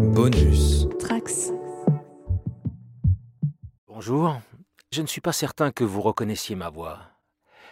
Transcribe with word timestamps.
Bonus. 0.00 0.88
Trax. 0.98 1.52
Bonjour. 3.86 4.40
Je 4.90 5.02
ne 5.02 5.06
suis 5.06 5.20
pas 5.20 5.32
certain 5.32 5.70
que 5.70 5.84
vous 5.84 6.00
reconnaissiez 6.00 6.56
ma 6.56 6.70
voix. 6.70 6.98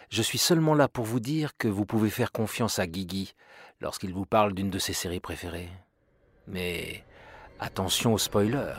Je 0.09 0.21
suis 0.21 0.37
seulement 0.37 0.75
là 0.75 0.87
pour 0.87 1.05
vous 1.05 1.19
dire 1.19 1.57
que 1.57 1.67
vous 1.67 1.85
pouvez 1.85 2.11
faire 2.11 2.31
confiance 2.31 2.77
à 2.77 2.85
Guigui 2.85 3.33
lorsqu'il 3.81 4.13
vous 4.13 4.25
parle 4.25 4.53
d'une 4.53 4.69
de 4.69 4.77
ses 4.77 4.93
séries 4.93 5.19
préférées. 5.19 5.69
Mais 6.47 7.03
attention 7.59 8.13
aux 8.13 8.19
spoilers. 8.19 8.77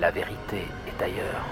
La 0.00 0.10
vérité 0.10 0.62
est 0.86 1.02
ailleurs. 1.02 1.44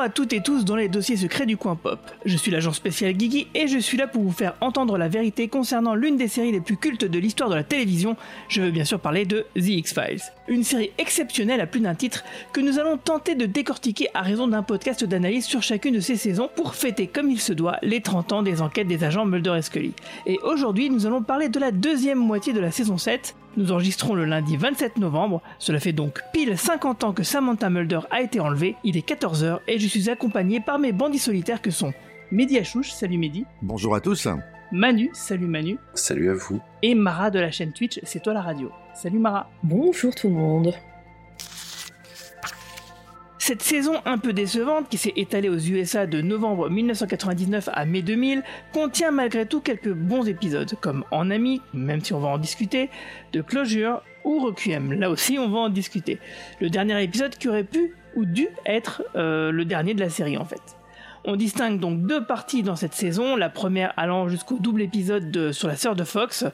À 0.00 0.08
toutes 0.08 0.32
et 0.32 0.40
tous 0.40 0.64
dans 0.64 0.76
les 0.76 0.88
dossiers 0.88 1.18
secrets 1.18 1.44
du 1.44 1.58
coin 1.58 1.76
pop. 1.76 1.98
Je 2.24 2.34
suis 2.38 2.50
l'agent 2.50 2.72
spécial 2.72 3.12
Guigui 3.12 3.48
et 3.54 3.68
je 3.68 3.76
suis 3.76 3.98
là 3.98 4.06
pour 4.06 4.22
vous 4.22 4.32
faire 4.32 4.54
entendre 4.62 4.96
la 4.96 5.08
vérité 5.08 5.48
concernant 5.48 5.94
l'une 5.94 6.16
des 6.16 6.26
séries 6.26 6.52
les 6.52 6.62
plus 6.62 6.78
cultes 6.78 7.04
de 7.04 7.18
l'histoire 7.18 7.50
de 7.50 7.54
la 7.54 7.64
télévision. 7.64 8.16
Je 8.48 8.62
veux 8.62 8.70
bien 8.70 8.86
sûr 8.86 8.98
parler 8.98 9.26
de 9.26 9.44
The 9.56 9.68
X-Files. 9.68 10.22
Une 10.48 10.64
série 10.64 10.90
exceptionnelle 10.96 11.60
à 11.60 11.66
plus 11.66 11.80
d'un 11.80 11.94
titre 11.94 12.24
que 12.54 12.62
nous 12.62 12.78
allons 12.78 12.96
tenter 12.96 13.34
de 13.34 13.44
décortiquer 13.44 14.08
à 14.14 14.22
raison 14.22 14.48
d'un 14.48 14.62
podcast 14.62 15.04
d'analyse 15.04 15.44
sur 15.44 15.62
chacune 15.62 15.94
de 15.96 16.00
ces 16.00 16.16
saisons 16.16 16.48
pour 16.56 16.74
fêter 16.74 17.06
comme 17.06 17.30
il 17.30 17.38
se 17.40 17.52
doit 17.52 17.76
les 17.82 18.00
30 18.00 18.32
ans 18.32 18.42
des 18.42 18.62
enquêtes 18.62 18.88
des 18.88 19.04
agents 19.04 19.26
Mulder 19.26 19.56
et 19.58 19.62
Scully. 19.62 19.92
Et 20.24 20.38
aujourd'hui, 20.42 20.88
nous 20.88 21.04
allons 21.04 21.22
parler 21.22 21.50
de 21.50 21.60
la 21.60 21.72
deuxième 21.72 22.18
moitié 22.18 22.54
de 22.54 22.60
la 22.60 22.70
saison 22.70 22.96
7, 22.96 23.34
nous 23.56 23.72
enregistrons 23.72 24.14
le 24.14 24.24
lundi 24.24 24.56
27 24.56 24.98
novembre, 24.98 25.42
cela 25.58 25.80
fait 25.80 25.92
donc 25.92 26.20
pile 26.32 26.56
50 26.56 27.04
ans 27.04 27.12
que 27.12 27.22
Samantha 27.22 27.70
Mulder 27.70 28.00
a 28.10 28.20
été 28.20 28.40
enlevée, 28.40 28.76
il 28.84 28.96
est 28.96 29.08
14h 29.08 29.60
et 29.68 29.78
je 29.78 29.86
suis 29.86 30.10
accompagné 30.10 30.60
par 30.60 30.78
mes 30.78 30.92
bandits 30.92 31.18
solitaires 31.18 31.62
que 31.62 31.70
sont 31.70 31.92
Mehdi 32.30 32.58
Achouche, 32.58 32.92
salut 32.92 33.18
Mehdi. 33.18 33.44
Bonjour 33.62 33.94
à 33.94 34.00
tous. 34.00 34.28
Manu, 34.72 35.10
salut 35.12 35.46
Manu. 35.46 35.78
Salut 35.94 36.30
à 36.30 36.34
vous. 36.34 36.60
Et 36.82 36.94
Mara 36.94 37.30
de 37.30 37.40
la 37.40 37.50
chaîne 37.50 37.72
Twitch, 37.72 37.98
c'est 38.04 38.22
toi 38.22 38.32
la 38.32 38.42
radio. 38.42 38.70
Salut 38.94 39.18
Mara. 39.18 39.50
Bonjour 39.64 40.14
tout 40.14 40.28
le 40.28 40.34
monde. 40.34 40.72
Cette 43.50 43.62
saison 43.62 43.94
un 44.04 44.16
peu 44.16 44.32
décevante 44.32 44.88
qui 44.88 44.96
s'est 44.96 45.12
étalée 45.16 45.48
aux 45.48 45.58
USA 45.58 46.06
de 46.06 46.20
novembre 46.20 46.70
1999 46.70 47.68
à 47.72 47.84
mai 47.84 48.00
2000 48.00 48.44
contient 48.72 49.10
malgré 49.10 49.44
tout 49.44 49.60
quelques 49.60 49.92
bons 49.92 50.28
épisodes 50.28 50.72
comme 50.80 51.04
En 51.10 51.32
Ami, 51.32 51.60
même 51.74 52.00
si 52.00 52.12
on 52.12 52.20
va 52.20 52.28
en 52.28 52.38
discuter, 52.38 52.90
de 53.32 53.40
Closure 53.42 54.02
ou 54.22 54.38
Requiem, 54.38 54.92
là 54.92 55.10
aussi 55.10 55.36
on 55.40 55.48
va 55.48 55.58
en 55.58 55.68
discuter. 55.68 56.20
Le 56.60 56.70
dernier 56.70 57.02
épisode 57.02 57.34
qui 57.34 57.48
aurait 57.48 57.64
pu 57.64 57.96
ou 58.14 58.24
dû 58.24 58.46
être 58.66 59.02
euh, 59.16 59.50
le 59.50 59.64
dernier 59.64 59.94
de 59.94 60.00
la 60.00 60.10
série 60.10 60.36
en 60.36 60.44
fait. 60.44 60.62
On 61.24 61.34
distingue 61.34 61.80
donc 61.80 62.06
deux 62.06 62.24
parties 62.24 62.62
dans 62.62 62.76
cette 62.76 62.94
saison, 62.94 63.34
la 63.34 63.48
première 63.48 63.92
allant 63.96 64.28
jusqu'au 64.28 64.60
double 64.60 64.82
épisode 64.82 65.32
de, 65.32 65.50
sur 65.50 65.66
la 65.66 65.74
sœur 65.74 65.96
de 65.96 66.04
Fox, 66.04 66.44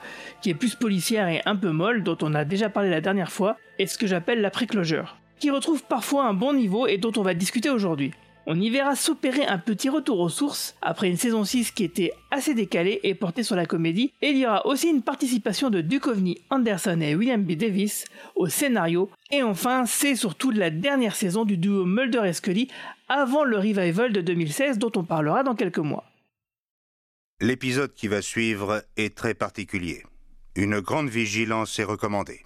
qui 0.41 0.49
est 0.49 0.55
plus 0.55 0.75
policière 0.77 1.29
et 1.29 1.43
un 1.45 1.57
peu 1.57 1.73
molle, 1.73 2.03
dont 2.03 2.17
on 2.23 2.33
a 2.33 2.47
déjà 2.47 2.71
parlé 2.71 2.89
la 2.89 3.03
dernière 3.03 3.31
fois, 3.31 3.59
et 3.79 3.87
ce 3.87 3.99
que 3.99 4.07
j'appelle 4.07 4.41
la 4.41 4.49
pré-closure 4.49 5.19
qui 5.39 5.51
retrouve 5.51 5.83
parfois 5.83 6.25
un 6.25 6.35
bon 6.35 6.53
niveau 6.53 6.87
et 6.87 6.99
dont 6.99 7.13
on 7.17 7.23
va 7.23 7.35
discuter 7.35 7.71
aujourd'hui. 7.71 8.13
On 8.49 8.61
y 8.61 8.71
verra 8.71 8.95
s'opérer 8.95 9.45
un 9.45 9.59
petit 9.59 9.89
retour 9.89 10.21
aux 10.21 10.29
sources 10.29 10.77
après 10.81 11.09
une 11.09 11.17
saison 11.17 11.43
6 11.43 11.73
qui 11.73 11.83
était 11.83 12.13
assez 12.31 12.55
décalée 12.55 13.01
et 13.03 13.17
portée 13.17 13.43
sur 13.43 13.57
la 13.57 13.67
comédie, 13.67 14.13
il 14.23 14.37
y 14.37 14.47
aura 14.47 14.65
aussi 14.67 14.89
une 14.89 15.03
participation 15.03 15.69
de 15.69 15.81
Duchovny, 15.81 16.39
Anderson 16.51 17.01
et 17.01 17.17
William 17.17 17.43
B. 17.43 17.53
Davis 17.53 18.05
au 18.37 18.47
scénario, 18.47 19.11
et 19.33 19.43
enfin 19.43 19.85
c'est 19.85 20.15
surtout 20.15 20.53
la 20.53 20.71
dernière 20.71 21.17
saison 21.17 21.45
du 21.45 21.57
duo 21.57 21.85
Mulder 21.85 22.23
et 22.25 22.33
Scully 22.33 22.69
avant 23.09 23.43
le 23.43 23.57
revival 23.59 24.13
de 24.13 24.21
2016 24.21 24.79
dont 24.79 24.93
on 24.95 25.03
parlera 25.03 25.43
dans 25.43 25.57
quelques 25.57 25.79
mois. 25.79 26.05
L'épisode 27.41 27.95
qui 27.95 28.07
va 28.07 28.23
suivre 28.23 28.85
est 28.97 29.17
très 29.17 29.35
particulier. 29.35 30.05
Une 30.55 30.79
grande 30.79 31.09
vigilance 31.09 31.81
est 31.81 31.85
recommandée. 31.85 32.46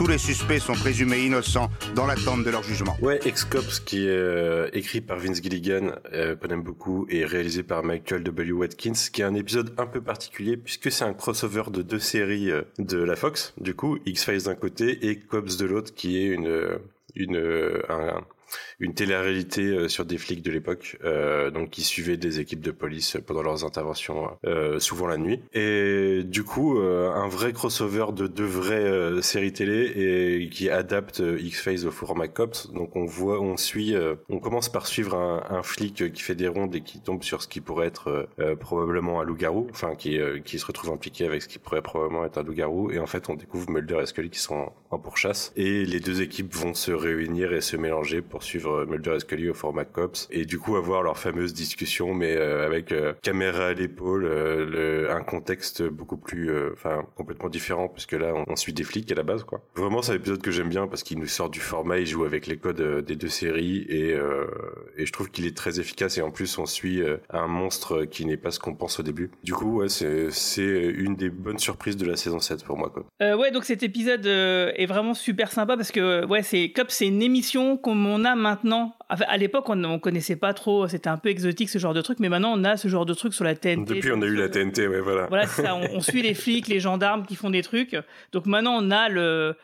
Tous 0.00 0.06
les 0.06 0.16
suspects 0.16 0.58
sont 0.60 0.72
présumés 0.72 1.26
innocents 1.26 1.68
dans 1.94 2.06
l'attente 2.06 2.42
de 2.42 2.48
leur 2.48 2.62
jugement. 2.62 2.96
Ouais, 3.02 3.20
Ex-Cops, 3.22 3.80
qui 3.80 4.06
est 4.06 4.08
euh, 4.08 4.70
écrit 4.72 5.02
par 5.02 5.18
Vince 5.18 5.42
Gilligan, 5.42 5.90
euh, 6.14 6.34
qu'on 6.36 6.48
aime 6.48 6.62
beaucoup, 6.62 7.06
et 7.10 7.26
réalisé 7.26 7.62
par 7.62 7.84
Michael 7.84 8.22
W. 8.22 8.52
Watkins, 8.52 8.94
qui 9.12 9.20
est 9.20 9.26
un 9.26 9.34
épisode 9.34 9.74
un 9.76 9.84
peu 9.84 10.00
particulier, 10.00 10.56
puisque 10.56 10.90
c'est 10.90 11.04
un 11.04 11.12
crossover 11.12 11.64
de 11.70 11.82
deux 11.82 11.98
séries 11.98 12.50
euh, 12.50 12.62
de 12.78 12.96
la 12.96 13.14
Fox, 13.14 13.52
du 13.60 13.74
coup, 13.74 13.98
X-Files 14.06 14.44
d'un 14.44 14.54
côté 14.54 15.06
et 15.06 15.18
Cops 15.18 15.58
de 15.58 15.66
l'autre, 15.66 15.92
qui 15.94 16.16
est 16.16 16.28
une, 16.28 16.78
une, 17.14 17.36
un, 17.90 18.24
une 18.80 18.94
télé-réalité 18.94 19.62
euh, 19.62 19.88
sur 19.88 20.04
des 20.04 20.18
flics 20.18 20.42
de 20.42 20.50
l'époque, 20.50 20.98
euh, 21.04 21.50
donc 21.50 21.70
qui 21.70 21.82
suivaient 21.82 22.16
des 22.16 22.40
équipes 22.40 22.60
de 22.60 22.70
police 22.70 23.18
pendant 23.26 23.42
leurs 23.42 23.64
interventions, 23.64 24.30
euh, 24.46 24.80
souvent 24.80 25.06
la 25.06 25.18
nuit. 25.18 25.40
Et 25.52 26.22
du 26.24 26.42
coup, 26.42 26.78
un 26.80 27.28
vrai 27.28 27.52
crossover 27.52 28.06
de 28.12 28.26
deux 28.26 28.44
vraies 28.44 29.22
séries 29.22 29.52
télé 29.52 29.92
et 29.94 30.48
qui 30.48 30.70
adapte 30.70 31.22
X-Files 31.38 31.86
au 31.86 31.90
format 31.90 32.28
cops. 32.28 32.72
Donc 32.72 32.96
on 32.96 33.04
voit, 33.04 33.40
on 33.40 33.56
suit, 33.56 33.94
on 34.28 34.38
commence 34.38 34.68
par 34.68 34.86
suivre 34.86 35.14
un, 35.14 35.44
un, 35.50 35.62
flic 35.62 36.12
qui 36.12 36.22
fait 36.22 36.34
des 36.34 36.48
rondes 36.48 36.74
et 36.74 36.80
qui 36.80 37.00
tombe 37.00 37.22
sur 37.22 37.42
ce 37.42 37.48
qui 37.48 37.60
pourrait 37.60 37.86
être 37.86 38.28
probablement 38.60 39.20
un 39.20 39.24
loup-garou, 39.24 39.68
enfin 39.70 39.94
qui 39.94 40.18
qui 40.44 40.58
se 40.58 40.66
retrouve 40.66 40.90
impliqué 40.90 41.26
avec 41.26 41.42
ce 41.42 41.48
qui 41.48 41.58
pourrait 41.58 41.82
probablement 41.82 42.24
être 42.24 42.38
un 42.38 42.42
loup-garou. 42.42 42.90
Et 42.90 42.98
en 42.98 43.06
fait, 43.06 43.28
on 43.28 43.34
découvre 43.34 43.70
Mulder 43.70 44.00
et 44.02 44.06
Scully 44.06 44.30
qui 44.30 44.40
sont 44.40 44.72
en 44.90 44.98
pourchasse 44.98 45.52
et 45.56 45.84
les 45.84 46.00
deux 46.00 46.22
équipes 46.22 46.54
vont 46.54 46.74
se 46.74 46.92
réunir 46.92 47.52
et 47.52 47.60
se 47.60 47.76
mélanger 47.76 48.22
pour 48.22 48.40
pour 48.40 48.44
suivre 48.70 48.84
Mulder 48.86 49.16
et 49.16 49.20
Scully 49.20 49.50
au 49.50 49.54
format 49.54 49.84
Cops 49.84 50.28
et 50.30 50.44
du 50.44 50.58
coup 50.58 50.76
avoir 50.76 51.02
leur 51.02 51.18
fameuse 51.18 51.54
discussion, 51.54 52.14
mais 52.14 52.36
avec 52.36 52.94
caméra 53.22 53.68
à 53.68 53.72
l'épaule, 53.72 54.26
un 55.10 55.22
contexte 55.22 55.82
beaucoup 55.82 56.16
plus, 56.16 56.50
enfin 56.72 57.04
complètement 57.16 57.48
différent 57.48 57.88
puisque 57.88 58.12
là 58.12 58.32
on, 58.46 58.56
suit 58.56 58.72
des 58.72 58.84
flics 58.84 59.10
à 59.10 59.14
la 59.14 59.22
base 59.22 59.44
quoi. 59.44 59.62
Vraiment 59.74 60.02
c'est 60.02 60.12
un 60.12 60.16
épisode 60.16 60.42
que 60.42 60.50
j'aime 60.50 60.68
bien 60.68 60.86
parce 60.86 61.02
qu'il 61.02 61.18
nous 61.18 61.26
sort 61.26 61.48
du 61.48 61.60
format, 61.60 61.98
il 61.98 62.06
joue 62.06 62.24
avec 62.24 62.46
les 62.46 62.56
codes 62.56 63.04
des 63.04 63.16
deux 63.16 63.28
séries 63.28 63.86
et, 63.88 64.10
et 64.96 65.06
je 65.06 65.12
trouve 65.12 65.30
qu'il 65.30 65.46
est 65.46 65.56
très 65.56 65.80
efficace 65.80 66.18
et 66.18 66.22
en 66.22 66.30
plus 66.30 66.58
on 66.58 66.66
suit 66.66 67.02
un 67.30 67.46
monstre 67.46 68.04
qui 68.04 68.26
n'est 68.26 68.36
pas 68.36 68.50
ce 68.50 68.58
qu'on 68.58 68.74
pense 68.74 69.00
au 69.00 69.02
début. 69.02 69.30
Du 69.44 69.54
coup 69.54 69.80
ouais 69.80 69.88
c'est 69.88 70.66
une 70.66 71.16
des 71.16 71.30
bonnes 71.30 71.58
surprises 71.58 71.96
de 71.96 72.06
la 72.06 72.16
saison 72.16 72.38
7 72.38 72.64
pour 72.64 72.76
moi 72.76 72.90
quoi. 72.90 73.36
ouais 73.36 73.50
donc 73.50 73.64
cet 73.64 73.82
épisode 73.82 74.26
est 74.26 74.86
vraiment 74.86 75.14
super 75.14 75.52
sympa 75.52 75.76
parce 75.76 75.92
que 75.92 76.24
ouais, 76.26 76.42
c'est 76.42 76.70
Cops, 76.70 76.94
c'est 76.94 77.06
une 77.06 77.22
émission 77.22 77.76
comme 77.76 78.06
on 78.06 78.24
a 78.24 78.34
maintenant. 78.34 78.59
À 79.08 79.36
l'époque, 79.36 79.68
on, 79.68 79.76
ne 79.76 79.98
connaissait 79.98 80.36
pas 80.36 80.54
trop, 80.54 80.88
c'était 80.88 81.08
un 81.08 81.16
peu 81.16 81.28
exotique 81.28 81.68
ce 81.68 81.78
genre 81.78 81.94
de 81.94 82.00
truc, 82.00 82.18
mais 82.20 82.28
maintenant 82.28 82.52
on 82.56 82.64
a 82.64 82.76
ce 82.76 82.88
genre 82.88 83.06
de 83.06 83.14
truc 83.14 83.34
sur 83.34 83.44
la 83.44 83.54
TNT. 83.54 83.94
Depuis, 83.94 84.12
on 84.12 84.22
a 84.22 84.26
eu 84.26 84.36
la 84.36 84.48
TNT, 84.48 84.88
ouais, 84.88 85.00
voilà. 85.00 85.26
Voilà, 85.26 85.46
ça, 85.46 85.74
on, 85.74 86.00
suit 86.00 86.22
les 86.22 86.34
flics, 86.34 86.68
les 86.68 86.80
gendarmes 86.80 87.24
qui 87.26 87.36
font 87.36 87.50
des 87.50 87.62
trucs. 87.62 87.96
Donc 88.32 88.46
maintenant, 88.46 88.76
on 88.80 88.90
a 88.90 89.08
le 89.08 89.56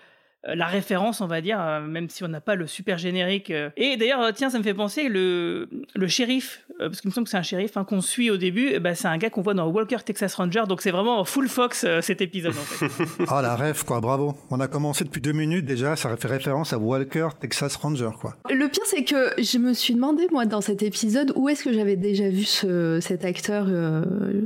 la 0.54 0.66
référence, 0.66 1.20
on 1.20 1.26
va 1.26 1.40
dire, 1.40 1.58
euh, 1.60 1.80
même 1.80 2.08
si 2.08 2.24
on 2.24 2.28
n'a 2.28 2.40
pas 2.40 2.54
le 2.54 2.66
super 2.66 2.98
générique. 2.98 3.50
Euh. 3.50 3.70
Et 3.76 3.96
d'ailleurs, 3.96 4.32
tiens, 4.34 4.50
ça 4.50 4.58
me 4.58 4.62
fait 4.62 4.74
penser, 4.74 5.08
le, 5.08 5.68
le 5.94 6.08
shérif, 6.08 6.64
parce 6.78 7.00
qu'il 7.00 7.08
me 7.08 7.14
semble 7.14 7.24
que 7.24 7.30
c'est 7.30 7.36
un 7.36 7.42
shérif 7.42 7.76
hein, 7.76 7.84
qu'on 7.84 8.00
suit 8.00 8.30
au 8.30 8.36
début, 8.36 8.78
ben, 8.78 8.94
c'est 8.94 9.08
un 9.08 9.18
gars 9.18 9.30
qu'on 9.30 9.42
voit 9.42 9.54
dans 9.54 9.66
Walker 9.68 9.98
Texas 10.04 10.34
Ranger, 10.34 10.64
donc 10.68 10.82
c'est 10.82 10.90
vraiment 10.90 11.24
full 11.24 11.48
Fox 11.48 11.86
cet 12.00 12.20
épisode 12.20 12.52
en 12.52 12.54
fait. 12.54 12.86
Ah, 13.28 13.42
la 13.42 13.56
rêve, 13.56 13.84
quoi, 13.84 14.00
bravo. 14.00 14.36
On 14.50 14.60
a 14.60 14.68
commencé 14.68 15.04
depuis 15.04 15.20
deux 15.20 15.32
minutes 15.32 15.64
déjà, 15.64 15.96
ça 15.96 16.16
fait 16.16 16.28
référence 16.28 16.72
à 16.72 16.78
Walker 16.78 17.28
Texas 17.40 17.76
Ranger, 17.76 18.10
quoi. 18.20 18.36
Le 18.50 18.68
pire, 18.68 18.84
c'est 18.86 19.04
que 19.04 19.32
je 19.38 19.58
me 19.58 19.72
suis 19.72 19.94
demandé, 19.94 20.26
moi, 20.30 20.46
dans 20.46 20.60
cet 20.60 20.82
épisode, 20.82 21.32
où 21.34 21.48
est-ce 21.48 21.64
que 21.64 21.72
j'avais 21.72 21.96
déjà 21.96 22.28
vu 22.28 22.44
ce, 22.44 22.98
cet 23.00 23.24
acteur. 23.24 23.66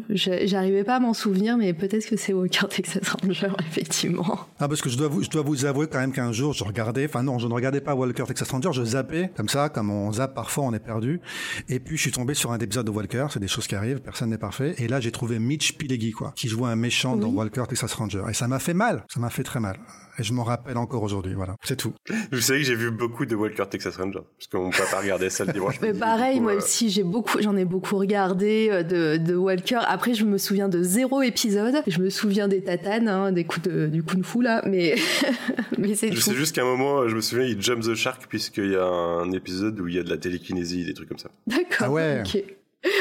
J'arrivais 0.09 0.85
pas 0.85 0.97
à 0.97 1.01
m'en 1.01 1.15
souvenir, 1.15 1.57
mais 1.57 1.73
peut-être 1.73 2.07
que 2.07 2.17
c'est 2.17 2.33
Walker 2.33 2.67
Texas 2.69 3.09
Ranger, 3.09 3.53
effectivement. 3.69 4.47
Ah, 4.59 4.69
parce 4.69 4.81
que 4.81 4.89
je 4.89 4.97
dois 4.97 5.09
vous, 5.09 5.23
je 5.23 5.31
dois 5.31 5.43
vous 5.43 5.65
avouer 5.65 5.87
quand 5.91 5.99
même 5.99 6.13
qu'un 6.13 6.33
jour, 6.33 6.53
je 6.53 6.65
regardais, 6.65 7.07
enfin 7.07 7.23
non, 7.23 7.39
je 7.39 7.47
ne 7.47 7.53
regardais 7.53 7.81
pas 7.81 7.95
Walker 7.95 8.25
Texas 8.27 8.51
Ranger, 8.51 8.71
je 8.73 8.85
zappais, 8.85 9.31
comme 9.37 9.49
ça, 9.49 9.69
comme 9.69 9.91
on 9.91 10.13
zappe 10.13 10.35
parfois, 10.35 10.65
on 10.65 10.73
est 10.73 10.81
perdu. 10.81 11.21
Et 11.69 11.81
puis, 11.81 11.97
je 11.97 12.03
suis 12.03 12.13
tombé 12.13 12.35
sur 12.35 12.53
un 12.53 12.59
épisode 12.59 12.87
de 12.87 12.91
Walker, 12.91 13.27
c'est 13.31 13.41
des 13.41 13.49
choses 13.49 13.67
qui 13.67 13.75
arrivent, 13.75 14.01
personne 14.01 14.31
n'est 14.31 14.39
parfait. 14.39 14.75
Et 14.79 14.89
là, 14.89 15.01
j'ai 15.01 15.13
trouvé 15.13 15.39
Mitch 15.39 15.77
Pileggi, 15.77 16.13
quoi, 16.13 16.33
qui 16.37 16.49
jouait 16.49 16.69
un 16.69 16.77
méchant 16.77 17.17
dans 17.17 17.29
Walker 17.29 17.65
Texas 17.69 17.93
Ranger. 17.95 18.23
Et 18.29 18.35
ça 18.35 18.49
m'a 18.49 18.59
fait 18.59 18.75
mal, 18.75 19.05
ça 19.13 19.21
m'a 19.21 19.31
fait 19.31 19.45
très 19.45 19.61
mal. 19.61 19.79
Et 20.19 20.23
je 20.23 20.33
m'en 20.33 20.45
rappelle 20.45 20.77
encore 20.77 21.03
aujourd'hui, 21.03 21.35
voilà. 21.35 21.57
C'est 21.63 21.77
tout. 21.77 21.93
Vous 22.33 22.41
savez 22.41 22.61
que 22.61 22.67
j'ai 22.67 22.75
vu 22.75 22.91
beaucoup 22.91 23.27
de 23.27 23.35
Walker 23.35 23.65
Texas 23.71 23.97
Ranger, 23.97 24.21
parce 24.39 24.47
qu'on 24.51 24.71
peut 24.71 24.91
pas 24.91 25.01
regarder 25.01 25.31
ça 25.31 25.45
le 25.45 25.53
dimanche. 25.53 25.77
Mais 25.83 25.95
pareil, 25.95 26.41
moi 26.41 26.53
euh, 26.53 26.59
aussi, 26.59 26.91
j'ai 26.91 27.03
beaucoup, 27.03 27.41
j'en 27.41 27.57
ai 27.57 27.65
beaucoup 27.65 27.97
regardé 27.97 28.69
euh, 28.71 28.83
de, 28.83 29.17
de, 29.17 29.35
Walker. 29.35 29.81
Après, 29.87 30.15
je 30.15 30.25
me 30.25 30.39
souviens 30.39 30.69
de 30.69 30.83
zéro 30.83 31.23
épisode. 31.23 31.83
Je 31.87 32.01
me 32.01 32.11
souviens 32.11 32.49
des 32.49 32.63
tatanes, 32.63 33.09
hein, 33.09 33.33
des 33.33 33.45
coups 33.45 33.69
de, 33.69 33.87
du 33.87 34.03
kung-fu 34.03 34.43
là, 34.43 34.63
mais, 34.67 34.97
mais 35.79 35.95
c'est 35.95 36.13
Je 36.13 36.21
sais 36.21 36.35
juste 36.35 36.55
qu'à 36.55 36.63
un 36.63 36.67
moment, 36.67 37.09
je 37.09 37.15
me 37.15 37.21
souviens, 37.21 37.45
il 37.45 37.61
jump 37.61 37.83
the 37.83 37.95
shark, 37.95 38.27
puisqu'il 38.29 38.73
y 38.73 38.77
a 38.77 38.85
un 38.85 39.31
épisode 39.33 39.79
où 39.81 39.89
il 39.89 39.95
y 39.95 39.99
a 39.99 40.03
de 40.03 40.11
la 40.11 40.19
télékinésie, 40.19 40.85
des 40.85 40.95
trucs 40.95 41.09
comme 41.09 41.19
ça. 41.19 41.31
D'accord. 41.47 41.87
Ah 41.87 41.91
ouais. 41.91 42.23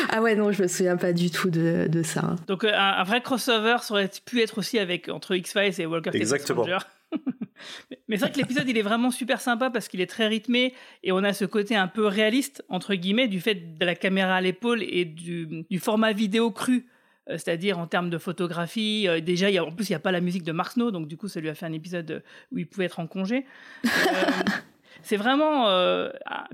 Ah 0.09 0.21
ouais, 0.21 0.35
non, 0.35 0.51
je 0.51 0.61
me 0.61 0.67
souviens 0.67 0.97
pas 0.97 1.13
du 1.13 1.31
tout 1.31 1.49
de, 1.49 1.87
de 1.87 2.03
ça. 2.03 2.35
Donc 2.47 2.63
euh, 2.63 2.71
un, 2.73 3.03
vrai 3.03 3.21
crossover 3.21 3.77
ça 3.81 3.93
aurait 3.93 4.09
pu 4.25 4.41
être 4.41 4.57
aussi 4.57 4.77
avec 4.77 5.07
entre 5.07 5.35
X-Files 5.35 5.79
et 5.79 5.85
Walker 5.85 6.11
Exactement. 6.13 6.63
Texas 6.63 6.83
Ranger. 6.83 6.98
Mais 8.07 8.17
c'est 8.17 8.25
vrai 8.25 8.31
que 8.31 8.37
l'épisode, 8.37 8.67
il 8.67 8.77
est 8.77 8.83
vraiment 8.83 9.11
super 9.11 9.41
sympa 9.41 9.69
parce 9.69 9.87
qu'il 9.87 10.01
est 10.01 10.07
très 10.07 10.27
rythmé 10.27 10.73
et 11.03 11.11
on 11.11 11.23
a 11.23 11.33
ce 11.33 11.45
côté 11.45 11.75
un 11.75 11.87
peu 11.87 12.05
réaliste, 12.05 12.63
entre 12.69 12.95
guillemets, 12.95 13.27
du 13.27 13.39
fait 13.39 13.77
de 13.77 13.85
la 13.85 13.95
caméra 13.95 14.35
à 14.35 14.41
l'épaule 14.41 14.83
et 14.83 15.05
du, 15.05 15.65
format 15.79 16.13
vidéo 16.13 16.51
cru. 16.51 16.87
Euh, 17.29 17.33
c'est-à-dire 17.33 17.77
en 17.77 17.85
termes 17.85 18.09
de 18.09 18.17
photographie, 18.17 19.07
euh, 19.07 19.21
déjà, 19.21 19.51
y 19.51 19.57
a, 19.57 19.63
en 19.63 19.71
plus, 19.71 19.89
il 19.89 19.91
n'y 19.91 19.97
a 19.97 19.99
pas 19.99 20.11
la 20.11 20.21
musique 20.21 20.43
de 20.43 20.51
Mark 20.51 20.71
Snow, 20.71 20.89
donc 20.89 21.07
du 21.07 21.15
coup, 21.15 21.27
ça 21.27 21.39
lui 21.39 21.49
a 21.49 21.53
fait 21.53 21.67
un 21.67 21.73
épisode 21.73 22.23
où 22.51 22.57
il 22.57 22.67
pouvait 22.67 22.85
être 22.85 22.99
en 22.99 23.05
congé. 23.05 23.45
Euh, 23.85 23.89
c'est 25.03 25.17
vraiment, 25.17 25.65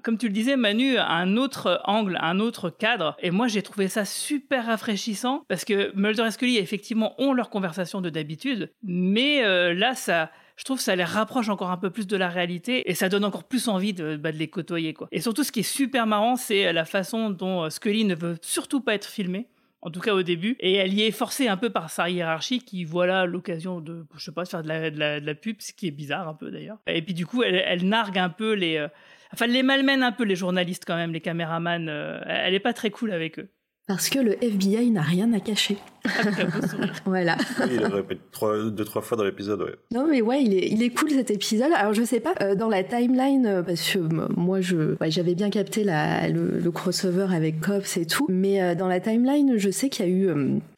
comme 0.03 0.17
tu 0.17 0.27
le 0.27 0.33
disais, 0.33 0.57
Manu, 0.57 0.97
un 0.97 1.37
autre 1.37 1.81
angle, 1.85 2.17
un 2.21 2.41
autre 2.41 2.69
cadre. 2.69 3.15
Et 3.21 3.31
moi, 3.31 3.47
j'ai 3.47 3.61
trouvé 3.61 3.87
ça 3.87 4.03
super 4.03 4.65
rafraîchissant 4.65 5.45
parce 5.47 5.63
que 5.63 5.95
Mulder 5.95 6.25
et 6.27 6.31
Scully, 6.31 6.57
effectivement, 6.57 7.15
ont 7.21 7.31
leur 7.31 7.49
conversation 7.49 8.01
de 8.01 8.09
d'habitude, 8.09 8.73
mais 8.83 9.41
là, 9.73 9.95
ça, 9.95 10.29
je 10.55 10.63
trouve 10.63 10.77
que 10.77 10.83
ça 10.83 10.95
les 10.95 11.03
rapproche 11.03 11.49
encore 11.49 11.71
un 11.71 11.77
peu 11.77 11.89
plus 11.89 12.07
de 12.07 12.17
la 12.17 12.29
réalité 12.29 12.89
et 12.89 12.95
ça 12.95 13.09
donne 13.09 13.25
encore 13.25 13.43
plus 13.43 13.67
envie 13.67 13.93
de, 13.93 14.15
bah, 14.15 14.31
de 14.31 14.37
les 14.37 14.47
côtoyer. 14.47 14.93
Quoi. 14.93 15.07
Et 15.11 15.21
surtout, 15.21 15.43
ce 15.43 15.51
qui 15.51 15.61
est 15.61 15.63
super 15.63 16.07
marrant, 16.07 16.35
c'est 16.35 16.71
la 16.71 16.85
façon 16.85 17.29
dont 17.29 17.63
euh, 17.63 17.69
Scully 17.69 18.05
ne 18.05 18.15
veut 18.15 18.37
surtout 18.41 18.81
pas 18.81 18.93
être 18.95 19.07
filmée 19.07 19.47
en 19.85 19.91
tout 19.91 19.99
cas 19.99 20.15
au 20.15 20.23
début, 20.23 20.55
et 20.59 20.73
elle 20.73 20.95
y 20.95 21.03
est 21.03 21.11
forcée 21.11 21.47
un 21.47 21.57
peu 21.57 21.69
par 21.69 21.91
sa 21.91 22.09
hiérarchie 22.09 22.59
qui 22.59 22.83
voilà 22.85 23.27
l'occasion 23.27 23.81
de, 23.81 24.03
je 24.17 24.25
sais 24.25 24.31
pas, 24.31 24.43
de 24.43 24.49
faire 24.49 24.63
de 24.63 24.67
la, 24.67 24.89
de 24.89 25.25
la, 25.25 25.35
pub, 25.35 25.57
ce 25.59 25.73
qui 25.73 25.85
est 25.85 25.91
bizarre 25.91 26.27
un 26.27 26.33
peu 26.33 26.49
d'ailleurs. 26.49 26.79
Et 26.87 27.03
puis 27.03 27.13
du 27.13 27.27
coup, 27.27 27.43
elle, 27.43 27.53
elle 27.53 27.87
nargue 27.87 28.17
un 28.17 28.29
peu 28.29 28.53
les, 28.53 28.77
euh, 28.77 28.87
enfin, 29.31 29.45
elle 29.45 29.51
les 29.51 29.61
malmène 29.61 30.01
un 30.01 30.11
peu 30.11 30.23
les 30.23 30.35
journalistes 30.35 30.85
quand 30.87 30.95
même, 30.95 31.13
les 31.13 31.21
caméramans. 31.21 31.87
Euh, 31.87 32.19
elle 32.25 32.55
est 32.55 32.59
pas 32.59 32.73
très 32.73 32.89
cool 32.89 33.11
avec 33.11 33.37
eux. 33.37 33.51
Parce 33.87 34.09
que 34.09 34.17
le 34.17 34.43
FBI 34.43 34.89
n'a 34.89 35.03
rien 35.03 35.31
à 35.33 35.39
cacher. 35.39 35.77
voilà. 37.05 37.37
il 37.69 37.77
le 37.77 37.87
répète 37.87 38.19
trois, 38.31 38.69
deux, 38.69 38.85
trois 38.85 39.01
fois 39.01 39.17
dans 39.17 39.23
l'épisode, 39.23 39.61
ouais. 39.61 39.75
Non, 39.91 40.07
mais 40.09 40.21
ouais, 40.21 40.43
il 40.43 40.53
est, 40.53 40.67
il 40.69 40.83
est 40.83 40.89
cool 40.89 41.11
cet 41.11 41.31
épisode. 41.31 41.71
Alors, 41.75 41.93
je 41.93 42.03
sais 42.03 42.19
pas, 42.19 42.33
euh, 42.41 42.55
dans 42.55 42.69
la 42.69 42.83
timeline, 42.83 43.45
euh, 43.45 43.63
parce 43.63 43.87
que 43.91 43.99
moi, 44.35 44.61
je, 44.61 44.95
j'avais 45.07 45.35
bien 45.35 45.49
capté 45.49 45.83
la, 45.83 46.27
le, 46.29 46.71
crossover 46.71 47.27
avec 47.33 47.59
Cops 47.59 47.97
et 47.97 48.05
tout, 48.05 48.25
mais 48.29 48.61
euh, 48.61 48.75
dans 48.75 48.87
la 48.87 48.99
timeline, 48.99 49.57
je 49.57 49.69
sais 49.69 49.89
qu'il 49.89 50.05
y 50.05 50.09
a 50.09 50.11
eu 50.11 50.29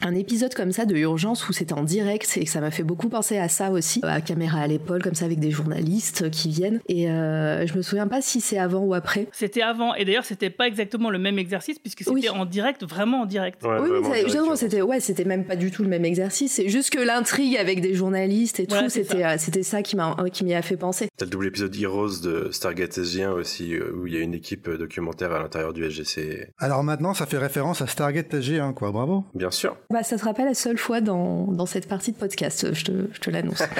un 0.01 0.15
épisode 0.15 0.53
comme 0.53 0.71
ça 0.71 0.85
de 0.85 0.95
urgence 0.95 1.47
où 1.47 1.53
c'était 1.53 1.73
en 1.73 1.83
direct 1.83 2.37
et 2.37 2.43
que 2.43 2.49
ça 2.49 2.61
m'a 2.61 2.71
fait 2.71 2.83
beaucoup 2.83 3.09
penser 3.09 3.37
à 3.37 3.47
ça 3.49 3.71
aussi, 3.71 4.01
à 4.03 4.21
caméra 4.21 4.59
à 4.59 4.67
l'épaule, 4.67 5.01
comme 5.01 5.15
ça, 5.15 5.25
avec 5.25 5.39
des 5.39 5.51
journalistes 5.51 6.29
qui 6.29 6.49
viennent. 6.49 6.79
Et 6.87 7.07
je 7.07 7.77
me 7.77 7.81
souviens 7.81 8.07
pas 8.07 8.21
si 8.21 8.41
c'est 8.41 8.59
avant 8.59 8.79
ou 8.79 8.93
après. 8.93 9.27
C'était 9.31 9.61
avant, 9.61 9.95
et 9.95 10.05
d'ailleurs, 10.05 10.25
c'était 10.25 10.49
pas 10.49 10.67
exactement 10.67 11.09
le 11.09 11.19
même 11.19 11.39
exercice 11.39 11.79
puisque 11.79 12.03
c'était 12.03 12.29
en 12.29 12.45
direct, 12.45 12.83
vraiment 12.83 12.96
en 13.05 13.25
direct. 13.25 13.61
oui, 13.63 13.89
mais 14.09 14.23
c'était, 14.55 14.81
ouais, 14.81 14.99
c'était 14.99 15.25
même 15.25 15.45
pas 15.45 15.55
du 15.55 15.71
tout 15.71 15.83
le 15.83 15.89
même 15.89 16.05
exercice. 16.05 16.53
C'est 16.53 16.69
juste 16.69 16.91
que 16.91 16.99
l'intrigue 16.99 17.57
avec 17.57 17.81
des 17.81 17.93
journalistes 17.93 18.59
et 18.59 18.67
tout, 18.67 18.75
c'était 18.89 19.21
ça. 19.21 19.31
Euh, 19.31 19.35
c'était 19.37 19.63
ça 19.63 19.81
qui 19.81 19.95
m'a 19.95 20.15
qui 20.31 20.43
m'y 20.43 20.53
a 20.53 20.61
fait 20.61 20.77
penser. 20.77 21.09
T'as 21.17 21.25
le 21.25 21.31
double 21.31 21.47
épisode 21.47 21.75
Heroes 21.75 22.19
de 22.23 22.49
Stargate 22.51 22.97
SG1 22.97 23.29
aussi 23.29 23.75
euh, 23.75 23.91
où 23.95 24.07
il 24.07 24.13
y 24.13 24.17
a 24.17 24.21
une 24.21 24.33
équipe 24.33 24.67
euh, 24.67 24.77
documentaire 24.77 25.31
à 25.31 25.39
l'intérieur 25.39 25.73
du 25.73 25.89
SGC. 25.89 26.49
Alors 26.57 26.83
maintenant, 26.83 27.13
ça 27.13 27.25
fait 27.25 27.37
référence 27.37 27.81
à 27.81 27.87
Stargate 27.87 28.33
SG1 28.33 28.73
quoi, 28.73 28.91
bravo. 28.91 29.25
Bien 29.33 29.51
sûr. 29.51 29.77
Bah 29.91 30.03
ça 30.03 30.17
sera 30.17 30.33
pas 30.33 30.45
la 30.45 30.53
seule 30.53 30.77
fois 30.77 31.01
dans, 31.01 31.51
dans 31.51 31.65
cette 31.65 31.87
partie 31.87 32.11
de 32.11 32.17
podcast, 32.17 32.73
je 32.73 32.85
te, 32.85 32.91
je 33.13 33.19
te 33.19 33.29
l'annonce. 33.29 33.63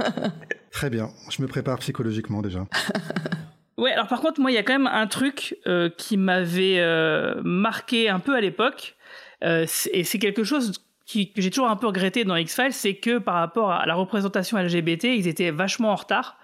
Très 0.70 0.90
bien, 0.90 1.10
je 1.30 1.42
me 1.42 1.48
prépare 1.48 1.78
psychologiquement 1.78 2.42
déjà. 2.42 2.66
Ouais, 3.80 3.92
alors 3.92 4.06
par 4.06 4.20
contre, 4.20 4.40
moi, 4.40 4.52
il 4.52 4.54
y 4.54 4.58
a 4.58 4.62
quand 4.62 4.74
même 4.74 4.86
un 4.86 5.06
truc 5.06 5.56
qui 5.96 6.16
m'avait 6.16 6.80
marqué 7.42 8.08
un 8.08 8.20
peu 8.20 8.36
à 8.36 8.40
l'époque. 8.40 8.96
Euh, 9.44 9.66
et 9.92 10.04
c'est 10.04 10.18
quelque 10.18 10.44
chose 10.44 10.72
que 11.12 11.20
j'ai 11.36 11.50
toujours 11.50 11.68
un 11.68 11.76
peu 11.76 11.86
regretté 11.86 12.24
dans 12.24 12.36
X-Files, 12.36 12.72
c'est 12.72 12.94
que 12.94 13.18
par 13.18 13.34
rapport 13.34 13.72
à 13.72 13.86
la 13.86 13.94
représentation 13.94 14.58
LGBT, 14.58 15.04
ils 15.04 15.26
étaient 15.26 15.50
vachement 15.50 15.90
en 15.90 15.96
retard 15.96 16.36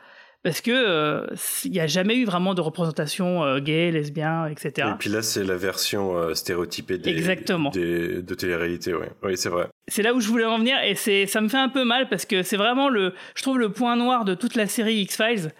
parce 0.43 0.61
que 0.61 0.71
il 0.71 0.75
euh, 0.75 1.27
n'y 1.65 1.81
a 1.81 1.89
jamais 1.89 2.17
eu 2.17 2.25
vraiment 2.25 2.55
de 2.55 2.61
représentation 2.61 3.43
euh, 3.43 3.59
gay, 3.59 3.91
lesbien, 3.91 4.47
etc. 4.47 4.89
Et 4.93 4.99
puis 4.99 5.11
là, 5.11 5.23
c'est 5.23 5.43
la 5.43 5.57
version 5.57 6.35
stéréotypée 6.35 6.99
des, 6.99 7.11
Exactement. 7.11 7.71
de 7.71 8.35
télé-réalité, 8.35 8.95
oui. 8.95 9.07
Oui, 9.23 9.37
c'est 9.37 9.49
vrai. 9.49 9.69
C'est 9.89 10.03
là 10.03 10.15
où 10.15 10.21
je 10.21 10.29
voulais 10.29 10.45
en 10.45 10.59
venir, 10.59 10.77
et 10.83 10.95
c'est, 10.95 11.27
ça 11.27 11.41
me 11.41 11.49
fait 11.49 11.59
un 11.59 11.69
peu 11.69 11.85
mal 11.85 12.09
parce 12.09 12.27
que 12.27 12.43
c'est 12.43 12.57
vraiment 12.57 12.89
le, 12.89 13.13
je 13.35 13.43
trouve 13.43 13.59
le 13.59 13.71
point 13.71 13.97
noir 13.97 14.25
de 14.25 14.35
toute 14.35 14.55
la 14.55 14.67
série 14.67 14.97
X-Files, 14.97 15.53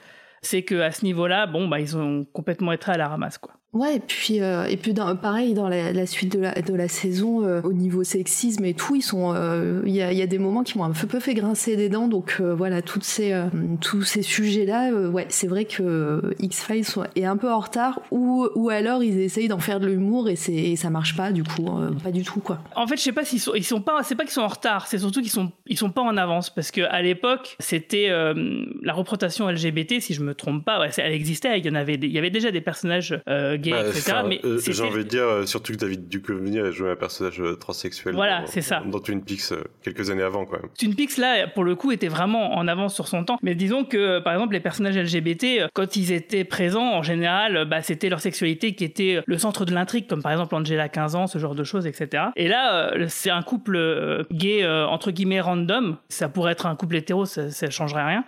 c'est 0.47 0.63
que 0.63 0.81
à 0.81 0.93
ce 0.93 1.05
niveau-là, 1.05 1.47
bon, 1.47 1.69
bah, 1.69 1.81
ils 1.81 1.97
ont 1.97 2.25
complètement 2.25 2.73
été 2.73 2.91
à 2.91 2.97
la 2.97 3.09
ramasse, 3.09 3.39
quoi. 3.39 3.55
Ouais, 3.77 3.97
et 3.97 4.01
puis, 4.01 4.41
euh, 4.41 4.65
et 4.65 4.79
puis 4.79 4.95
pareil, 5.21 5.53
dans 5.53 5.69
la, 5.69 6.07
suite 6.07 6.33
de 6.33 6.41
la, 6.41 6.55
de 6.55 6.73
la 6.73 6.89
saison, 6.89 7.45
euh, 7.45 7.61
au 7.63 7.75
niveau 7.75 8.05
sexisme 8.05 8.65
et 8.65 8.73
tout, 8.73 8.99
euh, 9.13 9.83
il 9.85 9.95
y, 9.95 10.01
a, 10.01 10.15
y, 10.15 10.23
a, 10.23 10.27
des 10.27 10.39
moments 10.39 10.63
qui 10.63 10.79
m'ont 10.79 10.85
un 10.85 10.93
peu 10.93 11.21
fait 11.21 11.35
grincer 11.35 11.77
des 11.77 11.91
dents. 11.91 12.09
Donc 12.09 12.41
voilà, 12.41 12.81
toutes 12.81 13.05
ces, 13.05 13.39
tous 13.83 14.03
ces 14.03 14.23
sujets-là, 14.23 14.93
ouais, 15.11 15.27
c'est 15.29 15.47
vrai 15.47 15.67
que 15.67 16.35
X-Files 16.39 16.87
est 17.17 17.27
un 17.27 17.37
peu 17.37 17.53
en 17.53 17.59
retard, 17.59 18.01
ou, 18.11 18.49
ou 18.55 18.71
alors 18.71 19.03
ils 19.03 19.21
essayent 19.21 19.49
d'en 19.49 19.59
faire 19.59 19.79
de 19.79 19.89
l'humour 19.89 20.31
et, 20.31 20.39
et 20.49 20.77
ça 20.77 20.89
marche 20.89 21.15
pas, 21.15 21.31
du 21.31 21.45
coup, 21.45 21.69
pas 22.03 22.13
du 22.13 22.23
tout, 22.23 22.41
quoi. 22.41 22.61
En 22.75 22.87
fait, 22.87 22.97
je 22.97 23.03
sais 23.03 23.13
pas 23.13 23.27
s'ils 23.27 23.41
sont, 23.41 23.55
ils 23.55 23.65
sont 23.65 23.83
pas, 23.83 24.03
c'est 24.05 24.15
pas 24.15 24.25
qu'ils 24.25 24.33
sont 24.33 24.41
en 24.41 24.49
retard, 24.49 24.87
c'est 24.87 24.99
surtout 24.99 25.21
qu'ils 25.21 25.31
sont, 25.31 25.53
ils 25.67 25.77
sont 25.77 25.91
pas 25.91 26.03
en 26.03 26.17
avance, 26.17 26.49
parce 26.49 26.71
que 26.71 26.81
à 26.81 27.03
l'époque, 27.03 27.57
c'était 27.61 28.09
la 28.09 28.93
représentation 28.95 29.51
LGBT, 29.51 30.01
si 30.01 30.15
je 30.15 30.23
me 30.23 30.35
trompe 30.35 30.65
pas, 30.65 30.81
ouais, 30.81 30.89
elle 30.97 31.13
existait, 31.13 31.59
il 31.59 31.67
y 31.67 31.69
en 31.69 31.75
avait, 31.75 31.97
il 32.01 32.11
y 32.11 32.19
avait 32.19 32.31
déjà 32.31 32.51
des 32.51 32.63
personnages 32.63 33.21
gay, 33.67 33.73
Bah, 33.73 33.89
etc. 33.89 34.13
enfin, 34.19 34.29
mais 34.29 34.41
euh, 34.45 34.59
j'ai 34.59 34.83
envie 34.83 35.05
de 35.05 35.09
dire, 35.09 35.23
euh, 35.25 35.47
surtout 35.47 35.73
que 35.73 35.79
David 35.79 36.09
Duchovny 36.09 36.59
a 36.61 36.71
joué 36.71 36.91
un 36.91 36.97
personnage 36.97 37.41
euh, 37.41 37.55
transsexuel. 37.57 38.15
Voilà, 38.15 38.41
dans- 38.41 38.47
c'est 38.47 38.61
ça. 38.63 38.83
Dans 38.87 38.99
Twin 39.01 39.23
Peaks 39.23 39.53
quelques 39.83 40.11
années 40.11 40.23
avant, 40.23 40.45
quand 40.47 40.61
même. 40.61 40.71
Twin 40.79 40.95
Peaks 40.95 41.17
là 41.19 41.47
pour 41.49 41.65
le 41.65 41.75
coup 41.75 41.93
était 41.93 42.09
vraiment 42.09 42.55
en 42.57 42.67
avance 42.69 42.95
sur 42.95 43.09
son 43.09 43.25
temps 43.25 43.39
mais 43.43 43.55
disons 43.55 43.85
que 43.85 44.19
par 44.21 44.33
exemple 44.33 44.53
les 44.55 44.61
personnages 44.61 44.97
LGBT 44.97 45.69
quand 45.75 45.97
ils 45.97 46.13
étaient 46.13 46.45
présents 46.45 46.93
en 46.95 47.03
général 47.03 47.65
bah, 47.69 47.83
c'était 47.83 48.09
leur 48.09 48.21
sexualité 48.21 48.75
qui 48.75 48.85
était 48.85 49.21
le 49.27 49.39
centre 49.39 49.65
de 49.65 49.73
l'intrigue 49.73 50.07
comme 50.09 50.23
par 50.23 50.33
exemple 50.33 50.55
Angela 50.55 50.89
15 50.89 51.15
ans 51.17 51.27
ce 51.27 51.39
genre 51.39 51.55
de 51.55 51.65
choses 51.65 51.87
etc 51.87 52.25
et 52.37 52.49
là 52.49 52.93
c'est 53.09 53.31
un 53.31 53.43
couple 53.43 54.25
gay 54.33 54.67
entre 54.67 55.11
guillemets 55.11 55.41
random 55.41 55.97
ça 56.09 56.29
pourrait 56.29 56.53
être 56.53 56.67
un 56.67 56.77
couple 56.77 56.97
hétéro 56.97 57.25
ça, 57.25 57.51
ça 57.51 57.71
changerait 57.71 58.05
rien 58.05 58.25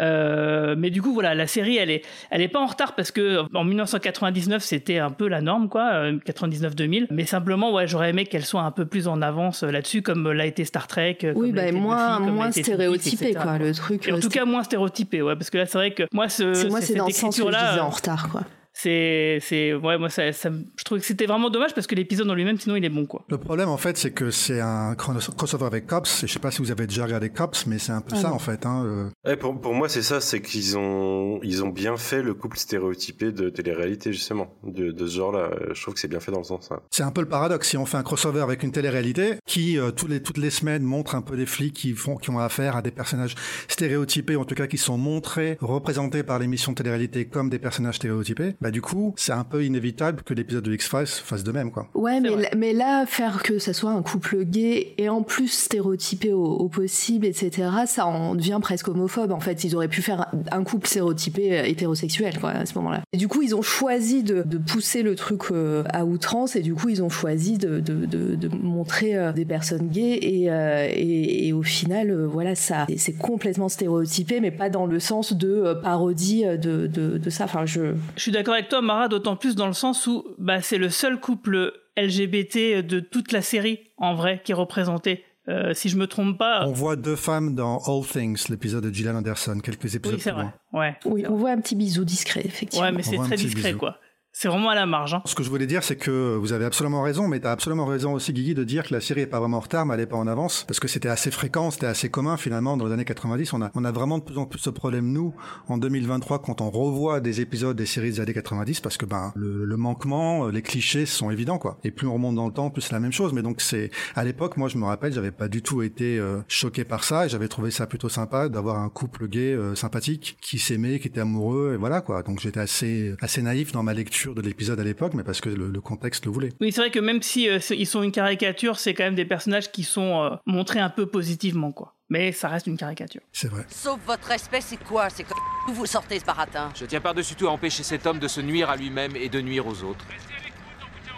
euh, 0.00 0.74
mais 0.78 0.90
du 0.90 1.02
coup, 1.02 1.12
voilà, 1.12 1.34
la 1.34 1.46
série, 1.46 1.76
elle 1.76 1.90
est, 1.90 2.02
elle 2.30 2.40
est 2.42 2.48
pas 2.48 2.60
en 2.60 2.66
retard 2.66 2.94
parce 2.94 3.10
que 3.10 3.42
en 3.54 3.64
1999, 3.64 4.62
c'était 4.62 4.98
un 4.98 5.10
peu 5.10 5.28
la 5.28 5.40
norme, 5.40 5.68
quoi, 5.68 5.90
euh, 5.92 6.18
99-2000. 6.26 7.06
Mais 7.10 7.26
simplement, 7.26 7.72
ouais, 7.72 7.86
j'aurais 7.86 8.10
aimé 8.10 8.24
qu'elle 8.26 8.44
soit 8.44 8.62
un 8.62 8.70
peu 8.70 8.86
plus 8.86 9.08
en 9.08 9.22
avance 9.22 9.62
euh, 9.62 9.70
là-dessus, 9.70 10.02
comme 10.02 10.30
l'a 10.32 10.46
été 10.46 10.64
Star 10.64 10.86
Trek. 10.86 11.18
euh, 11.24 11.32
Oui, 11.34 11.48
comme 11.48 11.56
bah, 11.56 11.72
moins, 11.72 12.20
Buffy, 12.20 12.30
moins 12.32 12.52
stéréotypé, 12.52 13.34
quoi, 13.34 13.58
le 13.58 13.72
truc. 13.74 14.06
Et 14.08 14.12
en 14.12 14.16
euh, 14.16 14.20
tout 14.20 14.28
cas, 14.28 14.44
moins 14.44 14.62
stéréotypé, 14.62 15.22
ouais, 15.22 15.34
parce 15.36 15.50
que 15.50 15.58
là, 15.58 15.66
c'est 15.66 15.78
vrai 15.78 15.90
que 15.92 16.04
moi, 16.12 16.28
ce, 16.28 16.54
c'est 16.54 16.68
moi, 16.68 16.80
c'est- 16.80 16.94
dans 16.94 17.06
le 17.06 17.12
sens 17.12 17.36
que 17.36 17.42
je 17.42 17.48
disais 17.48 17.80
en 17.80 17.86
euh, 17.86 17.88
retard, 17.88 18.28
quoi. 18.30 18.42
C'est, 18.80 19.38
c'est, 19.42 19.74
ouais, 19.74 19.98
moi, 19.98 20.08
ça, 20.08 20.30
je 20.30 20.84
trouve 20.84 20.98
que 21.00 21.04
c'était 21.04 21.26
vraiment 21.26 21.50
dommage 21.50 21.74
parce 21.74 21.86
que 21.88 21.94
l'épisode 21.96 22.30
en 22.30 22.34
lui-même, 22.34 22.58
sinon, 22.60 22.76
il 22.76 22.84
est 22.84 22.88
bon, 22.88 23.06
quoi. 23.06 23.24
Le 23.28 23.38
problème, 23.38 23.68
en 23.68 23.76
fait, 23.76 23.96
c'est 23.96 24.12
que 24.12 24.30
c'est 24.30 24.60
un 24.60 24.94
crossover 24.94 25.64
avec 25.66 25.86
Cops. 25.86 26.22
Et 26.22 26.26
je 26.28 26.32
sais 26.32 26.38
pas 26.38 26.50
si 26.50 26.58
vous 26.62 26.70
avez 26.70 26.86
déjà 26.86 27.04
regardé 27.04 27.30
Cops, 27.30 27.66
mais 27.66 27.78
c'est 27.78 27.92
un 27.92 28.00
peu 28.00 28.12
Ah 28.14 28.20
ça, 28.22 28.28
non. 28.28 28.34
en 28.34 28.38
fait. 28.38 28.64
Hein. 28.66 28.84
euh. 28.86 29.08
Ouais, 29.26 29.36
pour, 29.36 29.60
pour 29.60 29.74
moi, 29.74 29.88
c'est 29.88 30.02
ça, 30.02 30.20
c'est 30.20 30.40
qu'ils 30.40 30.78
ont, 30.78 31.40
ils 31.42 31.64
ont 31.64 31.68
bien 31.70 31.96
fait 31.96 32.22
le 32.22 32.34
couple 32.34 32.56
stéréotypé 32.56 33.32
de 33.32 33.50
télé-réalité, 33.50 34.12
justement. 34.12 34.54
De, 34.62 34.92
de 34.92 35.06
ce 35.06 35.16
genre-là. 35.16 35.50
Euh, 35.52 35.74
Je 35.74 35.82
trouve 35.82 35.94
que 35.94 36.00
c'est 36.00 36.08
bien 36.08 36.20
fait 36.20 36.30
dans 36.32 36.38
le 36.38 36.44
sens. 36.44 36.70
hein. 36.70 36.80
C'est 36.90 37.02
un 37.02 37.10
peu 37.10 37.20
le 37.20 37.28
paradoxe. 37.28 37.68
Si 37.68 37.76
on 37.76 37.84
fait 37.86 37.96
un 37.96 38.02
crossover 38.04 38.40
avec 38.42 38.62
une 38.62 38.70
télé-réalité 38.72 39.34
qui, 39.46 39.78
euh, 39.78 39.90
tous 39.90 40.06
les, 40.06 40.22
toutes 40.22 40.38
les 40.38 40.50
semaines, 40.50 40.82
montre 40.84 41.16
un 41.16 41.22
peu 41.22 41.36
des 41.36 41.46
flics 41.46 41.74
qui, 41.74 41.94
font, 41.94 42.16
qui 42.16 42.30
ont 42.30 42.38
affaire 42.38 42.76
à 42.76 42.82
des 42.82 42.90
personnages 42.92 43.34
stéréotypés, 43.68 44.36
en 44.36 44.44
tout 44.44 44.54
cas 44.54 44.66
qui 44.66 44.78
sont 44.78 44.98
montrés, 44.98 45.58
représentés 45.60 46.22
par 46.22 46.38
l'émission 46.38 46.72
de 46.72 46.76
télé-réalité 46.76 47.26
comme 47.26 47.50
des 47.50 47.58
personnages 47.58 47.96
stéréotypés, 47.96 48.54
bah 48.60 48.67
du 48.70 48.82
coup, 48.82 49.14
c'est 49.16 49.32
un 49.32 49.44
peu 49.44 49.64
inévitable 49.64 50.22
que 50.22 50.34
l'épisode 50.34 50.64
de 50.64 50.72
X-Files 50.72 51.06
fasse 51.06 51.44
de 51.44 51.52
même, 51.52 51.70
quoi. 51.70 51.88
Ouais, 51.94 52.20
mais, 52.20 52.30
mais 52.56 52.72
là, 52.72 53.06
faire 53.06 53.42
que 53.42 53.58
ça 53.58 53.72
soit 53.72 53.90
un 53.90 54.02
couple 54.02 54.44
gay 54.44 54.94
et 54.98 55.08
en 55.08 55.22
plus 55.22 55.48
stéréotypé 55.48 56.32
au, 56.32 56.44
au 56.44 56.68
possible, 56.68 57.26
etc., 57.26 57.68
ça 57.86 58.06
en 58.06 58.34
devient 58.34 58.58
presque 58.60 58.88
homophobe. 58.88 59.32
En 59.32 59.40
fait, 59.40 59.64
ils 59.64 59.74
auraient 59.76 59.88
pu 59.88 60.02
faire 60.02 60.26
un 60.50 60.64
couple 60.64 60.86
stéréotypé 60.88 61.58
euh, 61.58 61.64
hétérosexuel, 61.64 62.38
quoi, 62.38 62.50
à 62.50 62.66
ce 62.66 62.74
moment-là. 62.74 63.02
Et 63.12 63.16
du 63.16 63.28
coup, 63.28 63.42
ils 63.42 63.54
ont 63.54 63.62
choisi 63.62 64.22
de, 64.22 64.42
de 64.42 64.58
pousser 64.58 65.02
le 65.02 65.14
truc 65.14 65.42
euh, 65.50 65.84
à 65.90 66.04
outrance 66.04 66.56
et 66.56 66.60
du 66.60 66.74
coup, 66.74 66.88
ils 66.88 67.02
ont 67.02 67.08
choisi 67.08 67.58
de, 67.58 67.80
de, 67.80 68.06
de, 68.06 68.34
de 68.34 68.48
montrer 68.48 69.16
euh, 69.16 69.32
des 69.32 69.44
personnes 69.44 69.88
gays 69.88 70.18
et, 70.22 70.50
euh, 70.50 70.86
et, 70.90 71.48
et 71.48 71.52
au 71.52 71.62
final, 71.62 72.10
euh, 72.10 72.26
voilà, 72.26 72.54
ça, 72.54 72.86
c'est 72.96 73.16
complètement 73.16 73.68
stéréotypé, 73.68 74.40
mais 74.40 74.50
pas 74.50 74.70
dans 74.70 74.86
le 74.86 75.00
sens 75.00 75.32
de 75.32 75.48
euh, 75.48 75.74
parodie 75.74 76.44
de, 76.44 76.86
de, 76.86 77.18
de 77.18 77.30
ça. 77.30 77.44
Enfin, 77.44 77.66
je, 77.66 77.94
Je 78.16 78.22
suis 78.22 78.32
d'accord 78.32 78.54
avec 78.58 78.68
toi, 78.68 78.82
Mara, 78.82 79.08
d'autant 79.08 79.36
plus 79.36 79.54
dans 79.54 79.66
le 79.66 79.72
sens 79.72 80.06
où 80.06 80.24
bah, 80.38 80.60
c'est 80.62 80.78
le 80.78 80.90
seul 80.90 81.20
couple 81.20 81.72
LGBT 81.96 82.84
de 82.86 83.00
toute 83.00 83.32
la 83.32 83.42
série, 83.42 83.80
en 83.96 84.14
vrai, 84.14 84.40
qui 84.44 84.52
est 84.52 84.54
représenté. 84.54 85.24
Euh, 85.48 85.72
si 85.72 85.88
je 85.88 85.96
me 85.96 86.06
trompe 86.06 86.36
pas. 86.36 86.66
On 86.66 86.72
voit 86.72 86.96
deux 86.96 87.16
femmes 87.16 87.54
dans 87.54 87.78
All 87.86 88.04
Things, 88.06 88.50
l'épisode 88.50 88.84
de 88.84 88.92
Gillian 88.92 89.14
Anderson, 89.14 89.58
quelques 89.62 89.94
épisodes 89.94 90.16
Oui, 90.16 90.20
c'est 90.20 90.32
plus 90.32 90.42
vrai. 90.42 90.52
Ouais. 90.74 90.96
oui, 91.06 91.24
on 91.26 91.36
voit 91.36 91.50
un 91.52 91.60
petit 91.60 91.74
bisou 91.74 92.04
discret, 92.04 92.42
effectivement. 92.44 92.84
Ouais, 92.84 92.92
mais 92.92 93.02
c'est 93.02 93.16
très 93.16 93.36
petit 93.36 93.46
discret, 93.46 93.70
bisou. 93.70 93.78
quoi. 93.78 93.98
C'est 94.40 94.46
vraiment 94.46 94.68
à 94.68 94.76
la 94.76 94.86
marge. 94.86 95.14
Hein. 95.14 95.22
Ce 95.24 95.34
que 95.34 95.42
je 95.42 95.50
voulais 95.50 95.66
dire, 95.66 95.82
c'est 95.82 95.96
que 95.96 96.36
vous 96.36 96.52
avez 96.52 96.64
absolument 96.64 97.02
raison, 97.02 97.26
mais 97.26 97.40
tu 97.40 97.48
as 97.48 97.50
absolument 97.50 97.86
raison 97.86 98.12
aussi, 98.12 98.32
Guigui, 98.32 98.54
de 98.54 98.62
dire 98.62 98.86
que 98.86 98.94
la 98.94 99.00
série 99.00 99.22
est 99.22 99.26
pas 99.26 99.40
vraiment 99.40 99.56
en 99.56 99.60
retard, 99.60 99.84
mais 99.84 99.94
elle 99.94 100.00
est 100.02 100.06
pas 100.06 100.16
en 100.16 100.28
avance, 100.28 100.62
parce 100.68 100.78
que 100.78 100.86
c'était 100.86 101.08
assez 101.08 101.32
fréquent, 101.32 101.72
c'était 101.72 101.86
assez 101.86 102.08
commun 102.08 102.36
finalement 102.36 102.76
dans 102.76 102.86
les 102.86 102.92
années 102.92 103.04
90. 103.04 103.52
On 103.54 103.62
a, 103.62 103.72
on 103.74 103.84
a 103.84 103.90
vraiment 103.90 104.18
de 104.18 104.22
plus 104.22 104.38
en 104.38 104.46
plus 104.46 104.60
ce 104.60 104.70
problème, 104.70 105.10
nous, 105.10 105.34
en 105.66 105.76
2023, 105.76 106.40
quand 106.40 106.60
on 106.60 106.70
revoit 106.70 107.18
des 107.18 107.40
épisodes 107.40 107.76
des 107.76 107.84
séries 107.84 108.12
des 108.12 108.20
années 108.20 108.32
90, 108.32 108.78
parce 108.78 108.96
que 108.96 109.06
ben 109.06 109.32
le, 109.34 109.64
le 109.64 109.76
manquement, 109.76 110.46
les 110.46 110.62
clichés 110.62 111.04
sont 111.04 111.32
évidents, 111.32 111.58
quoi. 111.58 111.80
Et 111.82 111.90
plus 111.90 112.06
on 112.06 112.12
remonte 112.14 112.36
dans 112.36 112.46
le 112.46 112.52
temps, 112.52 112.70
plus 112.70 112.82
c'est 112.82 112.92
la 112.92 113.00
même 113.00 113.10
chose. 113.10 113.32
Mais 113.32 113.42
donc 113.42 113.60
c'est 113.60 113.90
à 114.14 114.22
l'époque, 114.22 114.56
moi 114.56 114.68
je 114.68 114.78
me 114.78 114.84
rappelle, 114.84 115.12
j'avais 115.12 115.32
pas 115.32 115.48
du 115.48 115.62
tout 115.62 115.82
été 115.82 116.16
euh, 116.16 116.42
choqué 116.46 116.84
par 116.84 117.02
ça, 117.02 117.26
et 117.26 117.28
j'avais 117.28 117.48
trouvé 117.48 117.72
ça 117.72 117.88
plutôt 117.88 118.08
sympa 118.08 118.48
d'avoir 118.48 118.78
un 118.78 118.88
couple 118.88 119.26
gay 119.26 119.52
euh, 119.52 119.74
sympathique 119.74 120.38
qui 120.40 120.60
s'aimait, 120.60 121.00
qui 121.00 121.08
était 121.08 121.22
amoureux, 121.22 121.72
et 121.74 121.76
voilà 121.76 122.02
quoi. 122.02 122.22
Donc 122.22 122.38
j'étais 122.38 122.60
assez 122.60 123.16
assez 123.20 123.42
naïf 123.42 123.72
dans 123.72 123.82
ma 123.82 123.94
lecture 123.94 124.27
de 124.34 124.40
l'épisode 124.42 124.78
à 124.80 124.84
l'époque, 124.84 125.14
mais 125.14 125.22
parce 125.24 125.40
que 125.40 125.48
le, 125.48 125.68
le 125.70 125.80
contexte 125.80 126.26
le 126.26 126.32
voulait. 126.32 126.52
Oui, 126.60 126.72
c'est 126.72 126.80
vrai 126.80 126.90
que 126.90 126.98
même 127.00 127.22
si 127.22 127.48
euh, 127.48 127.58
ils 127.70 127.86
sont 127.86 128.02
une 128.02 128.12
caricature, 128.12 128.78
c'est 128.78 128.94
quand 128.94 129.04
même 129.04 129.14
des 129.14 129.24
personnages 129.24 129.70
qui 129.70 129.84
sont 129.84 130.22
euh, 130.22 130.36
montrés 130.46 130.80
un 130.80 130.90
peu 130.90 131.06
positivement, 131.06 131.72
quoi. 131.72 131.94
Mais 132.10 132.32
ça 132.32 132.48
reste 132.48 132.66
une 132.66 132.78
caricature. 132.78 133.20
C'est 133.32 133.48
vrai. 133.48 133.66
Sauf 133.68 133.98
votre 134.06 134.26
respect, 134.28 134.60
c'est 134.62 134.82
quoi? 134.82 135.10
C'est 135.10 135.24
que 135.24 135.32
où 135.68 135.72
vous 135.72 135.84
sortez 135.86 136.18
ce 136.18 136.24
baratin 136.24 136.70
Je 136.74 136.86
tiens 136.86 137.00
par-dessus 137.00 137.34
tout 137.34 137.46
à 137.48 137.50
empêcher 137.50 137.82
cet 137.82 138.06
homme 138.06 138.18
de 138.18 138.28
se 138.28 138.40
nuire 138.40 138.70
à 138.70 138.76
lui-même 138.76 139.14
et 139.14 139.28
de 139.28 139.40
nuire 139.42 139.66
aux 139.66 139.82
autres. 139.82 140.04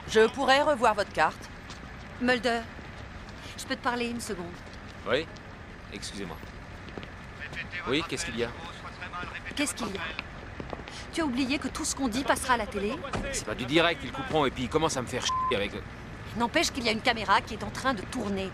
Je 0.09 0.27
pourrais 0.31 0.63
revoir 0.63 0.95
votre 0.95 1.13
carte 1.13 1.49
Mulder, 2.21 2.61
je 3.57 3.65
peux 3.65 3.77
te 3.77 3.83
parler 3.83 4.09
une 4.09 4.21
seconde 4.21 4.47
Oui? 5.09 5.25
Excusez-moi. 5.93 6.37
Oui, 7.89 8.03
qu'est-ce 8.09 8.27
qu'il 8.27 8.39
y 8.39 8.45
a? 8.45 8.49
Qu'est-ce 9.55 9.75
qu'il 9.75 9.87
y 9.87 9.97
a? 9.97 10.01
Tu 11.13 11.23
as 11.23 11.25
oublié 11.25 11.59
que 11.59 11.69
tout 11.69 11.85
ce 11.85 11.97
qu'on 11.97 12.09
dit 12.09 12.23
passera 12.23 12.55
à 12.55 12.57
la 12.57 12.67
télé 12.67 12.93
C'est 13.33 13.45
pas 13.45 13.55
du 13.55 13.65
direct, 13.65 14.01
ils 14.05 14.13
couperont 14.13 14.47
et 14.47 14.51
puis 14.51 14.65
ils 14.65 14.69
commencent 14.69 14.97
à 14.97 15.03
me 15.03 15.07
faire 15.07 15.25
chier 15.25 15.57
avec... 15.57 15.73
N'empêche 16.39 16.71
qu'il 16.71 16.85
y 16.85 16.89
a 16.89 16.93
une 16.93 17.01
caméra 17.01 17.41
qui 17.41 17.55
est 17.55 17.65
en 17.65 17.71
train 17.71 17.93
de 17.93 18.03
tourner. 18.03 18.51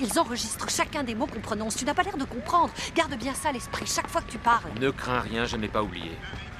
Ils 0.00 0.18
enregistrent 0.18 0.68
chacun 0.68 1.04
des 1.04 1.14
mots 1.14 1.26
qu'on 1.26 1.40
prononce. 1.40 1.76
Tu 1.76 1.84
n'as 1.84 1.94
pas 1.94 2.02
l'air 2.02 2.16
de 2.16 2.24
comprendre. 2.24 2.72
Garde 2.96 3.14
bien 3.14 3.34
ça 3.34 3.50
à 3.50 3.52
l'esprit 3.52 3.86
chaque 3.86 4.08
fois 4.08 4.22
que 4.22 4.30
tu 4.30 4.38
parles. 4.38 4.70
Ne 4.80 4.90
crains 4.90 5.20
rien, 5.20 5.44
je 5.44 5.56
n'ai 5.56 5.68
pas 5.68 5.82
oublié. 5.82 6.10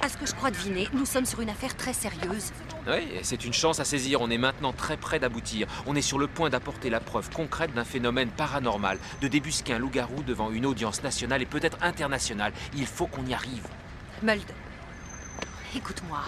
À 0.01 0.07
ce 0.07 0.15
que 0.15 0.25
je 0.25 0.33
crois 0.33 0.49
deviner, 0.49 0.87
nous 0.93 1.05
sommes 1.05 1.25
sur 1.25 1.41
une 1.41 1.49
affaire 1.49 1.75
très 1.75 1.91
sérieuse. 1.91 2.53
Oui, 2.87 3.07
c'est 3.21 3.43
une 3.43 3.51
chance 3.51 3.79
à 3.81 3.85
saisir. 3.85 4.21
On 4.21 4.29
est 4.29 4.37
maintenant 4.37 4.71
très 4.71 4.95
près 4.95 5.19
d'aboutir. 5.19 5.67
On 5.87 5.95
est 5.95 6.01
sur 6.01 6.19
le 6.19 6.27
point 6.27 6.49
d'apporter 6.49 6.89
la 6.89 7.01
preuve 7.01 7.29
concrète 7.29 7.73
d'un 7.73 7.83
phénomène 7.83 8.29
paranormal, 8.29 8.97
de 9.21 9.27
débusquer 9.27 9.73
un 9.73 9.79
loup-garou 9.79 10.23
devant 10.23 10.51
une 10.51 10.65
audience 10.65 11.03
nationale 11.03 11.41
et 11.41 11.45
peut-être 11.45 11.77
internationale. 11.81 12.53
Il 12.75 12.85
faut 12.87 13.07
qu'on 13.07 13.25
y 13.25 13.33
arrive. 13.33 13.67
Mulder, 14.23 14.53
écoute-moi. 15.75 16.21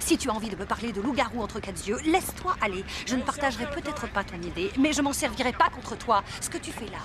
Si 0.00 0.18
tu 0.18 0.30
as 0.30 0.32
envie 0.32 0.50
de 0.50 0.56
me 0.56 0.64
parler 0.64 0.92
de 0.92 1.00
loup-garou 1.00 1.42
entre 1.42 1.60
quatre 1.60 1.86
yeux, 1.86 1.98
laisse-toi 2.04 2.56
aller. 2.60 2.84
Je 3.06 3.16
ne 3.16 3.22
partagerai 3.22 3.68
peut-être 3.70 4.08
pas 4.08 4.24
ton 4.24 4.40
idée, 4.40 4.70
mais 4.78 4.92
je 4.92 5.02
m'en 5.02 5.12
servirai 5.12 5.52
pas 5.52 5.68
contre 5.70 5.96
toi. 5.96 6.22
Ce 6.40 6.50
que 6.50 6.58
tu 6.58 6.72
fais 6.72 6.86
là, 6.86 6.98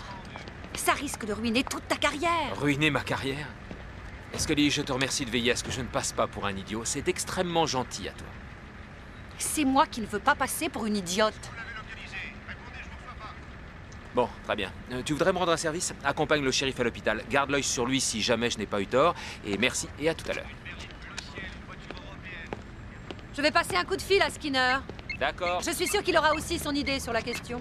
ça 0.75 0.93
risque 0.93 1.25
de 1.25 1.33
ruiner 1.33 1.63
toute 1.63 1.87
ta 1.87 1.95
carrière. 1.95 2.59
Ruiner 2.59 2.89
ma 2.89 3.01
carrière? 3.01 3.47
Scully, 4.37 4.71
je 4.71 4.81
te 4.81 4.91
remercie 4.91 5.25
de 5.25 5.29
veiller 5.29 5.51
à 5.51 5.55
ce 5.55 5.63
que 5.63 5.71
je 5.71 5.81
ne 5.81 5.87
passe 5.87 6.11
pas 6.11 6.27
pour 6.27 6.45
un 6.45 6.55
idiot. 6.55 6.81
C'est 6.85 7.07
extrêmement 7.07 7.67
gentil 7.67 8.07
à 8.07 8.11
toi. 8.11 8.27
C'est 9.37 9.65
moi 9.65 9.85
qui 9.85 10.01
ne 10.01 10.07
veux 10.07 10.19
pas 10.19 10.35
passer 10.35 10.69
pour 10.69 10.85
une 10.85 10.97
idiote. 10.97 11.51
Bon, 14.15 14.29
très 14.43 14.55
bien. 14.55 14.71
Euh, 14.91 15.01
tu 15.03 15.13
voudrais 15.13 15.33
me 15.33 15.39
rendre 15.39 15.51
un 15.51 15.57
service? 15.57 15.93
Accompagne 16.03 16.43
le 16.43 16.51
shérif 16.51 16.79
à 16.79 16.83
l'hôpital. 16.83 17.23
Garde 17.29 17.49
l'œil 17.49 17.63
sur 17.63 17.85
lui 17.85 17.99
si 17.99 18.21
jamais 18.21 18.49
je 18.49 18.59
n'ai 18.59 18.67
pas 18.67 18.79
eu 18.79 18.87
tort. 18.87 19.15
Et 19.45 19.57
merci 19.57 19.87
et 19.99 20.09
à 20.09 20.13
tout 20.13 20.29
à 20.29 20.33
l'heure. 20.33 20.49
Je 23.35 23.41
vais 23.41 23.51
passer 23.51 23.75
un 23.75 23.83
coup 23.83 23.95
de 23.95 24.01
fil 24.01 24.21
à 24.21 24.29
Skinner. 24.29 24.77
D'accord. 25.19 25.61
Je 25.65 25.71
suis 25.71 25.87
sûre 25.87 26.03
qu'il 26.03 26.15
aura 26.17 26.33
aussi 26.35 26.59
son 26.59 26.73
idée 26.73 26.99
sur 26.99 27.13
la 27.13 27.21
question. 27.21 27.59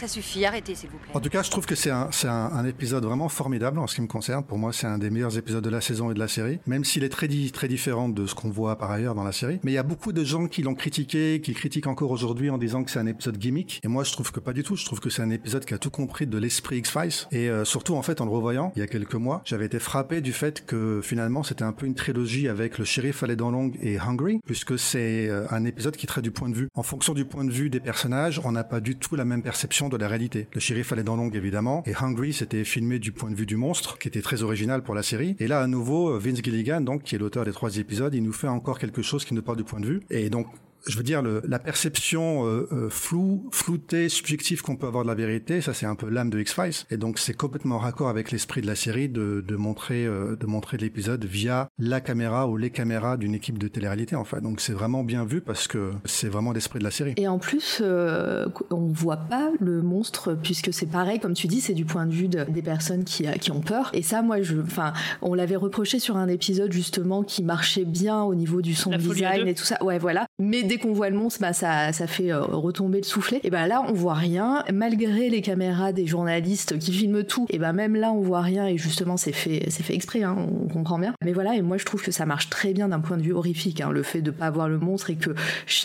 Ça 0.00 0.08
suffit, 0.08 0.46
arrêtez 0.46 0.74
s'il 0.74 0.88
vous 0.88 0.96
plaît. 0.96 1.10
En 1.12 1.20
tout 1.20 1.28
cas, 1.28 1.42
je 1.42 1.50
trouve 1.50 1.66
que 1.66 1.74
c'est 1.74 1.90
un, 1.90 2.08
un, 2.24 2.28
un 2.30 2.64
épisode 2.64 3.04
vraiment 3.04 3.28
formidable 3.28 3.78
en 3.78 3.86
ce 3.86 3.96
qui 3.96 4.00
me 4.00 4.06
concerne. 4.06 4.42
Pour 4.42 4.56
moi, 4.56 4.72
c'est 4.72 4.86
un 4.86 4.96
des 4.96 5.10
meilleurs 5.10 5.36
épisodes 5.36 5.62
de 5.62 5.68
la 5.68 5.82
saison 5.82 6.10
et 6.10 6.14
de 6.14 6.18
la 6.18 6.26
série, 6.26 6.58
même 6.66 6.84
s'il 6.84 7.04
est 7.04 7.10
très, 7.10 7.28
très 7.52 7.68
différent 7.68 8.08
de 8.08 8.26
ce 8.26 8.34
qu'on 8.34 8.48
voit 8.48 8.78
par 8.78 8.90
ailleurs 8.90 9.14
dans 9.14 9.24
la 9.24 9.32
série. 9.32 9.60
Mais 9.62 9.72
il 9.72 9.74
y 9.74 9.78
a 9.78 9.82
beaucoup 9.82 10.12
de 10.12 10.24
gens 10.24 10.46
qui 10.46 10.62
l'ont 10.62 10.74
critiqué, 10.74 11.42
qui 11.42 11.52
critiquent 11.52 11.86
encore 11.86 12.12
aujourd'hui 12.12 12.48
en 12.48 12.56
disant 12.56 12.82
que 12.82 12.90
c'est 12.90 12.98
un 12.98 13.04
épisode 13.04 13.36
gimmick. 13.36 13.78
Et 13.84 13.88
moi, 13.88 14.02
je 14.02 14.12
trouve 14.12 14.32
que 14.32 14.40
pas 14.40 14.54
du 14.54 14.62
tout. 14.62 14.74
Je 14.74 14.86
trouve 14.86 15.00
que 15.00 15.10
c'est 15.10 15.20
un 15.20 15.28
épisode 15.28 15.66
qui 15.66 15.74
a 15.74 15.78
tout 15.78 15.90
compris 15.90 16.26
de 16.26 16.38
l'esprit 16.38 16.78
X-Files. 16.78 17.26
Et 17.30 17.50
euh, 17.50 17.66
surtout, 17.66 17.94
en 17.94 18.00
fait, 18.00 18.22
en 18.22 18.24
le 18.24 18.30
revoyant, 18.30 18.72
il 18.76 18.78
y 18.78 18.82
a 18.82 18.86
quelques 18.86 19.16
mois, 19.16 19.42
j'avais 19.44 19.66
été 19.66 19.78
frappé 19.78 20.22
du 20.22 20.32
fait 20.32 20.64
que 20.64 21.02
finalement, 21.02 21.42
c'était 21.42 21.64
un 21.64 21.72
peu 21.72 21.84
une 21.84 21.94
trilogie 21.94 22.48
avec 22.48 22.78
le 22.78 22.86
shérif 22.86 23.22
à 23.22 23.26
les 23.26 23.36
dents 23.36 23.50
longues 23.50 23.76
et 23.82 23.98
Hungry, 23.98 24.40
puisque 24.46 24.78
c'est 24.78 25.28
euh, 25.28 25.44
un 25.50 25.66
épisode 25.66 25.96
qui 25.98 26.06
traite 26.06 26.24
du 26.24 26.30
point 26.30 26.48
de 26.48 26.54
vue. 26.54 26.68
En 26.74 26.82
fonction 26.82 27.12
du 27.12 27.26
point 27.26 27.44
de 27.44 27.52
vue 27.52 27.68
des 27.68 27.80
personnages, 27.80 28.40
on 28.44 28.52
n'a 28.52 28.64
pas 28.64 28.80
du 28.80 28.96
tout 28.96 29.14
la 29.14 29.26
même 29.26 29.42
perception 29.42 29.89
de 29.96 30.02
la 30.02 30.08
réalité. 30.08 30.48
Le 30.52 30.60
shérif 30.60 30.92
les 30.92 31.02
dents 31.02 31.16
longues, 31.16 31.36
évidemment, 31.36 31.82
et 31.86 31.94
Hungry, 32.00 32.32
c'était 32.32 32.64
filmé 32.64 32.98
du 32.98 33.12
point 33.12 33.30
de 33.30 33.36
vue 33.36 33.46
du 33.46 33.56
monstre, 33.56 33.98
qui 33.98 34.08
était 34.08 34.22
très 34.22 34.42
original 34.42 34.82
pour 34.82 34.94
la 34.94 35.02
série. 35.02 35.36
Et 35.38 35.46
là, 35.46 35.60
à 35.60 35.66
nouveau, 35.66 36.18
Vince 36.18 36.42
Gilligan, 36.42 36.80
donc, 36.80 37.02
qui 37.02 37.14
est 37.14 37.18
l'auteur 37.18 37.44
des 37.44 37.52
trois 37.52 37.76
épisodes, 37.76 38.14
il 38.14 38.22
nous 38.22 38.32
fait 38.32 38.48
encore 38.48 38.78
quelque 38.78 39.02
chose 39.02 39.24
qui 39.24 39.34
nous 39.34 39.42
parle 39.42 39.58
du 39.58 39.64
point 39.64 39.80
de 39.80 39.86
vue. 39.86 40.00
Et 40.10 40.30
donc, 40.30 40.46
je 40.86 40.96
veux 40.96 41.02
dire, 41.02 41.22
le, 41.22 41.42
la 41.46 41.58
perception 41.58 42.46
euh, 42.46 42.68
euh, 42.72 42.88
floue, 42.90 43.48
floutée, 43.52 44.08
subjective 44.08 44.62
qu'on 44.62 44.76
peut 44.76 44.86
avoir 44.86 45.04
de 45.04 45.08
la 45.08 45.14
vérité, 45.14 45.60
ça 45.60 45.74
c'est 45.74 45.86
un 45.86 45.94
peu 45.94 46.08
l'âme 46.08 46.30
de 46.30 46.38
X-Files. 46.40 46.84
Et 46.90 46.96
donc 46.96 47.18
c'est 47.18 47.34
complètement 47.34 47.78
raccord 47.78 48.08
avec 48.08 48.30
l'esprit 48.32 48.60
de 48.60 48.66
la 48.66 48.74
série 48.74 49.08
de, 49.08 49.44
de 49.46 49.56
montrer, 49.56 50.06
euh, 50.06 50.36
de 50.36 50.46
montrer 50.46 50.76
l'épisode 50.76 51.24
via 51.24 51.68
la 51.78 52.00
caméra 52.00 52.48
ou 52.48 52.56
les 52.56 52.70
caméras 52.70 53.16
d'une 53.16 53.34
équipe 53.34 53.58
de 53.58 53.68
télé-réalité. 53.68 54.16
Enfin, 54.16 54.40
donc 54.40 54.60
c'est 54.60 54.72
vraiment 54.72 55.04
bien 55.04 55.24
vu 55.24 55.40
parce 55.40 55.66
que 55.68 55.92
c'est 56.04 56.28
vraiment 56.28 56.52
l'esprit 56.52 56.78
de 56.78 56.84
la 56.84 56.90
série. 56.90 57.14
Et 57.16 57.28
en 57.28 57.38
plus, 57.38 57.80
euh, 57.82 58.46
on 58.70 58.86
voit 58.86 59.16
pas 59.16 59.50
le 59.60 59.82
monstre 59.82 60.34
puisque 60.42 60.72
c'est 60.72 60.86
pareil, 60.86 61.20
comme 61.20 61.34
tu 61.34 61.46
dis, 61.46 61.60
c'est 61.60 61.74
du 61.74 61.84
point 61.84 62.06
de 62.06 62.12
vue 62.12 62.28
de- 62.28 62.44
des 62.44 62.62
personnes 62.62 63.04
qui, 63.04 63.26
euh, 63.26 63.32
qui 63.32 63.50
ont 63.52 63.60
peur. 63.60 63.90
Et 63.92 64.02
ça, 64.02 64.22
moi, 64.22 64.42
je, 64.42 64.56
enfin, 64.60 64.92
on 65.22 65.34
l'avait 65.34 65.56
reproché 65.56 65.98
sur 65.98 66.16
un 66.16 66.28
épisode 66.28 66.72
justement 66.72 67.22
qui 67.22 67.42
marchait 67.42 67.84
bien 67.84 68.22
au 68.22 68.34
niveau 68.34 68.62
du 68.62 68.74
son 68.74 68.90
design 68.90 69.46
et 69.48 69.54
tout 69.54 69.64
ça. 69.64 69.82
Ouais, 69.82 69.98
voilà. 69.98 70.26
Mais 70.38 70.62
dès 70.70 70.78
qu'on 70.78 70.92
voit 70.92 71.10
le 71.10 71.16
monstre, 71.16 71.40
bah, 71.40 71.52
ça, 71.52 71.92
ça 71.92 72.06
fait 72.06 72.30
euh, 72.32 72.40
retomber 72.42 72.98
le 72.98 73.04
soufflet. 73.04 73.40
Et 73.42 73.50
ben 73.50 73.66
là, 73.66 73.82
on 73.88 73.92
voit 73.92 74.14
rien. 74.14 74.62
Malgré 74.72 75.28
les 75.28 75.42
caméras 75.42 75.92
des 75.92 76.06
journalistes 76.06 76.78
qui 76.78 76.92
filment 76.92 77.24
tout, 77.24 77.46
et 77.50 77.58
ben 77.58 77.72
même 77.72 77.96
là, 77.96 78.12
on 78.12 78.20
voit 78.20 78.40
rien. 78.40 78.66
Et 78.68 78.78
justement, 78.78 79.16
c'est 79.16 79.32
fait, 79.32 79.64
c'est 79.68 79.82
fait 79.82 79.94
exprès. 79.94 80.22
Hein, 80.22 80.36
on 80.38 80.68
comprend 80.68 80.98
bien. 80.98 81.12
Mais 81.24 81.32
voilà. 81.32 81.54
Et 81.56 81.62
moi, 81.62 81.76
je 81.76 81.84
trouve 81.84 82.02
que 82.02 82.12
ça 82.12 82.24
marche 82.24 82.48
très 82.50 82.72
bien 82.72 82.88
d'un 82.88 83.00
point 83.00 83.16
de 83.16 83.22
vue 83.22 83.32
horrifique. 83.32 83.80
Hein, 83.80 83.90
le 83.90 84.04
fait 84.04 84.22
de 84.22 84.30
pas 84.30 84.48
voir 84.50 84.68
le 84.68 84.78
monstre 84.78 85.10
et 85.10 85.16
que 85.16 85.30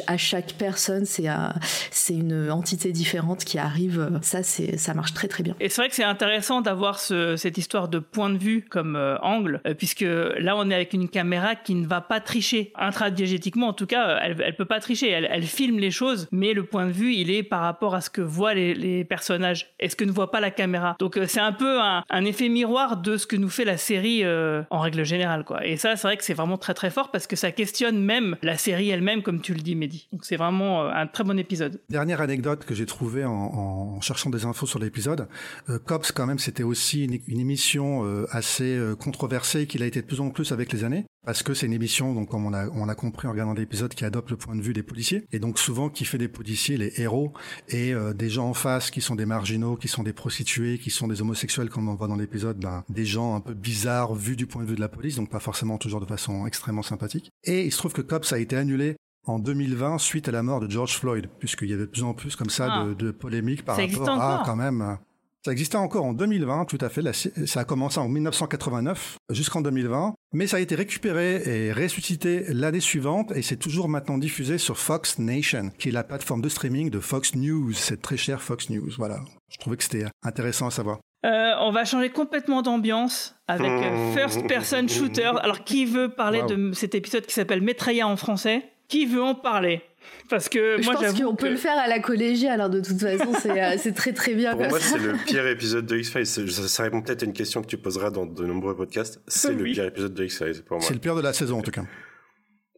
à 0.05 0.17
chaque 0.17 0.53
personne, 0.53 1.05
c'est 1.05 1.27
un- 1.27 1.53
c'est 1.89 2.13
une 2.13 2.51
entité 2.51 2.91
différente 2.91 3.43
qui 3.43 3.57
arrive. 3.57 4.19
Ça, 4.21 4.43
c'est, 4.43 4.77
ça 4.77 4.93
marche 4.93 5.13
très 5.15 5.27
très 5.27 5.41
bien. 5.43 5.55
Et 5.59 5.69
c'est 5.69 5.81
vrai 5.81 5.89
que 5.89 5.95
c'est 5.95 6.03
intéressant 6.03 6.61
d'avoir 6.61 6.99
ce- 6.99 7.35
cette 7.37 7.57
histoire 7.57 7.87
de 7.87 7.97
point 7.99 8.29
de 8.29 8.37
vue 8.37 8.61
comme 8.69 8.95
euh, 8.95 9.17
angle, 9.21 9.61
euh, 9.65 9.73
puisque 9.73 10.05
là 10.05 10.55
on 10.55 10.69
est 10.69 10.75
avec 10.75 10.93
une 10.93 11.09
caméra 11.09 11.55
qui 11.55 11.73
ne 11.73 11.87
va 11.87 12.01
pas 12.01 12.19
tricher. 12.19 12.71
Intradiégétiquement 12.75 13.67
en 13.69 13.73
tout 13.73 13.87
cas, 13.87 14.19
elle, 14.21 14.37
elle 14.45 14.55
peut 14.55 14.65
pas 14.65 14.74
tricher. 14.79 15.09
Elle, 15.09 15.43
filme 15.43 15.79
les 15.79 15.91
choses, 15.91 16.27
mais 16.31 16.53
le 16.53 16.65
point 16.65 16.85
de 16.87 16.91
vue 16.91 17.13
il 17.13 17.29
est 17.29 17.43
par 17.43 17.61
rapport 17.61 17.95
à 17.95 18.01
ce 18.01 18.09
que 18.09 18.21
voient 18.21 18.53
les, 18.53 19.03
personnages 19.05 19.73
et 19.79 19.89
ce 19.89 19.95
que 19.95 20.03
ne 20.03 20.11
voit 20.11 20.31
pas 20.31 20.39
la 20.39 20.51
caméra. 20.51 20.95
Donc 20.99 21.17
euh, 21.17 21.25
c'est 21.27 21.39
un 21.39 21.51
peu 21.51 21.79
un, 21.79 22.25
effet 22.25 22.49
miroir 22.49 22.97
de 22.97 23.17
ce 23.17 23.27
que 23.27 23.35
nous 23.35 23.49
fait 23.49 23.65
la 23.65 23.77
série 23.77 24.23
euh, 24.23 24.63
en 24.69 24.79
règle 24.79 25.03
générale. 25.03 25.43
Quoi. 25.43 25.65
Et 25.65 25.77
ça 25.77 25.95
c'est 25.95 26.07
vrai 26.07 26.17
que 26.17 26.23
c'est 26.23 26.33
vraiment 26.33 26.57
très 26.57 26.73
très 26.73 26.89
fort 26.89 27.11
parce 27.11 27.27
que 27.27 27.35
ça 27.35 27.51
questionne 27.51 27.99
même 28.03 28.37
la 28.41 28.57
série 28.57 28.89
elle-même 28.89 29.21
comme 29.21 29.41
tu 29.41 29.53
le 29.53 29.61
dis 29.61 29.75
Mehdi. 29.75 30.07
Donc 30.11 30.25
c'est 30.25 30.37
vraiment 30.37 30.83
euh, 30.83 30.91
un 30.93 31.07
très 31.07 31.23
bon 31.23 31.37
épisode. 31.37 31.79
Dernière 31.89 32.21
anecdote 32.21 32.65
que 32.65 32.73
j'ai 32.73 32.85
trouvée 32.85 33.25
en, 33.25 33.99
cherchant 34.01 34.29
des 34.29 34.45
infos 34.45 34.65
sur 34.65 34.79
l'épisode, 34.79 35.27
euh, 35.69 35.79
Cops 35.79 36.11
quand 36.11 36.25
même 36.25 36.39
c'était 36.39 36.63
aussi 36.63 37.05
une, 37.05 37.19
une 37.27 37.39
émission 37.39 38.05
assez 38.31 38.77
controversée 38.99 39.67
qu'il 39.67 39.83
a 39.83 39.85
été 39.85 40.01
de 40.01 40.05
plus 40.05 40.21
en 40.21 40.29
plus 40.29 40.51
avec 40.51 40.71
les 40.73 40.83
années 40.83 41.05
parce 41.25 41.43
que 41.43 41.53
c'est 41.53 41.65
une 41.65 41.73
émission 41.73 42.13
donc 42.13 42.29
comme 42.29 42.45
on 42.45 42.53
a 42.53 42.67
on 42.69 42.87
a 42.89 42.95
compris 42.95 43.27
en 43.27 43.31
regardant 43.31 43.53
l'épisode 43.53 43.93
qui 43.93 44.05
adopte 44.05 44.31
le 44.31 44.37
point 44.37 44.55
de 44.55 44.61
vue 44.61 44.73
des 44.73 44.83
policiers 44.83 45.25
et 45.31 45.39
donc 45.39 45.59
souvent 45.59 45.89
qui 45.89 46.05
fait 46.05 46.17
des 46.17 46.27
policiers 46.27 46.77
les 46.77 46.93
héros 47.01 47.33
et 47.69 47.93
euh, 47.93 48.13
des 48.13 48.29
gens 48.29 48.47
en 48.49 48.53
face 48.53 48.91
qui 48.91 49.01
sont 49.01 49.15
des 49.15 49.25
marginaux, 49.25 49.75
qui 49.75 49.87
sont 49.87 50.03
des 50.03 50.13
prostituées, 50.13 50.77
qui 50.77 50.89
sont 50.89 51.07
des 51.07 51.21
homosexuels 51.21 51.69
comme 51.69 51.89
on 51.89 51.95
voit 51.95 52.07
dans 52.07 52.15
l'épisode, 52.15 52.57
ben, 52.59 52.83
des 52.89 53.05
gens 53.05 53.35
un 53.35 53.41
peu 53.41 53.53
bizarres 53.53 54.13
vus 54.15 54.35
du 54.35 54.45
point 54.47 54.63
de 54.63 54.69
vue 54.69 54.75
de 54.75 54.81
la 54.81 54.89
police 54.89 55.15
donc 55.15 55.29
pas 55.29 55.39
forcément 55.39 55.77
toujours 55.77 55.99
de 55.99 56.05
façon 56.05 56.45
extrêmement 56.47 56.83
sympathique. 56.83 57.31
Et 57.43 57.65
il 57.65 57.71
se 57.71 57.77
trouve 57.77 57.93
que 57.93 58.01
Cops 58.01 58.31
a 58.33 58.39
été 58.39 58.55
annulé 58.55 58.95
en 59.27 59.39
2020 59.39 59.97
suite 59.97 60.27
à 60.27 60.31
la 60.31 60.43
mort 60.43 60.59
de 60.59 60.69
George 60.69 60.97
Floyd, 60.99 61.27
puisqu'il 61.39 61.69
y 61.69 61.73
avait 61.73 61.85
de 61.87 61.91
plus 61.91 62.03
en 62.03 62.13
plus 62.13 62.35
comme 62.35 62.49
ça 62.51 62.67
Ah. 62.71 62.85
de, 62.85 62.93
de 62.93 63.11
polémiques 63.11 63.65
par 63.65 63.75
Ça 63.75 63.81
rapport 63.81 64.09
à 64.09 64.13
encore 64.35 64.45
quand 64.45 64.55
même. 64.55 64.97
Ça 65.45 65.51
existait 65.51 65.77
encore 65.77 66.05
en 66.05 66.13
2020, 66.13 66.65
tout 66.65 66.79
à 66.81 66.89
fait. 66.89 67.03
Ça 67.45 67.59
a 67.59 67.65
commencé 67.65 67.99
en 67.99 68.07
1989 68.09 69.17
jusqu'en 69.29 69.61
2020, 69.61 70.15
mais 70.33 70.47
ça 70.47 70.57
a 70.57 70.59
été 70.59 70.73
récupéré 70.73 71.35
et 71.45 71.71
ressuscité 71.71 72.45
l'année 72.49 72.79
suivante 72.79 73.31
et 73.35 73.43
c'est 73.43 73.55
toujours 73.55 73.87
maintenant 73.87 74.17
diffusé 74.17 74.57
sur 74.57 74.79
Fox 74.79 75.19
Nation, 75.19 75.69
qui 75.77 75.89
est 75.89 75.91
la 75.91 76.03
plateforme 76.03 76.41
de 76.41 76.49
streaming 76.49 76.89
de 76.89 76.99
Fox 76.99 77.35
News. 77.35 77.73
C'est 77.73 78.01
très 78.01 78.17
cher 78.17 78.41
Fox 78.41 78.71
News, 78.71 78.89
voilà. 78.97 79.19
Je 79.51 79.59
trouvais 79.59 79.77
que 79.77 79.83
c'était 79.83 80.05
intéressant 80.23 80.65
à 80.65 80.71
savoir. 80.71 80.97
Euh, 81.27 81.51
on 81.59 81.71
va 81.71 81.85
changer 81.85 82.09
complètement 82.09 82.63
d'ambiance 82.63 83.35
avec 83.47 83.69
euh, 83.69 84.13
First 84.15 84.47
Person 84.47 84.87
Shooter. 84.87 85.31
Alors, 85.43 85.63
qui 85.63 85.85
veut 85.85 86.09
parler 86.09 86.41
Wow. 86.41 86.47
de 86.47 86.73
cet 86.73 86.95
épisode 86.95 87.27
qui 87.27 87.35
s'appelle 87.35 87.61
Metraya 87.61 88.07
en 88.07 88.17
français? 88.17 88.63
Qui 88.87 89.05
veut 89.05 89.21
en 89.21 89.35
parler? 89.35 89.83
Parce 90.29 90.49
que 90.49 90.77
Je 90.79 90.85
moi, 90.85 90.95
pense 90.95 91.19
qu'on 91.19 91.35
que... 91.35 91.41
peut 91.43 91.49
le 91.49 91.55
faire 91.55 91.77
à 91.77 91.87
la 91.87 91.99
collégiale. 91.99 92.61
hein, 92.61 92.69
de 92.69 92.79
toute 92.81 92.99
façon, 92.99 93.31
c'est, 93.39 93.61
euh, 93.61 93.91
très 93.93 94.11
très 94.13 94.33
bien. 94.33 94.51
Pour 94.55 94.67
moi, 94.69 94.79
c'est 94.79 94.97
le 94.97 95.13
pire 95.25 95.45
épisode 95.47 95.85
de 95.85 95.97
X-Files. 95.97 96.25
Ça, 96.25 96.67
ça 96.67 96.83
répond 96.83 97.01
peut-être 97.01 97.23
à 97.23 97.25
une 97.25 97.33
question 97.33 97.61
que 97.61 97.67
tu 97.67 97.77
poseras 97.77 98.09
dans 98.09 98.25
de 98.25 98.45
nombreux 98.45 98.75
podcasts. 98.75 99.21
C'est 99.27 99.53
le 99.57 99.63
pire 99.63 99.85
épisode 99.85 100.13
de 100.13 100.23
X-Files 100.25 100.63
pour 100.63 100.77
moi. 100.77 100.85
C'est 100.87 100.93
le 100.93 100.99
pire 100.99 101.15
de 101.15 101.21
la 101.21 101.33
saison 101.33 101.59
en 101.59 101.61
tout 101.61 101.71
cas. 101.71 101.83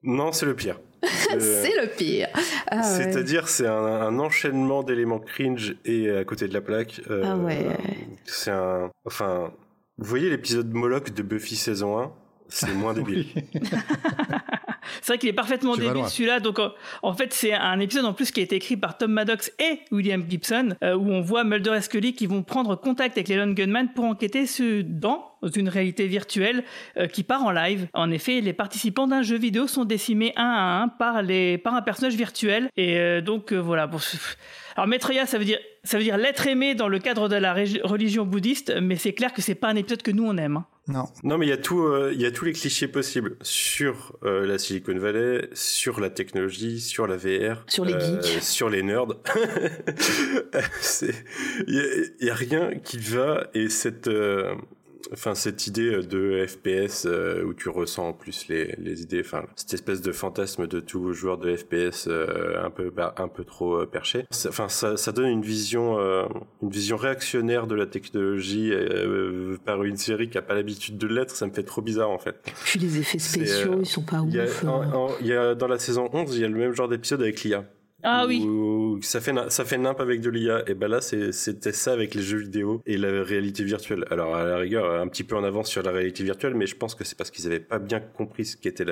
Non, 0.04 0.32
c'est 0.32 0.46
le 0.46 0.56
pire. 0.56 0.80
C'est 1.40 1.76
le 1.80 1.88
pire. 1.96 2.28
Ah 2.68 2.78
ouais. 2.78 2.84
C'est-à-dire, 2.84 3.48
c'est 3.48 3.68
un, 3.68 3.72
un 3.74 4.18
enchaînement 4.20 4.82
d'éléments 4.82 5.20
cringe 5.20 5.76
et 5.86 6.10
à 6.10 6.24
côté 6.24 6.48
de 6.48 6.54
la 6.54 6.62
plaque. 6.62 7.02
euh, 7.12 7.22
Ah 7.24 7.38
ouais. 7.38 7.66
C'est 8.26 8.50
un. 8.52 8.90
Enfin, 9.06 9.52
vous 10.00 10.06
voyez 10.10 10.30
l'épisode 10.30 10.72
Moloch 10.74 11.14
de 11.14 11.22
Buffy 11.22 11.56
saison 11.56 12.00
1 12.00 12.12
C'est 12.50 12.74
moins 12.74 12.94
débile. 12.96 13.26
C'est 15.02 15.14
vrai 15.14 15.18
qu'il 15.20 15.30
est 15.30 15.34
parfaitement 15.34 15.76
Tu 15.76 15.82
débile 15.82 16.06
celui-là. 16.08 16.40
Donc 16.40 16.60
en, 16.60 16.72
en 17.04 17.14
fait, 17.14 17.34
c'est 17.34 17.54
un 17.54 17.80
épisode 17.80 18.06
en 18.06 18.14
plus 18.14 18.32
qui 18.32 18.40
a 18.40 18.44
été 18.44 18.56
écrit 18.56 18.78
par 18.78 18.98
Tom 18.98 19.12
Maddox 19.12 19.52
et 19.60 19.80
William 19.92 20.24
Gibson, 20.28 20.76
euh, 20.84 20.96
où 20.96 21.12
on 21.12 21.22
voit 21.22 21.44
Mulder 21.44 21.76
et 21.78 21.82
Scully 21.82 22.14
qui 22.14 22.26
vont 22.26 22.42
prendre 22.42 22.76
contact 22.76 23.18
avec 23.18 23.28
les 23.28 23.36
Lone 23.36 23.54
Gunman 23.54 23.90
pour 23.94 24.06
enquêter 24.06 24.46
sur, 24.48 24.84
dans 24.86 25.34
une 25.56 25.68
réalité 25.70 26.08
virtuelle 26.08 26.64
euh, 26.98 27.08
qui 27.08 27.24
part 27.24 27.44
en 27.44 27.52
live. 27.52 27.88
En 27.94 28.10
effet, 28.12 28.40
les 28.42 28.54
participants 28.54 29.08
d'un 29.08 29.22
jeu 29.24 29.38
vidéo 29.38 29.68
sont 29.68 29.86
décimés 29.86 30.34
un 30.38 30.44
à 30.46 30.82
un 30.84 30.88
par 30.88 31.22
les 31.22 31.58
par 31.58 31.76
un 31.76 31.82
personnage 31.82 32.16
virtuel. 32.16 32.70
Et 32.78 32.98
euh, 32.98 33.22
donc 33.22 33.52
euh, 33.52 33.58
voilà. 33.58 33.88
Bon, 33.88 34.00
c'est- 34.00 34.18
alors 34.78 34.88
Maitreya, 34.88 35.26
ça 35.26 35.38
veut 35.38 35.46
dire 35.46 35.60
ça 35.84 35.98
veut 35.98 36.04
dire 36.04 36.18
l'être 36.18 36.48
aimé 36.48 36.76
dans 36.76 36.88
le 36.88 37.00
cadre 37.00 37.28
de 37.30 37.36
la 37.36 37.54
religion 37.84 38.26
bouddhiste, 38.26 38.74
mais 38.82 38.96
c'est 38.96 39.14
clair 39.14 39.34
que 39.34 39.42
c'est 39.42 39.56
pas 39.56 39.68
un 39.70 39.76
épisode 39.76 40.02
que 40.04 40.12
nous 40.12 40.26
on 40.26 40.38
aime. 40.38 40.58
hein. 40.58 40.66
Non. 40.90 41.04
Non, 41.24 41.38
mais 41.38 41.46
il 41.46 41.50
y 41.50 41.54
a 41.54 41.58
tout, 41.58 41.82
euh, 41.84 42.12
il 42.14 42.22
y 42.22 42.26
a 42.26 42.32
tous 42.32 42.46
les 42.46 42.54
clichés 42.54 42.88
possibles 42.88 43.36
sur 43.42 44.16
euh, 44.24 44.46
la 44.46 44.58
Silicon 44.58 44.98
Valley, 44.98 45.50
sur 45.54 46.00
la 46.00 46.10
technologie, 46.10 46.80
sur 46.80 47.08
la 47.08 47.18
VR, 47.18 47.64
Sur 47.68 47.84
les 47.84 47.94
euh, 47.94 48.22
geeks. 48.22 48.42
sur 48.42 48.70
les 48.70 48.84
nerds. 48.84 49.08
Il 51.68 52.14
y, 52.22 52.26
y 52.26 52.30
a 52.30 52.36
rien 52.36 52.72
qui 52.84 52.98
va 53.00 53.48
et 53.54 53.68
cette, 53.70 54.08
euh, 54.08 54.56
enfin 55.14 55.36
cette 55.36 55.68
idée 55.68 56.02
de 56.04 56.46
FPS 56.48 57.06
euh, 57.06 57.44
où 57.44 57.54
tu 57.54 57.70
ressens 57.70 58.10
en 58.10 58.14
plus 58.14 58.48
les, 58.50 58.76
les 58.78 59.02
idées, 59.04 59.22
enfin 59.26 59.46
cette 59.56 59.74
espèce 59.74 60.02
de 60.02 60.12
fantasme 60.12 60.68
de 60.68 60.80
tout 60.80 61.14
joueur 61.14 61.38
de 61.38 61.56
FPS 61.56 62.08
euh, 62.08 62.64
un 62.64 62.70
peu 62.70 62.92
un 63.18 63.28
peu 63.28 63.44
trop 63.44 63.82
euh, 63.82 63.86
perché. 63.86 64.26
Ça- 64.32 64.50
Enfin 64.50 64.70
ça, 64.70 64.98
ça 64.98 65.12
donne 65.12 65.30
une 65.30 65.42
vision 65.42 66.00
euh, 66.00 66.24
une 66.62 66.70
vision 66.70 66.98
réactionnaire 66.98 67.68
de 67.68 67.76
la 67.76 67.86
technologie 67.86 68.72
par 69.66 69.84
une 69.84 69.98
série 69.98 70.30
qui 70.30 70.38
a 70.38 70.42
pas 70.42 70.54
l'habitude 70.56 70.98
de 70.98 71.08
l'être. 71.08 71.36
Ça 71.36 71.46
me 71.48 71.52
fait 71.52 71.64
trop 71.64 71.82
bizarre 71.82 72.10
en 72.10 72.18
fait. 72.20 72.36
Puis 72.66 72.80
les 72.80 73.00
effets 73.00 73.20
spéciaux, 73.20 73.78
ils 73.80 73.86
sont 73.86 74.02
pas 74.04 74.22
Il 74.28 74.36
y, 74.36 74.40
a, 74.40 74.46
ouf. 74.46 74.64
en- 74.64 75.08
en- 75.08 75.12
il 75.22 75.28
y 75.28 75.34
a 75.34 75.56
dans 75.56 75.68
la 75.68 75.80
saison 75.80 76.10
11, 76.14 76.36
il 76.36 76.42
y 76.42 76.46
a 76.46 76.50
le 76.50 76.58
même 76.58 76.74
genre 76.74 76.88
d'épisode 76.88 77.22
avec 77.22 77.42
l'IA. 77.44 77.64
Ah 78.10 78.26
oui. 78.26 78.42
Où 78.46 79.00
ça 79.02 79.20
fait 79.22 79.34
ça 79.50 79.66
fait 79.66 79.78
nimp 79.78 80.00
avec 80.00 80.22
de 80.22 80.30
l'IA 80.30 80.64
et 80.68 80.74
ben 80.74 80.88
là 80.88 81.02
c'était 81.02 81.72
ça 81.74 81.92
avec 81.92 82.16
les 82.16 82.22
jeux 82.22 82.38
vidéo 82.40 82.82
et 82.86 82.98
la 82.98 83.24
réalité 83.24 83.64
virtuelle. 83.64 84.06
Alors 84.12 84.36
à 84.36 84.44
la 84.46 84.58
rigueur 84.58 85.00
un 85.02 85.08
petit 85.08 85.24
peu 85.24 85.36
en 85.36 85.44
avance 85.44 85.68
sur 85.70 85.84
la 85.84 85.92
réalité 85.92 86.24
virtuelle 86.24 86.54
mais 86.56 86.68
je 86.68 86.76
pense 86.76 86.96
que 86.96 87.04
c'est 87.04 87.18
parce 87.18 87.32
qu'ils 87.32 87.46
avaient 87.48 87.60
pas 87.60 87.80
bien 87.80 88.00
compris 88.00 88.46
ce 88.46 88.56
qu'étaient 88.58 88.86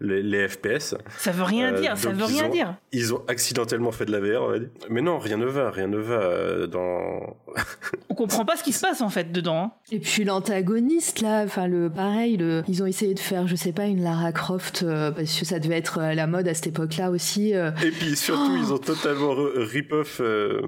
les, 0.00 0.22
les 0.22 0.48
FPS. 0.48 0.94
Ça 1.18 1.32
veut 1.32 1.42
rien 1.42 1.74
Euh, 1.74 1.80
dire. 1.80 1.96
Ça 1.98 2.10
veut 2.10 2.24
rien 2.24 2.46
ont- 2.46 2.50
dire. 2.50 2.74
Ils 2.92 3.12
ont 3.14 3.22
accidentellement 3.28 3.90
fait 3.92 4.04
de 4.06 4.12
la 4.12 4.20
VR 4.20 4.42
on 4.42 4.48
va 4.50 4.58
dire. 4.60 4.68
Mais 4.88 5.02
non 5.02 5.18
rien 5.18 5.36
ne 5.36 5.46
va 5.46 5.70
rien 5.70 5.88
ne 5.88 5.98
va 5.98 6.14
euh, 6.20 6.66
dans 6.66 7.36
On 8.08 8.14
comprend 8.14 8.44
pas 8.44 8.56
ce 8.56 8.62
qui 8.62 8.72
se 8.72 8.80
passe 8.80 9.00
en 9.00 9.08
fait 9.08 9.32
dedans. 9.32 9.64
hein. 9.64 9.72
Et 9.92 9.98
puis 9.98 10.24
l'antagoniste 10.24 11.20
là, 11.20 11.42
enfin 11.44 11.66
le 11.66 11.90
pareil, 11.90 12.36
le, 12.36 12.62
ils 12.68 12.82
ont 12.82 12.86
essayé 12.86 13.14
de 13.14 13.18
faire, 13.18 13.46
je 13.46 13.56
sais 13.56 13.72
pas, 13.72 13.86
une 13.86 14.02
Lara 14.02 14.32
Croft 14.32 14.82
euh, 14.82 15.10
parce 15.10 15.38
que 15.38 15.44
ça 15.44 15.58
devait 15.58 15.76
être 15.78 15.98
à 15.98 16.14
la 16.14 16.26
mode 16.26 16.46
à 16.48 16.54
cette 16.54 16.68
époque-là 16.68 17.10
aussi. 17.10 17.54
euh. 17.54 17.70
Et 17.84 17.90
puis 17.90 18.16
surtout, 18.16 18.59
ils 18.60 18.72
ont 18.72 18.78
totalement 18.78 19.34
rip-off, 19.34 20.20
euh, 20.20 20.60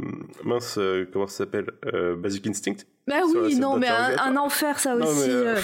mince, 0.44 0.78
euh, 0.78 1.08
comment 1.12 1.26
ça 1.26 1.38
s'appelle 1.38 1.70
euh, 1.92 2.16
Basic 2.16 2.46
Instinct. 2.46 2.76
Bah 3.08 3.16
oui, 3.34 3.56
non 3.56 3.76
mais 3.78 3.88
un, 3.88 4.36
enfer 4.36 4.78
ça 4.78 4.94
Non, 4.94 5.06
aussi. 5.06 5.28
mais, 5.28 5.34
euh, 5.34 5.56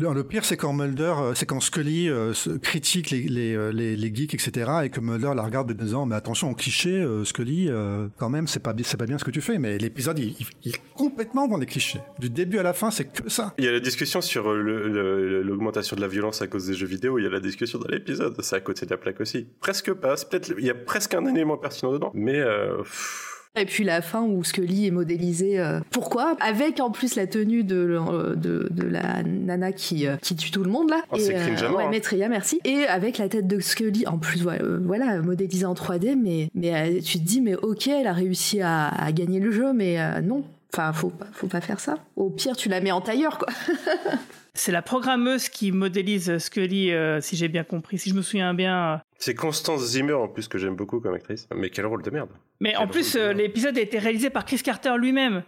euh. 0.00 0.14
Le, 0.14 0.24
pire, 0.24 0.44
c'est 0.44 0.56
quand 0.56 0.72
Mulder, 0.72 1.14
euh, 1.18 1.34
c'est 1.34 1.46
quand 1.46 1.60
Scully 1.60 2.08
euh, 2.08 2.32
critique 2.60 3.10
les, 3.10 3.22
les, 3.22 3.72
les, 3.72 3.96
les 3.96 4.14
geeks, 4.14 4.34
etc., 4.34 4.70
et 4.84 4.90
que 4.90 4.98
Mulder 5.00 5.30
la 5.36 5.42
regarde 5.42 5.70
en 5.70 5.74
disant, 5.74 6.06
mais 6.06 6.16
attention, 6.16 6.48
en 6.50 6.54
cliché, 6.54 6.90
euh, 7.00 7.24
Scully, 7.24 7.68
euh, 7.68 8.08
quand 8.18 8.28
même, 8.28 8.48
c'est 8.48 8.58
pas, 8.60 8.74
c'est 8.82 8.96
pas 8.96 9.06
bien 9.06 9.16
ce 9.18 9.24
que 9.24 9.30
tu 9.30 9.40
fais. 9.40 9.58
Mais 9.58 9.78
l'épisode, 9.78 10.18
il, 10.18 10.30
il- 10.40 10.46
il 10.64 10.74
est 10.74 10.80
complètement 10.94 11.46
dans 11.46 11.56
les 11.56 11.66
clichés. 11.66 12.00
Du 12.18 12.30
début 12.30 12.58
à 12.58 12.62
la 12.64 12.72
fin, 12.72 12.90
c'est 12.90 13.04
que 13.04 13.28
ça. 13.30 13.54
Il 13.58 13.64
y 13.64 13.68
a 13.68 13.72
la 13.72 13.80
discussion 13.80 14.20
sur 14.20 14.52
le- 14.52 14.88
le- 14.88 15.42
l'augmentation 15.42 15.94
de 15.96 16.00
la 16.00 16.08
violence 16.08 16.42
à 16.42 16.48
cause 16.48 16.66
des 16.66 16.74
jeux 16.74 16.86
vidéo. 16.86 17.18
Il 17.18 17.22
y 17.24 17.26
a 17.26 17.30
la 17.30 17.40
discussion 17.40 17.78
dans 17.78 17.88
l'épisode. 17.88 18.34
C'est 18.42 18.56
à 18.56 18.60
côté 18.60 18.86
de 18.86 18.90
la 18.90 18.96
plaque 18.96 19.20
aussi. 19.20 19.46
Presque 19.60 19.92
pas. 19.94 20.16
C'est 20.16 20.28
peut-être, 20.28 20.52
il 20.58 20.64
y 20.64 20.70
a 20.70 20.74
presque 20.74 21.14
un 21.14 21.26
élément 21.26 21.56
pertinent 21.56 21.92
dedans. 21.92 22.10
Mais 22.14 22.38
euh, 22.40 22.78
pff, 22.78 23.29
Et 23.58 23.64
puis 23.64 23.82
la 23.82 24.00
fin 24.00 24.22
où 24.22 24.44
Scully 24.44 24.86
est 24.86 24.90
modélisé. 24.92 25.58
euh, 25.58 25.80
pourquoi? 25.90 26.36
Avec 26.40 26.78
en 26.78 26.90
plus 26.90 27.16
la 27.16 27.26
tenue 27.26 27.64
de, 27.64 27.76
euh, 27.76 28.36
de, 28.36 28.68
de 28.70 28.84
la 28.86 29.22
nana 29.24 29.72
qui, 29.72 30.06
euh, 30.06 30.16
qui 30.16 30.36
tue 30.36 30.50
tout 30.52 30.62
le 30.62 30.70
monde 30.70 30.88
là. 30.90 31.02
Oh, 31.10 31.16
c'est 31.18 31.32
Et, 31.32 31.34
cringe 31.34 31.62
ouais, 31.62 31.84
hein. 31.84 31.90
Maitreya, 31.90 32.28
merci. 32.28 32.60
Et 32.64 32.84
avec 32.86 33.18
la 33.18 33.28
tête 33.28 33.48
de 33.48 33.58
Scully, 33.58 34.06
en 34.06 34.18
plus, 34.18 34.42
voilà, 34.42 34.62
euh, 34.62 34.78
voilà 34.84 35.20
modélisée 35.20 35.66
en 35.66 35.74
3D, 35.74 36.14
mais, 36.16 36.48
mais 36.54 36.74
euh, 36.74 37.00
tu 37.00 37.18
te 37.18 37.24
dis, 37.24 37.40
mais 37.40 37.56
ok, 37.56 37.88
elle 37.88 38.06
a 38.06 38.12
réussi 38.12 38.60
à, 38.60 38.86
à 38.88 39.10
gagner 39.12 39.40
le 39.40 39.50
jeu, 39.50 39.72
mais 39.72 40.00
euh, 40.00 40.20
non. 40.20 40.44
Enfin, 40.72 40.92
faut 40.92 41.10
pas, 41.10 41.26
faut 41.32 41.48
pas 41.48 41.60
faire 41.60 41.80
ça. 41.80 41.98
Au 42.14 42.30
pire, 42.30 42.56
tu 42.56 42.68
la 42.68 42.80
mets 42.80 42.92
en 42.92 43.00
tailleur, 43.00 43.38
quoi. 43.38 43.48
C'est 44.54 44.70
la 44.72 44.82
programmeuse 44.82 45.48
qui 45.48 45.72
modélise 45.72 46.38
Scully, 46.38 46.92
euh, 46.92 47.20
si 47.20 47.36
j'ai 47.36 47.48
bien 47.48 47.64
compris, 47.64 47.98
si 47.98 48.10
je 48.10 48.14
me 48.14 48.22
souviens 48.22 48.54
bien. 48.54 49.00
C'est 49.18 49.34
Constance 49.34 49.82
Zimmer 49.84 50.12
en 50.12 50.28
plus 50.28 50.46
que 50.48 50.58
j'aime 50.58 50.76
beaucoup 50.76 51.00
comme 51.00 51.14
actrice. 51.14 51.48
Mais 51.54 51.70
quel 51.70 51.86
rôle 51.86 52.02
de 52.02 52.10
merde. 52.10 52.28
Mais 52.60 52.76
en 52.76 52.86
plus, 52.86 53.16
euh, 53.16 53.28
merde. 53.28 53.38
l'épisode 53.38 53.78
a 53.78 53.80
été 53.80 53.98
réalisé 53.98 54.30
par 54.30 54.44
Chris 54.44 54.60
Carter 54.62 54.92
lui-même. 54.98 55.42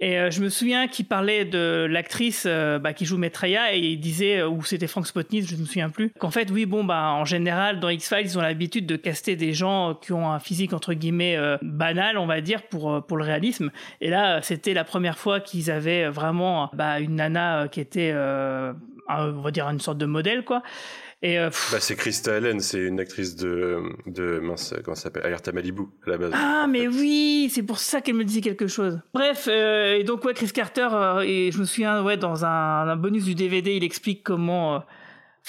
Et 0.00 0.16
euh, 0.16 0.30
je 0.30 0.40
me 0.40 0.48
souviens 0.48 0.86
qu'il 0.86 1.06
parlait 1.06 1.44
de 1.44 1.86
l'actrice 1.90 2.44
euh, 2.46 2.78
bah, 2.78 2.92
qui 2.92 3.04
joue 3.04 3.18
Maitreya 3.18 3.74
et 3.74 3.80
il 3.80 3.98
disait, 3.98 4.44
ou 4.44 4.62
c'était 4.62 4.86
Frank 4.86 5.06
Spotnitz, 5.06 5.48
je 5.48 5.56
ne 5.56 5.60
me 5.60 5.66
souviens 5.66 5.90
plus, 5.90 6.10
qu'en 6.18 6.30
fait, 6.30 6.50
oui, 6.52 6.66
bon, 6.66 6.84
bah, 6.84 7.10
en 7.14 7.24
général, 7.24 7.80
dans 7.80 7.88
X-Files, 7.88 8.20
ils 8.22 8.38
ont 8.38 8.42
l'habitude 8.42 8.86
de 8.86 8.94
caster 8.94 9.34
des 9.34 9.52
gens 9.52 9.94
qui 9.94 10.12
ont 10.12 10.30
un 10.30 10.38
physique, 10.38 10.72
entre 10.72 10.94
guillemets, 10.94 11.36
euh, 11.36 11.56
banal, 11.62 12.16
on 12.16 12.26
va 12.26 12.40
dire, 12.40 12.62
pour, 12.62 13.04
pour 13.04 13.16
le 13.16 13.24
réalisme. 13.24 13.72
Et 14.00 14.08
là, 14.08 14.40
c'était 14.40 14.72
la 14.72 14.84
première 14.84 15.18
fois 15.18 15.40
qu'ils 15.40 15.68
avaient 15.68 16.08
vraiment 16.08 16.70
bah, 16.74 17.00
une 17.00 17.16
nana 17.16 17.66
qui 17.66 17.80
était, 17.80 18.14
on 18.14 19.40
va 19.40 19.50
dire, 19.50 19.68
une 19.68 19.80
sorte 19.80 19.98
de 19.98 20.06
modèle, 20.06 20.44
quoi. 20.44 20.62
Et 21.20 21.36
euh, 21.38 21.50
Bah, 21.72 21.78
c'est 21.80 21.96
Krista 21.96 22.36
Allen, 22.36 22.60
c'est 22.60 22.78
une 22.78 23.00
actrice 23.00 23.34
de, 23.34 23.82
de 24.06 24.38
mince, 24.38 24.72
comment 24.84 24.94
ça 24.94 25.04
s'appelle? 25.04 25.24
Alerta 25.26 25.50
Malibu, 25.50 25.82
à 26.06 26.10
la 26.10 26.18
base. 26.18 26.30
Ah, 26.34 26.66
mais 26.68 26.82
fait. 26.82 26.86
oui, 26.88 27.50
c'est 27.52 27.64
pour 27.64 27.78
ça 27.80 28.00
qu'elle 28.00 28.14
me 28.14 28.24
disait 28.24 28.40
quelque 28.40 28.68
chose. 28.68 29.00
Bref, 29.12 29.48
euh, 29.50 29.96
et 29.98 30.04
donc, 30.04 30.24
ouais, 30.24 30.34
Chris 30.34 30.52
Carter, 30.52 30.88
euh, 30.92 31.20
et 31.26 31.50
je 31.50 31.58
me 31.58 31.64
souviens, 31.64 32.04
ouais, 32.04 32.16
dans 32.16 32.44
un, 32.44 32.88
un 32.88 32.96
bonus 32.96 33.24
du 33.24 33.34
DVD, 33.34 33.74
il 33.74 33.82
explique 33.84 34.22
comment. 34.22 34.76
euh, 34.76 34.78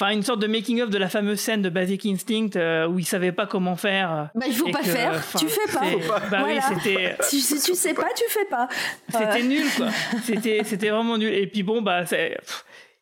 Enfin, 0.02 0.12
une 0.12 0.24
sorte 0.24 0.40
de 0.40 0.48
making-of 0.48 0.90
de 0.90 0.98
la 0.98 1.10
fameuse 1.10 1.40
scène 1.42 1.62
de 1.62 1.68
Basic 1.70 2.06
Instinct 2.06 2.56
euh, 2.56 2.88
où 2.88 3.00
il 3.00 3.06
savait 3.06 3.34
pas 3.34 3.46
comment 3.48 3.76
faire. 3.76 4.12
euh, 4.14 4.24
Bah, 4.34 4.46
il 4.48 4.56
faut 4.56 4.70
pas 4.72 4.80
que, 4.80 4.86
faire. 4.86 5.22
Tu 5.38 5.46
fais 5.50 5.74
pas. 5.74 5.82
Bah 6.32 6.38
Voilà. 6.40 6.46
oui, 6.48 6.60
c'était. 6.82 7.16
Si, 7.22 7.42
si 7.42 7.60
tu 7.62 7.76
sais 7.76 7.94
pas, 7.94 8.08
tu 8.16 8.24
fais 8.30 8.46
pas. 8.46 8.70
C'était 9.10 9.44
nul, 9.44 9.66
quoi. 9.76 9.88
C'était, 10.24 10.62
c'était 10.64 10.90
vraiment 10.90 11.18
nul. 11.18 11.34
Et 11.34 11.48
puis 11.48 11.64
bon, 11.64 11.82
bah, 11.82 12.06
c'est- 12.06 12.38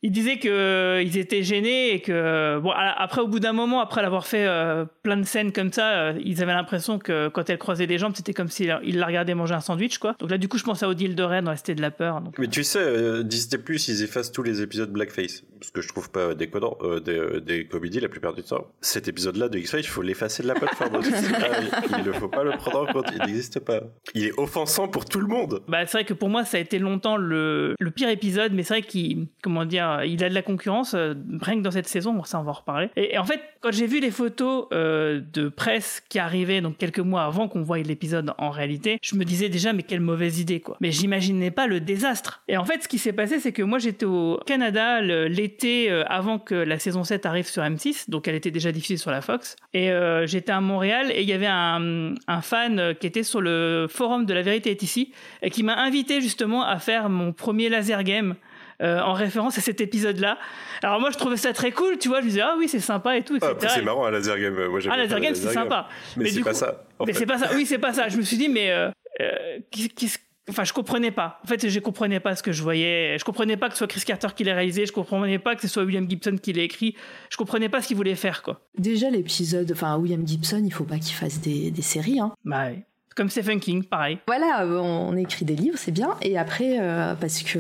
pff, 0.01 0.03
ils 0.03 0.12
disaient 0.12 0.38
que 0.38 0.47
euh, 0.49 1.01
ils 1.03 1.17
étaient 1.17 1.43
gênés 1.43 1.93
et 1.93 2.01
que 2.01 2.60
bon, 2.60 2.71
à- 2.71 2.95
après, 3.01 3.21
au 3.21 3.27
bout 3.27 3.39
d'un 3.39 3.53
moment, 3.53 3.81
après 3.81 4.01
l'avoir 4.01 4.25
fait 4.27 4.45
euh, 4.47 4.86
plein 5.03 5.17
de 5.17 5.23
scènes 5.23 5.51
comme 5.51 5.71
ça, 5.71 5.89
euh, 5.97 6.13
ils 6.23 6.41
avaient 6.43 6.53
l'impression 6.53 6.99
que 6.99 7.27
quand 7.29 7.49
elle 7.49 7.57
croisait 7.57 7.88
des 7.88 7.97
jambes, 7.97 8.13
c'était 8.15 8.33
comme 8.33 8.47
s'ils 8.49 8.77
ils 8.83 8.97
la 8.99 9.05
regardaient 9.05 9.36
manger 9.36 9.53
un 9.55 9.60
sandwich, 9.60 9.97
quoi. 9.97 10.15
Donc 10.19 10.29
là, 10.31 10.38
du 10.38 10.47
coup, 10.47 10.57
je 10.57 10.63
pense 10.63 10.83
à 10.83 10.89
Odile 10.89 11.15
de 11.15 11.23
Rennes 11.23 11.45
dans 11.45 11.51
la 11.51 11.57
Cité 11.57 11.75
de 11.75 11.81
la 11.81 11.91
peur. 11.91 12.21
Donc, 12.21 12.38
Mais 12.39 12.47
tu 12.47 12.63
sais, 12.63 12.79
euh, 12.79 13.23
Disney 13.23 13.62
Plus, 13.62 13.88
ils 13.88 14.03
effacent 14.03 14.31
tous 14.31 14.43
les 14.43 14.62
épisodes 14.62 14.91
Blackface. 14.91 15.43
Ce 15.62 15.71
que 15.71 15.81
je 15.81 15.88
trouve 15.88 16.12
pas 16.12 16.36
décodant 16.36 16.77
euh, 16.81 16.99
des, 16.99 17.17
euh, 17.17 17.41
des 17.41 17.65
comédies 17.65 17.99
la 17.99 18.10
plupart 18.10 18.33
du 18.33 18.43
temps. 18.43 18.67
Cet 18.81 19.07
épisode-là 19.07 19.49
de 19.49 19.57
X-Files, 19.57 19.79
il 19.79 19.88
faut 19.88 20.03
l'effacer 20.03 20.43
de 20.43 20.47
la 20.47 20.53
plateforme. 20.53 20.91
Pas- 20.91 20.99
il 21.97 22.03
ne 22.05 22.12
faut 22.12 22.27
pas 22.27 22.43
le 22.43 22.51
prendre 22.51 22.81
en 22.88 22.93
compte. 22.93 23.07
Il 23.13 23.25
n'existe 23.25 23.60
pas. 23.62 23.81
Il 24.13 24.25
est 24.25 24.38
offensant 24.38 24.88
pour 24.88 25.05
tout 25.05 25.19
le 25.19 25.27
monde. 25.27 25.63
Bah, 25.67 25.86
c'est 25.88 25.97
vrai 25.97 26.05
que 26.05 26.13
pour 26.13 26.29
moi, 26.29 26.45
ça 26.45 26.57
a 26.57 26.60
été 26.60 26.77
longtemps 26.77 27.17
le, 27.17 27.73
le 27.79 27.91
pire 27.91 28.10
épisode, 28.10 28.53
mais 28.53 28.62
c'est 28.63 28.75
vrai 28.75 28.81
qu'il, 28.83 29.27
comment 29.41 29.65
dire, 29.65 29.87
il 30.06 30.23
a 30.23 30.30
de 30.30 30.34
la 30.34 30.41
concurrence, 30.41 30.93
euh, 30.93 31.13
rien 31.41 31.58
que 31.58 31.62
dans 31.62 31.71
cette 31.71 31.88
saison, 31.88 32.23
ça 32.23 32.39
on 32.39 32.43
va 32.43 32.52
en 32.52 32.54
reparler. 32.54 32.89
Et, 32.95 33.17
en 33.17 33.26
fait, 33.26 33.41
quand 33.62 33.71
j'ai 33.71 33.88
vu 33.88 34.00
les 34.00 34.12
photos 34.12 34.67
euh, 34.73 35.21
de 35.34 35.50
presse 35.50 36.04
qui 36.10 36.19
arrivaient, 36.19 36.62
donc 36.62 36.78
quelques 36.78 37.00
mois 37.00 37.23
avant 37.23 37.47
qu'on 37.47 37.62
voie 37.62 37.78
l'épisode 37.80 38.34
en 38.38 38.50
réalité, 38.50 39.00
je 39.02 39.15
me 39.15 39.26
disais 39.26 39.50
déjà, 39.50 39.73
mais 39.73 39.84
quelle 39.84 40.02
mauvaise 40.02 40.39
idée, 40.39 40.60
quoi. 40.60 40.78
Mais 40.82 40.91
j'imaginais 40.91 41.52
pas 41.52 41.67
le 41.67 41.80
désastre. 41.80 42.43
Et 42.47 42.58
en 42.58 42.65
fait, 42.65 42.84
ce 42.84 42.88
qui 42.88 42.97
s'est 42.97 43.13
passé, 43.13 43.39
c'est 43.39 43.52
que 43.52 43.63
moi, 43.63 43.80
j'étais 43.80 44.06
au 44.06 44.39
Canada 44.45 45.02
l'été 45.02 45.91
euh, 45.91 46.04
avant 46.08 46.39
que 46.39 46.56
la 46.56 46.80
saison 46.80 47.04
7 47.04 47.26
arrive 47.26 47.47
sur 47.47 47.63
M6, 47.63 48.10
donc 48.10 48.28
elle 48.28 48.36
était 48.36 48.52
déjà 48.52 48.71
diffusée 48.71 48.97
sur 48.97 49.12
la 49.12 49.21
Fox. 49.21 49.56
Et 49.73 49.91
euh, 49.91 50.26
j'étais 50.28 50.52
à 50.52 50.62
Montréal 50.62 51.12
et 51.13 51.21
il 51.21 51.28
y 51.28 51.34
avait 51.34 51.47
un, 51.47 52.15
un 52.28 52.41
fan 52.41 52.80
euh, 52.80 52.93
qui 52.93 53.08
était 53.08 53.23
sur 53.23 53.41
le 53.41 53.88
forum 53.89 54.26
de 54.26 54.34
La 54.34 54.41
Vérité 54.41 54.71
est 54.71 54.84
ici 54.84 55.12
et 55.41 55.50
qui 55.50 55.63
m'a 55.63 55.78
invité 55.78 56.21
justement 56.21 56.63
à 56.63 56.80
faire 56.80 57.10
mon 57.10 57.34
premier 57.34 57.69
laser 57.69 58.04
game. 58.04 58.36
Euh, 58.81 58.99
en 59.01 59.13
référence 59.13 59.57
à 59.57 59.61
cet 59.61 59.81
épisode-là. 59.81 60.37
Alors 60.83 60.99
moi 60.99 61.09
je 61.11 61.17
trouvais 61.17 61.37
ça 61.37 61.53
très 61.53 61.71
cool, 61.71 61.97
tu 61.97 62.07
vois, 62.09 62.19
je 62.19 62.25
me 62.25 62.29
disais 62.29 62.41
ah 62.41 62.55
oui 62.57 62.67
c'est 62.67 62.79
sympa 62.79 63.17
et 63.17 63.23
tout, 63.23 63.33
Ah, 63.41 63.45
etc. 63.45 63.51
après, 63.51 63.69
c'est 63.69 63.81
marrant, 63.81 64.05
un 64.05 64.11
laser 64.11 64.37
game. 64.39 64.67
Moi, 64.67 64.79
j'aime 64.79 64.91
ah 64.93 64.97
laser 64.97 65.19
game 65.19 65.35
c'est 65.35 65.53
sympa. 65.53 65.87
Mais, 66.15 66.23
Mais 66.25 66.29
c'est 66.29 66.41
pas 66.41 66.51
coup- 66.51 66.55
ça. 66.57 66.83
en 66.99 67.05
mais 67.05 67.13
fait. 67.13 67.19
c'est 67.19 67.25
pas 67.25 67.37
ça. 67.37 67.49
Oui 67.55 67.65
c'est 67.65 67.77
pas 67.79 67.93
ça. 67.93 68.07
Je 68.09 68.17
me 68.17 68.21
suis 68.21 68.37
dit 68.37 68.49
mais 68.49 68.71
euh, 68.71 68.89
euh, 69.21 69.59
qu'est-ce- 69.71 70.19
Enfin, 70.49 70.63
je 70.63 70.71
comprenais 70.71 71.11
pas. 71.11 71.41
En 71.43 71.47
fait, 71.47 71.67
je 71.67 71.77
comprenais 71.81 72.21
pas 72.21 72.33
ce 72.37 72.41
que 72.41 72.53
je 72.53 72.63
voyais. 72.63 73.17
Je 73.19 73.25
comprenais 73.25 73.57
pas 73.57 73.67
que 73.67 73.73
ce 73.73 73.79
soit 73.79 73.87
Chris 73.87 73.99
Carter 74.05 74.29
qui 74.33 74.45
l'ait 74.45 74.53
réalisé. 74.53 74.85
Je 74.85 74.93
comprenais 74.93 75.39
pas 75.39 75.55
que 75.55 75.61
ce 75.61 75.67
soit 75.67 75.83
William 75.83 76.09
Gibson 76.09 76.37
qui 76.41 76.53
l'ait 76.53 76.63
écrit. 76.63 76.95
Je 77.29 77.35
comprenais 77.35 77.67
pas 77.67 77.81
ce 77.81 77.89
qu'il 77.89 77.97
voulait 77.97 78.15
faire, 78.15 78.43
quoi. 78.43 78.61
Déjà, 78.77 79.09
l'épisode, 79.09 79.69
enfin, 79.73 79.97
William 79.97 80.25
Gibson, 80.25 80.61
il 80.63 80.71
faut 80.71 80.85
pas 80.85 80.99
qu'il 80.99 81.15
fasse 81.15 81.41
des, 81.41 81.69
des 81.69 81.81
séries, 81.81 82.21
hein. 82.21 82.31
Bah, 82.45 82.67
ouais. 82.67 82.85
Comme 83.17 83.29
Stephen 83.29 83.59
King, 83.59 83.83
pareil. 83.83 84.19
Voilà, 84.25 84.63
euh, 84.63 84.77
on, 84.79 85.09
on 85.09 85.17
écrit 85.17 85.43
des 85.43 85.57
livres, 85.57 85.77
c'est 85.77 85.91
bien. 85.91 86.11
Et 86.21 86.37
après, 86.37 86.77
euh, 86.79 87.13
parce 87.15 87.41
que 87.43 87.59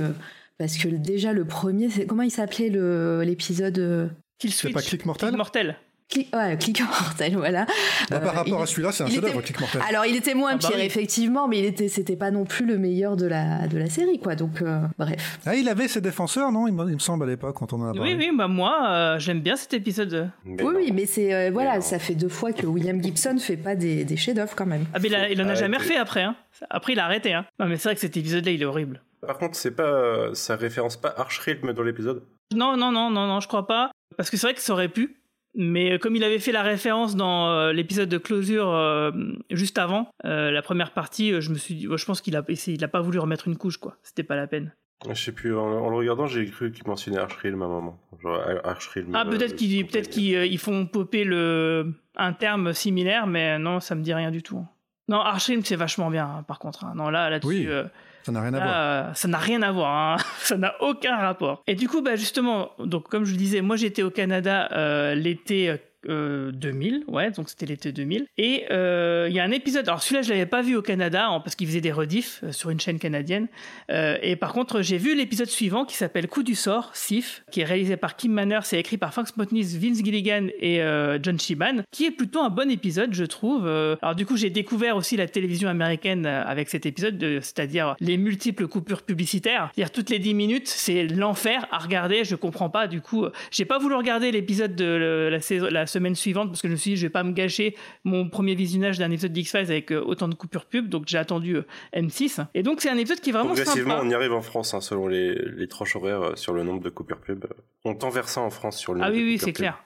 parce 0.57 0.77
que 0.77 0.87
déjà 0.87 1.33
le 1.33 1.45
premier, 1.45 1.89
c'est 1.89 2.05
comment 2.05 2.23
il 2.23 2.31
s'appelait 2.31 2.69
le 2.69 3.21
l'épisode 3.23 3.77
euh, 3.79 4.07
Kill 4.39 4.51
C'est 4.51 4.57
Switch. 4.61 4.73
pas 4.73 4.81
Click 4.81 5.05
Mortel 5.05 5.35
Mortel. 5.35 5.75
Click, 6.09 6.33
ouais, 6.33 6.57
Click 6.57 6.79
Mortel, 6.79 7.35
voilà. 7.35 7.65
Bah, 8.09 8.19
Par 8.21 8.29
Euh, 8.29 8.37
rapport 8.37 8.59
il- 8.59 8.63
à 8.63 8.65
celui-là, 8.65 8.93
c'est 8.93 9.03
un 9.03 9.07
chef-d'œuvre, 9.07 9.41
Click 9.41 9.59
Mortel. 9.59 9.81
Alors, 9.89 10.05
il 10.05 10.15
était 10.15 10.35
moins 10.35 10.51
Ah 10.53 10.57
bah 10.57 10.67
pire, 10.69 10.77
oui. 10.77 10.85
effectivement, 10.85 11.49
mais 11.49 11.59
il 11.59 11.65
était, 11.65 11.89
c'était 11.89 12.15
pas 12.15 12.31
non 12.31 12.45
plus 12.45 12.65
le 12.65 12.77
meilleur 12.77 13.17
de 13.17 13.25
la 13.25 13.67
de 13.67 13.77
la 13.77 13.89
série, 13.89 14.17
quoi. 14.17 14.35
Donc, 14.35 14.61
euh, 14.61 14.79
bref. 14.97 15.37
Ah, 15.45 15.55
il 15.55 15.67
avait 15.67 15.89
ses 15.89 15.99
défenseurs, 15.99 16.49
non 16.53 16.65
il 16.65 16.73
me, 16.73 16.85
il 16.87 16.93
me 16.93 16.99
semble 16.99 17.25
à 17.25 17.27
l'époque 17.27 17.57
quand 17.57 17.73
on 17.73 17.81
en 17.81 17.89
a 17.89 17.93
parlé. 17.93 18.13
Oui, 18.15 18.17
oui, 18.17 18.31
bah 18.37 18.47
moi, 18.47 18.87
euh, 18.89 19.19
j'aime 19.19 19.41
bien 19.41 19.57
cet 19.57 19.73
épisode. 19.73 20.29
Mais 20.45 20.63
oui, 20.63 20.73
non. 20.73 20.79
oui, 20.79 20.91
mais 20.93 21.05
c'est 21.07 21.33
euh, 21.33 21.49
voilà, 21.51 21.81
ça 21.81 21.99
fait 21.99 22.15
deux 22.15 22.29
fois 22.29 22.53
que 22.53 22.65
William 22.65 23.03
Gibson 23.03 23.35
fait 23.37 23.57
pas 23.57 23.75
des, 23.75 24.05
des 24.05 24.15
chefs-d'œuvre 24.15 24.55
quand 24.55 24.65
même. 24.65 24.85
Ah, 24.93 24.99
mais 25.01 25.09
il, 25.09 25.15
a- 25.15 25.29
il 25.29 25.41
en 25.41 25.49
a 25.49 25.55
jamais 25.55 25.75
refait 25.75 25.97
après. 25.97 26.23
Hein. 26.23 26.37
Après, 26.69 26.93
il 26.93 26.99
a 26.99 27.03
arrêté. 27.03 27.33
Hein. 27.33 27.45
Non, 27.59 27.65
mais 27.67 27.75
c'est 27.75 27.89
vrai 27.89 27.95
que 27.95 28.01
cet 28.01 28.15
épisode-là, 28.15 28.51
il 28.51 28.61
est 28.61 28.65
horrible. 28.65 29.01
Par 29.25 29.37
contre, 29.37 29.55
c'est 29.55 29.75
pas, 29.75 30.33
ça 30.33 30.55
référence 30.55 30.97
pas 30.97 31.13
Arch 31.17 31.39
Rhythm 31.39 31.73
dans 31.73 31.83
l'épisode. 31.83 32.23
Non, 32.55 32.77
non, 32.77 32.91
non, 32.91 33.09
non, 33.09 33.27
non, 33.27 33.39
je 33.39 33.47
crois 33.47 33.67
pas. 33.67 33.91
Parce 34.15 34.29
que 34.29 34.37
c'est 34.37 34.47
vrai 34.47 34.53
que 34.53 34.61
ça 34.61 34.73
aurait 34.73 34.89
pu. 34.89 35.21
Mais 35.55 35.93
euh, 35.93 35.97
comme 35.97 36.15
il 36.15 36.23
avait 36.23 36.37
fait 36.39 36.51
la 36.51 36.61
référence 36.61 37.15
dans 37.15 37.49
euh, 37.49 37.73
l'épisode 37.73 38.09
de 38.09 38.17
closure 38.19 38.69
euh, 38.69 39.11
juste 39.49 39.79
avant, 39.79 40.07
euh, 40.23 40.51
la 40.51 40.61
première 40.61 40.91
partie, 40.91 41.33
euh, 41.33 41.41
je 41.41 41.49
me 41.49 41.55
suis 41.57 41.73
dit, 41.73 41.87
ouais, 41.87 41.97
je 41.97 42.05
pense 42.05 42.21
qu'il 42.21 42.35
a, 42.35 42.43
il 42.67 42.83
a 42.83 42.87
pas 42.87 43.01
voulu 43.01 43.17
remettre 43.17 43.47
une 43.47 43.57
couche, 43.57 43.77
quoi. 43.77 43.97
C'était 44.03 44.23
pas 44.23 44.35
la 44.35 44.45
peine. 44.45 44.71
Je 45.09 45.13
sais 45.19 45.31
plus, 45.31 45.55
en, 45.55 45.61
en 45.63 45.89
le 45.89 45.95
regardant, 45.95 46.25
j'ai 46.27 46.45
cru 46.45 46.71
qu'il 46.71 46.85
mentionnait 46.87 47.17
Arch 47.19 47.35
Rhythm 47.37 47.61
à 47.61 47.65
un 47.65 47.69
moment. 47.69 47.99
Genre 48.21 48.39
Arch 48.63 48.87
Rhythm. 48.89 49.15
Ah, 49.15 49.23
euh, 49.25 49.29
peut-être 49.31 49.55
qu'ils, 49.55 49.69
compagnie. 49.69 49.83
peut-être 49.85 50.09
qu'ils 50.09 50.35
euh, 50.35 50.45
ils 50.45 50.57
font 50.59 50.85
popper 50.85 51.23
le, 51.23 51.91
un 52.15 52.33
terme 52.33 52.73
similaire, 52.73 53.25
mais 53.25 53.57
non, 53.57 53.79
ça 53.79 53.95
me 53.95 54.01
dit 54.03 54.13
rien 54.13 54.29
du 54.31 54.43
tout. 54.43 54.63
Non, 55.09 55.21
Archrim, 55.21 55.63
c'est 55.63 55.75
vachement 55.77 56.09
bien, 56.11 56.25
hein, 56.25 56.43
par 56.43 56.59
contre. 56.59 56.83
hein. 56.83 56.93
Non, 56.95 57.09
là, 57.09 57.29
là-dessus, 57.29 57.47
Oui, 57.47 57.65
euh, 57.67 57.85
Ça 58.27 58.33
n'a 58.33 58.41
rien 58.41 58.53
à 58.55 58.59
voir. 58.59 58.67
Là, 58.67 59.07
euh, 59.09 59.13
ça 59.13 59.27
n'a 59.29 59.37
rien 59.37 59.61
à 59.61 59.71
voir, 59.71 59.95
hein. 59.95 60.23
ça 60.39 60.57
n'a 60.57 60.75
aucun 60.81 61.15
rapport. 61.15 61.63
Et 61.65 61.75
du 61.75 61.87
coup, 61.87 62.01
bah 62.01 62.17
justement, 62.17 62.71
donc 62.77 63.07
comme 63.07 63.23
je 63.23 63.31
le 63.31 63.37
disais, 63.37 63.61
moi 63.61 63.77
j'étais 63.77 64.03
au 64.03 64.09
Canada 64.09 64.67
euh, 64.73 65.15
l'été 65.15 65.77
euh, 66.07 66.51
2000, 66.51 67.03
ouais, 67.07 67.31
donc 67.31 67.49
c'était 67.49 67.65
l'été 67.65 67.91
2000. 67.91 68.25
Et 68.37 68.65
euh, 68.71 69.27
il 69.29 69.35
y 69.35 69.39
a 69.39 69.43
un 69.43 69.51
épisode, 69.51 69.87
alors 69.87 70.01
celui-là 70.01 70.21
je 70.21 70.29
l'avais 70.29 70.45
pas 70.45 70.61
vu 70.61 70.75
au 70.75 70.81
Canada 70.81 71.27
hein, 71.29 71.39
parce 71.39 71.55
qu'il 71.55 71.67
faisait 71.67 71.81
des 71.81 71.91
rediffs 71.91 72.41
euh, 72.43 72.51
sur 72.51 72.69
une 72.69 72.79
chaîne 72.79 72.99
canadienne. 72.99 73.47
Euh, 73.91 74.17
et 74.21 74.35
par 74.35 74.53
contre, 74.53 74.81
j'ai 74.81 74.97
vu 74.97 75.15
l'épisode 75.15 75.47
suivant 75.47 75.85
qui 75.85 75.95
s'appelle 75.95 76.27
Coup 76.27 76.43
du 76.43 76.55
sort, 76.55 76.91
Sif, 76.93 77.43
qui 77.51 77.61
est 77.61 77.65
réalisé 77.65 77.97
par 77.97 78.15
Kim 78.15 78.31
Manners 78.31 78.59
et 78.73 78.79
écrit 78.79 78.97
par 78.97 79.13
Frank 79.13 79.27
Smotnis, 79.27 79.77
Vince 79.77 80.03
Gilligan 80.03 80.47
et 80.59 80.81
euh, 80.81 81.19
John 81.21 81.39
Shiban, 81.39 81.83
qui 81.91 82.05
est 82.05 82.11
plutôt 82.11 82.41
un 82.41 82.49
bon 82.49 82.69
épisode, 82.69 83.13
je 83.13 83.23
trouve. 83.25 83.65
Euh, 83.67 83.95
alors 84.01 84.15
du 84.15 84.25
coup, 84.25 84.37
j'ai 84.37 84.49
découvert 84.49 84.95
aussi 84.97 85.17
la 85.17 85.27
télévision 85.27 85.69
américaine 85.69 86.25
euh, 86.25 86.43
avec 86.45 86.69
cet 86.69 86.85
épisode, 86.85 87.17
de- 87.17 87.39
c'est-à-dire 87.41 87.95
les 87.99 88.17
multiples 88.17 88.67
coupures 88.67 89.01
publicitaires. 89.03 89.69
C'est-à-dire 89.75 89.91
toutes 89.91 90.09
les 90.09 90.19
10 90.19 90.33
minutes, 90.33 90.67
c'est 90.67 91.07
l'enfer 91.07 91.67
à 91.71 91.77
regarder. 91.79 92.23
Je 92.23 92.35
comprends 92.35 92.69
pas. 92.69 92.87
Du 92.87 93.01
coup, 93.01 93.25
euh, 93.25 93.31
j'ai 93.51 93.65
pas 93.65 93.77
voulu 93.79 93.95
regarder 93.95 94.31
l'épisode 94.31 94.75
de 94.75 95.29
la, 95.31 95.39
saison, 95.39 95.67
semaine 95.97 96.15
suivante 96.15 96.49
parce 96.49 96.61
que 96.61 96.67
je 96.67 96.73
me 96.73 96.77
suis 96.77 96.91
dit, 96.91 96.97
je 96.97 97.05
vais 97.05 97.09
pas 97.11 97.23
me 97.23 97.31
gâcher 97.31 97.75
mon 98.03 98.29
premier 98.29 98.55
visionnage 98.55 98.97
d'un 98.99 99.09
épisode 99.11 99.33
d'X-Files 99.33 99.59
avec 99.71 99.91
euh, 99.91 100.03
autant 100.05 100.27
de 100.27 100.35
coupures 100.35 100.65
pub. 100.65 100.89
Donc 100.89 101.03
j'ai 101.07 101.17
attendu 101.17 101.55
euh, 101.55 101.65
M6. 101.95 102.45
Et 102.53 102.63
donc 102.63 102.81
c'est 102.81 102.89
un 102.89 102.97
épisode 102.97 103.19
qui 103.19 103.29
est 103.29 103.33
vraiment 103.33 103.53
Progressivement, 103.53 103.95
sympa. 103.95 104.05
on 104.05 104.09
y 104.09 104.13
arrive 104.13 104.33
en 104.33 104.41
France, 104.41 104.73
hein, 104.73 104.81
selon 104.81 105.07
les, 105.07 105.33
les 105.35 105.67
tranches 105.67 105.95
horaires 105.95 106.21
euh, 106.21 106.35
sur 106.35 106.53
le 106.53 106.63
nombre 106.63 106.81
de 106.81 106.89
coupures 106.89 107.19
pub. 107.21 107.45
On 107.85 107.95
tend 107.95 108.09
vers 108.09 108.27
ça 108.29 108.41
en 108.41 108.49
France 108.49 108.77
sur 108.77 108.93
le 108.93 109.01
Ah 109.01 109.05
nombre 109.05 109.15
oui, 109.17 109.23
de 109.23 109.27
oui, 109.27 109.33
coupures 109.37 109.45
c'est 109.47 109.53
clair. 109.53 109.83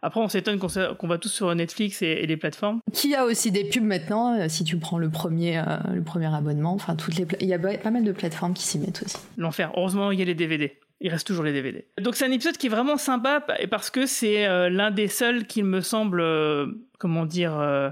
Après, 0.00 0.20
on 0.20 0.28
s'étonne 0.28 0.60
qu'on 0.60 0.68
qu'on 0.96 1.08
va 1.08 1.18
tous 1.18 1.30
sur 1.30 1.52
Netflix 1.54 2.02
et, 2.02 2.06
et 2.06 2.26
les 2.28 2.36
plateformes. 2.36 2.78
Qui 2.92 3.16
a 3.16 3.24
aussi 3.24 3.50
des 3.50 3.64
pubs 3.64 3.82
maintenant, 3.82 4.38
euh, 4.38 4.46
si 4.48 4.62
tu 4.62 4.78
prends 4.78 4.98
le 4.98 5.10
premier, 5.10 5.58
euh, 5.58 5.62
le 5.92 6.02
premier 6.02 6.32
abonnement. 6.32 6.72
Enfin, 6.74 6.94
toutes 6.94 7.16
les 7.16 7.26
il 7.40 7.48
y 7.48 7.54
a 7.54 7.58
pas 7.58 7.90
mal 7.90 8.04
de 8.04 8.12
plateformes 8.12 8.54
qui 8.54 8.62
s'y 8.62 8.78
mettent 8.78 9.02
aussi. 9.04 9.16
L'enfer. 9.36 9.72
Heureusement, 9.76 10.12
il 10.12 10.18
y 10.20 10.22
a 10.22 10.24
les 10.24 10.36
DVD. 10.36 10.78
Il 11.00 11.10
reste 11.10 11.26
toujours 11.26 11.44
les 11.44 11.52
DVD. 11.52 11.84
Donc 12.00 12.16
c'est 12.16 12.26
un 12.26 12.32
épisode 12.32 12.56
qui 12.56 12.66
est 12.66 12.70
vraiment 12.70 12.96
sympa 12.96 13.40
pa- 13.40 13.54
parce 13.70 13.88
que 13.90 14.06
c'est 14.06 14.46
euh, 14.46 14.68
l'un 14.68 14.90
des 14.90 15.06
seuls 15.08 15.46
qui 15.46 15.62
me 15.62 15.80
semble, 15.80 16.20
euh, 16.20 16.66
comment 16.98 17.24
dire, 17.24 17.56
euh, 17.58 17.88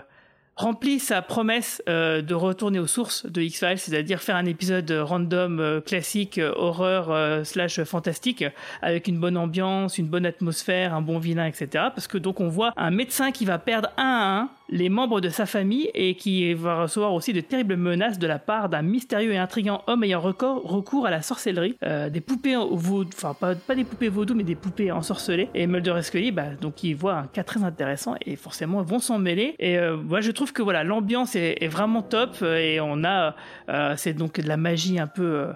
remplit 0.56 0.98
sa 0.98 1.20
promesse 1.20 1.82
de 1.86 2.32
retourner 2.34 2.78
aux 2.78 2.86
sources 2.86 3.26
de 3.26 3.42
X-Files, 3.42 3.78
c'est-à-dire 3.78 4.22
faire 4.22 4.36
un 4.36 4.46
épisode 4.46 4.90
random 4.90 5.82
classique 5.84 6.40
horreur 6.56 7.44
slash 7.44 7.82
fantastique 7.84 8.42
avec 8.80 9.06
une 9.06 9.20
bonne 9.20 9.36
ambiance, 9.36 9.98
une 9.98 10.06
bonne 10.08 10.24
atmosphère, 10.24 10.94
un 10.94 11.02
bon 11.02 11.18
vilain, 11.18 11.44
etc. 11.44 11.68
Parce 11.94 12.06
que 12.08 12.16
donc 12.16 12.40
on 12.40 12.48
voit 12.48 12.72
un 12.78 12.90
médecin 12.90 13.32
qui 13.32 13.44
va 13.44 13.58
perdre 13.58 13.90
un 13.98 14.02
à 14.06 14.40
un 14.40 14.48
les 14.68 14.88
membres 14.88 15.20
de 15.20 15.28
sa 15.28 15.46
famille 15.46 15.90
et 15.94 16.14
qui 16.14 16.52
va 16.54 16.82
recevoir 16.82 17.12
aussi 17.12 17.32
de 17.32 17.40
terribles 17.40 17.76
menaces 17.76 18.18
de 18.18 18.26
la 18.26 18.38
part 18.38 18.68
d'un 18.68 18.82
mystérieux 18.82 19.32
et 19.32 19.38
intrigant 19.38 19.82
homme 19.86 20.04
ayant 20.04 20.20
recours 20.20 21.06
à 21.06 21.10
la 21.10 21.22
sorcellerie, 21.22 21.76
des 22.10 22.20
poupées 22.20 22.56
vaudou, 22.56 23.10
enfin 23.14 23.34
pas, 23.34 23.54
pas, 23.54 23.74
des 23.74 23.84
poupées 23.84 24.08
vaudou 24.08 24.34
mais 24.34 24.42
des 24.44 24.54
poupées 24.54 24.90
ensorcelées. 24.90 25.48
Et 25.54 25.66
Mulder 25.66 25.94
et 25.98 26.02
Scully, 26.02 26.32
bah, 26.32 26.54
donc 26.60 26.82
ils 26.82 26.94
voient 26.94 27.16
un 27.16 27.26
cas 27.26 27.44
très 27.44 27.62
intéressant 27.62 28.14
et 28.24 28.36
forcément 28.36 28.82
vont 28.82 28.98
s'en 28.98 29.18
mêler. 29.18 29.54
Et 29.58 29.78
moi 30.04 30.20
je 30.20 30.30
trouve 30.30 30.52
que 30.52 30.62
voilà, 30.62 30.84
l'ambiance 30.84 31.36
est, 31.36 31.68
vraiment 31.68 32.02
top 32.02 32.36
euh, 32.42 32.56
et 32.56 32.80
on 32.80 33.04
a, 33.04 33.34
euh, 33.68 33.94
c'est 33.96 34.14
donc 34.14 34.40
de 34.40 34.48
la 34.48 34.56
magie 34.56 34.98
un 34.98 35.06
peu. 35.06 35.48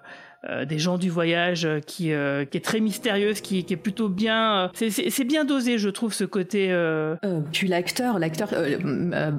Euh, 0.48 0.64
des 0.64 0.78
gens 0.78 0.96
du 0.96 1.10
voyage 1.10 1.68
qui, 1.86 2.04
qui 2.04 2.10
est 2.12 2.64
très 2.64 2.80
mystérieuse, 2.80 3.40
qui, 3.40 3.64
qui 3.64 3.74
est 3.74 3.76
plutôt 3.76 4.08
bien. 4.08 4.70
c'est 4.74 5.24
bien 5.24 5.44
dosé, 5.44 5.78
je 5.78 5.88
trouve, 5.88 6.14
ce 6.14 6.24
côté. 6.24 6.74
puis 7.52 7.68
l'acteur, 7.68 8.18
l'acteur, 8.18 8.48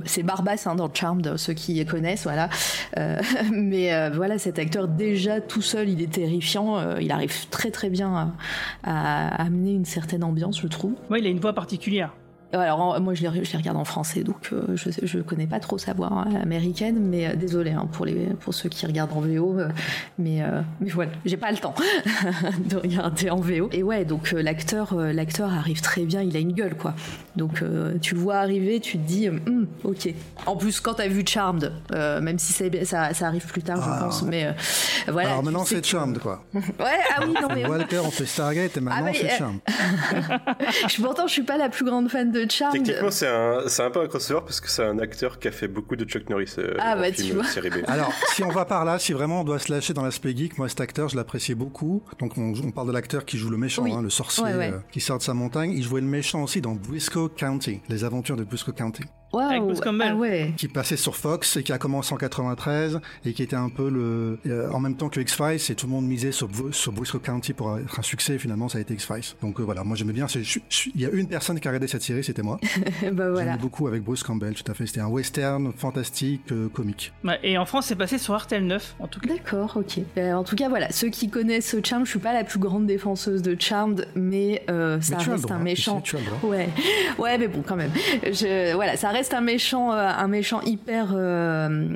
c'est 0.06 0.24
Barbas 0.24 0.64
hein, 0.66 0.76
dans 0.76 0.94
Charmed, 0.94 1.38
ceux 1.38 1.54
qui 1.54 1.84
connaissent, 1.86 2.24
voilà. 2.24 2.50
mais 3.52 4.10
voilà, 4.12 4.38
cet 4.38 4.60
acteur 4.60 4.88
déjà 4.88 5.42
tout 5.42 5.62
seul, 5.62 5.90
il 5.90 6.02
est 6.02 6.12
terrifiant. 6.12 6.98
il 7.00 7.12
arrive 7.12 7.50
très 7.50 7.72
très 7.72 7.90
bien 7.90 8.36
à, 8.84 9.42
amener 9.42 9.74
une 9.74 9.86
certaine 9.86 10.24
ambiance, 10.24 10.62
je 10.62 10.68
trouve. 10.68 10.94
Oui, 11.10 11.20
il 11.22 11.26
a 11.26 11.30
une 11.30 11.40
voix 11.40 11.54
particulière. 11.54 12.14
Alors 12.54 13.00
moi 13.00 13.14
je 13.14 13.22
les, 13.22 13.46
je 13.46 13.52
les, 13.52 13.58
regarde 13.58 13.78
en 13.78 13.86
français 13.86 14.24
donc 14.24 14.50
euh, 14.52 14.76
je 14.76 14.90
je 15.04 15.20
connais 15.20 15.48
pas 15.48 15.60
trop 15.60 15.78
sa 15.78 15.94
voix 15.94 16.10
hein, 16.12 16.36
américaine 16.42 16.98
mais 17.00 17.28
euh, 17.28 17.36
désolé 17.36 17.72
hein, 17.72 17.88
pour 17.92 18.06
les 18.06 18.26
pour 18.42 18.54
ceux 18.54 18.68
qui 18.68 18.86
regardent 18.86 19.14
en 19.14 19.22
VO 19.22 19.58
euh, 19.58 19.70
mais 20.20 20.42
mais 20.82 20.90
voilà 20.90 21.12
j'ai 21.24 21.38
pas 21.38 21.52
le 21.52 21.58
temps 21.58 21.74
de 22.70 22.76
regarder 22.76 23.30
en 23.30 23.38
VO 23.38 23.70
et 23.72 23.84
ouais 23.84 24.04
donc 24.04 24.32
l'acteur 24.32 24.96
l'acteur 24.96 25.54
arrive 25.54 25.80
très 25.82 26.04
bien 26.04 26.22
il 26.22 26.36
a 26.36 26.40
une 26.40 26.52
gueule 26.52 26.76
quoi. 26.76 26.94
Donc 27.38 27.64
tu 28.02 28.16
le 28.16 28.20
vois 28.20 28.36
arriver 28.38 28.82
tu 28.82 28.98
te 28.98 29.08
dis 29.08 29.30
hum, 29.30 29.68
ok. 29.84 30.14
En 30.46 30.58
plus 30.58 30.82
quand 30.82 30.96
t'as 30.96 31.08
vu 31.08 31.24
Charmed 31.26 31.72
même 31.92 32.38
si 32.38 32.52
ça, 32.52 33.14
ça 33.14 33.28
arrive 33.28 33.46
plus 33.46 33.64
tard 33.64 33.78
je 33.78 33.90
ah. 33.90 34.00
pense 34.04 34.24
mais 34.24 34.54
voilà 35.08 35.30
alors 35.30 35.44
maintenant 35.44 35.64
c'est 35.64 35.86
Charmed 35.86 36.20
quoi. 36.20 36.44
Ouais 36.54 37.00
ah 37.16 37.24
oui 37.26 37.34
non 37.42 37.48
mais 37.54 37.66
Walker 37.66 38.02
on 38.04 38.12
fait 38.12 38.26
Stargate 38.26 38.76
et 38.76 38.82
maintenant 38.82 39.10
ah, 39.10 39.14
c'est 39.14 39.38
Charmed. 39.38 39.60
Pourtant 41.02 41.28
je 41.28 41.34
suis 41.34 41.44
pas 41.44 41.58
la 41.58 41.70
plus 41.70 41.86
grande 41.86 42.10
fan 42.10 42.32
de 42.32 42.41
Techniquement, 42.48 43.12
c'est 43.12 43.28
un, 43.28 43.64
c'est 43.68 43.84
un 43.84 43.90
peu 43.90 44.02
un 44.02 44.08
crossover 44.08 44.42
parce 44.42 44.60
que 44.62 44.70
c'est 44.70 44.84
un 44.84 45.00
acteur 45.00 45.40
qui 45.40 45.48
a 45.48 45.52
fait 45.52 45.68
beaucoup 45.68 45.96
de 45.96 46.06
Chuck 46.06 46.30
Norris. 46.30 46.54
Euh, 46.58 46.76
ah 46.80 46.96
bah 46.96 47.12
tu 47.12 47.34
vois. 47.34 47.44
Série 47.44 47.70
B. 47.70 47.76
Alors, 47.88 48.12
si 48.34 48.44
on 48.44 48.50
va 48.50 48.66
par 48.66 48.86
là, 48.86 49.00
si 49.00 49.14
vraiment 49.14 49.42
on 49.42 49.44
doit 49.44 49.60
se 49.60 49.72
lâcher 49.72 49.94
dans 49.94 50.04
l'aspect 50.04 50.36
geek, 50.36 50.58
moi 50.58 50.70
cet 50.70 50.82
acteur, 50.82 51.10
je 51.10 51.16
l'appréciais 51.16 51.56
beaucoup. 51.56 52.04
Donc 52.20 52.38
on, 52.38 52.54
on 52.54 52.72
parle 52.72 52.88
de 52.88 52.94
l'acteur 52.94 53.26
qui 53.26 53.38
joue 53.38 53.50
le 53.50 53.58
méchant, 53.58 53.86
hein, 53.86 54.02
le 54.02 54.10
sorcier 54.10 54.44
euh, 54.48 54.80
qui 54.92 55.02
sort 55.02 55.18
de 55.18 55.24
sa 55.24 55.34
montagne. 55.34 55.72
Il 55.72 55.84
jouait 55.84 56.02
le 56.02 56.08
méchant 56.08 56.44
aussi 56.44 56.62
dans 56.62 56.74
Briscoe 56.74 57.30
County, 57.36 57.82
les 57.90 58.04
aventures 58.04 58.38
de 58.38 58.44
Briscoe 58.44 58.74
County. 58.74 59.04
Wow. 59.34 59.42
Ah 59.42 60.16
ouais. 60.16 60.54
Qui 60.58 60.68
passait 60.68 60.98
sur 60.98 61.16
Fox 61.16 61.58
et 61.58 61.64
qui 61.64 61.72
a 61.72 61.78
commencé 61.78 62.14
en 62.14 62.18
93 62.18 63.00
et 63.26 63.34
qui 63.34 63.44
était 63.44 63.56
un 63.56 63.70
peu 63.70 63.90
le, 63.90 64.40
euh, 64.48 64.70
en 64.72 64.80
même 64.80 64.96
temps 64.96 65.10
que 65.10 65.20
X-Files 65.20 65.72
et 65.72 65.76
tout 65.76 65.88
le 65.88 65.92
monde 65.92 66.06
misait 66.06 66.32
sur, 66.32 66.50
sur 66.72 66.92
Briscoe 66.92 67.20
County 67.20 67.54
pour 67.54 67.78
être 67.78 68.00
un 68.00 68.02
succès. 68.02 68.38
finalement, 68.38 68.68
ça 68.68 68.78
a 68.78 68.82
été 68.82 68.94
X-Files. 68.94 69.36
Donc 69.42 69.60
voilà, 69.60 69.84
moi 69.84 69.96
j'aimais 69.96 70.14
bien. 70.14 70.28
Il 70.28 71.02
y 71.02 71.06
a 71.06 71.10
une 71.10 71.28
personne 71.28 71.60
qui 71.60 71.68
a 71.68 71.72
regardé 71.72 71.88
cette 71.88 72.02
série, 72.02 72.24
c'était 72.24 72.42
moi. 72.42 72.60
bah 73.14 73.30
voilà. 73.32 73.58
beaucoup 73.58 73.88
avec 73.88 74.04
Bruce 74.04 74.24
Campbell, 74.24 74.54
tout 74.54 74.70
à 74.70 74.74
fait. 74.74 74.86
C'était 74.86 75.02
un 75.02 75.08
western 75.08 75.72
fantastique, 75.74 76.52
euh, 76.52 76.68
comique. 76.70 77.14
et 77.44 77.58
en 77.58 77.66
France, 77.66 77.86
c'est 77.88 77.96
passé 77.96 78.18
sur 78.18 78.38
RTL 78.38 78.66
9, 78.66 78.96
en 79.00 79.08
tout 79.08 79.20
cas. 79.20 79.34
D'accord, 79.34 79.78
ok. 79.78 80.00
Euh, 80.18 80.34
en 80.34 80.44
tout 80.44 80.56
cas, 80.56 80.68
voilà, 80.70 80.92
ceux 80.92 81.10
qui 81.10 81.30
connaissent 81.30 81.76
Charmed, 81.84 82.06
je 82.06 82.12
suis 82.12 82.20
pas 82.20 82.34
la 82.34 82.44
plus 82.44 82.60
grande 82.60 82.86
défenseuse 82.86 83.42
de 83.42 83.56
Charmed, 83.60 84.08
mais 84.16 84.64
euh, 84.70 85.00
ça 85.02 85.18
reste 85.18 85.52
un 85.52 85.60
méchant. 85.60 86.04
ouais, 86.44 86.70
ouais, 87.18 87.38
mais 87.38 87.48
bon, 87.48 87.64
quand 87.66 87.76
même. 87.76 87.92
Je, 88.24 88.74
voilà, 88.76 88.98
ça 88.98 89.10
reste 89.10 89.21
un 89.34 89.42
méchant, 89.42 89.92
un 89.92 90.28
méchant 90.28 90.62
hyper, 90.62 91.16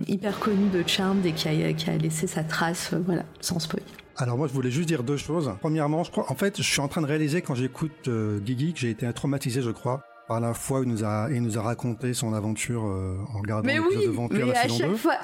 hyper 0.07 0.39
connu 0.39 0.69
de 0.69 0.83
Charmed 0.87 1.25
et 1.25 1.33
qui 1.33 1.49
a, 1.49 1.97
laissé 1.97 2.27
sa 2.27 2.43
trace, 2.43 2.93
voilà, 2.93 3.23
sans 3.41 3.59
spoil. 3.59 3.83
Alors 4.17 4.37
moi 4.37 4.47
je 4.47 4.53
voulais 4.53 4.71
juste 4.71 4.87
dire 4.87 5.03
deux 5.03 5.17
choses. 5.17 5.51
Premièrement, 5.59 6.03
je 6.03 6.11
crois, 6.11 6.31
en 6.31 6.35
fait, 6.35 6.57
je 6.57 6.63
suis 6.63 6.79
en 6.79 6.87
train 6.87 7.01
de 7.01 7.05
réaliser 7.05 7.41
quand 7.41 7.55
j'écoute 7.55 8.07
euh, 8.07 8.39
Guigui 8.39 8.73
que 8.73 8.79
j'ai 8.79 8.89
été 8.89 9.11
traumatisé, 9.11 9.61
je 9.61 9.71
crois, 9.71 10.03
par 10.27 10.39
la 10.39 10.53
fois, 10.53 10.81
il 10.83 10.89
nous 10.89 11.03
a, 11.03 11.27
il 11.31 11.41
nous 11.41 11.57
a 11.57 11.61
raconté 11.61 12.13
son 12.13 12.33
aventure 12.33 12.85
euh, 12.85 13.17
en 13.33 13.39
regardant 13.39 13.67
l'épisode 13.67 14.05
de 14.05 14.09
Vampire 14.09 14.45
mais 14.47 14.57
à 14.57 14.67
chaque 14.67 14.95
fois. 14.95 15.17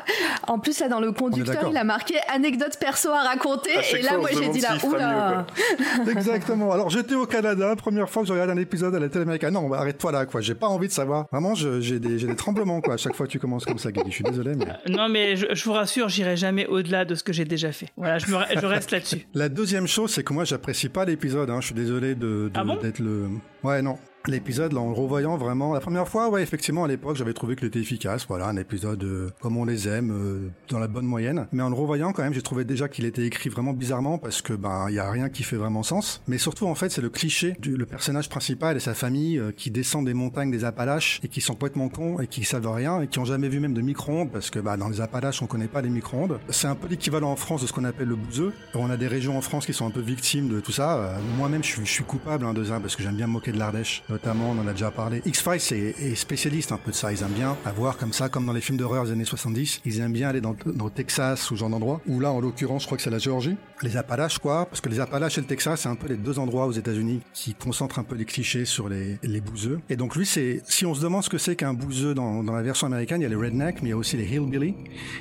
En 0.48 0.60
plus, 0.60 0.80
là, 0.80 0.90
dans 0.90 1.00
le 1.00 1.12
conducteur, 1.12 1.70
il 1.70 1.78
a 1.78 1.84
marqué 1.84 2.16
anecdote 2.30 2.78
perso 2.80 3.10
à 3.10 3.24
raconter. 3.24 3.72
et 3.94 4.02
là, 4.02 4.18
moi, 4.18 4.30
j'ai 4.32 4.50
dit 4.50 4.62
là, 4.62 4.78
oula. 4.84 5.48
Exactement. 6.10 6.72
Alors, 6.72 6.90
j'étais 6.90 7.16
au 7.16 7.26
Canada, 7.26 7.76
première 7.76 8.10
fois 8.10 8.22
que 8.22 8.28
je 8.28 8.34
regarde 8.34 8.52
un 8.52 8.58
épisode 8.58 8.94
à 8.94 9.00
la 9.00 9.10
télé 9.10 9.24
américaine. 9.24 9.54
Non, 9.54 9.72
arrête-toi 9.74 10.12
là, 10.12 10.26
quoi. 10.26 10.42
J'ai 10.42 10.56
pas 10.56 10.68
envie 10.68 10.88
de 10.88 10.94
savoir. 10.94 11.26
Vraiment, 11.32 11.56
j'ai 11.56 12.00
des, 12.00 12.18
des, 12.18 12.36
tremblements, 12.36 12.82
quoi. 12.82 12.94
À 12.94 12.98
chaque 12.98 13.16
fois 13.16 13.26
que 13.26 13.32
tu 13.32 13.40
commences 13.40 13.66
comme 13.66 13.80
ça, 13.80 13.92
Guy. 13.92 14.02
Je 14.06 14.12
suis 14.12 14.24
désolé, 14.24 14.56
mais. 14.56 14.68
Euh, 14.68 14.90
non, 14.90 15.10
mais 15.10 15.36
je, 15.36 15.64
vous 15.64 15.74
rassure, 15.74 16.10
j'irai 16.10 16.38
jamais 16.38 16.68
au-delà 16.68 17.06
de 17.06 17.16
ce 17.16 17.24
que 17.24 17.34
j'ai 17.34 17.46
déjà 17.46 17.72
fait. 17.72 17.88
Voilà, 17.98 18.20
je, 18.20 18.28
me, 18.28 18.38
je 18.60 18.66
reste 18.66 18.92
là-dessus. 18.92 19.26
La 19.34 19.50
deuxième 19.50 19.88
chose, 19.88 20.12
c'est 20.12 20.24
que 20.24 20.34
moi, 20.34 20.44
j'apprécie 20.44 20.90
pas 20.90 21.06
l'épisode. 21.06 21.50
Hein. 21.50 21.58
Je 21.60 21.68
suis 21.68 21.76
désolé 21.76 22.14
de, 22.14 22.52
de 22.54 22.60
ah 22.60 22.64
d'être 22.82 23.00
le. 23.00 23.30
Ouais, 23.64 23.82
non 23.82 23.98
l'épisode 24.27 24.75
en 24.77 24.88
le 24.88 24.93
revoyant 24.93 25.38
vraiment 25.38 25.73
la 25.73 25.79
première 25.79 26.07
fois 26.07 26.29
ouais 26.29 26.43
effectivement 26.43 26.84
à 26.84 26.88
l'époque 26.88 27.15
j'avais 27.15 27.34
trouvé 27.34 27.55
qu'il 27.55 27.67
était 27.67 27.79
efficace 27.79 28.25
voilà 28.27 28.47
un 28.47 28.57
épisode 28.57 29.03
euh, 29.03 29.29
comme 29.41 29.57
on 29.57 29.65
les 29.65 29.88
aime 29.88 30.12
euh, 30.12 30.49
dans 30.69 30.79
la 30.79 30.88
bonne 30.88 31.05
moyenne. 31.05 31.47
Mais 31.51 31.63
en 31.63 31.69
le 31.69 31.75
revoyant 31.75 32.13
quand 32.13 32.23
même 32.23 32.34
j'ai 32.34 32.41
trouvé 32.41 32.63
déjà 32.63 32.88
qu'il 32.88 33.05
était 33.05 33.25
écrit 33.25 33.49
vraiment 33.49 33.73
bizarrement 33.73 34.17
parce 34.17 34.41
que 34.41 34.53
ben 34.53 34.88
il 34.89 34.95
y 34.95 34.99
a 34.99 35.10
rien 35.10 35.29
qui 35.29 35.43
fait 35.43 35.55
vraiment 35.55 35.84
sens. 35.84 36.21
Mais 36.27 36.38
surtout 36.38 36.67
en 36.67 36.75
fait 36.75 36.89
c'est 36.89 37.01
le 37.01 37.10
cliché 37.10 37.55
du 37.60 37.75
le 37.75 37.86
personnage 37.86 38.29
principal 38.29 38.77
et 38.77 38.79
sa 38.79 38.93
famille 38.93 39.39
euh, 39.39 39.51
qui 39.51 39.71
descendent 39.71 40.05
des 40.05 40.13
montagnes 40.13 40.51
des 40.51 40.65
Appalaches 40.65 41.19
et 41.23 41.27
qui 41.27 41.41
sont 41.41 41.53
complètement 41.53 41.89
cons 41.89 42.19
et 42.19 42.27
qui 42.27 42.43
savent 42.43 42.71
rien 42.71 43.01
et 43.01 43.07
qui 43.07 43.19
ont 43.19 43.25
jamais 43.25 43.49
vu 43.49 43.60
même 43.60 43.73
de 43.73 43.81
micro-ondes 43.81 44.31
parce 44.31 44.49
que 44.49 44.60
bah, 44.60 44.77
dans 44.77 44.89
les 44.89 45.01
Appalaches 45.01 45.41
on 45.41 45.47
connaît 45.47 45.67
pas 45.67 45.81
les 45.81 45.89
micro-ondes. 45.89 46.39
C'est 46.49 46.67
un 46.67 46.75
peu 46.75 46.88
l'équivalent 46.88 47.31
en 47.31 47.36
France 47.36 47.62
de 47.62 47.67
ce 47.67 47.73
qu'on 47.73 47.86
appelle 47.86 48.07
le 48.07 48.15
bouseux. 48.15 48.53
On 48.75 48.89
a 48.89 48.97
des 48.97 49.07
régions 49.07 49.38
en 49.38 49.41
France 49.41 49.65
qui 49.65 49.73
sont 49.73 49.88
un 49.88 49.91
peu 49.91 50.01
victimes 50.01 50.47
de 50.47 50.60
tout 50.60 50.71
ça. 50.71 51.15
Moi-même 51.38 51.63
je 51.63 51.69
suis, 51.69 51.86
je 51.86 51.91
suis 51.91 52.03
coupable 52.03 52.45
hein, 52.45 52.53
de 52.53 52.63
ça 52.63 52.79
parce 52.79 52.95
que 52.95 53.03
j'aime 53.03 53.15
bien 53.15 53.27
me 53.27 53.34
moquer 53.34 53.51
de 53.51 53.60
l'Ardèche 53.60 54.03
notamment 54.12 54.52
on 54.52 54.62
en 54.62 54.67
a 54.67 54.74
déjà 54.74 54.91
parlé. 54.91 55.21
X-Files 55.26 55.78
est, 55.78 56.15
spécialiste 56.15 56.71
un 56.71 56.78
peu 56.78 56.91
de 56.91 56.95
ça. 56.95 57.12
Ils 57.12 57.24
aiment 57.24 57.30
bien 57.30 57.58
avoir 57.65 57.97
comme 57.97 58.13
ça, 58.13 58.30
comme 58.30 58.45
dans 58.45 58.54
les 58.54 58.62
films 58.62 58.78
d'horreur 58.78 59.06
des 59.06 59.12
années 59.12 59.26
70, 59.26 59.82
ils 59.86 60.00
aiment 60.00 60.12
bien 60.12 60.30
aller 60.30 60.41
dans, 60.41 60.56
dans 60.65 60.86
le 60.86 60.91
Texas 60.91 61.50
ou 61.52 61.56
genre 61.56 61.69
d'endroit. 61.69 62.02
Ou 62.08 62.19
là, 62.19 62.32
en 62.32 62.39
l'occurrence, 62.39 62.84
je 62.84 62.88
crois 62.88 62.97
que 62.97 63.04
c'est 63.04 63.10
la 63.10 63.19
Géorgie. 63.19 63.56
Les 63.82 63.97
Appalaches, 63.97 64.38
quoi. 64.38 64.65
Parce 64.65 64.82
que 64.82 64.89
les 64.89 65.00
Appalaches 65.00 65.38
et 65.38 65.41
le 65.41 65.47
Texas, 65.47 65.82
c'est 65.82 65.89
un 65.89 65.95
peu 65.95 66.08
les 66.08 66.17
deux 66.17 66.38
endroits 66.38 66.65
aux 66.65 66.71
États-Unis 66.71 67.21
qui 67.34 67.54
concentrent 67.56 68.00
un 68.00 68.04
peu 68.04 68.15
les 68.15 68.26
clichés 68.26 68.65
sur 68.65 68.89
les, 68.89 69.17
les 69.24 69.41
bouseux. 69.41 69.80
Et 69.89 69.95
donc 69.95 70.15
lui, 70.15 70.26
c'est, 70.26 70.62
si 70.65 70.86
on 70.86 70.93
se 70.93 71.02
demande 71.02 71.24
ce 71.24 71.30
que 71.30 71.38
c'est 71.38 71.56
qu'un 71.56 71.74
bouseux 71.74 72.13
dans, 72.13 72.43
dans 72.43 72.54
la 72.54 72.62
version 72.62 72.88
américaine, 72.88 73.21
il 73.21 73.24
y 73.24 73.28
a 73.28 73.30
les 73.30 73.36
rednecks, 73.36 73.82
mais 73.82 73.89
il 73.89 73.91
y 73.91 73.93
a 73.93 73.97
aussi 73.97 74.17
les 74.17 74.26
hillbilly. 74.26 74.76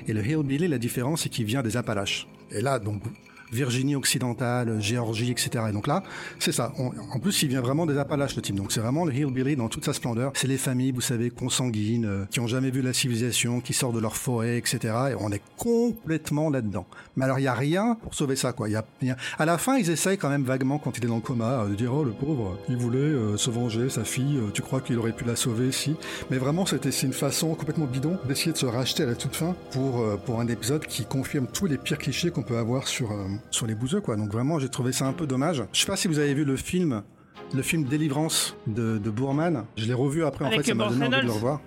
Et 0.09 0.12
le 0.12 0.26
hillbilly, 0.26 0.68
la 0.68 0.79
différence, 0.79 1.22
c'est 1.22 1.29
qu'il 1.29 1.44
vient 1.44 1.62
des 1.62 1.76
Appalaches. 1.76 2.26
Et 2.50 2.61
là, 2.61 2.79
donc, 2.79 3.03
Virginie 3.52 3.96
occidentale, 3.96 4.80
Géorgie, 4.80 5.30
etc. 5.30 5.64
Et 5.68 5.72
donc 5.72 5.86
là, 5.86 6.02
c'est 6.38 6.52
ça. 6.52 6.72
en 6.78 7.18
plus, 7.18 7.42
il 7.42 7.48
vient 7.48 7.60
vraiment 7.60 7.86
des 7.86 7.98
Appalaches, 7.98 8.36
le 8.36 8.42
type. 8.42 8.54
Donc 8.54 8.72
c'est 8.72 8.80
vraiment 8.80 9.04
le 9.04 9.12
hillbilly 9.12 9.56
dans 9.56 9.68
toute 9.68 9.84
sa 9.84 9.92
splendeur. 9.92 10.32
C'est 10.34 10.46
les 10.46 10.58
familles, 10.58 10.92
vous 10.92 11.00
savez, 11.00 11.30
consanguines, 11.30 12.04
euh, 12.04 12.24
qui 12.30 12.40
ont 12.40 12.46
jamais 12.46 12.70
vu 12.70 12.82
la 12.82 12.92
civilisation, 12.92 13.60
qui 13.60 13.72
sortent 13.72 13.94
de 13.94 14.00
leur 14.00 14.16
forêt, 14.16 14.58
etc. 14.58 14.78
Et 15.10 15.14
on 15.18 15.30
est 15.30 15.42
complètement 15.56 16.50
là-dedans. 16.50 16.86
Mais 17.16 17.24
alors, 17.24 17.38
il 17.38 17.42
y 17.42 17.48
a 17.48 17.54
rien 17.54 17.96
pour 18.02 18.14
sauver 18.14 18.36
ça, 18.36 18.52
quoi. 18.52 18.68
Il 18.68 18.72
y 18.72 18.76
a, 18.76 19.16
À 19.38 19.46
la 19.46 19.58
fin, 19.58 19.76
ils 19.76 19.90
essayent 19.90 20.18
quand 20.18 20.28
même 20.28 20.44
vaguement, 20.44 20.78
quand 20.78 20.96
il 20.98 21.04
est 21.04 21.08
dans 21.08 21.16
le 21.16 21.20
coma, 21.20 21.62
euh, 21.62 21.68
de 21.68 21.74
dire, 21.74 21.94
oh, 21.94 22.04
le 22.04 22.12
pauvre, 22.12 22.58
il 22.68 22.76
voulait 22.76 22.98
euh, 22.98 23.36
se 23.36 23.50
venger, 23.50 23.88
sa 23.88 24.04
fille, 24.04 24.40
tu 24.54 24.62
crois 24.62 24.80
qu'il 24.80 24.98
aurait 24.98 25.12
pu 25.12 25.24
la 25.24 25.36
sauver, 25.36 25.72
si. 25.72 25.96
Mais 26.30 26.38
vraiment, 26.38 26.66
c'était 26.66 26.90
une 26.90 27.12
façon 27.12 27.54
complètement 27.54 27.86
bidon 27.86 28.18
d'essayer 28.26 28.52
de 28.52 28.58
se 28.58 28.66
racheter 28.66 29.02
à 29.02 29.06
la 29.06 29.14
toute 29.14 29.34
fin 29.34 29.54
pour, 29.72 30.04
pour 30.20 30.40
un 30.40 30.46
épisode 30.46 30.86
qui 30.86 31.04
confirme 31.04 31.46
tous 31.46 31.66
les 31.66 31.78
pires 31.78 31.98
clichés 31.98 32.30
qu'on 32.30 32.42
peut 32.42 32.58
avoir 32.58 32.88
sur, 32.88 33.12
sur 33.50 33.66
les 33.66 33.74
bouseux, 33.74 34.00
quoi. 34.00 34.16
Donc 34.16 34.31
vraiment, 34.33 34.59
j'ai 34.59 34.68
trouvé 34.68 34.92
ça 34.92 35.07
un 35.07 35.12
peu 35.12 35.26
dommage. 35.26 35.64
Je 35.72 35.81
sais 35.81 35.87
pas 35.87 35.96
si 35.96 36.09
vous 36.09 36.18
avez 36.18 36.35
vu 36.35 36.44
le 36.44 36.57
film, 36.57 37.03
le 37.55 37.62
film 37.62 37.85
Délivrance 37.85 38.57
de, 38.66 38.98
de 38.98 39.11
Boorman. 39.11 39.64
Je 39.76 39.87
l'ai 39.87 39.94
revu 39.94 40.24
après, 40.24 40.44
en 40.44 40.50
fait, 40.50 40.62
ça 40.62 40.74
m'a 40.74 40.88
donné 40.88 41.07
envie 41.07 41.16
de 41.16 41.26
le 41.26 41.33
revoir. 41.33 41.61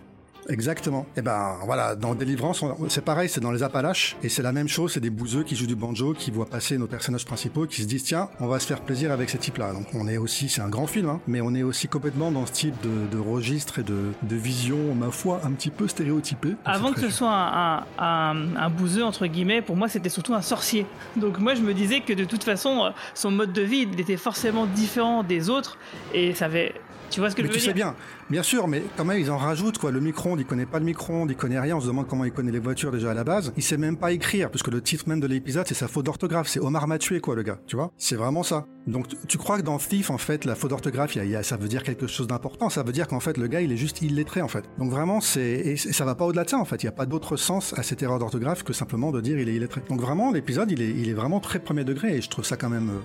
Exactement. 0.50 1.06
Et 1.16 1.20
eh 1.20 1.22
ben 1.22 1.58
voilà, 1.66 1.96
dans 1.96 2.16
Délivrance, 2.16 2.64
c'est 2.90 3.04
pareil, 3.04 3.30
c'est 3.30 3.42
dans 3.42 3.52
les 3.52 3.64
Appalaches 3.64 4.16
et 4.24 4.30
c'est 4.30 4.42
la 4.42 4.52
même 4.52 4.68
chose, 4.68 4.94
c'est 4.94 5.00
des 5.00 5.10
bouseux 5.10 5.44
qui 5.44 5.56
jouent 5.56 5.68
du 5.68 5.76
banjo, 5.76 6.14
qui 6.14 6.32
voient 6.32 6.46
passer 6.46 6.78
nos 6.78 6.88
personnages 6.88 7.26
principaux, 7.26 7.66
qui 7.66 7.82
se 7.82 7.88
disent 7.88 8.04
tiens, 8.04 8.30
on 8.40 8.48
va 8.48 8.60
se 8.60 8.68
faire 8.68 8.82
plaisir 8.82 9.12
avec 9.12 9.30
ces 9.30 9.38
types-là. 9.38 9.74
Donc 9.74 9.88
on 9.94 10.08
est 10.08 10.18
aussi, 10.18 10.50
c'est 10.50 10.62
un 10.62 10.70
grand 10.70 10.88
film, 10.88 11.10
hein, 11.10 11.22
mais 11.28 11.42
on 11.42 11.54
est 11.54 11.64
aussi 11.64 11.88
complètement 11.88 12.32
dans 12.32 12.46
ce 12.46 12.52
type 12.52 12.76
de, 12.82 13.18
registre 13.18 13.80
et 13.80 13.84
de, 13.84 14.14
vision, 14.36 14.96
ma 14.96 15.12
foi, 15.12 15.42
un 15.44 15.52
petit 15.52 15.70
peu 15.70 15.88
stéréotypé. 15.88 16.56
Avant 16.66 16.92
que 16.92 17.00
ce 17.00 17.10
soit 17.10 17.32
un, 17.32 17.86
un, 17.98 18.56
un, 18.58 18.70
bouseux 18.70 19.04
entre 19.04 19.28
guillemets, 19.28 19.62
pour 19.62 19.78
moi 19.78 19.88
c'était 19.88 20.10
surtout 20.10 20.34
un 20.34 20.42
sorcier. 20.42 20.86
Donc 21.16 21.40
moi 21.40 21.56
je 21.56 21.62
me 21.62 21.74
disais 21.74 22.02
que 22.02 22.14
de 22.14 22.26
toute 22.26 22.44
façon, 22.44 22.92
son 23.14 23.32
mode 23.32 23.54
de 23.54 23.62
vie 23.62 23.88
il 23.92 24.00
était 24.00 24.18
forcément 24.18 24.66
différent 24.66 25.24
des 25.24 25.50
autres 25.50 25.78
et 26.14 26.34
ça 26.34 26.46
avait 26.46 26.74
Tu 27.14 27.20
vois 27.20 27.30
ce 27.30 27.36
que 27.36 27.44
mais 27.44 27.48
je 27.48 27.54
veux 27.54 27.60
tu 27.60 27.60
dire 27.62 27.70
sais 27.70 27.74
bien, 27.76 27.96
bien 28.32 28.42
sûr, 28.42 28.68
mais 28.68 28.84
quand 28.98 29.06
même 29.06 29.20
ils 29.20 29.30
en 29.30 29.38
rajoutent 29.38 29.78
quoi. 29.78 29.92
Le 29.92 30.00
micro-ondes, 30.00 30.40
il 30.40 30.46
connaît 30.48 30.66
pas 30.66 30.80
le 30.80 30.86
micro-ondes, 30.86 31.30
il 31.30 31.38
connaît 31.38 31.60
rien. 31.60 31.78
On 31.78 31.80
se 31.80 31.86
demande 31.86 32.08
comment 32.08 32.26
il 32.26 32.32
connaît 32.32 32.52
les 32.52 32.58
voitures 32.58 32.92
déjà 32.92 33.12
à 33.12 33.14
la 33.14 33.24
base. 33.24 33.54
Il 33.56 33.62
sait 33.62 33.78
même 33.78 33.98
pas 33.98 34.12
écrire, 34.12 34.50
puisque 34.50 34.70
le 34.70 34.82
titre 34.82 35.08
même 35.08 35.20
de 35.20 35.28
l'épisode 35.28 35.68
c'est 35.68 35.76
sa 35.76 35.88
faute 35.88 36.08
d'orthographe. 36.08 36.48
C'est 36.48 36.60
Omar 36.60 36.88
m'a 36.88 36.98
tué 36.98 37.20
quoi, 37.22 37.36
le 37.36 37.44
gars. 37.44 37.60
Tu 37.68 37.76
vois 37.76 37.92
C'est 37.98 38.16
vraiment 38.16 38.42
ça. 38.42 38.66
Donc 38.88 39.06
tu- 39.28 39.38
crois 39.38 39.58
que 39.58 39.64
dans 39.64 39.78
Thief 39.78 40.10
en 40.10 40.18
fait 40.18 40.44
la 40.44 40.56
faute 40.56 40.72
d'orthographe, 40.72 41.16
ça 41.44 41.58
veut 41.58 41.68
dire 41.68 41.84
quelque 41.84 42.08
chose 42.08 42.26
d'important. 42.26 42.70
Ça 42.70 42.82
veut 42.82 42.92
dire 42.92 43.08
qu'en 43.08 43.20
fait 43.20 43.38
le 43.38 43.46
gars 43.46 43.62
il 43.62 43.72
est 43.72 43.78
juste 43.78 44.02
illettré 44.02 44.42
en 44.42 44.48
fait. 44.48 44.66
Donc 44.80 44.90
vraiment 44.90 45.22
c'est 45.22 45.42
et 45.44 45.78
ça 45.78 46.06
va 46.06 46.16
pas 46.16 46.26
au-delà 46.26 46.46
de 46.46 46.50
ça 46.50 46.58
en 46.58 46.66
fait. 46.66 46.82
Il 46.82 46.88
y 46.88 46.90
a 46.90 46.94
pas 46.94 47.06
d'autre 47.06 47.38
sens 47.38 47.74
à 47.78 47.84
cette 47.84 48.02
erreur 48.02 48.18
d'orthographe 48.18 48.64
que 48.64 48.74
simplement 48.74 49.12
de 49.12 49.22
dire 49.22 49.38
il 49.38 49.48
est 49.50 49.54
illettré. 49.54 49.82
Donc 49.88 50.02
vraiment 50.02 50.32
l'épisode 50.32 50.72
il 50.72 50.82
est 50.82 50.90
il 50.90 51.10
est 51.10 51.14
vraiment 51.14 51.40
très 51.40 51.60
premier 51.60 51.84
degré 51.84 52.18
et 52.18 52.22
je 52.22 52.30
trouve 52.30 52.44
ça 52.46 52.58
quand 52.58 52.70
même 52.70 52.90
euh, 52.90 53.00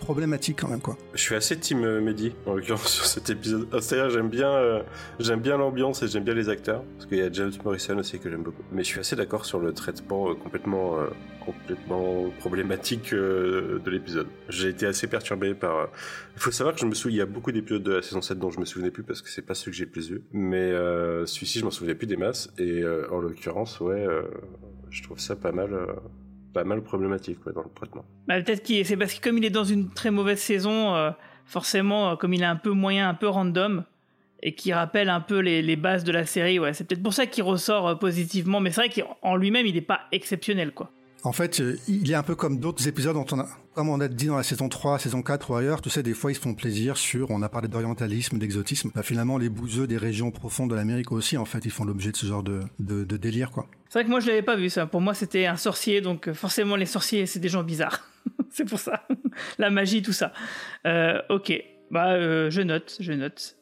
problématique 0.00 0.58
quand 0.60 0.68
même 0.68 0.80
quoi. 0.80 0.96
Je 1.14 1.20
suis 1.20 1.34
assez 1.34 1.56
team 1.58 1.84
euh, 1.84 2.00
Mehdi, 2.00 2.32
en 2.46 2.54
l'occurrence, 2.54 2.88
sur 2.92 3.06
cet 3.06 3.30
épisode. 3.30 3.68
Ah, 3.72 3.80
C'est-à-dire, 3.80 4.10
j'aime 4.10 4.28
bien, 4.28 4.50
euh, 4.50 4.82
bien 5.36 5.56
l'ambiance 5.56 6.02
et 6.02 6.08
j'aime 6.08 6.24
bien 6.24 6.34
les 6.34 6.48
acteurs. 6.48 6.82
Parce 6.96 7.06
qu'il 7.06 7.18
y 7.18 7.22
a 7.22 7.30
James 7.30 7.52
Morrison 7.64 7.98
aussi 7.98 8.18
que 8.18 8.30
j'aime 8.30 8.42
beaucoup. 8.42 8.62
Mais 8.72 8.82
je 8.82 8.88
suis 8.88 9.00
assez 9.00 9.16
d'accord 9.16 9.44
sur 9.44 9.60
le 9.60 9.72
traitement 9.72 10.30
euh, 10.30 10.34
complètement, 10.34 10.98
euh, 10.98 11.06
complètement 11.44 12.30
problématique 12.38 13.14
de 13.14 13.90
l'épisode. 13.90 14.26
J'ai 14.48 14.68
été 14.68 14.86
assez 14.86 15.06
perturbé 15.06 15.54
par. 15.54 15.88
Il 16.36 16.40
faut 16.40 16.50
savoir 16.50 16.74
que 16.74 16.80
je 16.80 16.86
me 16.86 16.94
souviens, 16.94 17.16
il 17.16 17.18
y 17.18 17.22
a 17.22 17.26
beaucoup 17.26 17.52
d'épisodes 17.52 17.82
de 17.82 17.92
la 17.94 18.02
saison 18.02 18.22
7 18.22 18.38
dont 18.38 18.50
je 18.50 18.60
me 18.60 18.64
souvenais 18.64 18.90
plus 18.90 19.02
parce 19.02 19.22
que 19.22 19.28
c'est 19.28 19.42
pas 19.42 19.54
ceux 19.54 19.70
que 19.70 19.76
j'ai 19.76 19.84
le 19.84 19.90
plus 19.90 20.10
vu. 20.10 20.22
Mais 20.32 20.70
celui-ci, 21.26 21.60
je 21.60 21.64
m'en 21.64 21.70
souvenais 21.70 21.94
plus 21.94 22.06
des 22.06 22.16
masses. 22.16 22.50
Et 22.58 22.82
en 23.10 23.18
l'occurrence, 23.18 23.80
ouais, 23.80 24.06
je 24.90 25.02
trouve 25.02 25.18
ça 25.18 25.36
pas 25.36 25.52
mal. 25.52 25.86
Pas 26.52 26.64
mal 26.64 26.82
problématique 26.82 27.40
quoi, 27.40 27.52
dans 27.52 27.62
le 27.62 27.70
traitement. 27.74 28.04
Bah, 28.26 28.40
peut-être 28.40 28.62
qu'il 28.62 28.84
c'est 28.84 28.96
parce 28.96 29.14
que 29.14 29.20
comme 29.22 29.38
il 29.38 29.44
est 29.44 29.50
dans 29.50 29.64
une 29.64 29.90
très 29.90 30.10
mauvaise 30.10 30.40
saison, 30.40 30.94
euh, 30.94 31.10
forcément, 31.44 32.10
euh, 32.10 32.16
comme 32.16 32.32
il 32.32 32.42
est 32.42 32.46
un 32.46 32.56
peu 32.56 32.70
moyen, 32.70 33.08
un 33.08 33.14
peu 33.14 33.28
random, 33.28 33.84
et 34.42 34.54
qui 34.54 34.72
rappelle 34.72 35.10
un 35.10 35.20
peu 35.20 35.38
les, 35.38 35.62
les 35.62 35.76
bases 35.76 36.04
de 36.04 36.12
la 36.12 36.24
série, 36.24 36.58
ouais, 36.58 36.72
c'est 36.72 36.84
peut-être 36.84 37.02
pour 37.02 37.12
ça 37.12 37.26
qu'il 37.26 37.42
ressort 37.42 37.88
euh, 37.88 37.94
positivement. 37.94 38.60
Mais 38.60 38.70
c'est 38.70 38.88
vrai 38.88 38.90
qu'en 38.90 39.36
lui-même, 39.36 39.66
il 39.66 39.74
n'est 39.74 39.80
pas 39.80 40.00
exceptionnel, 40.12 40.72
quoi. 40.72 40.90
En 41.22 41.32
fait, 41.32 41.60
euh, 41.60 41.78
il 41.86 42.10
est 42.10 42.14
un 42.14 42.22
peu 42.22 42.34
comme 42.34 42.58
d'autres 42.58 42.88
épisodes 42.88 43.14
dont 43.14 43.26
on 43.32 43.40
a, 43.40 43.48
comme 43.74 43.90
on 43.90 44.00
a 44.00 44.08
dit 44.08 44.26
dans 44.26 44.38
la 44.38 44.42
saison 44.42 44.70
3, 44.70 44.98
saison 44.98 45.20
4 45.20 45.50
ou 45.50 45.54
ailleurs, 45.54 45.82
tu 45.82 45.90
sais, 45.90 46.02
des 46.02 46.14
fois 46.14 46.32
ils 46.32 46.34
se 46.34 46.40
font 46.40 46.54
plaisir 46.54 46.96
sur, 46.96 47.30
on 47.30 47.42
a 47.42 47.50
parlé 47.50 47.68
d'orientalisme, 47.68 48.38
d'exotisme. 48.38 48.90
Bah, 48.94 49.02
finalement, 49.02 49.36
les 49.36 49.50
bouseux 49.50 49.86
des 49.86 49.98
régions 49.98 50.30
profondes 50.30 50.70
de 50.70 50.74
l'Amérique 50.74 51.12
aussi, 51.12 51.36
en 51.36 51.44
fait, 51.44 51.66
ils 51.66 51.70
font 51.70 51.84
l'objet 51.84 52.10
de 52.10 52.16
ce 52.16 52.24
genre 52.24 52.42
de, 52.42 52.60
de, 52.78 53.04
de 53.04 53.16
délire, 53.18 53.50
quoi. 53.50 53.66
C'est 53.90 53.98
vrai 53.98 54.04
que 54.04 54.10
moi, 54.10 54.20
je 54.20 54.28
l'avais 54.28 54.42
pas 54.42 54.54
vu 54.54 54.70
ça. 54.70 54.86
Pour 54.86 55.00
moi, 55.00 55.14
c'était 55.14 55.46
un 55.46 55.56
sorcier, 55.56 56.00
donc 56.00 56.28
euh, 56.28 56.32
forcément, 56.32 56.76
les 56.76 56.86
sorciers, 56.86 57.26
c'est 57.26 57.40
des 57.40 57.48
gens 57.48 57.64
bizarres. 57.64 58.08
c'est 58.48 58.64
pour 58.64 58.78
ça. 58.78 59.04
la 59.58 59.68
magie, 59.68 60.00
tout 60.00 60.12
ça. 60.12 60.32
Euh, 60.86 61.20
ok, 61.28 61.52
bah, 61.90 62.12
euh, 62.12 62.50
je 62.50 62.62
note, 62.62 62.98
je 63.00 63.12
note. 63.12 63.56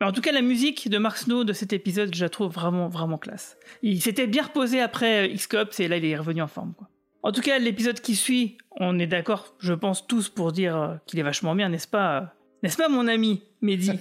En 0.00 0.10
tout 0.12 0.22
cas, 0.22 0.32
la 0.32 0.40
musique 0.40 0.88
de 0.88 0.96
Mark 0.96 1.18
Snow 1.18 1.44
de 1.44 1.52
cet 1.52 1.74
épisode, 1.74 2.14
je 2.14 2.24
la 2.24 2.30
trouve 2.30 2.50
vraiment, 2.50 2.88
vraiment 2.88 3.18
classe. 3.18 3.58
Il 3.82 4.00
s'était 4.00 4.26
bien 4.26 4.44
reposé 4.44 4.80
après 4.80 5.28
X-Cops 5.32 5.78
et 5.80 5.86
là, 5.86 5.98
il 5.98 6.04
est 6.06 6.16
revenu 6.16 6.40
en 6.40 6.48
forme. 6.48 6.72
Quoi. 6.72 6.88
En 7.22 7.30
tout 7.30 7.42
cas, 7.42 7.58
l'épisode 7.58 8.00
qui 8.00 8.16
suit, 8.16 8.56
on 8.80 8.98
est 8.98 9.06
d'accord, 9.06 9.54
je 9.58 9.74
pense 9.74 10.06
tous 10.06 10.30
pour 10.30 10.52
dire 10.52 10.98
qu'il 11.04 11.18
est 11.18 11.22
vachement 11.22 11.54
bien, 11.54 11.68
n'est-ce 11.68 11.88
pas 11.88 12.34
N'est-ce 12.62 12.78
pas, 12.78 12.88
mon 12.88 13.06
ami 13.06 13.42
Mehdi? 13.60 13.92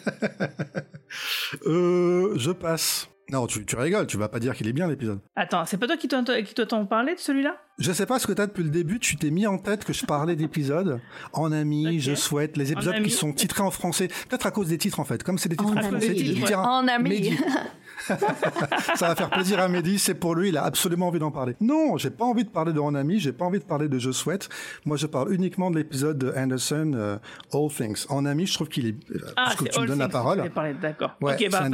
Euh, 1.67 2.34
je 2.38 2.50
passe. 2.50 3.12
Non, 3.34 3.48
tu, 3.48 3.65
tu 3.65 3.76
rigoles, 3.76 4.06
tu 4.06 4.15
vas 4.17 4.30
pas 4.30 4.39
dire 4.39 4.54
qu'il 4.54 4.67
est 4.67 4.74
bien 4.74 4.88
l'épisode. 4.88 5.19
Attends, 5.36 5.65
c'est 5.65 5.78
pas 5.78 5.88
toi 5.88 5.98
qui 5.98 6.08
dois 6.08 6.24
t'en 6.67 6.86
parler 6.86 7.15
de 7.15 7.19
celui-là? 7.19 7.58
Je 7.80 7.91
sais 7.91 8.06
pas 8.06 8.19
ce 8.19 8.28
que 8.28 8.34
t'as 8.34 8.46
depuis 8.46 8.63
le 8.63 8.69
début, 8.69 9.00
tu 9.00 9.15
t'es 9.15 9.32
mis 9.32 9.48
en 9.48 9.58
tête 9.58 9.86
que 9.86 9.91
je 9.91 10.06
parlais 10.06 10.36
d'épisodes 10.36 11.02
en 11.34 11.52
ami, 11.52 12.00
je 12.00 12.13
souhaite, 12.13 12.58
les 12.58 12.72
épisodes 12.72 13.02
qui 13.02 13.10
sont 13.10 13.34
titrés 13.34 13.63
en 13.63 13.72
français. 13.72 14.08
Peut-être 14.30 14.46
à 14.46 14.52
cause 14.52 14.67
des 14.67 14.78
titres 14.78 15.00
en 15.00 15.04
fait. 15.04 15.24
Comme 15.24 15.39
c'est 15.39 15.50
des 15.50 15.58
titres 15.58 15.76
En 15.76 15.82
français, 15.82 16.13
tu 16.13 16.54
En 16.54 16.88
ami. 16.88 17.36
Ça 18.96 19.08
va 19.08 19.16
faire 19.16 19.30
plaisir 19.30 19.60
à 19.60 19.68
Mehdi, 19.68 20.00
c'est 20.00 20.13
pour 20.13 20.36
lui, 20.36 20.50
il 20.50 20.58
a 20.58 20.63
absolument 20.63 21.08
envie 21.08 21.20
d'en 21.20 21.32
parler. 21.32 21.56
Non, 21.62 21.98
j'ai 21.98 22.10
pas 22.10 22.26
envie 22.26 22.44
de 22.44 22.50
parler 22.50 22.74
de 22.74 22.80
En 22.80 22.96
ami, 22.96 23.20
j'ai 23.20 23.32
pas 23.34 23.46
envie 23.46 23.60
de 23.60 23.63
parler 23.63 23.88
de 23.88 24.00
Je 24.00 24.12
souhaite. 24.12 24.50
Moi, 24.86 24.98
je 24.98 25.08
parle 25.08 25.34
uniquement 25.34 25.72
de 25.72 25.78
l'épisode 25.78 26.18
de 26.18 26.34
Anderson, 26.36 26.92
euh, 26.96 27.18
All 27.54 27.70
Things. 27.70 28.06
En 28.10 28.26
ami, 28.26 28.46
je 28.46 28.54
trouve 28.54 28.68
qu'il 28.70 28.88
est. 28.88 28.96
euh, 29.12 29.20
Ah, 29.38 29.44
parce 29.46 29.56
que 29.56 29.66
tu 29.66 29.80
me 29.80 29.88
donnes 29.88 30.00
la 30.00 30.10
parole. 30.10 30.44
D'accord. 30.82 31.16
Ouais, 31.22 31.34
ok, 31.34 31.39
c'est 31.39 31.50
bah, 31.50 31.62
un 31.63 31.74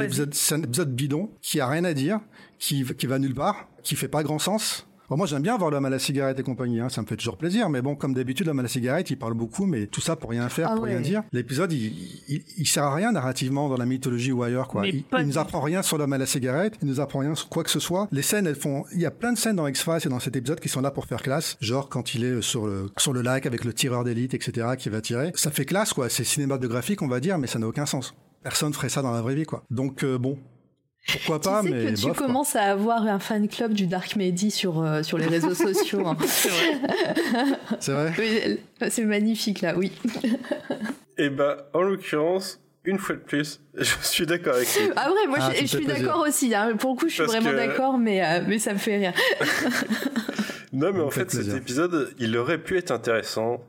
épisode 0.62 0.94
bidon 0.94 1.30
qui 1.40 1.60
a 1.60 1.66
rien 1.66 1.84
à 1.84 1.94
dire, 1.94 2.20
qui, 2.58 2.84
qui 2.84 3.06
va 3.06 3.18
nulle 3.18 3.34
part, 3.34 3.66
qui 3.82 3.96
fait 3.96 4.08
pas 4.08 4.22
grand 4.22 4.38
sens. 4.38 4.86
Bon, 5.10 5.16
moi, 5.16 5.26
j'aime 5.26 5.42
bien 5.42 5.58
voir 5.58 5.72
l'homme 5.72 5.86
à 5.86 5.90
la 5.90 5.98
cigarette 5.98 6.38
et 6.38 6.44
compagnie, 6.44 6.78
hein, 6.78 6.88
ça 6.88 7.02
me 7.02 7.06
fait 7.08 7.16
toujours 7.16 7.36
plaisir, 7.36 7.68
mais 7.68 7.82
bon, 7.82 7.96
comme 7.96 8.14
d'habitude, 8.14 8.46
l'homme 8.46 8.60
à 8.60 8.62
la 8.62 8.68
cigarette, 8.68 9.10
il 9.10 9.16
parle 9.16 9.34
beaucoup, 9.34 9.66
mais 9.66 9.88
tout 9.88 10.00
ça 10.00 10.14
pour 10.14 10.30
rien 10.30 10.48
faire, 10.48 10.68
Ah 10.70 10.76
pour 10.76 10.84
rien 10.84 11.00
dire. 11.00 11.24
L'épisode, 11.32 11.72
il, 11.72 11.92
il, 12.28 12.44
il 12.56 12.66
sert 12.68 12.84
à 12.84 12.94
rien 12.94 13.10
narrativement 13.10 13.68
dans 13.68 13.76
la 13.76 13.86
mythologie 13.86 14.30
ou 14.30 14.44
ailleurs, 14.44 14.68
quoi. 14.68 14.86
Il, 14.86 15.02
il 15.18 15.26
nous 15.26 15.36
apprend 15.36 15.62
rien 15.62 15.82
sur 15.82 15.98
l'homme 15.98 16.12
à 16.12 16.18
la 16.18 16.26
cigarette, 16.26 16.74
il 16.80 16.86
nous 16.86 17.00
apprend 17.00 17.18
rien 17.18 17.34
sur 17.34 17.48
quoi 17.48 17.64
que 17.64 17.70
ce 17.70 17.80
soit. 17.80 18.06
Les 18.12 18.22
scènes, 18.22 18.46
elles 18.46 18.54
font, 18.54 18.84
il 18.94 19.00
y 19.00 19.06
a 19.06 19.10
plein 19.10 19.32
de 19.32 19.38
scènes 19.38 19.56
dans 19.56 19.66
X-Files 19.66 19.98
et 20.04 20.08
dans 20.08 20.20
cet 20.20 20.36
épisode 20.36 20.60
qui 20.60 20.68
sont 20.68 20.80
là 20.80 20.92
pour 20.92 21.06
faire 21.06 21.22
classe, 21.22 21.56
genre 21.60 21.88
quand 21.88 22.14
il 22.14 22.24
est 22.24 22.40
sur 22.40 22.68
le, 22.68 22.88
sur 22.96 23.12
le 23.12 23.22
lac 23.22 23.46
avec 23.46 23.64
le 23.64 23.72
tireur 23.72 24.04
d'élite, 24.04 24.34
etc., 24.34 24.68
qui 24.78 24.90
va 24.90 25.00
tirer. 25.00 25.32
Ça 25.34 25.50
fait 25.50 25.64
classe, 25.64 25.92
quoi. 25.92 26.08
C'est 26.08 26.22
cinématographique, 26.22 27.02
on 27.02 27.08
va 27.08 27.18
dire, 27.18 27.36
mais 27.36 27.48
ça 27.48 27.58
n'a 27.58 27.66
aucun 27.66 27.84
sens. 27.84 28.14
Personne 28.44 28.72
ferait 28.72 28.88
ça 28.88 29.02
dans 29.02 29.10
la 29.10 29.22
vraie 29.22 29.34
vie, 29.34 29.44
quoi. 29.44 29.64
Donc, 29.72 30.04
euh, 30.04 30.18
bon. 30.18 30.38
Pourquoi 31.12 31.40
pas, 31.40 31.62
tu 31.62 31.68
sais 31.68 31.74
mais 31.74 31.92
que 31.92 31.96
tu 31.96 32.06
bof, 32.06 32.16
quoi. 32.16 32.26
commences 32.26 32.56
à 32.56 32.62
avoir 32.64 33.06
un 33.06 33.18
fan 33.18 33.48
club 33.48 33.72
du 33.72 33.86
Dark 33.86 34.16
Mehdi 34.16 34.50
sur, 34.50 34.80
euh, 34.82 35.02
sur 35.02 35.18
les 35.18 35.26
réseaux 35.26 35.54
sociaux. 35.54 36.06
hein. 36.06 36.16
C'est 36.26 36.48
vrai. 36.50 36.80
C'est 37.80 37.92
vrai? 37.92 38.12
Oui, 38.18 38.58
C'est 38.90 39.04
magnifique 39.04 39.60
là, 39.60 39.74
oui. 39.76 39.92
Et 41.18 41.28
bah, 41.30 41.68
en 41.74 41.82
l'occurrence, 41.82 42.60
une 42.84 42.98
fois 42.98 43.14
de 43.16 43.20
plus, 43.20 43.60
je 43.74 43.94
suis 44.02 44.26
d'accord 44.26 44.54
avec 44.54 44.68
lui. 44.74 44.90
Ah 44.96 45.10
vrai, 45.10 45.26
moi 45.28 45.38
Ah, 45.40 45.50
je, 45.58 45.66
suis 45.66 45.86
d'accord 45.86 46.24
aussi. 46.26 46.54
hein. 46.54 46.76
Pour 46.78 46.92
le 46.94 46.96
coup, 46.98 47.08
je 47.08 47.14
suis 47.14 47.22
Parce 47.24 47.32
vraiment 47.36 47.50
que- 47.50 47.56
d'accord, 47.66 47.98
mais, 47.98 48.24
euh, 48.24 48.40
mais 48.46 48.58
ça 48.58 48.72
me 48.72 48.78
fait 48.78 48.96
rire. 48.98 49.12
Non, 50.72 50.92
mais 50.92 51.00
Ça 51.00 51.04
en 51.04 51.10
fait 51.10 51.30
fait, 51.32 51.42
cet 51.42 51.56
épisode, 51.56 52.14
il 52.20 52.36
aurait 52.36 52.58
pu 52.58 52.78
être 52.78 52.92
intéressant 52.92 53.60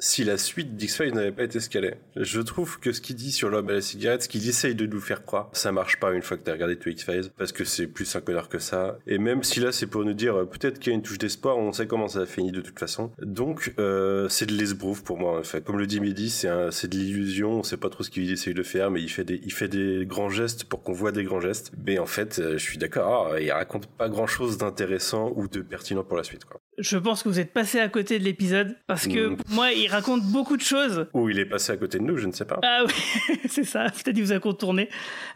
si 0.00 0.24
la 0.24 0.38
suite 0.38 0.76
d'X-Files 0.76 1.14
n'avait 1.14 1.32
pas 1.32 1.44
été 1.44 1.58
est. 1.58 1.98
Je 2.16 2.40
trouve 2.40 2.80
que 2.80 2.92
ce 2.92 3.00
qu'il 3.00 3.16
dit 3.16 3.32
sur 3.32 3.50
l'homme 3.50 3.68
à 3.68 3.74
la 3.74 3.80
cigarette, 3.80 4.22
ce 4.22 4.28
qu'il 4.28 4.48
essaye 4.48 4.74
de 4.74 4.86
nous 4.86 5.00
faire 5.00 5.24
croire, 5.24 5.50
ça 5.52 5.72
marche 5.72 6.00
pas 6.00 6.12
une 6.12 6.22
fois 6.22 6.36
que 6.36 6.42
t'as 6.42 6.52
regardé 6.52 6.76
tout 6.76 6.88
X-Files, 6.88 7.30
parce 7.36 7.52
que 7.52 7.64
c'est 7.64 7.86
plus 7.86 8.16
un 8.16 8.20
connard 8.20 8.48
que 8.48 8.58
ça. 8.58 8.98
Et 9.06 9.18
même 9.18 9.42
si 9.42 9.60
là, 9.60 9.72
c'est 9.72 9.86
pour 9.86 10.04
nous 10.04 10.14
dire, 10.14 10.36
euh, 10.36 10.44
peut-être 10.44 10.78
qu'il 10.78 10.92
y 10.92 10.94
a 10.94 10.96
une 10.96 11.02
touche 11.02 11.18
d'espoir, 11.18 11.58
on 11.58 11.72
sait 11.72 11.86
comment 11.86 12.08
ça 12.08 12.20
a 12.20 12.26
fini 12.26 12.50
de 12.50 12.60
toute 12.60 12.78
façon. 12.78 13.10
Donc, 13.22 13.74
euh, 13.78 14.28
c'est 14.28 14.46
de 14.46 14.54
l'esbrouf 14.54 15.02
pour 15.02 15.18
moi, 15.18 15.38
en 15.38 15.42
fait. 15.42 15.62
Comme 15.62 15.78
le 15.78 15.86
dit 15.86 16.00
Mehdi, 16.00 16.30
c'est 16.30 16.48
de 16.48 16.96
l'illusion, 16.96 17.52
on 17.52 17.62
sait 17.62 17.76
pas 17.76 17.90
trop 17.90 18.02
ce 18.02 18.10
qu'il 18.10 18.30
essaye 18.30 18.54
de 18.54 18.62
faire, 18.62 18.90
mais 18.90 19.02
il 19.02 19.10
fait 19.10 19.24
des, 19.24 19.40
il 19.44 19.52
fait 19.52 19.68
des 19.68 20.06
grands 20.06 20.30
gestes 20.30 20.64
pour 20.64 20.82
qu'on 20.82 20.92
voit 20.92 21.12
des 21.12 21.24
grands 21.24 21.40
gestes. 21.40 21.72
Mais 21.86 21.98
en 21.98 22.06
fait, 22.06 22.38
euh, 22.38 22.52
je 22.52 22.62
suis 22.62 22.78
d'accord, 22.78 23.38
il 23.38 23.50
raconte 23.52 23.86
pas 23.86 24.08
grand 24.08 24.26
chose 24.26 24.58
d'intéressant 24.58 25.32
ou 25.36 25.46
de 25.48 25.60
pertinent 25.60 26.04
pour 26.04 26.16
la 26.16 26.24
suite, 26.24 26.44
quoi. 26.44 26.60
Je 26.78 26.96
pense 26.96 27.22
que 27.22 27.28
vous 27.28 27.38
êtes 27.38 27.52
passé 27.52 27.78
à 27.78 27.88
côté 27.88 28.18
de 28.18 28.24
l'épisode 28.24 28.76
parce 28.86 29.06
que 29.06 29.34
pour 29.34 29.50
moi, 29.50 29.72
il 29.72 29.88
raconte 29.88 30.22
beaucoup 30.24 30.56
de 30.56 30.62
choses. 30.62 31.06
Ou 31.12 31.28
il 31.28 31.38
est 31.38 31.44
passé 31.44 31.72
à 31.72 31.76
côté 31.76 31.98
de 31.98 32.04
nous, 32.04 32.16
je 32.16 32.26
ne 32.26 32.32
sais 32.32 32.44
pas. 32.44 32.58
Ah 32.62 32.84
oui, 32.86 33.36
c'est 33.48 33.64
ça, 33.64 33.84
peut-être 33.84 34.16
il 34.16 34.24
vous 34.24 34.32
a 34.32 34.38
contourné. 34.38 34.88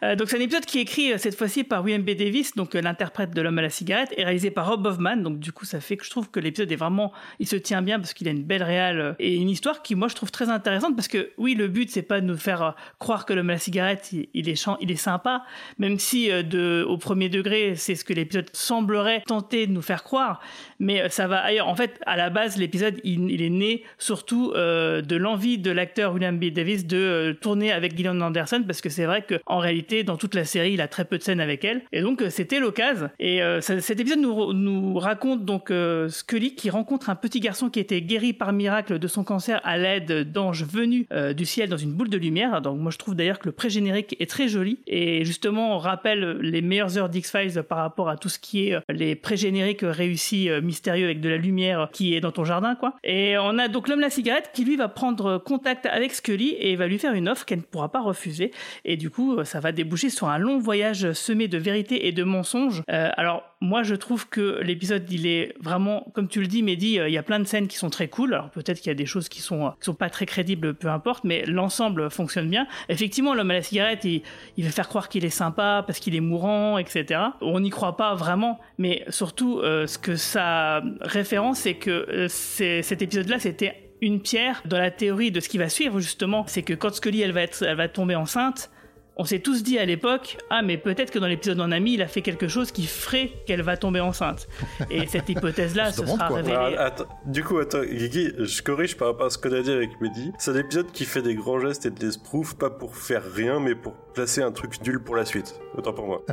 Euh, 0.03 0.15
donc 0.15 0.29
c'est 0.29 0.37
un 0.37 0.41
épisode 0.41 0.65
qui 0.65 0.79
est 0.79 0.81
écrit 0.81 1.13
euh, 1.13 1.17
cette 1.17 1.35
fois-ci 1.35 1.63
par 1.63 1.83
William 1.83 2.01
B. 2.01 2.11
Davis, 2.11 2.55
donc 2.55 2.73
euh, 2.73 2.81
l'interprète 2.81 3.31
de 3.31 3.41
l'homme 3.41 3.59
à 3.59 3.61
la 3.61 3.69
cigarette, 3.69 4.13
et 4.17 4.23
réalisé 4.23 4.49
par 4.49 4.67
Rob 4.67 4.85
Hoffman. 4.85 5.17
Donc 5.17 5.39
du 5.39 5.51
coup, 5.51 5.65
ça 5.65 5.79
fait 5.79 5.97
que 5.97 6.05
je 6.05 6.09
trouve 6.09 6.31
que 6.31 6.39
l'épisode 6.39 6.71
est 6.71 6.77
vraiment, 6.77 7.13
il 7.39 7.47
se 7.47 7.55
tient 7.55 7.81
bien 7.81 7.99
parce 7.99 8.13
qu'il 8.13 8.27
a 8.27 8.31
une 8.31 8.43
belle 8.43 8.63
réale 8.63 9.15
et 9.19 9.35
une 9.35 9.49
histoire 9.49 9.81
qui 9.81 9.95
moi 9.95 10.07
je 10.07 10.15
trouve 10.15 10.31
très 10.31 10.49
intéressante 10.49 10.95
parce 10.95 11.07
que 11.07 11.31
oui, 11.37 11.53
le 11.53 11.67
but 11.67 11.91
c'est 11.91 12.01
pas 12.01 12.21
de 12.21 12.25
nous 12.25 12.37
faire 12.37 12.75
croire 12.97 13.25
que 13.25 13.33
l'homme 13.33 13.49
à 13.49 13.53
la 13.53 13.59
cigarette 13.59 14.11
il, 14.11 14.29
il 14.33 14.49
est 14.49 14.65
il 14.81 14.91
est 14.91 14.95
sympa, 14.95 15.43
même 15.77 15.99
si 15.99 16.29
de 16.29 16.83
au 16.87 16.97
premier 16.97 17.29
degré 17.29 17.75
c'est 17.75 17.95
ce 17.95 18.03
que 18.03 18.13
l'épisode 18.13 18.49
semblerait 18.53 19.21
tenter 19.27 19.67
de 19.67 19.71
nous 19.71 19.81
faire 19.81 20.03
croire, 20.03 20.41
mais 20.79 21.01
euh, 21.01 21.09
ça 21.25 21.29
va 21.29 21.39
ailleurs. 21.39 21.67
En 21.67 21.75
fait, 21.75 21.99
à 22.05 22.17
la 22.17 22.29
base, 22.29 22.55
l'épisode 22.55 22.99
il, 23.03 23.41
est 23.41 23.49
né 23.49 23.83
surtout 23.97 24.53
euh, 24.55 25.01
de 25.01 25.15
l'envie 25.15 25.57
de 25.57 25.71
l'acteur 25.71 26.13
William 26.13 26.37
B. 26.37 26.51
Davis 26.51 26.85
de 26.85 26.97
euh, 26.97 27.33
tourner 27.33 27.71
avec 27.71 27.97
Gillian 27.97 28.21
Anderson 28.21 28.63
parce 28.65 28.79
que 28.79 28.89
c'est 28.89 29.05
vrai 29.05 29.23
que 29.23 29.35
en 29.47 29.57
réalité 29.57 30.03
dans 30.03 30.17
toute 30.17 30.35
la 30.35 30.45
série 30.45 30.73
il 30.73 30.81
a 30.81 30.87
très 30.87 31.03
peu 31.03 31.17
de 31.17 31.23
scènes 31.23 31.39
avec 31.39 31.65
elle 31.65 31.81
et 31.91 32.01
donc 32.01 32.21
euh, 32.21 32.29
c'était 32.29 32.59
l'occasion 32.59 33.09
et 33.19 33.41
cet 33.61 33.99
épisode 33.99 34.19
nous, 34.19 34.99
raconte 34.99 35.45
donc 35.45 35.71
Scully 36.09 36.55
qui 36.55 36.69
rencontre 36.69 37.09
un 37.09 37.15
petit 37.15 37.39
garçon 37.39 37.69
qui 37.69 37.79
était 37.79 38.01
guéri 38.01 38.33
par 38.33 38.53
miracle 38.53 38.99
de 38.99 39.07
son 39.07 39.23
cancer 39.23 39.59
à 39.63 39.77
l'aide 39.77 40.31
d'anges 40.31 40.63
venus 40.63 41.07
du 41.35 41.45
ciel 41.45 41.69
dans 41.69 41.77
une 41.77 41.93
boule 41.93 42.09
de 42.09 42.17
lumière 42.17 42.61
donc 42.61 42.79
moi 42.79 42.91
je 42.91 42.97
trouve 42.97 43.15
d'ailleurs 43.15 43.39
que 43.39 43.47
le 43.47 43.51
pré-générique 43.51 44.15
est 44.19 44.29
très 44.29 44.47
joli 44.47 44.79
et 44.87 45.25
justement 45.25 45.75
on 45.75 45.77
rappelle 45.77 46.37
les 46.41 46.61
meilleures 46.61 46.97
heures 46.97 47.09
d'X-Files 47.09 47.63
par 47.63 47.79
rapport 47.79 48.09
à 48.09 48.17
tout 48.17 48.29
ce 48.29 48.39
qui 48.39 48.69
est 48.69 48.77
les 48.89 49.15
pré-génériques 49.15 49.83
réussis 49.83 50.49
mystérieux 50.61 51.09
de 51.21 51.29
la 51.29 51.37
lumière 51.37 51.89
qui 51.91 52.15
est 52.15 52.21
dans 52.21 52.31
ton 52.31 52.43
jardin 52.43 52.75
quoi 52.75 52.95
et 53.03 53.37
on 53.37 53.57
a 53.57 53.67
donc 53.67 53.87
l'homme 53.87 53.99
la 53.99 54.09
cigarette 54.09 54.51
qui 54.53 54.65
lui 54.65 54.75
va 54.75 54.87
prendre 54.87 55.37
contact 55.37 55.85
avec 55.85 56.13
Scully 56.13 56.55
et 56.59 56.75
va 56.75 56.87
lui 56.87 56.97
faire 56.97 57.13
une 57.13 57.29
offre 57.29 57.45
qu'elle 57.45 57.59
ne 57.59 57.63
pourra 57.63 57.91
pas 57.91 58.01
refuser. 58.01 58.51
Et 58.83 58.97
du 58.97 59.09
coup, 59.09 59.43
ça 59.43 59.59
va 59.59 59.71
déboucher 59.71 60.09
sur 60.09 60.27
un 60.29 60.37
long 60.37 60.59
voyage 60.59 61.13
semé 61.13 61.47
de 61.47 61.57
vérité 61.57 62.07
et 62.07 62.11
de 62.11 62.23
mensonges. 62.23 62.83
Euh, 62.89 63.09
alors, 63.17 63.43
moi, 63.61 63.83
je 63.83 63.95
trouve 63.95 64.27
que 64.27 64.61
l'épisode, 64.61 65.09
il 65.11 65.25
est 65.25 65.55
vraiment, 65.59 66.07
comme 66.13 66.27
tu 66.27 66.39
le 66.41 66.47
dis, 66.47 66.61
Mehdi, 66.61 66.99
euh, 66.99 67.07
il 67.07 67.13
y 67.13 67.17
a 67.17 67.23
plein 67.23 67.39
de 67.39 67.45
scènes 67.45 67.67
qui 67.67 67.77
sont 67.77 67.89
très 67.89 68.07
cool. 68.07 68.33
Alors 68.33 68.49
peut-être 68.49 68.79
qu'il 68.79 68.87
y 68.87 68.91
a 68.91 68.95
des 68.95 69.05
choses 69.05 69.29
qui 69.29 69.41
sont, 69.41 69.71
qui 69.79 69.85
sont 69.85 69.95
pas 69.95 70.09
très 70.09 70.25
crédibles, 70.25 70.73
peu 70.73 70.89
importe, 70.89 71.23
mais 71.23 71.45
l'ensemble 71.45 72.11
fonctionne 72.11 72.49
bien. 72.49 72.67
Effectivement, 72.89 73.33
l'homme 73.33 73.51
à 73.51 73.55
la 73.55 73.61
cigarette, 73.61 74.03
il, 74.03 74.21
il 74.57 74.65
veut 74.65 74.71
faire 74.71 74.87
croire 74.87 75.09
qu'il 75.09 75.25
est 75.25 75.29
sympa 75.29 75.83
parce 75.87 75.99
qu'il 75.99 76.15
est 76.15 76.21
mourant, 76.21 76.77
etc. 76.77 77.21
On 77.41 77.59
n'y 77.59 77.69
croit 77.69 77.97
pas 77.97 78.13
vraiment, 78.13 78.59
mais 78.77 79.03
surtout, 79.09 79.59
euh, 79.59 79.87
ce 79.87 79.97
que 79.97 80.15
ça 80.15 80.83
référence, 81.05 81.59
c'est 81.59 81.75
que 81.75 81.89
euh, 81.91 82.27
cet 82.29 83.01
épisode-là, 83.01 83.39
c'était 83.39 83.91
une 84.01 84.21
pierre 84.21 84.61
dans 84.65 84.77
la 84.77 84.91
théorie 84.91 85.31
de 85.31 85.39
ce 85.39 85.49
qui 85.49 85.57
va 85.57 85.69
suivre 85.69 85.99
justement, 85.99 86.45
c'est 86.47 86.63
que 86.63 86.73
quand 86.73 86.93
Scully 86.93 87.21
elle 87.21 87.31
va 87.31 87.41
être, 87.41 87.63
elle 87.63 87.77
va 87.77 87.87
tomber 87.87 88.15
enceinte, 88.15 88.69
on 89.17 89.23
s'est 89.23 89.39
tous 89.39 89.63
dit 89.63 89.79
à 89.79 89.85
l'époque, 89.85 90.37
ah 90.49 90.61
mais 90.61 90.77
peut-être 90.77 91.09
que 91.09 91.19
dans 91.19 91.27
l'épisode 91.27 91.61
en 91.61 91.71
ami, 91.71 91.93
il 91.93 92.01
a 92.01 92.07
fait 92.07 92.21
quelque 92.21 92.49
chose 92.49 92.71
qui 92.73 92.85
ferait 92.85 93.31
qu'elle 93.47 93.61
va 93.61 93.77
tomber 93.77 94.01
enceinte. 94.01 94.47
Et 94.89 95.07
cette 95.07 95.29
hypothèse-là 95.29 95.91
Se 95.93 96.05
sera 96.05 96.27
quoi. 96.27 96.35
révélée. 96.35 96.55
Alors, 96.55 96.79
attends, 96.81 97.07
du 97.25 97.41
coup, 97.41 97.57
attends, 97.59 97.83
Guigui, 97.83 98.33
je 98.37 98.61
corrige 98.61 98.97
par 98.97 99.07
rapport 99.07 99.27
à 99.27 99.29
ce 99.29 99.37
qu'on 99.37 99.53
a 99.53 99.61
dit 99.61 99.71
avec 99.71 100.01
Mehdi. 100.01 100.33
C'est 100.37 100.51
un 100.51 100.57
épisode 100.57 100.91
qui 100.91 101.05
fait 101.05 101.21
des 101.21 101.33
grands 101.33 101.59
gestes 101.59 101.85
et 101.85 101.91
de 101.91 101.99
l'esprouf, 102.05 102.55
pas 102.55 102.69
pour 102.69 102.97
faire 102.97 103.23
rien, 103.23 103.61
mais 103.61 103.73
pour 103.75 103.93
placer 104.13 104.41
un 104.41 104.51
truc 104.51 104.81
nul 104.85 105.01
pour 105.01 105.15
la 105.15 105.23
suite. 105.23 105.55
Autant 105.77 105.93
pour 105.93 106.07
moi. 106.07 106.25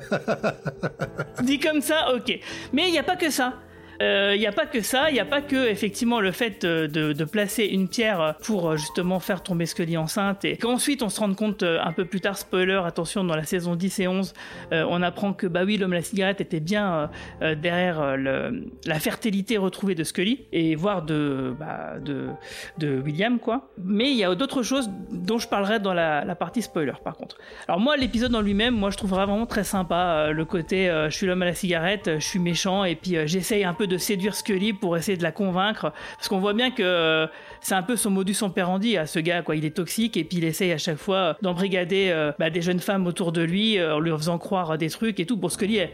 Dit 1.42 1.60
comme 1.60 1.82
ça, 1.82 2.12
ok. 2.16 2.36
Mais 2.72 2.88
il 2.88 2.90
n'y 2.92 2.98
a 2.98 3.04
pas 3.04 3.16
que 3.16 3.30
ça. 3.30 3.54
Il 4.02 4.38
n'y 4.38 4.46
a 4.46 4.52
pas 4.52 4.66
que 4.66 4.80
ça, 4.80 5.10
il 5.10 5.14
n'y 5.14 5.20
a 5.20 5.24
pas 5.24 5.40
que 5.40 5.68
effectivement 5.68 6.20
le 6.20 6.32
fait 6.32 6.64
euh, 6.64 6.88
de, 6.88 7.24
placer 7.24 7.64
une 7.64 7.88
pierre 7.88 8.36
pour 8.42 8.70
euh, 8.70 8.76
justement 8.76 9.20
faire 9.20 9.42
tomber 9.42 9.66
Scully 9.66 9.96
enceinte 9.96 10.44
et 10.44 10.56
qu'ensuite 10.56 11.02
on 11.02 11.08
se 11.08 11.20
rende 11.20 11.36
compte 11.36 11.62
euh, 11.62 11.78
un 11.82 11.92
peu 11.92 12.04
plus 12.04 12.20
tard, 12.20 12.36
spoiler, 12.36 12.80
attention, 12.84 13.24
dans 13.24 13.36
la 13.36 13.44
saison 13.44 13.76
10 13.76 14.00
et 14.00 14.08
11, 14.08 14.34
euh, 14.72 14.86
on 14.88 15.02
apprend 15.02 15.32
que 15.32 15.46
bah 15.46 15.62
oui, 15.64 15.76
l'homme 15.76 15.92
la 15.92 16.02
cigarette 16.02 16.40
était 16.40 16.60
bien 16.60 16.92
euh, 16.92 17.06
euh, 17.42 17.54
derrière 17.54 18.00
euh, 18.00 18.50
la 18.86 18.98
fertilité 18.98 19.56
retrouvée 19.56 19.94
de 19.94 20.04
Scully 20.04 20.46
et 20.52 20.74
voire 20.74 21.02
de, 21.02 21.54
bah, 21.58 21.94
de, 22.00 22.28
de 22.78 23.00
William 23.00 23.38
quoi. 23.38 23.70
Mais 23.78 24.10
il 24.10 24.16
y 24.16 24.24
a 24.24 24.34
d'autres 24.34 24.62
choses 24.62 24.90
dont 25.10 25.38
je 25.38 25.48
parlerai 25.48 25.80
dans 25.80 25.94
la, 25.94 26.24
la 26.24 26.34
partie 26.34 26.62
spoiler 26.62 26.92
par 27.04 27.16
contre. 27.16 27.38
Alors 27.68 27.80
moi 27.80 27.96
l'épisode 27.96 28.34
en 28.34 28.40
lui-même, 28.40 28.74
moi 28.74 28.90
je 28.90 28.96
trouve 28.96 29.10
vraiment 29.10 29.46
très 29.46 29.64
sympa 29.64 29.94
euh, 30.28 30.32
le 30.32 30.44
côté 30.44 30.88
euh, 30.88 31.10
je 31.10 31.16
suis 31.16 31.26
l'homme 31.26 31.42
à 31.42 31.46
la 31.46 31.54
cigarette, 31.54 32.08
euh, 32.08 32.20
je 32.20 32.26
suis 32.26 32.38
méchant 32.38 32.84
et 32.84 32.94
puis 32.94 33.16
euh, 33.16 33.26
j'essaye 33.26 33.64
un 33.64 33.74
peu 33.74 33.86
de 33.86 33.91
séduire 33.98 34.34
Scully 34.34 34.72
pour 34.72 34.96
essayer 34.96 35.16
de 35.16 35.22
la 35.22 35.32
convaincre 35.32 35.92
parce 36.16 36.28
qu'on 36.28 36.40
voit 36.40 36.54
bien 36.54 36.70
que 36.70 36.82
euh, 36.82 37.26
c'est 37.60 37.74
un 37.74 37.82
peu 37.82 37.96
son 37.96 38.10
modus 38.10 38.36
operandi 38.42 38.96
à 38.96 39.06
ce 39.06 39.18
gars 39.18 39.42
quoi, 39.42 39.56
il 39.56 39.64
est 39.64 39.76
toxique 39.76 40.16
et 40.16 40.24
puis 40.24 40.38
il 40.38 40.44
essaye 40.44 40.72
à 40.72 40.78
chaque 40.78 40.96
fois 40.96 41.16
euh, 41.16 41.34
d'embrigader 41.42 42.08
euh, 42.10 42.32
bah, 42.38 42.50
des 42.50 42.62
jeunes 42.62 42.80
femmes 42.80 43.06
autour 43.06 43.32
de 43.32 43.42
lui 43.42 43.82
en 43.82 44.00
lui 44.00 44.10
faisant 44.12 44.38
croire 44.38 44.78
des 44.78 44.90
trucs 44.90 45.20
et 45.20 45.26
tout. 45.26 45.36
Pour 45.36 45.50
Scully 45.50 45.76
elle, 45.76 45.90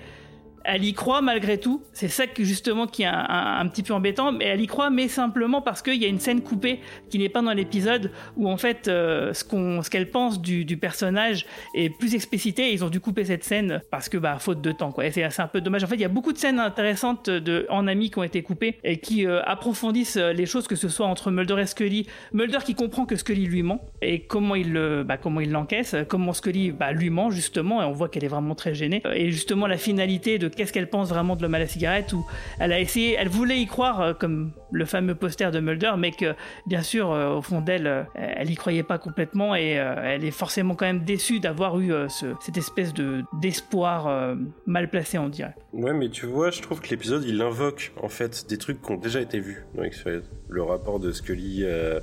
elle 0.69 0.85
y 0.85 0.93
croit 0.93 1.23
malgré 1.23 1.59
tout. 1.59 1.83
C'est 1.93 2.09
ça 2.09 2.27
que 2.27 2.45
justement 2.45 2.87
qui 2.87 3.03
est 3.03 3.07
un, 3.11 3.67
petit 3.69 3.83
peu 3.83 3.95
embêtant, 3.95 4.33
mais 4.33 4.45
elle 4.45 4.61
y 4.61 4.67
croit, 4.67 4.91
mais 4.91 5.09
simplement 5.09 5.63
parce 5.63 5.83
qu'il 5.83 5.95
y 5.95 6.05
a 6.05 6.09
une 6.09 6.21
scène 6.21 6.43
coupée 6.43 6.81
qui 7.09 7.19
n'est 7.19 7.31
pas 7.31 7.41
dans 7.41 7.53
l'épisode 7.53 8.13
où 8.37 8.49
en 8.49 8.59
fait 8.59 8.87
euh, 8.87 9.33
ce 9.33 9.45
qu'on, 9.45 9.83
ce 9.83 9.89
qu'elle 9.89 10.11
pense 10.11 10.41
du, 10.41 10.77
personnage 10.77 11.47
est 11.75 11.89
plus 11.89 12.15
explicité. 12.15 12.73
Ils 12.73 12.85
ont 12.85 12.91
dû 12.91 13.01
couper 13.01 13.25
cette 13.25 13.45
scène 13.45 13.81
parce 13.91 14.09
que 14.09 14.19
bah 14.19 14.37
faute 14.39 14.61
de 14.61 14.71
temps 14.71 14.93
quoi. 14.93 15.07
Et 15.07 15.11
c'est, 15.11 15.29
c'est 15.31 15.43
un 15.43 15.49
peu 15.49 15.61
dommage. 15.61 15.83
En 15.83 15.87
fait, 15.87 15.95
il 15.95 16.03
y 16.03 16.05
a 16.05 16.09
beaucoup 16.09 16.33
de 16.33 16.39
scènes 16.39 16.61
intéressantes 16.61 17.31
de 17.31 17.67
en 17.71 17.87
amis 17.87 18.11
qui 18.11 18.19
ont 18.19 18.23
été 18.23 18.43
coupées 18.43 18.79
et 18.85 18.99
qui 18.99 19.27
euh, 19.27 19.43
approfondissent 19.45 20.19
euh, 20.19 20.33
les 20.33 20.47
choses 20.47 20.69
que 20.69 20.77
ce 20.77 20.89
soit 20.89 21.07
entre 21.07 21.31
Mulder 21.31 21.61
et 21.61 21.67
Scully. 21.67 22.07
Mulder 22.33 22.59
qui 22.65 22.75
comprend 22.75 23.07
que 23.07 23.17
Scully 23.17 23.47
lui 23.47 23.63
ment 23.63 23.81
et 24.03 24.21
comment 24.21 24.55
il 24.55 24.73
le, 24.73 25.03
bah, 25.03 25.17
comment 25.17 25.41
il 25.41 25.51
l'encaisse, 25.51 25.97
comment 26.09 26.35
Scully 26.35 26.71
bah, 26.73 26.93
lui 26.93 27.09
ment 27.09 27.31
justement 27.31 27.83
et 27.83 27.87
on 27.87 27.93
voit 27.93 28.09
qu'elle 28.09 28.25
est 28.25 28.29
vraiment 28.29 28.55
très 28.55 28.75
gênée. 28.75 29.03
Et 29.15 29.31
justement 29.31 29.67
la 29.67 29.79
finalité 29.79 30.39
de 30.39 30.49
qu'est-ce 30.59 30.73
qu'elle 30.73 30.91
pense 30.91 31.09
vraiment 31.09 31.37
de 31.37 31.43
l'homme 31.43 31.55
à 31.55 31.67
cigarette 31.67 32.13
où 32.13 32.27
elle 32.59 32.73
a 32.73 32.81
essayé, 32.81 33.15
elle 33.19 33.29
voulait 33.29 33.59
y 33.59 33.67
croire 33.67 34.01
euh, 34.01 34.13
comme 34.13 34.53
le 34.73 34.85
fameux 34.85 35.15
poster 35.15 35.51
de 35.51 35.61
Mulder, 35.61 35.93
mais 35.97 36.11
que 36.11 36.35
bien 36.67 36.83
sûr 36.83 37.11
euh, 37.11 37.37
au 37.37 37.41
fond 37.43 37.61
d'elle, 37.63 37.87
euh, 37.87 38.03
elle 38.15 38.51
y 38.51 38.55
croyait 38.57 38.83
pas 38.83 38.99
complètement 38.99 39.55
et 39.57 39.71
elle 39.71 40.25
est 40.25 40.31
forcément 40.31 40.75
quand 40.75 40.85
même 40.87 41.05
déçue 41.05 41.41
d'avoir 41.41 41.79
eu 41.81 41.93
ce- 42.09 42.35
cette 42.41 42.57
espèce 42.59 42.93
de 42.93 43.23
d'espoir 43.41 44.35
mal 44.67 44.91
placé 44.91 45.17
on 45.19 45.29
dirait. 45.29 45.55
Ouais, 45.73 45.93
mais 45.95 46.09
tu 46.09 46.27
vois, 46.27 46.51
je 46.51 46.61
trouve 46.61 46.81
que 46.81 46.89
l'épisode, 46.91 47.25
il 47.25 47.41
invoque, 47.41 47.93
en 48.03 48.09
fait, 48.09 48.47
des 48.49 48.59
trucs 48.59 48.83
qui 48.83 48.91
ont 48.91 48.97
déjà 48.97 49.21
été 49.21 49.39
vus 49.39 49.65
dans 49.75 49.85
X-Files. 49.85 50.23
Le 50.49 50.63
rapport 50.63 50.99
de 50.99 51.13
Scully 51.13 51.63
euh, 51.65 52.01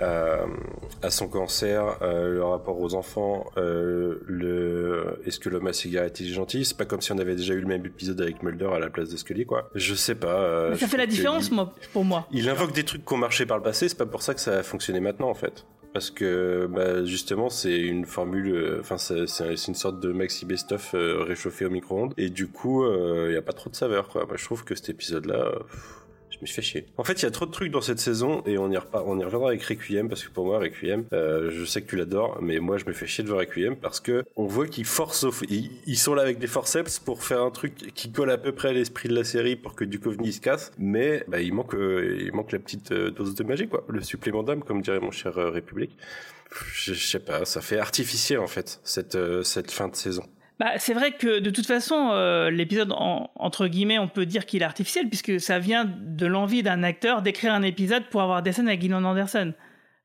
à, 0.00 0.38
à 1.02 1.10
son 1.10 1.28
cancer, 1.28 1.98
le 2.02 2.42
rapport 2.42 2.80
aux 2.80 2.94
enfants, 2.94 3.44
le... 3.56 4.22
est-ce 5.26 5.38
que 5.40 5.48
l'homme 5.48 5.66
à 5.66 5.72
cigarette 5.72 6.20
est 6.20 6.24
gentil? 6.26 6.64
C'est 6.64 6.76
pas 6.76 6.84
comme 6.84 7.00
si 7.00 7.12
on 7.12 7.18
avait 7.18 7.36
déjà 7.36 7.54
eu 7.54 7.60
le 7.60 7.66
même 7.66 7.84
épisode 7.86 8.20
avec 8.20 8.42
Mulder 8.42 8.70
à 8.74 8.78
la 8.78 8.90
place 8.90 9.10
de 9.10 9.16
Scully, 9.16 9.46
quoi. 9.46 9.70
Je 9.74 9.94
sais 9.94 10.14
pas. 10.14 10.40
euh, 10.40 10.70
Mais 10.70 10.76
ça 10.78 10.86
fait 10.86 10.96
la 10.96 11.06
différence 11.06 11.48
il- 11.48 11.54
moi 11.54 11.72
pour 11.92 12.04
moi. 12.04 12.26
Il 12.32 12.48
invoque 12.48 12.72
des 12.72 12.84
trucs 12.84 13.04
qui 13.04 13.12
ont 13.12 13.18
marché 13.18 13.46
par 13.46 13.56
le 13.56 13.62
passé, 13.62 13.88
c'est 13.88 13.98
pas 13.98 14.06
pour 14.06 14.22
ça 14.22 14.34
que 14.34 14.40
ça 14.40 14.58
a 14.58 14.62
fonctionné 14.62 15.00
maintenant 15.00 15.28
en 15.30 15.34
fait. 15.34 15.64
Parce 15.92 16.10
que 16.10 16.66
bah, 16.70 17.04
justement 17.04 17.48
c'est 17.50 17.78
une 17.78 18.04
formule, 18.04 18.52
euh, 18.52 18.78
enfin 18.80 18.98
c'est 18.98 19.68
une 19.68 19.74
sorte 19.76 20.00
de 20.00 20.12
maxi 20.12 20.44
best-of 20.44 20.94
euh, 20.94 21.22
réchauffé 21.22 21.64
au 21.66 21.70
micro-ondes 21.70 22.14
et 22.16 22.30
du 22.30 22.48
coup 22.48 22.84
il 23.28 23.32
y 23.32 23.36
a 23.36 23.42
pas 23.42 23.52
trop 23.52 23.70
de 23.70 23.76
saveur 23.76 24.08
quoi. 24.08 24.26
Moi 24.26 24.36
je 24.36 24.44
trouve 24.44 24.64
que 24.64 24.74
cet 24.74 24.88
épisode-là, 24.88 25.36
euh, 25.36 25.58
pff, 25.60 25.94
je 26.34 26.38
me 26.40 26.46
suis 26.46 26.56
fait 26.56 26.62
chier. 26.62 26.86
En 26.96 27.04
fait 27.04 27.22
il 27.22 27.24
y 27.24 27.28
a 27.28 27.30
trop 27.30 27.46
de 27.46 27.50
trucs 27.50 27.70
dans 27.70 27.80
cette 27.80 27.98
saison 27.98 28.42
et 28.46 28.58
on 28.58 28.70
y, 28.70 28.76
reviendra 28.76 29.48
avec 29.48 29.62
Requiem 29.62 30.08
parce 30.08 30.24
que 30.24 30.30
pour 30.30 30.46
moi 30.46 30.58
Requiem, 30.58 31.04
euh, 31.12 31.50
je 31.50 31.64
sais 31.64 31.82
que 31.82 31.88
tu 31.88 31.96
l'adores, 31.96 32.38
mais 32.42 32.58
moi 32.58 32.78
je 32.78 32.84
me 32.86 32.92
fais 32.92 33.06
chier 33.06 33.24
devant 33.24 33.38
Requiem 33.38 33.76
parce 33.76 34.00
que 34.00 34.24
on 34.36 34.46
voit 34.46 34.66
qu'ils 34.66 34.84
forcent, 34.84 35.26
ils, 35.48 35.70
ils 35.86 35.98
sont 35.98 36.14
là 36.14 36.22
avec 36.22 36.38
des 36.38 36.46
forceps 36.46 36.98
pour 36.98 37.22
faire 37.22 37.42
un 37.42 37.50
truc 37.50 37.92
qui 37.94 38.12
colle 38.12 38.30
à 38.30 38.38
peu 38.38 38.52
près 38.52 38.68
à 38.68 38.72
l'esprit 38.72 39.08
de 39.08 39.14
la 39.14 39.24
série 39.24 39.56
pour 39.56 39.74
que 39.74 39.84
Duchovny 39.84 40.32
se 40.32 40.40
casse, 40.40 40.72
mais 40.78 41.24
bah, 41.28 41.40
il 41.40 41.52
manque, 41.54 41.74
euh, 41.74 42.18
il 42.20 42.32
manque 42.32 42.52
la 42.52 42.58
petite 42.58 42.92
euh, 42.92 43.10
dose 43.10 43.34
de 43.34 43.44
magie 43.44 43.68
quoi, 43.68 43.84
le 43.88 44.02
supplément 44.02 44.42
d'âme 44.42 44.62
comme 44.62 44.82
dirait 44.82 45.00
mon 45.00 45.10
cher 45.10 45.36
euh, 45.38 45.50
République. 45.50 45.96
Je, 46.72 46.94
sais 46.94 47.18
pas, 47.18 47.44
ça 47.44 47.60
fait 47.60 47.78
artificiel 47.78 48.38
en 48.38 48.46
fait 48.46 48.80
cette 48.84 49.18
cette 49.42 49.72
fin 49.72 49.88
de 49.88 49.96
saison. 49.96 50.22
Bah, 50.60 50.72
c'est 50.78 50.94
vrai 50.94 51.12
que 51.12 51.40
de 51.40 51.50
toute 51.50 51.66
façon, 51.66 52.10
euh, 52.12 52.48
l'épisode, 52.50 52.92
en- 52.92 53.30
entre 53.34 53.66
guillemets, 53.66 53.98
on 53.98 54.06
peut 54.08 54.24
dire 54.26 54.46
qu'il 54.46 54.62
est 54.62 54.64
artificiel, 54.64 55.08
puisque 55.08 55.40
ça 55.40 55.58
vient 55.58 55.84
de 55.84 56.26
l'envie 56.26 56.62
d'un 56.62 56.82
acteur 56.84 57.22
d'écrire 57.22 57.52
un 57.52 57.62
épisode 57.62 58.04
pour 58.10 58.22
avoir 58.22 58.42
des 58.42 58.52
scènes 58.52 58.68
avec 58.68 58.80
Gillian 58.80 59.02
Anderson. 59.04 59.52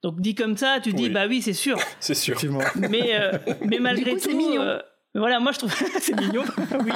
Donc 0.01 0.19
dit 0.21 0.33
comme 0.33 0.57
ça, 0.57 0.79
tu 0.81 0.91
dis, 0.93 1.03
Oui. 1.03 1.09
bah 1.09 1.25
oui, 1.27 1.41
c'est 1.41 1.53
sûr. 1.53 1.77
C'est 1.99 2.15
sûr. 2.15 2.37
Mais, 2.75 3.11
euh, 3.19 3.37
mais 3.65 3.79
malgré 3.79 4.11
coup, 4.11 4.17
tout, 4.17 4.23
c'est 4.29 4.33
mignon. 4.33 4.61
euh, 4.61 4.79
voilà, 5.15 5.39
moi 5.39 5.51
je 5.51 5.57
trouve 5.59 5.73
c'est 5.99 6.19
mignon, 6.19 6.43
oui. 6.85 6.91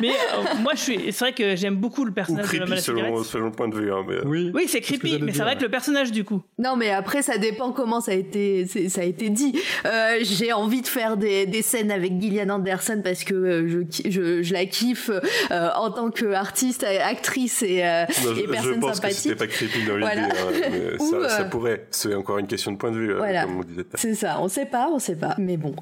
Mais 0.00 0.10
euh, 0.10 0.54
moi, 0.62 0.72
je 0.74 0.80
suis, 0.80 1.12
c'est 1.12 1.24
vrai 1.24 1.32
que 1.32 1.56
j'aime 1.56 1.76
beaucoup 1.76 2.04
le 2.04 2.10
Ou 2.10 2.14
personnage 2.14 2.48
de 2.50 2.58
l'homme 2.58 2.72
à 2.72 2.76
creepy 2.76 2.76
la 2.76 2.80
cigarette. 2.80 3.04
selon, 3.12 3.24
selon 3.24 3.44
le 3.46 3.50
point 3.52 3.68
de 3.68 3.74
vue. 3.76 3.92
Hein, 3.92 4.04
mais... 4.08 4.16
Oui. 4.24 4.50
Oui, 4.54 4.62
c'est 4.66 4.82
ce 4.82 4.92
que 4.92 4.98
creepy, 4.98 5.18
mais 5.20 5.32
c'est 5.32 5.42
vrai 5.42 5.56
que 5.56 5.62
le 5.62 5.68
personnage 5.68 6.12
du 6.12 6.24
coup. 6.24 6.42
Non, 6.58 6.76
mais 6.76 6.90
après, 6.90 7.22
ça 7.22 7.38
dépend 7.38 7.72
comment 7.72 8.00
ça 8.00 8.12
a 8.12 8.14
été, 8.14 8.66
ça 8.88 9.00
a 9.00 9.04
été 9.04 9.30
dit. 9.30 9.58
Euh, 9.84 10.18
j'ai 10.22 10.52
envie 10.52 10.80
de 10.82 10.86
faire 10.86 11.16
des, 11.16 11.46
des 11.46 11.62
scènes 11.62 11.90
avec 11.90 12.20
Gillian 12.20 12.48
Anderson 12.50 13.00
parce 13.02 13.24
que 13.24 13.34
euh, 13.34 13.68
je, 13.68 14.10
je, 14.10 14.42
je 14.42 14.52
la 14.52 14.66
kiffe 14.66 15.10
euh, 15.50 15.68
en 15.76 15.90
tant 15.90 16.10
qu'artiste, 16.10 16.84
actrice 16.84 17.62
et, 17.62 17.84
euh, 17.84 18.04
Non, 18.24 18.34
je, 18.34 18.40
et 18.40 18.44
je 18.46 18.50
personne 18.50 18.80
pense 18.80 18.90
que 18.90 18.96
sympathique. 18.96 19.18
c'était 19.18 19.34
pas 19.34 19.46
creepy 19.48 19.84
dans 19.86 19.96
l'idée. 19.96 20.12
Voilà. 20.12 20.26
hein, 20.28 20.68
mais 20.70 21.00
Ou, 21.02 21.22
ça, 21.22 21.28
ça 21.28 21.42
euh, 21.42 21.48
pourrait. 21.48 21.86
C'est 21.90 22.14
encore 22.14 22.38
une 22.38 22.46
question 22.46 22.72
de 22.72 22.76
point 22.76 22.90
de 22.92 22.96
vue, 22.96 23.12
euh, 23.12 23.16
Voilà. 23.18 23.42
comme 23.44 23.58
on 23.58 23.64
disait. 23.64 23.84
C'est 23.94 24.14
ça, 24.14 24.38
on 24.40 24.48
sait 24.48 24.66
pas, 24.66 24.88
on 24.92 24.98
sait 24.98 25.16
pas. 25.16 25.34
Mais 25.38 25.56
bon. 25.56 25.74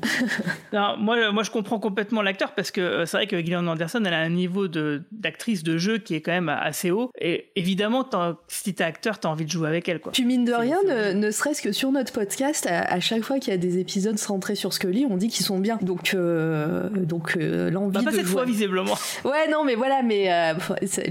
Non, 0.73 0.97
moi, 0.99 1.31
moi, 1.33 1.43
je 1.43 1.51
comprends 1.59 1.79
complètement 1.79 2.23
l'acteur 2.23 2.53
parce 2.55 2.71
que 2.71 2.81
euh, 2.81 3.07
c'est 3.07 3.17
vrai 3.17 3.27
que 3.27 3.37
Gillian 3.39 3.67
Anderson, 3.67 4.03
elle 4.07 4.15
a 4.15 4.21
un 4.21 4.29
niveau 4.29 4.69
de 4.69 5.03
d'actrice 5.13 5.63
de 5.63 5.77
jeu 5.79 5.99
qui 5.99 6.15
est 6.15 6.21
quand 6.21 6.33
même 6.33 6.49
assez 6.49 6.91
haut. 6.91 7.11
Et 7.21 7.51
évidemment, 7.57 8.09
si 8.49 8.75
t'es 8.75 8.85
acteur, 8.85 9.19
t'as 9.19 9.29
envie 9.29 9.45
de 9.45 9.51
jouer 9.51 9.69
avec 9.69 9.89
elle, 9.89 10.01
quoi. 10.01 10.13
Puis 10.13 10.25
mine 10.25 10.45
de 10.45 10.53
rien, 10.53 10.79
ne, 10.87 11.13
ne 11.13 11.31
serait-ce 11.31 11.61
que 11.63 11.73
sur 11.73 11.91
notre 11.93 12.13
podcast, 12.13 12.67
à, 12.67 12.81
à 12.83 13.01
chaque 13.01 13.23
fois 13.23 13.39
qu'il 13.39 13.53
y 13.53 13.55
a 13.55 13.59
des 13.59 13.79
épisodes 13.79 14.19
centrés 14.19 14.55
sur 14.55 14.73
Scully, 14.73 15.07
on 15.11 15.17
dit 15.17 15.29
qu'ils 15.29 15.45
sont 15.45 15.59
bien. 15.59 15.79
Donc, 15.83 16.13
euh, 16.15 16.89
donc 16.91 17.37
euh, 17.37 17.71
l'envie 17.71 17.93
Bah, 17.95 18.03
pas 18.05 18.11
de 18.11 18.17
cette 18.17 18.25
jouer. 18.27 18.33
fois, 18.33 18.45
visiblement. 18.45 18.95
Ouais, 19.25 19.49
non, 19.51 19.65
mais 19.65 19.75
voilà, 19.75 20.03
mais 20.03 20.33
euh, 20.33 20.55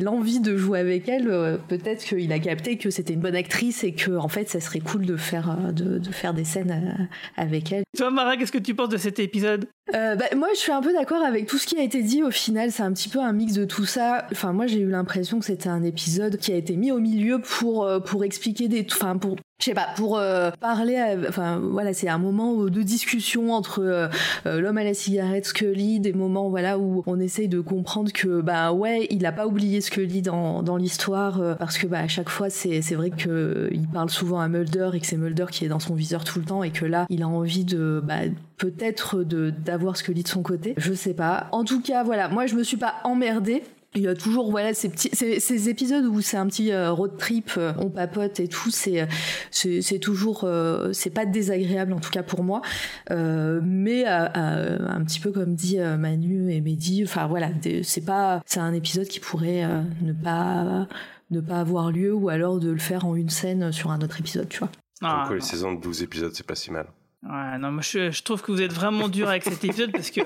l'envie 0.01 0.39
de 0.39 0.55
jouer 0.57 0.79
avec 0.79 1.07
elle, 1.09 1.59
peut-être 1.67 2.03
qu'il 2.05 2.31
a 2.31 2.39
capté 2.39 2.77
que 2.77 2.89
c'était 2.89 3.13
une 3.13 3.19
bonne 3.19 3.35
actrice 3.35 3.83
et 3.83 3.93
que 3.93 4.11
en 4.17 4.27
fait, 4.27 4.49
ça 4.49 4.59
serait 4.59 4.79
cool 4.79 5.05
de 5.05 5.17
faire 5.17 5.57
de, 5.73 5.97
de 5.99 6.11
faire 6.11 6.33
des 6.33 6.45
scènes 6.45 7.09
avec 7.35 7.71
elle. 7.71 7.83
Toi, 7.97 8.11
Mara, 8.11 8.37
qu'est-ce 8.37 8.51
que 8.51 8.57
tu 8.57 8.73
penses 8.75 8.89
de 8.89 8.97
cet 8.97 9.19
épisode? 9.19 9.65
Bah, 9.91 10.15
moi, 10.37 10.49
je 10.53 10.59
suis 10.59 10.71
un 10.71 10.81
peu 10.81 10.93
d'accord 10.93 11.23
avec 11.23 11.47
tout 11.47 11.57
ce 11.57 11.65
qui 11.65 11.77
a 11.77 11.83
été 11.83 12.01
dit. 12.01 12.23
Au 12.23 12.31
final, 12.31 12.71
c'est 12.71 12.83
un 12.83 12.93
petit 12.93 13.09
peu 13.09 13.19
un 13.19 13.33
mix 13.33 13.53
de 13.53 13.65
tout 13.65 13.85
ça. 13.85 14.25
Enfin, 14.31 14.53
moi, 14.53 14.67
j'ai 14.67 14.79
eu 14.79 14.89
l'impression 14.89 15.39
que 15.39 15.45
c'était 15.45 15.69
un 15.69 15.83
épisode 15.83 16.37
qui 16.37 16.51
a 16.51 16.55
été 16.55 16.75
mis 16.75 16.91
au 16.91 16.99
milieu 16.99 17.39
pour 17.39 17.85
euh, 17.85 17.99
expliquer 18.23 18.67
des, 18.67 18.85
enfin, 18.91 19.17
pour 19.17 19.35
je 19.59 19.65
sais 19.65 19.73
pas, 19.73 19.87
pour 19.95 20.19
euh, 20.19 20.51
parler, 20.59 21.03
enfin 21.27 21.59
voilà, 21.59 21.91
c'est 21.91 22.07
un 22.07 22.19
moment 22.19 22.65
de 22.65 22.81
discussion 22.83 23.53
entre 23.53 23.81
euh, 23.81 24.07
euh, 24.45 24.61
l'homme 24.61 24.77
à 24.77 24.83
la 24.83 24.93
cigarette, 24.93 25.47
Scully, 25.47 25.99
des 25.99 26.13
moments 26.13 26.47
voilà 26.49 26.77
où 26.77 27.03
on 27.07 27.19
essaye 27.19 27.47
de 27.47 27.59
comprendre 27.59 28.11
que 28.13 28.41
bah 28.41 28.71
ouais, 28.71 29.07
il 29.09 29.25
a 29.25 29.31
pas 29.31 29.47
oublié 29.47 29.81
Scully 29.81 30.21
dans, 30.21 30.61
dans 30.61 30.77
l'histoire 30.77 31.57
parce 31.57 31.79
que 31.79 31.87
bah 31.87 31.99
à 31.99 32.07
chaque 32.07 32.29
fois 32.29 32.51
c'est 32.51 32.83
c'est 32.83 32.93
vrai 32.93 33.09
que 33.09 33.69
il 33.71 33.87
parle 33.87 34.11
souvent 34.11 34.39
à 34.39 34.47
Mulder 34.47 34.91
et 34.93 34.99
que 34.99 35.07
c'est 35.07 35.17
Mulder 35.17 35.47
qui 35.49 35.65
est 35.65 35.69
dans 35.69 35.79
son 35.79 35.95
viseur 35.95 36.23
tout 36.23 36.37
le 36.37 36.45
temps 36.45 36.61
et 36.61 36.69
que 36.69 36.85
là 36.85 37.07
il 37.09 37.23
a 37.23 37.27
envie 37.27 37.65
de 37.65 37.99
bah, 38.03 38.21
peut-être 38.57 39.23
de 39.23 39.49
d'avoir 39.49 39.97
Scully 39.97 40.21
de 40.21 40.27
son 40.27 40.43
côté. 40.43 40.75
Je 40.77 40.93
sais 40.93 41.15
pas. 41.15 41.47
En 41.51 41.63
tout 41.63 41.81
cas 41.81 42.03
voilà, 42.03 42.29
moi 42.29 42.45
je 42.45 42.53
me 42.53 42.63
suis 42.63 42.77
pas 42.77 42.95
emmerdée 43.03 43.63
il 43.95 44.03
y 44.03 44.07
a 44.07 44.15
toujours 44.15 44.51
voilà 44.51 44.73
ces 44.73 44.89
petits 44.89 45.09
ces, 45.13 45.69
épisodes 45.69 46.05
où 46.05 46.21
c'est 46.21 46.37
un 46.37 46.45
petit 46.47 46.71
euh, 46.71 46.91
road 46.91 47.17
trip 47.17 47.51
euh, 47.57 47.73
on 47.79 47.89
papote 47.89 48.39
et 48.39 48.47
tout 48.47 48.69
c'est 48.69 49.07
c'est 49.51 49.99
toujours 49.99 50.43
euh, 50.43 50.91
c'est 50.93 51.09
pas 51.09 51.25
désagréable 51.25 51.93
en 51.93 51.99
tout 51.99 52.11
cas 52.11 52.23
pour 52.23 52.43
moi. 52.43 52.61
Mais 53.09 54.05
un 54.05 55.03
petit 55.05 55.19
peu 55.19 55.31
comme 55.31 55.55
dit 55.55 55.77
Manu 55.79 56.51
et 56.51 56.61
Mehdi 56.61 57.03
enfin 57.03 57.27
voilà 57.27 57.49
c'est 57.83 58.05
pas 58.05 58.41
c'est 58.45 58.59
un 58.59 58.73
épisode 58.73 59.07
qui 59.07 59.19
pourrait 59.19 59.65
ne 60.01 60.13
pas 60.13 60.87
ne 61.31 61.41
pas 61.41 61.59
avoir 61.59 61.91
lieu 61.91 62.13
ou 62.13 62.29
alors 62.29 62.59
de 62.59 62.69
le 62.69 62.77
faire 62.77 63.05
en 63.05 63.15
une 63.15 63.29
scène 63.29 63.71
sur 63.71 63.91
un 63.91 63.99
autre 64.01 64.19
épisode 64.19 64.47
tu 64.49 64.59
vois. 64.59 64.69
Ah, 65.01 65.29
les 65.31 65.41
saisons 65.41 65.73
de 65.73 65.81
12 65.81 66.03
épisodes 66.03 66.31
c'est 66.33 66.45
pas 66.45 66.55
si 66.55 66.71
mal 66.71 66.87
Ouais, 67.23 67.57
non, 67.57 67.71
moi 67.71 67.81
je, 67.81 68.11
je, 68.11 68.21
trouve 68.21 68.43
que 68.43 68.51
vous 68.51 68.61
êtes 68.61 68.71
vraiment 68.71 69.09
dur 69.09 69.27
avec 69.27 69.43
cet 69.43 69.63
épisode 69.63 69.91
parce 69.91 70.11
que 70.11 70.21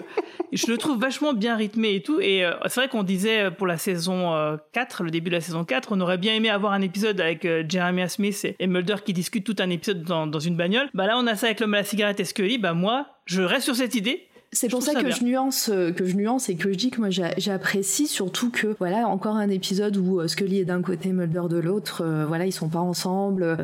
je 0.51 0.67
le 0.67 0.77
trouve 0.77 0.99
vachement 0.99 1.33
bien 1.33 1.55
rythmé 1.55 1.95
et 1.95 2.03
tout. 2.03 2.19
Et 2.19 2.45
euh, 2.45 2.53
c'est 2.65 2.81
vrai 2.81 2.89
qu'on 2.89 3.03
disait 3.03 3.43
euh, 3.43 3.51
pour 3.51 3.65
la 3.65 3.77
saison 3.77 4.57
4, 4.73 5.01
euh, 5.01 5.05
le 5.05 5.11
début 5.11 5.29
de 5.29 5.35
la 5.35 5.41
saison 5.41 5.63
4, 5.63 5.93
on 5.93 6.01
aurait 6.01 6.17
bien 6.17 6.35
aimé 6.35 6.49
avoir 6.49 6.73
un 6.73 6.81
épisode 6.81 7.21
avec 7.21 7.47
Jeremiah 7.69 8.09
Smith 8.09 8.45
et, 8.59 8.67
Mulder 8.67 8.97
qui 9.05 9.13
discutent 9.13 9.45
tout 9.45 9.55
un 9.59 9.69
épisode 9.69 10.03
dans, 10.03 10.27
dans, 10.27 10.39
une 10.39 10.57
bagnole. 10.57 10.89
Bah 10.93 11.07
là, 11.07 11.17
on 11.17 11.27
a 11.27 11.35
ça 11.35 11.47
avec 11.47 11.61
l'homme 11.61 11.73
à 11.75 11.77
la 11.77 11.83
cigarette 11.85 12.19
et 12.19 12.25
Scully. 12.25 12.57
Bah 12.57 12.73
moi, 12.73 13.07
je 13.25 13.41
reste 13.41 13.63
sur 13.63 13.75
cette 13.75 13.95
idée 13.95 14.27
c'est 14.53 14.67
pour 14.67 14.83
ça, 14.83 14.93
que 15.01 15.09
je 15.09 15.23
nuance, 15.23 15.69
euh, 15.71 15.93
que 15.93 16.05
je 16.05 16.17
nuance 16.17 16.49
et 16.49 16.55
que 16.55 16.73
je 16.73 16.77
dis 16.77 16.91
que 16.91 16.99
moi 16.99 17.09
j'apprécie 17.09 18.05
surtout 18.05 18.49
que 18.49 18.75
voilà 18.79 19.07
encore 19.07 19.37
un 19.37 19.49
épisode 19.49 19.95
où 19.95 20.19
euh, 20.19 20.27
Scully 20.27 20.59
est 20.59 20.65
d'un 20.65 20.81
côté, 20.81 21.13
Mulder 21.13 21.43
de 21.49 21.57
l'autre. 21.57 22.03
Euh, 22.03 22.25
voilà, 22.27 22.45
ils 22.45 22.51
sont 22.51 22.67
pas 22.67 22.79
ensemble. 22.79 23.57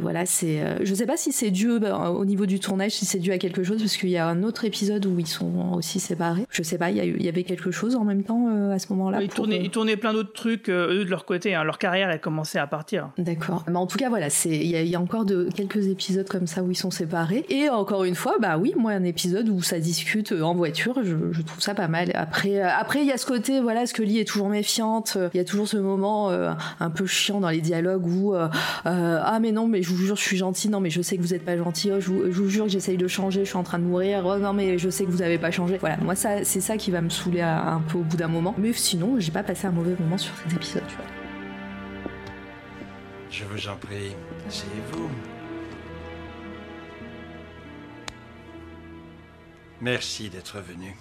voilà, 0.00 0.24
c'est. 0.24 0.62
je 0.82 0.94
sais 0.94 1.04
pas 1.04 1.18
si 1.18 1.32
c'est 1.32 1.50
dû 1.50 1.78
bah, 1.78 2.10
au 2.10 2.24
niveau 2.24 2.46
du 2.46 2.60
tournage, 2.60 2.92
si 2.92 3.04
c'est 3.04 3.18
dû 3.18 3.30
à 3.30 3.36
quelque 3.36 3.62
chose 3.62 3.80
parce 3.80 3.96
qu'il 3.98 4.08
y 4.08 4.16
a 4.16 4.26
un 4.26 4.42
autre 4.42 4.64
épisode 4.64 5.04
où 5.04 5.18
ils 5.18 5.26
sont 5.26 5.72
aussi 5.74 6.00
séparés. 6.00 6.46
Je 6.48 6.62
sais 6.62 6.78
pas, 6.78 6.90
il 6.90 6.96
y, 6.96 7.24
y 7.24 7.28
avait 7.28 7.44
quelque 7.44 7.70
chose 7.70 7.94
en 7.94 8.04
même 8.04 8.22
temps 8.22 8.48
à 8.70 8.78
ce 8.78 8.86
moment-là. 8.90 9.20
Ils, 9.22 9.28
tournaient, 9.28 9.60
ils, 9.62 9.70
tournaient, 9.70 9.98
plein 9.98 10.14
d'autres 10.14 10.32
trucs 10.32 10.70
eux 10.70 11.04
de 11.04 11.10
leur 11.10 11.26
côté. 11.26 11.54
Hein. 11.54 11.64
leur 11.64 11.78
carrière 11.78 12.08
a 12.08 12.16
commencé 12.16 12.58
à 12.58 12.66
partir. 12.66 13.10
D'accord. 13.18 13.64
Mais 13.68 13.76
en 13.76 13.86
tout 13.86 13.98
cas, 13.98 14.08
voilà, 14.08 14.30
c'est 14.30 14.56
il 14.56 14.76
y, 14.76 14.88
y, 14.88 14.94
a 14.94 15.00
encore 15.00 15.26
de 15.26 15.48
quelques 15.54 15.88
épisodes 15.88 16.28
comme 16.28 16.46
ça 16.46 16.62
où 16.62 16.70
ils 16.70 16.76
sont 16.76 16.90
séparés. 16.90 17.44
Et 17.50 17.68
encore 17.68 18.04
une 18.04 18.14
fois, 18.14 18.36
bah 18.40 18.56
oui, 18.56 18.72
moi 18.78 18.92
un 18.92 19.04
épisode 19.04 19.50
où 19.50 19.60
ça 19.60 19.78
discute 19.78 20.21
en 20.30 20.54
voiture. 20.54 21.00
Je, 21.02 21.42
trouve 21.42 21.60
ça 21.60 21.74
pas 21.74 21.88
mal. 21.88 22.12
Après, 22.14 22.60
euh, 22.60 22.68
après 22.78 23.00
il 23.00 23.06
y 23.06 23.12
a 23.12 23.18
ce 23.18 23.26
côté, 23.26 23.60
voilà, 23.60 23.86
Scully 23.86 24.18
est 24.18 24.24
toujours 24.24 24.48
méfiante. 24.48 25.18
Il 25.34 25.36
y 25.36 25.40
a 25.40 25.44
toujours 25.44 25.66
ce 25.66 25.76
moment 25.76 26.30
euh, 26.30 26.52
un 26.80 26.90
peu 26.90 27.06
chiant 27.06 27.40
dans 27.40 27.48
les 27.48 27.60
dialogues 27.60 28.06
où 28.06 28.34
euh, 28.34 28.48
ah 28.84 29.38
mais 29.40 29.52
non, 29.52 29.66
mais 29.66 29.82
je 29.82 29.88
vous 29.88 29.96
jure, 29.96 30.16
je 30.16 30.22
suis 30.22 30.36
gentil. 30.36 30.68
Non, 30.68 30.80
mais 30.80 30.90
je 30.90 31.02
sais 31.02 31.16
que 31.16 31.22
vous 31.22 31.34
êtes 31.34 31.44
pas 31.44 31.56
gentil. 31.56 31.90
Oh, 31.92 32.00
je, 32.00 32.10
vous, 32.10 32.48
jure 32.48 32.66
que 32.66 32.70
j'essaye 32.70 32.96
de 32.96 33.08
changer. 33.08 33.44
Je 33.44 33.50
suis 33.50 33.58
en 33.58 33.64
train 33.64 33.78
de 33.78 33.84
mourir. 33.84 34.24
Oh 34.24 34.38
non, 34.38 34.52
mais 34.52 34.78
je 34.78 34.90
sais 34.90 35.04
que 35.04 35.10
vous 35.10 35.22
avez 35.22 35.38
pas 35.38 35.50
changé. 35.50 35.78
Voilà, 35.78 35.96
moi 35.98 36.14
ça, 36.14 36.44
c'est 36.44 36.60
ça 36.60 36.76
qui 36.76 36.90
va 36.90 37.00
me 37.00 37.08
saouler 37.08 37.42
un 37.42 37.82
peu 37.88 37.98
au 37.98 38.02
bout 38.02 38.16
d'un 38.16 38.28
moment. 38.28 38.54
Mais 38.58 38.72
sinon, 38.72 39.16
j'ai 39.18 39.32
pas 39.32 39.42
passé 39.42 39.66
un 39.66 39.72
mauvais 39.72 39.96
moment 39.98 40.18
sur 40.18 40.34
cet 40.36 40.52
épisode. 40.52 40.84
Tu 40.88 40.96
vois. 40.96 41.06
Je 43.30 43.44
vous 43.44 43.68
en 43.68 43.76
prie, 43.76 44.14
c'est 44.48 44.66
vous. 44.92 45.08
Merci 49.82 50.30
d'être 50.30 50.60
venu. 50.60 50.94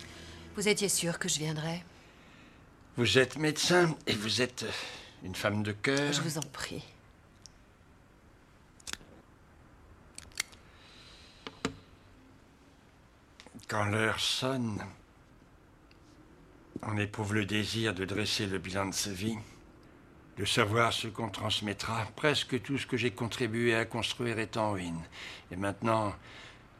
Vous 0.55 0.67
étiez 0.67 0.89
sûr 0.89 1.19
que 1.19 1.29
je 1.29 1.38
viendrais? 1.38 1.84
Vous 2.97 3.19
êtes 3.19 3.38
médecin 3.38 3.95
et 4.07 4.13
vous 4.13 4.41
êtes 4.41 4.65
une 5.23 5.36
femme 5.36 5.61
de 5.61 5.71
cœur. 5.71 6.11
Je 6.11 6.21
vous 6.21 6.39
en 6.39 6.41
prie. 6.51 6.84
Quand 13.67 13.86
l'heure 13.86 14.19
sonne, 14.19 14.84
on 16.82 16.97
éprouve 16.97 17.36
le 17.36 17.45
désir 17.45 17.93
de 17.93 18.03
dresser 18.03 18.47
le 18.47 18.57
bilan 18.57 18.88
de 18.88 18.95
sa 18.95 19.11
vie, 19.11 19.38
de 20.38 20.45
savoir 20.45 20.91
ce 20.91 21.07
qu'on 21.07 21.29
transmettra. 21.29 22.07
Presque 22.15 22.59
tout 22.63 22.79
ce 22.79 22.88
que 22.88 22.97
j'ai 22.97 23.11
contribué 23.11 23.75
à 23.75 23.86
construire 23.86 24.39
est 24.39 24.57
en 24.57 24.71
ruine. 24.71 25.03
Et 25.51 25.55
maintenant 25.55 26.15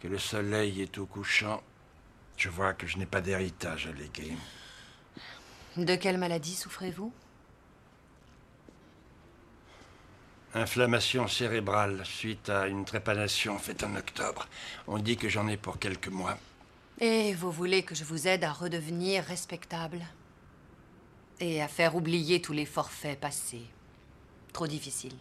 que 0.02 0.08
le 0.08 0.18
soleil 0.18 0.82
est 0.82 0.97
au 0.97 1.06
couchant, 1.06 1.62
je 2.42 2.50
vois 2.50 2.74
que 2.74 2.88
je 2.88 2.98
n'ai 2.98 3.06
pas 3.06 3.22
d'héritage 3.22 3.86
à 3.86 3.92
léguer. 3.92 4.34
De 5.78 5.96
quelle 5.96 6.18
maladie 6.18 6.56
souffrez-vous? 6.56 7.14
Inflammation 10.56 11.28
cérébrale 11.28 12.02
suite 12.04 12.50
à 12.50 12.68
une 12.68 12.84
trépanation 12.84 13.60
faite 13.60 13.84
en 13.84 13.96
octobre. 13.96 14.48
On 14.88 14.98
dit 14.98 15.18
que 15.18 15.30
j'en 15.30 15.48
ai 15.48 15.56
pour 15.56 15.78
quelques 15.78 16.08
mois. 16.08 16.38
Et 17.00 17.34
vous 17.36 17.52
voulez 17.52 17.84
que 17.84 17.94
je 17.94 18.04
vous 18.04 18.28
aide 18.28 18.44
à 18.44 18.52
redevenir 18.52 19.24
respectable? 19.24 20.04
Et 21.39 21.62
à 21.62 21.68
faire 21.68 21.96
oublier 21.96 22.42
tous 22.42 22.54
les 22.54 22.66
forfaits 22.66 23.20
passés 23.20 23.68
Trop 24.52 24.68
difficile. 24.68 25.16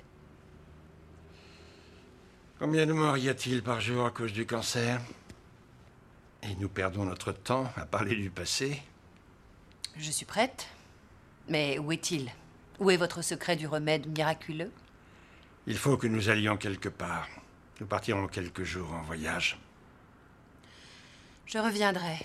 Combien 2.59 2.87
de 2.87 2.95
morts 2.95 3.19
y 3.19 3.29
a-t-il 3.29 3.63
par 3.63 3.81
jour 3.81 4.07
à 4.07 4.11
cause 4.11 4.33
du 4.33 4.47
cancer? 4.47 5.01
Et 6.43 6.55
nous 6.57 6.69
perdons 6.69 7.05
notre 7.05 7.33
temps 7.33 7.71
à 7.77 7.87
parler 7.87 8.17
du 8.17 8.31
passé. 8.31 8.83
Je 9.97 10.11
suis 10.11 10.27
prête. 10.27 10.69
Mais 11.49 11.79
où 11.79 11.93
est-il? 11.93 12.31
Où 12.79 12.91
est 12.91 12.97
votre 12.97 13.23
secret 13.23 13.57
du 13.57 13.67
remède 13.67 14.07
miraculeux? 14.07 14.71
Il 15.67 15.77
faut 15.77 15.97
que 15.97 16.07
nous 16.07 16.29
allions 16.29 16.57
quelque 16.57 16.89
part. 16.89 17.29
Nous 17.81 17.87
partirons 17.87 18.29
quelques 18.29 18.65
jours 18.65 18.93
en 18.93 19.03
voyage. 19.03 19.59
Je 21.47 21.59
reviendrai. 21.59 22.19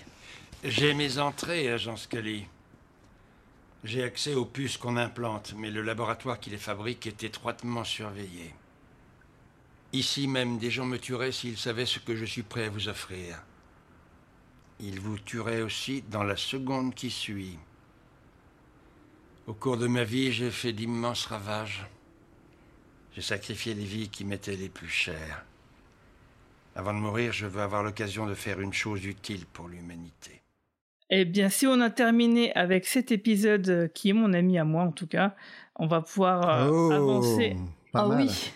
J'ai 0.64 0.94
mes 0.94 1.18
entrées, 1.18 1.70
agent 1.70 1.96
Scully. 1.96 2.46
J'ai 3.84 4.02
accès 4.02 4.34
aux 4.34 4.44
puces 4.44 4.76
qu'on 4.76 4.96
implante, 4.96 5.54
mais 5.56 5.70
le 5.70 5.82
laboratoire 5.82 6.40
qui 6.40 6.50
les 6.50 6.56
fabrique 6.58 7.06
est 7.06 7.24
étroitement 7.24 7.84
surveillé. 7.84 8.54
Ici 9.92 10.26
même, 10.28 10.58
des 10.58 10.70
gens 10.70 10.86
me 10.86 10.98
tueraient 10.98 11.32
s'ils 11.32 11.58
savaient 11.58 11.86
ce 11.86 11.98
que 11.98 12.16
je 12.16 12.24
suis 12.24 12.42
prêt 12.42 12.64
à 12.64 12.70
vous 12.70 12.88
offrir. 12.88 13.42
Il 14.80 15.00
vous 15.00 15.18
tuerait 15.18 15.62
aussi 15.62 16.02
dans 16.10 16.22
la 16.22 16.36
seconde 16.36 16.94
qui 16.94 17.10
suit. 17.10 17.58
Au 19.46 19.54
cours 19.54 19.76
de 19.76 19.86
ma 19.86 20.04
vie, 20.04 20.32
j'ai 20.32 20.50
fait 20.50 20.72
d'immenses 20.72 21.26
ravages. 21.26 21.86
J'ai 23.12 23.22
sacrifié 23.22 23.74
les 23.74 23.84
vies 23.84 24.08
qui 24.08 24.24
m'étaient 24.24 24.56
les 24.56 24.68
plus 24.68 24.88
chères. 24.88 25.44
Avant 26.74 26.92
de 26.92 26.98
mourir, 26.98 27.32
je 27.32 27.46
veux 27.46 27.62
avoir 27.62 27.82
l'occasion 27.82 28.26
de 28.26 28.34
faire 28.34 28.60
une 28.60 28.74
chose 28.74 29.04
utile 29.06 29.46
pour 29.46 29.68
l'humanité. 29.68 30.42
Eh 31.08 31.24
bien, 31.24 31.48
si 31.48 31.66
on 31.66 31.80
a 31.80 31.88
terminé 31.88 32.52
avec 32.54 32.84
cet 32.84 33.12
épisode, 33.12 33.68
euh, 33.68 33.88
qui 33.88 34.10
est 34.10 34.12
mon 34.12 34.32
ami 34.32 34.58
à 34.58 34.64
moi 34.64 34.82
en 34.82 34.90
tout 34.90 35.06
cas, 35.06 35.36
on 35.76 35.86
va 35.86 36.00
pouvoir 36.00 36.66
euh, 36.66 36.68
oh, 36.70 36.90
avancer. 36.90 37.56
Ah 37.94 38.08
oui. 38.08 38.52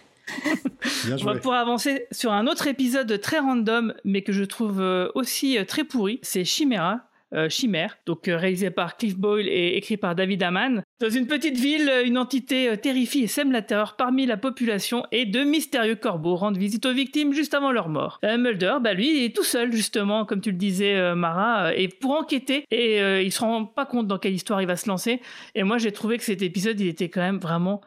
On 1.20 1.24
va 1.24 1.34
pouvoir 1.34 1.60
avancer 1.60 2.06
sur 2.10 2.32
un 2.32 2.46
autre 2.46 2.66
épisode 2.66 3.20
très 3.20 3.38
random, 3.38 3.94
mais 4.04 4.22
que 4.22 4.32
je 4.32 4.44
trouve 4.44 4.80
euh, 4.80 5.08
aussi 5.14 5.58
euh, 5.58 5.64
très 5.64 5.84
pourri. 5.84 6.18
C'est 6.22 6.44
Chimera, 6.44 7.02
euh, 7.34 7.48
Chimère, 7.48 7.98
donc 8.06 8.22
réalisé 8.26 8.70
par 8.70 8.96
Cliff 8.96 9.16
Boyle 9.16 9.48
et 9.48 9.76
écrit 9.76 9.96
par 9.96 10.14
David 10.14 10.42
Amann. 10.42 10.82
Dans 11.00 11.10
une 11.10 11.26
petite 11.26 11.56
ville, 11.56 11.90
une 12.04 12.18
entité 12.18 12.76
terrifie 12.76 13.22
et 13.22 13.26
sème 13.26 13.52
la 13.52 13.62
terreur 13.62 13.96
parmi 13.96 14.26
la 14.26 14.36
population 14.36 15.06
et 15.12 15.26
de 15.26 15.44
mystérieux 15.44 15.94
corbeaux 15.94 16.36
rendent 16.36 16.58
visite 16.58 16.84
aux 16.86 16.92
victimes 16.92 17.32
juste 17.32 17.54
avant 17.54 17.72
leur 17.72 17.88
mort. 17.88 18.18
Mulder, 18.22 18.76
bah 18.82 18.94
lui, 18.94 19.16
il 19.16 19.24
est 19.24 19.34
tout 19.34 19.44
seul 19.44 19.72
justement, 19.72 20.24
comme 20.24 20.40
tu 20.40 20.50
le 20.50 20.56
disais 20.56 21.14
Mara, 21.14 21.74
et 21.74 21.88
pour 21.88 22.12
enquêter 22.12 22.64
et 22.70 23.22
il 23.22 23.32
se 23.32 23.40
rend 23.40 23.64
pas 23.64 23.86
compte 23.86 24.06
dans 24.06 24.18
quelle 24.18 24.34
histoire 24.34 24.60
il 24.60 24.66
va 24.66 24.76
se 24.76 24.88
lancer. 24.88 25.20
Et 25.54 25.62
moi, 25.62 25.78
j'ai 25.78 25.92
trouvé 25.92 26.18
que 26.18 26.24
cet 26.24 26.42
épisode, 26.42 26.78
il 26.80 26.88
était 26.88 27.08
quand 27.08 27.22
même 27.22 27.38
vraiment 27.38 27.80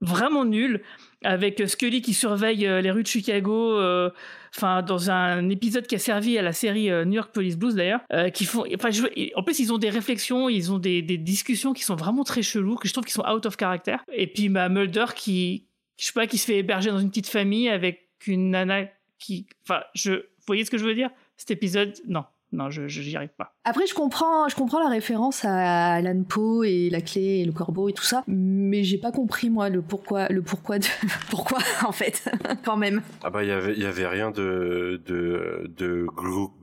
vraiment 0.00 0.44
nul 0.44 0.82
avec 1.22 1.62
Scully 1.66 2.02
qui 2.02 2.14
surveille 2.14 2.66
euh, 2.66 2.80
les 2.80 2.90
rues 2.90 3.02
de 3.02 3.08
Chicago 3.08 3.78
euh, 3.78 4.10
enfin 4.54 4.82
dans 4.82 5.10
un 5.10 5.48
épisode 5.48 5.86
qui 5.86 5.94
a 5.94 5.98
servi 5.98 6.38
à 6.38 6.42
la 6.42 6.52
série 6.52 6.90
euh, 6.90 7.04
New 7.04 7.14
York 7.14 7.32
Police 7.32 7.56
Blues 7.56 7.74
d'ailleurs 7.74 8.00
qui 8.32 8.44
font 8.44 8.64
en 8.64 9.42
plus 9.42 9.58
ils 9.58 9.72
ont 9.72 9.78
des 9.78 9.90
réflexions 9.90 10.48
ils 10.48 10.72
ont 10.72 10.78
des, 10.78 11.02
discussions 11.02 11.72
qui 11.72 11.82
sont 11.82 11.96
vraiment 11.96 12.24
très 12.24 12.42
cheloues 12.42 12.76
que 12.76 12.88
je 12.88 12.92
trouve 12.92 13.04
qui 13.04 13.12
sont 13.12 13.26
out 13.26 13.46
of 13.46 13.56
character. 13.58 13.96
Et 14.12 14.26
puis 14.26 14.48
ma 14.48 14.68
Mulder 14.68 15.06
qui 15.14 15.66
je 15.98 16.06
sais 16.06 16.12
pas 16.12 16.26
qui 16.26 16.38
se 16.38 16.46
fait 16.46 16.58
héberger 16.58 16.90
dans 16.90 16.98
une 16.98 17.08
petite 17.08 17.28
famille 17.28 17.68
avec 17.68 18.08
une 18.26 18.50
nana 18.50 18.84
qui 19.18 19.46
enfin 19.64 19.82
je 19.94 20.12
vous 20.12 20.46
voyez 20.46 20.64
ce 20.64 20.70
que 20.70 20.78
je 20.78 20.84
veux 20.84 20.94
dire? 20.94 21.10
Cet 21.36 21.50
épisode 21.50 21.94
non. 22.06 22.24
Non 22.52 22.70
je 22.70 22.86
j'y 22.86 23.16
arrive 23.16 23.34
pas 23.36 23.55
Après, 23.68 23.84
je 23.88 23.94
comprends, 23.94 24.48
je 24.48 24.54
comprends 24.54 24.78
la 24.78 24.88
référence 24.88 25.44
à 25.44 25.94
Alan 25.94 26.22
Poe 26.22 26.62
et 26.62 26.88
la 26.88 27.00
clé 27.00 27.40
et 27.40 27.44
le 27.44 27.50
corbeau 27.50 27.88
et 27.88 27.92
tout 27.92 28.04
ça, 28.04 28.22
mais 28.28 28.84
j'ai 28.84 28.96
pas 28.96 29.10
compris 29.10 29.50
moi 29.50 29.70
le 29.70 29.82
pourquoi, 29.82 30.28
le 30.28 30.40
pourquoi 30.40 30.78
de 30.78 30.86
pourquoi 31.30 31.58
en 31.84 31.90
fait, 31.90 32.30
quand 32.64 32.76
même. 32.76 33.02
Ah 33.24 33.30
bah 33.30 33.42
il 33.42 33.48
y 33.48 33.52
avait, 33.52 33.72
il 33.72 33.82
y 33.82 33.86
avait 33.86 34.06
rien 34.06 34.30
de 34.30 35.02
de 35.04 35.68
de 35.76 36.06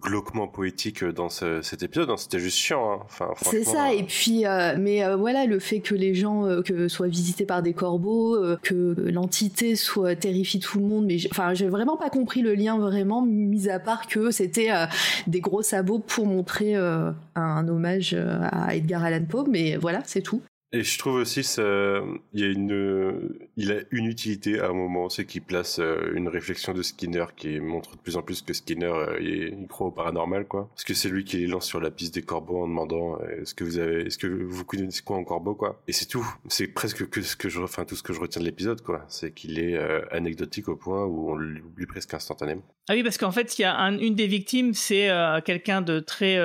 glauquement 0.01 0.47
poétique 0.47 1.03
dans 1.03 1.27
cet 1.27 1.83
épisode, 1.83 2.09
hein. 2.09 2.15
c'était 2.15 2.39
juste 2.39 2.57
chiant. 2.57 2.93
Hein. 2.93 2.99
Enfin, 3.03 3.27
c'est 3.41 3.65
ça. 3.65 3.87
Euh. 3.87 3.97
Et 3.97 4.03
puis, 4.03 4.45
euh, 4.45 4.77
mais 4.79 5.03
euh, 5.03 5.17
voilà, 5.17 5.45
le 5.45 5.59
fait 5.59 5.81
que 5.81 5.95
les 5.95 6.15
gens 6.15 6.61
que 6.63 6.87
soient 6.87 7.09
visités 7.09 7.45
par 7.45 7.61
des 7.61 7.73
corbeaux, 7.73 8.37
que 8.61 8.95
l'entité 8.97 9.75
soit 9.75 10.15
terrifie 10.15 10.59
tout 10.59 10.79
le 10.79 10.85
monde, 10.85 11.05
mais 11.05 11.17
enfin, 11.29 11.53
j'ai 11.53 11.67
vraiment 11.67 11.97
pas 11.97 12.09
compris 12.09 12.41
le 12.41 12.53
lien 12.53 12.77
vraiment, 12.77 13.21
mis 13.21 13.67
à 13.67 13.79
part 13.79 14.07
que 14.07 14.31
c'était 14.31 14.69
des 15.27 15.41
gros 15.41 15.61
sabots 15.61 15.99
pour 15.99 16.25
montrer 16.25 16.75
un 17.35 17.67
hommage 17.67 18.13
à 18.13 18.75
Edgar 18.75 19.03
Allan 19.03 19.25
Poe, 19.25 19.45
mais 19.49 19.77
voilà, 19.77 20.01
c'est 20.05 20.21
tout. 20.21 20.41
Et 20.75 20.83
je 20.83 20.97
trouve 20.97 21.17
aussi 21.17 21.43
ça, 21.43 21.61
il 22.33 22.39
y 22.39 22.43
a 22.43 22.47
une, 22.47 23.37
il 23.57 23.71
a 23.71 23.75
une 23.91 24.05
utilité 24.05 24.59
à 24.59 24.69
un 24.69 24.73
moment, 24.73 25.07
c'est 25.07 25.23
qu'il 25.23 25.43
place 25.43 25.77
euh, 25.77 26.11
une 26.15 26.27
réflexion 26.27 26.73
de 26.73 26.81
Skinner 26.81 27.25
qui 27.37 27.59
montre 27.59 27.95
de 27.95 28.01
plus 28.01 28.17
en 28.17 28.23
plus 28.23 28.41
que 28.41 28.53
Skinner 28.53 28.87
euh, 28.87 29.19
il, 29.21 29.67
croit 29.67 29.85
au 29.85 29.91
paranormal 29.91 30.47
quoi. 30.47 30.69
Parce 30.69 30.83
que 30.83 30.95
c'est 30.95 31.09
lui 31.09 31.25
qui 31.25 31.37
les 31.37 31.45
lance 31.45 31.67
sur 31.67 31.79
la 31.79 31.91
piste 31.91 32.15
des 32.15 32.23
corbeaux 32.23 32.63
en 32.63 32.67
demandant 32.67 33.19
euh, 33.21 33.43
est-ce 33.43 33.53
que 33.53 33.63
vous 33.63 33.77
avez, 33.77 34.07
est-ce 34.07 34.17
que 34.17 34.25
vous 34.25 34.65
connaissez 34.65 35.03
quoi 35.03 35.17
en 35.17 35.23
corbeau 35.23 35.53
quoi? 35.53 35.79
Et 35.87 35.91
c'est 35.91 36.07
tout. 36.07 36.25
C'est 36.49 36.65
presque 36.65 37.07
que 37.07 37.21
ce 37.21 37.35
que 37.35 37.49
je, 37.49 37.61
enfin 37.61 37.85
tout 37.85 37.95
ce 37.95 38.01
que 38.01 38.11
je 38.11 38.19
retiens 38.19 38.41
de 38.41 38.47
l'épisode 38.47 38.81
quoi. 38.81 39.05
C'est 39.09 39.31
qu'il 39.31 39.59
est 39.59 39.77
anecdotique 40.11 40.69
au 40.69 40.75
point 40.75 41.05
où 41.05 41.29
on 41.29 41.35
l'oublie 41.35 41.85
presque 41.85 42.15
instantanément. 42.15 42.63
Ah 42.89 42.93
oui 42.95 43.03
parce 43.03 43.19
qu'en 43.19 43.31
fait 43.31 43.59
il 43.59 43.61
y 43.61 43.65
a 43.65 43.77
une 43.77 44.15
des 44.15 44.27
victimes 44.27 44.73
c'est 44.73 45.07
quelqu'un 45.45 45.83
de 45.83 45.99
très 45.99 46.39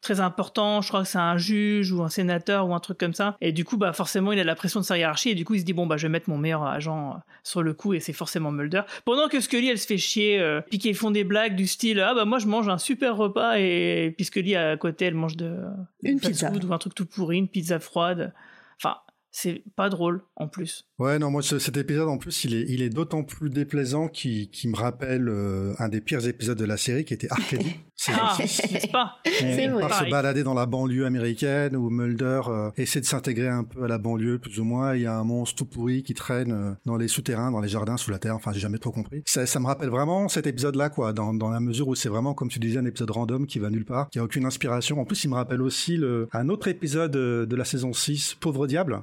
très 0.00 0.20
important, 0.20 0.80
je 0.80 0.88
crois 0.88 1.02
que 1.02 1.08
c'est 1.08 1.18
un 1.18 1.36
juge 1.36 1.92
ou 1.92 2.02
un 2.02 2.08
sénateur 2.08 2.68
ou 2.68 2.74
un 2.74 2.80
truc 2.80 2.98
comme 2.98 3.14
ça. 3.14 3.36
Et 3.40 3.52
du 3.52 3.64
coup, 3.64 3.76
bah 3.76 3.92
forcément, 3.92 4.32
il 4.32 4.38
a 4.38 4.44
la 4.44 4.54
pression 4.54 4.80
de 4.80 4.84
sa 4.84 4.96
hiérarchie 4.96 5.30
et 5.30 5.34
du 5.34 5.44
coup, 5.44 5.54
il 5.54 5.60
se 5.60 5.64
dit 5.64 5.72
bon 5.72 5.86
bah 5.86 5.96
je 5.96 6.06
vais 6.06 6.08
mettre 6.10 6.30
mon 6.30 6.38
meilleur 6.38 6.64
agent 6.64 7.10
euh, 7.10 7.18
sur 7.42 7.62
le 7.62 7.74
coup 7.74 7.94
et 7.94 8.00
c'est 8.00 8.12
forcément 8.12 8.50
Mulder. 8.52 8.82
Pendant 9.04 9.28
que 9.28 9.40
Scully, 9.40 9.68
elle 9.68 9.78
se 9.78 9.86
fait 9.86 9.98
chier, 9.98 10.38
euh, 10.38 10.60
puis 10.60 10.78
qu'ils 10.78 10.94
font 10.94 11.10
des 11.10 11.24
blagues 11.24 11.56
du 11.56 11.66
style 11.66 12.00
ah 12.00 12.14
bah 12.14 12.24
moi 12.24 12.38
je 12.38 12.46
mange 12.46 12.68
un 12.68 12.78
super 12.78 13.16
repas 13.16 13.58
et 13.58 14.12
puis 14.16 14.24
Scully 14.24 14.56
à 14.56 14.76
côté, 14.76 15.06
elle 15.06 15.14
mange 15.14 15.36
de 15.36 15.56
une 16.02 16.20
pizza 16.20 16.50
ou 16.52 16.72
un 16.72 16.78
truc 16.78 16.94
tout 16.94 17.06
pourri, 17.06 17.38
une 17.38 17.48
pizza 17.48 17.78
froide. 17.80 18.32
Enfin, 18.80 18.98
c'est 19.30 19.62
pas 19.76 19.88
drôle 19.88 20.22
en 20.36 20.48
plus. 20.48 20.86
Ouais, 20.98 21.18
non, 21.18 21.30
moi 21.30 21.42
cet 21.42 21.76
épisode 21.76 22.08
en 22.08 22.18
plus, 22.18 22.44
il 22.44 22.54
est, 22.54 22.64
il 22.68 22.82
est 22.82 22.88
d'autant 22.88 23.22
plus 23.22 23.50
déplaisant 23.50 24.08
qu'il 24.08 24.48
me 24.64 24.76
rappelle 24.76 25.28
euh, 25.28 25.74
un 25.78 25.88
des 25.88 26.00
pires 26.00 26.26
épisodes 26.26 26.58
de 26.58 26.64
la 26.64 26.76
série 26.76 27.04
qui 27.04 27.14
était 27.14 27.30
Arcady. 27.30 27.76
C'est 27.94 28.12
ah, 28.16 28.36
n'est-ce 28.38 28.88
pas 28.88 29.16
C'est 29.24 29.68
vrai. 29.68 29.92
se 29.92 30.10
balader 30.10 30.42
dans 30.44 30.54
la 30.54 30.66
banlieue 30.66 31.04
américaine 31.06 31.76
où 31.76 31.90
Mulder 31.90 32.42
euh, 32.48 32.70
essaie 32.76 33.00
de 33.00 33.06
s'intégrer 33.06 33.48
un 33.48 33.64
peu 33.64 33.84
à 33.84 33.88
la 33.88 33.98
banlieue 33.98 34.38
plus 34.38 34.60
ou 34.60 34.64
moins. 34.64 34.94
Il 34.94 35.02
y 35.02 35.06
a 35.06 35.16
un 35.16 35.24
monstre 35.24 35.56
tout 35.56 35.66
pourri 35.66 36.02
qui 36.02 36.14
traîne 36.14 36.52
euh, 36.52 36.72
dans 36.86 36.96
les 36.96 37.08
souterrains, 37.08 37.50
dans 37.50 37.60
les 37.60 37.68
jardins, 37.68 37.96
sous 37.96 38.10
la 38.10 38.18
terre. 38.18 38.34
Enfin, 38.34 38.52
j'ai 38.52 38.60
jamais 38.60 38.78
trop 38.78 38.92
compris. 38.92 39.22
Ça, 39.26 39.46
ça 39.46 39.60
me 39.60 39.66
rappelle 39.66 39.90
vraiment 39.90 40.28
cet 40.28 40.46
épisode-là, 40.46 40.90
quoi, 40.90 41.12
dans, 41.12 41.34
dans 41.34 41.50
la 41.50 41.60
mesure 41.60 41.88
où 41.88 41.94
c'est 41.94 42.08
vraiment, 42.08 42.34
comme 42.34 42.48
tu 42.48 42.58
disais, 42.58 42.78
un 42.78 42.86
épisode 42.86 43.10
random 43.10 43.46
qui 43.46 43.58
va 43.58 43.70
nulle 43.70 43.84
part, 43.84 44.08
qui 44.10 44.18
a 44.18 44.24
aucune 44.24 44.46
inspiration. 44.46 45.00
En 45.00 45.04
plus, 45.04 45.24
il 45.24 45.30
me 45.30 45.34
rappelle 45.34 45.62
aussi 45.62 45.96
le, 45.96 46.28
un 46.32 46.48
autre 46.48 46.68
épisode 46.68 47.12
de 47.12 47.56
la 47.56 47.64
saison 47.64 47.92
6, 47.92 48.36
Pauvre 48.40 48.66
Diable 48.66 49.02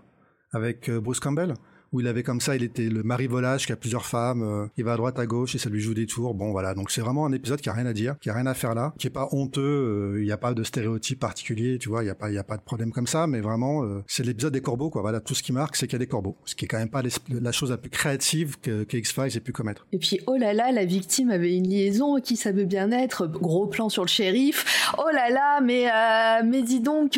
avec 0.55 0.89
euh, 0.89 1.01
Bruce 1.01 1.19
Campbell 1.19 1.53
où 1.95 2.01
il 2.01 2.07
avait 2.07 2.23
comme 2.23 2.41
ça, 2.41 2.57
il 2.57 2.63
était 2.63 2.89
le 2.89 3.03
mari 3.03 3.25
volage 3.27 3.65
qui 3.65 3.71
a 3.71 3.77
plusieurs 3.77 4.05
femmes, 4.05 4.43
euh, 4.43 4.67
il 4.75 4.83
va 4.83 4.93
à 4.93 4.97
droite 4.97 5.17
à 5.17 5.25
gauche 5.25 5.55
et 5.55 5.57
ça 5.57 5.69
lui 5.69 5.79
joue 5.79 5.93
des 5.93 6.05
tours. 6.05 6.33
Bon 6.33 6.51
voilà, 6.51 6.73
donc 6.73 6.91
c'est 6.91 6.99
vraiment 6.99 7.25
un 7.25 7.31
épisode 7.31 7.61
qui 7.61 7.69
a 7.69 7.73
rien 7.73 7.85
à 7.85 7.93
dire, 7.93 8.17
qui 8.19 8.29
a 8.29 8.33
rien 8.33 8.47
à 8.47 8.53
faire 8.53 8.75
là, 8.75 8.93
qui 8.99 9.07
est 9.07 9.11
pas 9.11 9.29
honteux, 9.31 9.61
euh, 9.61 10.19
il 10.19 10.25
n'y 10.25 10.31
a 10.33 10.37
pas 10.37 10.53
de 10.53 10.61
stéréotype 10.63 11.21
particulier, 11.21 11.77
tu 11.77 11.87
vois, 11.87 12.03
il 12.03 12.07
y 12.07 12.09
a 12.09 12.15
pas 12.15 12.29
il 12.29 12.35
y 12.35 12.37
a 12.37 12.43
pas 12.43 12.57
de 12.57 12.61
problème 12.61 12.91
comme 12.91 13.07
ça, 13.07 13.27
mais 13.27 13.39
vraiment 13.39 13.85
euh, 13.85 14.03
c'est 14.07 14.25
l'épisode 14.25 14.51
des 14.51 14.59
corbeaux 14.59 14.89
quoi. 14.89 15.01
Voilà, 15.01 15.21
tout 15.21 15.35
ce 15.35 15.41
qui 15.41 15.53
marque 15.53 15.77
c'est 15.77 15.87
qu'il 15.87 15.93
y 15.93 15.95
a 15.95 15.99
des 15.99 16.07
corbeaux, 16.07 16.35
ce 16.43 16.53
qui 16.53 16.65
est 16.65 16.67
quand 16.67 16.77
même 16.77 16.89
pas 16.89 17.01
la 17.29 17.51
chose 17.53 17.71
la 17.71 17.77
plus 17.77 17.89
créative 17.89 18.59
que, 18.59 18.83
que 18.83 18.97
X-Files 18.97 19.37
ait 19.37 19.39
pu 19.39 19.53
commettre. 19.53 19.87
Et 19.93 19.97
puis 19.97 20.19
oh 20.27 20.35
là 20.35 20.53
là, 20.53 20.73
la 20.73 20.83
victime 20.83 21.29
avait 21.29 21.55
une 21.55 21.69
liaison 21.69 22.19
qui 22.19 22.35
ça 22.35 22.51
bien 22.51 22.91
être, 22.91 23.27
gros 23.27 23.67
plan 23.67 23.87
sur 23.87 24.03
le 24.03 24.09
shérif. 24.09 24.91
Oh 24.97 25.09
là 25.13 25.29
là, 25.29 25.61
mais 25.61 25.87
mais 26.43 26.61
dis 26.61 26.81
donc 26.81 27.11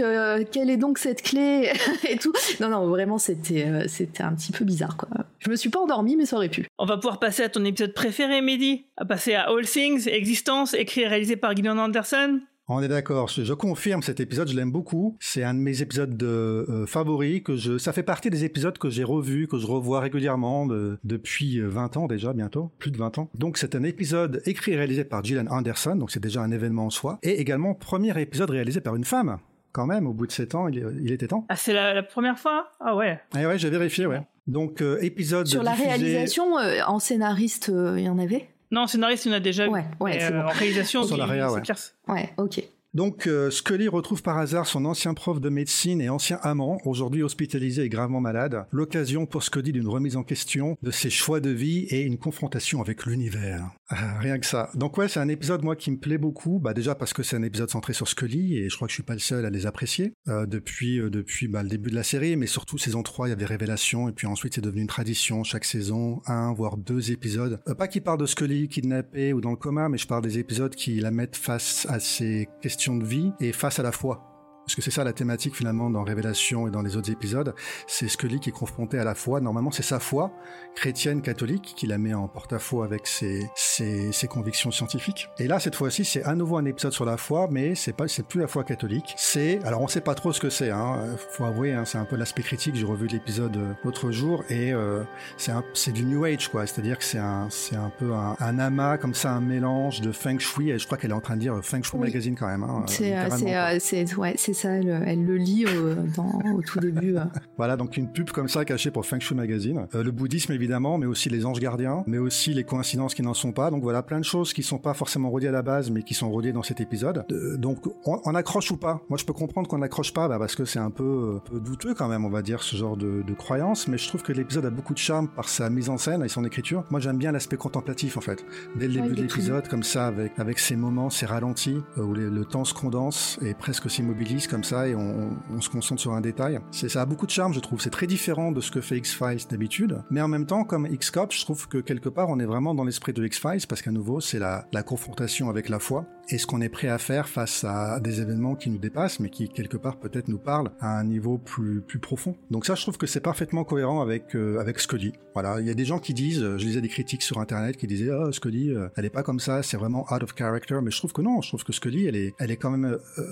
quelle 0.52 0.70
est 0.70 0.78
donc 0.78 1.00
cette 1.00 1.24
clé? 1.24 1.72
Et 2.10 2.18
tout. 2.18 2.34
Non 2.60 2.70
non, 2.70 2.88
vraiment 2.88 3.18
c'était 3.18 3.88
c'était 3.88 4.24
un 4.24 4.34
petit 4.34 4.52
peu 4.52 4.66
bizarre 4.68 4.96
quoi. 4.98 5.10
Je 5.40 5.50
me 5.50 5.56
suis 5.56 5.70
pas 5.70 5.80
endormi, 5.80 6.16
mais 6.16 6.26
ça 6.26 6.36
aurait 6.36 6.50
pu. 6.50 6.68
On 6.78 6.86
va 6.86 6.98
pouvoir 6.98 7.20
passer 7.20 7.44
à 7.44 7.50
ton 7.50 7.66
épisode 7.66 7.94
préféré, 7.94 8.42
Mehdi. 8.42 8.86
À 8.98 9.06
passer 9.06 9.34
à 9.34 9.50
All 9.50 9.66
Things, 9.66 10.08
Existence, 10.08 10.74
écrit 10.74 11.02
et 11.02 11.08
réalisé 11.08 11.36
par 11.36 11.56
Gillian 11.56 11.78
Anderson. 11.78 12.42
On 12.70 12.82
est 12.82 12.90
d'accord, 12.90 13.30
je, 13.30 13.54
confirme 13.54 14.02
cet 14.02 14.20
épisode, 14.20 14.50
je 14.50 14.56
l'aime 14.56 14.74
beaucoup. 14.74 15.16
C'est 15.22 15.42
un 15.42 15.54
de 15.54 15.60
mes 15.60 15.82
épisodes 15.82 16.18
de, 16.18 16.26
euh, 16.28 16.86
favoris 16.86 17.42
que 17.42 17.56
je, 17.56 17.78
ça 17.78 17.94
fait 17.94 18.04
partie 18.04 18.30
des 18.30 18.44
épisodes 18.44 18.78
que 18.78 18.90
j'ai 18.90 19.06
revus, 19.06 19.48
que 19.48 19.58
je 19.58 19.66
revois 19.66 20.02
régulièrement 20.02 20.68
depuis 21.06 21.62
20 21.62 21.96
euh, 21.96 22.00
ans 22.02 22.08
déjà, 22.08 22.34
bientôt, 22.34 22.74
plus 22.78 22.92
de 22.92 22.98
20 22.98 23.20
ans. 23.20 23.30
Donc 23.36 23.58
c'est 23.58 23.74
un 23.76 23.84
épisode 23.84 24.42
écrit 24.46 24.74
et 24.74 24.76
réalisé 24.76 25.06
par 25.06 25.24
Gillian 25.24 25.48
Anderson, 25.48 25.96
donc 25.96 26.12
c'est 26.12 26.20
déjà 26.20 26.42
un 26.42 26.52
événement 26.52 26.88
en 26.88 26.90
soi, 26.90 27.20
et 27.24 27.40
également 27.40 27.74
premier 27.74 28.20
épisode 28.22 28.50
réalisé 28.50 28.82
par 28.82 28.98
une 28.98 29.06
femme. 29.06 29.38
Quand 29.72 29.86
même, 29.86 30.06
au 30.06 30.14
bout 30.14 30.28
de 30.28 30.32
7 30.34 30.56
ans, 30.56 30.68
il, 30.68 31.12
était 31.12 31.28
temps. 31.28 31.46
Ah, 31.48 31.56
c'est 31.56 31.72
la, 31.72 32.04
première 32.04 32.38
fois? 32.38 32.72
Ah 32.82 32.98
ouais. 32.98 33.20
Eh 33.40 33.46
ouais, 33.46 33.58
j'ai 33.58 33.70
vérifié, 33.70 34.08
ouais. 34.08 34.22
Donc, 34.48 34.82
euh, 34.82 34.98
épisode. 35.02 35.48
Sur 35.48 35.64
la 35.64 35.74
réalisation, 35.74 36.58
euh, 36.58 36.82
en 36.88 37.00
scénariste, 37.00 37.70
euh, 37.70 37.96
il 37.98 38.06
y 38.06 38.10
en 38.10 38.18
avait? 38.18 38.48
Non, 38.72 38.82
en 38.82 38.88
scénariste, 38.88 39.26
il 39.26 39.30
y 39.30 39.32
en 39.34 39.38
a 39.38 39.40
déjà 39.40 39.68
ouais, 39.68 39.86
Ouais, 40.00 40.20
c'est 40.20 40.32
bon. 40.32 40.42
En 40.42 40.48
réalisation, 40.48 41.04
sur 41.04 41.18
la 41.18 41.26
réa, 41.26 41.52
ouais. 41.52 41.62
Ouais, 42.08 42.34
ok. 42.38 42.64
Donc 42.94 43.28
euh, 43.28 43.52
Scully 43.52 43.88
retrouve 43.88 44.24
par 44.24 44.40
hasard 44.40 44.66
son 44.66 44.84
ancien 44.86 45.14
prof 45.14 45.40
de 45.40 45.50
médecine 45.50 46.02
et 46.02 46.10
ancien 46.10 46.40
amant, 46.42 46.80
aujourd'hui 46.84 47.22
hospitalisé 47.22 47.84
et 47.84 47.90
gravement 47.90 48.22
malade. 48.22 48.66
L'occasion 48.72 49.28
pour 49.28 49.44
Scully 49.44 49.72
d'une 49.72 49.88
remise 49.88 50.16
en 50.16 50.24
question 50.24 50.78
de 50.82 50.90
ses 50.90 51.12
choix 51.12 51.40
de 51.40 51.52
vie 51.52 51.86
et 51.92 52.02
une 52.02 52.18
confrontation 52.18 52.82
avec 52.82 53.06
l'univers. 53.06 53.70
Ah, 53.90 54.20
rien 54.20 54.38
que 54.38 54.46
ça. 54.46 54.70
Donc 54.74 54.98
ouais, 54.98 55.08
c'est 55.08 55.20
un 55.20 55.30
épisode 55.30 55.64
moi 55.64 55.76
qui 55.78 55.92
me 55.92 55.98
plaît 55.98 56.18
beaucoup. 56.18 56.60
Bah 56.60 56.74
déjà 56.74 56.94
parce 56.94 57.14
que 57.14 57.24
c'est 57.24 57.38
un 57.38 57.44
épisode 57.44 57.70
centré 57.70 57.94
sur 57.94 58.08
Scully 58.08 58.58
et 58.58 58.70
je 58.70 58.76
crois 58.76 58.88
que 58.88 58.92
je 58.92 58.96
suis 58.96 59.04
pas 59.04 59.14
le 59.14 59.20
seul 59.20 59.46
à 59.46 59.50
les 59.50 59.66
apprécier 59.66 60.14
euh, 60.28 60.46
depuis 60.46 61.00
euh, 61.00 61.10
depuis 61.10 61.48
bah, 61.48 61.64
le 61.64 61.70
début 61.70 61.90
de 61.90 61.96
la 61.96 62.04
série. 62.04 62.36
Mais 62.36 62.48
surtout 62.48 62.78
saison 62.78 63.02
3, 63.02 63.28
il 63.28 63.30
y 63.30 63.34
avait 63.34 63.46
révélation 63.46 64.10
et 64.10 64.12
puis 64.12 64.28
ensuite 64.28 64.56
c'est 64.56 64.62
devenu 64.62 64.82
une 64.82 64.88
tradition 64.88 65.44
chaque 65.46 65.64
saison, 65.64 66.22
un 66.26 66.54
voire 66.54 66.76
deux 66.76 67.12
épisodes. 67.12 67.62
pas 67.78 67.88
qui 67.88 68.02
parle 68.02 68.20
de 68.20 68.26
Scully 68.26 68.68
kidnappée 68.68 69.32
ou 69.32 69.40
dans 69.40 69.52
le 69.52 69.58
coma, 69.58 69.88
mais 69.88 69.98
je 69.98 70.08
parle 70.08 70.24
des 70.24 70.38
épisodes 70.38 70.76
qui 70.76 71.00
la 71.00 71.12
mettent 71.12 71.38
face 71.38 71.88
à 71.90 72.02
ces 72.02 72.50
questions 72.62 72.98
de 72.98 73.06
vie 73.06 73.32
et 73.40 73.54
face 73.54 73.80
à 73.80 73.84
la 73.84 73.94
foi. 73.94 74.37
Parce 74.68 74.76
que 74.76 74.82
c'est 74.82 74.92
ça 74.92 75.06
la 75.06 75.14
thématique 75.14 75.56
finalement 75.56 75.90
dans 75.90 76.04
Révélation 76.04 76.68
et 76.68 76.72
dans 76.72 76.82
les 76.82 76.98
autres 76.98 77.10
épisodes. 77.10 77.56
C'est 77.88 78.10
Scully 78.10 78.42
qui 78.42 78.50
est 78.50 78.52
confronté 78.52 79.00
à 79.00 79.06
la 79.06 79.16
foi. 79.16 79.40
Normalement, 79.40 79.72
c'est 79.72 79.82
sa 79.82 80.02
foi 80.02 80.34
chrétienne 80.76 81.22
catholique 81.22 81.74
qui 81.76 81.88
la 81.88 81.98
met 81.98 82.14
en 82.14 82.28
porte-à-faux 82.28 82.84
avec 82.84 83.08
ses, 83.08 83.50
ses, 83.56 84.12
ses, 84.12 84.28
convictions 84.28 84.70
scientifiques. 84.70 85.30
Et 85.40 85.48
là, 85.48 85.60
cette 85.60 85.74
fois-ci, 85.74 86.04
c'est 86.04 86.22
à 86.24 86.36
nouveau 86.36 86.58
un 86.58 86.66
épisode 86.66 86.92
sur 86.92 87.06
la 87.06 87.16
foi, 87.16 87.48
mais 87.50 87.76
c'est 87.76 87.94
pas, 87.94 88.10
c'est 88.10 88.28
plus 88.28 88.42
la 88.42 88.48
foi 88.48 88.66
catholique. 88.66 89.16
C'est, 89.18 89.64
alors 89.64 89.82
on 89.82 89.88
sait 89.88 90.02
pas 90.02 90.14
trop 90.16 90.34
ce 90.34 90.42
que 90.42 90.50
c'est. 90.50 90.70
Hein. 90.70 91.16
Faut 91.32 91.46
avouer, 91.46 91.72
hein, 91.72 91.86
c'est 91.86 91.98
un 91.98 92.06
peu 92.06 92.18
l'aspect 92.18 92.44
critique. 92.44 92.76
J'ai 92.76 92.86
revu 92.86 93.08
l'épisode 93.08 93.56
euh, 93.56 93.74
l'autre 93.86 94.12
jour 94.12 94.44
et 94.50 94.74
euh, 94.74 95.04
c'est 95.38 95.54
c'est 95.74 95.94
du 95.94 96.04
New 96.04 96.26
Age 96.26 96.50
quoi. 96.50 96.68
C'est-à-dire 96.68 96.98
que 96.98 97.06
c'est 97.06 97.18
un, 97.18 97.48
c'est 97.50 97.78
un 97.78 97.90
peu 97.98 98.14
un, 98.14 98.36
un, 98.40 98.60
amas 98.60 98.98
comme 98.98 99.16
ça, 99.16 99.32
un 99.32 99.42
mélange 99.42 100.02
de 100.02 100.12
Feng 100.12 100.38
Shui. 100.40 100.72
Et 100.72 100.78
je 100.78 100.86
crois 100.86 100.98
qu'elle 100.98 101.12
est 101.12 101.16
en 101.16 101.22
train 101.22 101.36
de 101.36 101.42
dire 101.42 101.60
Feng 101.64 101.82
Shui 101.82 101.98
Magazine 101.98 102.36
quand 102.36 102.48
même. 102.48 102.64
Hein, 102.64 102.84
c'est, 102.88 103.18
euh, 103.18 103.78
c'est, 103.80 104.16
ouais, 104.16 104.36
c'est 104.38 104.54
ça, 104.58 104.70
elle, 104.72 105.26
le 105.26 105.38
lit 105.38 105.66
au, 105.66 106.62
tout 106.62 106.80
début. 106.80 107.16
voilà, 107.58 107.78
donc 107.78 107.96
une 107.98 108.12
pub 108.12 108.32
comme 108.32 108.48
ça 108.48 108.66
cachée 108.66 108.92
pour 108.92 109.06
Feng 109.06 109.20
Shui 109.20 109.36
Magazine. 109.36 109.88
Euh, 109.96 110.04
le 110.04 110.12
bouddhisme 110.12 110.52
évidemment, 110.52 110.98
mais 110.98 111.06
aussi 111.06 111.30
les 111.30 111.46
anges 111.46 111.60
gardiens, 111.60 112.04
mais 112.08 112.18
aussi 112.18 112.54
les 112.54 112.64
coïncidences 112.64 113.14
qui 113.14 113.22
n'en 113.22 113.34
sont 113.34 113.52
pas. 113.52 113.70
Donc 113.70 113.84
voilà, 113.84 114.02
plein 114.04 114.20
de 114.20 114.26
choses 114.26 114.54
qui 114.54 114.64
sont 114.64 114.80
pas 114.80 114.94
forcément 114.94 115.30
reliées 115.30 115.48
à 115.48 115.52
la 115.52 115.62
base, 115.62 115.92
mais 115.92 116.04
qui 116.04 116.14
sont 116.14 116.32
reliées 116.32 116.52
dans 116.52 116.64
cet 116.64 116.82
épisode. 116.82 117.26
Euh, 117.32 117.58
donc 117.58 117.86
on, 118.06 118.36
accroche 118.36 118.72
ou 118.72 118.78
pas? 118.78 119.02
Moi 119.10 119.18
je 119.18 119.26
peux 119.26 119.34
comprendre 119.34 119.68
qu'on 119.68 119.78
n'accroche 119.78 120.14
pas, 120.14 120.28
bah, 120.28 120.40
parce 120.40 120.56
que 120.56 120.66
c'est 120.66 120.80
un 120.80 120.92
peu, 120.92 121.40
douteux 121.54 121.94
quand 121.94 122.08
même, 122.08 122.26
on 122.26 122.30
va 122.30 122.42
dire, 122.42 122.64
ce 122.64 122.76
genre 122.76 122.98
de, 122.98 123.22
de 123.22 123.34
croyance, 123.34 123.88
mais 123.88 123.98
je 123.98 124.08
trouve 124.08 124.24
que 124.24 124.34
l'épisode 124.34 124.66
a 124.66 124.70
beaucoup 124.70 124.94
de 124.94 125.00
charme 125.00 125.28
par 125.28 125.50
sa 125.50 125.70
mise 125.70 125.90
en 125.90 125.98
scène 125.98 126.24
et 126.24 126.30
son 126.30 126.44
écriture. 126.44 126.84
Moi 126.90 127.00
j'aime 127.00 127.18
bien 127.18 127.32
l'aspect 127.32 127.58
contemplatif 127.58 128.18
en 128.18 128.22
fait. 128.22 128.46
Dès 128.76 128.88
le 128.88 128.94
début 128.94 129.16
de 129.16 129.22
l'épisode, 129.22 129.68
comme 129.68 129.84
ça, 129.84 130.08
avec, 130.08 130.34
avec 130.38 130.60
ces 130.60 130.76
moments, 130.76 131.10
ces 131.10 131.26
ralentis, 131.26 131.82
où 131.98 132.14
le 132.14 132.46
temps 132.46 132.66
se 132.66 132.74
condense 132.74 133.40
et 133.42 133.54
presque 133.54 133.90
s'immobilise 133.90 134.47
comme 134.48 134.64
ça, 134.64 134.88
et 134.88 134.96
on, 134.96 135.38
se 135.60 135.70
concentre 135.70 136.02
sur 136.02 136.14
un 136.14 136.22
détail. 136.22 136.60
ça 136.72 137.02
a 137.02 137.06
beaucoup 137.06 137.26
de 137.26 137.32
charme, 137.32 137.54
je 137.54 137.60
trouve. 137.60 137.82
C'est 137.82 137.90
très 137.90 138.08
différent 138.08 138.52
de 138.52 138.62
ce 138.62 138.72
que 138.72 138.82
fait 138.82 138.98
X-Files 138.98 139.48
d'habitude. 139.50 140.04
Mais 140.10 140.22
en 140.22 140.28
même 140.28 140.46
temps, 140.46 140.64
comme 140.64 140.86
X-Cop, 140.86 141.34
je 141.34 141.42
trouve 141.42 141.68
que 141.68 141.80
quelque 141.80 142.10
part, 142.10 142.30
on 142.30 142.40
est 142.40 142.46
vraiment 142.46 142.76
dans 142.76 142.84
l'esprit 142.84 143.14
de 143.14 143.26
X-Files 143.26 143.68
parce 143.68 143.82
qu'à 143.82 143.92
nouveau, 143.92 144.20
c'est 144.20 144.40
la, 144.40 144.66
confrontation 144.86 145.50
avec 145.50 145.70
la 145.70 145.80
foi 145.80 146.06
et 146.30 146.38
ce 146.38 146.46
qu'on 146.46 146.62
est 146.62 146.70
prêt 146.70 146.88
à 146.88 146.98
faire 146.98 147.28
face 147.28 147.64
à 147.64 148.00
des 148.00 148.22
événements 148.22 148.56
qui 148.56 148.70
nous 148.70 148.78
dépassent, 148.78 149.20
mais 149.20 149.30
qui 149.30 149.50
quelque 149.50 149.78
part 149.78 149.98
peut-être 149.98 150.28
nous 150.28 150.38
parlent 150.38 150.72
à 150.80 151.00
un 151.00 151.04
niveau 151.04 151.38
plus, 151.38 151.82
plus 151.82 152.00
profond. 152.00 152.36
Donc 152.52 152.66
ça, 152.66 152.76
je 152.76 152.82
trouve 152.84 152.98
que 152.98 153.08
c'est 153.08 153.20
parfaitement 153.20 153.64
cohérent 153.64 154.02
avec, 154.02 154.36
euh, 154.36 154.60
avec 154.60 154.80
Scully. 154.80 155.14
Voilà. 155.34 155.60
Il 155.60 155.68
y 155.68 155.70
a 155.70 155.74
des 155.74 155.86
gens 155.86 156.00
qui 156.00 156.14
disent, 156.14 156.42
je 156.42 156.66
lisais 156.66 156.82
des 156.82 156.90
critiques 156.90 157.24
sur 157.24 157.40
Internet 157.40 157.78
qui 157.78 157.88
disaient, 157.88 158.12
oh, 158.12 158.32
Scully, 158.32 158.72
euh, 158.72 158.90
elle 158.96 159.06
est 159.06 159.10
pas 159.10 159.24
comme 159.24 159.40
ça, 159.40 159.64
c'est 159.64 159.78
vraiment 159.78 160.06
out 160.12 160.24
of 160.24 160.34
character. 160.38 160.80
Mais 160.82 160.92
je 160.92 160.98
trouve 160.98 161.14
que 161.14 161.22
non, 161.22 161.42
je 161.42 161.50
trouve 161.50 161.64
que 161.64 161.74
Scully, 161.74 162.08
elle 162.08 162.16
est, 162.16 162.34
elle 162.40 162.52
est 162.52 162.58
quand 162.58 162.72
même, 162.72 162.98
euh, 163.18 163.24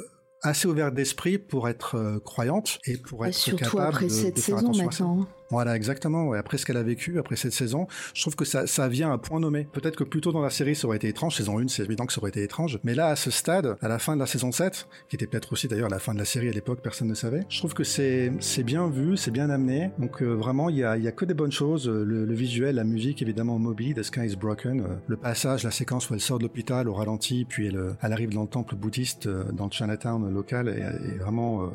assez 0.41 0.67
ouverte 0.67 0.93
d'esprit 0.93 1.37
pour 1.37 1.69
être 1.69 2.19
croyante 2.23 2.79
et 2.85 2.97
pour 2.97 3.25
être 3.25 3.33
surtout 3.33 3.63
capable 3.65 3.87
après 3.87 4.05
de, 4.05 4.11
cette 4.11 4.35
de 4.35 4.41
faire 4.41 4.59
saison 4.59 4.71
attention 4.71 4.87
à 4.87 4.91
ça. 4.91 5.29
Voilà, 5.51 5.75
exactement. 5.75 6.27
Ouais. 6.27 6.37
Après 6.37 6.57
ce 6.57 6.65
qu'elle 6.65 6.77
a 6.77 6.83
vécu, 6.83 7.19
après 7.19 7.35
cette 7.35 7.53
saison, 7.53 7.87
je 8.13 8.21
trouve 8.21 8.35
que 8.35 8.45
ça, 8.45 8.65
ça 8.67 8.87
vient 8.87 9.11
à 9.11 9.17
point 9.17 9.39
nommé. 9.39 9.67
Peut-être 9.71 9.95
que 9.95 10.03
plus 10.03 10.21
tôt 10.21 10.31
dans 10.31 10.41
la 10.41 10.49
série, 10.49 10.75
ça 10.75 10.87
aurait 10.87 10.97
été 10.97 11.07
étrange. 11.07 11.35
Saison 11.35 11.59
1, 11.59 11.67
c'est 11.67 11.83
évident 11.83 12.05
que 12.05 12.13
ça 12.13 12.19
aurait 12.19 12.29
été 12.29 12.43
étrange. 12.43 12.79
Mais 12.83 12.95
là, 12.95 13.07
à 13.07 13.15
ce 13.15 13.31
stade, 13.31 13.77
à 13.81 13.87
la 13.87 13.99
fin 13.99 14.15
de 14.15 14.19
la 14.21 14.25
saison 14.25 14.51
7, 14.51 14.87
qui 15.09 15.15
était 15.15 15.27
peut-être 15.27 15.53
aussi 15.53 15.67
d'ailleurs 15.67 15.89
la 15.89 15.99
fin 15.99 16.13
de 16.13 16.19
la 16.19 16.25
série 16.25 16.49
à 16.49 16.51
l'époque, 16.51 16.79
personne 16.81 17.07
ne 17.07 17.13
savait, 17.13 17.43
je 17.49 17.59
trouve 17.59 17.73
que 17.73 17.83
c'est 17.83 18.31
bien 18.63 18.89
vu, 18.89 19.17
c'est 19.17 19.31
bien 19.31 19.49
amené. 19.49 19.91
Donc 19.99 20.21
euh, 20.21 20.33
vraiment, 20.33 20.69
il 20.69 20.77
y 20.77 20.83
a, 20.83 20.97
y 20.97 21.07
a 21.07 21.11
que 21.11 21.25
des 21.25 21.33
bonnes 21.33 21.51
choses. 21.51 21.87
Le, 21.87 22.25
le 22.25 22.33
visuel, 22.33 22.75
la 22.75 22.83
musique, 22.83 23.21
évidemment, 23.21 23.59
Moby, 23.59 23.93
The 23.93 24.03
Sky 24.03 24.25
is 24.25 24.35
Broken. 24.35 24.81
euh, 24.81 24.83
le 25.07 25.17
passage, 25.17 25.63
la 25.63 25.71
séquence 25.71 26.09
où 26.09 26.13
elle 26.15 26.21
sort 26.21 26.39
de 26.39 26.43
l'hôpital 26.43 26.89
au 26.89 26.93
ralenti, 26.93 27.45
puis 27.45 27.67
elle, 27.67 27.95
elle 28.01 28.13
arrive 28.13 28.33
dans 28.33 28.43
le 28.43 28.47
temple 28.47 28.75
bouddhiste, 28.75 29.27
euh, 29.27 29.43
dans 29.51 29.65
le 29.65 29.71
Chinatown 29.71 30.33
local, 30.33 30.69
est, 30.69 30.79
est 30.81 31.17
vraiment... 31.19 31.69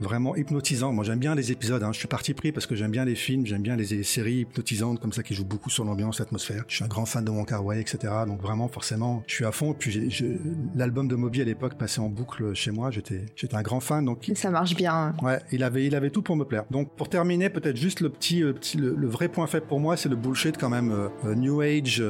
vraiment 0.00 0.36
hypnotisant. 0.36 0.92
Moi, 0.92 1.04
j'aime 1.04 1.18
bien 1.18 1.34
les 1.34 1.52
épisodes. 1.52 1.82
Hein. 1.82 1.92
Je 1.92 1.98
suis 1.98 2.08
parti 2.08 2.34
pris 2.34 2.52
parce 2.52 2.66
que 2.66 2.74
j'aime 2.74 2.90
bien 2.90 3.04
les 3.04 3.14
films, 3.14 3.46
j'aime 3.46 3.62
bien 3.62 3.76
les, 3.76 3.86
les 3.86 4.02
séries 4.02 4.40
hypnotisantes 4.40 5.00
comme 5.00 5.12
ça 5.12 5.22
qui 5.22 5.34
jouent 5.34 5.44
beaucoup 5.44 5.70
sur 5.70 5.84
l'ambiance, 5.84 6.18
l'atmosphère. 6.18 6.64
Je 6.68 6.76
suis 6.76 6.84
un 6.84 6.88
grand 6.88 7.06
fan 7.06 7.24
de 7.24 7.30
Wong 7.30 7.46
Kar 7.46 7.64
Wai, 7.64 7.80
etc. 7.80 8.12
Donc 8.26 8.40
vraiment, 8.40 8.68
forcément, 8.68 9.22
je 9.26 9.34
suis 9.34 9.44
à 9.44 9.52
fond. 9.52 9.74
Puis 9.74 10.10
l'album 10.74 11.08
de 11.08 11.14
Moby 11.14 11.40
à 11.40 11.44
l'époque 11.44 11.74
passait 11.74 12.00
en 12.00 12.08
boucle 12.08 12.54
chez 12.54 12.70
moi. 12.70 12.90
J'étais, 12.90 13.26
j'étais 13.36 13.54
un 13.54 13.62
grand 13.62 13.80
fan. 13.80 14.04
Donc 14.04 14.28
Et 14.28 14.34
ça 14.34 14.50
marche 14.50 14.74
bien. 14.74 15.14
Ouais, 15.22 15.40
il 15.52 15.62
avait, 15.62 15.86
il 15.86 15.94
avait 15.94 16.10
tout 16.10 16.22
pour 16.22 16.36
me 16.36 16.44
plaire. 16.44 16.64
Donc, 16.70 16.94
pour 16.96 17.08
terminer, 17.08 17.50
peut-être 17.50 17.76
juste 17.76 18.00
le 18.00 18.08
petit, 18.08 18.42
euh, 18.42 18.52
petit, 18.52 18.76
le, 18.76 18.94
le 18.94 19.08
vrai 19.08 19.28
point 19.28 19.46
faible 19.46 19.66
pour 19.66 19.80
moi, 19.80 19.96
c'est 19.96 20.08
le 20.08 20.16
bullshit 20.16 20.56
quand 20.56 20.70
même 20.70 20.90
euh, 20.90 21.08
euh, 21.24 21.34
New 21.34 21.60
Age. 21.60 22.02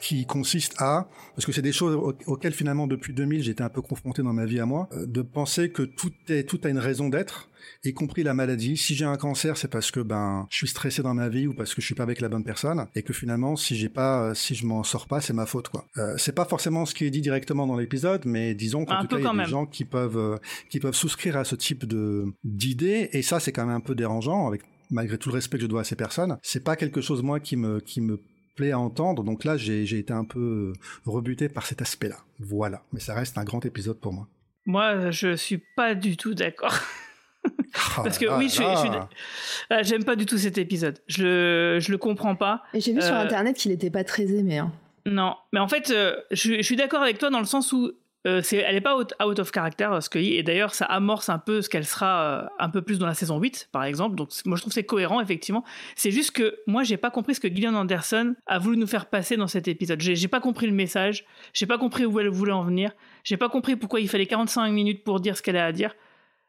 Qui 0.00 0.26
consiste 0.26 0.74
à, 0.78 1.08
parce 1.34 1.46
que 1.46 1.52
c'est 1.52 1.62
des 1.62 1.72
choses 1.72 1.94
au- 1.94 2.14
auxquelles 2.32 2.52
finalement 2.54 2.86
depuis 2.86 3.12
2000 3.12 3.42
j'étais 3.42 3.62
un 3.62 3.68
peu 3.68 3.82
confronté 3.82 4.22
dans 4.22 4.32
ma 4.32 4.46
vie 4.46 4.60
à 4.60 4.66
moi, 4.66 4.88
euh, 4.92 5.06
de 5.06 5.22
penser 5.22 5.70
que 5.70 5.82
tout 5.82 6.12
est, 6.28 6.48
tout 6.48 6.60
a 6.64 6.68
une 6.68 6.78
raison 6.78 7.08
d'être, 7.08 7.50
y 7.84 7.92
compris 7.94 8.22
la 8.22 8.34
maladie. 8.34 8.76
Si 8.76 8.94
j'ai 8.94 9.04
un 9.04 9.16
cancer, 9.16 9.56
c'est 9.56 9.68
parce 9.68 9.90
que 9.90 10.00
ben 10.00 10.46
je 10.50 10.56
suis 10.58 10.68
stressé 10.68 11.02
dans 11.02 11.14
ma 11.14 11.28
vie 11.28 11.46
ou 11.46 11.54
parce 11.54 11.74
que 11.74 11.80
je 11.80 11.86
suis 11.86 11.94
pas 11.94 12.02
avec 12.02 12.20
la 12.20 12.28
bonne 12.28 12.44
personne, 12.44 12.86
et 12.94 13.02
que 13.02 13.12
finalement 13.12 13.56
si 13.56 13.76
j'ai 13.76 13.88
pas, 13.88 14.30
euh, 14.30 14.34
si 14.34 14.54
je 14.54 14.66
m'en 14.66 14.82
sors 14.84 15.06
pas, 15.06 15.20
c'est 15.20 15.32
ma 15.32 15.46
faute 15.46 15.68
quoi. 15.68 15.84
Euh, 15.98 16.14
c'est 16.18 16.34
pas 16.34 16.44
forcément 16.44 16.84
ce 16.86 16.94
qui 16.94 17.04
est 17.04 17.10
dit 17.10 17.20
directement 17.20 17.66
dans 17.66 17.76
l'épisode, 17.76 18.22
mais 18.26 18.54
disons 18.54 18.84
qu'en 18.84 19.00
tout 19.00 19.06
cas 19.08 19.18
il 19.18 19.24
y 19.24 19.26
a 19.26 19.30
des 19.30 19.36
même. 19.36 19.46
gens 19.46 19.66
qui 19.66 19.84
peuvent, 19.84 20.16
euh, 20.18 20.36
qui 20.70 20.80
peuvent 20.80 20.94
souscrire 20.94 21.36
à 21.36 21.44
ce 21.44 21.54
type 21.56 21.84
de 21.86 22.26
d'idées, 22.44 23.08
et 23.12 23.22
ça 23.22 23.40
c'est 23.40 23.52
quand 23.52 23.66
même 23.66 23.76
un 23.76 23.80
peu 23.80 23.94
dérangeant 23.94 24.46
avec 24.46 24.62
malgré 24.90 25.16
tout 25.18 25.30
le 25.30 25.34
respect 25.34 25.56
que 25.56 25.62
je 25.62 25.68
dois 25.68 25.80
à 25.80 25.84
ces 25.84 25.96
personnes. 25.96 26.36
C'est 26.42 26.62
pas 26.62 26.76
quelque 26.76 27.00
chose 27.00 27.22
moi 27.22 27.40
qui 27.40 27.56
me 27.56 27.80
qui 27.80 28.00
me 28.02 28.20
plaît 28.54 28.72
à 28.72 28.78
entendre. 28.78 29.22
Donc 29.24 29.44
là, 29.44 29.56
j'ai 29.56 29.86
j'ai 29.86 29.98
été 29.98 30.12
un 30.12 30.24
peu 30.24 30.72
rebuté 31.06 31.48
par 31.48 31.66
cet 31.66 31.82
aspect-là. 31.82 32.18
Voilà. 32.40 32.82
Mais 32.92 33.00
ça 33.00 33.14
reste 33.14 33.36
un 33.38 33.44
grand 33.44 33.64
épisode 33.66 33.98
pour 34.00 34.12
moi. 34.12 34.26
Moi, 34.66 35.10
je 35.10 35.36
suis 35.36 35.58
pas 35.76 35.94
du 35.94 36.16
tout 36.16 36.34
d'accord. 36.34 36.74
Oh 37.46 38.00
Parce 38.02 38.16
que 38.18 38.26
oui, 38.38 38.48
je 38.48 38.56
je 38.62 39.74
euh, 39.74 39.78
j'aime 39.82 40.04
pas 40.04 40.16
du 40.16 40.24
tout 40.24 40.38
cet 40.38 40.56
épisode. 40.56 40.98
Je 41.08 41.22
le, 41.24 41.78
je 41.80 41.90
le 41.92 41.98
comprends 41.98 42.36
pas. 42.36 42.62
Et 42.72 42.80
j'ai 42.80 42.94
vu 42.94 43.02
sur 43.02 43.12
Euh, 43.14 43.20
internet 43.20 43.56
qu'il 43.56 43.70
était 43.72 43.90
pas 43.90 44.04
très 44.04 44.24
aimé. 44.24 44.58
hein. 44.58 44.72
Non, 45.04 45.36
mais 45.52 45.60
en 45.60 45.68
fait, 45.68 45.90
euh, 45.90 46.16
je, 46.30 46.54
je 46.56 46.62
suis 46.62 46.76
d'accord 46.76 47.02
avec 47.02 47.18
toi 47.18 47.28
dans 47.28 47.40
le 47.40 47.44
sens 47.44 47.72
où 47.74 47.92
euh, 48.26 48.42
elle 48.52 48.76
est 48.76 48.80
pas 48.80 48.96
out, 48.96 49.38
of 49.38 49.50
character, 49.52 49.90
et 50.14 50.42
d'ailleurs, 50.42 50.74
ça 50.74 50.86
amorce 50.86 51.28
un 51.28 51.38
peu 51.38 51.60
ce 51.60 51.68
qu'elle 51.68 51.84
sera 51.84 52.22
euh, 52.22 52.46
un 52.58 52.70
peu 52.70 52.80
plus 52.80 52.98
dans 52.98 53.06
la 53.06 53.14
saison 53.14 53.38
8, 53.38 53.68
par 53.70 53.84
exemple. 53.84 54.16
Donc, 54.16 54.30
moi, 54.46 54.56
je 54.56 54.62
trouve 54.62 54.72
c'est 54.72 54.84
cohérent, 54.84 55.20
effectivement. 55.20 55.62
C'est 55.94 56.10
juste 56.10 56.30
que 56.30 56.56
moi, 56.66 56.84
j'ai 56.84 56.96
pas 56.96 57.10
compris 57.10 57.34
ce 57.34 57.40
que 57.40 57.48
Gillian 57.48 57.74
Anderson 57.74 58.34
a 58.46 58.58
voulu 58.58 58.78
nous 58.78 58.86
faire 58.86 59.06
passer 59.06 59.36
dans 59.36 59.46
cet 59.46 59.68
épisode. 59.68 60.00
J'ai 60.00 60.28
pas 60.28 60.40
compris 60.40 60.66
le 60.66 60.72
message, 60.72 61.26
j'ai 61.52 61.66
pas 61.66 61.78
compris 61.78 62.06
où 62.06 62.18
elle 62.18 62.28
voulait 62.28 62.52
en 62.52 62.62
venir, 62.62 62.92
j'ai 63.24 63.36
pas 63.36 63.48
compris 63.48 63.76
pourquoi 63.76 64.00
il 64.00 64.08
fallait 64.08 64.26
45 64.26 64.70
minutes 64.70 65.04
pour 65.04 65.20
dire 65.20 65.36
ce 65.36 65.42
qu'elle 65.42 65.56
a 65.56 65.66
à 65.66 65.72
dire. 65.72 65.94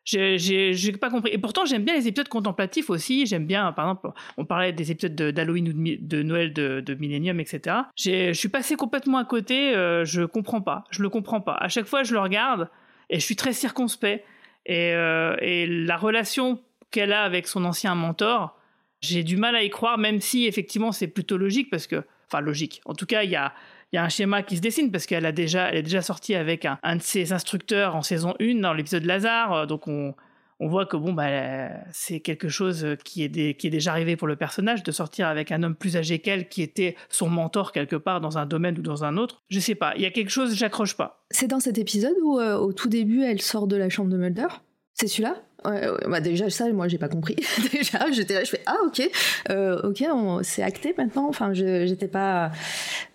J'ai, 0.05 0.91
pas 0.93 1.09
compris. 1.09 1.31
Et 1.33 1.37
pourtant, 1.39 1.65
j'aime 1.65 1.83
bien 1.83 1.95
les 1.95 2.07
épisodes 2.07 2.27
contemplatifs 2.27 2.89
aussi. 2.89 3.25
J'aime 3.25 3.45
bien, 3.45 3.71
par 3.71 3.85
exemple, 3.85 4.09
on 4.37 4.45
parlait 4.45 4.71
des 4.71 4.91
épisodes 4.91 5.15
de- 5.15 5.31
d'Halloween 5.31 5.69
ou 5.69 5.73
de, 5.73 6.23
Noël 6.23 6.53
de, 6.53 6.93
Millennium, 6.99 7.39
etc. 7.39 7.77
Je 7.97 8.33
suis 8.33 8.49
passé 8.49 8.75
complètement 8.75 9.17
à 9.17 9.25
côté. 9.25 9.75
euh, 9.75 10.05
je 10.05 10.21
comprends 10.23 10.61
pas. 10.61 10.83
Je 10.91 11.01
le 11.01 11.09
comprends 11.09 11.41
pas. 11.41 11.55
À 11.55 11.67
chaque 11.69 11.85
fois, 11.85 12.03
je 12.03 12.13
le 12.13 12.19
regarde 12.19 12.69
et 13.09 13.19
je 13.19 13.25
suis 13.25 13.35
très 13.35 13.53
circonspect. 13.53 14.23
Et, 14.67 14.93
euh, 14.93 15.35
et 15.41 15.67
la 15.67 15.97
relation 15.97 16.61
qu'elle 16.91 17.11
a 17.11 17.23
avec 17.23 17.47
son 17.47 17.65
ancien 17.65 17.93
mentor, 17.95 18.57
j'ai 19.01 19.23
du 19.23 19.37
mal 19.37 19.55
à 19.55 19.63
y 19.63 19.69
croire, 19.69 19.97
même 19.97 20.21
si 20.21 20.45
effectivement 20.45 20.91
c'est 20.91 21.07
plutôt 21.07 21.37
logique 21.37 21.69
parce 21.69 21.87
que, 21.87 22.03
enfin 22.27 22.41
logique. 22.41 22.81
En 22.85 22.93
tout 22.93 23.05
cas, 23.05 23.23
il 23.23 23.29
y 23.29 23.35
a, 23.35 23.53
il 23.93 23.95
y 23.95 23.99
a 23.99 24.03
un 24.03 24.09
schéma 24.09 24.43
qui 24.43 24.57
se 24.57 24.61
dessine 24.61 24.91
parce 24.91 25.05
qu'elle 25.05 25.25
a 25.25 25.31
déjà, 25.31 25.69
elle 25.69 25.77
est 25.77 25.83
déjà 25.83 26.01
sortie 26.01 26.35
avec 26.35 26.65
un, 26.65 26.95
de 26.95 27.01
ses 27.01 27.33
instructeurs 27.33 27.95
en 27.95 28.01
saison 28.01 28.33
1 28.41 28.55
dans 28.61 28.73
l'épisode 28.73 29.03
Lazare, 29.05 29.53
euh, 29.53 29.65
donc 29.65 29.87
on, 29.87 30.13
voit 30.59 30.85
que 30.85 30.95
bon 30.97 31.13
bah 31.13 31.27
euh, 31.27 31.69
c'est 31.91 32.21
quelque 32.21 32.47
chose 32.49 32.87
qui 33.03 33.23
est, 33.23 33.29
des- 33.29 33.55
qui 33.55 33.67
est 33.67 33.69
déjà 33.69 33.91
arrivé 33.91 34.15
pour 34.15 34.27
le 34.27 34.35
personnage 34.37 34.83
de 34.83 34.91
sortir 34.91 35.27
avec 35.27 35.51
un 35.51 35.61
homme 35.63 35.75
plus 35.75 35.97
âgé 35.97 36.19
qu'elle 36.19 36.47
qui 36.49 36.61
était 36.61 36.95
son 37.09 37.29
mentor 37.29 37.71
quelque 37.73 37.97
part 37.97 38.21
dans 38.21 38.37
un 38.37 38.45
domaine 38.45 38.77
ou 38.79 38.81
dans 38.81 39.03
un 39.03 39.17
autre. 39.17 39.43
Je 39.49 39.59
sais 39.59 39.75
pas, 39.75 39.93
il 39.95 40.01
y 40.01 40.05
a 40.05 40.11
quelque 40.11 40.31
chose, 40.31 40.55
j'accroche 40.55 40.95
pas. 40.95 41.25
C'est 41.29 41.47
dans 41.47 41.59
cet 41.59 41.77
épisode 41.77 42.15
où, 42.23 42.39
euh, 42.39 42.55
au 42.57 42.71
tout 42.73 42.89
début, 42.89 43.21
elle 43.23 43.41
sort 43.41 43.67
de 43.67 43.75
la 43.75 43.89
chambre 43.89 44.09
de 44.09 44.17
Mulder? 44.17 44.47
C'est 44.93 45.07
celui-là? 45.07 45.35
Ouais, 45.65 45.87
bah 46.09 46.19
déjà 46.21 46.49
ça 46.49 46.71
moi 46.71 46.87
j'ai 46.87 46.97
pas 46.97 47.07
compris. 47.09 47.35
Déjà 47.71 48.05
j'étais 48.11 48.33
là 48.35 48.43
je 48.43 48.49
fais 48.51 48.61
ah 48.65 48.77
ok. 48.85 49.01
Euh, 49.49 49.81
ok 49.83 50.03
c'est 50.43 50.61
acté 50.63 50.93
maintenant? 50.97 51.27
Enfin 51.29 51.53
je- 51.53 51.85
j'étais 51.85 52.07
pas 52.07 52.51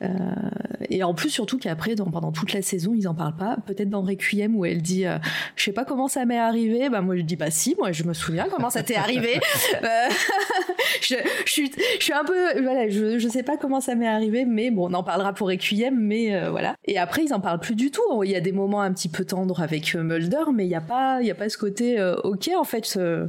euh, 0.02 0.08
et 0.88 1.02
en 1.04 1.14
plus 1.14 1.30
surtout 1.30 1.58
qu'après 1.58 1.94
pendant 1.94 2.32
toute 2.32 2.52
la 2.52 2.62
saison 2.62 2.92
ils 2.96 3.06
en 3.08 3.14
parlent 3.14 3.36
pas. 3.36 3.56
Peut-être 3.66 3.90
dans 3.90 4.02
Requiem 4.02 4.56
où 4.56 4.64
elle 4.64 4.82
dit 4.82 5.06
euh, 5.06 5.18
je 5.56 5.64
sais 5.64 5.72
pas 5.72 5.84
comment 5.84 6.08
ça 6.08 6.24
m'est 6.24 6.38
arrivé. 6.38 6.88
Bah 6.88 7.00
moi 7.00 7.16
je 7.16 7.22
dis 7.22 7.36
bah 7.36 7.50
si 7.50 7.74
moi 7.78 7.92
je 7.92 8.04
me 8.04 8.12
souviens 8.14 8.46
comment 8.50 8.70
ça 8.70 8.82
t'est 8.82 8.96
arrivé. 8.96 9.40
Euh, 9.82 10.08
je, 11.02 11.14
je 11.46 11.50
suis 11.52 11.70
je 11.98 12.04
suis 12.04 12.12
un 12.12 12.24
peu 12.24 12.60
voilà 12.62 12.88
je, 12.88 13.18
je 13.18 13.28
sais 13.28 13.42
pas 13.42 13.56
comment 13.56 13.80
ça 13.80 13.94
m'est 13.94 14.06
arrivé 14.06 14.44
mais 14.44 14.70
bon 14.70 14.90
on 14.90 14.94
en 14.94 15.02
parlera 15.02 15.32
pour 15.32 15.48
Requiem 15.48 15.96
mais 15.98 16.34
euh, 16.34 16.50
voilà. 16.50 16.74
Et 16.86 16.98
après 16.98 17.24
ils 17.24 17.32
en 17.32 17.40
parlent 17.40 17.60
plus 17.60 17.74
du 17.76 17.90
tout. 17.90 18.22
Il 18.24 18.30
y 18.30 18.34
a 18.36 18.40
des 18.40 18.52
moments 18.52 18.80
un 18.82 18.92
petit 18.92 19.08
peu 19.08 19.24
tendres 19.24 19.60
avec 19.62 19.94
euh, 19.94 20.02
Mulder 20.02 20.44
mais 20.54 20.64
il 20.66 20.70
y 20.70 20.74
a 20.74 20.80
pas 20.80 21.18
il 21.20 21.26
y 21.26 21.30
a 21.30 21.34
pas 21.34 21.48
ce 21.48 21.56
côté 21.58 21.98
euh, 22.00 22.16
ok 22.40 22.54
en 22.56 22.64
fait 22.64 22.94
euh, 22.96 23.26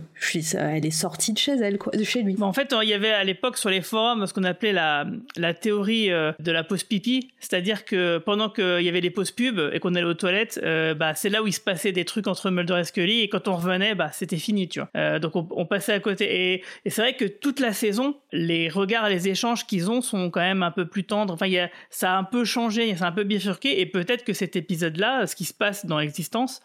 elle 0.58 0.86
est 0.86 0.92
sortie 0.92 1.34
de 1.34 1.38
chez 1.38 1.54
elle 1.54 1.78
de 1.94 2.04
chez 2.04 2.24
lui 2.24 2.36
en 2.40 2.54
fait, 2.54 2.74
il 2.82 2.90
y 2.90 2.94
avait 2.94 3.12
à 3.12 3.24
l'époque 3.24 3.58
sur 3.58 3.70
les 3.70 3.82
forums 3.82 4.26
ce 4.26 4.34
qu'on 4.34 4.44
appelait 4.44 4.74
la, 4.74 5.54
théorie 5.54 6.12
euh, 6.12 6.32
de 6.40 6.52
la 6.52 6.64
pause 6.64 6.84
pipi, 6.84 7.32
c'est-à-dire 7.40 7.86
que 7.86 8.18
pendant 8.18 8.50
qu'il 8.50 8.82
y 8.82 8.90
avait 8.90 9.02
les 9.02 9.10
pauses 9.10 9.32
pub 9.32 9.60
et 9.74 9.80
qu'on 9.80 9.96
allait 9.96 10.06
aux 10.06 10.14
toilettes, 10.14 10.60
euh, 10.64 10.94
bah, 10.94 11.14
c'est 11.16 11.30
là 11.30 11.44
où 11.44 11.48
il 11.48 11.54
se 11.54 11.60
passait 11.60 11.92
des 11.92 12.06
trucs 12.06 12.28
entre 12.28 12.50
Mulder 12.50 12.80
et 12.80 12.84
Scully, 12.84 13.22
et 13.22 13.30
quand 13.30 13.48
on 13.48 13.56
revenait, 13.56 13.96
bah, 13.96 14.10
c'était 14.14 14.38
fini. 14.38 14.70
Euh, 14.96 15.20
donc 15.20 15.36
on, 15.36 15.66
passait 15.66 15.94
à 15.94 16.00
côté. 16.00 16.54
Et, 16.54 16.64
c'est 16.90 17.02
vrai 17.02 17.16
que 17.16 17.26
toute 17.26 17.60
la 17.60 17.74
saison, 17.74 18.16
les 18.32 18.70
regards 18.70 19.10
les 19.10 19.28
échanges 19.28 19.66
qu'ils 19.66 19.90
ont 19.90 20.02
sont 20.02 20.30
quand 20.30 20.42
même 20.42 20.64
un 20.64 20.72
peu 20.72 20.86
plus 20.86 21.04
tendres. 21.04 21.34
Enfin, 21.34 21.50
ça 21.90 22.14
a 22.14 22.18
un 22.18 22.24
peu 22.24 22.46
changé, 22.46 22.96
ça 22.96 23.06
a 23.06 23.08
un 23.10 23.12
peu 23.12 23.24
bifurqué, 23.24 23.82
et 23.82 23.86
peut-être 23.86 24.24
que 24.24 24.34
cet 24.34 24.56
épisode-là, 24.56 25.28
ce 25.28 25.36
qui 25.36 25.46
se 25.46 25.54
passe 25.54 25.86
dans 25.86 26.00
l'existence, 26.00 26.62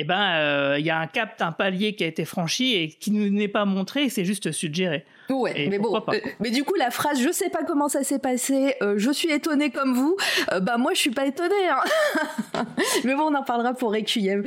eh 0.00 0.04
ben, 0.04 0.36
euh, 0.36 0.76
il 0.78 0.86
y 0.86 0.90
a 0.90 0.98
un 0.98 1.06
cap, 1.06 1.34
un 1.40 1.52
palier 1.52 1.94
qui 1.94 2.04
a 2.04 2.06
été 2.06 2.24
franchi 2.24 2.74
et 2.74 2.88
qui 2.88 3.10
ne 3.10 3.28
n'est 3.28 3.48
pas 3.48 3.64
montré, 3.64 4.08
c'est 4.08 4.24
juste 4.24 4.52
suggéré. 4.52 5.04
Ouais, 5.30 5.52
Et 5.64 5.68
mais 5.68 5.78
bon, 5.78 5.96
euh, 6.08 6.18
mais 6.40 6.50
du 6.50 6.64
coup 6.64 6.74
la 6.78 6.90
phrase 6.90 7.20
je 7.22 7.30
sais 7.30 7.50
pas 7.50 7.62
comment 7.64 7.88
ça 7.88 8.02
s'est 8.02 8.18
passé, 8.18 8.74
euh, 8.82 8.94
je 8.96 9.10
suis 9.10 9.30
étonné 9.30 9.70
comme 9.70 9.94
vous, 9.94 10.16
euh, 10.52 10.60
bah 10.60 10.76
moi 10.78 10.92
je 10.94 10.98
suis 11.00 11.10
pas 11.10 11.26
étonné. 11.26 11.54
Hein. 11.70 12.62
mais 13.04 13.14
bon 13.14 13.24
on 13.30 13.34
en 13.34 13.42
parlera 13.42 13.74
pour 13.74 13.92
Requiem. 13.92 14.44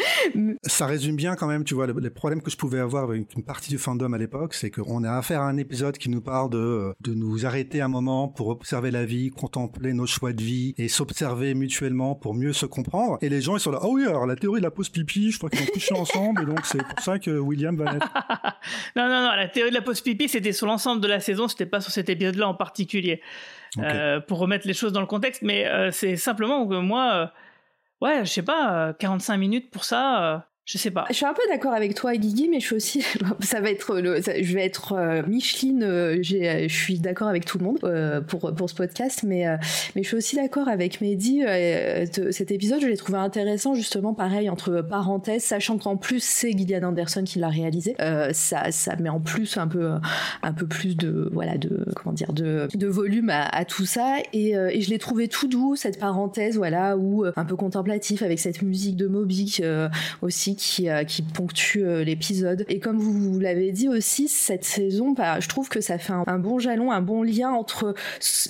Ça 0.63 0.85
résume 0.85 1.15
bien 1.15 1.35
quand 1.35 1.47
même, 1.47 1.63
tu 1.63 1.73
vois, 1.75 1.87
le- 1.87 1.95
les 1.99 2.09
problèmes 2.09 2.41
que 2.41 2.49
je 2.51 2.57
pouvais 2.57 2.79
avoir 2.79 3.03
avec 3.03 3.33
une 3.35 3.43
partie 3.43 3.69
du 3.69 3.77
fandom 3.77 4.13
à 4.13 4.17
l'époque, 4.17 4.53
c'est 4.53 4.71
qu'on 4.71 5.03
a 5.03 5.11
affaire 5.17 5.41
à 5.41 5.45
un 5.47 5.57
épisode 5.57 5.97
qui 5.97 6.09
nous 6.09 6.21
parle 6.21 6.49
de, 6.49 6.93
de 7.01 7.13
nous 7.13 7.45
arrêter 7.45 7.81
un 7.81 7.87
moment 7.87 8.27
pour 8.27 8.47
observer 8.47 8.91
la 8.91 9.05
vie, 9.05 9.29
contempler 9.29 9.93
nos 9.93 10.05
choix 10.07 10.33
de 10.33 10.41
vie 10.41 10.73
et 10.77 10.87
s'observer 10.87 11.53
mutuellement 11.53 12.15
pour 12.15 12.33
mieux 12.33 12.53
se 12.53 12.65
comprendre. 12.65 13.17
Et 13.21 13.29
les 13.29 13.41
gens, 13.41 13.55
ils 13.55 13.59
sont 13.59 13.71
là, 13.71 13.79
ah 13.81 13.87
oui, 13.87 14.05
alors 14.05 14.25
la 14.25 14.35
théorie 14.35 14.59
de 14.61 14.65
la 14.65 14.71
pause 14.71 14.89
pipi, 14.89 15.31
je 15.31 15.37
crois 15.37 15.49
qu'ils 15.49 15.61
ont 15.61 15.71
couché 15.73 15.93
ensemble 15.95 16.41
et 16.43 16.45
donc 16.45 16.65
c'est 16.65 16.83
pour 16.83 16.99
ça 17.01 17.19
que 17.19 17.31
William 17.31 17.75
va 17.77 17.93
naître. 17.93 18.07
Non, 18.95 19.07
non, 19.07 19.21
non, 19.21 19.31
la 19.35 19.47
théorie 19.47 19.71
de 19.71 19.75
la 19.75 19.81
pause 19.81 20.01
pipi, 20.01 20.27
c'était 20.29 20.51
sur 20.51 20.67
l'ensemble 20.71 21.01
de 21.01 21.07
la 21.07 21.19
saison, 21.19 21.47
c'était 21.47 21.65
pas 21.65 21.81
sur 21.81 21.91
cet 21.91 22.09
épisode-là 22.09 22.47
en 22.47 22.55
particulier. 22.55 23.21
Euh, 23.77 24.19
pour 24.19 24.39
remettre 24.39 24.67
les 24.67 24.73
choses 24.73 24.91
dans 24.91 24.99
le 24.99 25.05
contexte, 25.07 25.43
mais 25.43 25.65
euh, 25.65 25.91
c'est 25.91 26.17
simplement 26.17 26.67
que 26.67 26.75
moi, 26.75 27.13
euh, 27.13 28.05
ouais, 28.05 28.25
je 28.25 28.29
sais 28.29 28.41
pas, 28.41 28.89
euh, 28.89 28.93
45 28.93 29.37
minutes 29.37 29.71
pour 29.71 29.85
ça, 29.85 30.49
Je 30.65 30.77
sais 30.77 30.91
pas. 30.91 31.05
Je 31.09 31.15
suis 31.15 31.25
un 31.25 31.33
peu 31.33 31.41
d'accord 31.49 31.73
avec 31.73 31.95
toi, 31.95 32.15
Guigui, 32.15 32.47
mais 32.47 32.59
je 32.59 32.65
suis 32.67 32.75
aussi. 32.75 33.03
Ça 33.39 33.61
va 33.61 33.71
être. 33.71 33.97
Je 33.97 34.53
vais 34.53 34.63
être 34.63 34.93
euh, 34.93 35.23
Micheline. 35.27 35.83
Euh, 35.83 36.19
je 36.21 36.67
suis 36.69 36.99
d'accord 36.99 37.27
avec 37.27 37.45
tout 37.45 37.57
le 37.57 37.65
monde 37.65 37.79
euh, 37.83 38.21
pour, 38.21 38.53
pour 38.53 38.69
ce 38.69 38.75
podcast, 38.75 39.23
mais, 39.23 39.45
mais 39.95 40.03
je 40.03 40.07
suis 40.07 40.17
aussi 40.17 40.35
d'accord 40.35 40.67
avec 40.67 41.01
Mehdi. 41.01 41.41
cet 42.31 42.51
épisode, 42.51 42.79
je 42.81 42.87
l'ai 42.87 42.95
trouvé 42.95 43.17
intéressant, 43.17 43.73
justement, 43.73 44.13
pareil, 44.13 44.49
entre 44.49 44.81
parenthèses, 44.81 45.43
sachant 45.43 45.79
qu'en 45.79 45.97
plus, 45.97 46.23
c'est 46.23 46.51
Gillian 46.51 46.83
Anderson 46.83 47.23
qui 47.23 47.39
l'a 47.39 47.49
réalisé. 47.49 47.95
ça, 48.31 48.71
ça 48.71 48.95
met 48.97 49.09
en 49.09 49.19
plus 49.19 49.57
un 49.57 49.67
peu, 49.67 49.93
un 50.43 50.53
peu 50.53 50.67
plus 50.67 50.95
de. 50.95 51.27
Voilà, 51.33 51.57
de. 51.57 51.85
Comment 51.95 52.13
dire 52.13 52.33
De, 52.33 52.67
de 52.73 52.87
volume 52.87 53.31
à, 53.31 53.43
à 53.47 53.65
tout 53.65 53.85
ça. 53.85 54.17
Et, 54.31 54.51
et 54.51 54.81
je 54.81 54.89
l'ai 54.91 54.99
trouvé 54.99 55.27
tout 55.27 55.47
doux, 55.47 55.75
cette 55.75 55.99
parenthèse, 55.99 56.55
voilà, 56.55 56.97
ou 56.97 57.25
un 57.35 57.45
peu 57.45 57.55
contemplatif, 57.55 58.21
avec 58.21 58.39
cette 58.39 58.61
musique 58.61 58.95
de 58.95 59.07
Moby 59.07 59.59
aussi 60.21 60.50
qui, 60.55 60.89
euh, 60.89 61.03
qui 61.03 61.21
ponctue 61.21 61.83
euh, 61.83 62.03
l'épisode. 62.03 62.65
Et 62.69 62.79
comme 62.79 62.97
vous 62.97 63.39
l'avez 63.39 63.71
dit 63.71 63.89
aussi, 63.89 64.27
cette 64.27 64.63
saison, 64.63 65.11
bah, 65.11 65.39
je 65.39 65.47
trouve 65.47 65.69
que 65.69 65.81
ça 65.81 65.97
fait 65.97 66.13
un, 66.13 66.39
bon 66.39 66.59
jalon, 66.59 66.91
un 66.91 67.01
bon 67.01 67.23
lien 67.23 67.51
entre 67.51 67.93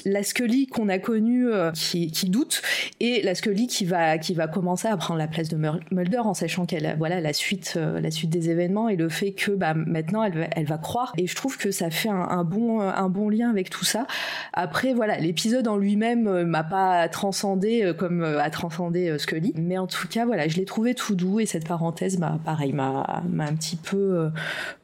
la 0.05 0.23
Scully 0.23 0.67
qu'on 0.67 0.89
a 0.89 0.99
connue 0.99 1.47
euh, 1.47 1.71
qui, 1.71 2.09
doute 2.29 2.61
et 2.99 3.21
la 3.21 3.35
Scully 3.35 3.67
qui 3.67 3.85
va, 3.85 4.17
qui 4.17 4.33
va 4.33 4.47
commencer 4.47 4.87
à 4.87 4.97
prendre 4.97 5.19
la 5.19 5.27
place 5.27 5.49
de 5.49 5.57
Mulder 5.91 6.19
en 6.19 6.33
sachant 6.33 6.65
qu'elle 6.65 6.95
voilà 6.97 7.19
la 7.19 7.33
suite, 7.33 7.75
la 7.75 8.11
suite 8.11 8.29
des 8.29 8.49
événements 8.49 8.89
et 8.89 8.95
le 8.95 9.09
fait 9.09 9.31
que 9.31 9.51
bah, 9.51 9.73
maintenant 9.73 10.23
elle, 10.23 10.49
elle 10.55 10.65
va 10.65 10.77
croire. 10.77 11.13
Et 11.17 11.27
je 11.27 11.35
trouve 11.35 11.57
que 11.57 11.71
ça 11.71 11.89
fait 11.89 12.09
un, 12.09 12.43
bon, 12.43 12.79
un 12.81 13.09
bon 13.09 13.29
lien 13.29 13.49
avec 13.49 13.69
tout 13.69 13.85
ça. 13.85 14.07
Après, 14.53 14.93
voilà, 14.93 15.17
l'épisode 15.17 15.67
en 15.67 15.77
lui-même 15.77 16.43
m'a 16.43 16.63
pas 16.63 17.07
transcendé 17.09 17.91
comme 17.97 18.23
a 18.23 18.49
transcendé 18.49 19.17
Scully. 19.17 19.53
Mais 19.55 19.77
en 19.77 19.87
tout 19.87 20.07
cas, 20.07 20.25
voilà, 20.25 20.47
je 20.47 20.57
l'ai 20.57 20.65
trouvé 20.65 20.93
tout 20.93 21.15
doux 21.15 21.39
et 21.39 21.45
cette 21.45 21.67
parenthèse 21.67 21.90
m'a 22.19 22.39
pareil 22.43 22.73
m'a 22.73 23.23
un 23.39 23.55
petit 23.55 23.75
peu 23.75 24.31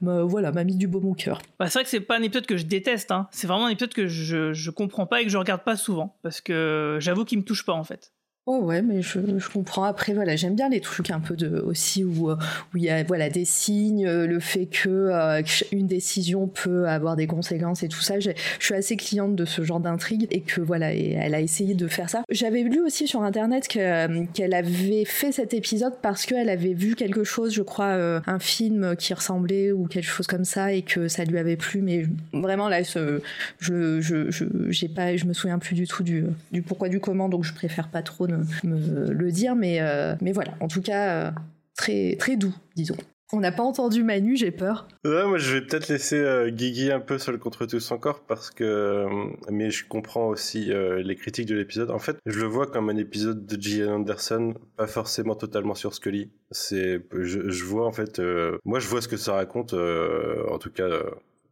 euh, 0.03 0.23
voilà 0.23 0.51
m'a 0.51 0.63
mis 0.63 0.75
du 0.75 0.87
beau 0.87 1.01
mon 1.01 1.13
cœur. 1.13 1.41
Bah, 1.59 1.67
c'est 1.67 1.79
vrai 1.79 1.83
que 1.83 1.89
c'est 1.89 1.99
pas 1.99 2.17
un 2.17 2.21
épisode 2.21 2.45
que 2.45 2.57
je 2.57 2.65
déteste 2.65 3.11
hein. 3.11 3.27
c'est 3.31 3.47
vraiment 3.47 3.65
un 3.65 3.69
épisode 3.69 3.93
que 3.93 4.07
je 4.07 4.53
je 4.53 4.71
comprends 4.71 5.05
pas 5.05 5.21
et 5.21 5.25
que 5.25 5.31
je 5.31 5.37
regarde 5.37 5.63
pas 5.63 5.75
souvent 5.75 6.15
parce 6.23 6.41
que 6.41 6.97
j'avoue 7.01 7.25
qu'il 7.25 7.39
me 7.39 7.43
touche 7.43 7.65
pas 7.65 7.73
en 7.73 7.83
fait. 7.83 8.11
Oh 8.49 8.59
ouais, 8.59 8.81
mais 8.81 9.01
je, 9.01 9.19
comprends. 9.51 9.83
Après, 9.83 10.13
voilà, 10.13 10.37
j'aime 10.37 10.55
bien 10.55 10.69
les 10.69 10.79
trucs 10.79 11.11
un 11.11 11.19
peu 11.19 11.35
de 11.35 11.59
aussi 11.59 12.05
où 12.05 12.29
euh, 12.29 12.37
où 12.73 12.77
il 12.77 12.83
y 12.83 12.89
a 12.89 13.03
voilà 13.03 13.29
des 13.29 13.43
signes, 13.43 14.07
euh, 14.07 14.25
le 14.25 14.39
fait 14.39 14.67
que 14.67 14.87
euh, 14.87 15.41
une 15.73 15.85
décision 15.85 16.47
peut 16.47 16.87
avoir 16.87 17.17
des 17.17 17.27
conséquences 17.27 17.83
et 17.83 17.89
tout 17.89 17.99
ça. 17.99 18.21
Je 18.21 18.31
suis 18.61 18.73
assez 18.73 18.95
cliente 18.95 19.35
de 19.35 19.43
ce 19.43 19.63
genre 19.63 19.81
d'intrigue 19.81 20.27
et 20.31 20.39
que 20.39 20.61
voilà, 20.61 20.93
elle 20.93 21.35
a 21.35 21.41
essayé 21.41 21.73
de 21.73 21.89
faire 21.89 22.09
ça. 22.09 22.23
J'avais 22.29 22.61
lu 22.61 22.79
aussi 22.79 23.05
sur 23.05 23.21
internet 23.21 23.67
qu'elle 23.67 24.53
avait 24.53 25.03
fait 25.03 25.33
cet 25.33 25.53
épisode 25.53 25.95
parce 26.01 26.25
qu'elle 26.25 26.47
avait 26.47 26.73
vu 26.73 26.95
quelque 26.95 27.25
chose, 27.25 27.53
je 27.53 27.63
crois, 27.63 28.21
un 28.25 28.39
film 28.39 28.95
qui 28.95 29.13
ressemblait 29.13 29.73
ou 29.73 29.87
quelque 29.87 30.07
chose 30.07 30.27
comme 30.27 30.45
ça 30.45 30.71
et 30.71 30.83
que 30.83 31.09
ça 31.09 31.25
lui 31.25 31.37
avait 31.37 31.57
plu. 31.57 31.81
Mais 31.81 32.05
vraiment 32.31 32.69
là, 32.69 32.85
ce, 32.85 33.21
je 33.59 33.99
je 33.99 34.31
je 34.31 34.45
j'ai 34.69 34.87
pas, 34.87 35.17
je 35.17 35.25
me 35.25 35.33
souviens 35.33 35.59
plus 35.59 35.75
du 35.75 35.85
tout 35.85 36.03
du 36.03 36.23
du 36.53 36.61
pourquoi 36.61 36.87
du 36.87 37.01
comment, 37.01 37.27
donc 37.27 37.43
je 37.43 37.53
préfère 37.53 37.89
pas 37.89 38.01
trop 38.01 38.25
me, 38.63 39.11
le 39.11 39.31
dire, 39.31 39.55
mais, 39.55 39.81
euh, 39.81 40.15
mais 40.21 40.31
voilà, 40.31 40.53
en 40.59 40.67
tout 40.67 40.81
cas, 40.81 41.27
euh, 41.27 41.31
très, 41.75 42.15
très 42.17 42.35
doux, 42.35 42.53
disons. 42.75 42.97
On 43.33 43.41
n'a 43.41 43.51
pas 43.51 43.63
entendu 43.63 44.03
Manu, 44.03 44.37
j'ai 44.37 44.51
peur. 44.51 44.87
Ouais, 45.03 45.25
moi 45.25 45.37
je 45.37 45.55
vais 45.55 45.61
peut-être 45.61 45.89
laisser 45.89 46.15
euh, 46.15 46.49
Guigui 46.49 46.93
un 46.93 47.01
peu 47.01 47.17
seul 47.17 47.37
contre 47.39 47.65
tous 47.65 47.91
encore 47.91 48.21
parce 48.21 48.51
que, 48.51 49.05
mais 49.51 49.69
je 49.69 49.85
comprends 49.85 50.27
aussi 50.27 50.71
les 50.71 51.15
critiques 51.17 51.47
de 51.47 51.55
l'épisode. 51.55 51.91
En 51.91 51.99
fait, 51.99 52.15
je 52.25 52.39
le 52.39 52.45
vois 52.45 52.67
comme 52.67 52.89
un 52.89 52.95
épisode 52.95 53.45
de 53.45 53.61
Gillian 53.61 53.95
Anderson, 53.95 54.53
pas 54.77 54.87
forcément 54.87 55.35
totalement 55.35 55.75
sur 55.75 55.93
Scully. 55.93 56.31
C'est, 56.51 57.01
je 57.11 57.63
vois 57.65 57.85
en 57.85 57.91
fait, 57.91 58.21
moi 58.63 58.79
je 58.79 58.87
vois 58.87 59.01
ce 59.01 59.09
que 59.09 59.17
ça 59.17 59.33
raconte, 59.33 59.73
en 59.73 60.57
tout 60.57 60.71
cas 60.71 60.87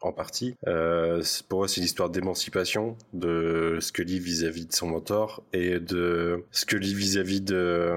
en 0.05 0.11
partie. 0.11 0.55
Euh, 0.67 1.21
pour 1.49 1.59
moi, 1.59 1.67
c'est 1.67 1.81
l'histoire 1.81 2.09
d'émancipation 2.09 2.97
de 3.13 3.77
Scully 3.79 4.19
vis-à-vis 4.19 4.67
de 4.67 4.73
son 4.73 4.87
mentor 4.87 5.43
et 5.53 5.79
de 5.79 6.43
Scully 6.51 6.93
vis-à-vis 6.93 7.41
de, 7.41 7.91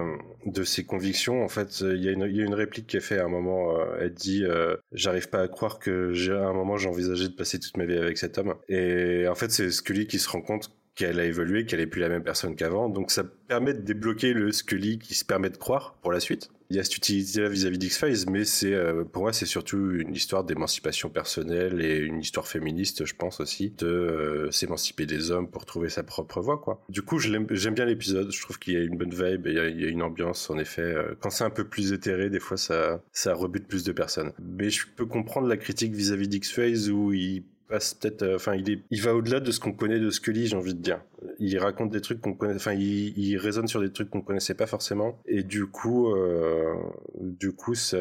de 0.46 0.64
ses 0.64 0.84
convictions. 0.84 1.44
En 1.44 1.48
fait, 1.48 1.80
il 1.80 2.02
y, 2.02 2.08
a 2.08 2.12
une, 2.12 2.26
il 2.28 2.36
y 2.36 2.40
a 2.40 2.44
une 2.44 2.54
réplique 2.54 2.86
qui 2.86 2.96
est 2.96 3.00
faite 3.00 3.20
à 3.20 3.24
un 3.24 3.28
moment. 3.28 3.78
Euh, 3.78 3.84
elle 4.00 4.14
dit 4.14 4.44
euh, 4.44 4.76
J'arrive 4.92 5.28
pas 5.28 5.40
à 5.40 5.48
croire 5.48 5.78
que 5.78 6.12
j'ai 6.12 6.32
à 6.32 6.46
un 6.46 6.52
moment 6.52 6.76
j'ai 6.76 6.88
envisagé 6.88 7.28
de 7.28 7.34
passer 7.34 7.58
toute 7.58 7.76
ma 7.76 7.84
vie 7.84 7.96
avec 7.96 8.18
cet 8.18 8.38
homme. 8.38 8.54
Et 8.68 9.26
en 9.28 9.34
fait, 9.34 9.50
c'est 9.50 9.70
Scully 9.70 10.06
qui 10.06 10.18
se 10.18 10.28
rend 10.28 10.40
compte 10.40 10.70
qu'elle 10.94 11.20
a 11.20 11.24
évolué, 11.24 11.64
qu'elle 11.64 11.80
est 11.80 11.86
plus 11.86 12.00
la 12.00 12.08
même 12.08 12.24
personne 12.24 12.56
qu'avant. 12.56 12.88
Donc 12.88 13.10
ça 13.10 13.22
permet 13.46 13.72
de 13.72 13.80
débloquer 13.80 14.32
le 14.32 14.50
Scully 14.50 14.98
qui 14.98 15.14
se 15.14 15.24
permet 15.24 15.50
de 15.50 15.56
croire 15.56 15.96
pour 16.02 16.10
la 16.10 16.20
suite 16.20 16.50
il 16.70 16.76
y 16.76 16.80
a 16.80 16.84
cette 16.84 16.96
utilité-là 16.96 17.48
vis-à-vis 17.48 17.78
d'X-Files, 17.78 18.30
mais 18.30 18.44
c'est 18.44 18.74
euh, 18.74 19.04
pour 19.04 19.22
moi 19.22 19.32
c'est 19.32 19.46
surtout 19.46 19.92
une 19.92 20.14
histoire 20.14 20.44
d'émancipation 20.44 21.08
personnelle 21.08 21.80
et 21.80 21.96
une 21.98 22.20
histoire 22.20 22.46
féministe, 22.46 23.06
je 23.06 23.14
pense 23.14 23.40
aussi, 23.40 23.70
de 23.78 23.86
euh, 23.86 24.50
s'émanciper 24.50 25.06
des 25.06 25.30
hommes 25.30 25.48
pour 25.48 25.64
trouver 25.64 25.88
sa 25.88 26.02
propre 26.02 26.40
voie, 26.40 26.58
quoi. 26.58 26.82
Du 26.88 27.02
coup, 27.02 27.18
j'aime 27.18 27.46
bien 27.46 27.84
l'épisode. 27.84 28.30
Je 28.30 28.42
trouve 28.42 28.58
qu'il 28.58 28.74
y 28.74 28.76
a 28.76 28.80
une 28.80 28.98
bonne 28.98 29.14
vibe, 29.14 29.46
il 29.46 29.54
y 29.54 29.58
a, 29.58 29.88
une 29.88 30.02
ambiance, 30.02 30.50
en 30.50 30.58
effet. 30.58 30.82
Euh, 30.82 31.14
quand 31.20 31.30
c'est 31.30 31.44
un 31.44 31.50
peu 31.50 31.64
plus 31.64 31.92
éthéré, 31.92 32.28
des 32.30 32.40
fois 32.40 32.56
ça 32.56 33.02
ça 33.12 33.34
rebute 33.34 33.66
plus 33.66 33.84
de 33.84 33.92
personnes. 33.92 34.32
Mais 34.38 34.70
je 34.70 34.86
peux 34.94 35.06
comprendre 35.06 35.48
la 35.48 35.56
critique 35.56 35.94
vis-à-vis 35.94 36.28
d'X-Files 36.28 36.90
où 36.90 37.12
il 37.12 37.44
peut-être, 37.68 38.22
euh, 38.22 38.36
enfin, 38.36 38.54
il, 38.54 38.82
il 38.90 39.02
va 39.02 39.14
au-delà 39.14 39.40
de 39.40 39.50
ce 39.50 39.60
qu'on 39.60 39.72
connaît 39.72 40.00
de 40.00 40.10
Scully, 40.10 40.46
j'ai 40.46 40.56
envie 40.56 40.74
de 40.74 40.80
dire. 40.80 41.00
Il 41.38 41.58
raconte 41.58 41.90
des 41.90 42.00
trucs 42.00 42.20
qu'on 42.20 42.34
connaît, 42.34 42.54
enfin, 42.54 42.72
il, 42.72 43.18
il 43.18 43.36
résonne 43.36 43.66
sur 43.66 43.80
des 43.80 43.92
trucs 43.92 44.10
qu'on 44.10 44.20
connaissait 44.20 44.54
pas 44.54 44.66
forcément, 44.66 45.20
et 45.26 45.42
du 45.42 45.66
coup, 45.66 46.14
euh, 46.14 46.74
du 47.18 47.52
coup, 47.52 47.74
c'est 47.74 47.98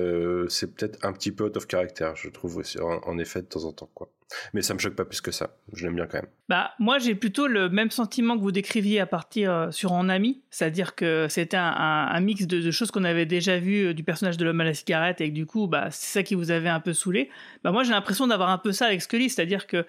peut-être 0.75 1.03
un 1.03 1.13
petit 1.13 1.31
peu 1.31 1.45
out 1.45 1.57
of 1.57 1.67
character, 1.69 2.11
je 2.15 2.29
trouve 2.29 2.57
aussi, 2.57 2.77
en, 2.79 3.17
effet, 3.17 3.41
de 3.41 3.47
temps 3.47 3.63
en 3.65 3.73
temps, 3.73 3.89
quoi. 3.93 4.09
Mais 4.53 4.61
ça 4.61 4.73
me 4.73 4.79
choque 4.79 4.95
pas 4.95 5.05
plus 5.05 5.21
que 5.21 5.31
ça. 5.31 5.55
Je 5.71 5.85
l'aime 5.85 5.95
bien 5.95 6.05
quand 6.05 6.17
même. 6.17 6.29
Bah, 6.49 6.71
moi, 6.79 6.99
j'ai 6.99 7.15
plutôt 7.15 7.47
le 7.47 7.69
même 7.69 7.91
sentiment 7.91 8.35
que 8.35 8.41
vous 8.41 8.51
décriviez 8.51 8.99
à 8.99 9.05
partir 9.05 9.51
euh, 9.53 9.71
sur 9.71 9.93
En 9.93 10.09
Ami, 10.09 10.41
c'est-à-dire 10.49 10.95
que 10.95 11.27
c'était 11.29 11.55
un, 11.57 12.19
mix 12.19 12.45
de, 12.45 12.71
choses 12.71 12.91
qu'on 12.91 13.05
avait 13.05 13.25
déjà 13.25 13.57
vu 13.57 13.93
du 13.93 14.03
personnage 14.03 14.35
de 14.35 14.43
l'homme 14.43 14.59
à 14.59 14.65
la 14.65 14.73
cigarette, 14.73 15.21
et 15.21 15.29
que 15.29 15.33
du 15.33 15.45
coup, 15.45 15.67
bah, 15.67 15.87
c'est 15.91 16.19
ça 16.19 16.23
qui 16.23 16.35
vous 16.35 16.51
avait 16.51 16.69
un 16.69 16.81
peu 16.81 16.93
saoulé. 16.93 17.29
Bah, 17.63 17.71
moi, 17.71 17.83
j'ai 17.83 17.91
l'impression 17.91 18.27
d'avoir 18.27 18.49
un 18.49 18.57
peu 18.57 18.73
ça 18.73 18.87
avec 18.87 19.01
Scully, 19.01 19.29
c'est-à-dire 19.29 19.65
que 19.65 19.77
euh, 19.77 19.83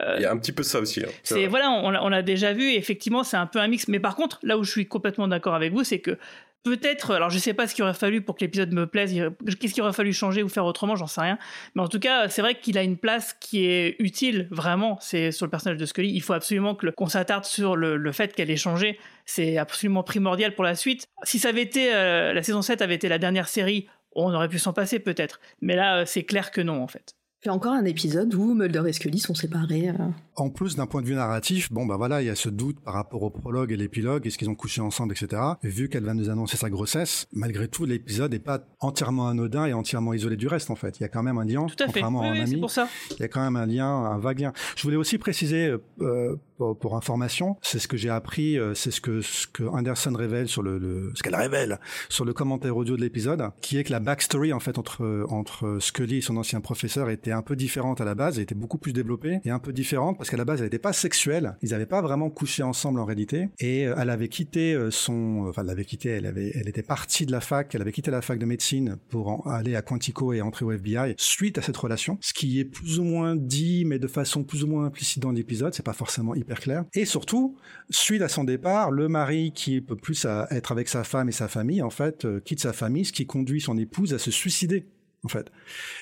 il 0.00 0.22
y 0.22 0.24
a 0.24 0.32
un 0.32 0.38
petit 0.38 0.52
peu 0.52 0.62
ça 0.62 0.80
aussi. 0.80 1.00
Hein. 1.00 1.08
c'est 1.22 1.46
voilà, 1.46 1.70
on, 1.70 2.08
l'a 2.08 2.22
déjà 2.22 2.52
vu. 2.52 2.64
Et 2.70 2.76
effectivement, 2.76 3.24
c'est 3.24 3.36
un 3.36 3.46
peu 3.46 3.58
un 3.58 3.68
mix. 3.68 3.88
Mais 3.88 4.00
par 4.00 4.16
contre, 4.16 4.38
là 4.42 4.58
où 4.58 4.64
je 4.64 4.70
suis 4.70 4.86
complètement 4.86 5.28
d'accord 5.28 5.54
avec 5.54 5.72
vous, 5.72 5.84
c'est 5.84 6.00
que 6.00 6.18
peut-être, 6.64 7.12
alors 7.14 7.30
je 7.30 7.38
sais 7.38 7.54
pas 7.54 7.66
ce 7.66 7.74
qu'il 7.74 7.84
aurait 7.84 7.94
fallu 7.94 8.22
pour 8.22 8.36
que 8.36 8.40
l'épisode 8.40 8.72
me 8.72 8.86
plaise, 8.86 9.12
qu'est-ce 9.60 9.74
qu'il 9.74 9.82
aurait 9.82 9.92
fallu 9.92 10.12
changer 10.12 10.42
ou 10.42 10.48
faire 10.48 10.64
autrement, 10.64 10.96
j'en 10.96 11.06
sais 11.06 11.20
rien. 11.20 11.38
Mais 11.74 11.82
en 11.82 11.88
tout 11.88 11.98
cas, 11.98 12.28
c'est 12.28 12.42
vrai 12.42 12.54
qu'il 12.54 12.78
a 12.78 12.82
une 12.82 12.96
place 12.96 13.34
qui 13.34 13.66
est 13.66 13.96
utile, 13.98 14.48
vraiment, 14.50 14.98
c'est 15.00 15.32
sur 15.32 15.46
le 15.46 15.50
personnage 15.50 15.78
de 15.78 15.86
Scully. 15.86 16.10
Il 16.12 16.22
faut 16.22 16.32
absolument 16.32 16.76
qu'on 16.96 17.06
s'attarde 17.06 17.44
sur 17.44 17.76
le, 17.76 18.12
fait 18.12 18.34
qu'elle 18.34 18.50
ait 18.50 18.56
changé. 18.56 18.98
C'est 19.24 19.56
absolument 19.56 20.02
primordial 20.02 20.54
pour 20.54 20.64
la 20.64 20.74
suite. 20.74 21.06
Si 21.24 21.38
ça 21.38 21.48
avait 21.48 21.62
été, 21.62 21.94
euh, 21.94 22.32
la 22.32 22.42
saison 22.42 22.62
7 22.62 22.82
avait 22.82 22.94
été 22.94 23.08
la 23.08 23.18
dernière 23.18 23.48
série, 23.48 23.88
on 24.14 24.32
aurait 24.34 24.48
pu 24.48 24.58
s'en 24.58 24.72
passer 24.72 24.98
peut-être. 24.98 25.40
Mais 25.60 25.76
là, 25.76 25.98
euh, 25.98 26.04
c'est 26.06 26.24
clair 26.24 26.50
que 26.50 26.60
non, 26.60 26.82
en 26.82 26.88
fait. 26.88 27.14
Puis 27.42 27.50
encore 27.50 27.72
un 27.72 27.84
épisode 27.84 28.32
où 28.36 28.54
Mulder 28.54 28.84
et 28.86 28.92
Scully 28.92 29.18
sont 29.18 29.34
séparés. 29.34 29.88
Euh. 29.88 29.94
En 30.36 30.48
plus, 30.48 30.76
d'un 30.76 30.86
point 30.86 31.02
de 31.02 31.08
vue 31.08 31.16
narratif, 31.16 31.72
bon 31.72 31.84
bah 31.86 31.96
voilà, 31.96 32.22
il 32.22 32.26
y 32.26 32.30
a 32.30 32.36
ce 32.36 32.48
doute 32.48 32.78
par 32.78 32.94
rapport 32.94 33.24
au 33.24 33.30
prologue 33.30 33.72
et 33.72 33.76
l'épilogue, 33.76 34.24
est-ce 34.24 34.38
qu'ils 34.38 34.48
ont 34.48 34.54
couché 34.54 34.80
ensemble, 34.80 35.12
etc. 35.12 35.42
Et 35.64 35.68
vu 35.68 35.88
qu'elle 35.88 36.04
va 36.04 36.14
nous 36.14 36.30
annoncer 36.30 36.56
sa 36.56 36.70
grossesse, 36.70 37.26
malgré 37.32 37.66
tout, 37.66 37.84
l'épisode 37.84 38.30
n'est 38.30 38.38
pas 38.38 38.60
entièrement 38.78 39.26
anodin 39.26 39.66
et 39.66 39.72
entièrement 39.72 40.14
isolé 40.14 40.36
du 40.36 40.46
reste 40.46 40.70
en 40.70 40.76
fait. 40.76 41.00
Il 41.00 41.02
y 41.02 41.04
a 41.04 41.08
quand 41.08 41.24
même 41.24 41.36
un 41.36 41.44
lien, 41.44 41.66
tout 41.66 41.82
à 41.82 41.86
contrairement 41.86 42.22
fait. 42.22 42.44
Oui, 42.44 42.60
pour 42.60 42.70
ça. 42.70 42.86
Il 43.10 43.18
y 43.18 43.24
a 43.24 43.28
quand 43.28 43.42
même 43.42 43.56
un 43.56 43.66
lien, 43.66 43.88
un 43.88 44.18
vague 44.18 44.38
lien. 44.38 44.52
Je 44.76 44.84
voulais 44.84 44.96
aussi 44.96 45.18
préciser 45.18 45.74
euh, 46.00 46.36
pour, 46.56 46.96
information, 46.96 47.56
c'est 47.60 47.80
ce 47.80 47.88
que 47.88 47.96
j'ai 47.96 48.10
appris, 48.10 48.56
euh, 48.56 48.72
c'est 48.74 48.92
ce 48.92 49.00
que 49.00 49.20
ce 49.20 49.48
que 49.48 49.64
Anderson 49.64 50.14
révèle 50.14 50.46
sur 50.46 50.62
le, 50.62 50.78
le 50.78 51.10
ce 51.16 51.22
qu'elle 51.24 51.34
révèle 51.34 51.80
sur 52.08 52.24
le 52.24 52.32
commentaire 52.32 52.76
audio 52.76 52.96
de 52.96 53.00
l'épisode, 53.00 53.50
qui 53.60 53.78
est 53.78 53.84
que 53.84 53.90
la 53.90 53.98
backstory 53.98 54.52
en 54.52 54.60
fait 54.60 54.78
entre 54.78 55.26
entre 55.28 55.78
Scully 55.80 56.18
et 56.18 56.20
son 56.20 56.36
ancien 56.36 56.60
professeur 56.60 57.10
était 57.10 57.31
un 57.32 57.42
peu 57.42 57.56
différente 57.56 58.00
à 58.00 58.04
la 58.04 58.14
base, 58.14 58.36
elle 58.36 58.44
était 58.44 58.54
beaucoup 58.54 58.78
plus 58.78 58.92
développée 58.92 59.40
et 59.44 59.50
un 59.50 59.58
peu 59.58 59.72
différente 59.72 60.16
parce 60.18 60.30
qu'à 60.30 60.36
la 60.36 60.44
base 60.44 60.60
elle 60.60 60.66
n'était 60.66 60.78
pas 60.78 60.92
sexuelle, 60.92 61.56
ils 61.62 61.70
n'avaient 61.70 61.86
pas 61.86 62.02
vraiment 62.02 62.30
couché 62.30 62.62
ensemble 62.62 63.00
en 63.00 63.04
réalité. 63.04 63.48
Et 63.58 63.86
euh, 63.86 63.94
elle 63.98 64.10
avait 64.10 64.28
quitté 64.28 64.74
euh, 64.74 64.90
son, 64.90 65.46
enfin 65.48 65.62
elle 65.62 65.70
avait 65.70 65.84
quitté, 65.84 66.10
elle 66.10 66.26
avait, 66.26 66.52
elle 66.54 66.68
était 66.68 66.82
partie 66.82 67.26
de 67.26 67.32
la 67.32 67.40
fac, 67.40 67.74
elle 67.74 67.82
avait 67.82 67.92
quitté 67.92 68.10
la 68.10 68.22
fac 68.22 68.38
de 68.38 68.46
médecine 68.46 68.96
pour 69.08 69.48
aller 69.48 69.76
à 69.76 69.82
Quantico 69.82 70.32
et 70.32 70.40
entrer 70.40 70.64
au 70.64 70.72
FBI 70.72 71.14
suite 71.16 71.58
à 71.58 71.62
cette 71.62 71.76
relation, 71.76 72.18
ce 72.20 72.32
qui 72.32 72.60
est 72.60 72.64
plus 72.64 72.98
ou 72.98 73.04
moins 73.04 73.36
dit 73.36 73.84
mais 73.84 73.98
de 73.98 74.06
façon 74.06 74.44
plus 74.44 74.64
ou 74.64 74.66
moins 74.66 74.86
implicite 74.86 75.22
dans 75.22 75.32
l'épisode, 75.32 75.74
c'est 75.74 75.84
pas 75.84 75.92
forcément 75.92 76.34
hyper 76.34 76.60
clair. 76.60 76.84
Et 76.94 77.04
surtout, 77.04 77.56
suite 77.90 78.22
à 78.22 78.28
son 78.28 78.44
départ, 78.44 78.90
le 78.90 79.08
mari 79.08 79.52
qui 79.52 79.80
peut 79.80 79.96
plus 79.96 80.26
être 80.50 80.72
avec 80.72 80.88
sa 80.88 81.04
femme 81.04 81.28
et 81.28 81.32
sa 81.32 81.48
famille, 81.48 81.82
en 81.82 81.90
fait, 81.90 82.24
euh, 82.24 82.40
quitte 82.40 82.60
sa 82.60 82.72
famille, 82.72 83.04
ce 83.04 83.12
qui 83.12 83.26
conduit 83.26 83.60
son 83.60 83.76
épouse 83.78 84.14
à 84.14 84.18
se 84.18 84.30
suicider 84.30 84.86
en 85.24 85.28
fait. 85.28 85.50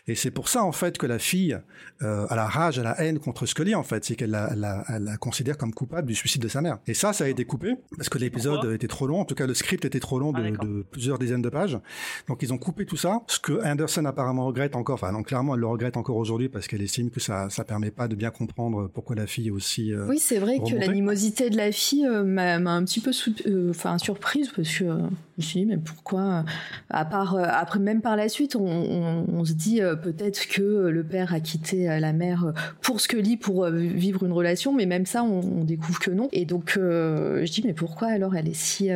Et 0.06 0.14
c'est 0.14 0.30
pour 0.30 0.48
ça 0.48 0.62
en 0.62 0.72
fait 0.72 0.98
que 0.98 1.06
la 1.06 1.18
fille 1.18 1.58
euh, 2.02 2.26
a 2.28 2.36
la 2.36 2.46
rage, 2.46 2.78
a 2.78 2.82
la 2.82 3.00
haine 3.00 3.18
contre 3.18 3.46
Scully 3.46 3.74
en 3.74 3.82
fait, 3.82 4.04
c'est 4.04 4.16
qu'elle 4.16 4.30
la, 4.30 4.54
la, 4.54 4.84
la, 4.98 5.16
considère 5.16 5.58
comme 5.58 5.74
coupable 5.74 6.08
du 6.08 6.14
suicide 6.14 6.42
de 6.42 6.48
sa 6.48 6.60
mère. 6.60 6.78
Et 6.86 6.94
ça, 6.94 7.12
ça 7.12 7.24
a 7.24 7.28
été 7.28 7.44
coupé 7.44 7.74
parce 7.96 8.08
que 8.08 8.18
l'épisode 8.18 8.72
était 8.72 8.88
trop 8.88 9.06
long. 9.06 9.20
En 9.20 9.24
tout 9.24 9.34
cas, 9.34 9.46
le 9.46 9.54
script 9.54 9.84
était 9.84 10.00
trop 10.00 10.18
long 10.18 10.32
de, 10.32 10.42
ah, 10.42 10.64
de, 10.64 10.82
plusieurs 10.90 11.18
dizaines 11.18 11.42
de 11.42 11.48
pages. 11.48 11.78
Donc 12.28 12.42
ils 12.42 12.52
ont 12.52 12.58
coupé 12.58 12.86
tout 12.86 12.96
ça. 12.96 13.20
Ce 13.26 13.38
que 13.38 13.62
Anderson 13.64 14.04
apparemment 14.04 14.46
regrette 14.46 14.76
encore. 14.76 14.94
Enfin, 14.94 15.12
non, 15.12 15.22
clairement, 15.22 15.54
elle 15.54 15.60
le 15.60 15.66
regrette 15.66 15.96
encore 15.96 16.16
aujourd'hui 16.16 16.48
parce 16.48 16.66
qu'elle 16.66 16.82
estime 16.82 17.10
que 17.10 17.20
ça, 17.20 17.50
ça 17.50 17.64
permet 17.64 17.90
pas 17.90 18.08
de 18.08 18.14
bien 18.14 18.30
comprendre 18.30 18.88
pourquoi 18.88 19.16
la 19.16 19.26
fille 19.26 19.48
est 19.48 19.52
aussi. 19.52 19.92
Euh, 19.92 20.06
oui, 20.08 20.18
c'est 20.18 20.38
vrai 20.38 20.58
que 20.58 20.74
l'animosité 20.74 21.50
de 21.50 21.56
la 21.56 21.72
fille 21.72 22.06
euh, 22.06 22.22
m'a 22.24 22.54
un 22.54 22.84
petit 22.84 23.00
peu, 23.00 23.12
euh, 23.46 23.70
enfin, 23.70 23.98
surprise 23.98 24.48
parce 24.54 24.68
que 24.68 24.74
je 24.74 24.84
me 24.84 25.10
suis 25.38 25.60
dit 25.60 25.66
mais 25.66 25.78
pourquoi 25.78 26.44
À 26.88 27.04
part 27.04 27.36
après, 27.36 27.78
même 27.78 28.00
par 28.00 28.16
la 28.16 28.28
suite, 28.28 28.56
on, 28.56 28.66
on 28.66 29.09
se 29.44 29.52
dit 29.52 29.80
peut-être 30.02 30.48
que 30.48 30.62
le 30.88 31.04
père 31.04 31.34
a 31.34 31.40
quitté 31.40 31.86
la 31.86 32.12
mère 32.12 32.52
pour 32.80 33.00
Scully 33.00 33.36
pour 33.36 33.66
vivre 33.66 34.24
une 34.24 34.32
relation, 34.32 34.72
mais 34.74 34.86
même 34.86 35.06
ça, 35.06 35.22
on, 35.22 35.64
découvre 35.64 35.98
que 35.98 36.11
non. 36.11 36.28
Et 36.32 36.44
donc, 36.44 36.72
je 36.76 37.50
dis 37.50 37.62
mais 37.64 37.72
pourquoi 37.72 38.08
alors 38.08 38.36
elle 38.36 38.48
est 38.48 38.54
si 38.54 38.90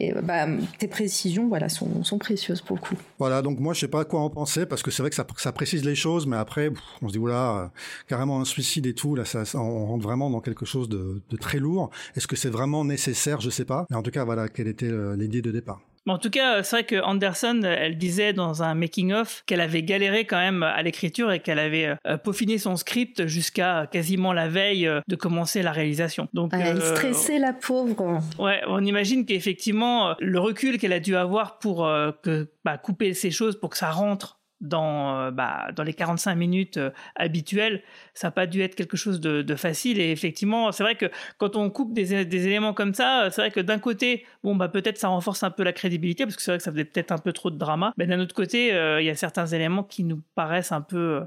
et 0.00 0.14
bah, 0.14 0.46
tes 0.78 0.88
précisions, 0.88 1.48
voilà, 1.48 1.68
sont, 1.68 2.18
précieuses 2.18 2.62
pour 2.62 2.76
le 2.76 2.80
coup. 2.80 2.94
Voilà, 3.18 3.42
donc 3.42 3.60
moi 3.60 3.74
je 3.74 3.80
sais 3.80 3.88
pas 3.88 4.04
quoi 4.06 4.20
en 4.20 4.30
penser 4.30 4.64
parce 4.64 4.82
que 4.82 4.90
c'est 4.90 5.02
vrai 5.02 5.10
que 5.10 5.16
ça, 5.16 5.52
précise 5.52 5.84
les 5.84 5.94
choses, 5.94 6.26
mais 6.26 6.36
après 6.36 6.70
on 7.02 7.08
se 7.08 7.12
dit 7.12 7.18
voilà, 7.18 7.70
carrément 8.08 8.40
un 8.40 8.46
suicide 8.46 8.86
et 8.86 8.94
tout, 8.94 9.14
là 9.14 9.26
ça, 9.26 9.44
on 9.54 9.86
rentre 9.86 10.02
vraiment 10.02 10.30
dans 10.30 10.40
quelque 10.40 10.64
chose 10.64 10.88
de, 10.88 11.20
de 11.28 11.36
très 11.36 11.58
lourd. 11.58 11.90
Est-ce 12.16 12.26
que 12.26 12.36
c'est 12.36 12.48
vraiment 12.48 12.84
nécessaire? 12.84 13.40
Je 13.40 13.50
sais 13.50 13.66
pas. 13.66 13.86
Mais 13.90 13.96
en 13.96 14.02
tout 14.02 14.10
cas, 14.10 14.24
voilà, 14.24 14.48
quelle 14.48 14.68
était 14.68 14.90
l'idée 15.16 15.42
de 15.42 15.50
départ 15.50 15.82
en 16.08 16.18
tout 16.18 16.30
cas, 16.30 16.62
c'est 16.62 16.76
vrai 16.76 16.84
que 16.84 17.02
Anderson, 17.02 17.60
elle 17.62 17.98
disait 17.98 18.32
dans 18.32 18.62
un 18.62 18.74
making-of 18.74 19.42
qu'elle 19.46 19.60
avait 19.60 19.82
galéré 19.82 20.24
quand 20.24 20.38
même 20.38 20.62
à 20.62 20.82
l'écriture 20.82 21.30
et 21.32 21.40
qu'elle 21.40 21.58
avait 21.58 21.94
euh, 22.06 22.16
peaufiné 22.16 22.58
son 22.58 22.76
script 22.76 23.26
jusqu'à 23.26 23.86
quasiment 23.90 24.32
la 24.32 24.48
veille 24.48 24.86
euh, 24.86 25.00
de 25.08 25.16
commencer 25.16 25.62
la 25.62 25.72
réalisation. 25.72 26.28
Donc, 26.32 26.52
elle 26.54 26.78
euh, 26.78 26.94
stressait 26.96 27.38
la 27.38 27.52
pauvre. 27.52 28.20
Ouais, 28.38 28.60
on 28.66 28.84
imagine 28.84 29.26
qu'effectivement, 29.26 30.14
le 30.18 30.38
recul 30.38 30.78
qu'elle 30.78 30.92
a 30.92 31.00
dû 31.00 31.16
avoir 31.16 31.58
pour 31.58 31.88
que, 32.22 32.50
bah, 32.64 32.78
couper 32.78 33.14
ces 33.14 33.30
choses 33.30 33.58
pour 33.58 33.70
que 33.70 33.76
ça 33.76 33.90
rentre 33.90 34.39
dans, 34.60 35.16
euh, 35.18 35.30
bah, 35.30 35.70
dans 35.74 35.82
les 35.82 35.94
45 35.94 36.34
minutes 36.34 36.76
euh, 36.76 36.90
habituelles, 37.16 37.82
ça 38.14 38.28
n'a 38.28 38.32
pas 38.32 38.46
dû 38.46 38.60
être 38.62 38.74
quelque 38.74 38.96
chose 38.96 39.20
de, 39.20 39.54
facile. 39.54 40.00
Et 40.00 40.10
effectivement, 40.10 40.70
c'est 40.72 40.82
vrai 40.82 40.96
que 40.96 41.06
quand 41.38 41.56
on 41.56 41.70
coupe 41.70 41.92
des, 41.92 42.14
éléments 42.14 42.74
comme 42.74 42.94
ça, 42.94 43.28
c'est 43.30 43.40
vrai 43.40 43.50
que 43.50 43.60
d'un 43.60 43.78
côté, 43.78 44.24
bon, 44.44 44.54
bah, 44.56 44.68
peut-être 44.68 44.98
ça 44.98 45.08
renforce 45.08 45.42
un 45.42 45.50
peu 45.50 45.62
la 45.62 45.72
crédibilité, 45.72 46.24
parce 46.24 46.36
que 46.36 46.42
c'est 46.42 46.50
vrai 46.50 46.58
que 46.58 46.64
ça 46.64 46.72
faisait 46.72 46.84
peut-être 46.84 47.12
un 47.12 47.18
peu 47.18 47.32
trop 47.32 47.50
de 47.50 47.58
drama. 47.58 47.92
Mais 47.96 48.06
d'un 48.06 48.20
autre 48.20 48.34
côté, 48.34 48.72
euh, 48.72 49.00
il 49.00 49.06
y 49.06 49.10
a 49.10 49.16
certains 49.16 49.46
éléments 49.46 49.84
qui 49.84 50.04
nous 50.04 50.22
paraissent 50.34 50.72
un 50.72 50.82
peu 50.82 51.22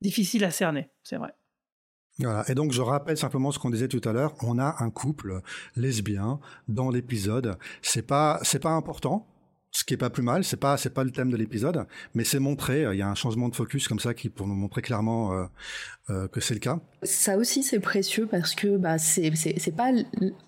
difficiles 0.00 0.44
à 0.44 0.50
cerner, 0.50 0.88
c'est 1.02 1.16
vrai. 1.16 1.32
Voilà. 2.18 2.50
Et 2.50 2.54
donc, 2.54 2.72
je 2.72 2.80
rappelle 2.80 3.18
simplement 3.18 3.50
ce 3.50 3.58
qu'on 3.58 3.68
disait 3.68 3.88
tout 3.88 4.00
à 4.08 4.12
l'heure. 4.12 4.32
On 4.42 4.58
a 4.58 4.76
un 4.78 4.90
couple 4.90 5.42
lesbien 5.74 6.40
dans 6.66 6.90
l'épisode. 6.90 7.58
C'est 7.82 8.06
pas, 8.06 8.38
c'est 8.42 8.58
pas 8.58 8.70
important 8.70 9.26
ce 9.76 9.84
qui 9.84 9.94
est 9.94 9.98
pas 9.98 10.10
plus 10.10 10.22
mal. 10.22 10.44
C'est 10.44 10.56
pas 10.56 10.76
c'est 10.76 10.94
pas 10.94 11.04
le 11.04 11.10
thème 11.10 11.30
de 11.30 11.36
l'épisode, 11.36 11.86
mais 12.14 12.24
c'est 12.24 12.38
montré. 12.38 12.86
Il 12.92 12.98
y 12.98 13.02
a 13.02 13.08
un 13.08 13.14
changement 13.14 13.48
de 13.48 13.54
focus 13.54 13.88
comme 13.88 14.00
ça 14.00 14.14
qui 14.14 14.28
pour 14.28 14.46
nous 14.46 14.54
montrer 14.54 14.82
clairement 14.82 15.32
euh, 15.32 15.44
euh, 16.10 16.28
que 16.28 16.40
c'est 16.40 16.54
le 16.54 16.60
cas. 16.60 16.78
Ça 17.02 17.36
aussi 17.36 17.62
c'est 17.62 17.80
précieux 17.80 18.26
parce 18.30 18.54
que 18.54 18.76
bah 18.76 18.98
c'est 18.98 19.32
c'est 19.34 19.76
pas 19.76 19.90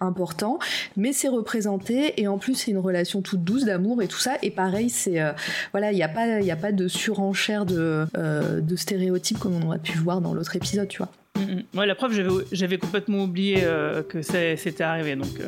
important, 0.00 0.58
mais 0.96 1.12
c'est 1.12 1.28
représenté 1.28 2.20
et 2.20 2.26
en 2.26 2.38
plus 2.38 2.54
c'est 2.54 2.70
une 2.70 2.78
relation 2.78 3.22
toute 3.22 3.44
douce 3.44 3.64
d'amour 3.64 4.02
et 4.02 4.08
tout 4.08 4.18
ça. 4.18 4.36
Et 4.42 4.50
pareil 4.50 4.88
c'est 4.88 5.20
euh, 5.20 5.32
voilà 5.72 5.92
il 5.92 5.96
n'y 5.96 6.02
a 6.02 6.08
pas 6.08 6.40
il 6.40 6.46
y 6.46 6.50
a 6.50 6.56
pas 6.56 6.72
de 6.72 6.88
surenchère 6.88 7.66
de 7.66 8.06
de 8.14 8.76
stéréotypes 8.76 9.38
comme 9.38 9.54
on 9.54 9.66
aurait 9.66 9.78
pu 9.78 9.98
voir 9.98 10.20
dans 10.20 10.32
l'autre 10.32 10.56
épisode, 10.56 10.88
tu 10.88 10.98
vois. 10.98 11.10
Mm, 11.36 11.62
mm. 11.74 11.84
la 11.84 11.94
preuve 11.94 12.12
j'avais 12.12 12.30
j'avais 12.50 12.78
complètement 12.78 13.24
oublié 13.24 13.62
que 14.08 14.22
c'était 14.22 14.84
arrivé 14.84 15.16
donc 15.16 15.38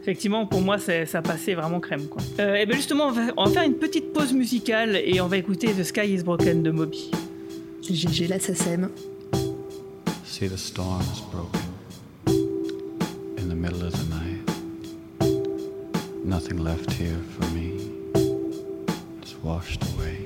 effectivement, 0.00 0.46
pour 0.46 0.60
moi, 0.60 0.78
ça 0.78 1.22
passait 1.22 1.54
vraiment 1.54 1.80
crème. 1.80 2.06
Quoi. 2.08 2.22
Euh, 2.38 2.56
et 2.56 2.66
bien 2.66 2.76
justement, 2.76 3.08
on 3.08 3.12
va, 3.12 3.22
on 3.36 3.44
va, 3.44 3.50
faire 3.50 3.64
une 3.64 3.76
petite 3.76 4.12
pause 4.12 4.32
musicale 4.32 4.96
et 4.96 5.20
on 5.20 5.26
va 5.26 5.36
écouter 5.36 5.72
The 5.72 5.84
Sky 5.84 6.14
is 6.14 6.22
Broken 6.22 6.62
de 6.62 6.70
Moby. 6.70 7.10
GG, 7.82 8.28
là, 8.28 8.38
ça 8.38 8.54
sème. 8.54 8.90
See 10.24 10.48
the 10.48 10.56
storm 10.56 11.02
is 11.12 11.20
broken 11.32 11.60
in 13.36 13.48
the 13.48 13.54
middle 13.54 13.82
of 13.84 13.92
the 13.92 14.08
night. 14.08 14.40
Nothing 16.24 16.58
left 16.58 16.92
here 16.92 17.18
for 17.36 17.46
me. 17.52 17.74
It's 19.20 19.34
washed 19.42 19.82
away. 19.94 20.16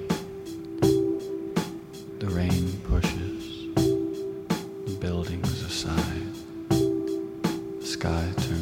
The 2.21 2.29
rain 2.29 2.73
pushes 2.85 3.69
the 3.75 4.97
buildings 5.01 5.63
aside. 5.63 6.35
The 6.69 7.87
sky 7.87 8.31
turns 8.37 8.54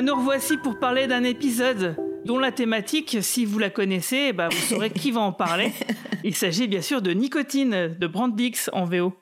Euh, 0.00 0.02
nous 0.02 0.14
revoici 0.14 0.56
pour 0.56 0.78
parler 0.78 1.06
d'un 1.06 1.24
épisode 1.24 1.96
dont 2.24 2.38
la 2.38 2.52
thématique, 2.52 3.18
si 3.20 3.44
vous 3.44 3.58
la 3.58 3.70
connaissez, 3.70 4.32
bah, 4.32 4.48
vous 4.50 4.56
saurez 4.56 4.90
qui 4.90 5.10
va 5.10 5.20
en 5.20 5.32
parler. 5.32 5.72
Il 6.24 6.34
s'agit 6.34 6.68
bien 6.68 6.80
sûr 6.80 7.02
de 7.02 7.10
Nicotine 7.10 7.94
de 7.98 8.06
Brandix 8.06 8.70
en 8.72 8.84
VO. 8.84 9.12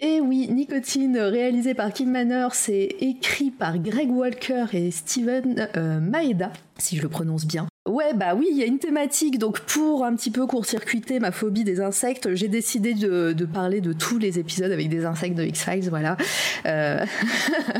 Et 0.00 0.20
oui, 0.20 0.48
Nicotine, 0.48 1.18
réalisé 1.18 1.74
par 1.74 1.92
Kim 1.92 2.10
Manor, 2.10 2.54
c'est 2.54 2.96
écrit 3.00 3.50
par 3.50 3.78
Greg 3.78 4.10
Walker 4.10 4.66
et 4.72 4.92
Steven 4.92 5.68
euh, 5.76 5.98
Maeda, 5.98 6.52
si 6.78 6.96
je 6.96 7.02
le 7.02 7.08
prononce 7.08 7.44
bien. 7.44 7.66
Ouais, 7.88 8.12
bah 8.14 8.34
oui, 8.36 8.48
il 8.50 8.56
y 8.58 8.62
a 8.62 8.66
une 8.66 8.78
thématique. 8.78 9.38
Donc, 9.38 9.60
pour 9.60 10.04
un 10.04 10.14
petit 10.14 10.30
peu 10.30 10.46
court-circuiter 10.46 11.20
ma 11.20 11.32
phobie 11.32 11.64
des 11.64 11.80
insectes, 11.80 12.34
j'ai 12.34 12.48
décidé 12.48 12.92
de, 12.92 13.34
parler 13.46 13.80
de 13.80 13.94
tous 13.94 14.18
les 14.18 14.38
épisodes 14.38 14.70
avec 14.70 14.90
des 14.90 15.06
insectes 15.06 15.36
de 15.36 15.42
X-Files. 15.44 15.88
Voilà. 15.88 16.18
Euh... 16.66 17.04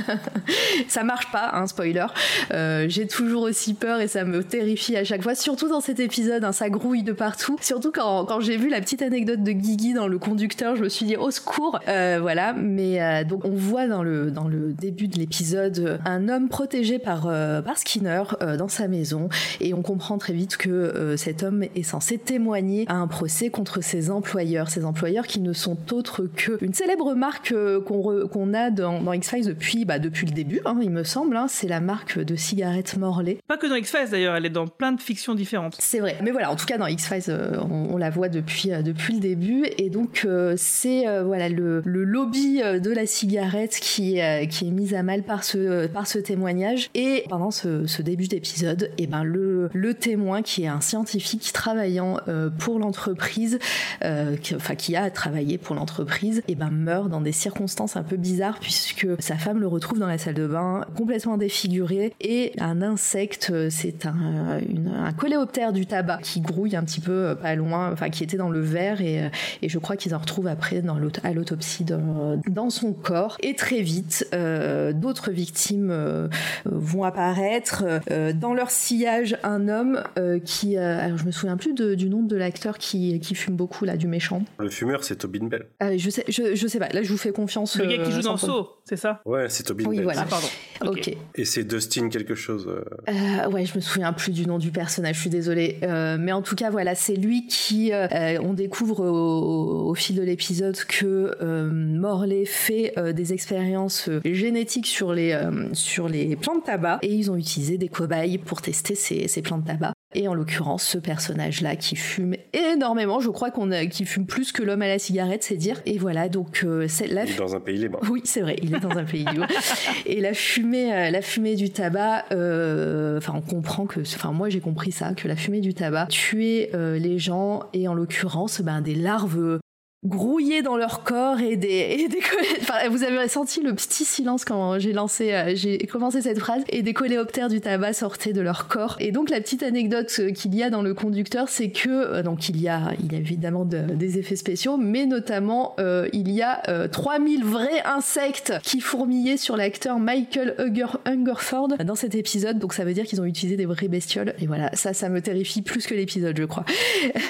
ça 0.89 1.05
marche 1.05 1.31
pas, 1.31 1.51
hein, 1.53 1.67
spoiler. 1.67 2.07
Euh, 2.53 2.87
j'ai 2.89 3.07
toujours 3.07 3.43
aussi 3.43 3.75
peur 3.75 4.01
et 4.01 4.09
ça 4.09 4.25
me 4.25 4.43
terrifie 4.43 4.97
à 4.97 5.05
chaque 5.05 5.23
fois. 5.23 5.35
Surtout 5.35 5.69
dans 5.69 5.83
cet 5.83 6.01
épisode, 6.01 6.43
hein, 6.43 6.53
ça 6.53 6.71
grouille 6.71 7.03
de 7.03 7.13
partout. 7.13 7.59
Surtout 7.61 7.93
quand, 7.93 8.25
quand 8.25 8.41
j'ai 8.41 8.57
vu 8.57 8.71
la 8.71 8.81
petite 8.81 9.03
anecdote 9.03 9.43
de 9.43 9.53
Guigui 9.53 9.93
dans 9.93 10.09
le 10.09 10.19
conducteur, 10.19 10.75
je 10.75 10.85
me 10.85 10.89
suis 10.89 11.05
dit 11.05 11.17
au 11.17 11.31
secours. 11.31 11.81
Euh, 11.87 12.19
voilà. 12.23 12.55
Mais 12.55 13.03
euh, 13.03 13.25
donc, 13.25 13.45
on 13.45 13.55
voit 13.55 13.87
dans 13.87 14.03
le, 14.03 14.31
dans 14.31 14.49
le 14.49 14.73
début 14.73 15.09
de 15.09 15.19
l'épisode 15.19 16.01
un 16.07 16.31
homme 16.31 16.49
protégé 16.49 16.99
par, 16.99 17.25
par 17.63 17.77
Skinner 17.77 18.23
dans 18.57 18.69
sa 18.69 18.89
maison 18.89 19.29
et 19.61 19.75
on 19.75 19.83
très 19.99 20.33
vite 20.33 20.57
que 20.57 20.71
euh, 20.71 21.17
cet 21.17 21.43
homme 21.43 21.65
est 21.75 21.83
censé 21.83 22.19
témoigner 22.19 22.85
à 22.89 22.95
un 22.95 23.07
procès 23.07 23.51
contre 23.51 23.83
ses 23.83 24.11
employeurs, 24.11 24.71
ses 24.71 24.85
employeurs 24.85 25.27
qui 25.27 25.41
ne 25.41 25.53
sont 25.53 25.77
autres 25.93 26.25
que 26.25 26.63
une 26.65 26.73
célèbre 26.73 27.15
marque 27.15 27.53
euh, 27.53 27.81
qu'on 27.81 28.55
a 28.55 28.71
dans, 28.71 29.03
dans 29.03 29.13
X-Files 29.13 29.47
depuis, 29.47 29.85
bah, 29.85 29.99
depuis 29.99 30.27
le 30.27 30.33
début, 30.33 30.61
hein, 30.65 30.79
il 30.81 30.91
me 30.91 31.05
semble, 31.05 31.37
hein, 31.37 31.47
c'est 31.49 31.69
la 31.69 31.81
marque 31.81 32.19
de 32.19 32.37
cigarettes 32.37 32.97
Morley. 32.97 33.39
Pas 33.47 33.57
que 33.57 33.67
dans 33.67 33.75
X-Files 33.75 34.11
d'ailleurs, 34.11 34.37
elle 34.37 34.47
est 34.47 34.51
dans 34.51 34.67
plein 34.67 34.93
de 34.93 35.01
fictions 35.01 35.35
différentes. 35.35 35.77
C'est 35.79 36.01
vrai, 36.01 36.17
mais 36.23 36.31
voilà, 36.31 36.51
en 36.51 36.57
tout 36.57 36.67
cas 36.67 36.79
dans 36.79 36.87
X-Files, 36.87 37.23
euh, 37.29 37.59
on, 37.61 37.95
on, 37.95 37.97
la 37.97 38.11
voit 38.11 38.29
depuis, 38.29 38.71
depuis 38.83 39.15
le 39.15 39.21
début, 39.21 39.67
et 39.77 39.91
donc 39.91 40.27
c'est 40.57 41.05
voilà 41.25 41.49
le, 41.49 41.83
le, 41.85 42.05
lobby 42.05 42.61
de 42.61 42.91
la 42.91 43.07
cigarette 43.07 43.77
qui, 43.81 44.21
qui 44.51 44.69
est 44.69 44.71
mis 44.71 44.95
à 44.95 45.03
mal 45.03 45.25
par 45.25 45.43
ce, 45.43 45.87
par 45.89 46.07
ce 46.07 46.19
témoignage, 46.19 46.91
et 46.95 47.25
pendant 47.29 47.51
ce, 47.51 47.87
ce 47.87 48.03
début 48.03 48.29
d'épisode, 48.29 48.91
et 48.99 49.07
ben 49.07 49.25
le, 49.25 49.69
le 49.73 49.88
témoin 49.95 50.43
qui 50.43 50.65
est 50.65 50.69
un 50.69 50.81
scientifique 50.81 51.53
travaillant 51.53 52.19
euh, 52.29 52.51
pour 52.51 52.79
l'entreprise, 52.79 53.59
euh, 54.05 54.37
enfin 54.55 54.75
qui 54.75 54.97
a 54.97 55.11
travaillé 55.11 55.59
pour 55.59 55.75
l'entreprise, 55.75 56.43
et 56.49 56.55
ben 56.55 56.71
meurt 56.71 57.09
dans 57.09 57.21
des 57.21 57.33
circonstances 57.33 57.97
un 57.97 58.03
peu 58.03 58.17
bizarres 58.17 58.59
puisque 58.61 59.07
sa 59.21 59.37
femme 59.37 59.61
le 59.61 59.67
retrouve 59.67 59.99
dans 59.99 60.07
la 60.07 60.19
salle 60.19 60.35
de 60.35 60.47
bain 60.47 60.85
complètement 60.97 61.37
défiguré 61.37 62.13
et 62.21 62.53
un 62.59 62.83
insecte, 62.83 63.53
c'est 63.71 64.07
un, 64.07 64.61
une, 64.69 64.89
un 64.89 65.13
coléoptère 65.13 65.73
du 65.73 65.87
tabac 65.87 66.19
qui 66.23 66.41
grouille 66.41 66.77
un 66.77 66.85
petit 66.85 67.01
peu 67.01 67.37
pas 67.41 67.55
loin, 67.55 67.93
enfin 67.93 68.11
qui 68.11 68.23
était 68.23 68.37
dans 68.37 68.51
le 68.51 68.61
verre 68.61 69.01
et, 69.01 69.31
je 69.63 69.79
crois 69.79 69.97
qu'ils 69.97 70.15
en 70.15 70.19
retrouvent 70.19 70.47
après 70.47 70.81
dans 70.83 70.99
à 71.23 71.33
l'autopsie 71.33 71.85
dans, 71.85 72.71
son 72.71 72.93
corps. 72.93 73.37
Et 73.41 73.55
très 73.55 73.81
vite, 73.81 74.27
euh, 74.35 74.93
d'autres 74.93 75.31
victimes 75.31 75.91
euh, 75.91 76.29
vont 76.65 77.05
apparaître. 77.05 77.85
Euh, 78.11 78.33
dans 78.33 78.53
leur 78.53 78.71
sillage, 78.71 79.37
homme 79.69 80.03
euh, 80.19 80.39
qui, 80.39 80.77
euh, 80.77 80.99
alors 80.99 81.19
je 81.19 81.25
me 81.25 81.31
souviens 81.31 81.57
plus 81.57 81.75
de, 81.75 81.95
du 81.95 82.09
nom 82.09 82.23
de 82.23 82.37
l'acteur 82.37 82.79
qui, 82.79 83.19
qui 83.21 83.35
fume 83.35 83.57
beaucoup 83.57 83.85
là, 83.85 83.97
du 83.97 84.07
méchant. 84.07 84.43
Le 84.59 84.71
fumeur, 84.71 85.05
c'est 85.05 85.17
Tobin 85.17 85.47
Bell. 85.47 85.67
Euh, 85.83 85.95
je 85.97 86.11
sais, 86.11 86.25
je, 86.29 86.55
je, 86.55 86.67
sais 86.67 86.79
pas. 86.79 86.89
Là, 86.89 87.03
je 87.03 87.11
vous 87.11 87.19
fais 87.19 87.33
confiance. 87.33 87.77
Le 87.77 87.87
gars 87.87 88.05
qui 88.05 88.13
joue 88.13 88.23
dans 88.23 88.37
Saw, 88.37 88.69
c'est 88.85 88.97
ça? 88.97 89.23
Ouais, 89.25 89.47
c'est 89.49 89.65
Tobin 89.65 89.85
oui, 89.87 89.97
Bell. 89.97 90.05
Voilà. 90.05 90.23
Ah, 90.23 90.29
pardon. 90.29 90.47
Ok. 90.87 91.15
Et 91.35 91.45
c'est 91.45 91.65
Dustin 91.65 92.09
quelque 92.09 92.35
chose. 92.35 92.69
ouais, 93.07 93.67
je 93.67 93.75
me 93.75 93.81
souviens 93.81 94.13
plus 94.13 94.33
du 94.33 94.47
nom 94.47 94.59
du 94.59 94.71
personnage. 94.71 95.17
Je 95.17 95.21
suis 95.23 95.31
désolée, 95.31 95.79
mais 96.19 96.33
en 96.33 96.43
tout 96.43 96.55
cas, 96.55 96.71
voilà, 96.71 96.95
c'est 96.95 97.17
lui 97.17 97.47
qui. 97.47 97.93
on 98.41 98.53
découvre 98.55 99.05
au, 99.07 99.89
au, 99.89 99.95
fil 99.95 100.17
de 100.17 100.23
l'épisode 100.23 100.77
que 100.85 101.37
Morley 101.71 102.45
fait 102.45 102.95
des 103.15 103.33
expériences 103.33 104.09
génétiques 104.25 104.87
sur 104.87 105.13
les 105.13 105.39
sur 105.73 106.09
les 106.09 106.37
plants 106.37 106.57
de 106.57 106.63
tabac 106.63 106.99
et 107.03 107.13
ils 107.13 107.31
ont 107.31 107.37
utilisé 107.37 107.79
des 107.79 107.89
cobayes 107.89 108.39
pour 108.39 108.63
tester 108.63 108.95
ces, 108.95 109.29
ces 109.29 109.43
plants 109.43 109.58
de 109.59 109.67
tabac. 109.67 109.93
Et 110.15 110.27
en 110.27 110.33
l'occurrence, 110.33 110.85
ce 110.85 110.97
personnage-là 110.97 111.77
qui 111.77 111.95
fume 111.95 112.35
énormément, 112.55 113.21
je 113.21 113.29
crois 113.29 113.51
qu'on 113.51 113.71
a, 113.71 113.85
qui 113.85 114.07
fume 114.07 114.25
plus 114.25 114.53
que 114.53 114.63
l'homme 114.63 114.81
à 114.81 114.89
la 114.89 114.99
cigarette, 114.99 115.43
c'est 115.43 115.57
dire. 115.57 115.83
Et 115.85 115.99
voilà, 115.99 116.31
donc 116.31 116.63
euh, 116.65 116.87
c'est 116.89 117.09
la. 117.09 117.25
Il 117.25 117.33
est 117.33 117.37
dans 117.37 117.55
un 117.55 117.61
pays 117.61 117.77
libre. 117.77 118.01
Oui, 118.09 118.23
c'est 118.25 118.41
vrai, 118.41 118.57
il 118.63 118.75
est 118.75 118.81
dans 118.81 118.97
un 118.97 119.05
pays 119.05 119.27
libre. 119.27 119.47
Et 120.07 120.21
la 120.21 120.33
fumée, 120.33 120.95
euh, 120.95 121.11
la 121.11 121.21
fumée 121.21 121.57
du 121.57 121.69
tabac, 121.69 122.25
enfin, 122.25 122.33
euh, 122.37 123.21
on 123.35 123.43
comprend 123.43 123.85
que, 123.85 124.01
enfin, 124.01 124.33
moi 124.33 124.49
j'ai 124.49 124.61
compris 124.61 124.93
ça, 124.93 125.13
que 125.13 125.29
la 125.29 125.37
fumée 125.37 125.61
du 125.61 125.75
tabac 125.75 126.07
tuait 126.07 126.71
les 126.75 127.19
gens 127.19 127.65
et 127.75 127.87
en 127.87 127.95
l'occurrence, 127.95 128.63
ben 128.63 128.81
des 128.81 128.95
larves 128.95 129.59
grouillés 130.05 130.63
dans 130.63 130.77
leur 130.77 131.03
corps 131.03 131.41
et 131.41 131.57
des, 131.57 131.97
et 131.99 132.09
des 132.09 132.21
enfin, 132.61 132.89
vous 132.89 133.03
avez 133.03 133.27
senti 133.27 133.61
le 133.61 133.75
petit 133.75 134.05
silence 134.05 134.45
quand 134.45 134.79
j'ai 134.79 134.93
lancé 134.93 135.33
euh, 135.33 135.53
j'ai 135.55 135.79
commencé 135.79 136.23
cette 136.23 136.39
phrase. 136.39 136.63
Et 136.69 136.83
des 136.83 136.95
coléoptères 136.95 137.49
du 137.49 137.61
tabac 137.61 137.95
sortaient 137.95 138.33
de 138.33 138.41
leur 138.41 138.69
corps. 138.69 138.97
Et 139.01 139.11
donc 139.11 139.29
la 139.29 139.41
petite 139.41 139.63
anecdote 139.63 140.21
qu'il 140.35 140.55
y 140.55 140.63
a 140.63 140.71
dans 140.71 140.83
le 140.83 140.95
conducteur 140.95 141.49
c'est 141.49 141.71
que 141.71 141.89
euh, 141.89 142.23
donc 142.23 142.49
il 142.49 142.61
y 142.61 142.69
a 142.69 142.93
il 143.01 143.13
y 143.13 143.17
a 143.17 143.19
évidemment 143.19 143.65
de, 143.65 143.79
des 143.79 144.19
effets 144.19 144.37
spéciaux 144.37 144.77
mais 144.77 145.05
notamment 145.05 145.75
euh, 145.81 146.09
il 146.13 146.31
y 146.31 146.43
a 146.43 146.63
3000 146.89 147.45
vrais 147.45 147.83
insectes 147.85 148.53
qui 148.63 148.81
fourmillaient 148.81 149.37
sur 149.37 149.57
l'acteur 149.57 149.99
Michael 149.99 150.55
Hunger, 150.59 150.99
Hungerford. 151.07 151.69
Dans 151.85 151.97
cet 151.97 152.15
épisode 152.15 152.59
donc 152.59 152.73
ça 152.73 152.85
veut 152.85 152.95
dire 152.95 153.05
qu'ils 153.05 153.21
ont 153.21 153.25
utilisé 153.25 153.57
des 153.57 153.67
vraies 153.67 153.89
bestioles. 153.89 154.35
Et 154.41 154.47
voilà 154.47 154.71
ça 154.75 154.93
ça 154.93 155.09
me 155.09 155.21
terrifie 155.21 155.63
plus 155.63 155.87
que 155.87 155.95
l'épisode 155.95 156.39
je 156.39 156.45
crois. 156.45 156.65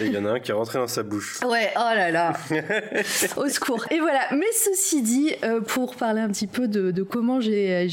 Il 0.03 0.13
y 0.13 0.19
en 0.19 0.27
a 0.27 0.33
un 0.33 0.41
qui 0.41 0.51
est 0.51 0.55
rentré 0.55 0.79
dans 0.79 0.87
sa 0.87 1.03
bouche. 1.03 1.41
Ouais 1.49 1.71
oh 1.77 1.95
là 1.95 2.11
là 2.11 2.35
au 3.37 3.49
secours. 3.49 3.85
Et 3.91 4.01
voilà. 4.01 4.21
Mais 4.33 4.47
ceci 4.53 5.03
dit, 5.03 5.33
euh, 5.45 5.61
pour 5.61 5.97
parler 5.97 6.21
un 6.21 6.29
petit 6.29 6.47
peu 6.47 6.69
de, 6.69 7.03
comment 7.03 7.41
j'ai 7.41 7.87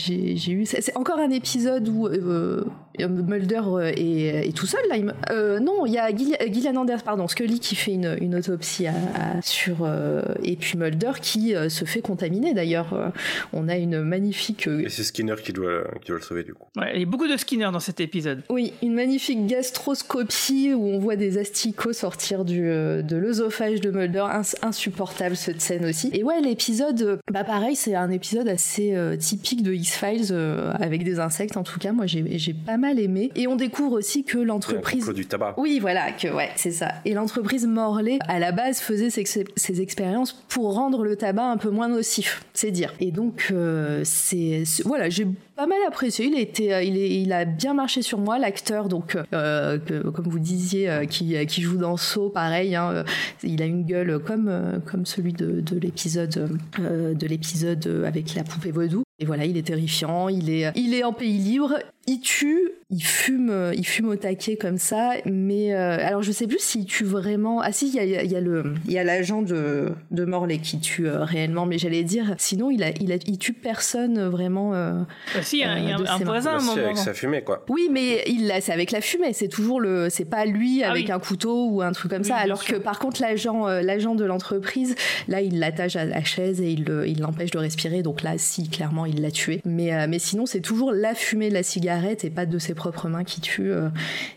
eu. 0.47 0.65
C'est 0.65 0.95
encore 0.97 1.19
un 1.19 1.31
épisode 1.31 1.87
où 1.89 2.07
euh, 2.07 2.63
Mulder 2.99 3.61
est, 3.95 4.47
est, 4.47 4.55
tout 4.55 4.65
seul 4.65 4.81
là. 4.89 4.95
Euh, 5.31 5.59
non, 5.59 5.85
il 5.85 5.93
y 5.93 5.97
a 5.97 6.09
Gillian 6.15 6.75
Anders, 6.75 7.03
pardon, 7.03 7.27
Scully 7.27 7.59
qui 7.59 7.75
fait 7.75 7.93
une, 7.93 8.17
une 8.21 8.35
autopsie 8.35 8.87
à, 8.87 8.93
à, 8.93 9.41
sur 9.41 9.77
euh, 9.81 10.21
et 10.43 10.55
puis 10.55 10.77
Mulder 10.77 11.13
qui 11.21 11.55
euh, 11.55 11.69
se 11.69 11.85
fait 11.85 12.01
contaminer. 12.01 12.53
D'ailleurs, 12.53 13.11
on 13.53 13.67
a 13.67 13.75
une 13.77 14.01
magnifique. 14.01 14.67
Et 14.67 14.89
c'est 14.89 15.03
Skinner 15.03 15.35
qui 15.43 15.53
doit 15.53 15.83
qui 16.01 16.07
doit 16.07 16.17
le 16.17 16.23
sauver 16.23 16.43
du 16.43 16.53
coup. 16.53 16.67
Ouais, 16.77 16.91
il 16.93 16.99
y 17.01 17.03
a 17.03 17.05
beaucoup 17.05 17.27
de 17.27 17.37
Skinner 17.37 17.69
dans 17.71 17.79
cet 17.79 17.99
épisode. 17.99 18.43
Oui, 18.49 18.73
une 18.81 18.93
magnifique 18.93 19.45
gastroscopie 19.47 20.73
où 20.73 20.87
on 20.87 20.99
voit 20.99 21.15
des 21.15 21.37
asticots 21.37 21.93
sortir 21.93 22.45
du 22.45 22.61
de 22.61 23.15
l'œsophage 23.15 23.81
de 23.81 23.91
Mulder. 23.91 24.25
Ins 24.25 24.45
insupportable 24.61 25.35
cette 25.35 25.61
scène 25.61 25.85
aussi. 25.85 26.09
Et 26.13 26.23
ouais, 26.23 26.39
l'épisode, 26.41 27.19
bah 27.31 27.43
pareil, 27.43 27.75
c'est 27.75 27.95
un 27.95 28.09
épisode 28.11 28.47
assez 28.47 28.95
typique 29.19 29.63
de 29.63 29.73
X-Files 29.73 30.33
avec 30.79 31.03
des 31.03 31.19
insectes. 31.19 31.57
En 31.57 31.63
tout 31.63 31.79
cas, 31.79 31.91
moi 31.91 32.05
j'ai 32.05 32.53
pas 32.53 32.77
mal 32.77 32.84
aimé. 32.93 33.31
Et 33.35 33.47
on 33.47 33.55
découvre 33.55 33.93
aussi 33.93 34.23
que 34.23 34.37
l'entreprise. 34.37 35.07
du 35.09 35.25
tabac. 35.25 35.55
Oui, 35.57 35.79
voilà, 35.79 36.11
que 36.11 36.27
ouais, 36.27 36.49
c'est 36.55 36.71
ça. 36.71 36.89
Et 37.05 37.13
l'entreprise 37.13 37.65
Morley, 37.65 38.19
à 38.27 38.39
la 38.39 38.51
base, 38.51 38.79
faisait 38.79 39.09
ces, 39.09 39.81
expériences 39.81 40.33
pour 40.33 40.73
rendre 40.73 41.03
le 41.03 41.15
tabac 41.15 41.45
un 41.45 41.57
peu 41.57 41.69
moins 41.69 41.89
nocif, 41.89 42.43
c'est 42.53 42.71
dire. 42.71 42.93
Et 42.99 43.11
donc, 43.11 43.49
euh, 43.51 44.01
c'est 44.03 44.63
voilà, 44.85 45.09
j'ai 45.09 45.27
pas 45.55 45.67
mal 45.67 45.79
apprécié. 45.87 46.25
Il, 46.25 46.39
était, 46.39 46.87
il, 46.87 46.97
est, 46.97 47.21
il 47.21 47.33
a 47.33 47.45
bien 47.45 47.73
marché 47.73 48.01
sur 48.01 48.19
moi. 48.19 48.39
L'acteur, 48.39 48.87
donc, 48.87 49.17
euh, 49.33 49.77
que, 49.79 50.07
comme 50.09 50.27
vous 50.27 50.39
disiez, 50.39 50.89
euh, 50.89 51.05
qui, 51.05 51.35
qui 51.45 51.61
joue 51.61 51.77
dans 51.77 51.97
Saw, 51.97 52.29
pareil, 52.29 52.75
hein, 52.75 53.03
il 53.43 53.61
a 53.61 53.65
une 53.65 53.85
gueule 53.85 54.19
comme, 54.19 54.81
comme 54.85 55.05
celui 55.05 55.33
de, 55.33 55.61
de 55.61 55.79
l'épisode 55.79 56.49
de 56.79 57.27
l'épisode 57.27 58.03
avec 58.05 58.35
la 58.35 58.43
poupée 58.43 58.71
vaudou. 58.71 59.05
Et 59.19 59.25
voilà, 59.25 59.45
il 59.45 59.55
est 59.57 59.67
terrifiant, 59.67 60.27
il 60.27 60.49
est, 60.49 60.71
il 60.75 60.93
est 60.93 61.03
en 61.03 61.13
pays 61.13 61.37
libre, 61.37 61.79
il 62.05 62.19
tue, 62.19 62.71
il 62.91 63.01
fume, 63.03 63.71
il 63.75 63.85
fume 63.85 64.09
au 64.09 64.15
taquet 64.15 64.57
comme 64.57 64.77
ça, 64.77 65.13
mais 65.25 65.73
euh, 65.73 65.97
alors 66.05 66.21
je 66.21 66.31
sais 66.31 66.45
plus 66.45 66.59
s'il 66.59 66.85
tue 66.85 67.03
vraiment. 67.03 67.59
Ah 67.61 67.71
si, 67.71 67.87
il 67.87 67.95
y 67.95 67.99
a, 67.99 68.23
il 68.23 68.31
y 68.31 68.35
a 68.35 68.39
le, 68.39 68.75
il 68.85 68.93
y 68.93 68.99
a 68.99 69.03
l'agent 69.03 69.41
de, 69.41 69.91
de 70.11 70.25
Morley 70.25 70.59
qui 70.59 70.79
tue 70.79 71.07
euh, 71.07 71.23
réellement, 71.23 71.65
mais 71.65 71.79
j'allais 71.79 72.03
dire, 72.03 72.35
sinon 72.37 72.69
il 72.69 72.83
a, 72.83 72.91
il 73.01 73.11
a, 73.11 73.15
il 73.25 73.39
tue 73.39 73.53
personne 73.53 74.27
vraiment. 74.27 74.75
Euh, 74.75 75.01
bah 75.33 75.41
si, 75.41 75.57
il 75.57 75.59
y 75.61 75.63
a, 75.63 75.79
y 75.79 75.91
a 75.91 75.97
un, 75.97 76.05
un 76.05 76.17
voisin 76.19 76.51
à 76.51 76.57
un 76.57 76.61
moment. 76.61 76.77
avec 76.77 76.97
sa 76.97 77.15
fumée 77.15 77.41
quoi. 77.41 77.65
Oui, 77.69 77.89
mais 77.91 78.23
il 78.27 78.53
c'est 78.61 78.71
avec 78.71 78.91
la 78.91 79.01
fumée, 79.01 79.33
c'est 79.33 79.47
toujours 79.47 79.81
le, 79.81 80.09
c'est 80.11 80.25
pas 80.25 80.45
lui 80.45 80.83
ah, 80.83 80.91
avec 80.91 81.07
oui. 81.07 81.11
un 81.11 81.19
couteau 81.19 81.69
ou 81.71 81.81
un 81.81 81.91
truc 81.91 82.11
comme 82.11 82.21
oui, 82.21 82.27
ça. 82.27 82.35
Alors 82.35 82.61
sûr. 82.61 82.75
que 82.75 82.79
par 82.79 82.99
contre 82.99 83.19
l'agent, 83.19 83.65
l'agent 83.67 84.13
de 84.13 84.25
l'entreprise, 84.25 84.93
là 85.27 85.41
il 85.41 85.57
l'attache 85.57 85.95
à 85.95 86.05
la 86.05 86.23
chaise 86.23 86.61
et 86.61 86.69
il, 86.69 86.85
il 87.07 87.19
l'empêche 87.19 87.49
de 87.49 87.57
respirer. 87.57 88.03
Donc 88.03 88.21
là, 88.21 88.33
si 88.37 88.69
clairement 88.69 89.07
il 89.07 89.21
l'a 89.21 89.31
tué. 89.31 89.61
Mais, 89.65 89.91
euh, 89.91 90.05
mais 90.07 90.19
sinon 90.19 90.45
c'est 90.45 90.61
toujours 90.61 90.91
la 90.91 91.15
fumée 91.15 91.49
de 91.49 91.55
la 91.55 91.63
cigarette 91.63 92.23
et 92.23 92.29
pas 92.29 92.45
de 92.45 92.59
ses 92.59 92.74
propres 92.75 93.07
mains 93.09 93.23
qui 93.23 93.41
tue. 93.41 93.71
euh, 93.71 93.89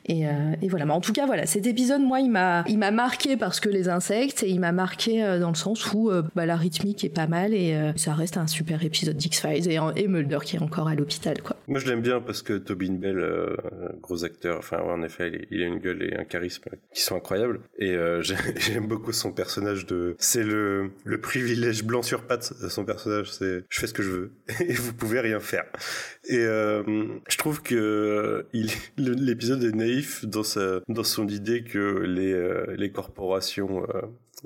et, 0.06 0.26
euh, 0.26 0.30
et 0.62 0.68
voilà. 0.68 0.86
Mais 0.86 0.92
en 0.92 1.00
tout 1.00 1.12
cas 1.12 1.26
voilà, 1.26 1.44
cet 1.46 1.66
épisode 1.66 2.00
moi 2.00 2.20
il 2.20 2.30
m'a 2.30 2.64
il 2.68 2.78
m'a 2.78 2.90
marqué 2.90 3.36
parce 3.36 3.60
que 3.60 3.68
les 3.68 3.88
insectes 3.88 4.42
et 4.42 4.48
il 4.48 4.60
m'a 4.60 4.72
marqué 4.72 5.22
euh, 5.24 5.38
dans 5.38 5.50
le 5.50 5.54
sens 5.56 5.92
où 5.92 6.10
bah, 6.34 6.46
la 6.46 6.56
rythmique 6.56 7.04
est 7.04 7.08
pas 7.14 7.26
mal 7.26 7.52
et 7.54 7.76
ça 7.96 8.14
reste 8.14 8.36
un 8.36 8.46
super 8.46 8.82
épisode 8.84 9.16
d'X-Files 9.16 9.68
et, 9.70 9.78
et 9.96 10.08
Mulder 10.08 10.38
qui 10.44 10.56
est 10.56 10.62
encore 10.62 10.88
à 10.88 10.94
l'hôpital 10.94 11.42
quoi. 11.42 11.56
Moi, 11.66 11.80
je 11.80 11.86
l'aime 11.86 12.00
bien 12.00 12.20
parce 12.20 12.42
que 12.42 12.54
Tobin 12.54 12.92
Bell, 12.94 13.22
gros 14.00 14.24
acteur, 14.24 14.58
enfin, 14.58 14.78
en 14.80 15.02
effet, 15.02 15.46
il, 15.50 15.62
a 15.62 15.66
une 15.66 15.78
gueule 15.78 16.02
et 16.02 16.16
un 16.16 16.24
charisme 16.24 16.62
qui 16.94 17.02
sont 17.02 17.16
incroyables. 17.16 17.60
Et 17.78 17.94
j'ai- 18.22 18.36
j'aime 18.56 18.86
beaucoup 18.86 19.12
son 19.12 19.32
personnage 19.32 19.84
de. 19.86 20.14
C'est 20.18 20.44
le, 20.44 20.90
le 21.04 21.20
privilège 21.20 21.84
blanc 21.84 22.02
sur 22.02 22.22
pattes, 22.22 22.52
son 22.68 22.84
personnage. 22.84 23.30
C'est 23.30 23.64
je 23.68 23.80
fais 23.80 23.86
ce 23.86 23.92
que 23.92 24.02
je 24.02 24.10
veux 24.10 24.32
et 24.60 24.72
vous 24.72 24.92
pouvez 24.94 25.20
rien 25.20 25.40
faire. 25.40 25.64
Et 26.28 26.38
je 26.38 27.36
trouve 27.36 27.62
que 27.62 27.74
l'épisode 28.96 29.64
est 29.64 29.74
naïf 29.74 30.24
dans, 30.24 30.42
son 30.42 31.28
idée 31.28 31.64
que 31.64 32.00
les, 32.00 32.32
euh, 32.32 32.88
corporations. 32.88 33.84
euh, 33.94 34.02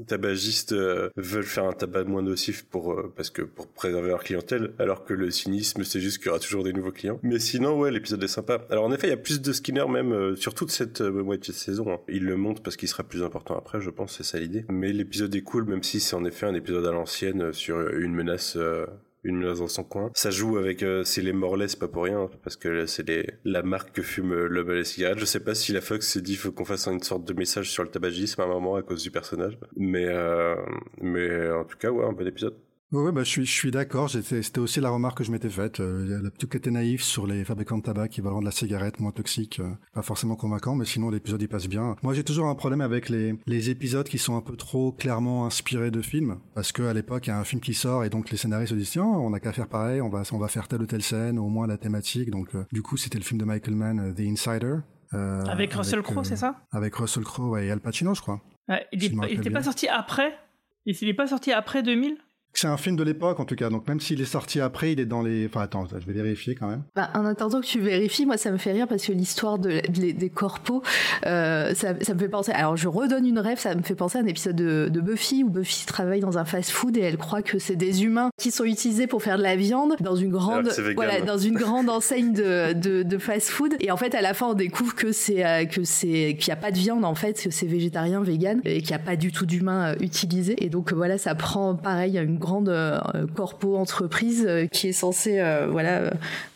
tabagistes 0.07 0.73
euh, 0.73 1.11
veulent 1.17 1.45
faire 1.45 1.65
un 1.65 1.73
tabac 1.73 2.05
moins 2.05 2.23
nocif 2.23 2.65
pour 2.65 2.93
euh, 2.93 3.13
parce 3.15 3.31
que 3.31 3.43
pour 3.43 3.69
préserver 3.69 4.09
leur 4.09 4.23
clientèle 4.23 4.73
alors 4.79 5.05
que 5.05 5.15
le 5.15 5.31
cynisme 5.31 5.85
c'est 5.85 6.01
juste 6.01 6.19
qu'il 6.19 6.27
y 6.27 6.31
aura 6.31 6.39
toujours 6.39 6.65
des 6.65 6.73
nouveaux 6.73 6.93
clients 6.93 7.19
mais 7.23 7.39
sinon 7.39 7.79
ouais 7.79 7.91
l'épisode 7.91 8.23
est 8.23 8.29
sympa 8.29 8.65
alors 8.71 8.85
en 8.85 8.93
effet 8.93 9.09
il 9.09 9.11
y 9.11 9.15
a 9.15 9.19
plus 9.19 9.41
de 9.41 9.53
Skinner 9.53 9.87
même 9.89 10.13
euh, 10.13 10.37
sur 10.37 10.55
toute 10.55 10.71
cette 10.71 11.01
euh, 11.01 11.23
moitié 11.23 11.53
de 11.53 11.59
saison 11.59 11.93
hein. 11.93 12.01
il 12.09 12.25
le 12.25 12.37
monte 12.37 12.63
parce 12.63 12.77
qu'il 12.77 12.89
sera 12.89 13.03
plus 13.03 13.23
important 13.23 13.57
après 13.57 13.81
je 13.81 13.91
pense 13.91 14.17
c'est 14.17 14.25
ça 14.25 14.39
l'idée 14.39 14.65
mais 14.69 14.93
l'épisode 14.93 15.35
est 15.35 15.43
cool 15.43 15.65
même 15.65 15.83
si 15.83 16.01
c'est 16.01 16.17
en 16.17 16.25
effet 16.25 16.47
un 16.47 16.55
épisode 16.55 16.87
à 16.87 16.93
l'ancienne 16.93 17.43
euh, 17.43 17.53
sur 17.53 17.81
une 17.81 18.15
menace 18.15 18.57
euh, 18.57 18.87
une 19.25 19.55
dans 19.55 19.69
son 19.69 19.85
coin. 19.85 20.11
Ça 20.15 20.31
joue 20.31 20.59
avec, 20.59 20.83
euh, 20.83 21.05
c'est 21.05 21.23
les 21.23 21.33
Morlaix, 21.33 21.69
c'est 21.69 21.79
pas 21.79 21.89
pour 21.89 22.05
rien, 22.05 22.29
parce 22.43 22.57
que 22.57 22.87
c'est 22.87 23.07
les, 23.09 23.27
la 23.45 23.63
marque 23.63 23.93
que 23.93 24.03
fume 24.03 24.33
euh, 24.33 24.49
l'homme 24.49 24.85
cigarette. 24.85 25.19
Je 25.19 25.25
sais 25.25 25.41
pas 25.41 25.55
si 25.55 25.73
la 25.73 25.81
Fox 25.81 26.09
s'est 26.09 26.21
dit 26.21 26.37
faut 26.37 26.53
qu'on 26.53 26.65
fasse 26.65 26.89
une 26.89 27.03
sorte 27.03 27.25
de 27.25 27.33
message 27.35 27.71
sur 27.71 27.83
le 27.83 27.89
tabagisme 27.89 28.41
à 28.41 28.45
un 28.45 28.49
moment 28.49 28.77
à 28.77 28.83
cause 28.83 29.03
du 29.03 29.11
personnage. 29.11 29.59
Mais, 29.77 30.07
euh, 30.07 30.57
mais 31.01 31.51
en 31.51 31.65
tout 31.65 31.79
cas, 31.79 31.91
ouais, 31.91 32.05
un 32.05 32.13
bon 32.13 32.27
épisode. 32.27 32.57
Oui, 32.93 33.11
bah, 33.11 33.23
je 33.25 33.29
suis, 33.29 33.47
je 33.47 33.51
suis 33.51 33.71
d'accord. 33.71 34.11
C'était 34.11 34.59
aussi 34.59 34.81
la 34.81 34.91
remarque 34.91 35.17
que 35.19 35.25
je 35.25 35.33
m'étais 35.33 35.49
faite. 35.49 35.81
Euh, 35.81 36.21
le 36.23 36.29
petit 36.29 36.47
côté 36.47 36.71
naïf 36.71 37.03
sur 37.03 37.27
les 37.27 37.43
fabricants 37.43 37.79
de 37.79 37.83
tabac 37.83 38.09
qui 38.09 38.21
veulent 38.21 38.35
rendre 38.35 38.45
la 38.45 38.51
cigarette 38.51 39.01
moins 39.01 39.13
toxique. 39.13 39.61
euh, 39.61 39.71
pas 39.95 40.03
forcément 40.03 40.37
convaincant, 40.37 40.75
mais 40.75 40.85
sinon 40.85 41.09
l'épisode 41.09 41.41
il 41.41 41.49
passe 41.49 41.69
bien. 41.69 41.97
Moi, 42.03 42.13
j'ai 42.13 42.23
toujours 42.23 42.49
un 42.49 42.55
problème 42.55 42.83
avec 42.83 43.09
les, 43.09 43.35
les 43.47 43.71
épisodes 43.71 44.07
qui 44.07 44.19
sont 44.19 44.37
un 44.37 44.43
peu 44.43 44.57
trop 44.57 44.93
clairement 44.93 45.47
inspirés 45.47 45.91
de 45.91 46.03
films. 46.03 46.39
Parce 46.55 46.71
que 46.71 46.83
à 46.83 46.93
l'époque, 46.93 47.27
il 47.27 47.31
y 47.31 47.33
a 47.33 47.39
un 47.39 47.45
film 47.45 47.63
qui 47.63 47.73
sort 47.73 48.05
et 48.05 48.11
donc 48.11 48.31
les 48.31 48.37
scénaristes 48.37 48.73
se 48.73 48.79
disent 48.79 48.91
tiens, 48.91 49.05
on 49.05 49.31
n'a 49.31 49.41
qu'à 49.41 49.53
faire 49.53 49.69
pareil, 49.69 50.03
on 50.03 50.11
va, 50.11 50.23
on 50.31 50.39
va 50.39 50.49
faire 50.49 50.69
telle 50.69 50.83
ou 50.83 50.87
telle 50.87 51.03
scène, 51.03 51.39
au 51.39 51.49
moins 51.49 51.67
la 51.67 51.79
thématique. 51.79 52.31
Donc, 52.31 52.55
euh, 52.55 52.65
du 52.73 52.83
coup, 52.83 52.99
c'était 52.99 53.19
le 53.19 53.25
film 53.25 53.41
de 53.41 53.47
Michael 53.47 53.75
Mann, 53.75 54.15
The 54.15 54.21
Insider. 54.21 54.77
Avec 55.13 55.73
Russell 55.75 56.03
Crowe, 56.03 56.25
c'est 56.25 56.37
ça? 56.37 56.57
Avec 56.73 56.95
Russell 56.95 57.25
Crowe 57.25 57.59
et 57.59 57.71
Al 57.71 57.81
Pacino, 57.81 58.15
je 58.15 58.21
crois. 58.21 58.41
Ouais, 58.69 58.87
Il 58.93 59.19
n'était 59.19 59.51
pas 59.51 59.63
sorti 59.63 59.89
après? 59.89 60.39
Il 60.85 60.97
n'est 61.07 61.15
pas 61.15 61.27
sorti 61.27 61.53
après 61.53 61.83
2000 61.83 62.17
C'est 62.55 62.67
un 62.69 62.77
film 62.77 62.97
de 62.97 63.03
l'époque 63.03 63.41
en 63.41 63.45
tout 63.45 63.55
cas, 63.57 63.71
donc 63.71 63.89
même 63.89 63.99
s'il 64.01 64.21
est 64.21 64.25
sorti 64.27 64.61
après, 64.61 64.93
il 64.93 65.01
est 65.01 65.07
dans 65.07 65.23
les. 65.23 65.47
Enfin 65.47 65.63
attends, 65.63 65.87
je 65.87 66.05
vais 66.07 66.13
vérifier 66.13 66.55
quand 66.55 66.69
même. 66.69 66.83
Bah, 66.95 67.11
en 67.15 67.25
attendant 67.25 67.61
que 67.61 67.67
tu 67.67 67.81
vérifies, 67.81 68.27
moi 68.27 68.37
ça 68.37 68.51
me 68.51 68.59
fait 68.59 68.73
rire 68.73 68.87
parce 68.89 69.07
que 69.07 69.13
l'histoire 69.13 69.59
de, 69.59 69.81
de- 69.89 70.11
des 70.13 70.29
corpos, 70.31 70.83
euh, 71.27 71.75
ça, 71.75 71.95
ça 72.01 72.15
me 72.15 72.19
fait 72.19 72.29
penser. 72.29 72.53
Alors 72.53 72.77
je 72.77 72.89
redonne 72.89 73.27
une 73.27 73.39
rêve, 73.39 73.59
ça 73.59 73.75
me 73.75 73.83
fait 73.83 73.95
penser 73.95 74.19
à 74.19 74.21
un 74.21 74.27
épisode 74.27 74.57
de, 74.57 74.89
de 74.91 75.01
Buffy 75.01 75.45
où 75.45 75.49
Buffy 75.51 75.87
travaille 75.87 76.21
dans 76.21 76.39
un 76.39 76.45
fast-food 76.45 76.97
et 76.97 77.01
elle 77.01 77.17
croit 77.17 77.43
que 77.43 77.59
c'est 77.59 77.77
des 77.77 78.05
humains 78.05 78.31
qui 78.41 78.51
sont 78.51 78.65
utilisés 78.65 79.07
pour 79.07 79.23
faire 79.23 79.39
de 79.39 79.43
la 79.43 79.57
viande 79.57 79.95
dans 80.01 80.17
une 80.17 80.31
grande, 80.31 80.71
c'est 80.71 80.83
vegan. 80.83 80.95
voilà, 80.95 81.21
dans 81.23 81.39
une 81.39 81.55
grande 81.55 81.89
enseigne 81.89 82.33
de, 82.33 82.73
de, 82.75 83.03
de 83.03 83.19
fast-food. 83.19 83.77
Et 83.81 83.91
en 83.91 83.97
fait, 83.97 84.15
à 84.15 84.21
la 84.21 84.35
fin, 84.35 84.49
on 84.49 84.55
découvre 84.55 84.95
que 84.95 85.13
c'est 85.13 85.45
euh, 85.45 85.65
que 85.65 85.85
c'est 85.85 86.37
qu'il 86.39 86.49
n'y 86.53 86.59
a 86.59 86.61
pas 86.61 86.71
de 86.71 86.79
viande 86.79 87.05
en 87.05 87.15
fait, 87.15 87.43
que 87.43 87.51
c'est 87.51 87.67
végétarien, 87.67 88.23
vegan 88.23 88.61
et 88.65 88.81
qu'il 88.83 88.91
n'y 88.91 88.97
a 88.97 88.99
pas 89.05 89.17
du 89.17 89.33
tout 89.33 89.47
d'humains 89.47 89.93
euh, 89.93 89.97
utilisés. 90.01 90.63
Et 90.65 90.69
donc 90.69 90.93
voilà, 90.93 91.17
ça 91.19 91.35
prend 91.35 91.75
pareil 91.75 92.19
une 92.19 92.39
grande 92.43 92.69
euh, 92.69 92.99
corpo 93.35 93.77
entreprise 93.77 94.45
euh, 94.47 94.67
qui 94.67 94.89
est 94.89 94.93
censée 94.93 95.41
euh, 95.41 95.67
voilà 95.71 95.99
euh, 95.99 96.11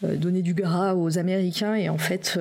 euh, 0.04 0.16
donner 0.16 0.42
du 0.42 0.52
gras 0.52 0.94
aux 0.94 1.18
Américains 1.18 1.74
et 1.74 1.88
en 1.88 1.98
fait 1.98 2.38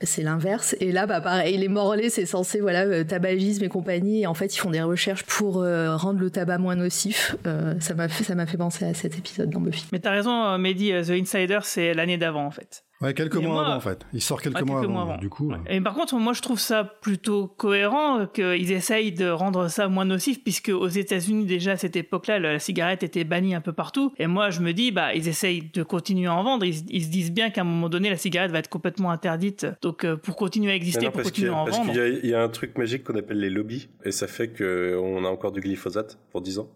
c'est 0.00 0.22
l'inverse. 0.22 0.74
Et 0.80 0.90
là, 0.92 1.06
bah 1.06 1.20
pareil, 1.20 1.56
les 1.56 1.68
Morlaix 1.68 2.10
c'est 2.10 2.26
censé 2.26 2.60
voilà 2.60 3.04
tabagisme 3.04 3.64
et 3.64 3.68
compagnie. 3.68 4.22
Et 4.22 4.26
en 4.26 4.34
fait, 4.34 4.54
ils 4.54 4.58
font 4.58 4.70
des 4.70 4.82
recherches 4.82 5.24
pour 5.24 5.54
rendre 5.54 6.20
le 6.20 6.30
tabac 6.30 6.58
moins 6.58 6.76
nocif. 6.76 7.36
Ça 7.80 7.94
m'a 7.94 8.08
fait 8.08 8.24
ça 8.24 8.46
fait 8.46 8.56
penser 8.56 8.84
à 8.84 8.94
cet 8.94 9.18
épisode 9.18 9.50
dans 9.50 9.60
Buffy. 9.60 9.86
Mais 9.92 9.98
t'as 9.98 10.10
raison, 10.10 10.58
Mehdi, 10.58 10.90
The 10.90 11.10
Insider, 11.10 11.60
c'est 11.62 11.94
l'année 11.94 12.16
d'avant 12.16 12.46
en 12.46 12.50
fait. 12.50 12.85
Ouais, 13.02 13.12
quelques 13.12 13.36
mois 13.36 13.52
moi- 13.52 13.66
avant 13.66 13.76
en 13.76 13.80
fait. 13.80 14.06
Il 14.14 14.22
sort 14.22 14.40
quelques, 14.40 14.56
Ouais, 14.56 14.64
mois, 14.64 14.80
quelques 14.80 14.90
avant, 14.90 15.04
mois 15.04 15.12
avant. 15.14 15.20
Du 15.20 15.28
coup, 15.28 15.52
euh, 15.52 15.56
Et 15.68 15.80
par 15.82 15.92
contre, 15.94 16.14
moi 16.16 16.32
je 16.32 16.40
trouve 16.40 16.58
ça 16.58 16.82
plutôt 16.84 17.46
cohérent 17.46 18.20
euh, 18.20 18.26
qu'ils 18.26 18.72
essayent 18.72 19.12
de 19.12 19.28
rendre 19.28 19.68
ça 19.68 19.88
moins 19.88 20.06
nocif, 20.06 20.42
puisque 20.42 20.70
aux 20.70 20.88
États-Unis 20.88 21.44
déjà 21.44 21.72
à 21.72 21.76
cette 21.76 21.94
époque-là, 21.96 22.38
la 22.38 22.58
cigarette 22.58 23.02
était 23.02 23.24
bannie 23.24 23.54
un 23.54 23.60
peu 23.60 23.74
partout. 23.74 24.12
Et 24.18 24.26
moi 24.26 24.48
je 24.48 24.60
me 24.60 24.72
dis, 24.72 24.92
bah 24.92 25.14
ils 25.14 25.28
essayent 25.28 25.70
de 25.74 25.82
continuer 25.82 26.26
à 26.28 26.34
en 26.34 26.42
vendre. 26.42 26.64
Ils, 26.64 26.84
ils 26.90 27.04
se 27.04 27.10
disent 27.10 27.32
bien 27.32 27.50
qu'à 27.50 27.60
un 27.60 27.64
moment 27.64 27.90
donné, 27.90 28.08
la 28.08 28.16
cigarette 28.16 28.50
va 28.50 28.60
être 28.60 28.70
complètement 28.70 29.10
interdite. 29.10 29.66
Donc 29.82 30.04
euh, 30.04 30.16
pour 30.16 30.36
continuer 30.36 30.72
à 30.72 30.74
exister, 30.74 31.04
non, 31.04 31.10
pour 31.10 31.20
parce 31.20 31.28
continuer 31.30 31.50
à 31.50 31.52
a- 31.52 31.56
en 31.56 31.64
parce 31.66 31.76
vendre. 31.76 31.90
qu'il 31.92 32.00
y 32.00 32.02
a- 32.02 32.08
il 32.08 32.26
y 32.30 32.34
a 32.34 32.42
un 32.42 32.48
truc 32.48 32.78
magique 32.78 33.04
qu'on 33.04 33.16
appelle 33.16 33.40
les 33.40 33.50
lobbies, 33.50 33.88
et 34.06 34.10
ça 34.12 34.26
fait 34.26 34.48
qu'on 34.48 35.22
a 35.24 35.28
encore 35.28 35.52
du 35.52 35.60
glyphosate 35.60 36.18
pour 36.32 36.40
10 36.40 36.58
ans. 36.58 36.68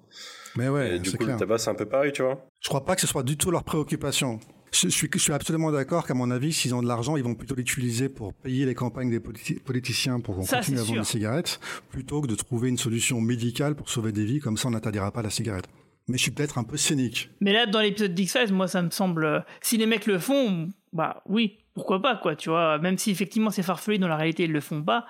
Mais 0.56 0.68
ouais, 0.68 0.96
et 0.96 0.98
du 0.98 1.12
coup, 1.12 1.18
clair. 1.24 1.36
le 1.36 1.40
tabac, 1.40 1.58
c'est 1.58 1.70
un 1.70 1.74
peu 1.74 1.86
pareil, 1.86 2.12
tu 2.12 2.22
vois. 2.22 2.44
Je 2.60 2.68
crois 2.68 2.84
pas 2.84 2.94
que 2.94 3.00
ce 3.00 3.06
soit 3.06 3.22
du 3.22 3.36
tout 3.38 3.50
leur 3.50 3.62
préoccupation. 3.64 4.38
Je, 4.72 4.88
je 4.88 4.94
suis, 4.94 5.08
je 5.12 5.18
suis 5.18 5.32
absolument 5.32 5.72
d'accord 5.72 6.06
qu'à 6.06 6.14
mon 6.14 6.30
avis, 6.30 6.52
s'ils 6.52 6.74
ont 6.74 6.82
de 6.82 6.88
l'argent, 6.88 7.16
ils 7.16 7.24
vont 7.24 7.34
plutôt 7.34 7.54
l'utiliser 7.54 8.08
pour 8.08 8.32
payer 8.34 8.66
les 8.66 8.74
campagnes 8.74 9.10
des 9.10 9.18
politi- 9.18 9.58
politiciens 9.60 10.20
pour 10.20 10.36
qu'on 10.36 10.44
continue 10.44 10.78
à 10.78 10.82
vendre 10.82 10.98
des 11.00 11.04
cigarettes, 11.06 11.60
plutôt 11.90 12.20
que 12.20 12.26
de 12.26 12.34
trouver 12.34 12.68
une 12.68 12.78
solution 12.78 13.20
médicale 13.20 13.74
pour 13.74 13.88
sauver 13.90 14.12
des 14.12 14.24
vies, 14.24 14.38
comme 14.40 14.56
ça 14.56 14.68
on 14.68 14.72
n'interdira 14.72 15.10
pas 15.10 15.22
la 15.22 15.30
cigarette. 15.30 15.66
Mais 16.08 16.16
je 16.18 16.22
suis 16.22 16.30
peut-être 16.30 16.58
un 16.58 16.64
peu 16.64 16.76
cynique. 16.76 17.30
Mais 17.40 17.52
là, 17.52 17.66
dans 17.66 17.80
l'épisode 17.80 18.14
d'X-Files, 18.14 18.52
moi, 18.52 18.66
ça 18.66 18.82
me 18.82 18.90
semble. 18.90 19.44
Si 19.60 19.76
les 19.76 19.86
mecs 19.86 20.06
le 20.06 20.18
font, 20.18 20.72
bah 20.92 21.22
oui, 21.26 21.58
pourquoi 21.74 22.02
pas, 22.02 22.16
quoi, 22.16 22.34
tu 22.34 22.48
vois. 22.48 22.78
Même 22.78 22.98
si 22.98 23.10
effectivement 23.10 23.50
c'est 23.50 23.62
farfelu, 23.62 23.98
dans 23.98 24.08
la 24.08 24.16
réalité, 24.16 24.44
ils 24.44 24.52
le 24.52 24.60
font 24.60 24.82
pas. 24.82 25.06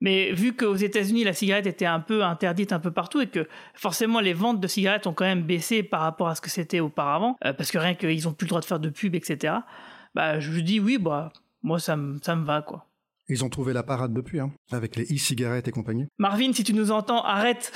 Mais 0.00 0.32
vu 0.32 0.54
qu'aux 0.54 0.76
États-Unis, 0.76 1.24
la 1.24 1.32
cigarette 1.32 1.66
était 1.66 1.86
un 1.86 2.00
peu 2.00 2.24
interdite 2.24 2.72
un 2.72 2.80
peu 2.80 2.90
partout 2.90 3.20
et 3.20 3.26
que 3.26 3.46
forcément 3.74 4.20
les 4.20 4.32
ventes 4.32 4.60
de 4.60 4.66
cigarettes 4.66 5.06
ont 5.06 5.12
quand 5.12 5.26
même 5.26 5.42
baissé 5.42 5.82
par 5.82 6.00
rapport 6.00 6.28
à 6.28 6.34
ce 6.34 6.40
que 6.40 6.50
c'était 6.50 6.80
auparavant, 6.80 7.36
euh, 7.44 7.52
parce 7.52 7.70
que 7.70 7.78
rien 7.78 7.94
qu'ils 7.94 8.26
ont 8.26 8.32
plus 8.32 8.46
le 8.46 8.50
droit 8.50 8.60
de 8.60 8.66
faire 8.66 8.80
de 8.80 8.88
pub, 8.88 9.14
etc. 9.14 9.54
Bah, 10.14 10.40
je 10.40 10.58
dis 10.60 10.80
oui, 10.80 10.98
bah, 10.98 11.32
moi, 11.62 11.78
ça 11.78 11.96
me 11.96 12.18
ça 12.22 12.34
me 12.34 12.44
va, 12.44 12.62
quoi. 12.62 12.86
Ils 13.28 13.44
ont 13.44 13.48
trouvé 13.48 13.72
la 13.72 13.84
parade 13.84 14.12
depuis, 14.12 14.40
hein, 14.40 14.50
avec 14.72 14.96
les 14.96 15.04
e-cigarettes 15.04 15.68
et 15.68 15.70
compagnie. 15.70 16.06
Marvin, 16.18 16.52
si 16.52 16.64
tu 16.64 16.74
nous 16.74 16.90
entends, 16.90 17.22
arrête 17.22 17.72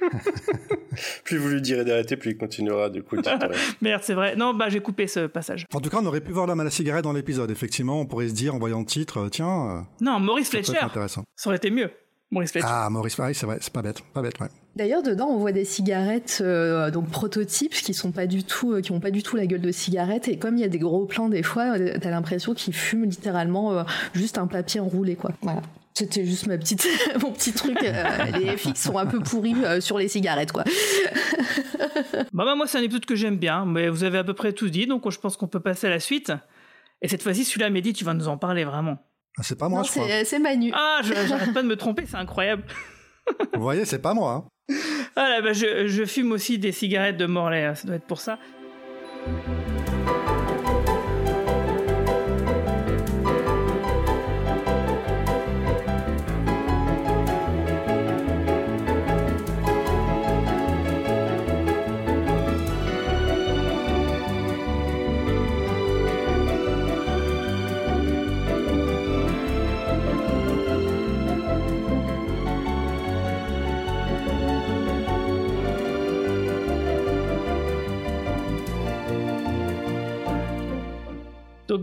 Plus 1.24 1.36
vous 1.38 1.48
lui 1.48 1.62
direz 1.62 1.84
d'arrêter, 1.84 2.16
plus 2.16 2.32
il 2.32 2.36
continuera, 2.36 2.90
du 2.90 3.02
coup. 3.02 3.16
Merde, 3.80 4.02
c'est 4.04 4.14
vrai. 4.14 4.36
Non, 4.36 4.54
bah, 4.54 4.68
j'ai 4.68 4.80
coupé 4.80 5.06
ce 5.06 5.26
passage. 5.26 5.64
En 5.72 5.80
tout 5.80 5.90
cas, 5.90 5.98
on 6.00 6.06
aurait 6.06 6.20
pu 6.20 6.32
voir 6.32 6.46
l'homme 6.46 6.60
à 6.60 6.64
la 6.64 6.70
cigarette 6.70 7.04
dans 7.04 7.12
l'épisode. 7.12 7.50
Effectivement, 7.50 8.00
on 8.00 8.06
pourrait 8.06 8.28
se 8.28 8.34
dire, 8.34 8.54
en 8.54 8.58
voyant 8.58 8.80
le 8.80 8.86
titre, 8.86 9.18
euh, 9.18 9.28
tiens, 9.28 9.70
euh, 9.70 9.80
Non, 10.00 10.18
Maurice 10.20 10.50
Fletcher, 10.50 10.78
intéressant. 10.78 11.24
ça 11.36 11.50
aurait 11.50 11.56
été 11.56 11.70
mieux. 11.70 11.90
Maurice 12.30 12.52
Fletcher. 12.52 12.66
Ah, 12.68 12.90
Maurice 12.90 13.16
Paris, 13.16 13.34
c'est 13.34 13.46
vrai, 13.46 13.58
c'est 13.60 13.72
pas 13.72 13.80
bête, 13.80 14.02
pas 14.12 14.20
bête, 14.20 14.38
ouais. 14.40 14.48
D'ailleurs, 14.76 15.02
dedans, 15.02 15.28
on 15.28 15.38
voit 15.38 15.52
des 15.52 15.64
cigarettes 15.64 16.38
euh, 16.42 16.90
donc 16.90 17.08
prototypes 17.10 17.72
qui 17.72 17.94
sont 17.94 18.12
pas 18.12 18.26
du 18.26 18.44
tout, 18.44 18.72
euh, 18.74 18.80
qui 18.82 18.92
ont 18.92 19.00
pas 19.00 19.10
du 19.10 19.22
tout 19.22 19.36
la 19.36 19.46
gueule 19.46 19.62
de 19.62 19.72
cigarette. 19.72 20.28
Et 20.28 20.38
comme 20.38 20.56
il 20.56 20.60
y 20.60 20.64
a 20.64 20.68
des 20.68 20.78
gros 20.78 21.06
plans 21.06 21.28
des 21.30 21.42
fois, 21.42 21.78
euh, 21.78 21.96
t'as 22.00 22.10
l'impression 22.10 22.52
qu'ils 22.54 22.74
fument 22.74 23.06
littéralement 23.06 23.72
euh, 23.72 23.82
juste 24.12 24.36
un 24.36 24.46
papier 24.46 24.78
enroulé, 24.78 25.16
quoi. 25.16 25.32
Voilà. 25.40 25.62
C'était 25.98 26.24
juste 26.24 26.46
ma 26.46 26.56
petite, 26.58 26.86
mon 27.22 27.32
petit 27.32 27.52
truc. 27.52 27.76
euh, 27.82 28.04
les 28.38 28.56
FX 28.56 28.80
sont 28.80 28.98
un 28.98 29.06
peu 29.06 29.18
pourris 29.18 29.54
euh, 29.64 29.80
sur 29.80 29.98
les 29.98 30.06
cigarettes, 30.08 30.52
quoi. 30.52 30.64
Bah, 32.32 32.44
bah, 32.44 32.54
moi, 32.54 32.66
c'est 32.68 32.78
un 32.78 32.82
épisode 32.82 33.04
que 33.06 33.16
j'aime 33.16 33.36
bien, 33.36 33.64
mais 33.64 33.88
vous 33.88 34.04
avez 34.04 34.18
à 34.18 34.24
peu 34.24 34.34
près 34.34 34.52
tout 34.52 34.68
dit, 34.68 34.86
donc 34.86 35.08
je 35.10 35.18
pense 35.18 35.36
qu'on 35.36 35.48
peut 35.48 35.58
passer 35.60 35.86
à 35.88 35.90
la 35.90 35.98
suite. 36.00 36.32
Et 37.02 37.08
cette 37.08 37.22
fois-ci, 37.22 37.44
celui-là, 37.44 37.70
Mehdi, 37.70 37.92
tu 37.92 38.04
vas 38.04 38.14
nous 38.14 38.28
en 38.28 38.36
parler 38.38 38.64
vraiment. 38.64 38.98
Ah, 39.38 39.42
c'est 39.42 39.58
pas 39.58 39.68
moi, 39.68 39.78
Non, 39.80 39.84
je 39.84 39.90
crois. 39.90 40.06
c'est 40.24 40.38
Manu. 40.38 40.70
Ah, 40.74 41.00
j'arrête 41.02 41.52
pas 41.52 41.62
de 41.62 41.66
me 41.68 41.76
tromper, 41.76 42.04
c'est 42.06 42.16
incroyable. 42.16 42.62
Vous 43.54 43.62
voyez, 43.62 43.84
c'est 43.84 44.00
pas 44.00 44.14
moi. 44.14 44.46
hein. 44.70 44.74
Ah 45.16 45.28
là, 45.28 45.42
bah, 45.42 45.52
je, 45.52 45.88
je 45.88 46.04
fume 46.04 46.30
aussi 46.32 46.58
des 46.58 46.72
cigarettes 46.72 47.16
de 47.16 47.26
Morlaix, 47.26 47.64
hein, 47.64 47.74
ça 47.74 47.86
doit 47.88 47.96
être 47.96 48.06
pour 48.06 48.20
ça. 48.20 48.38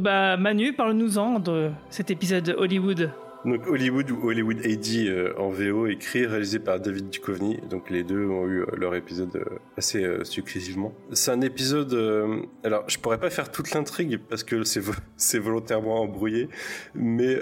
Bah 0.06 0.38
Manu, 0.38 0.72
parle-nous-en 0.72 1.40
de 1.40 1.72
cet 1.90 2.12
épisode 2.12 2.56
Hollywood. 2.60 3.10
Donc 3.46 3.68
Hollywood 3.68 4.10
ou 4.10 4.28
Hollywood 4.28 4.66
AD 4.66 4.88
euh, 5.08 5.34
en 5.38 5.50
VO, 5.50 5.86
écrit 5.86 6.26
réalisé 6.26 6.58
par 6.58 6.80
David 6.80 7.12
Duchovny. 7.12 7.60
Donc 7.70 7.92
les 7.92 8.04
deux 8.04 8.26
ont 8.26 8.48
eu 8.48 8.62
euh, 8.62 8.66
leur 8.76 8.96
épisode 8.96 9.36
euh, 9.36 9.60
assez 9.78 10.04
successivement. 10.24 10.96
C'est 11.12 11.30
un 11.30 11.42
épisode. 11.42 11.94
alors 12.64 12.86
je 12.88 12.98
pourrais 12.98 13.20
pas 13.20 13.30
faire 13.30 13.52
toute 13.52 13.72
l'intrigue 13.72 14.20
parce 14.30 14.44
que 14.44 14.64
c'est 14.64 14.82
c'est 15.16 15.38
volontairement 15.38 16.02
embrouillé, 16.02 16.50
mais 16.96 17.40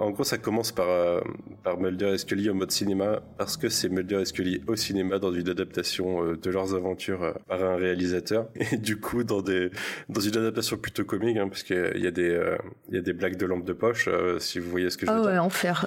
en 0.00 0.10
gros 0.10 0.24
ça 0.24 0.38
commence 0.38 0.70
par 0.70 1.22
par 1.62 1.80
Mulder 1.80 2.12
et 2.14 2.18
Scully 2.18 2.48
en 2.50 2.54
mode 2.54 2.70
cinéma 2.70 3.22
parce 3.36 3.56
que 3.56 3.68
c'est 3.68 3.88
Mulder 3.88 4.20
et 4.20 4.24
Scully 4.24 4.62
au 4.68 4.76
cinéma 4.76 5.18
dans 5.18 5.32
une 5.32 5.48
adaptation 5.48 6.34
de 6.34 6.50
leurs 6.50 6.74
aventures 6.74 7.34
par 7.48 7.62
un 7.64 7.76
réalisateur 7.76 8.48
et 8.72 8.76
du 8.76 9.00
coup 9.00 9.24
dans 9.24 9.42
des 9.42 9.70
dans 10.08 10.20
une 10.20 10.36
adaptation 10.36 10.76
plutôt 10.76 11.04
comique 11.04 11.36
hein, 11.36 11.48
parce 11.48 11.62
qu'il 11.62 12.00
y 12.02 12.06
a 12.06 12.10
des 12.10 12.40
il 12.88 12.94
y 12.94 12.98
a 12.98 13.02
des 13.02 13.12
blagues 13.12 13.36
de 13.36 13.46
lampe 13.46 13.64
de 13.64 13.72
poche 13.72 14.08
si 14.38 14.58
vous 14.60 14.70
voyez 14.70 14.90
ce 14.90 14.98
que 14.98 15.06
je 15.06 15.12
veux 15.12 15.23
ouais, 15.24 15.38
enfer. 15.38 15.86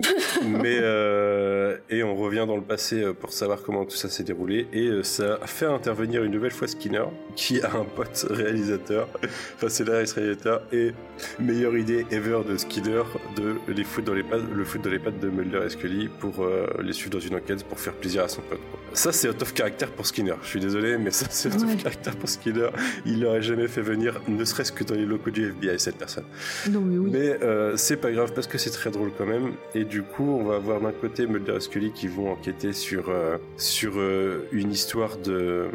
Mais 0.44 0.78
euh, 0.80 1.76
et 1.90 2.04
on 2.04 2.14
revient 2.14 2.44
dans 2.46 2.54
le 2.54 2.62
passé 2.62 3.02
euh, 3.02 3.12
pour 3.12 3.32
savoir 3.32 3.62
comment 3.62 3.84
tout 3.84 3.96
ça 3.96 4.08
s'est 4.08 4.22
déroulé 4.22 4.68
et 4.72 4.86
euh, 4.86 5.02
ça 5.02 5.40
fait 5.44 5.66
intervenir 5.66 6.22
une 6.22 6.30
nouvelle 6.30 6.52
fois 6.52 6.68
Skinner 6.68 7.06
qui 7.34 7.60
a 7.62 7.72
un 7.74 7.84
pote 7.84 8.26
réalisateur, 8.30 9.08
enfin 9.56 9.68
c'est 9.68 9.82
réalisateur 9.82 10.62
et 10.72 10.92
meilleure 11.40 11.76
idée 11.76 12.06
ever 12.12 12.42
de 12.48 12.56
Skinner 12.56 13.02
de 13.34 13.56
les 13.66 13.82
foutre 13.82 14.06
dans 14.06 14.14
les 14.14 14.22
pattes, 14.22 14.42
le 14.54 14.64
foot 14.64 14.82
dans 14.82 14.90
les 14.90 15.00
pattes 15.00 15.18
de 15.18 15.28
Mulder 15.30 15.62
et 15.66 15.70
Scully 15.70 16.08
pour 16.20 16.46
les 16.80 16.92
suivre 16.92 17.10
dans 17.10 17.20
une 17.20 17.34
enquête 17.34 17.64
pour 17.64 17.80
faire 17.80 17.94
plaisir 17.94 18.22
à 18.22 18.28
son 18.28 18.42
pote. 18.42 18.60
Ça 18.92 19.10
c'est 19.10 19.28
out 19.28 19.42
of 19.42 19.52
caractère 19.52 19.90
pour 19.90 20.06
Skinner. 20.06 20.34
Je 20.42 20.48
suis 20.48 20.60
désolé 20.60 20.96
mais 20.96 21.10
ça 21.10 21.26
c'est 21.28 21.52
out 21.52 21.62
of 21.62 21.76
caractère 21.76 22.16
pour 22.16 22.28
Skinner. 22.28 22.68
Il 23.04 23.18
n'aurait 23.18 23.42
jamais 23.42 23.66
fait 23.66 23.82
venir 23.82 24.20
ne 24.28 24.44
serait-ce 24.44 24.70
que 24.70 24.84
dans 24.84 24.94
les 24.94 25.06
locaux 25.06 25.30
du 25.30 25.48
FBI 25.48 25.78
cette 25.80 25.96
personne. 25.96 26.24
Non 26.70 26.80
mais 26.80 26.98
oui. 26.98 27.10
Mais 27.12 27.76
c'est 27.76 27.96
pas 27.96 28.12
grave 28.12 28.32
parce 28.32 28.46
que 28.46 28.58
c'est 28.58 28.70
très 28.70 28.90
drôle 28.90 29.10
quand 29.18 29.26
même 29.26 29.54
et 29.74 29.87
du 29.88 30.02
coup, 30.02 30.24
on 30.24 30.44
va 30.44 30.58
voir 30.58 30.80
d'un 30.80 30.92
côté 30.92 31.26
Mulder 31.26 31.56
et 31.56 31.60
Scully 31.60 31.92
qui 31.92 32.08
vont 32.08 32.30
enquêter 32.30 32.72
sur 32.72 33.08
euh, 33.08 33.38
sur 33.56 33.94
euh, 33.96 34.48
une 34.52 34.70
histoire 34.70 35.16
de 35.16 35.68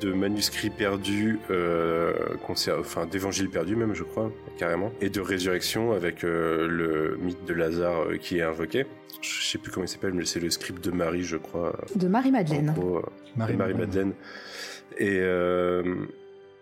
de 0.00 0.12
manuscrits 0.12 0.70
perdus, 0.70 1.38
euh, 1.50 2.14
enfin 2.78 3.06
d'évangiles 3.06 3.50
perdus 3.50 3.76
même, 3.76 3.94
je 3.94 4.04
crois, 4.04 4.32
carrément, 4.58 4.92
et 5.00 5.10
de 5.10 5.20
résurrection 5.20 5.92
avec 5.92 6.22
le 6.22 7.18
mythe 7.20 7.44
de 7.44 7.54
Lazare 7.54 8.18
qui 8.20 8.38
est 8.38 8.42
invoqué. 8.42 8.86
Je 9.20 9.50
sais 9.50 9.58
plus 9.58 9.72
comment 9.72 9.84
il 9.84 9.88
s'appelle, 9.88 10.14
mais 10.14 10.24
c'est 10.24 10.40
le 10.40 10.50
script 10.50 10.84
de 10.84 10.90
Marie, 10.90 11.24
je 11.24 11.36
crois. 11.36 11.76
De 11.96 12.06
Marie 12.06 12.30
Madeleine. 12.30 12.74
Marie, 13.36 13.56
Marie 13.56 13.74
Madeleine. 13.74 14.12
Et 14.98 15.20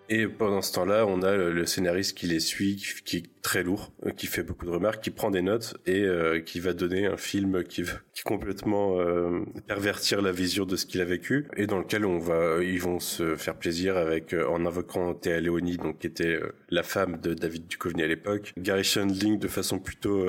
et 0.09 0.29
pendant 0.29 0.63
ce 0.63 0.73
temps-là, 0.75 1.05
on 1.07 1.23
a 1.23 1.37
le 1.37 1.67
scénariste 1.67 2.17
qui 2.17 2.27
les 2.27 2.39
suit, 2.39 2.77
qui, 3.05 3.17
est 3.17 3.36
très 3.47 3.63
lourd, 3.63 3.93
euh, 4.05 4.11
qui 4.11 4.27
fait 4.27 4.43
beaucoup 4.43 4.67
de 4.67 4.73
remarques, 4.73 5.05
qui 5.05 5.11
prend 5.11 5.31
des 5.31 5.41
notes 5.41 5.77
et 5.87 6.03
euh, 6.03 6.41
qui 6.41 6.59
va 6.59 6.73
donner 6.73 7.07
un 7.07 7.17
film 7.17 7.63
qui, 7.63 7.85
qui 8.13 8.23
complètement 8.25 8.99
euh, 8.99 9.45
pervertir 9.69 10.21
la 10.21 10.33
vision 10.33 10.65
de 10.65 10.75
ce 10.75 10.85
qu'il 10.85 11.01
a 11.01 11.05
vécu 11.05 11.47
et 11.57 11.69
dans 11.69 11.79
lequel 11.79 12.05
on 12.05 12.19
va, 12.19 12.61
ils 12.61 12.81
vont 12.81 12.99
se 12.99 13.37
faire 13.37 13.55
plaisir 13.55 13.97
avec 13.97 14.35
en 14.35 14.67
invoquant 14.67 15.15
Théa 15.15 15.41
Leoni, 15.41 15.77
donc 15.77 16.01
qui 16.01 16.09
était 16.09 16.41
la 16.71 16.83
femme 16.83 17.21
de 17.21 17.35
David 17.35 17.69
Duchovny 17.69 18.03
à 18.03 18.09
l'époque, 18.09 18.53
Gary 18.59 18.83
Shandling 18.83 19.39
de 19.39 19.47
façon 19.47 19.79
plutôt 19.79 20.27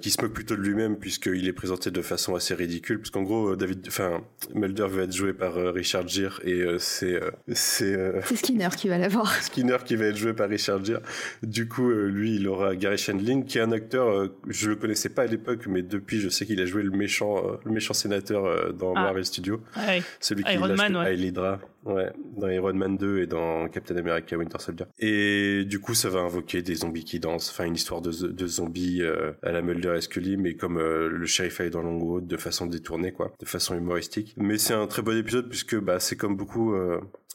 qui 0.00 0.10
se 0.10 0.22
moque 0.22 0.32
plutôt 0.32 0.56
de 0.56 0.62
lui-même 0.62 0.96
puisqu'il 0.96 1.46
est 1.46 1.52
présenté 1.52 1.90
de 1.90 2.00
façon 2.00 2.34
assez 2.34 2.54
ridicule, 2.54 2.98
parce 2.98 3.10
qu'en 3.10 3.24
gros 3.24 3.56
David, 3.56 3.84
enfin 3.88 4.24
Mulder 4.54 4.86
veut 4.88 5.02
être 5.02 5.12
joué 5.14 5.34
par 5.34 5.56
Richard 5.74 6.08
Gere 6.08 6.40
et 6.44 6.64
c'est 6.78 7.20
c'est 7.52 7.94
Skinner 8.34 8.70
qui 8.74 8.88
va 8.88 8.96
l'avoir. 8.96 9.34
Skinner 9.42 9.76
qui 9.84 9.96
va 9.96 10.06
être 10.06 10.16
joué 10.16 10.32
par 10.32 10.48
Richard 10.48 10.82
Gere. 10.82 11.02
Du 11.42 11.68
coup, 11.68 11.90
lui, 11.90 12.36
il 12.36 12.48
aura 12.54 12.76
Gary 12.76 12.98
Shandling, 12.98 13.44
qui 13.44 13.58
est 13.58 13.60
un 13.60 13.72
acteur, 13.72 14.08
euh, 14.08 14.28
je 14.48 14.70
le 14.70 14.76
connaissais 14.76 15.08
pas 15.08 15.22
à 15.22 15.26
l'époque, 15.26 15.66
mais 15.66 15.82
depuis, 15.82 16.20
je 16.20 16.28
sais 16.28 16.46
qu'il 16.46 16.60
a 16.60 16.66
joué 16.66 16.82
le 16.82 16.90
méchant, 16.90 17.36
euh, 17.36 17.56
le 17.64 17.72
méchant 17.72 17.94
sénateur 17.94 18.72
dans 18.74 18.94
ah. 18.94 19.02
Marvel 19.02 19.24
Studios. 19.24 19.60
Ah 19.74 19.94
Celui 20.20 20.44
qui 20.44 20.54
Iron 20.54 20.74
Man, 20.74 20.96
ouais. 20.96 21.16
Hydra. 21.16 21.60
Ouais, 21.84 22.10
dans 22.38 22.48
Iron 22.48 22.72
Man 22.72 22.96
2 22.96 23.18
et 23.18 23.26
dans 23.26 23.68
Captain 23.68 23.96
America 23.96 24.38
Winter 24.38 24.58
Soldier. 24.58 24.86
Et 24.98 25.64
du 25.66 25.80
coup, 25.80 25.92
ça 25.92 26.08
va 26.08 26.20
invoquer 26.20 26.62
des 26.62 26.76
zombies 26.76 27.04
qui 27.04 27.20
dansent, 27.20 27.50
enfin 27.50 27.64
une 27.64 27.74
histoire 27.74 28.00
de, 28.00 28.10
de 28.10 28.46
zombies 28.46 29.02
à 29.42 29.52
la 29.52 29.60
Mulder 29.60 29.94
et 29.98 30.00
Scully, 30.00 30.38
mais 30.38 30.54
comme 30.54 30.78
le 30.78 31.26
shérif 31.26 31.60
est 31.60 31.68
dans 31.68 31.82
Longwood, 31.82 32.26
de 32.26 32.36
façon 32.38 32.64
détournée, 32.64 33.12
quoi, 33.12 33.32
de 33.38 33.44
façon 33.44 33.76
humoristique. 33.76 34.34
Mais 34.38 34.56
c'est 34.56 34.72
un 34.72 34.86
très 34.86 35.02
bon 35.02 35.14
épisode 35.18 35.50
puisque 35.50 35.78
bah 35.78 36.00
c'est 36.00 36.16
comme 36.16 36.36
beaucoup 36.36 36.74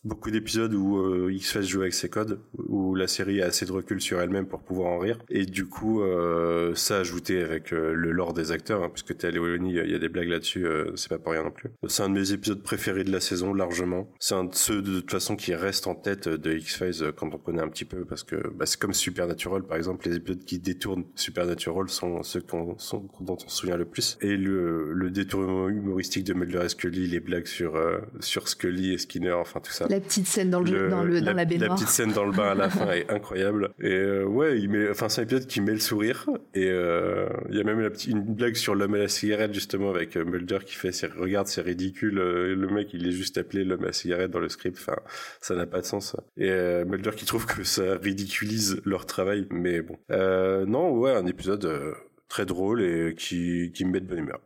beaucoup 0.03 0.31
d'épisodes 0.31 0.73
où 0.73 0.97
euh, 0.97 1.31
X-Files 1.31 1.63
joue 1.63 1.81
avec 1.81 1.93
ses 1.93 2.09
codes, 2.09 2.39
où 2.57 2.95
la 2.95 3.07
série 3.07 3.41
a 3.41 3.47
assez 3.47 3.65
de 3.65 3.71
recul 3.71 4.01
sur 4.01 4.21
elle-même 4.21 4.47
pour 4.47 4.61
pouvoir 4.61 4.91
en 4.91 4.99
rire. 4.99 5.19
Et 5.29 5.45
du 5.45 5.65
coup, 5.65 6.01
euh, 6.01 6.73
ça 6.75 6.97
ajouté 6.97 7.41
avec 7.41 7.73
euh, 7.73 7.93
le 7.93 8.11
lore 8.11 8.33
des 8.33 8.51
acteurs, 8.51 8.83
hein, 8.83 8.89
puisque 8.89 9.23
à 9.23 9.31
Léonie, 9.31 9.73
il 9.73 9.91
y 9.91 9.95
a 9.95 9.99
des 9.99 10.09
blagues 10.09 10.29
là-dessus, 10.29 10.65
euh, 10.65 10.95
c'est 10.95 11.09
pas 11.09 11.17
pour 11.17 11.33
rien 11.33 11.43
non 11.43 11.51
plus. 11.51 11.69
C'est 11.87 12.03
un 12.03 12.09
de 12.09 12.19
mes 12.19 12.31
épisodes 12.31 12.61
préférés 12.61 13.03
de 13.03 13.11
la 13.11 13.19
saison, 13.19 13.53
largement. 13.53 14.09
C'est 14.19 14.35
un 14.35 14.45
de 14.45 14.55
ceux 14.55 14.81
de, 14.81 14.99
toute 14.99 15.11
façon 15.11 15.35
qui 15.35 15.53
reste 15.53 15.87
en 15.87 15.95
tête 15.95 16.27
de 16.27 16.53
X-Files 16.53 17.11
quand 17.15 17.33
on 17.33 17.37
connaît 17.37 17.61
un 17.61 17.69
petit 17.69 17.85
peu, 17.85 18.05
parce 18.05 18.23
que 18.23 18.35
bah, 18.55 18.65
c'est 18.65 18.79
comme 18.79 18.93
Supernatural, 18.93 19.63
par 19.63 19.77
exemple, 19.77 20.07
les 20.07 20.17
épisodes 20.17 20.43
qui 20.43 20.59
détournent 20.59 21.05
Supernatural 21.15 21.89
sont 21.89 22.23
ceux 22.23 22.41
qu'on, 22.41 22.75
dont 23.21 23.37
on 23.45 23.49
se 23.49 23.57
souvient 23.57 23.77
le 23.77 23.85
plus. 23.85 24.17
Et 24.21 24.37
le, 24.37 24.93
le 24.93 25.09
détournement 25.09 25.69
humoristique 25.69 26.23
de 26.23 26.33
Mulder 26.33 26.61
et 26.65 26.69
Scully, 26.69 27.07
les 27.07 27.19
blagues 27.19 27.47
sur, 27.47 27.79
sur 28.19 28.47
Scully 28.47 28.93
et 28.93 28.97
Skinner, 28.97 29.33
enfin 29.33 29.59
tout 29.59 29.71
ça. 29.71 29.87
La 29.89 29.99
petite 29.99 30.27
scène 30.27 30.51
dans 30.51 30.61
le, 30.61 30.89
dans, 30.89 31.03
le, 31.03 31.15
la, 31.15 31.21
dans 31.21 31.33
la 31.33 31.45
baignoire. 31.45 31.69
La 31.69 31.75
petite 31.75 31.89
scène 31.89 32.11
dans 32.11 32.25
le 32.25 32.31
bain 32.31 32.51
à 32.51 32.55
la 32.55 32.69
fin 32.69 32.91
est 32.91 33.09
incroyable. 33.09 33.71
Et 33.81 33.91
euh, 33.91 34.23
ouais, 34.23 34.59
il 34.59 34.69
met, 34.69 34.89
enfin 34.89 35.09
c'est 35.09 35.21
un 35.21 35.23
épisode 35.23 35.47
qui 35.47 35.61
met 35.61 35.71
le 35.71 35.79
sourire. 35.79 36.29
Et 36.53 36.69
euh, 36.69 37.27
il 37.49 37.57
y 37.57 37.59
a 37.59 37.63
même 37.63 37.79
la 37.79 37.89
petite, 37.89 38.11
une 38.11 38.21
blague 38.21 38.55
sur 38.55 38.75
l'homme 38.75 38.93
à 38.93 38.99
la 38.99 39.07
cigarette 39.07 39.53
justement 39.53 39.89
avec 39.89 40.15
euh, 40.15 40.23
Mulder 40.23 40.59
qui 40.65 40.75
fait, 40.75 40.91
regarde 41.17 41.47
c'est 41.47 41.61
ridicule. 41.61 42.15
le 42.15 42.67
mec 42.67 42.93
il 42.93 43.07
est 43.07 43.11
juste 43.11 43.37
appelé 43.37 43.63
l'homme 43.63 43.83
à 43.83 43.87
la 43.87 43.93
cigarette 43.93 44.29
dans 44.29 44.39
le 44.39 44.49
script. 44.49 44.77
Enfin 44.79 44.97
ça 45.41 45.55
n'a 45.55 45.65
pas 45.65 45.81
de 45.81 45.85
sens. 45.85 46.15
Et 46.37 46.51
Mulder 46.85 47.11
qui 47.15 47.25
trouve 47.25 47.45
que 47.47 47.63
ça 47.63 47.97
ridiculise 47.97 48.81
leur 48.85 49.07
travail. 49.07 49.47
Mais 49.49 49.81
bon, 49.81 49.97
non 50.09 50.91
ouais 50.91 51.11
un 51.11 51.25
épisode 51.25 51.95
très 52.27 52.45
drôle 52.45 52.81
et 52.81 53.15
qui, 53.17 53.71
qui 53.73 53.85
me 53.85 53.91
met 53.91 53.99
de 53.99 54.05
bonne 54.05 54.19
humeur. 54.19 54.39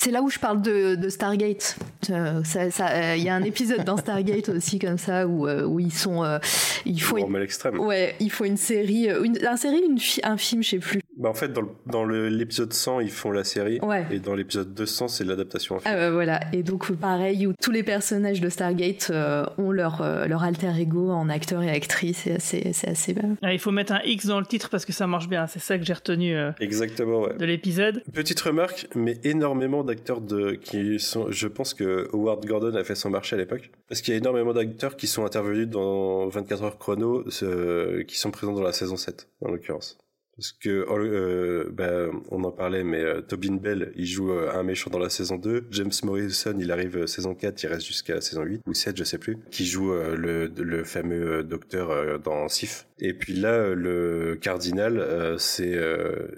C'est 0.00 0.12
là 0.12 0.22
où 0.22 0.30
je 0.30 0.38
parle 0.38 0.62
de, 0.62 0.94
de 0.94 1.08
Stargate. 1.08 1.76
Il 2.08 2.14
euh, 2.14 2.42
euh, 2.56 3.16
y 3.16 3.28
a 3.28 3.34
un 3.34 3.42
épisode 3.42 3.82
dans 3.84 3.96
Stargate 3.96 4.48
aussi 4.48 4.78
comme 4.78 4.96
ça 4.96 5.26
où, 5.26 5.48
euh, 5.48 5.64
où 5.64 5.80
ils 5.80 5.92
sont, 5.92 6.22
il 6.86 7.02
faut 7.02 7.18
une, 7.18 7.34
extrême. 7.42 7.80
Ouais, 7.80 8.14
il 8.20 8.30
faut 8.30 8.44
une 8.44 8.56
série, 8.56 9.08
une, 9.08 9.44
un 9.44 9.56
série, 9.56 9.82
une 9.84 9.98
un 10.22 10.36
film, 10.36 10.62
je 10.62 10.70
sais 10.70 10.78
plus. 10.78 11.02
Bah 11.18 11.28
en 11.28 11.34
fait, 11.34 11.52
dans, 11.52 11.62
dans 11.86 12.04
l'épisode 12.04 12.72
100, 12.72 13.00
ils 13.00 13.10
font 13.10 13.30
la 13.32 13.44
série. 13.44 13.80
Ouais. 13.82 14.06
Et 14.10 14.20
dans 14.20 14.34
l'épisode 14.34 14.72
200, 14.72 15.08
c'est 15.08 15.24
l'adaptation 15.24 15.76
en 15.76 15.78
film. 15.80 15.92
Ah 15.94 15.98
bah 15.98 16.10
voilà. 16.10 16.40
Et 16.52 16.62
donc, 16.62 16.92
pareil, 16.92 17.46
où 17.46 17.52
tous 17.60 17.70
les 17.72 17.82
personnages 17.82 18.40
de 18.40 18.48
Stargate 18.48 19.12
ont 19.58 19.72
leur, 19.72 20.02
leur 20.28 20.44
alter 20.44 20.70
ego 20.78 21.10
en 21.10 21.28
acteur 21.28 21.62
et 21.62 21.70
actrice. 21.70 22.18
C'est 22.24 22.34
assez, 22.36 22.72
c'est 22.72 22.88
assez 22.88 23.14
bien. 23.14 23.36
Ah, 23.42 23.52
il 23.52 23.58
faut 23.58 23.70
mettre 23.70 23.92
un 23.92 24.00
X 24.04 24.26
dans 24.26 24.40
le 24.40 24.46
titre 24.46 24.70
parce 24.70 24.84
que 24.84 24.92
ça 24.92 25.06
marche 25.06 25.28
bien. 25.28 25.46
C'est 25.46 25.58
ça 25.58 25.78
que 25.78 25.84
j'ai 25.84 25.92
retenu 25.92 26.36
Exactement, 26.60 27.22
ouais. 27.22 27.36
de 27.36 27.44
l'épisode. 27.44 28.02
Petite 28.12 28.40
remarque, 28.40 28.86
mais 28.94 29.18
énormément 29.24 29.84
d'acteurs 29.84 30.20
de 30.20 30.52
qui 30.52 30.98
sont. 31.00 31.30
Je 31.30 31.48
pense 31.48 31.74
que 31.74 32.08
Howard 32.12 32.46
Gordon 32.46 32.74
a 32.74 32.84
fait 32.84 32.94
son 32.94 33.10
marché 33.10 33.34
à 33.36 33.38
l'époque 33.38 33.70
parce 33.88 34.00
qu'il 34.00 34.14
y 34.14 34.16
a 34.16 34.18
énormément 34.18 34.52
d'acteurs 34.52 34.96
qui 34.96 35.06
sont 35.06 35.24
intervenus 35.24 35.68
dans 35.68 36.28
24 36.28 36.62
heures 36.62 36.78
chrono, 36.78 37.24
qui 38.06 38.18
sont 38.18 38.30
présents 38.30 38.52
dans 38.52 38.62
la 38.62 38.72
saison 38.72 38.96
7 38.96 39.28
en 39.44 39.50
l'occurrence. 39.50 39.98
Parce 40.38 40.52
que 40.52 40.86
euh, 40.88 41.68
bah, 41.72 42.16
on 42.30 42.44
en 42.44 42.52
parlait, 42.52 42.84
mais 42.84 43.00
euh, 43.00 43.20
Tobin 43.22 43.56
Bell, 43.56 43.92
il 43.96 44.06
joue 44.06 44.30
euh, 44.30 44.52
un 44.54 44.62
méchant 44.62 44.88
dans 44.88 45.00
la 45.00 45.10
saison 45.10 45.34
2. 45.34 45.66
James 45.72 45.90
Morrison, 46.04 46.56
il 46.60 46.70
arrive 46.70 47.06
saison 47.06 47.34
4, 47.34 47.60
il 47.64 47.66
reste 47.66 47.84
jusqu'à 47.84 48.20
saison 48.20 48.44
8 48.44 48.62
ou 48.64 48.72
7, 48.72 48.96
je 48.96 49.02
sais 49.02 49.18
plus, 49.18 49.38
qui 49.50 49.66
joue 49.66 49.92
le, 49.92 50.46
le, 50.46 50.84
fameux 50.84 51.42
docteur 51.42 52.20
dans 52.20 52.46
Sif. 52.48 52.86
Et 53.00 53.14
puis 53.14 53.32
là, 53.32 53.74
le 53.74 54.38
cardinal, 54.40 55.34
c'est 55.40 55.76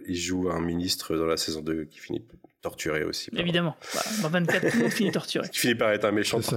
il 0.09 0.17
joue 0.17 0.49
un 0.51 0.61
ministre 0.61 1.17
dans 1.17 1.27
la 1.27 1.37
saison 1.37 1.61
2 1.61 1.85
qui 1.85 1.99
finit 1.99 2.23
torturé 2.63 3.05
aussi. 3.05 3.31
Évidemment. 3.37 3.77
Bah, 3.95 4.01
dans 4.23 4.31
24 4.31 4.67
il 4.83 4.91
finit 4.91 5.13
torturé. 5.13 5.47
Qui 5.53 5.59
finit 5.59 5.75
par 5.75 5.91
être 5.91 6.07
un 6.07 6.13
méchant 6.13 6.41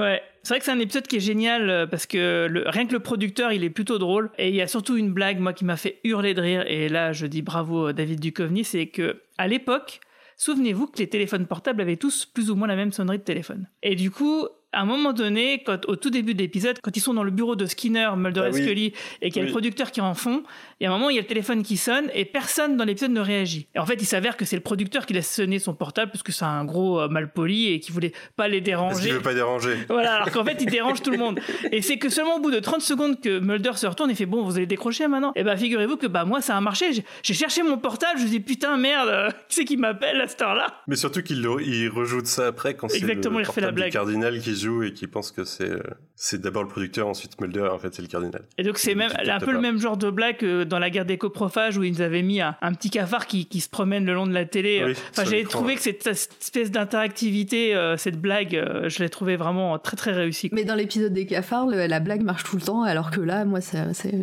ouais, 0.00 0.22
c'est 0.42 0.54
vrai 0.54 0.58
que 0.58 0.64
c'est 0.64 0.70
un 0.70 0.78
épisode 0.78 1.06
qui 1.06 1.16
est 1.16 1.20
génial 1.20 1.68
euh, 1.68 1.86
parce 1.86 2.06
que 2.06 2.64
rien 2.66 2.86
que 2.86 2.92
le 2.92 3.00
producteur, 3.00 3.52
il 3.52 3.64
est 3.64 3.70
plutôt 3.70 3.98
drôle. 3.98 4.30
Et 4.38 4.48
il 4.48 4.54
y 4.54 4.62
a 4.62 4.66
surtout 4.66 4.96
une 4.96 5.12
blague, 5.12 5.38
moi, 5.38 5.52
qui 5.52 5.64
m'a 5.64 5.76
fait 5.76 6.00
hurler 6.04 6.34
de 6.34 6.40
rire. 6.40 6.64
Et 6.66 6.88
là, 6.88 7.12
je 7.12 7.26
dis 7.26 7.42
bravo 7.42 7.88
euh, 7.88 7.92
David 7.92 8.20
Duchovny, 8.20 8.64
c'est 8.64 8.86
que 8.86 9.22
à 9.38 9.48
l'époque, 9.48 10.00
souvenez-vous 10.36 10.86
que 10.86 10.98
les 10.98 11.08
téléphones 11.08 11.46
portables 11.46 11.80
avaient 11.80 11.96
tous 11.96 12.26
plus 12.26 12.50
ou 12.50 12.54
moins 12.54 12.68
la 12.68 12.76
même 12.76 12.92
sonnerie 12.92 13.18
de 13.18 13.24
téléphone. 13.24 13.68
Et 13.82 13.94
du 13.94 14.10
coup, 14.10 14.48
à 14.72 14.82
un 14.82 14.84
moment 14.84 15.12
donné, 15.12 15.62
quand, 15.64 15.84
au 15.88 15.96
tout 15.96 16.10
début 16.10 16.34
de 16.34 16.38
l'épisode, 16.38 16.78
quand 16.82 16.96
ils 16.96 17.00
sont 17.00 17.14
dans 17.14 17.22
le 17.24 17.30
bureau 17.30 17.56
de 17.56 17.66
Skinner, 17.66 18.10
Mulder 18.16 18.42
Ah 18.44 18.48
et 18.48 18.52
oui. 18.52 18.62
Scully, 18.62 18.92
et 19.22 19.30
qu'il 19.30 19.36
y 19.36 19.38
a 19.40 19.42
le 19.42 19.46
Oui. 19.48 19.52
producteur 19.52 19.90
qui 19.90 20.00
en 20.00 20.14
fond, 20.14 20.42
et 20.80 20.86
à 20.86 20.90
un 20.90 20.92
moment, 20.92 21.10
il 21.10 21.16
y 21.16 21.18
a 21.18 21.22
le 21.22 21.26
téléphone 21.26 21.62
qui 21.62 21.76
sonne, 21.76 22.08
et 22.14 22.24
personne 22.24 22.76
dans 22.76 22.84
l'épisode 22.84 23.10
ne 23.10 23.20
réagit. 23.20 23.66
Et 23.74 23.78
en 23.78 23.86
fait, 23.86 24.00
il 24.00 24.06
s'avère 24.06 24.36
que 24.36 24.44
c'est 24.44 24.56
le 24.56 24.62
producteur 24.62 25.06
qui 25.06 25.12
laisse 25.14 25.30
sonner 25.32 25.58
son 25.58 25.74
portable, 25.74 26.10
parce 26.12 26.22
que 26.22 26.32
c'est 26.32 26.44
un 26.44 26.64
gros 26.64 27.00
euh, 27.00 27.08
malpoli, 27.08 27.72
et 27.72 27.80
qui 27.80 27.92
voulait 27.92 28.12
pas 28.36 28.48
les 28.48 28.58
Parce 28.58 28.64
déranger. 28.66 29.02
qu'il 29.04 29.12
veut 29.14 29.20
pas 29.22 29.34
déranger. 29.34 29.76
Voilà, 29.88 30.14
alors 30.14 30.30
qu'en 30.30 30.44
fait, 30.44 30.56
il 30.60 30.66
dérange 30.70 31.02
tout 31.02 31.10
le 31.10 31.18
monde. 31.18 31.40
Et 31.72 31.82
c'est 31.82 31.98
que 31.98 32.08
seulement 32.08 32.36
au 32.36 32.40
bout 32.40 32.50
de 32.50 32.58
30 32.60 32.80
secondes 32.80 33.20
que 33.20 33.38
Mulder 33.40 33.72
se 33.76 33.86
retourne 33.86 34.10
et 34.10 34.14
fait 34.14 34.26
Bon, 34.26 34.42
vous 34.44 34.56
allez 34.56 34.66
décrocher 34.66 35.06
maintenant 35.08 35.32
Et 35.36 35.42
bah, 35.44 35.56
figurez-vous 35.56 35.96
que 35.96 36.06
bah, 36.06 36.24
moi, 36.24 36.40
ça 36.40 36.56
a 36.56 36.60
marché. 36.60 36.86
J'ai- 37.22 37.34
cherché 37.34 37.62
mon 37.62 37.78
portable, 37.78 38.18
je 38.18 38.24
me 38.24 38.28
dis 38.28 38.40
Putain, 38.40 38.76
merde, 38.76 39.08
euh, 39.08 39.30
qui 39.48 39.56
c'est 39.56 39.64
qui 39.64 39.76
m'appelle 39.76 40.20
à 40.20 40.28
cette 40.28 40.42
heure-là? 40.42 40.66
Mais 40.86 40.96
surtout 40.96 41.22
qu'il 41.22 41.42
le- 41.42 41.62
il 41.62 41.88
rejoue 41.88 42.22
de 42.22 42.26
ça 42.26 42.48
après 42.48 42.74
quand 42.74 42.88
c'est 42.88 43.00
le 43.00 43.12
il 43.14 43.46
refait 43.46 43.60
la 43.60 43.72
du 43.72 43.90
cardinal 43.90 44.40
qui 44.40 44.50
joue 44.60 44.82
et 44.84 44.92
qui 44.92 45.06
pense 45.06 45.32
que 45.32 45.44
c'est 45.44 45.70
euh, 45.70 45.80
c'est 46.14 46.40
d'abord 46.40 46.62
le 46.62 46.68
producteur, 46.68 47.08
ensuite 47.08 47.40
Mulder, 47.40 47.60
et 47.66 47.68
en 47.68 47.78
fait 47.78 47.94
c'est 47.94 48.02
le 48.02 48.08
cardinal. 48.08 48.42
Et 48.58 48.62
donc, 48.62 48.76
c'est 48.78 48.94
même 48.94 49.10
un 49.16 49.38
peu 49.40 49.52
le 49.52 49.60
même 49.60 49.78
genre 49.78 49.96
de 49.96 50.10
blague 50.10 50.36
que 50.36 50.64
dans 50.64 50.78
la 50.78 50.90
guerre 50.90 51.06
des 51.06 51.16
coprophages 51.18 51.78
où 51.78 51.82
ils 51.82 51.92
nous 51.92 52.02
avaient 52.02 52.22
mis 52.22 52.40
un, 52.40 52.56
un 52.60 52.72
petit 52.74 52.90
cafard 52.90 53.26
qui, 53.26 53.46
qui 53.46 53.60
se 53.60 53.68
promène 53.70 54.04
le 54.04 54.12
long 54.14 54.26
de 54.26 54.32
la 54.34 54.44
télé. 54.44 54.82
Oui, 54.84 54.92
enfin, 55.10 55.24
l'écran, 55.30 55.58
trouvé 55.60 55.74
que 55.76 55.80
cette, 55.80 56.02
cette 56.02 56.36
espèce 56.40 56.70
d'interactivité, 56.70 57.74
euh, 57.74 57.96
cette 57.96 58.20
blague, 58.20 58.54
euh, 58.54 58.88
je 58.88 58.98
l'ai 59.02 59.08
trouvé 59.08 59.36
vraiment 59.36 59.78
très 59.78 59.96
très 59.96 60.12
réussie. 60.12 60.50
Mais 60.52 60.64
dans 60.64 60.74
l'épisode 60.74 61.12
des 61.12 61.26
cafards, 61.26 61.66
le- 61.66 61.86
la 61.86 62.00
blague 62.00 62.22
marche 62.22 62.44
tout 62.44 62.56
le 62.56 62.62
temps, 62.62 62.82
alors 62.82 63.10
que 63.10 63.20
là, 63.20 63.44
moi, 63.44 63.60
ça, 63.60 63.94
c'est. 63.94 64.14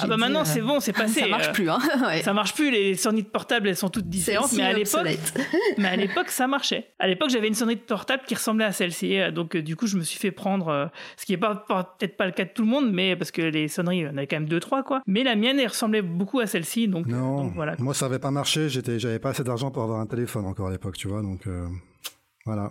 Ah 0.00 0.06
bah 0.06 0.16
maintenant, 0.16 0.40
euh, 0.40 0.44
c'est 0.44 0.60
bon, 0.60 0.80
c'est 0.80 0.92
passé. 0.96 1.20
Ça 1.20 1.26
marche 1.28 1.48
euh, 1.48 1.52
plus, 1.52 1.68
hein. 1.70 1.78
ouais. 2.06 2.22
Ça 2.22 2.32
marche 2.32 2.54
plus, 2.54 2.70
les 2.70 2.94
sonneries 2.94 3.22
de 3.24 3.28
portable 3.28 3.68
elles 3.68 3.76
sont 3.76 3.88
toutes 3.90 4.08
différentes, 4.08 4.52
mais 4.52 4.62
à 4.62 4.72
l'époque, 4.72 5.06
mais 5.78 5.88
à 5.88 5.96
l'époque 5.96 6.28
ça 6.30 6.46
marchait. 6.46 6.88
À 6.98 7.06
l'époque 7.06 7.30
j'avais 7.30 7.48
une 7.48 7.54
sonnerie 7.54 7.76
de 7.76 7.80
portable 7.80 8.22
qui 8.26 8.34
ressemblait 8.34 8.64
à 8.64 8.72
celle-ci, 8.72 9.18
euh, 9.18 9.30
donc 9.30 9.56
du 9.56 9.76
coup 9.76 9.86
je 9.86 9.96
me 9.96 10.02
suis 10.02 10.18
fait 10.18 10.30
prendre, 10.30 10.90
ce 11.16 11.24
qui 11.26 11.32
est 11.32 11.38
pas, 11.38 11.54
pas- 11.56 11.96
peut-être 11.98 12.16
pas 12.16 12.26
le 12.26 12.32
cas 12.32 12.44
de 12.44 12.50
tout 12.50 12.62
le 12.62 12.68
monde, 12.68 12.90
mais 12.92 13.16
parce 13.16 13.30
que 13.30 13.42
les 13.42 13.68
sonneries 13.68 13.98
il 13.98 14.02
y 14.04 14.08
en 14.08 14.16
avait 14.16 14.26
quand 14.26 14.36
même 14.36 14.48
deux 14.48 14.60
trois 14.60 14.82
quoi. 14.82 15.02
Mais 15.06 15.22
la 15.24 15.36
mienne 15.36 15.58
elle 15.60 15.68
ressemblait 15.68 16.02
beaucoup 16.02 16.40
à 16.40 16.46
celle-ci, 16.46 16.88
donc, 16.88 17.06
Non, 17.06 17.44
donc 17.44 17.54
voilà. 17.54 17.74
moi 17.78 17.94
ça 17.94 18.06
avait 18.06 18.18
pas 18.18 18.30
marché, 18.30 18.68
j'étais, 18.68 18.98
j'avais 18.98 19.18
pas 19.18 19.30
assez 19.30 19.44
d'argent 19.44 19.70
pour 19.70 19.82
avoir 19.82 20.00
un 20.00 20.06
téléphone 20.06 20.46
encore 20.46 20.68
à 20.68 20.70
l'époque, 20.70 20.96
tu 20.96 21.08
vois, 21.08 21.22
donc 21.22 21.46
euh, 21.46 21.66
voilà. 22.46 22.70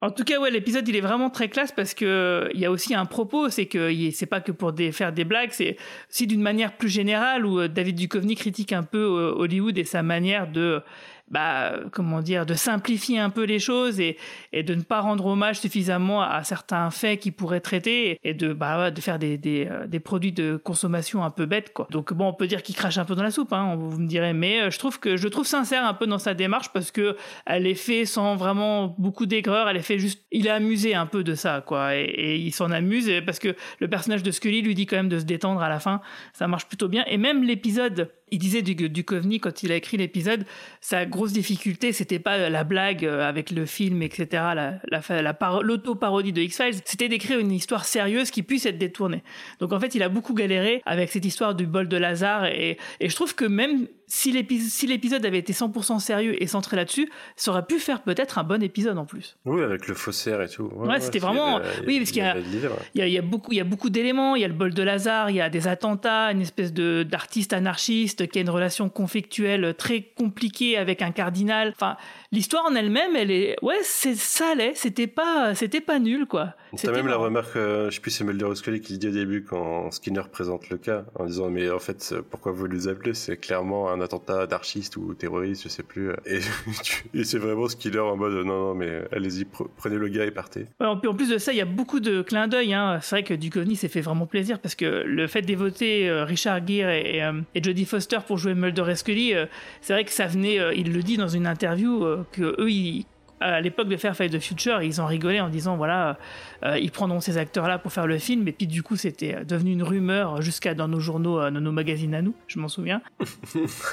En 0.00 0.10
tout 0.10 0.22
cas, 0.22 0.38
ouais, 0.38 0.52
l'épisode 0.52 0.86
il 0.86 0.94
est 0.94 1.00
vraiment 1.00 1.28
très 1.28 1.48
classe 1.48 1.72
parce 1.72 1.92
que 1.92 2.48
il 2.54 2.60
y 2.60 2.64
a 2.64 2.70
aussi 2.70 2.94
un 2.94 3.04
propos, 3.04 3.48
c'est 3.48 3.66
que 3.66 3.92
c'est 4.12 4.26
pas 4.26 4.40
que 4.40 4.52
pour 4.52 4.72
faire 4.92 5.12
des 5.12 5.24
blagues, 5.24 5.50
c'est 5.50 5.76
aussi 6.08 6.28
d'une 6.28 6.40
manière 6.40 6.76
plus 6.76 6.88
générale 6.88 7.44
où 7.44 7.58
euh, 7.58 7.66
David 7.66 7.96
Duchovny 7.96 8.36
critique 8.36 8.72
un 8.72 8.84
peu 8.84 8.98
euh, 8.98 9.34
Hollywood 9.34 9.76
et 9.76 9.82
sa 9.82 10.04
manière 10.04 10.52
de 10.52 10.82
bah, 11.30 11.74
comment 11.92 12.20
dire, 12.20 12.46
de 12.46 12.54
simplifier 12.54 13.18
un 13.18 13.30
peu 13.30 13.44
les 13.44 13.58
choses 13.58 14.00
et, 14.00 14.16
et 14.52 14.62
de 14.62 14.74
ne 14.74 14.82
pas 14.82 15.00
rendre 15.00 15.26
hommage 15.26 15.60
suffisamment 15.60 16.22
à 16.22 16.42
certains 16.44 16.90
faits 16.90 17.20
qu'il 17.20 17.32
pourrait 17.32 17.60
traiter 17.60 18.18
et 18.22 18.34
de, 18.34 18.52
bah, 18.52 18.90
de 18.90 19.00
faire 19.00 19.18
des, 19.18 19.38
des, 19.38 19.68
euh, 19.70 19.86
des 19.86 20.00
produits 20.00 20.32
de 20.32 20.56
consommation 20.56 21.24
un 21.24 21.30
peu 21.30 21.46
bêtes, 21.46 21.72
quoi. 21.72 21.86
Donc, 21.90 22.12
bon, 22.12 22.28
on 22.28 22.32
peut 22.32 22.46
dire 22.46 22.62
qu'il 22.62 22.74
crache 22.74 22.98
un 22.98 23.04
peu 23.04 23.14
dans 23.14 23.22
la 23.22 23.30
soupe, 23.30 23.52
hein, 23.52 23.76
vous 23.76 23.98
me 23.98 24.06
direz, 24.06 24.32
mais 24.32 24.62
euh, 24.62 24.70
je 24.70 24.78
trouve 24.78 24.98
que 25.00 25.16
je 25.16 25.28
trouve 25.28 25.46
sincère 25.46 25.84
un 25.84 25.94
peu 25.94 26.06
dans 26.06 26.18
sa 26.18 26.34
démarche 26.34 26.70
parce 26.72 26.90
que 26.90 27.16
elle 27.46 27.66
est 27.66 27.74
fait 27.74 28.04
sans 28.04 28.36
vraiment 28.36 28.94
beaucoup 28.98 29.26
d'aigreur, 29.26 29.68
elle 29.68 29.76
est 29.76 29.82
fait 29.82 29.98
juste, 29.98 30.24
il 30.32 30.46
est 30.46 30.50
amusé 30.50 30.94
un 30.94 31.06
peu 31.06 31.24
de 31.24 31.34
ça, 31.34 31.62
quoi, 31.66 31.96
et, 31.96 32.04
et 32.04 32.36
il 32.36 32.52
s'en 32.52 32.70
amuse 32.70 33.10
parce 33.24 33.38
que 33.38 33.54
le 33.80 33.88
personnage 33.88 34.22
de 34.22 34.30
Scully 34.30 34.62
lui 34.62 34.74
dit 34.74 34.86
quand 34.86 34.96
même 34.96 35.08
de 35.08 35.18
se 35.18 35.24
détendre 35.24 35.62
à 35.62 35.68
la 35.68 35.80
fin, 35.80 36.00
ça 36.32 36.48
marche 36.48 36.66
plutôt 36.66 36.88
bien, 36.88 37.04
et 37.06 37.18
même 37.18 37.42
l'épisode, 37.42 38.10
il 38.30 38.38
disait 38.38 38.62
du, 38.62 38.74
du 38.74 39.04
Coveney 39.04 39.40
quand 39.40 39.62
il 39.62 39.72
a 39.72 39.76
écrit 39.76 39.96
l'épisode, 39.96 40.44
sa 40.80 41.06
grosse 41.06 41.32
difficulté, 41.32 41.92
c'était 41.92 42.18
pas 42.18 42.48
la 42.48 42.64
blague 42.64 43.04
euh, 43.04 43.28
avec 43.28 43.50
le 43.50 43.66
film, 43.66 44.02
etc., 44.02 44.26
la, 44.32 44.80
la, 44.90 45.22
la 45.22 45.34
par- 45.34 45.62
l'auto-parodie 45.62 46.32
de 46.32 46.42
X-Files, 46.42 46.80
c'était 46.84 47.08
d'écrire 47.08 47.38
une 47.38 47.52
histoire 47.52 47.84
sérieuse 47.84 48.30
qui 48.30 48.42
puisse 48.42 48.66
être 48.66 48.78
détournée. 48.78 49.22
Donc 49.60 49.72
en 49.72 49.80
fait, 49.80 49.94
il 49.94 50.02
a 50.02 50.08
beaucoup 50.08 50.34
galéré 50.34 50.82
avec 50.86 51.10
cette 51.10 51.24
histoire 51.24 51.54
du 51.54 51.66
bol 51.66 51.88
de 51.88 51.96
Lazare, 51.96 52.46
et, 52.46 52.78
et 53.00 53.08
je 53.08 53.14
trouve 53.14 53.34
que 53.34 53.44
même 53.44 53.86
si 54.08 54.32
l'épisode, 54.32 55.20
si 55.20 55.26
avait 55.26 55.38
été 55.38 55.52
100% 55.52 55.98
sérieux 56.00 56.42
et 56.42 56.46
centré 56.46 56.76
là-dessus, 56.76 57.08
ça 57.36 57.50
aurait 57.50 57.64
pu 57.66 57.78
faire 57.78 58.02
peut-être 58.02 58.38
un 58.38 58.44
bon 58.44 58.62
épisode 58.62 58.98
en 58.98 59.04
plus. 59.04 59.36
Oui, 59.44 59.62
avec 59.62 59.86
le 59.86 59.94
faussaire 59.94 60.42
et 60.42 60.48
tout. 60.48 60.70
Ouais, 60.74 60.98
c'était 61.00 61.18
vraiment- 61.18 61.56
avait- 61.58 61.68
oui, 61.86 61.98
parce 61.98 62.10
qu'il 62.10 62.22
y 62.22 63.00
a- 63.02 63.06
y, 63.06 63.12
y 63.14 63.20
beaucoup, 63.20 63.52
il 63.52 63.56
y 63.58 63.60
a 63.60 63.64
beaucoup 63.64 63.90
d'éléments. 63.90 64.34
Il 64.34 64.42
y 64.42 64.44
a 64.44 64.48
le 64.48 64.54
bol 64.54 64.72
de 64.74 64.82
Lazare, 64.82 65.30
il 65.30 65.36
y 65.36 65.40
a 65.40 65.50
des 65.50 65.68
attentats, 65.68 66.32
une 66.32 66.40
espèce 66.40 66.72
de 66.72 67.02
d'artiste 67.02 67.52
anarchiste 67.52 68.26
qui 68.28 68.38
a 68.38 68.42
une 68.42 68.50
relation 68.50 68.88
conflictuelle 68.88 69.74
très 69.76 70.02
compliquée 70.16 70.76
avec 70.76 71.02
un 71.02 71.10
cardinal. 71.12 71.72
Enfin, 71.74 71.96
l'histoire 72.32 72.64
en 72.66 72.74
elle-même, 72.74 73.14
elle 73.16 73.30
est, 73.30 73.56
ouais, 73.62 73.78
c'est 73.82 74.14
ça 74.14 74.52
allait. 74.52 74.72
C'était 74.74 75.06
pas, 75.06 75.54
c'était 75.54 75.80
pas 75.80 75.98
nul, 75.98 76.26
quoi. 76.26 76.54
T'as 76.82 76.92
même 76.92 77.06
la 77.08 77.16
remarque, 77.16 77.56
euh, 77.56 77.90
je 77.90 77.96
sais 77.96 78.00
plus, 78.00 78.10
c'est 78.10 78.24
Mulder 78.24 78.54
Scully 78.54 78.80
qui 78.80 78.98
dit 78.98 79.08
au 79.08 79.12
début 79.12 79.44
quand 79.44 79.90
Skinner 79.90 80.22
présente 80.30 80.68
le 80.70 80.76
cas, 80.78 81.04
en 81.14 81.24
disant 81.26 81.48
mais 81.50 81.70
en 81.70 81.78
fait 81.78 82.10
euh, 82.12 82.22
pourquoi 82.28 82.52
vous 82.52 82.66
les 82.66 82.88
appelez? 82.88 83.14
C'est 83.14 83.36
clairement 83.36 83.90
un 83.90 83.97
attentat 84.00 84.46
d'archiste 84.46 84.96
ou 84.96 85.14
terroriste, 85.14 85.62
je 85.64 85.68
sais 85.68 85.82
plus. 85.82 86.10
Et, 86.26 86.40
tu- 86.82 87.04
et 87.14 87.24
c'est 87.24 87.38
vraiment 87.38 87.68
Skinner 87.68 87.98
en 88.00 88.16
mode 88.16 88.32
non 88.44 88.68
non 88.68 88.74
mais 88.74 89.02
allez-y 89.12 89.44
pre- 89.44 89.68
prenez 89.76 89.96
le 89.96 90.08
gars 90.08 90.24
et 90.24 90.30
partez. 90.30 90.66
En 90.80 90.96
plus- 90.96 91.28
de 91.30 91.38
ça, 91.38 91.52
il 91.52 91.56
y 91.56 91.60
a 91.60 91.64
beaucoup 91.66 92.00
de 92.00 92.22
clins 92.22 92.48
d'œil. 92.48 92.72
Hein. 92.74 92.98
C'est 93.02 93.16
vrai 93.16 93.22
que 93.22 93.34
Duchovny 93.34 93.76
s'est 93.76 93.88
fait 93.88 94.00
vraiment 94.00 94.26
plaisir 94.26 94.58
parce 94.60 94.74
que 94.74 95.02
le 95.04 95.26
fait 95.26 95.42
d'évoquer 95.42 96.08
euh, 96.08 96.24
Richard 96.24 96.66
Gere 96.66 96.88
et, 96.90 97.16
et, 97.16 97.22
euh, 97.24 97.32
Jodie 97.62 97.84
Foster 97.84 98.18
pour 98.26 98.38
jouer 98.38 98.54
Mulder 98.54 98.84
et 98.90 98.94
Scully, 98.94 99.34
euh, 99.34 99.46
c'est 99.80 99.92
vrai 99.92 100.04
que 100.04 100.12
ça 100.12 100.26
venait. 100.26 100.58
euh, 100.58 100.72
il 100.74 100.92
le 100.92 101.02
dit 101.02 101.16
dans 101.16 101.28
une 101.28 101.46
interview 101.46 102.04
euh, 102.04 102.24
que 102.32 102.54
eux, 102.60 102.70
ils- 102.70 103.04
à 103.40 103.60
l'époque 103.60 103.88
de 103.88 103.96
faire 103.96 104.16
Fight 104.16 104.32
the 104.32 104.38
Future, 104.40 104.82
ils 104.82 105.00
en 105.00 105.06
rigolaient 105.06 105.40
en 105.40 105.48
disant 105.48 105.76
voilà, 105.76 106.18
euh, 106.64 106.78
ils 106.78 106.90
prendront 106.90 107.20
ces 107.20 107.38
acteurs-là 107.38 107.78
pour 107.78 107.92
faire 107.92 108.06
le 108.06 108.18
film. 108.18 108.46
Et 108.48 108.52
puis 108.52 108.66
du 108.66 108.82
coup, 108.82 108.96
c'était 108.96 109.44
devenu 109.44 109.72
une 109.72 109.82
rumeur 109.82 110.42
jusqu'à 110.42 110.74
dans 110.74 110.88
nos 110.88 111.00
journaux, 111.00 111.38
euh, 111.40 111.50
dans 111.50 111.60
nos 111.60 111.72
magazines 111.72 112.14
à 112.14 112.22
nous. 112.22 112.34
Je 112.46 112.58
m'en 112.58 112.68
souviens. 112.68 113.00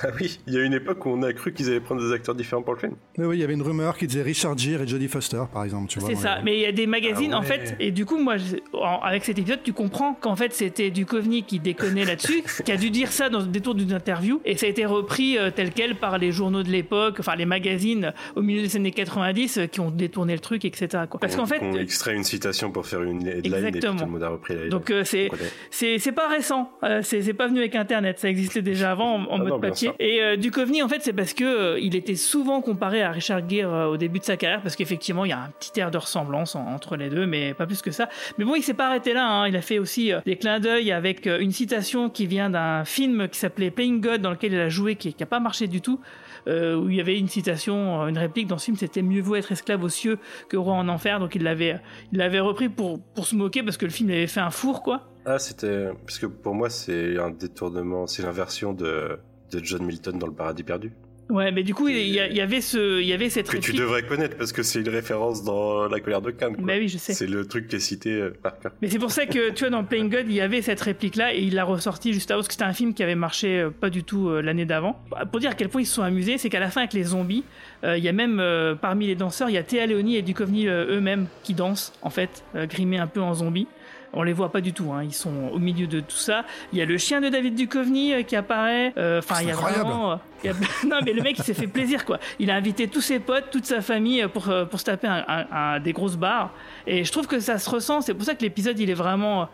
ah 0.04 0.08
oui, 0.20 0.40
il 0.48 0.54
y 0.54 0.58
a 0.58 0.64
une 0.64 0.74
époque 0.74 1.06
où 1.06 1.10
on 1.10 1.22
a 1.24 1.34
cru 1.34 1.54
qu'ils 1.54 1.68
allaient 1.70 1.80
prendre 1.80 2.02
des 2.02 2.14
acteurs 2.14 2.36
différents 2.36 2.62
pour 2.62 2.74
le 2.74 2.80
film. 2.80 2.94
Mais 3.18 3.26
oui, 3.26 3.38
il 3.38 3.42
y 3.42 3.44
avait 3.44 3.54
une 3.54 3.62
rumeur 3.62 3.98
qui 3.98 4.08
disait 4.08 4.22
Richard 4.22 4.58
Gere 4.58 4.82
et 4.82 4.88
Jodie 4.88 5.08
Foster, 5.08 5.44
par 5.52 5.64
exemple, 5.64 5.88
tu 5.90 6.00
vois. 6.00 6.10
C'est 6.10 6.16
ça, 6.16 6.38
les- 6.38 6.44
mais 6.44 6.58
il 6.58 6.62
y 6.62 6.66
a 6.66 6.72
des 6.72 6.88
magazines 6.88 7.32
Ah 7.34 7.40
en 7.40 7.42
fait, 7.42 7.76
et 7.80 7.92
du 7.92 8.06
coup, 8.06 8.18
moi, 8.18 8.38
je- 8.38 8.56
en- 8.74 9.00
avec 9.02 9.24
cet 9.26 9.38
épisode, 9.40 9.60
tu 9.64 9.74
comprends 9.74 10.14
qu'en 10.14 10.36
fait, 10.36 10.54
c'était 10.54 10.90
Duchovny 10.92 11.44
qui 11.44 11.60
déconnait 11.60 12.06
là-dessus, 12.06 12.44
qui 12.66 12.72
a 12.72 12.78
dû 12.78 12.90
dire 12.90 13.12
ça 13.12 13.30
dans 13.30 13.40
le 13.40 13.46
détour 13.48 13.76
d'une 13.76 13.94
interview, 13.94 14.42
et 14.46 14.58
ça 14.58 14.66
a 14.66 14.70
été 14.70 14.86
repris 14.86 15.38
euh, 15.38 15.52
tel 15.52 15.72
quel 15.72 15.96
par 15.96 16.18
les 16.18 16.32
journaux 16.32 16.64
de 16.64 16.70
l'époque, 16.70 17.18
enfin 17.20 17.36
les 17.36 17.46
magazines 17.46 18.14
au 18.36 18.42
milieu 18.42 18.62
des 18.62 18.76
années 18.76 18.92
90 18.92 19.35
qui 19.72 19.80
ont 19.80 19.92
détourné 19.92 20.34
le 20.34 20.40
truc, 20.40 20.66
etc. 20.66 21.04
quoi. 21.10 21.20
Parce 21.20 21.34
On- 21.36 21.38
qu'en 21.38 21.46
fait, 21.46 21.60
on 21.62 21.74
extrait 21.76 22.16
une 22.16 22.24
citation 22.24 22.72
pour 22.72 22.86
faire 22.88 23.04
une 23.04 23.28
headline 23.28 23.66
et 23.76 23.80
tout 23.80 23.88
le 23.88 24.06
monde 24.06 24.24
a 24.24 24.30
repris 24.30 24.54
la 24.54 24.60
headline. 24.62 24.72
donc 24.72 24.90
euh, 24.90 25.04
c'est 25.04 25.30
c'est 25.70 26.00
c'est 26.00 26.12
pas 26.12 26.28
récent, 26.28 26.72
euh, 26.84 27.02
c'est 27.04 27.22
c'est 27.22 27.34
pas 27.34 27.48
venu 27.48 27.60
avec 27.60 27.76
Internet, 27.76 28.20
ça 28.20 28.30
existait 28.30 28.62
déjà 28.62 28.92
avant 28.92 29.16
en, 29.16 29.24
en 29.24 29.36
Ah 29.36 29.38
mode 29.38 29.48
non, 29.50 29.60
papier. 29.60 29.92
Et 30.00 30.22
euh, 30.22 30.36
Duchovny, 30.38 30.82
en 30.82 30.88
fait, 30.90 31.02
c'est 31.02 31.14
parce 31.14 31.34
que 31.34 31.44
euh, 31.44 31.80
il 31.80 31.96
était 31.96 32.16
souvent 32.16 32.62
comparé 32.62 33.02
à 33.04 33.12
Richard 33.12 33.48
Gere 33.50 33.90
au 33.90 33.98
début 33.98 34.20
de 34.20 34.24
sa 34.24 34.38
carrière, 34.38 34.62
parce 34.62 34.76
qu'effectivement, 34.76 35.26
il 35.26 35.30
y 35.30 35.34
a 35.34 35.40
un 35.40 35.50
petit 35.60 35.80
air 35.80 35.92
de 35.92 35.98
ressemblance 35.98 36.56
en- 36.56 36.66
entre 36.68 36.96
les 36.96 37.10
deux, 37.10 37.26
mais 37.26 37.54
pas 37.54 37.66
plus 37.66 37.82
que 37.82 37.92
ça. 37.92 38.10
Mais 38.38 38.46
bon, 38.46 38.56
il 38.56 38.64
s'est 38.64 38.74
pas 38.74 38.88
arrêté 38.88 39.14
là. 39.14 39.28
hein. 39.28 39.48
Il 39.48 39.56
a 39.56 39.62
fait 39.62 39.80
aussi 39.80 40.12
des 40.26 40.36
clins 40.38 40.60
d'œil 40.60 40.92
avec 40.92 41.26
une 41.26 41.52
citation 41.52 42.10
qui 42.10 42.26
vient 42.28 42.50
d'un 42.50 42.86
film 42.86 43.28
qui 43.28 43.40
s'appelait 43.40 43.72
Playing 43.72 44.02
God, 44.02 44.22
dans 44.22 44.32
lequel 44.32 44.54
il 44.54 44.60
a 44.60 44.70
joué, 44.70 44.96
qui, 44.96 45.14
qui 45.14 45.24
a 45.24 45.26
pas 45.26 45.40
marché 45.40 45.68
du 45.68 45.82
tout. 45.82 46.00
Euh, 46.48 46.76
où 46.76 46.90
il 46.90 46.96
y 46.96 47.02
avait 47.02 47.18
une 47.18 47.28
citation, 47.28 48.02
euh, 48.02 48.08
une 48.08 48.18
réplique 48.18 48.48
dans 48.48 48.58
ce 48.58 48.66
film, 48.66 48.78
c'était 48.78 49.02
mieux 49.02 49.22
vaut 49.22 49.36
être 49.36 49.52
esclave 49.52 49.84
aux 49.84 49.90
cieux 49.90 50.20
que 50.50 50.58
roi 50.58 50.74
en 50.74 50.88
enfer. 50.88 51.20
Donc 51.20 51.36
il 51.36 51.44
l'avait, 51.44 51.80
il 52.12 52.18
l'avait 52.18 52.40
repris 52.40 52.70
pour 52.70 53.02
pour 53.02 53.26
se 53.26 53.36
moquer 53.36 53.64
parce 53.64 53.78
que 53.78 53.86
le 53.86 53.92
film 53.92 54.10
avait 54.10 54.28
fait 54.28 54.42
un 54.42 54.52
four 54.52 54.84
quoi. 54.84 55.10
Ah, 55.26 55.40
c'était. 55.40 55.90
Parce 56.06 56.20
que 56.20 56.28
pour 56.28 56.54
moi, 56.54 56.70
c'est 56.70 57.18
un 57.18 57.32
détournement, 57.32 58.06
c'est 58.06 58.22
l'inversion 58.22 58.74
de, 58.74 59.18
de 59.52 59.64
John 59.64 59.84
Milton 59.84 60.20
dans 60.20 60.28
Le 60.28 60.34
Paradis 60.34 60.64
Perdu. 60.64 60.92
Ouais, 61.30 61.52
mais 61.52 61.64
du 61.64 61.74
coup, 61.74 61.88
il 61.88 62.08
y, 62.08 62.20
avait 62.20 62.62
ce, 62.62 63.02
il 63.02 63.08
y 63.08 63.14
avait 63.14 63.30
cette 63.30 63.48
Que 63.48 63.58
tu 63.58 63.72
réplique. 63.72 63.80
devrais 63.80 64.04
connaître 64.04 64.38
parce 64.38 64.52
que 64.54 64.62
c'est 64.62 64.80
une 64.80 64.90
référence 64.90 65.44
dans 65.44 65.88
La 65.88 66.00
colère 66.00 66.22
de 66.22 66.30
Cannes. 66.30 66.56
Bah 66.60 66.74
oui, 66.78 66.88
je 66.88 67.00
sais. 67.00 67.14
C'est 67.14 67.26
le 67.26 67.46
truc 67.48 67.68
qui 67.68 67.78
est 67.78 67.80
cité 67.80 68.12
euh, 68.12 68.30
par 68.44 68.60
cœur. 68.60 68.72
Mais 68.82 68.90
c'est 68.90 69.00
pour 69.00 69.12
ça 69.12 69.26
que, 69.26 69.50
tu 69.52 69.62
vois, 69.64 69.72
dans 69.72 69.84
Playing 69.84 70.10
God, 70.12 70.26
il 70.28 70.34
y 70.36 70.42
avait 70.42 70.62
cette 70.62 70.82
réplique-là 70.82 71.34
et 71.34 71.40
il 71.42 71.56
l'a 71.56 71.64
ressorti 71.64 72.14
juste 72.14 72.30
avant, 72.30 72.40
parce 72.42 72.48
que 72.50 72.54
c'était 72.54 72.66
un 72.66 72.74
film 72.74 72.94
qui 72.94 73.02
avait 73.02 73.16
marché 73.16 73.60
euh, 73.60 73.70
pas 73.72 73.90
du 73.90 74.04
tout 74.04 74.30
euh, 74.30 74.42
l'année 74.42 74.66
d'avant. 74.66 75.02
Pour 75.32 75.40
dire 75.40 75.50
à 75.50 75.54
quel 75.56 75.70
point 75.70 75.82
ils 75.82 75.86
se 75.88 75.96
sont 75.96 76.04
amusés, 76.04 76.38
c'est 76.38 76.50
qu'à 76.50 76.60
la 76.60 76.70
fin, 76.70 76.82
avec 76.82 76.94
les 76.94 77.04
zombies, 77.06 77.44
euh, 77.84 77.98
il 77.98 78.04
y 78.04 78.08
a 78.10 78.14
même, 78.14 78.40
euh, 78.40 78.76
parmi 78.76 79.08
les 79.08 79.16
danseurs, 79.16 79.50
il 79.50 79.54
y 79.54 79.58
a 79.58 79.64
Théa 79.64 79.88
Leoni 79.88 80.18
et 80.18 80.22
Duchovny 80.22 80.68
eux-mêmes 80.68 81.26
qui 81.44 81.56
dansent, 81.56 81.92
en 82.04 82.12
fait, 82.12 82.44
grimés 82.56 83.00
un 83.00 83.08
peu 83.08 83.22
en 83.22 83.34
zombies. 83.34 83.68
On 84.16 84.24
les 84.24 84.34
voit 84.34 84.52
pas 84.52 84.62
du 84.62 84.72
tout, 84.74 84.92
hein. 84.94 85.04
ils 85.04 85.14
sont 85.14 85.50
au 85.54 85.60
milieu 85.60 85.88
de 85.88 86.00
tout 86.00 86.16
ça. 86.16 86.46
Il 86.72 86.80
y 86.80 86.82
a 86.82 86.86
le 86.86 86.98
chien 86.98 87.20
de 87.22 87.28
David 87.30 87.56
Duchovny 87.56 88.14
euh, 88.14 88.22
qui 88.24 88.36
apparaît. 88.38 88.94
Euh, 88.98 89.20
Enfin, 89.20 89.42
il 89.42 89.50
y 89.50 89.52
a 89.52 89.56
vraiment. 89.56 90.12
euh, 90.14 90.16
il 90.44 90.48
y 90.48 90.50
a- 90.50 90.54
Non, 90.88 90.98
mais 91.06 91.12
le 91.12 91.22
mec, 91.22 91.38
il 91.38 91.44
s'est 91.44 91.54
fait 91.54 91.68
plaisir, 91.68 92.06
quoi. 92.06 92.18
Il 92.40 92.50
a 92.50 92.56
invité 92.56 92.88
tous 92.88 93.02
ses 93.02 93.20
potes, 93.20 93.52
toute 93.52 93.66
sa 93.66 93.82
famille 93.82 94.26
pour, 94.34 94.50
pour 94.70 94.80
se 94.80 94.86
taper 94.86 95.08
un, 95.08 95.26
un- 95.28 95.46
un- 95.52 95.80
des 95.82 95.92
grosses 95.92 96.16
barres. 96.16 96.52
Et 96.88 97.04
je 97.04 97.12
trouve 97.12 97.28
que 97.28 97.40
ça 97.42 97.58
se 97.60 97.70
ressent. 97.70 98.00
C'est 98.02 98.14
pour 98.14 98.24
ça 98.24 98.36
que 98.36 98.42
l'épisode, 98.42 98.80
il 98.80 98.90
est 98.90 98.94
vraiment. 98.96 99.50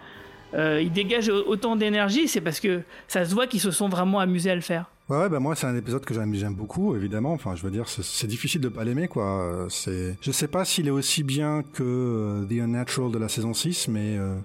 euh, 0.54 0.80
il 0.82 0.92
dégage 0.92 1.28
au- 1.30 1.44
autant 1.48 1.76
d'énergie. 1.76 2.28
C'est 2.28 2.42
parce 2.42 2.60
que 2.60 2.82
ça 3.08 3.26
se 3.26 3.34
voit 3.34 3.48
qu'ils 3.48 3.62
se 3.62 3.72
sont 3.72 3.90
vraiment 3.90 4.20
amusés 4.20 4.52
à 4.52 4.56
le 4.56 4.62
faire. 4.62 4.86
Ouais, 5.10 5.18
ouais, 5.18 5.30
bah 5.30 5.40
moi 5.42 5.56
c'est 5.58 5.68
un 5.68 5.76
épisode 5.76 6.06
que 6.06 6.14
j'aime 6.14 6.54
beaucoup 6.54 6.96
évidemment. 6.96 7.34
Enfin, 7.34 7.54
je 7.56 7.64
veux 7.64 7.72
dire, 7.72 7.90
c'est- 7.90 8.28
difficile 8.28 8.62
de 8.62 8.70
pas 8.70 8.86
l'aimer 8.86 9.10
quoi. 9.10 9.66
C'est, 9.70 10.16
je 10.22 10.32
sais 10.32 10.48
pas 10.48 10.64
s'il 10.64 10.88
est 10.88 10.92
aussi 10.92 11.24
bien 11.24 11.64
que 11.74 11.84
euh, 11.84 12.46
The 12.46 12.62
Unnatural 12.62 13.12
de 13.12 13.18
la 13.18 13.28
saison 13.28 13.54
6, 13.54 13.90
mais 13.90 14.16
euh, 14.18 14.38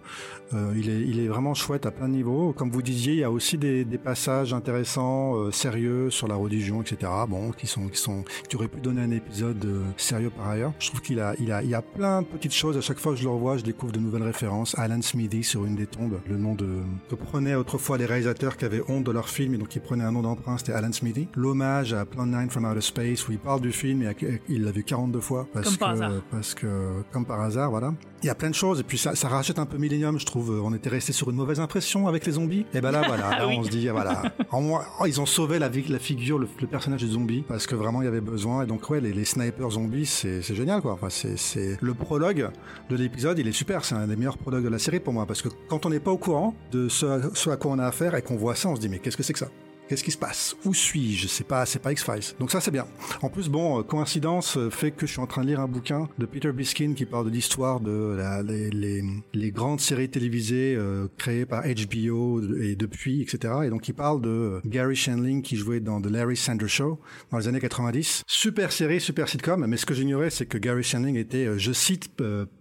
euh, 0.55 0.73
il 0.77 0.89
est 0.91 1.01
il 1.03 1.21
est 1.21 1.29
vraiment 1.29 1.55
chouette 1.55 1.87
à 1.87 1.93
plein 1.93 2.09
de 2.09 2.15
niveaux. 2.15 2.53
Comme 2.53 2.71
vous 2.71 2.83
disiez, 2.83 3.13
il 3.13 3.19
y 3.21 3.25
a 3.25 3.31
aussi 3.31 3.59
des, 3.59 3.85
des 3.85 3.99
passages 3.99 4.53
intéressants, 4.55 5.37
euh, 5.37 5.53
sérieux 5.53 6.11
sur 6.11 6.27
la 6.27 6.35
religion, 6.35 6.83
etc. 6.83 7.13
Bon, 7.29 7.53
qui 7.53 7.69
sont 7.69 7.87
qui 7.89 7.99
sont 8.01 8.25
qui 8.49 8.57
auraient 8.57 8.67
pu 8.67 8.81
donner 8.81 9.03
un 9.03 9.11
épisode 9.13 9.65
euh, 9.65 9.85
sérieux 9.97 10.31
par 10.37 10.49
ailleurs. 10.49 10.73
Je 10.81 10.89
trouve 10.89 11.01
qu'il 11.01 11.21
a 11.21 11.35
il 11.39 11.53
a 11.53 11.63
il 11.63 11.69
y 11.71 11.75
a 11.75 11.83
plein 11.83 12.23
de 12.23 12.27
petites 12.27 12.55
choses. 12.55 12.77
À 12.77 12.81
chaque 12.81 12.99
fois 12.99 13.13
que 13.13 13.19
je 13.19 13.25
le 13.25 13.31
revois, 13.31 13.57
je 13.57 13.63
découvre 13.63 13.93
de 13.93 14.01
nouvelles 14.01 14.25
références. 14.25 14.77
Alan 14.77 15.01
Smithy 15.01 15.45
sur 15.45 15.65
une 15.65 15.77
des 15.77 15.87
tombes, 15.87 16.19
le 16.29 16.37
nom 16.39 16.55
de 16.57 16.67
que 17.09 17.15
prenaient 17.15 17.55
autrefois 17.55 17.99
les 17.99 18.07
réalisateurs 18.07 18.57
qui 18.57 18.65
avaient 18.65 18.83
honte 18.89 19.05
de 19.05 19.13
leur 19.13 19.29
film 19.29 19.55
et 19.55 19.59
donc 19.59 19.77
ils 19.77 19.81
prenaient 19.83 20.03
un 20.05 20.13
nom 20.13 20.23
d'emprunt, 20.23 20.46
c'était 20.57 20.73
Alan 20.73 20.93
Smithy. 20.93 21.29
L'hommage 21.35 21.93
à 21.93 22.05
Plan 22.05 22.27
9 22.27 22.51
from 22.51 22.65
Outer 22.65 22.81
Space 22.81 23.27
où 23.29 23.33
il 23.33 23.39
parle 23.39 23.61
du 23.61 23.73
film 23.73 24.03
et 24.03 24.07
à- 24.09 24.13
il 24.49 24.65
l'a 24.65 24.71
vu 24.71 24.85
42 24.85 25.21
fois 25.21 25.47
parce 25.53 25.67
Comme 25.69 25.77
par 25.79 25.89
que 25.91 25.95
hasard. 26.03 26.13
parce 26.31 26.55
que 26.55 27.03
comme 27.13 27.25
par 27.27 27.41
hasard, 27.41 27.71
voilà. 27.71 27.93
Il 28.23 28.27
y 28.27 28.31
a 28.31 28.35
plein 28.35 28.51
de 28.51 28.55
choses 28.55 28.81
et 28.81 28.83
puis 28.83 28.99
ça, 28.99 29.15
ça 29.15 29.29
rachète 29.29 29.59
un 29.59 29.67
peu 29.67 29.77
Millennium, 29.79 30.19
je 30.19 30.27
trouve. 30.27 30.51
On 30.65 30.73
était 30.75 30.89
resté 30.89 31.13
sur 31.13 31.31
une 31.31 31.37
mauvaise 31.37 31.61
impression 31.61 32.09
avec 32.09 32.25
les 32.27 32.33
zombies. 32.33 32.65
Et 32.75 32.81
ben 32.81 32.91
là, 32.91 33.03
voilà, 33.07 33.31
là, 33.39 33.47
Oui. 33.47 33.57
on 33.59 33.63
se 33.65 33.71
dit 33.71 33.89
voilà. 33.89 34.23
En 34.51 34.61
moins, 34.63 34.83
oh, 35.01 35.07
ils 35.07 35.21
ont 35.21 35.27
sauvé 35.27 35.59
la, 35.59 35.71
figure, 35.99 36.39
le, 36.39 36.49
le 36.61 36.67
personnage 36.67 37.01
du 37.03 37.09
zombie 37.09 37.45
parce 37.47 37.67
que 37.67 37.75
vraiment 37.75 38.03
il 38.03 38.07
y 38.07 38.09
avait 38.09 38.21
besoin. 38.21 38.63
Et 38.63 38.67
donc 38.67 38.89
ouais, 38.91 39.01
les, 39.01 39.13
les 39.13 39.25
snipers 39.25 39.71
zombies, 39.71 40.07
c'est 40.07 40.43
génial 40.43 40.81
quoi. 40.81 40.93
Enfin, 40.93 41.09
c'est 41.11 41.79
le 41.81 41.95
prologue 41.95 42.51
de 42.91 42.97
l'épisode, 42.97 43.39
il 43.39 43.49
est 43.49 43.53
super. 43.53 43.85
C'est 43.85 43.95
un 43.95 44.07
des 44.07 44.17
meilleurs 44.17 44.39
prologues 44.39 44.65
de 44.65 44.69
la 44.69 44.79
série 44.79 45.01
pour 45.01 45.13
moi 45.13 45.27
parce 45.27 45.43
que 45.43 45.49
quand 45.69 45.87
on 45.87 45.91
n'est 45.91 46.01
pas 46.01 46.11
au 46.11 46.19
courant 46.19 46.55
de 46.73 46.89
ce 46.89 47.51
à 47.51 47.57
quoi 47.57 47.73
on 47.73 47.79
a 47.79 47.87
affaire 47.87 48.15
et 48.15 48.23
qu'on 48.23 48.37
voit 48.37 48.55
ça, 48.55 48.69
on 48.69 48.77
se 48.77 48.81
dit 48.81 48.89
mais 48.89 48.99
qu'est-ce 48.99 49.17
que 49.17 49.23
c'est 49.23 49.33
que 49.33 49.39
ça? 49.39 49.49
Qu'est-ce 49.89 50.03
qui 50.03 50.11
se 50.11 50.19
passe? 50.19 50.57
Où 50.65 50.75
suis-je? 50.75 51.29
C'est 51.29 51.47
pas, 51.47 51.65
c'est 51.65 51.79
pas 51.79 51.93
X-Files. 51.93 52.35
Donc 52.41 52.51
ça, 52.51 52.61
c'est 52.61 52.73
bien. 52.73 52.87
En 53.23 53.29
plus, 53.29 53.49
bon, 53.49 53.79
euh, 53.79 53.83
coïncidence 53.85 54.57
euh, 54.57 54.69
fait 54.69 54.91
que 54.91 55.07
je 55.07 55.13
suis 55.13 55.21
en 55.21 55.29
train 55.29 55.43
de 55.43 55.47
lire 55.47 55.61
un 55.61 55.69
bouquin 55.69 56.09
de 56.19 56.27
Peter 56.27 56.51
Biskin 56.51 56.95
qui 56.95 57.05
parle 57.07 57.27
de 57.27 57.31
l'histoire 57.31 57.79
de 57.79 58.17
la- 58.19 58.43
les, 58.43 58.69
les, 58.71 59.05
les 59.33 59.51
grandes 59.53 59.81
séries 59.81 60.09
télévisées 60.09 60.75
euh, 60.77 61.07
créées 61.19 61.47
par 61.47 61.63
HBO 61.63 62.43
et 62.61 62.75
depuis, 62.75 63.23
etc. 63.23 63.55
Et 63.67 63.71
donc, 63.71 63.89
il 63.89 63.95
parle 63.95 64.21
de 64.21 64.61
Gary 64.67 64.97
Shandling 64.97 65.43
qui 65.43 65.55
jouait 65.55 65.79
dans 65.79 66.01
The 66.01 66.07
Larry 66.11 66.37
Sanders 66.37 66.69
Show 66.69 66.99
dans 67.31 67.39
les 67.39 67.47
années 67.47 67.61
90. 67.61 68.23
Super 68.27 68.73
série, 68.73 69.01
super 69.01 69.29
sitcom. 69.29 69.65
Mais 69.67 69.77
ce 69.77 69.87
que 69.87 69.95
j'ignorais, 69.95 70.31
c'est 70.31 70.47
que 70.47 70.59
Gary 70.59 70.83
Shandling 70.83 71.15
était, 71.17 71.59
je 71.61 71.73
cite 71.73 72.11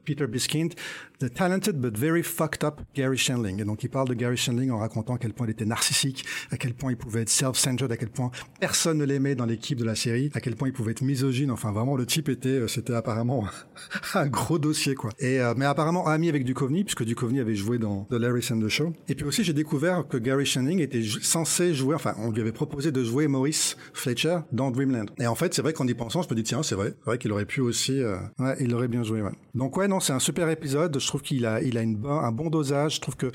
Peter 0.06 0.28
Biskind, 0.28 0.74
The 1.20 1.30
talented 1.34 1.80
but 1.80 1.98
very 1.98 2.24
fucked 2.24 2.64
up 2.64 2.82
Gary 2.94 3.18
Shandling. 3.18 3.62
Et 3.62 3.66
donc, 3.66 3.84
il 3.84 3.90
parle 3.90 4.08
de 4.08 4.14
Gary 4.14 4.38
Shandling 4.38 4.72
en 4.72 4.80
racontant 4.80 5.16
à 5.16 5.18
quel 5.18 5.34
point 5.34 5.48
il 5.48 5.52
était 5.52 5.66
narcissique, 5.66 6.26
à 6.52 6.58
quel 6.58 6.74
point 6.74 6.92
il 6.92 6.98
pouvait 6.98 7.22
être 7.22 7.30
self-centered, 7.30 7.92
à 7.92 7.98
quel 7.98 8.10
point 8.10 8.32
personne 8.60 8.98
ne 8.98 9.06
l'aimait 9.06 9.36
dans 9.36 9.46
l'équipe 9.46 9.78
de 9.78 9.86
la 9.86 9.96
série, 9.96 10.32
à 10.34 10.42
quel 10.42 10.56
point 10.56 10.68
il 10.68 10.74
pouvait 10.74 10.92
être 10.92 11.02
misogyne. 11.02 11.52
Enfin, 11.52 11.72
vraiment, 11.72 11.96
le 11.96 12.06
type 12.06 12.30
était, 12.30 12.50
euh, 12.50 12.68
c'était 12.68 12.94
apparemment 12.94 13.46
un 14.14 14.28
gros 14.28 14.60
dossier, 14.60 14.96
quoi. 14.96 15.12
Et, 15.20 15.40
euh, 15.40 15.54
mais 15.56 15.66
apparemment 15.66 16.08
ami 16.08 16.30
avec 16.30 16.44
Duchovny, 16.44 16.84
puisque 16.84 17.04
Duchovny 17.04 17.40
avait 17.40 17.56
joué 17.56 17.78
dans 17.78 18.06
The 18.06 18.14
Larry 18.14 18.44
Sanders 18.44 18.70
Show. 18.70 18.94
Et 19.08 19.16
puis 19.16 19.26
aussi, 19.26 19.44
j'ai 19.44 19.54
découvert 19.54 20.08
que 20.08 20.18
Gary 20.18 20.46
Shandling 20.46 20.80
était 20.80 21.04
censé 21.22 21.74
jouer, 21.74 21.96
enfin, 21.96 22.16
on 22.18 22.32
lui 22.32 22.42
avait 22.42 22.52
proposé 22.52 22.92
de 22.92 23.04
jouer 23.04 23.28
Maurice 23.28 23.78
Fletcher 23.94 24.40
dans 24.52 24.72
Dreamland. 24.72 25.10
Et 25.18 25.28
en 25.28 25.36
fait, 25.36 25.54
c'est 25.54 25.62
vrai 25.62 25.74
qu'en 25.74 25.88
y 25.88 25.94
pensant, 25.94 26.22
je 26.22 26.30
me 26.30 26.36
dis, 26.36 26.44
tiens, 26.44 26.64
c'est 26.64 26.76
vrai, 26.76 26.94
c'est 27.00 27.06
vrai 27.06 27.18
qu'il 27.18 27.32
aurait 27.32 27.46
pu 27.46 27.62
aussi, 27.62 28.02
euh, 28.02 28.18
ouais, 28.40 28.56
il 28.60 28.74
aurait 28.74 28.88
bien 28.88 29.04
joué, 29.04 29.22
ouais. 29.22 29.32
Donc 29.54 29.78
ouais, 29.78 29.88
non, 29.88 30.00
c'est 30.00 30.14
un 30.14 30.20
super 30.20 30.50
épisode. 30.50 30.98
Je 31.06 31.10
trouve 31.10 31.22
qu'il 31.22 31.46
a, 31.46 31.62
il 31.62 31.78
a 31.78 31.82
une 31.82 32.04
un 32.06 32.32
bon 32.32 32.50
dosage. 32.50 32.96
Je 32.96 33.02
trouve 33.02 33.16
que 33.16 33.32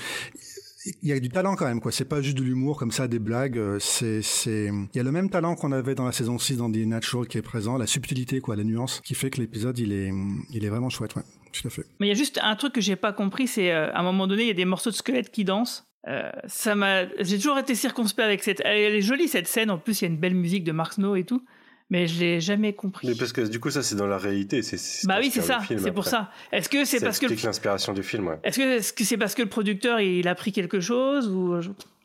il 1.03 1.09
y 1.09 1.11
a 1.11 1.19
du 1.19 1.29
talent 1.29 1.55
quand 1.55 1.67
même 1.67 1.79
quoi 1.79 1.91
c'est 1.91 2.05
pas 2.05 2.23
juste 2.23 2.35
de 2.39 2.41
l'humour 2.41 2.75
comme 2.79 2.89
ça 2.89 3.07
des 3.07 3.19
blagues 3.19 3.59
euh, 3.59 3.77
c'est 3.79 4.23
c'est 4.23 4.71
il 4.71 4.97
y 4.97 4.99
a 4.99 5.03
le 5.03 5.11
même 5.11 5.29
talent 5.29 5.53
qu'on 5.53 5.71
avait 5.71 5.93
dans 5.93 6.05
la 6.05 6.11
saison 6.11 6.39
6 6.39 6.57
dans 6.57 6.71
The 6.71 6.77
Natural 6.77 7.27
qui 7.27 7.37
est 7.37 7.43
présent 7.43 7.77
la 7.77 7.85
subtilité 7.85 8.41
quoi 8.41 8.55
la 8.55 8.63
nuance 8.63 8.99
qui 9.05 9.13
fait 9.13 9.29
que 9.29 9.39
l'épisode 9.39 9.77
il 9.77 9.91
est 9.91 10.11
il 10.49 10.65
est 10.65 10.69
vraiment 10.69 10.89
chouette 10.89 11.15
ouais 11.15 11.21
tout 11.51 11.67
à 11.67 11.69
fait 11.69 11.85
Mais 11.99 12.07
il 12.07 12.09
y 12.09 12.13
a 12.13 12.15
juste 12.15 12.39
un 12.41 12.55
truc 12.55 12.73
que 12.73 12.81
j'ai 12.81 12.95
pas 12.95 13.13
compris, 13.13 13.47
c'est 13.47 13.71
euh, 13.71 13.91
à 13.91 13.99
un 13.99 14.03
moment 14.03 14.27
donné, 14.27 14.43
il 14.43 14.47
y 14.47 14.51
a 14.51 14.55
des 14.55 14.65
morceaux 14.65 14.89
de 14.89 14.95
squelettes 14.95 15.31
qui 15.31 15.43
dansent. 15.43 15.85
Euh, 16.07 16.31
ça 16.47 16.75
m'a, 16.75 17.05
j'ai 17.19 17.37
toujours 17.37 17.59
été 17.59 17.75
circonspect 17.75 18.25
avec 18.25 18.43
cette. 18.43 18.61
Elle 18.65 18.95
est 18.95 19.01
jolie 19.01 19.27
cette 19.27 19.47
scène. 19.47 19.69
En 19.69 19.77
plus, 19.77 20.01
il 20.01 20.05
y 20.05 20.07
a 20.07 20.11
une 20.11 20.19
belle 20.19 20.35
musique 20.35 20.63
de 20.63 20.71
Mark 20.71 20.93
Snow 20.93 21.15
et 21.15 21.23
tout. 21.23 21.43
Mais 21.91 22.07
je 22.07 22.19
l'ai 22.21 22.39
jamais 22.39 22.71
compris. 22.73 23.07
Mais 23.09 23.15
parce 23.15 23.33
que 23.33 23.41
du 23.41 23.59
coup, 23.59 23.69
ça, 23.69 23.83
c'est 23.83 23.95
dans 23.95 24.07
la 24.07 24.17
réalité. 24.17 24.61
c'est 24.63 24.77
c'est 24.77 25.05
bah 25.07 25.17
oui, 25.19 25.29
c'est 25.31 25.41
ça. 25.41 25.59
C'est 25.67 25.91
pour 25.91 26.05
ça. 26.05 26.31
Est-ce 26.53 26.69
que 26.69 26.85
c'est 26.85 26.99
Ça 26.99 27.05
parce 27.05 27.19
que 27.19 27.27
le- 27.27 27.35
l'inspiration 27.43 27.91
du 27.93 28.01
film, 28.01 28.27
ouais. 28.29 28.39
est-ce 28.43 28.57
que 28.57 28.77
est-ce 28.77 28.93
que 28.93 29.03
c'est 29.03 29.17
parce 29.17 29.35
que 29.35 29.41
le 29.43 29.49
producteur 29.49 29.99
il 29.99 30.27
a 30.27 30.33
pris 30.33 30.51
quelque 30.53 30.79
chose 30.79 31.27
ou 31.27 31.59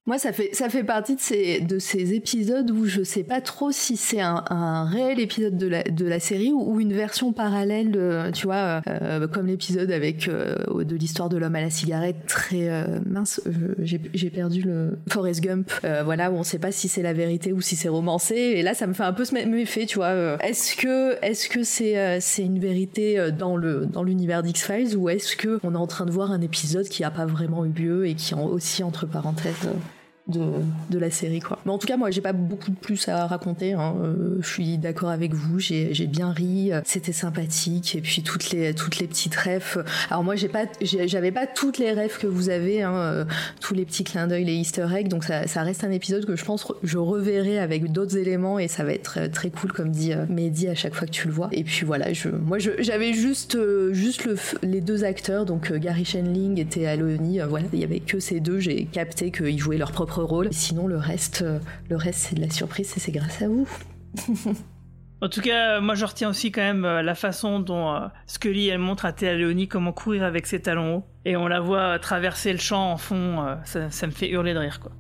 Moi, 0.06 0.18
ça 0.18 0.32
fait, 0.32 0.50
ça 0.52 0.68
fait 0.68 0.84
partie 0.84 1.16
de 1.16 1.20
ces, 1.20 1.60
de 1.60 1.80
ces 1.80 2.14
épisodes 2.14 2.70
où 2.70 2.84
je 2.84 3.02
sais 3.02 3.24
pas 3.24 3.40
trop 3.40 3.72
si 3.72 3.96
c'est 3.96 4.20
un, 4.20 4.44
un 4.50 4.84
réel 4.84 5.18
épisode 5.18 5.56
de 5.56 5.66
la, 5.66 5.82
de 5.82 6.04
la 6.04 6.20
série 6.20 6.52
ou, 6.52 6.80
une 6.80 6.92
version 6.92 7.32
parallèle, 7.32 8.30
tu 8.32 8.46
vois, 8.46 8.82
euh, 8.86 9.26
comme 9.26 9.46
l'épisode 9.46 9.90
avec 9.90 10.28
euh, 10.28 10.54
de 10.84 10.94
l'histoire 10.94 11.28
de 11.28 11.36
l'homme 11.36 11.56
à 11.56 11.60
la 11.60 11.70
cigarette, 11.70 12.18
très 12.28 12.68
euh, 12.68 13.00
mince, 13.04 13.40
euh, 13.48 13.74
j'ai 13.80 14.30
perdu 14.30 14.62
le 14.62 14.96
Forrest 15.10 15.40
Gump, 15.40 15.72
euh, 15.84 16.02
voilà, 16.04 16.30
où 16.30 16.34
on 16.36 16.44
sait 16.44 16.60
pas 16.60 16.70
si 16.70 16.86
c'est 16.86 17.02
la 17.02 17.12
vérité 17.12 17.52
ou 17.52 17.60
si 17.60 17.74
c'est 17.74 17.88
romancé, 17.88 18.36
et 18.36 18.62
là, 18.62 18.74
ça 18.74 18.86
me 18.86 18.92
fait 18.92 19.02
un 19.02 19.12
peu 19.12 19.24
ce 19.24 19.34
même 19.34 19.52
effet, 19.54 19.86
tu 19.86 19.96
vois. 19.96 20.06
euh, 20.06 20.38
Est-ce 20.38 20.76
que 20.76 21.16
est-ce 21.24 21.48
que 21.48 21.64
c'est 21.64 21.98
euh, 21.98 22.18
c'est 22.20 22.44
une 22.44 22.60
vérité 22.60 23.18
euh, 23.18 23.32
dans 23.32 23.56
le 23.56 23.86
dans 23.86 24.04
l'univers 24.04 24.44
d'X-Files 24.44 24.96
ou 24.96 25.08
est-ce 25.08 25.34
que 25.36 25.58
on 25.64 25.74
est 25.74 25.78
en 25.78 25.88
train 25.88 26.06
de 26.06 26.12
voir 26.12 26.30
un 26.30 26.42
épisode 26.42 26.86
qui 26.88 27.02
a 27.02 27.10
pas 27.10 27.26
vraiment 27.26 27.64
eu 27.64 27.70
lieu 27.70 28.06
et 28.06 28.14
qui 28.14 28.34
est 28.34 28.36
aussi 28.36 28.84
entre 28.84 29.06
parenthèses 29.06 29.54
euh, 29.66 29.72
de, 30.28 30.40
de 30.90 30.98
la 30.98 31.11
série 31.11 31.40
quoi. 31.40 31.59
Mais 31.65 31.73
en 31.73 31.78
tout 31.78 31.86
cas 31.86 31.97
moi 31.97 32.11
j'ai 32.11 32.20
pas 32.20 32.32
beaucoup 32.32 32.70
de 32.70 32.77
plus 32.77 33.09
à 33.09 33.27
raconter. 33.27 33.73
hein. 33.74 33.94
Euh, 34.03 34.39
je 34.40 34.48
suis 34.48 34.78
d'accord 34.78 35.11
avec 35.11 35.35
vous, 35.35 35.59
j'ai 35.59 36.07
bien 36.07 36.31
ri, 36.32 36.73
euh, 36.73 36.81
c'était 36.85 37.12
sympathique 37.12 37.94
et 37.94 38.01
puis 38.01 38.23
toutes 38.23 38.51
les 38.51 38.74
toutes 38.74 38.98
les 38.98 39.07
petites 39.07 39.36
refs. 39.36 39.78
Alors 40.11 40.24
moi 40.24 40.36
j'ai 40.36 40.48
pas 40.48 40.65
j'avais 40.81 41.32
pas 41.32 41.47
toutes 41.47 41.78
les 41.78 41.93
refs 41.93 42.19
que 42.19 42.27
vous 42.27 42.48
avez, 42.48 42.82
hein, 42.82 42.94
euh, 42.94 43.24
tous 43.61 43.74
les 43.74 43.85
petits 43.85 44.05
clins 44.05 44.27
d'œil, 44.27 44.44
les 44.44 44.55
Easter 44.55 44.86
eggs. 44.94 45.09
Donc 45.09 45.24
ça, 45.24 45.47
ça 45.47 45.62
reste 45.62 45.85
un 45.85 45.90
épisode 45.90 46.24
que 46.27 46.36
je 46.36 46.44
pense 46.44 46.66
je 46.82 46.98
reverrai 46.98 47.59
avec 47.59 47.93
d'autres 47.93 48.16
éléments 48.16 48.59
et 48.59 48.69
ça 48.69 48.85
va 48.85 48.93
être 48.93 49.19
euh, 49.19 49.28
très 49.28 49.51
cool 49.51 49.73
comme 49.73 49.90
dit 49.90 50.12
Mehdi 50.28 50.69
à 50.69 50.74
chaque 50.74 50.94
fois 50.94 51.07
que 51.07 51.12
tu 51.12 51.28
le 51.28 51.35
vois. 51.35 51.48
Et 51.53 51.65
puis 51.65 51.85
voilà, 51.85 52.12
je 52.12 52.28
moi 52.28 52.59
j'avais 52.59 53.12
juste 53.12 53.57
juste 53.93 54.24
le, 54.24 54.36
les 54.62 54.81
deux 54.81 55.05
acteurs 55.05 55.44
donc 55.47 55.73
Gary 55.73 56.05
Shandling 56.05 56.59
était 56.61 56.86
à 56.86 56.97
l'ONI. 56.97 57.40
euh, 57.40 57.47
voilà, 57.47 57.66
il 57.73 57.78
y 57.81 57.85
avait 57.85 58.01
que 58.01 58.19
ces 58.20 58.40
deux. 58.40 58.59
J'ai 58.59 58.85
capté 58.86 59.31
qu'ils 59.31 59.59
jouaient 59.59 59.77
leur 59.78 59.93
propre 59.93 60.15
rôle. 60.22 60.52
Sinon 60.52 60.86
le 60.86 60.97
reste 60.97 61.43
euh, 61.43 61.59
le 61.88 61.97
reste 61.97 62.20
c'est 62.20 62.36
de 62.36 62.40
la 62.40 62.51
surprise 62.51 62.93
et 62.97 63.01
c'est 63.01 63.12
grâce 63.12 63.43
à 63.43 63.48
vous. 63.48 63.68
En 65.22 65.30
tout 65.30 65.40
cas, 65.40 65.76
euh, 65.76 65.80
moi 65.80 65.94
je 65.94 66.05
retiens 66.05 66.28
aussi 66.28 66.52
quand 66.52 66.60
même 66.60 66.84
euh, 66.84 67.01
la 67.01 67.14
façon 67.14 67.59
dont 67.59 67.98
Scully 68.26 68.68
elle 68.68 68.80
montre 68.80 69.06
à 69.06 69.14
Théa 69.14 69.34
Leoni 69.34 69.66
comment 69.66 69.94
courir 69.94 70.22
avec 70.22 70.47
ses 70.47 70.60
talons 70.60 70.97
hauts 70.98 71.05
et 71.24 71.38
on 71.38 71.48
la 71.48 71.59
voit 71.59 71.98
traverser 71.98 72.52
le 72.52 72.59
champ 72.59 72.93
en 72.93 72.98
fond. 72.98 73.56
ça 73.64 74.06
me 74.06 74.12
fait 74.12 74.28
hurler 74.28 74.52
de 74.52 74.59
rire 74.59 74.78
quoi. 74.78 74.93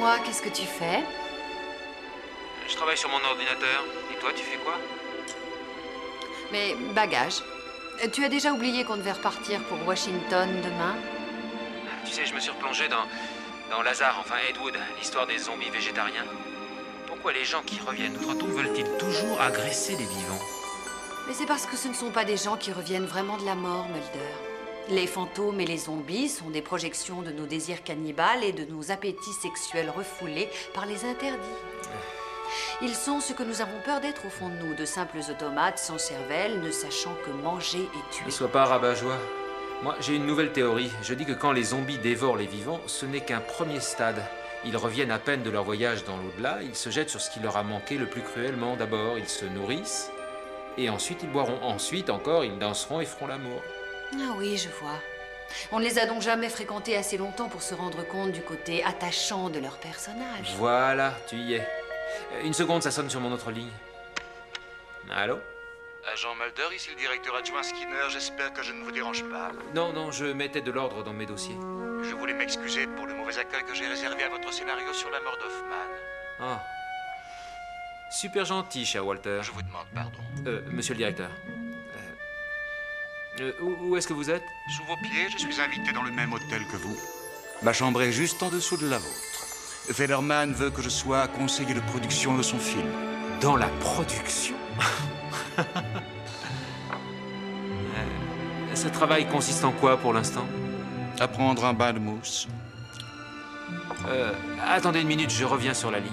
Moi. 0.00 0.16
Qu'est-ce 0.24 0.40
que 0.40 0.48
tu 0.48 0.62
fais 0.66 1.00
Je 2.68 2.74
travaille 2.74 2.96
sur 2.96 3.10
mon 3.10 3.22
ordinateur. 3.22 3.84
Et 4.10 4.18
toi, 4.18 4.30
tu 4.34 4.42
fais 4.42 4.56
quoi 4.56 4.74
Mes 6.52 6.74
bagages. 6.94 7.42
Euh, 8.02 8.08
Tu 8.10 8.24
as 8.24 8.30
déjà 8.30 8.52
oublié 8.52 8.84
qu'on 8.84 8.96
devait 8.96 9.12
repartir 9.12 9.62
pour 9.64 9.78
Washington 9.86 10.48
demain 10.62 10.96
Tu 12.06 12.12
sais, 12.12 12.24
je 12.24 12.34
me 12.34 12.40
suis 12.40 12.50
replongé 12.50 12.88
dans, 12.88 13.04
dans 13.70 13.82
Lazare, 13.82 14.16
enfin 14.20 14.36
Ed 14.48 14.56
Wood, 14.58 14.74
l'histoire 14.98 15.26
des 15.26 15.36
zombies 15.36 15.68
végétariens. 15.70 16.24
Pourquoi 17.06 17.32
les 17.34 17.44
gens 17.44 17.62
qui 17.62 17.78
reviennent 17.86 18.16
outre-tombe 18.16 18.52
veulent-ils 18.52 18.88
toujours 18.96 19.38
agresser 19.38 19.92
les 19.96 20.06
vivants? 20.06 20.40
Mais 21.28 21.34
c'est 21.34 21.46
parce 21.46 21.66
que 21.66 21.76
ce 21.76 21.88
ne 21.88 21.94
sont 21.94 22.10
pas 22.10 22.24
des 22.24 22.38
gens 22.38 22.56
qui 22.56 22.72
reviennent 22.72 23.04
vraiment 23.06 23.36
de 23.36 23.44
la 23.44 23.54
mort, 23.54 23.86
Mulder. 23.88 24.49
Les 24.88 25.06
fantômes 25.06 25.60
et 25.60 25.66
les 25.66 25.78
zombies 25.78 26.28
sont 26.28 26.50
des 26.50 26.62
projections 26.62 27.22
de 27.22 27.30
nos 27.30 27.46
désirs 27.46 27.84
cannibales 27.84 28.42
et 28.42 28.52
de 28.52 28.64
nos 28.64 28.90
appétits 28.90 29.32
sexuels 29.40 29.90
refoulés 29.90 30.48
par 30.74 30.86
les 30.86 31.04
interdits. 31.04 31.38
Ils 32.82 32.94
sont 32.94 33.20
ce 33.20 33.32
que 33.32 33.44
nous 33.44 33.60
avons 33.60 33.78
peur 33.84 34.00
d'être 34.00 34.26
au 34.26 34.30
fond 34.30 34.48
de 34.48 34.54
nous, 34.54 34.74
de 34.74 34.84
simples 34.84 35.18
automates 35.30 35.78
sans 35.78 35.98
cervelle, 35.98 36.60
ne 36.60 36.70
sachant 36.70 37.14
que 37.24 37.30
manger 37.30 37.82
et 37.82 38.12
tuer. 38.14 38.26
Ne 38.26 38.30
sois 38.30 38.48
pas 38.48 38.64
rabat-joie. 38.64 39.18
Moi, 39.82 39.94
j'ai 40.00 40.16
une 40.16 40.26
nouvelle 40.26 40.52
théorie. 40.52 40.90
Je 41.02 41.14
dis 41.14 41.24
que 41.24 41.32
quand 41.32 41.52
les 41.52 41.62
zombies 41.62 41.98
dévorent 41.98 42.36
les 42.36 42.46
vivants, 42.46 42.80
ce 42.86 43.06
n'est 43.06 43.20
qu'un 43.20 43.40
premier 43.40 43.80
stade. 43.80 44.24
Ils 44.64 44.76
reviennent 44.76 45.12
à 45.12 45.18
peine 45.18 45.42
de 45.42 45.50
leur 45.50 45.64
voyage 45.64 46.04
dans 46.04 46.16
l'au-delà, 46.16 46.58
ils 46.62 46.74
se 46.74 46.90
jettent 46.90 47.08
sur 47.08 47.20
ce 47.20 47.30
qui 47.30 47.40
leur 47.40 47.56
a 47.56 47.62
manqué 47.62 47.96
le 47.96 48.06
plus 48.06 48.22
cruellement. 48.22 48.76
D'abord, 48.76 49.18
ils 49.18 49.28
se 49.28 49.44
nourrissent, 49.44 50.10
et 50.76 50.90
ensuite 50.90 51.22
ils 51.22 51.30
boiront. 51.30 51.58
Ensuite 51.62 52.10
encore, 52.10 52.44
ils 52.44 52.58
danseront 52.58 53.00
et 53.00 53.06
feront 53.06 53.28
l'amour. 53.28 53.62
Ah 54.14 54.34
oui, 54.36 54.56
je 54.56 54.68
vois. 54.80 54.98
On 55.72 55.78
ne 55.80 55.84
les 55.84 55.98
a 55.98 56.06
donc 56.06 56.22
jamais 56.22 56.48
fréquentés 56.48 56.96
assez 56.96 57.16
longtemps 57.16 57.48
pour 57.48 57.62
se 57.62 57.74
rendre 57.74 58.06
compte 58.06 58.32
du 58.32 58.42
côté 58.42 58.84
attachant 58.84 59.48
de 59.50 59.58
leur 59.58 59.76
personnage. 59.78 60.54
Voilà, 60.56 61.14
tu 61.28 61.36
y 61.36 61.54
es. 61.54 61.60
Euh, 62.34 62.42
Une 62.44 62.54
seconde, 62.54 62.82
ça 62.82 62.90
sonne 62.90 63.10
sur 63.10 63.20
mon 63.20 63.32
autre 63.32 63.50
ligne. 63.50 63.70
Allô? 65.10 65.38
Agent 66.12 66.34
Mulder, 66.36 66.74
ici 66.74 66.88
le 66.90 66.96
directeur 66.96 67.34
adjoint 67.36 67.62
Skinner, 67.62 68.08
j'espère 68.10 68.52
que 68.52 68.62
je 68.62 68.72
ne 68.72 68.82
vous 68.84 68.90
dérange 68.92 69.22
pas. 69.24 69.50
Non, 69.74 69.92
non, 69.92 70.10
je 70.10 70.24
mettais 70.26 70.60
de 70.62 70.70
l'ordre 70.70 71.02
dans 71.04 71.12
mes 71.12 71.26
dossiers. 71.26 71.56
Je 72.02 72.14
voulais 72.14 72.32
m'excuser 72.32 72.86
pour 72.86 73.06
le 73.06 73.14
mauvais 73.14 73.36
accueil 73.38 73.64
que 73.64 73.74
j'ai 73.74 73.86
réservé 73.86 74.22
à 74.22 74.28
votre 74.30 74.52
scénario 74.52 74.92
sur 74.94 75.10
la 75.10 75.20
mort 75.20 75.36
d'Hoffman. 75.36 75.86
Ah. 76.40 76.62
Super 78.10 78.44
gentil, 78.44 78.86
cher 78.86 79.04
Walter. 79.06 79.40
Je 79.42 79.50
vous 79.50 79.62
demande 79.62 79.86
pardon. 79.94 80.18
Euh, 80.46 80.62
monsieur 80.70 80.94
le 80.94 80.98
directeur. 80.98 81.30
Euh, 83.38 83.52
où, 83.62 83.90
où 83.90 83.96
est-ce 83.96 84.08
que 84.08 84.12
vous 84.12 84.28
êtes 84.28 84.44
Sous 84.76 84.82
vos 84.84 84.96
pieds, 84.96 85.28
je 85.30 85.38
suis 85.38 85.60
invité 85.60 85.92
dans 85.92 86.02
le 86.02 86.10
même 86.10 86.32
hôtel 86.32 86.66
que 86.66 86.76
vous. 86.76 86.96
Ma 87.62 87.72
chambre 87.72 88.02
est 88.02 88.12
juste 88.12 88.42
en 88.42 88.48
dessous 88.48 88.76
de 88.76 88.88
la 88.88 88.98
vôtre. 88.98 89.46
Federman 89.92 90.52
veut 90.52 90.70
que 90.70 90.82
je 90.82 90.88
sois 90.88 91.28
conseiller 91.28 91.74
de 91.74 91.80
production 91.80 92.36
de 92.36 92.42
son 92.42 92.58
film. 92.58 92.88
Dans 93.40 93.56
la 93.56 93.68
production 93.80 94.56
Euh, 97.98 98.74
Ce 98.74 98.88
travail 98.88 99.26
consiste 99.28 99.64
en 99.64 99.72
quoi 99.72 99.96
pour 99.96 100.12
l'instant 100.12 100.46
À 101.18 101.28
prendre 101.28 101.64
un 101.64 101.74
bain 101.74 101.92
de 101.92 101.98
mousse. 101.98 102.48
Euh, 104.08 104.32
attendez 104.66 105.00
une 105.02 105.08
minute, 105.08 105.30
je 105.30 105.44
reviens 105.44 105.74
sur 105.74 105.90
la 105.90 105.98
ligne. 106.00 106.10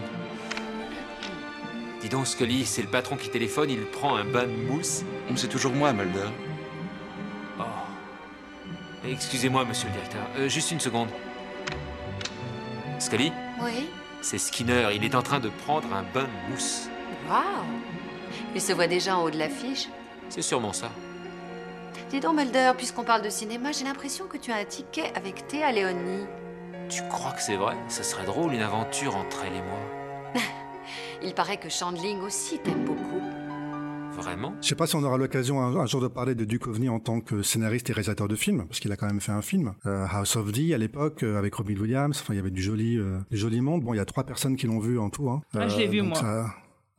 Dis 2.02 2.10
donc, 2.10 2.28
Scully, 2.28 2.66
c'est 2.66 2.82
le 2.82 2.90
patron 2.90 3.16
qui 3.16 3.30
téléphone, 3.30 3.70
il 3.70 3.86
prend 3.86 4.16
un 4.16 4.26
bain 4.26 4.44
de 4.44 4.52
mousse 4.52 5.04
C'est 5.36 5.50
toujours 5.50 5.74
moi, 5.74 5.94
Mulder. 5.94 6.28
Excusez-moi, 9.06 9.66
monsieur 9.66 9.88
le 9.88 9.94
directeur. 9.94 10.22
Euh, 10.38 10.50
juste 10.50 10.72
une 10.72 10.80
seconde. 10.80 11.10
Scully 13.00 13.32
Oui 13.62 13.88
C'est 14.22 14.38
Skinner, 14.38 14.90
il 14.94 15.04
est 15.04 15.16
en 15.16 15.22
train 15.22 15.40
de 15.40 15.50
prendre 15.50 15.88
un 15.94 16.04
bain 16.14 16.24
de 16.24 16.52
mousse. 16.52 16.90
Waouh 17.30 17.44
Il 18.56 18.62
se 18.62 18.74
voit 18.74 18.88
déjà 18.88 19.18
en 19.18 19.24
haut 19.24 19.30
de 19.30 19.38
l'affiche. 19.38 19.88
C'est 20.30 20.42
sûrement 20.42 20.74
ça. 20.74 20.90
Dis 22.10 22.20
donc, 22.20 22.36
Mulder, 22.38 22.72
puisqu'on 22.78 23.04
parle 23.04 23.22
de 23.22 23.30
cinéma, 23.30 23.72
j'ai 23.72 23.84
l'impression 23.84 24.28
que 24.28 24.38
tu 24.38 24.52
as 24.52 24.56
un 24.56 24.66
ticket 24.66 25.12
avec 25.16 25.48
Théa 25.48 25.72
Léonie. 25.72 26.26
Tu 26.90 27.02
crois 27.10 27.32
que 27.32 27.42
c'est 27.42 27.56
vrai? 27.56 27.76
Ça 27.90 28.04
serait 28.04 28.26
drôle, 28.26 28.54
une 28.54 28.62
aventure 28.62 29.16
entre 29.16 29.44
elle 29.46 29.56
et 29.56 29.62
moi. 29.62 30.42
Il 31.22 31.34
paraît 31.34 31.58
que 31.58 31.70
Chandling 31.70 32.22
aussi 32.22 32.60
t'aime 32.60 32.86
beaucoup. 32.86 33.22
Vraiment 34.18 34.56
Je 34.62 34.68
sais 34.68 34.76
pas 34.76 34.88
si 34.88 34.96
on 34.96 35.04
aura 35.04 35.18
l'occasion 35.18 35.62
un, 35.62 35.76
un 35.76 35.86
jour 35.86 36.02
de 36.02 36.08
parler 36.08 36.34
de 36.36 36.44
Duke 36.44 36.68
Ovny 36.68 36.90
en 36.90 37.00
tant 37.00 37.22
que 37.22 37.42
scénariste 37.44 37.90
et 37.90 37.94
réalisateur 37.94 38.28
de 38.28 38.36
films, 38.36 38.66
parce 38.68 38.80
qu'il 38.80 38.92
a 38.92 38.98
quand 38.98 39.06
même 39.08 39.22
fait 39.22 39.32
un 39.32 39.42
film, 39.42 39.74
euh, 39.86 40.06
House 40.10 40.36
of 40.36 40.52
D 40.52 40.74
à 40.74 40.78
l'époque 40.78 41.24
euh, 41.24 41.38
avec 41.38 41.54
Robin 41.56 41.76
Williams. 41.80 42.20
Enfin, 42.22 42.34
il 42.34 42.38
y 42.38 42.40
avait 42.40 42.50
du 42.52 42.62
joli, 42.62 42.98
euh, 42.98 43.20
du 43.32 43.38
joli 43.38 43.62
monde. 43.62 43.84
Bon, 43.84 43.94
il 43.94 43.98
y 43.98 44.00
a 44.02 44.06
trois 44.06 44.24
personnes 44.24 44.56
qui 44.56 44.66
l'ont 44.68 44.80
vu 44.80 44.98
en 45.00 45.10
tout. 45.10 45.30
Hein. 45.30 45.42
Ah, 45.54 45.68
je 45.68 45.78
l'ai 45.78 45.88
vu, 45.88 46.02
moi. 46.02 46.16
ça- 46.18 46.48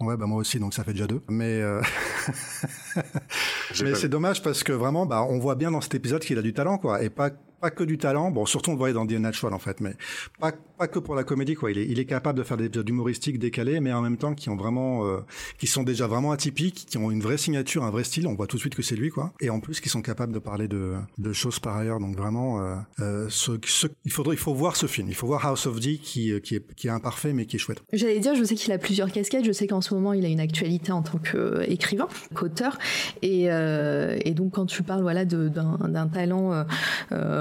Ouais, 0.01 0.16
bah 0.16 0.27
moi 0.27 0.39
aussi, 0.39 0.61
donc 0.61 0.74
ça 0.74 0.85
fait 0.85 0.93
déjà 0.93 1.09
deux. 1.09 1.20
Mais, 1.28 1.61
euh, 1.61 1.82
mais 3.82 3.95
c'est 3.97 4.09
dommage 4.09 4.43
parce 4.45 4.62
que 4.62 4.73
vraiment, 4.73 5.07
bah, 5.07 5.24
on 5.28 5.40
voit 5.40 5.57
bien 5.57 5.73
dans 5.73 5.81
cet 5.81 5.95
épisode 5.97 6.23
qu'il 6.23 6.39
a 6.39 6.43
du 6.43 6.53
talent, 6.53 6.78
quoi, 6.78 7.03
et 7.03 7.11
pas 7.11 7.31
pas 7.60 7.70
que 7.70 7.85
du 7.85 7.98
talent. 7.98 8.30
Bon, 8.30 8.47
surtout 8.47 8.70
on 8.70 8.74
le 8.74 8.78
voyait 8.78 8.94
dans 8.94 9.06
The 9.06 9.12
Natural 9.12 9.52
en 9.55 9.59
fait, 9.59 9.80
mais 9.80 9.94
pas 10.40 10.52
pas 10.78 10.86
que 10.86 11.01
pour 11.01 11.16
la 11.16 11.24
comédie, 11.24 11.55
quoi. 11.55 11.70
Il 11.72 11.78
est 11.78 11.86
il 11.86 11.98
est 11.98 12.05
capable 12.05 12.39
de 12.39 12.44
faire 12.44 12.56
des 12.56 12.66
épisodes 12.66 12.89
humoristiques 12.89 13.39
décalés, 13.40 13.80
mais 13.80 13.93
en 13.93 14.01
même 14.01 14.16
temps 14.16 14.35
qui 14.35 14.48
ont 14.48 14.56
vraiment, 14.56 15.05
euh, 15.06 15.18
qui 15.59 15.66
sont 15.66 15.82
déjà 15.82 16.06
vraiment 16.06 16.30
atypiques, 16.30 16.86
qui 16.89 16.98
ont 16.98 17.10
une 17.10 17.20
vraie 17.20 17.36
signature, 17.39 17.82
un 17.82 17.90
vrai 17.90 18.05
style. 18.05 18.26
On 18.28 18.35
voit 18.35 18.47
tout 18.47 18.56
de 18.56 18.60
suite 18.60 18.76
que 18.76 18.82
c'est 18.82 18.94
lui, 18.94 19.10
quoi. 19.10 19.32
Et 19.40 19.51
en 19.51 19.59
plus, 19.59 19.80
qui 19.80 19.89
sont 19.89 20.02
capables 20.02 20.32
de 20.32 20.39
parler 20.39 20.68
de 20.68 20.94
de 21.18 21.32
choses 21.32 21.59
par 21.59 21.76
ailleurs. 21.76 21.98
Donc 21.98 22.16
vraiment, 22.16 22.60
euh, 22.62 22.76
euh, 23.01 23.26
ce, 23.28 23.52
ce- 23.66 23.89
il 24.05 24.12
faudrait, 24.12 24.36
il 24.36 24.39
faut 24.39 24.55
voir 24.55 24.76
ce 24.76 24.86
film. 24.86 25.09
Il 25.09 25.14
faut 25.16 25.26
voir 25.26 25.44
House 25.47 25.66
of 25.66 25.80
D 25.80 25.98
qui 25.98 26.32
euh, 26.32 26.39
qui 26.39 26.55
est 26.55 26.74
qui 26.76 26.86
est 26.86 26.90
imparfait 26.90 27.32
mais 27.32 27.47
qui 27.47 27.56
est 27.56 27.59
chouette. 27.59 27.82
J'allais 27.93 28.20
dire, 28.20 28.36
je 28.36 28.44
sais 28.44 28.55
qu'il 28.55 28.72
a 28.72 28.78
plusieurs 28.78 29.10
casquettes. 29.10 29.44
Je 29.44 29.52
sais 29.52 29.66
qu'en 29.66 29.80
ce 29.80 29.93
moment, 29.94 30.12
il 30.12 30.24
a 30.24 30.28
une 30.28 30.40
actualité 30.40 30.93
en 30.93 31.02
tant 31.02 31.18
qu'écrivain, 31.18 32.06
qu'auteur. 32.35 32.78
Et, 33.22 33.51
euh, 33.51 34.16
et 34.24 34.32
donc, 34.32 34.52
quand 34.52 34.66
tu 34.66 34.82
parles 34.85 35.02
voilà, 35.02 35.24
d'un 35.24 36.06
talent 36.09 36.52
euh, 36.52 36.64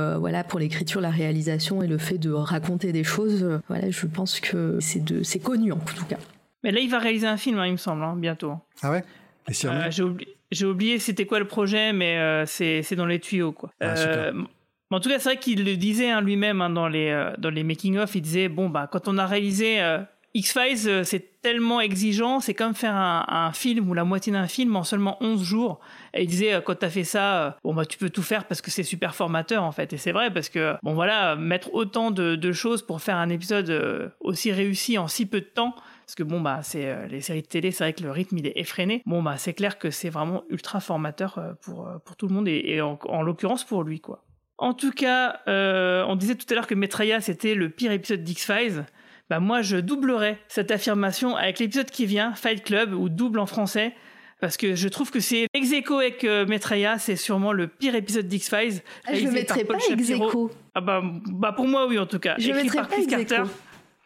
euh, 0.08 0.18
voilà, 0.18 0.44
pour 0.44 0.60
l'écriture, 0.60 1.02
la 1.02 1.10
réalisation 1.10 1.82
et 1.84 1.88
le 1.88 1.98
fait 1.98 2.18
de 2.18 2.32
raconter 2.32 2.92
des 2.92 3.04
choses, 3.04 3.44
euh, 3.44 3.60
voilà, 3.68 3.90
je 3.90 4.06
pense 4.08 4.40
que 4.40 4.80
c'est 4.80 5.04
de- 5.04 5.24
c'est 5.24 5.40
connu 5.40 5.72
en 5.72 5.78
tout 5.78 6.06
cas. 6.06 6.18
Mais 6.64 6.72
là, 6.72 6.80
il 6.80 6.90
va 6.90 7.00
réaliser 7.00 7.28
un 7.28 7.38
film, 7.38 7.60
hein, 7.60 7.68
il 7.68 7.74
me 7.74 7.78
semble, 7.78 8.04
hein, 8.04 8.16
bientôt. 8.18 8.54
Ah 8.82 8.92
ouais? 8.92 9.04
Et 9.50 9.54
si 9.54 9.68
Euh, 9.68 9.90
J'ai 9.92 10.04
oubli- 10.04 10.28
j'ai 10.52 10.66
oublié 10.66 11.00
c'était 11.00 11.26
quoi 11.26 11.40
le 11.40 11.48
projet, 11.48 11.94
mais 11.94 12.18
euh, 12.18 12.46
c'est 12.46 12.82
c'est 12.84 12.96
dans 12.96 13.06
les 13.06 13.20
tuyaux. 13.20 13.52
Quoi. 13.52 13.72
Ah, 13.80 13.96
super. 13.96 14.34
Mais 14.34 14.96
en 14.98 15.00
tout 15.00 15.10
cas, 15.10 15.20
c'est 15.20 15.30
vrai 15.30 15.38
qu'il 15.38 15.64
le 15.66 15.76
disait 15.78 16.10
hein, 16.10 16.22
lui-même 16.22 16.62
hein, 16.62 16.70
dans 16.70 16.88
les, 16.88 17.10
euh, 17.10 17.32
dans 17.38 17.50
les 17.50 17.64
making-of. 17.64 18.16
Il 18.16 18.22
disait 18.22 18.48
bon, 18.50 18.70
bah, 18.70 18.88
quand 18.92 19.08
on 19.08 19.18
a 19.18 19.26
réalisé 19.28 19.82
euh, 19.82 20.00
X-Files, 20.38 20.88
euh, 20.88 21.04
c'est 21.04 21.42
tellement 21.42 21.82
exigeant, 21.82 22.40
c'est 22.40 22.54
comme 22.54 22.76
faire 22.76 22.96
un, 22.96 23.52
film 23.54 23.90
ou 23.90 23.96
la 23.96 24.04
moitié 24.04 24.32
d'un 24.32 24.48
film 24.48 24.76
en 24.76 24.84
seulement 24.84 25.18
11 25.20 25.42
jours. 25.42 25.80
Et 26.14 26.24
il 26.24 26.28
disait, 26.28 26.54
euh, 26.54 26.62
quand 26.62 26.76
t'as 26.76 26.90
fait 26.90 27.04
ça, 27.04 27.44
euh, 27.44 27.52
bon, 27.64 27.74
bah, 27.74 27.86
tu 27.86 27.98
peux 27.98 28.12
tout 28.12 28.22
faire 28.22 28.46
parce 28.46 28.62
que 28.62 28.70
c'est 28.70 28.84
super 28.84 29.16
formateur, 29.16 29.64
en 29.64 29.72
fait. 29.72 29.94
Et 29.94 29.98
c'est 29.98 30.12
vrai, 30.12 30.32
parce 30.32 30.50
que, 30.50 30.76
bon, 30.84 30.94
voilà, 30.94 31.36
mettre 31.36 31.74
autant 31.74 32.12
de, 32.12 32.52
choses 32.52 32.82
pour 32.84 33.02
faire 33.02 33.18
un 33.18 33.30
épisode 33.30 34.14
aussi 34.20 34.52
réussi 34.52 34.98
en 34.98 35.08
si 35.08 35.26
peu 35.26 35.42
de 35.42 35.46
temps, 35.46 35.76
parce 36.06 36.16
que 36.16 36.24
bon 36.24 36.40
bah 36.40 36.62
c'est 36.64 37.08
les 37.10 37.20
séries 37.20 37.42
de 37.42 37.48
télé, 37.48 37.72
c'est 37.72 37.84
vrai 37.84 37.92
que 37.92 38.02
le 38.02 38.10
rythme 38.10 38.38
il 38.38 38.48
est 38.48 38.58
effréné. 38.58 39.04
Bon 39.06 39.22
bah 39.22 39.36
c'est 39.38 39.54
clair 39.54 39.78
que 39.78 39.92
c'est 39.92 40.10
vraiment 40.10 40.44
ultra 40.50 40.80
formateur 40.80 41.56
pour 41.62 41.90
pour 42.06 42.16
tout 42.16 42.30
le 42.30 42.34
monde 42.34 42.48
et, 42.48 42.80
en, 42.80 42.98
en 43.10 43.22
l'occurrence 43.22 43.66
pour 43.66 43.84
lui 43.84 44.00
quoi. 44.00 44.24
En 44.58 44.74
tout 44.74 44.92
cas, 44.92 45.42
on 45.46 46.16
disait 46.16 46.36
tout 46.36 46.46
à 46.50 46.56
l'heure 46.56 46.68
que 46.68 46.76
Maitreya 46.76 47.20
c'était 47.20 47.54
le 47.54 47.70
pire 47.70 47.92
épisode 47.92 48.24
d'X 48.24 48.46
Files. 48.46 48.86
Bah 49.30 49.40
moi 49.40 49.62
je 49.62 49.78
doublerais 49.78 50.40
cette 50.48 50.72
affirmation 50.72 51.36
avec 51.36 51.60
l'épisode 51.60 51.90
qui 51.90 52.06
vient, 52.06 52.34
Fight 52.34 52.64
Club 52.64 52.94
ou 52.94 53.10
double 53.10 53.40
en 53.40 53.46
français. 53.46 53.94
Parce 54.40 54.56
que 54.56 54.76
je 54.76 54.88
trouve 54.88 55.10
que 55.10 55.20
c'est 55.20 55.48
ex 55.56 55.72
aequo 55.74 55.98
avec 55.98 56.24
euh, 56.24 56.46
Maitreya, 56.46 57.00
c'est 57.00 57.16
sûrement 57.16 57.54
le 57.54 57.68
pire 57.68 57.96
épisode 57.96 58.28
d'X 58.28 58.50
Files. 58.50 58.82
Ah, 59.08 59.16
je 59.16 59.26
le 59.26 59.32
mettrais 59.32 59.64
pas 59.64 59.76
ex 59.76 60.10
aequo. 60.12 60.52
Ah 60.76 60.82
bah, 60.82 61.02
bah 61.04 61.54
pour 61.54 61.68
moi 61.68 61.88
oui 61.88 61.98
en 61.98 62.06
tout 62.06 62.20
cas. 62.20 62.36
Je 62.38 62.52
Écrit 62.52 62.70
par 62.70 62.88
Chris. 62.88 63.08
Carter. 63.08 63.44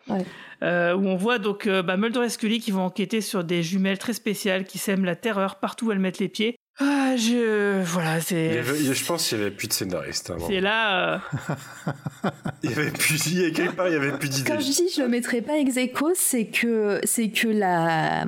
Ouais. 0.07 0.26
Euh, 0.64 0.95
où 0.95 1.07
on 1.07 1.15
voit 1.15 1.39
donc 1.39 1.65
euh, 1.65 1.81
bah, 1.81 1.98
Mulder 1.98 2.23
et 2.23 2.30
Scully 2.30 2.60
qui 2.60 2.72
vont 2.72 2.84
enquêter 2.84 3.19
sur 3.19 3.43
des 3.43 3.64
jumelles 3.64 3.98
très 3.98 4.14
spéciales 4.14 4.65
qui 4.65 4.77
sèment 4.77 5.06
la 5.06 5.15
terreur 5.15 5.56
partout 5.56 5.88
où 5.88 5.91
elles 5.91 5.99
mettent 5.99 6.19
les 6.19 6.30
pieds. 6.30 6.56
Ah, 6.84 7.16
je. 7.16 7.84
Voilà, 7.84 8.20
c'est. 8.22 8.64
je 8.64 9.06
pense 9.06 9.28
qu'il 9.30 9.38
n'y 9.38 9.44
avait 9.44 9.52
plus 9.53 9.68
de 9.68 9.74
scénariste 9.74 10.30
avant. 10.32 10.48
C'est 10.48 10.62
là. 10.62 11.16
euh, 11.16 11.18
Il 12.64 12.70
y 12.70 12.74
avait 12.74 12.90
plus 12.91 13.26
il 13.28 13.41
y 13.48 13.52
quelque 13.52 13.76
part, 13.76 13.88
il 13.88 13.94
y 13.94 13.98
avait 13.98 14.12
plus 14.18 14.30
d'idées. 14.30 14.49
Quand 14.49 14.60
je 14.60 14.66
dis 14.72 14.88
je 14.95 15.02
le 15.02 15.08
mettrais 15.08 15.41
pas 15.41 15.58
ex 15.58 15.78
c'est 16.16 16.45
que 16.48 16.99
c'est 17.03 17.30
que 17.30 17.48
la 17.48 18.26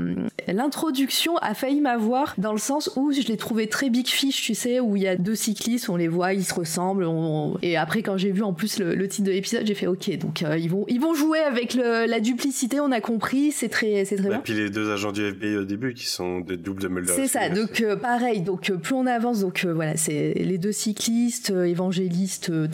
l'introduction 0.47 1.37
a 1.37 1.53
failli 1.53 1.81
m'avoir 1.81 2.33
dans 2.37 2.51
le 2.51 2.57
sens 2.59 2.91
où 2.95 3.11
je 3.11 3.21
l'ai 3.27 3.37
trouvé 3.37 3.67
très 3.67 3.89
big 3.89 4.07
fish, 4.07 4.41
tu 4.43 4.53
sais, 4.55 4.79
où 4.79 4.95
il 4.95 5.03
y 5.03 5.07
a 5.07 5.15
deux 5.15 5.35
cyclistes, 5.35 5.89
on 5.89 5.95
les 5.95 6.07
voit, 6.07 6.33
ils 6.33 6.43
se 6.43 6.53
ressemblent, 6.53 7.05
on- 7.05 7.57
et 7.61 7.77
après 7.77 8.01
quand 8.01 8.17
j'ai 8.17 8.31
vu 8.31 8.43
en 8.43 8.53
plus 8.53 8.79
le, 8.79 8.95
le 8.95 9.07
titre 9.07 9.27
de 9.27 9.31
l'épisode, 9.31 9.65
j'ai 9.65 9.75
fait 9.75 9.87
ok, 9.87 10.17
donc 10.17 10.43
euh, 10.43 10.57
ils 10.57 10.69
vont 10.69 10.85
ils 10.87 10.99
vont 10.99 11.13
jouer 11.13 11.39
avec 11.39 11.73
le- 11.73 12.05
la 12.05 12.19
duplicité, 12.19 12.79
on 12.79 12.91
a 12.91 13.01
compris, 13.01 13.51
c'est 13.51 13.69
très 13.69 14.05
c'est 14.05 14.15
très 14.17 14.27
Et 14.27 14.29
bien. 14.29 14.39
puis 14.39 14.53
les 14.53 14.69
deux 14.69 14.91
agents 14.91 15.11
du 15.11 15.25
FBI 15.25 15.57
au 15.57 15.63
début 15.65 15.93
qui 15.93 16.05
sont 16.07 16.39
des 16.41 16.57
doubles 16.57 16.81
de 16.81 16.87
Mulder. 16.87 17.13
C'est 17.15 17.27
ça, 17.27 17.49
donc 17.49 17.81
euh, 17.81 17.95
pareil, 17.95 18.41
donc 18.43 18.69
euh, 18.69 18.77
plus 18.77 18.93
on 18.93 19.05
avance, 19.05 19.39
donc 19.39 19.65
euh, 19.65 19.73
voilà, 19.73 19.97
c'est 19.97 20.33
les 20.35 20.57
deux 20.57 20.71
cyclistes, 20.71 21.51
euh, 21.51 21.63
évangélistes, 21.63 22.49
euh, 22.49 22.67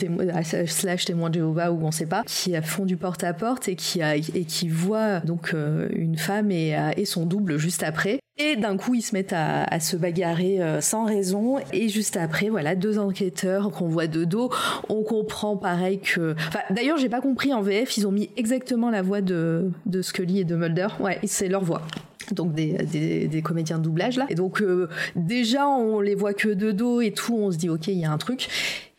slash 0.66 1.04
témoins 1.04 1.30
de 1.30 1.34
Jéhovah 1.34 1.72
ou 1.72 1.84
on 1.84 1.90
sait 1.90 2.06
pas, 2.06 2.22
qui 2.26 2.54
font 2.62 2.84
du 2.84 2.96
porte-à-porte 2.96 3.68
et 3.68 3.76
qui 3.76 4.02
a, 4.02 4.16
et 4.16 4.22
qui 4.22 4.68
voient 4.68 5.20
donc 5.20 5.54
une 5.94 6.16
femme 6.16 6.50
et, 6.50 6.76
son 7.04 7.24
double 7.26 7.56
juste 7.58 7.82
après. 7.82 8.20
Et 8.38 8.56
d'un 8.56 8.76
coup, 8.76 8.94
ils 8.94 9.02
se 9.02 9.14
mettent 9.14 9.32
à, 9.32 9.64
à 9.64 9.80
se 9.80 9.96
bagarrer 9.96 10.60
sans 10.80 11.04
raison. 11.04 11.58
Et 11.72 11.88
juste 11.88 12.16
après, 12.16 12.48
voilà, 12.48 12.74
deux 12.74 12.98
enquêteurs 12.98 13.70
qu'on 13.70 13.88
voit 13.88 14.06
de 14.06 14.24
dos. 14.24 14.50
On 14.88 15.02
comprend 15.02 15.56
pareil 15.56 16.00
que. 16.00 16.34
Enfin, 16.48 16.60
d'ailleurs, 16.70 16.98
j'ai 16.98 17.08
pas 17.08 17.20
compris 17.20 17.52
en 17.52 17.62
VF, 17.62 17.96
ils 17.96 18.06
ont 18.06 18.12
mis 18.12 18.30
exactement 18.36 18.90
la 18.90 19.02
voix 19.02 19.20
de 19.20 19.72
Scully 20.00 20.40
et 20.40 20.44
de 20.44 20.56
Mulder. 20.56 20.88
Ouais, 21.00 21.18
c'est 21.24 21.48
leur 21.48 21.64
voix 21.64 21.82
donc 22.34 22.52
des, 22.52 23.42
comédiens 23.42 23.78
de 23.78 23.84
doublage 23.84 24.16
là. 24.16 24.26
Et 24.28 24.34
donc 24.34 24.60
euh, 24.62 24.88
déjà 25.16 25.66
on 25.68 26.00
les 26.00 26.14
voit 26.14 26.34
que 26.34 26.48
de 26.48 26.72
dos 26.72 27.00
et 27.00 27.12
tout, 27.12 27.36
on 27.36 27.50
se 27.50 27.56
dit 27.56 27.68
ok 27.68 27.88
il 27.88 27.98
y 27.98 28.04
a 28.04 28.12
un 28.12 28.18
truc. 28.18 28.48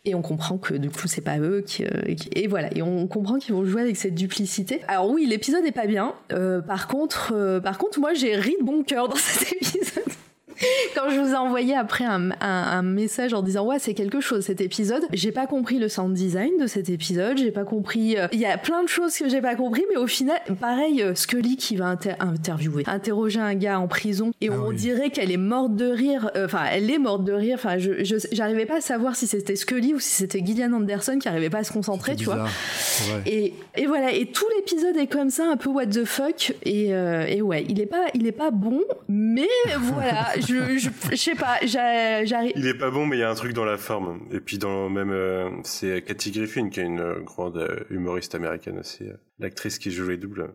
Et 0.03 0.15
on 0.15 0.23
comprend 0.23 0.57
que 0.57 0.73
du 0.73 0.89
coup 0.89 1.07
c'est 1.07 1.21
pas 1.21 1.37
eux 1.37 1.63
qui, 1.65 1.85
euh, 1.85 2.15
et 2.33 2.47
voilà 2.47 2.75
et 2.75 2.81
on 2.81 3.05
comprend 3.07 3.37
qu'ils 3.37 3.53
vont 3.53 3.65
jouer 3.65 3.81
avec 3.81 3.97
cette 3.97 4.15
duplicité. 4.15 4.81
Alors 4.87 5.09
oui 5.09 5.27
l'épisode 5.27 5.63
est 5.65 5.71
pas 5.71 5.85
bien. 5.85 6.13
Euh, 6.33 6.61
par 6.61 6.87
contre 6.87 7.59
par 7.63 7.77
contre 7.77 7.99
moi 7.99 8.13
j'ai 8.13 8.35
ri 8.35 8.55
de 8.59 8.65
bon 8.65 8.83
cœur 8.83 9.07
dans 9.07 9.15
cet 9.17 9.53
épisode. 9.53 10.03
Quand 10.95 11.09
je 11.09 11.19
vous 11.19 11.31
ai 11.31 11.35
envoyé 11.35 11.75
après 11.75 12.03
un, 12.05 12.31
un- 12.31 12.35
un 12.41 12.81
message 12.81 13.33
en 13.33 13.41
disant 13.41 13.65
ouais 13.65 13.79
c'est 13.79 13.93
quelque 13.93 14.19
chose 14.21 14.45
cet 14.45 14.61
épisode, 14.61 15.03
j'ai 15.13 15.31
pas 15.31 15.47
compris 15.47 15.79
le 15.79 15.89
sound 15.89 16.13
design 16.13 16.51
de 16.59 16.67
cet 16.67 16.89
épisode, 16.89 17.37
j'ai 17.37 17.51
pas 17.51 17.63
compris, 17.63 18.17
euh, 18.17 18.27
il 18.31 18.39
y 18.39 18.45
a 18.45 18.57
plein 18.57 18.83
de 18.83 18.87
choses 18.89 19.15
que 19.17 19.29
j'ai 19.29 19.41
pas 19.41 19.55
compris, 19.55 19.83
mais 19.89 19.97
au 19.97 20.07
final 20.07 20.37
pareil 20.59 21.01
euh, 21.01 21.15
Scully 21.15 21.57
qui 21.57 21.75
va 21.75 21.85
inter- 21.87 22.15
interviewer, 22.19 22.83
interroger 22.87 23.39
un 23.39 23.55
gars 23.55 23.79
en 23.79 23.87
prison 23.87 24.31
et 24.41 24.49
on 24.49 24.71
dirait 24.71 25.09
qu'elle 25.09 25.31
est 25.31 25.37
morte 25.37 25.75
de 25.75 25.85
rire, 25.89 26.29
euh, 26.35 26.45
enfin 26.45 26.63
elle 26.71 26.89
est 26.91 26.99
morte 26.99 27.23
de 27.23 27.33
rire, 27.33 27.55
enfin 27.59 27.77
je 27.77 27.91
j'arrivais 28.31 28.65
pas 28.65 28.77
à 28.77 28.81
savoir 28.81 29.15
si 29.15 29.27
c'était 29.27 29.55
Scully 29.55 29.93
ou 29.93 29.99
si 29.99 30.09
c'était 30.11 30.43
Gillian 30.45 30.73
Anderson 30.73 31.17
qui 31.19 31.27
arrivait 31.27 31.49
pas 31.49 31.59
à 31.59 31.63
se 31.63 31.71
concentrer, 31.71 32.15
tu 32.15 32.25
vois. 32.25 32.45
Et, 33.25 33.53
et 33.77 33.85
voilà, 33.85 34.11
et 34.11 34.25
tout 34.27 34.45
l'épisode 34.57 34.97
est 34.97 35.07
comme 35.07 35.29
ça, 35.29 35.45
un 35.49 35.57
peu 35.57 35.69
what 35.69 35.87
the 35.87 36.03
fuck. 36.05 36.53
Et, 36.63 36.87
et 36.89 37.41
ouais, 37.41 37.65
il 37.69 37.79
est 37.79 37.85
pas, 37.85 38.05
il 38.13 38.27
est 38.27 38.31
pas 38.31 38.51
bon, 38.51 38.81
mais 39.07 39.47
voilà, 39.79 40.27
je, 40.41 40.77
je, 40.77 40.89
je 41.11 41.15
sais 41.15 41.35
pas, 41.35 41.57
j'a- 41.65 42.25
j'arrive. 42.25 42.53
Il 42.55 42.67
est 42.67 42.73
pas 42.77 42.89
bon, 42.91 43.05
mais 43.05 43.17
il 43.17 43.19
y 43.19 43.23
a 43.23 43.29
un 43.29 43.35
truc 43.35 43.53
dans 43.53 43.65
la 43.65 43.77
forme. 43.77 44.19
Et 44.31 44.39
puis 44.39 44.57
dans 44.57 44.89
même, 44.89 45.11
euh, 45.11 45.49
c'est 45.63 46.01
Cathy 46.03 46.31
Griffin 46.31 46.69
qui 46.69 46.79
est 46.79 46.83
une 46.83 47.13
grande 47.23 47.57
euh, 47.57 47.79
humoriste 47.89 48.35
américaine 48.35 48.79
aussi, 48.79 49.03
euh, 49.03 49.13
l'actrice 49.39 49.79
qui 49.79 49.91
joue 49.91 50.07
les 50.09 50.17
doubles, 50.17 50.53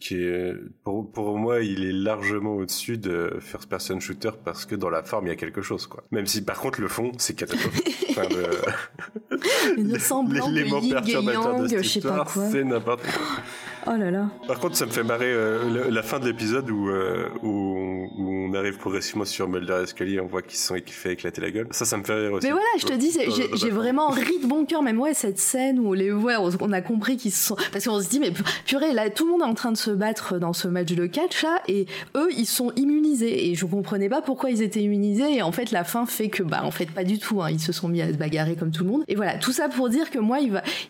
qui 0.00 0.16
est 0.22 0.52
pour, 0.84 1.10
pour 1.12 1.36
moi, 1.38 1.60
il 1.60 1.84
est 1.84 1.92
largement 1.92 2.56
au-dessus 2.56 2.98
de 2.98 3.36
First 3.40 3.68
Person 3.68 4.00
Shooter 4.00 4.30
parce 4.44 4.66
que 4.66 4.74
dans 4.74 4.90
la 4.90 5.02
forme, 5.02 5.26
il 5.26 5.30
y 5.30 5.32
a 5.32 5.36
quelque 5.36 5.62
chose, 5.62 5.86
quoi. 5.86 6.04
Même 6.10 6.26
si 6.26 6.42
par 6.44 6.58
contre 6.60 6.80
le 6.80 6.88
fond, 6.88 7.12
c'est 7.18 7.34
catastrophique. 7.34 7.96
Enfin, 8.10 8.26
le- 8.28 9.80
Une 9.80 9.98
semblant 10.00 10.50
de 10.50 10.60
yin 10.60 10.66
et 10.66 11.32
yang, 11.32 11.62
je 11.68 11.68
sais 11.68 11.72
pas 11.72 11.80
histoire, 11.82 12.24
quoi. 12.32 12.48
c'est 12.50 12.64
n'importe 12.64 13.02
quoi. 13.02 13.12
Oh 13.86 13.96
là 13.96 14.10
là. 14.10 14.28
Par 14.46 14.58
contre, 14.60 14.76
ça 14.76 14.86
me 14.86 14.90
fait 14.90 15.02
marrer 15.02 15.32
euh, 15.32 15.90
la 15.90 16.02
fin 16.02 16.18
de 16.18 16.26
l'épisode 16.26 16.68
où, 16.70 16.88
euh, 16.88 17.28
où, 17.42 18.08
où 18.18 18.28
on 18.28 18.54
arrive 18.54 18.76
progressivement 18.78 19.24
sur 19.24 19.48
Mulder 19.48 19.80
et 19.82 19.86
Scully 19.86 20.16
et 20.16 20.20
on 20.20 20.26
voit 20.26 20.42
qu'ils 20.42 20.58
se 20.58 20.66
sont 20.66 20.76
fait 20.86 21.12
éclater 21.12 21.40
la 21.40 21.50
gueule. 21.50 21.66
Ça, 21.70 21.84
ça 21.84 21.96
me 21.96 22.04
fait 22.04 22.14
rire 22.14 22.32
aussi. 22.32 22.46
Mais 22.46 22.52
voilà, 22.52 22.66
je 22.78 22.86
te 22.86 22.92
dis, 22.92 23.16
j'ai 23.54 23.70
vraiment 23.70 24.08
ri 24.08 24.38
de 24.42 24.46
bon 24.46 24.64
cœur, 24.64 24.82
même 24.82 25.00
ouais, 25.00 25.14
cette 25.14 25.38
scène 25.38 25.78
où 25.78 25.88
on 25.88 25.92
les 25.92 26.10
voit, 26.10 26.40
on, 26.40 26.50
on 26.60 26.72
a 26.72 26.80
compris 26.80 27.16
qu'ils 27.16 27.32
se 27.32 27.46
sont. 27.46 27.56
Parce 27.72 27.84
qu'on 27.86 28.00
se 28.00 28.08
dit, 28.08 28.20
mais 28.20 28.32
purée, 28.66 28.92
là, 28.92 29.08
tout 29.10 29.24
le 29.24 29.32
monde 29.32 29.40
est 29.40 29.50
en 29.50 29.54
train 29.54 29.72
de 29.72 29.76
se 29.76 29.90
battre 29.90 30.38
dans 30.38 30.52
ce 30.52 30.68
match 30.68 30.92
de 30.92 31.06
catch, 31.06 31.42
là, 31.42 31.62
et 31.68 31.86
eux, 32.16 32.28
ils 32.36 32.46
sont 32.46 32.72
immunisés. 32.76 33.50
Et 33.50 33.54
je 33.54 33.64
comprenais 33.64 34.08
pas 34.08 34.20
pourquoi 34.20 34.50
ils 34.50 34.62
étaient 34.62 34.82
immunisés, 34.82 35.36
et 35.36 35.42
en 35.42 35.52
fait, 35.52 35.70
la 35.70 35.84
fin 35.84 36.06
fait 36.06 36.28
que, 36.28 36.42
bah, 36.42 36.60
en 36.64 36.70
fait, 36.70 36.90
pas 36.90 37.04
du 37.04 37.18
tout, 37.18 37.42
hein, 37.42 37.50
ils 37.50 37.60
se 37.60 37.72
sont 37.72 37.88
mis 37.88 38.02
à 38.02 38.08
se 38.12 38.16
bagarrer 38.18 38.56
comme 38.56 38.70
tout 38.70 38.84
le 38.84 38.90
monde. 38.90 39.04
Et 39.08 39.14
voilà, 39.14 39.38
tout 39.38 39.52
ça 39.52 39.68
pour 39.68 39.88
dire 39.88 40.10
que 40.10 40.18
moi, 40.18 40.38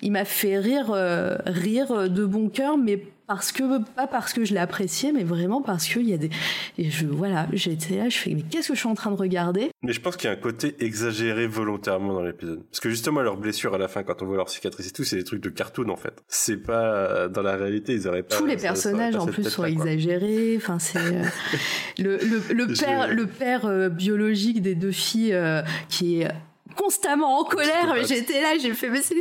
il 0.02 0.12
m'a 0.12 0.24
fait 0.24 0.58
rire, 0.58 0.90
euh, 0.92 1.36
rire 1.46 2.08
de 2.08 2.24
bon 2.24 2.48
cœur, 2.48 2.78
mais 2.82 3.02
parce 3.26 3.52
que 3.52 3.80
pas 3.94 4.08
parce 4.08 4.32
que 4.32 4.44
je 4.44 4.52
l'ai 4.54 4.58
apprécié 4.60 5.12
mais 5.12 5.22
vraiment 5.22 5.62
parce 5.62 5.86
qu'il 5.86 6.08
y 6.08 6.12
a 6.12 6.16
des 6.16 6.30
et 6.78 6.90
je 6.90 7.06
voilà 7.06 7.46
j'étais 7.52 7.96
là 7.98 8.08
je 8.08 8.18
fais 8.18 8.34
mais 8.34 8.42
qu'est-ce 8.42 8.68
que 8.68 8.74
je 8.74 8.80
suis 8.80 8.88
en 8.88 8.94
train 8.94 9.12
de 9.12 9.16
regarder? 9.16 9.70
Mais 9.82 9.92
je 9.92 10.00
pense 10.00 10.16
qu'il 10.16 10.28
y 10.28 10.32
a 10.32 10.36
un 10.36 10.40
côté 10.40 10.74
exagéré 10.80 11.46
volontairement 11.46 12.12
dans 12.12 12.22
l'épisode. 12.22 12.62
Parce 12.70 12.80
que 12.80 12.90
justement, 12.90 13.22
leurs 13.22 13.36
blessures 13.38 13.74
à 13.74 13.78
la 13.78 13.88
fin, 13.88 14.02
quand 14.02 14.20
on 14.22 14.26
voit 14.26 14.36
leurs 14.36 14.50
cicatrices 14.50 14.88
et 14.88 14.92
tout, 14.92 15.04
c'est 15.04 15.16
des 15.16 15.24
trucs 15.24 15.42
de 15.42 15.48
cartoon 15.48 15.88
en 15.88 15.96
fait. 15.96 16.22
C'est 16.28 16.56
pas 16.58 17.28
dans 17.28 17.42
la 17.42 17.56
réalité, 17.56 17.94
ils 17.94 18.06
auraient 18.08 18.22
pas. 18.24 18.36
tous 18.36 18.46
les 18.46 18.58
ça- 18.58 18.68
personnages 18.68 19.14
en 19.16 19.26
plus 19.26 19.44
sont 19.48 19.64
exagérés 19.64 20.54
enfin 20.56 20.78
c'est 20.78 20.98
euh, 20.98 21.22
le, 21.98 22.18
le, 22.52 22.66
père 22.74 23.08
le 23.14 23.26
père 23.26 23.64
euh, 23.66 23.88
biologique 23.88 24.60
des 24.62 24.74
deux 24.74 24.90
filles 24.92 25.32
euh, 25.34 25.62
qui 25.88 26.22
est 26.22 26.28
constamment 26.76 27.38
en 27.40 27.44
colère 27.44 27.92
mais 27.94 28.04
j'étais 28.04 28.40
là 28.40 28.54
j'ai 28.60 28.72
fait 28.74 28.88
mais 28.90 29.02
c'est 29.02 29.14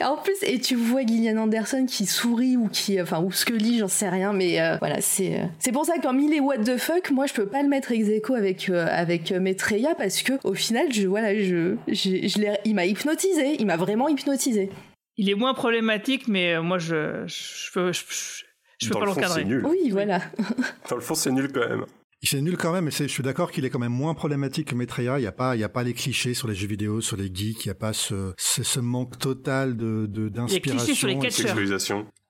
et 0.00 0.04
en 0.04 0.16
plus 0.16 0.36
et 0.42 0.58
tu 0.60 0.74
vois 0.76 1.02
Gillian 1.04 1.36
Anderson 1.38 1.86
qui 1.86 2.06
sourit 2.06 2.56
ou 2.56 2.68
qui 2.68 3.00
enfin 3.00 3.20
ou 3.22 3.30
Scully 3.32 3.78
j'en 3.78 3.88
sais 3.88 4.08
rien 4.08 4.32
mais 4.32 4.60
euh, 4.60 4.76
voilà 4.78 5.00
c'est 5.00 5.40
euh, 5.40 5.44
c'est 5.58 5.72
pour 5.72 5.84
ça 5.86 5.96
que 5.96 6.02
quand 6.02 6.18
il 6.18 6.32
est 6.34 6.40
what 6.40 6.58
the 6.58 6.76
fuck 6.76 7.10
moi 7.10 7.26
je 7.26 7.34
peux 7.34 7.46
pas 7.46 7.62
le 7.62 7.68
mettre 7.68 7.92
ex 7.92 8.08
aequo 8.08 8.34
avec 8.34 8.68
euh, 8.68 8.86
avec 8.90 9.32
euh, 9.32 9.40
Maitreya 9.40 9.94
parce 9.94 10.22
que 10.22 10.32
au 10.44 10.54
final 10.54 10.92
je 10.92 11.06
voilà 11.06 11.34
je 11.34 11.76
je, 11.88 12.26
je 12.28 12.38
l'ai- 12.38 12.58
il 12.64 12.74
m'a 12.74 12.86
hypnotisé 12.86 13.56
il 13.58 13.66
m'a 13.66 13.76
vraiment 13.76 14.08
hypnotisé 14.08 14.70
Il 15.16 15.28
est 15.28 15.34
moins 15.34 15.52
problématique, 15.54 16.28
mais 16.28 16.54
euh, 16.54 16.62
moi, 16.62 16.78
je, 16.78 17.24
je 17.26 17.72
peux, 17.72 17.90
je, 17.92 18.02
je- 18.08 18.44
je 18.80 18.88
peux 18.88 18.94
Dans 18.94 19.00
pas 19.00 19.06
le 19.06 19.12
fond, 19.12 19.20
l'encadrer. 19.20 19.40
c'est 19.42 19.48
nul. 19.48 19.66
oui 19.66 19.90
voilà 19.90 20.20
Dans 20.88 20.94
le 20.94 21.02
fond, 21.02 21.16
c'est 21.16 21.32
nul 21.32 21.50
quand 21.52 21.68
même. 21.68 21.84
C'est 22.22 22.40
nul 22.42 22.56
quand 22.56 22.72
même, 22.72 22.84
mais 22.86 22.90
c'est- 22.90 23.06
je 23.06 23.12
suis 23.12 23.22
d'accord 23.22 23.52
qu'il 23.52 23.64
est 23.64 23.70
quand 23.70 23.78
même 23.78 23.92
moins 23.92 24.12
problématique 24.14 24.68
que 24.68 24.74
Maitreya. 24.74 25.18
Il 25.18 25.22
n'y 25.22 25.26
a 25.28 25.32
pas, 25.32 25.54
il 25.56 25.60
y 25.60 25.64
a 25.64 25.68
pas 25.68 25.84
les 25.84 25.94
clichés 25.94 26.34
sur 26.34 26.48
les 26.48 26.54
jeux 26.54 26.66
vidéo, 26.66 27.00
sur 27.00 27.16
les 27.16 27.30
geeks. 27.32 27.64
Il 27.64 27.68
n'y 27.68 27.72
a 27.72 27.76
pas 27.76 27.92
ce, 27.92 28.34
ce, 28.36 28.62
ce 28.64 28.80
manque 28.80 29.18
total 29.18 29.76
de, 29.76 30.06
de 30.06 30.28
d'inspiration. 30.28 30.76
clichés 30.84 30.94
sur 30.94 31.06
les 31.08 31.14
et- 31.14 31.18
catcheurs. 31.18 31.56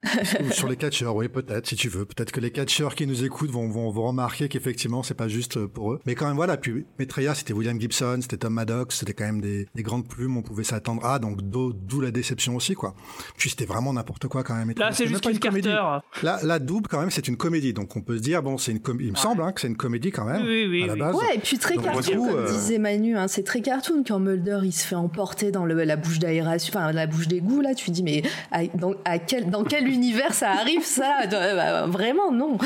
Sur 0.53 0.69
les 0.69 0.77
catcheurs, 0.77 1.15
oui, 1.17 1.29
peut-être, 1.29 1.67
si 1.67 1.75
tu 1.75 1.89
veux. 1.89 2.05
Peut-être 2.05 2.31
que 2.31 2.41
les 2.41 2.51
catcheurs 2.53 2.95
qui 2.95 3.07
nous 3.07 3.25
écoutent 3.25 3.51
vont, 3.51 3.69
vont, 3.69 3.91
vont 3.91 4.07
remarquer 4.09 4.49
qu'effectivement, 4.49 5.03
c'est 5.03 5.15
pas 5.15 5.27
juste 5.29 5.67
pour 5.67 5.93
eux. 5.93 6.01
Mais 6.07 6.15
quand 6.15 6.27
même, 6.29 6.37
voilà. 6.37 6.57
Puis, 6.57 6.87
Maitreya, 6.99 7.35
c'était 7.35 7.53
William 7.53 7.81
Gibson, 7.81 8.19
c'était 8.23 8.37
Tom 8.37 8.55
Maddox, 8.55 8.97
c'était 8.97 9.13
quand 9.13 9.25
même 9.25 9.41
des, 9.41 9.67
des 9.75 9.83
grandes 9.83 10.07
plumes, 10.07 10.37
on 10.37 10.43
pouvait 10.43 10.63
s'attendre 10.65 11.05
à, 11.05 11.19
donc 11.19 11.39
d'où 11.43 12.01
la 12.01 12.11
déception 12.13 12.55
aussi, 12.55 12.75
quoi. 12.75 12.95
Puis 13.37 13.51
c'était 13.51 13.65
vraiment 13.65 13.93
n'importe 13.93 14.29
quoi 14.29 14.45
quand 14.45 14.55
même. 14.55 14.73
Là, 14.77 14.93
c'est 14.93 15.09
juste 15.09 15.25
pas 15.25 15.31
une 15.33 15.41
comédie. 15.41 15.69
Carter. 15.69 16.07
Là, 16.23 16.39
la 16.45 16.59
double, 16.61 16.89
quand 16.89 17.01
même, 17.01 17.11
c'est 17.11 17.27
une 17.27 17.37
comédie. 17.37 17.73
Donc 17.73 17.97
on 17.97 18.01
peut 18.01 18.17
se 18.19 18.23
dire, 18.23 18.43
bon, 18.43 18.57
c'est 18.57 18.71
une 18.73 18.81
comédie. 18.81 19.09
Il 19.09 19.13
me 19.13 19.17
semble 19.19 19.43
hein, 19.43 19.53
que 19.53 19.61
c'est 19.61 19.69
une 19.69 19.77
comédie 19.77 20.13
quand 20.13 20.25
même. 20.25 20.43
Oui, 20.47 20.67
oui, 20.69 20.83
à 20.85 20.87
la 20.87 20.93
oui. 20.95 20.99
base. 21.01 21.15
Ouais, 21.17 21.35
et 21.35 21.39
puis 21.39 21.59
très 21.59 21.75
Donc, 21.75 21.85
cartoon, 21.85 22.17
coup, 22.17 22.29
comme 22.29 22.39
euh, 22.39 22.53
disait 22.53 22.79
Manu, 22.79 23.17
hein, 23.17 23.27
c'est 23.27 23.43
très 23.43 23.63
cartoon 23.63 24.05
quand 24.07 24.21
Mulder 24.21 24.61
il 24.63 24.73
se 24.73 24.87
fait 24.87 24.95
emporter 24.95 25.51
dans 25.51 25.65
le, 25.65 25.83
la 25.85 25.97
bouche 25.97 26.19
d'aération, 26.21 26.73
enfin 26.77 26.93
la 26.93 27.07
bouche 27.07 27.27
d'égout 27.27 27.61
là, 27.61 27.75
tu 27.75 27.91
dis 27.91 28.03
mais 28.05 28.23
à- 28.53 28.67
dans, 28.75 28.95
à 29.05 29.19
quel, 29.19 29.51
dans 29.51 29.65
quel 29.65 29.88
univers 29.89 30.35
ça 30.35 30.51
arrive 30.51 30.85
ça 30.85 31.21
Euh, 31.33 31.55
bah, 31.57 31.87
Vraiment 31.87 32.31
non. 32.33 32.59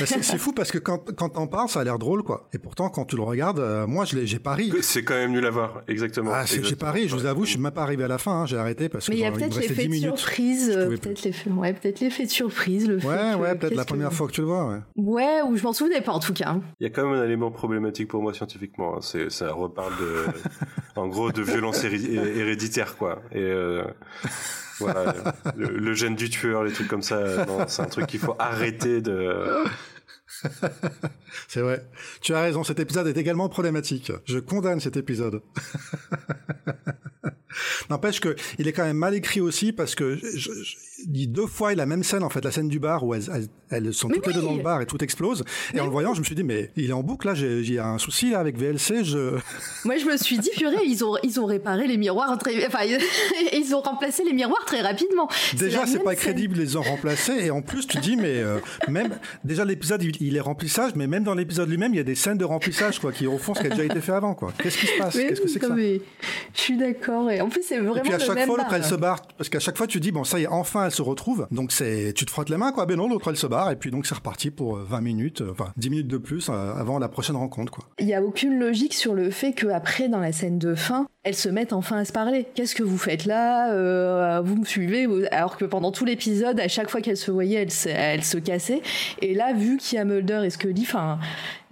Mais 0.00 0.06
C'est 0.06 0.22
c'est 0.22 0.38
fou 0.38 0.52
parce 0.52 0.70
que 0.72 0.78
quand, 0.78 1.12
quand 1.16 1.28
t'en 1.30 1.46
parles, 1.46 1.68
ça 1.68 1.80
a 1.80 1.84
l'air 1.84 1.98
drôle, 1.98 2.22
quoi. 2.22 2.48
Et 2.52 2.58
pourtant, 2.58 2.88
quand 2.88 3.04
tu 3.04 3.16
le 3.16 3.22
regardes, 3.22 3.58
euh, 3.60 3.86
moi, 3.86 4.04
j'ai 4.04 4.38
pas 4.38 4.54
ri. 4.54 4.72
C'est 4.82 5.02
quand 5.04 5.14
même 5.14 5.32
nul 5.32 5.44
à 5.46 5.50
voir, 5.50 5.82
exactement. 5.88 6.30
Ah, 6.34 6.44
j'ai 6.46 6.76
pas 6.76 6.90
ri, 6.90 7.08
je 7.08 7.14
vous 7.16 7.26
avoue, 7.26 7.44
je 7.44 7.50
suis 7.50 7.60
même 7.60 7.72
pas 7.72 7.82
arrivé 7.82 8.04
à 8.04 8.08
la 8.08 8.18
fin, 8.18 8.42
hein, 8.42 8.46
j'ai 8.46 8.56
arrêté 8.56 8.88
parce 8.88 9.06
que 9.06 9.10
Mais 9.12 9.18
il 9.18 9.20
y 9.22 9.26
a 9.26 9.32
peut-être 9.32 9.58
l'effet 9.58 9.86
10 9.86 10.00
de 10.00 10.06
surprise, 10.16 10.72
peut-être 10.74 11.22
l'effet, 11.24 11.50
ouais, 11.50 11.74
l'effet 12.00 12.24
de 12.26 12.30
surprise, 12.30 12.88
le 12.88 12.98
fait 13.00 13.06
Ouais, 13.06 13.14
que- 13.34 13.38
ouais, 13.38 13.54
peut-être 13.54 13.74
la 13.74 13.82
que- 13.84 13.88
première 13.88 14.12
fois 14.12 14.26
que 14.28 14.32
tu 14.32 14.40
le 14.40 14.46
vois, 14.46 14.66
ouais. 14.68 14.78
Ouais, 14.96 15.40
ou 15.48 15.56
je 15.56 15.62
m'en 15.62 15.72
souvenais 15.72 16.00
pas 16.00 16.12
en 16.12 16.18
tout 16.20 16.32
cas. 16.32 16.56
Il 16.80 16.84
y 16.84 16.86
a 16.86 16.90
quand 16.90 17.08
même 17.08 17.18
un 17.20 17.24
élément 17.24 17.50
problématique 17.50 18.08
pour 18.08 18.22
moi 18.22 18.32
scientifiquement. 18.34 18.96
hein. 18.96 19.00
C'est, 19.02 19.30
ça 19.30 19.52
reparle 19.52 19.92
de, 20.00 20.24
en 20.96 21.06
gros, 21.08 21.32
de 21.32 21.42
violence 21.42 21.82
héréditaire, 21.84 22.96
quoi. 22.96 23.20
Et 23.32 23.38
euh, 23.40 23.82
voilà, 24.78 25.34
le, 25.56 25.68
le 25.68 25.94
gène 25.94 26.16
du 26.16 26.28
tueur, 26.30 26.64
les 26.64 26.72
trucs 26.72 26.88
comme 26.88 27.02
ça, 27.02 27.46
c'est 27.68 27.82
un 27.82 27.86
truc 27.86 28.06
qu'il 28.06 28.20
faut 28.20 28.36
arrêter 28.38 29.00
de. 29.00 29.64
C'est 31.48 31.60
vrai. 31.60 31.86
Tu 32.20 32.34
as 32.34 32.42
raison, 32.42 32.64
cet 32.64 32.80
épisode 32.80 33.06
est 33.06 33.16
également 33.16 33.48
problématique. 33.48 34.10
Je 34.24 34.38
condamne 34.38 34.80
cet 34.80 34.96
épisode. 34.96 35.42
N'empêche 37.90 38.20
que 38.20 38.34
il 38.58 38.66
est 38.66 38.72
quand 38.72 38.84
même 38.84 38.96
mal 38.96 39.14
écrit 39.14 39.40
aussi 39.40 39.72
parce 39.72 39.94
que 39.94 40.16
je, 40.16 40.50
je- 40.62 40.76
deux 41.06 41.46
fois 41.46 41.72
il 41.72 41.80
a 41.80 41.82
la 41.82 41.86
même 41.86 42.02
scène 42.04 42.22
en 42.22 42.30
fait, 42.30 42.44
la 42.44 42.50
scène 42.50 42.68
du 42.68 42.78
bar 42.78 43.04
où 43.04 43.14
elles, 43.14 43.24
elles- 43.34 43.46
elles 43.70 43.92
sont 43.94 44.08
Mais 44.08 44.16
toutes 44.16 44.28
les 44.28 44.32
deux 44.34 44.40
oui. 44.40 44.46
dans 44.46 44.54
le 44.56 44.62
bar 44.62 44.80
et 44.82 44.86
tout 44.86 45.02
explose. 45.02 45.42
Et 45.74 45.80
en 45.80 45.84
le 45.86 45.90
voyant, 45.90 46.14
je 46.14 46.20
me 46.20 46.24
suis 46.24 46.34
dit 46.34 46.44
mais 46.44 46.70
il 46.76 46.90
est 46.90 46.92
en 46.92 47.02
boucle 47.02 47.26
là, 47.26 47.34
j'ai 47.34 47.78
un 47.78 47.98
souci 47.98 48.30
là 48.30 48.38
avec 48.38 48.56
VLC. 48.58 49.04
Je 49.04 49.38
Moi 49.84 49.96
je 49.98 50.06
me 50.06 50.16
suis 50.16 50.38
dit 50.38 50.50
purée, 50.56 50.84
ils 50.86 51.04
ont 51.04 51.16
ils 51.22 51.40
ont 51.40 51.46
réparé 51.46 51.86
les 51.86 51.96
miroirs 51.96 52.36
très, 52.38 52.66
enfin 52.66 52.84
ils, 53.52 53.74
ont 53.74 53.80
remplacé 53.80 54.24
les 54.24 54.32
miroirs 54.32 54.64
très 54.66 54.80
rapidement. 54.80 55.28
déjà 55.58 55.86
c'est 55.86 55.98
pas 56.00 56.10
scène. 56.10 56.18
crédible, 56.20 56.56
ils 56.56 56.62
les 56.62 56.76
ont 56.76 56.82
remplacés 56.82 57.44
et 57.44 57.50
en 57.50 57.62
plus 57.62 57.86
tu 57.86 57.98
dis 57.98 58.16
mais 58.16 58.38
euh, 58.38 58.58
même 58.88 59.10
déjà 59.44 59.64
l'épisode 59.64 60.02
il, 60.02 60.20
il 60.20 60.36
est 60.36 60.40
remplissage, 60.40 60.92
mais 60.94 61.06
même 61.06 61.24
dans 61.24 61.34
l'épisode 61.34 61.68
lui-même 61.68 61.92
il 61.94 61.96
y 61.98 62.00
a 62.00 62.04
des 62.04 62.14
scènes 62.14 62.38
de 62.38 62.44
remplissage 62.44 62.98
quoi 63.00 63.12
qui 63.12 63.26
au 63.26 63.38
fond 63.38 63.54
ce 63.54 63.60
qui 63.60 63.66
a 63.66 63.70
déjà 63.70 63.84
été 63.84 64.00
fait 64.00 64.12
avant 64.12 64.34
quoi. 64.34 64.52
Qu'est-ce 64.62 64.78
qui 64.78 64.86
se 64.86 64.98
passe? 64.98 65.14
Oui, 65.14 65.26
Qu'est-ce 65.28 65.40
que 65.40 65.48
c'est 65.48 65.58
que 65.58 65.66
ça? 65.68 65.74
je 65.76 66.60
suis 66.60 66.76
d'accord. 66.76 67.30
Et 67.30 67.40
en 67.40 67.48
plus, 67.48 67.62
c'est 67.62 67.78
vraiment 67.78 67.96
Et 67.96 68.00
puis 68.00 68.12
à 68.12 68.18
le 68.18 68.24
chaque 68.24 68.46
fois, 68.46 68.56
l'autre, 68.56 68.72
elle 68.72 68.84
se 68.84 68.94
barre. 68.94 69.20
Parce 69.36 69.48
qu'à 69.48 69.58
chaque 69.60 69.76
fois, 69.76 69.86
tu 69.86 70.00
dis, 70.00 70.12
bon, 70.12 70.24
ça 70.24 70.38
y 70.38 70.44
est, 70.44 70.46
enfin, 70.46 70.90
se 70.94 71.02
retrouvent. 71.02 71.46
Donc 71.50 71.72
c'est, 71.72 72.12
tu 72.14 72.24
te 72.24 72.30
frottes 72.30 72.50
les 72.50 72.56
mains, 72.56 72.72
quoi. 72.72 72.86
Ben 72.86 72.96
non, 72.96 73.08
l'autre 73.08 73.30
elle 73.30 73.36
se 73.36 73.46
barre, 73.46 73.70
et 73.70 73.76
puis 73.76 73.90
donc 73.90 74.06
c'est 74.06 74.14
reparti 74.14 74.50
pour 74.50 74.76
20 74.76 75.00
minutes, 75.00 75.42
enfin 75.50 75.72
10 75.76 75.90
minutes 75.90 76.08
de 76.08 76.18
plus 76.18 76.48
avant 76.48 76.98
la 76.98 77.08
prochaine 77.08 77.36
rencontre, 77.36 77.72
quoi. 77.72 77.84
Il 77.98 78.06
y 78.06 78.14
a 78.14 78.22
aucune 78.22 78.58
logique 78.58 78.94
sur 78.94 79.14
le 79.14 79.30
fait 79.30 79.52
que 79.52 79.66
après 79.66 80.08
dans 80.08 80.20
la 80.20 80.32
scène 80.32 80.58
de 80.58 80.74
fin, 80.74 81.06
elles 81.22 81.34
se 81.34 81.48
mettent 81.48 81.72
enfin 81.72 81.98
à 81.98 82.04
se 82.04 82.12
parler. 82.12 82.46
Qu'est-ce 82.54 82.74
que 82.74 82.82
vous 82.82 82.98
faites 82.98 83.24
là 83.24 84.40
Vous 84.42 84.56
me 84.56 84.64
suivez 84.64 85.08
Alors 85.30 85.56
que 85.56 85.64
pendant 85.64 85.92
tout 85.92 86.04
l'épisode, 86.04 86.60
à 86.60 86.68
chaque 86.68 86.90
fois 86.90 87.00
qu'elles 87.00 87.16
se 87.16 87.30
voyaient, 87.30 87.62
elles 87.62 87.70
se, 87.70 87.88
elles 87.88 88.24
se 88.24 88.38
cassaient. 88.38 88.82
Et 89.20 89.34
là, 89.34 89.52
vu 89.52 89.78
qu'il 89.78 89.96
y 89.96 90.00
a 90.00 90.04
Mulder 90.04 90.42
et 90.44 90.50
Scully, 90.50 90.82
enfin, 90.82 91.18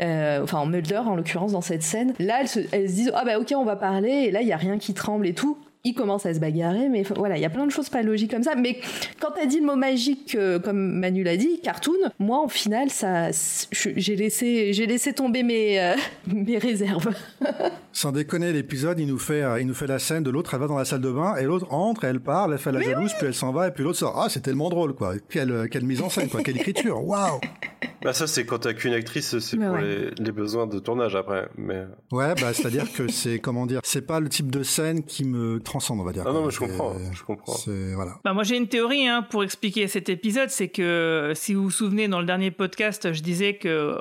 euh, 0.00 0.42
enfin 0.42 0.64
Mulder 0.66 1.02
en 1.06 1.16
l'occurrence 1.16 1.52
dans 1.52 1.60
cette 1.60 1.82
scène, 1.82 2.14
là 2.18 2.38
elles 2.40 2.48
se, 2.48 2.60
elles 2.72 2.88
se 2.88 2.94
disent 2.94 3.12
ah 3.14 3.24
bah 3.24 3.38
ok 3.38 3.52
on 3.56 3.64
va 3.64 3.76
parler 3.76 4.10
et 4.10 4.30
là 4.30 4.42
il 4.42 4.48
y 4.48 4.52
a 4.52 4.56
rien 4.56 4.78
qui 4.78 4.94
tremble 4.94 5.26
et 5.26 5.34
tout 5.34 5.58
il 5.84 5.94
commence 5.94 6.26
à 6.26 6.34
se 6.34 6.38
bagarrer, 6.38 6.88
mais 6.88 7.02
voilà, 7.16 7.36
il 7.36 7.40
y 7.40 7.44
a 7.44 7.50
plein 7.50 7.66
de 7.66 7.72
choses 7.72 7.88
pas 7.88 8.02
logiques 8.02 8.30
comme 8.30 8.44
ça. 8.44 8.54
Mais 8.54 8.78
quand 9.20 9.32
t'as 9.34 9.46
dit 9.46 9.58
le 9.58 9.66
mot 9.66 9.74
magique, 9.74 10.36
euh, 10.36 10.60
comme 10.60 10.98
Manu 11.00 11.24
l'a 11.24 11.36
dit, 11.36 11.60
cartoon, 11.60 11.92
moi, 12.20 12.44
au 12.44 12.48
final, 12.48 12.88
ça, 12.90 13.30
j'ai 13.72 14.14
laissé, 14.14 14.72
j'ai 14.72 14.86
laissé 14.86 15.12
tomber 15.12 15.42
mes, 15.42 15.80
euh, 15.80 15.96
mes 16.32 16.58
réserves. 16.58 17.12
Sans 17.92 18.12
déconner, 18.12 18.52
l'épisode, 18.52 19.00
il 19.00 19.08
nous 19.08 19.18
fait, 19.18 19.42
euh, 19.42 19.60
il 19.60 19.66
nous 19.66 19.74
fait 19.74 19.88
la 19.88 19.98
scène 19.98 20.22
de 20.22 20.30
l'autre, 20.30 20.54
elle 20.54 20.60
va 20.60 20.68
dans 20.68 20.78
la 20.78 20.84
salle 20.84 21.00
de 21.00 21.10
bain, 21.10 21.34
et 21.36 21.42
l'autre 21.42 21.72
entre, 21.72 22.04
elle 22.04 22.20
parle, 22.20 22.52
elle 22.52 22.58
fait 22.58 22.72
la 22.72 22.80
jalouse, 22.80 23.12
puis 23.18 23.26
elle 23.26 23.34
s'en 23.34 23.52
va, 23.52 23.66
et 23.68 23.70
puis 23.72 23.82
l'autre 23.82 23.98
sort. 23.98 24.16
Ah, 24.16 24.28
c'est 24.28 24.40
tellement 24.40 24.70
drôle, 24.70 24.94
quoi. 24.94 25.14
Quelle, 25.28 25.68
quelle 25.68 25.84
mise 25.84 26.00
en 26.00 26.10
scène, 26.10 26.28
quoi. 26.28 26.42
Quelle 26.42 26.58
écriture. 26.58 27.04
Waouh! 27.04 27.40
Bah, 28.02 28.12
ça, 28.12 28.26
c'est 28.26 28.44
quand 28.44 28.58
t'as 28.58 28.72
qu'une 28.72 28.94
actrice, 28.94 29.38
c'est 29.38 29.56
pour 29.56 29.76
les, 29.76 30.10
les, 30.18 30.32
besoins 30.32 30.66
de 30.66 30.78
tournage 30.78 31.14
après. 31.14 31.48
Mais... 31.56 31.84
Ouais, 32.10 32.34
bah, 32.40 32.52
c'est-à-dire 32.52 32.92
que 32.92 33.08
c'est, 33.08 33.38
comment 33.38 33.66
dire, 33.66 33.80
c'est 33.84 34.06
pas 34.06 34.20
le 34.20 34.28
type 34.28 34.50
de 34.50 34.62
scène 34.62 35.02
qui 35.04 35.24
me 35.24 35.60
transcende, 35.72 36.00
on 36.00 36.04
va 36.04 36.12
dire. 36.12 36.24
Ah 36.26 36.32
non, 36.32 36.44
mais 36.44 36.50
je 36.50 36.58
comprends, 36.58 36.94
je 37.12 37.22
comprends. 37.22 37.56
Voilà. 37.94 38.12
Bah 38.24 38.34
moi 38.34 38.42
j'ai 38.42 38.56
une 38.56 38.68
théorie 38.68 39.08
hein, 39.08 39.22
pour 39.22 39.42
expliquer 39.42 39.88
cet 39.88 40.08
épisode, 40.08 40.50
c'est 40.50 40.68
que 40.68 41.32
si 41.34 41.54
vous 41.54 41.64
vous 41.64 41.70
souvenez 41.70 42.08
dans 42.08 42.20
le 42.20 42.26
dernier 42.26 42.50
podcast, 42.50 43.12
je 43.12 43.22
disais 43.22 43.54
que 43.54 43.98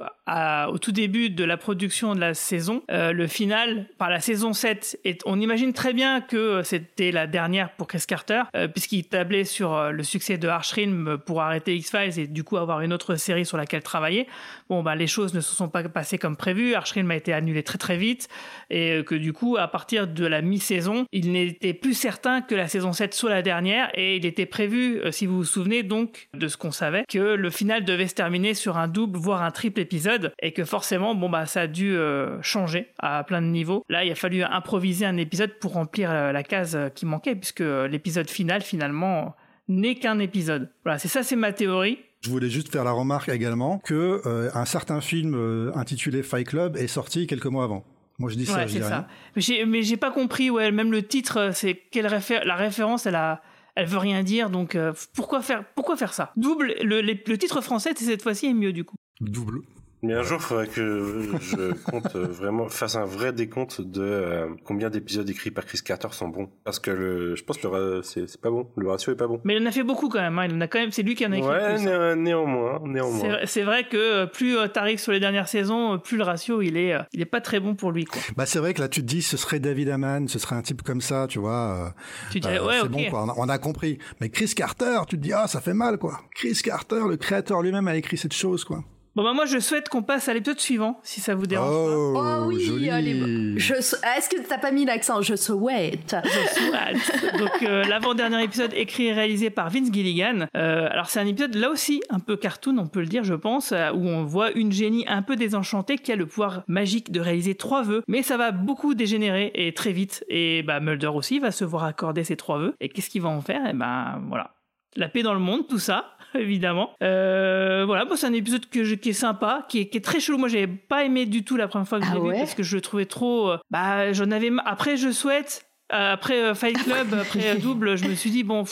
au 0.69 0.77
tout 0.77 0.91
début 0.91 1.29
de 1.29 1.43
la 1.43 1.57
production 1.57 2.15
de 2.15 2.19
la 2.19 2.33
saison, 2.33 2.83
euh, 2.91 3.11
le 3.11 3.27
final, 3.27 3.87
par 3.97 4.09
la 4.09 4.19
saison 4.19 4.53
7, 4.53 4.99
et 5.03 5.17
on 5.25 5.39
imagine 5.39 5.73
très 5.73 5.93
bien 5.93 6.21
que 6.21 6.61
c'était 6.63 7.11
la 7.11 7.27
dernière 7.27 7.71
pour 7.75 7.87
Chris 7.87 8.03
Carter, 8.07 8.43
euh, 8.55 8.67
puisqu'il 8.67 9.05
tablait 9.07 9.43
sur 9.43 9.73
euh, 9.73 9.91
le 9.91 10.03
succès 10.03 10.37
de 10.37 10.47
Archrim 10.47 11.17
pour 11.25 11.41
arrêter 11.41 11.75
X-Files 11.75 12.19
et 12.19 12.27
du 12.27 12.43
coup 12.43 12.57
avoir 12.57 12.81
une 12.81 12.93
autre 12.93 13.15
série 13.15 13.45
sur 13.45 13.57
laquelle 13.57 13.83
travailler. 13.83 14.27
Bon, 14.71 14.83
bah 14.83 14.95
les 14.95 15.07
choses 15.07 15.33
ne 15.33 15.41
se 15.41 15.53
sont 15.53 15.67
pas 15.67 15.83
passées 15.89 16.17
comme 16.17 16.37
prévu, 16.37 16.75
Archrim 16.75 17.11
a 17.11 17.15
été 17.17 17.33
annulé 17.33 17.61
très 17.61 17.77
très 17.77 17.97
vite, 17.97 18.29
et 18.69 19.03
que 19.05 19.15
du 19.15 19.33
coup, 19.33 19.57
à 19.57 19.67
partir 19.67 20.07
de 20.07 20.25
la 20.25 20.41
mi-saison, 20.41 21.05
il 21.11 21.33
n'était 21.33 21.73
plus 21.73 21.93
certain 21.93 22.41
que 22.41 22.55
la 22.55 22.69
saison 22.69 22.93
7 22.93 23.13
soit 23.13 23.29
la 23.29 23.41
dernière, 23.41 23.91
et 23.95 24.15
il 24.15 24.25
était 24.25 24.45
prévu, 24.45 25.01
si 25.11 25.25
vous 25.25 25.35
vous 25.35 25.43
souvenez 25.43 25.83
donc 25.83 26.29
de 26.33 26.47
ce 26.47 26.55
qu'on 26.55 26.71
savait, 26.71 27.03
que 27.09 27.17
le 27.17 27.49
final 27.49 27.83
devait 27.83 28.07
se 28.07 28.15
terminer 28.15 28.53
sur 28.53 28.77
un 28.77 28.87
double, 28.87 29.19
voire 29.19 29.43
un 29.43 29.51
triple 29.51 29.81
épisode 29.81 30.33
et 30.41 30.53
que 30.53 30.63
forcément, 30.63 31.15
bon 31.15 31.29
bah 31.29 31.45
ça 31.45 31.61
a 31.61 31.67
dû 31.67 31.95
euh, 31.97 32.41
changer 32.41 32.87
à 32.99 33.23
plein 33.25 33.41
de 33.41 33.47
niveaux. 33.47 33.83
Là, 33.89 34.05
il 34.05 34.11
a 34.11 34.15
fallu 34.15 34.41
improviser 34.41 35.05
un 35.05 35.17
épisode 35.17 35.51
pour 35.59 35.73
remplir 35.73 36.09
euh, 36.11 36.31
la, 36.31 36.43
case 36.43 36.75
euh, 36.75 36.89
qui 36.89 37.05
manquait, 37.05 37.35
puisque 37.35 37.59
l'épisode 37.59 38.29
final 38.29 38.61
finalement 38.61 39.35
n'est 39.67 39.95
qu'un 39.95 40.19
épisode. 40.19 40.69
Voilà, 40.83 40.97
c'est 40.97 41.07
ça, 41.07 41.23
c'est 41.23 41.35
ma 41.35 41.51
théorie. 41.53 41.99
Je 42.21 42.29
voulais 42.29 42.49
juste 42.49 42.71
faire 42.71 42.83
la 42.83 42.91
remarque 42.91 43.29
également 43.29 43.79
que 43.79 44.21
un 44.53 44.65
certain 44.65 45.01
film 45.01 45.71
intitulé 45.75 46.23
Fight 46.23 46.47
Club 46.47 46.77
est 46.77 46.87
sorti 46.87 47.27
quelques 47.27 47.47
mois 47.47 47.63
avant. 47.63 47.83
Moi, 48.19 48.29
je 48.29 48.35
dis 48.35 48.45
ça, 48.45 48.67
je 48.67 48.73
dis 48.73 48.83
ça. 48.83 49.07
Rien. 49.35 49.65
Mais 49.65 49.81
j'ai 49.81 49.97
pas 49.97 50.11
compris, 50.11 50.51
ouais, 50.51 50.71
même 50.71 50.91
le 50.91 51.01
titre, 51.01 51.49
c'est 51.53 51.73
quelle 51.91 52.05
la 52.05 52.55
référence, 52.55 53.07
elle 53.07 53.15
a, 53.15 53.41
elle 53.75 53.87
veut 53.87 53.97
rien 53.97 54.21
dire, 54.21 54.51
donc 54.51 54.77
pourquoi 55.15 55.41
faire, 55.41 55.63
pourquoi 55.73 55.97
faire 55.97 56.13
ça? 56.13 56.31
Double, 56.35 56.75
le, 56.83 57.01
le 57.01 57.37
titre 57.37 57.61
français 57.61 57.93
cette 57.95 58.21
fois-ci 58.21 58.45
est 58.45 58.53
mieux 58.53 58.73
du 58.73 58.83
coup. 58.83 58.95
Double. 59.19 59.61
Mais 60.03 60.15
un 60.15 60.23
jour, 60.23 60.39
il 60.39 60.43
faudrait 60.43 60.67
que 60.67 61.37
je 61.41 61.73
compte 61.91 62.15
euh, 62.15 62.25
vraiment, 62.25 62.67
fasse 62.69 62.95
un 62.95 63.05
vrai 63.05 63.33
décompte 63.33 63.81
de 63.81 64.01
euh, 64.01 64.47
combien 64.65 64.89
d'épisodes 64.89 65.29
écrits 65.29 65.51
par 65.51 65.65
Chris 65.65 65.81
Carter 65.85 66.07
sont 66.11 66.27
bons. 66.27 66.49
Parce 66.63 66.79
que 66.79 66.89
le, 66.89 67.35
je 67.35 67.43
pense 67.43 67.59
que 67.59 67.67
le, 67.67 68.01
c'est, 68.01 68.41
pas 68.41 68.49
bon. 68.49 68.67
Le 68.77 68.89
ratio 68.89 69.13
est 69.13 69.15
pas 69.15 69.27
bon. 69.27 69.39
Mais 69.43 69.57
il 69.57 69.61
en 69.61 69.65
a 69.67 69.71
fait 69.71 69.83
beaucoup 69.83 70.09
quand 70.09 70.19
même. 70.19 70.39
Hein. 70.39 70.47
Il 70.49 70.55
en 70.55 70.61
a 70.61 70.67
quand 70.67 70.79
même, 70.79 70.91
c'est 70.91 71.03
lui 71.03 71.13
qui 71.13 71.23
en 71.25 71.31
a 71.31 71.37
écrit 71.37 71.47
ouais, 71.47 71.75
plus. 71.75 71.87
Hein. 71.87 72.15
néanmoins, 72.15 72.81
néanmoins. 72.83 73.37
C'est, 73.45 73.61
vrai 73.61 73.83
que 73.83 74.23
euh, 74.23 74.25
plus 74.25 74.57
t'arrives 74.73 74.99
sur 74.99 75.11
les 75.11 75.19
dernières 75.19 75.47
saisons, 75.47 75.99
plus 75.99 76.17
le 76.17 76.23
ratio 76.23 76.61
il 76.63 76.77
est, 76.77 76.95
il 77.13 77.21
est 77.21 77.25
pas 77.25 77.41
très 77.41 77.59
bon 77.59 77.75
pour 77.75 77.91
lui. 77.91 78.05
Quoi. 78.05 78.21
Bah 78.35 78.47
c'est 78.47 78.59
vrai 78.59 78.73
que 78.73 78.81
là 78.81 78.89
tu 78.89 79.01
te 79.01 79.05
dis, 79.05 79.21
ce 79.21 79.37
serait 79.37 79.59
David 79.59 79.89
Amann, 79.89 80.27
ce 80.27 80.39
serait 80.39 80.55
un 80.55 80.63
type 80.63 80.81
comme 80.81 81.01
ça, 81.01 81.27
tu 81.29 81.37
vois. 81.37 81.93
Tu 82.31 82.39
dirais, 82.39 82.59
ouais, 82.59 82.79
c'est 82.81 82.89
bon 82.89 83.09
quoi. 83.09 83.33
On 83.37 83.49
a, 83.49 83.57
compris. 83.59 83.99
Mais 84.19 84.29
Chris 84.29 84.53
Carter, 84.55 85.01
tu 85.07 85.17
te 85.17 85.21
dis, 85.21 85.33
ah 85.33 85.47
ça 85.47 85.61
fait 85.61 85.75
mal 85.75 85.99
quoi. 85.99 86.21
Chris 86.33 86.59
Carter, 86.63 87.01
le 87.07 87.17
créateur 87.17 87.61
lui-même 87.61 87.87
a 87.87 87.95
écrit 87.95 88.17
cette 88.17 88.33
chose 88.33 88.63
quoi. 88.63 88.83
Bon 89.13 89.23
bah 89.23 89.33
moi 89.33 89.45
je 89.45 89.59
souhaite 89.59 89.89
qu'on 89.89 90.03
passe 90.03 90.29
à 90.29 90.33
l'épisode 90.33 90.61
suivant, 90.61 90.97
si 91.03 91.19
ça 91.19 91.35
vous 91.35 91.45
dérange 91.45 91.75
oh, 91.75 92.13
pas. 92.13 92.39
Oh 92.39 92.45
oui, 92.47 92.61
joli. 92.61 92.89
allez. 92.89 93.59
Je, 93.59 93.73
est-ce 93.73 94.29
que 94.29 94.47
t'as 94.47 94.57
pas 94.57 94.71
mis 94.71 94.85
l'accent 94.85 95.21
Je 95.21 95.35
souhaite. 95.35 96.15
Je 96.23 96.59
souhaite. 96.61 97.37
Donc 97.37 97.61
euh, 97.63 97.83
l'avant-dernier 97.83 98.41
épisode 98.41 98.71
écrit 98.73 99.07
et 99.07 99.13
réalisé 99.13 99.49
par 99.49 99.69
Vince 99.69 99.91
Gilligan. 99.91 100.47
Euh, 100.55 100.87
alors 100.89 101.07
c'est 101.07 101.19
un 101.19 101.27
épisode 101.27 101.55
là 101.55 101.69
aussi 101.69 102.01
un 102.09 102.19
peu 102.19 102.37
cartoon, 102.37 102.77
on 102.77 102.87
peut 102.87 103.01
le 103.01 103.07
dire 103.07 103.25
je 103.25 103.33
pense, 103.33 103.73
euh, 103.73 103.91
où 103.91 104.07
on 104.07 104.23
voit 104.23 104.53
une 104.53 104.71
génie 104.71 105.03
un 105.09 105.23
peu 105.23 105.35
désenchantée 105.35 105.97
qui 105.97 106.13
a 106.13 106.15
le 106.15 106.25
pouvoir 106.25 106.63
magique 106.67 107.11
de 107.11 107.19
réaliser 107.19 107.55
trois 107.55 107.83
vœux, 107.83 108.03
mais 108.07 108.23
ça 108.23 108.37
va 108.37 108.51
beaucoup 108.51 108.93
dégénérer 108.93 109.51
et 109.55 109.73
très 109.73 109.91
vite. 109.91 110.23
Et 110.29 110.63
bah 110.63 110.79
Mulder 110.79 111.07
aussi 111.07 111.39
va 111.39 111.51
se 111.51 111.65
voir 111.65 111.83
accorder 111.83 112.23
ses 112.23 112.37
trois 112.37 112.59
vœux. 112.59 112.75
Et 112.79 112.87
qu'est-ce 112.87 113.09
qu'il 113.09 113.23
va 113.23 113.29
en 113.29 113.41
faire? 113.41 113.65
Et 113.65 113.71
eh 113.71 113.73
ben 113.73 114.21
voilà. 114.29 114.51
La 114.95 115.09
paix 115.09 115.21
dans 115.23 115.33
le 115.33 115.39
monde, 115.39 115.67
tout 115.67 115.79
ça. 115.79 116.17
évidemment. 116.35 116.91
Euh, 117.03 117.83
voilà, 117.85 118.05
bon, 118.05 118.15
c'est 118.15 118.27
un 118.27 118.33
épisode 118.33 118.67
que 118.69 118.83
je, 118.83 118.95
qui 118.95 119.09
est 119.09 119.13
sympa, 119.13 119.65
qui 119.69 119.79
est, 119.79 119.89
qui 119.89 119.97
est 119.97 120.01
très 120.01 120.19
chelou. 120.19 120.37
Moi, 120.37 120.49
j'avais 120.49 120.67
pas 120.67 121.03
aimé 121.03 121.25
du 121.25 121.43
tout 121.43 121.57
la 121.57 121.67
première 121.67 121.87
fois 121.87 121.99
que 121.99 122.05
je 122.05 122.11
l'ai 122.11 122.19
ah 122.19 122.33
vu 122.33 122.39
parce 122.39 122.55
que 122.55 122.63
je 122.63 122.75
le 122.75 122.81
trouvais 122.81 123.05
trop. 123.05 123.51
Euh, 123.51 123.57
bah, 123.69 124.13
j'en 124.13 124.31
avais. 124.31 124.51
Après, 124.65 124.97
je 124.97 125.11
souhaite. 125.11 125.67
Euh, 125.93 126.13
après 126.13 126.55
Fight 126.55 126.81
Club, 126.83 127.13
après 127.13 127.55
Double, 127.57 127.97
je 127.97 128.07
me 128.07 128.15
suis 128.15 128.29
dit 128.29 128.43
bon 128.43 128.63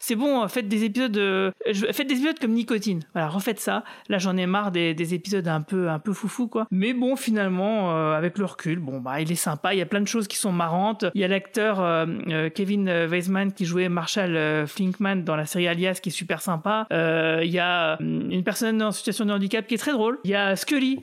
c'est 0.00 0.14
bon, 0.14 0.46
faites 0.48 0.68
des 0.68 0.84
épisodes, 0.84 1.16
euh, 1.16 1.50
faites 1.92 2.06
des 2.06 2.14
épisodes 2.14 2.38
comme 2.38 2.52
Nicotine. 2.52 3.00
Voilà, 3.14 3.28
refaites 3.28 3.60
ça. 3.60 3.84
Là, 4.08 4.18
j'en 4.18 4.36
ai 4.36 4.46
marre 4.46 4.70
des, 4.70 4.94
des, 4.94 5.14
épisodes 5.14 5.46
un 5.48 5.60
peu, 5.60 5.88
un 5.88 5.98
peu 5.98 6.12
foufou, 6.12 6.46
quoi. 6.46 6.66
Mais 6.70 6.92
bon, 6.92 7.16
finalement, 7.16 7.94
euh, 7.96 8.12
avec 8.12 8.38
le 8.38 8.44
recul, 8.44 8.78
bon, 8.78 9.00
bah, 9.00 9.20
il 9.20 9.32
est 9.32 9.36
sympa. 9.36 9.74
Il 9.74 9.78
y 9.78 9.82
a 9.82 9.86
plein 9.86 10.00
de 10.00 10.06
choses 10.06 10.28
qui 10.28 10.36
sont 10.36 10.52
marrantes. 10.52 11.04
Il 11.14 11.20
y 11.20 11.24
a 11.24 11.28
l'acteur 11.28 11.80
euh, 11.80 12.48
Kevin 12.54 12.88
Weisman 13.06 13.52
qui 13.52 13.64
jouait 13.64 13.88
Marshall 13.88 14.66
Flinkman 14.66 15.24
dans 15.24 15.36
la 15.36 15.46
série 15.46 15.66
Alias, 15.66 15.98
qui 16.02 16.10
est 16.10 16.12
super 16.12 16.42
sympa. 16.42 16.86
il 16.90 17.50
y 17.50 17.58
a 17.58 17.98
une 18.00 18.44
personne 18.44 18.82
en 18.82 18.92
situation 18.92 19.24
de 19.24 19.32
handicap 19.32 19.66
qui 19.66 19.74
est 19.74 19.78
très 19.78 19.92
drôle. 19.92 20.18
Il 20.24 20.30
y 20.30 20.34
a 20.34 20.54
Scully 20.56 21.00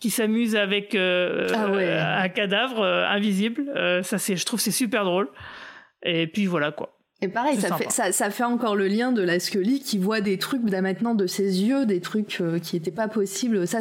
qui, 0.00 0.10
s'amuse 0.10 0.56
avec 0.56 0.94
ah 0.94 2.22
un 2.22 2.28
cadavre 2.28 2.84
invisible. 2.84 3.64
ça, 4.02 4.18
c'est, 4.18 4.36
je 4.36 4.44
trouve, 4.44 4.60
c'est 4.60 4.70
super 4.70 5.04
drôle. 5.04 5.28
Et 6.02 6.26
puis 6.26 6.46
voilà 6.46 6.70
quoi. 6.72 6.97
Et 7.20 7.26
pareil, 7.26 7.60
ça 7.60 7.76
fait, 7.76 7.90
ça, 7.90 8.12
ça 8.12 8.30
fait, 8.30 8.44
encore 8.44 8.76
le 8.76 8.86
lien 8.86 9.10
de 9.10 9.22
la 9.22 9.40
Scully 9.40 9.80
qui 9.80 9.98
voit 9.98 10.20
des 10.20 10.38
trucs 10.38 10.62
maintenant 10.62 11.16
de 11.16 11.26
ses 11.26 11.64
yeux, 11.64 11.84
des 11.84 12.00
trucs 12.00 12.40
euh, 12.40 12.60
qui 12.60 12.76
n'étaient 12.76 12.92
pas 12.92 13.08
possibles. 13.08 13.66
Ça, 13.66 13.80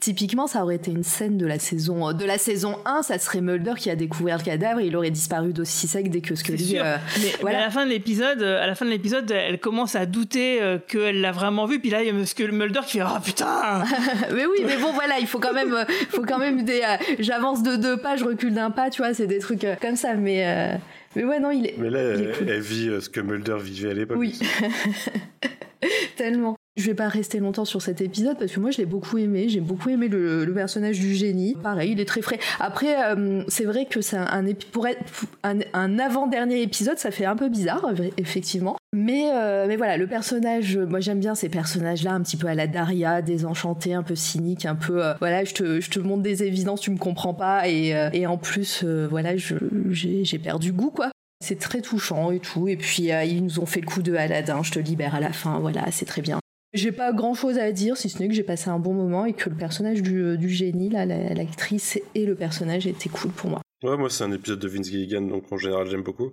typiquement, 0.00 0.46
ça 0.46 0.62
aurait 0.62 0.74
été 0.74 0.90
une 0.90 1.02
scène 1.02 1.38
de 1.38 1.46
la 1.46 1.58
saison 1.58 2.12
de 2.12 2.24
la 2.26 2.36
saison 2.36 2.76
1, 2.84 3.00
ça 3.02 3.18
serait 3.18 3.40
Mulder 3.40 3.72
qui 3.78 3.88
a 3.88 3.96
découvert 3.96 4.36
le 4.36 4.44
cadavre, 4.44 4.82
il 4.82 4.94
aurait 4.96 5.10
disparu 5.10 5.54
d'aussi 5.54 5.88
sec 5.88 6.10
dès 6.10 6.20
que 6.20 6.34
Scully. 6.34 6.78
Euh, 6.78 6.98
mais, 7.22 7.32
voilà. 7.40 7.58
à 7.58 7.60
la 7.62 7.70
fin 7.70 7.86
de 7.86 7.90
l'épisode, 7.90 8.42
euh, 8.42 8.62
à 8.62 8.66
la 8.66 8.74
fin 8.74 8.84
de 8.84 8.90
l'épisode, 8.90 9.30
elle 9.30 9.58
commence 9.58 9.96
à 9.96 10.04
douter 10.04 10.60
qu'elle 10.86 11.22
l'a 11.22 11.32
vraiment 11.32 11.64
vu, 11.64 11.80
puis 11.80 11.88
là 11.88 12.02
il 12.02 12.08
y 12.08 12.10
a 12.10 12.48
Mulder 12.52 12.80
qui 12.86 12.98
fait 12.98 13.04
oh 13.04 13.20
putain. 13.24 13.82
mais 14.34 14.44
oui, 14.44 14.62
mais 14.66 14.76
bon 14.76 14.92
voilà, 14.92 15.18
il 15.20 15.26
faut 15.26 15.40
quand 15.40 15.54
même, 15.54 15.74
faut 16.10 16.22
quand 16.22 16.38
même 16.38 16.64
des. 16.64 16.82
J'avance 17.18 17.62
de 17.62 17.76
deux 17.76 17.96
pas, 17.96 18.16
je 18.16 18.24
recule 18.24 18.52
d'un 18.52 18.70
pas, 18.70 18.90
tu 18.90 19.00
vois, 19.00 19.14
c'est 19.14 19.26
des 19.26 19.38
trucs 19.38 19.66
comme 19.80 19.96
ça, 19.96 20.12
mais. 20.12 20.78
Mais 21.16 21.24
ouais, 21.24 21.40
non, 21.40 21.50
il 21.50 21.66
est. 21.66 21.76
Mais 21.78 21.90
là, 21.90 22.00
elle, 22.00 22.60
vit 22.60 22.88
euh, 22.88 23.00
ce 23.00 23.08
que 23.08 23.20
Mulder 23.20 23.58
vivait 23.60 23.90
à 23.90 23.94
l'époque. 23.94 24.18
Oui. 24.18 24.38
Tellement. 26.16 26.56
Je 26.76 26.86
vais 26.86 26.94
pas 26.94 27.06
rester 27.06 27.38
longtemps 27.38 27.64
sur 27.64 27.80
cet 27.80 28.00
épisode 28.00 28.36
parce 28.36 28.50
que 28.50 28.58
moi 28.58 28.72
je 28.72 28.78
l'ai 28.78 28.84
beaucoup 28.84 29.16
aimé, 29.18 29.48
j'ai 29.48 29.60
beaucoup 29.60 29.90
aimé 29.90 30.08
le, 30.08 30.52
personnage 30.54 30.98
du 30.98 31.14
génie. 31.14 31.56
Pareil, 31.62 31.92
il 31.92 32.00
est 32.00 32.04
très 32.04 32.20
frais. 32.20 32.40
Après, 32.58 33.12
euh, 33.12 33.44
c'est 33.46 33.64
vrai 33.64 33.86
que 33.86 34.00
c'est 34.00 34.16
un, 34.16 34.44
pour 34.72 34.88
être 34.88 34.98
un, 35.44 35.98
avant-dernier 36.00 36.62
épisode, 36.62 36.98
ça 36.98 37.12
fait 37.12 37.26
un 37.26 37.36
peu 37.36 37.48
bizarre, 37.48 37.92
effectivement. 38.16 38.76
Mais, 38.92 39.30
euh, 39.32 39.66
mais 39.68 39.76
voilà, 39.76 39.96
le 39.96 40.08
personnage, 40.08 40.76
moi 40.76 40.98
j'aime 40.98 41.20
bien 41.20 41.36
ces 41.36 41.48
personnages-là, 41.48 42.12
un 42.12 42.22
petit 42.22 42.36
peu 42.36 42.48
à 42.48 42.54
la 42.54 42.66
Daria, 42.66 43.22
désenchanté, 43.22 43.94
un 43.94 44.02
peu 44.02 44.16
cynique, 44.16 44.66
un 44.66 44.74
peu, 44.74 45.04
euh, 45.04 45.14
voilà, 45.20 45.44
je 45.44 45.54
te, 45.54 45.80
je 45.80 45.90
te 45.90 46.00
montre 46.00 46.22
des 46.22 46.42
évidences, 46.42 46.80
tu 46.80 46.90
me 46.90 46.98
comprends 46.98 47.34
pas, 47.34 47.68
et, 47.68 47.94
et 48.12 48.26
en 48.26 48.36
plus, 48.36 48.84
voilà, 48.84 49.36
j'ai 49.36 50.38
perdu 50.38 50.72
goût, 50.72 50.90
quoi. 50.90 51.10
C'est 51.44 51.58
très 51.58 51.82
touchant 51.82 52.30
et 52.30 52.38
tout. 52.38 52.68
Et 52.68 52.76
puis, 52.76 53.10
ils 53.26 53.44
nous 53.44 53.60
ont 53.60 53.66
fait 53.66 53.80
le 53.80 53.86
coup 53.86 54.02
de 54.02 54.14
Aladdin, 54.14 54.62
je 54.62 54.72
te 54.72 54.78
libère 54.80 55.14
à 55.14 55.20
la 55.20 55.32
fin, 55.32 55.58
voilà, 55.60 55.84
c'est 55.90 56.06
très 56.06 56.22
bien. 56.22 56.40
J'ai 56.74 56.92
pas 56.92 57.12
grand 57.12 57.34
chose 57.34 57.58
à 57.58 57.72
dire, 57.72 57.96
si 57.96 58.08
ce 58.08 58.18
n'est 58.18 58.28
que 58.28 58.34
j'ai 58.34 58.42
passé 58.42 58.68
un 58.68 58.78
bon 58.78 58.92
moment 58.92 59.24
et 59.24 59.32
que 59.32 59.48
le 59.48 59.56
personnage 59.56 60.02
du, 60.02 60.22
euh, 60.22 60.48
génie, 60.48 60.90
l'actrice 60.90 62.00
et 62.14 62.26
le 62.26 62.34
personnage 62.34 62.86
étaient 62.86 63.08
cool 63.08 63.30
pour 63.30 63.48
moi. 63.48 63.60
Ouais, 63.84 63.98
moi 63.98 64.08
c'est 64.08 64.24
un 64.24 64.32
épisode 64.32 64.60
de 64.60 64.68
Vince 64.68 64.88
Gilligan, 64.88 65.20
donc 65.20 65.52
en 65.52 65.58
général 65.58 65.86
j'aime 65.88 66.02
beaucoup. 66.02 66.32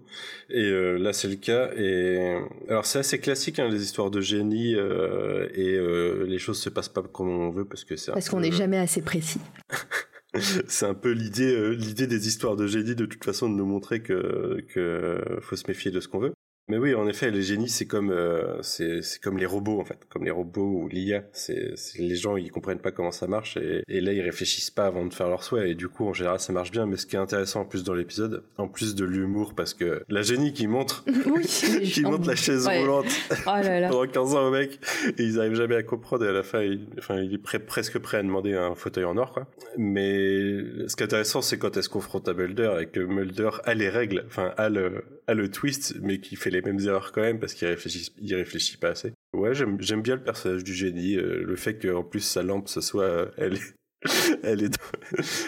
Et 0.50 0.64
euh, 0.64 0.98
là 0.98 1.12
c'est 1.12 1.28
le 1.28 1.36
cas. 1.36 1.70
Et 1.76 2.38
alors 2.70 2.86
c'est 2.86 3.00
assez 3.00 3.20
classique 3.20 3.60
hein, 3.60 3.68
les 3.68 3.84
histoires 3.84 4.10
de 4.10 4.22
génie 4.22 4.74
euh, 4.74 5.50
et 5.54 5.76
euh, 5.76 6.26
les 6.26 6.40
choses 6.40 6.60
se 6.60 6.70
passent 6.70 6.88
pas 6.88 7.02
comme 7.02 7.28
on 7.28 7.50
veut 7.50 7.66
parce 7.66 7.84
que 7.84 7.98
c'est 7.98 8.14
parce 8.14 8.30
qu'on 8.30 8.40
n'est 8.40 8.54
jamais 8.54 8.78
assez 8.78 9.02
précis. 9.02 9.42
c'est 10.68 10.86
un 10.86 10.94
peu 10.94 11.12
l'idée 11.12 11.76
l'idée 11.76 12.08
des 12.08 12.30
histoires 12.30 12.56
de 12.56 12.68
génie 12.68 12.96
de 12.96 13.06
toute 13.06 13.26
façon 13.26 13.50
de 13.50 13.56
nous 13.56 13.66
montrer 13.66 14.02
que 14.02 14.64
que 14.74 15.22
faut 15.42 15.58
se 15.58 15.68
méfier 15.68 15.92
de 15.92 16.00
ce 16.00 16.08
qu'on 16.08 16.20
veut. 16.20 16.34
Mais 16.72 16.77
oui, 16.77 16.95
en 16.95 17.06
effet, 17.06 17.31
les 17.31 17.41
génies, 17.41 17.68
c'est 17.68 17.85
comme 17.85 18.11
euh, 18.11 18.61
c'est 18.61 19.02
comme 19.22 19.38
les 19.38 19.45
robots 19.45 19.81
en 19.81 19.84
fait, 19.84 19.98
comme 20.07 20.23
les 20.23 20.31
robots 20.31 20.84
ou 20.84 20.88
l'IA. 20.88 21.23
C'est 21.34 21.73
les 21.99 22.15
gens 22.15 22.38
ils 22.38 22.49
comprennent 22.49 22.80
pas 22.80 22.91
comment 22.91 23.11
ça 23.11 23.27
marche 23.27 23.57
et, 23.57 23.84
et, 23.89 23.99
là 23.99 24.14
ils 24.14 24.22
réfléchissent 24.22 24.69
pas 24.72 24.85
avant 24.85 25.06
de 25.06 25.14
faire 25.14 25.27
leur 25.27 25.43
souhait 25.43 25.72
et 25.72 25.76
du 25.76 25.89
coup 25.89 26.07
en 26.07 26.14
général 26.14 26.39
ça 26.39 26.53
marche 26.53 26.72
bien. 26.72 26.85
Mais 26.85 26.95
ce 26.95 27.06
qui 27.06 27.18
est 27.18 27.19
intéressant 27.19 27.61
en 27.61 27.65
plus 27.65 27.84
dans 27.84 27.93
l'épisode, 27.93 28.43
en 28.57 28.69
plus 28.69 28.95
de 28.95 29.03
l'humour, 29.03 29.53
parce 29.53 29.73
que 29.73 30.06
la 30.07 30.22
génie 30.22 30.53
qui 30.53 30.68
montre, 30.68 31.03
qui 31.84 32.03
montre 32.03 32.26
la 32.26 32.38
chaise 32.38 32.65
roulante 32.65 33.07
oh 33.31 33.52
pendant 33.89 34.07
15 34.07 34.35
ans 34.35 34.48
au 34.48 34.52
mec 34.52 34.80
et 35.18 35.23
ils 35.23 35.41
arrivent 35.41 35.56
jamais 35.56 35.76
à 35.76 35.84
comprendre 35.84 36.23
et 36.23 36.30
à 36.30 36.31
la 36.31 36.43
fin 36.43 36.61
il, 36.61 36.88
enfin 36.98 37.19
il 37.19 37.34
est 37.34 37.60
presque 37.60 37.99
prêt 37.99 38.19
à 38.19 38.23
demander 38.23 38.53
un 38.53 38.76
fauteuil 38.76 39.03
en 39.03 39.18
or 39.18 39.34
quoi. 39.34 39.45
Mais 39.77 40.88
ce 40.88 40.95
qui 40.95 41.03
est 41.03 41.07
intéressant 41.07 41.41
c'est 41.41 41.57
quand 41.57 41.76
elle 41.76 41.84
se 41.84 41.89
confronte 41.89 42.30
à 42.30 42.34
Mulder 42.34 42.77
et 42.80 42.85
que 42.85 43.02
Mulder 43.02 43.49
a 43.65 43.73
les 43.73 43.89
règles, 43.89 44.23
enfin 44.26 44.53
a 44.56 44.69
le 44.69 45.03
a 45.27 45.34
le 45.34 45.49
twist 45.49 45.95
mais 46.02 46.19
qui 46.19 46.35
fait 46.35 46.49
les 46.49 46.61
mêmes 46.61 46.80
erreurs 46.80 47.11
quand 47.11 47.22
même 47.22 47.39
parce 47.39 47.53
qu'il 47.53 47.68
réfléchit, 47.68 48.11
réfléchit 48.31 48.77
pas 48.77 48.89
assez. 48.89 49.14
Ouais, 49.34 49.53
j'aime 49.53 50.02
bien 50.02 50.15
le 50.15 50.23
personnage 50.23 50.64
du 50.64 50.73
génie, 50.73 51.15
euh, 51.15 51.43
le 51.43 51.56
fait 51.56 51.80
qu'en 51.80 52.03
plus 52.03 52.19
sa 52.19 52.43
lampe 52.43 52.68
ce 52.68 52.81
soit, 52.81 53.03
euh, 53.03 53.31
elle 53.38 53.53
est, 53.53 53.76
elle 54.43 54.64
est, 54.64 54.77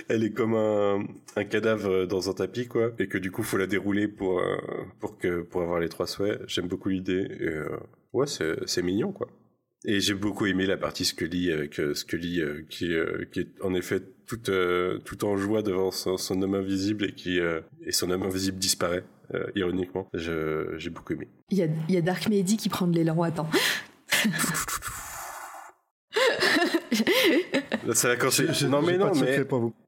elle 0.07 0.23
est 0.23 0.31
comme 0.31 0.55
un, 0.55 1.03
un, 1.35 1.43
cadavre 1.43 2.05
dans 2.05 2.29
un 2.29 2.33
tapis 2.33 2.67
quoi, 2.67 2.91
et 2.97 3.07
que 3.07 3.17
du 3.17 3.29
coup 3.29 3.43
faut 3.43 3.57
la 3.57 3.67
dérouler 3.67 4.07
pour 4.07 4.39
euh, 4.39 4.55
pour 4.99 5.17
que 5.17 5.41
pour 5.41 5.61
avoir 5.63 5.79
les 5.81 5.89
trois 5.89 6.07
souhaits. 6.07 6.41
J'aime 6.47 6.67
beaucoup 6.67 6.89
l'idée. 6.89 7.27
ouais, 8.13 8.27
c'est 8.27 8.83
mignon 8.83 9.11
quoi. 9.11 9.27
Et 9.85 9.99
j'ai 9.99 10.13
beaucoup 10.13 10.45
aimé 10.45 10.65
la 10.65 10.77
partie 10.77 11.03
Scully 11.03 11.51
avec 11.51 11.81
Scully 11.93 12.41
qui 12.69 12.93
qui 13.31 13.39
est 13.41 13.61
en 13.61 13.73
effet 13.73 14.01
tout 14.27 14.39
tout 15.03 15.25
en 15.25 15.35
joie 15.35 15.61
devant 15.61 15.91
son, 15.91 16.15
son 16.15 16.41
homme 16.41 16.55
invisible 16.55 17.03
et 17.03 17.11
qui 17.13 17.37
et 17.37 17.91
son 17.91 18.09
homme 18.11 18.23
invisible 18.23 18.59
disparaît. 18.59 19.03
Euh, 19.33 19.45
ironiquement. 19.55 20.09
J'ai 20.13 20.89
beaucoup 20.89 21.13
aimé. 21.13 21.29
Il 21.49 21.57
y 21.57 21.63
a, 21.63 21.67
y 21.89 21.97
a, 21.97 22.01
Dark 22.01 22.27
Mehdi 22.27 22.57
qui 22.57 22.69
prend 22.69 22.87
de 22.87 22.95
l'élan, 22.95 23.21
attends. 23.21 23.49
Ça 27.93 28.09
va 28.09 28.15
quand 28.15 28.29
je, 28.29 28.67
Non 28.67 28.81
mais 28.81 28.97
non, 28.97 29.11
mais... 29.15 29.43
Pas 29.45 29.57
vous. 29.57 29.73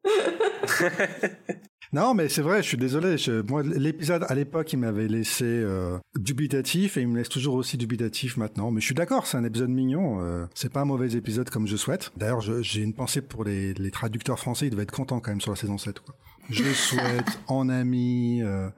Non, 1.93 2.13
mais 2.13 2.27
c'est 2.27 2.41
vrai, 2.41 2.61
je 2.61 2.67
suis 2.67 2.77
désolé. 2.77 3.15
moi, 3.47 3.63
l'épisode 3.63 4.25
à 4.27 4.35
l'époque, 4.35 4.73
il 4.73 4.79
m'avait 4.79 5.07
laissé 5.07 5.45
euh, 5.45 5.97
dubitatif 6.15 6.97
et 6.97 7.01
il 7.01 7.07
me 7.07 7.15
laisse 7.15 7.29
toujours 7.29 7.55
aussi 7.55 7.77
dubitatif 7.77 8.35
maintenant. 8.35 8.69
Mais 8.69 8.81
je 8.81 8.87
suis 8.87 8.95
d'accord, 8.95 9.27
c'est 9.27 9.37
un 9.37 9.45
épisode 9.45 9.69
mignon. 9.69 10.19
Euh, 10.19 10.45
c'est 10.53 10.73
pas 10.73 10.81
un 10.81 10.85
mauvais 10.85 11.13
épisode 11.13 11.49
comme 11.49 11.67
je 11.67 11.77
souhaite. 11.77 12.11
D'ailleurs, 12.17 12.41
j'ai 12.41 12.81
une 12.81 12.93
pensée 12.93 13.21
pour 13.21 13.45
les, 13.45 13.73
les, 13.75 13.91
traducteurs 13.91 14.39
français. 14.39 14.67
Ils 14.67 14.71
devaient 14.71 14.83
être 14.83 14.91
contents 14.91 15.21
quand 15.21 15.31
même 15.31 15.39
sur 15.39 15.51
la 15.51 15.55
saison 15.55 15.77
7. 15.77 16.01
Quoi. 16.01 16.15
Je 16.49 16.63
souhaite 16.73 17.39
en 17.47 17.69
ami. 17.69 18.41
Euh, 18.43 18.69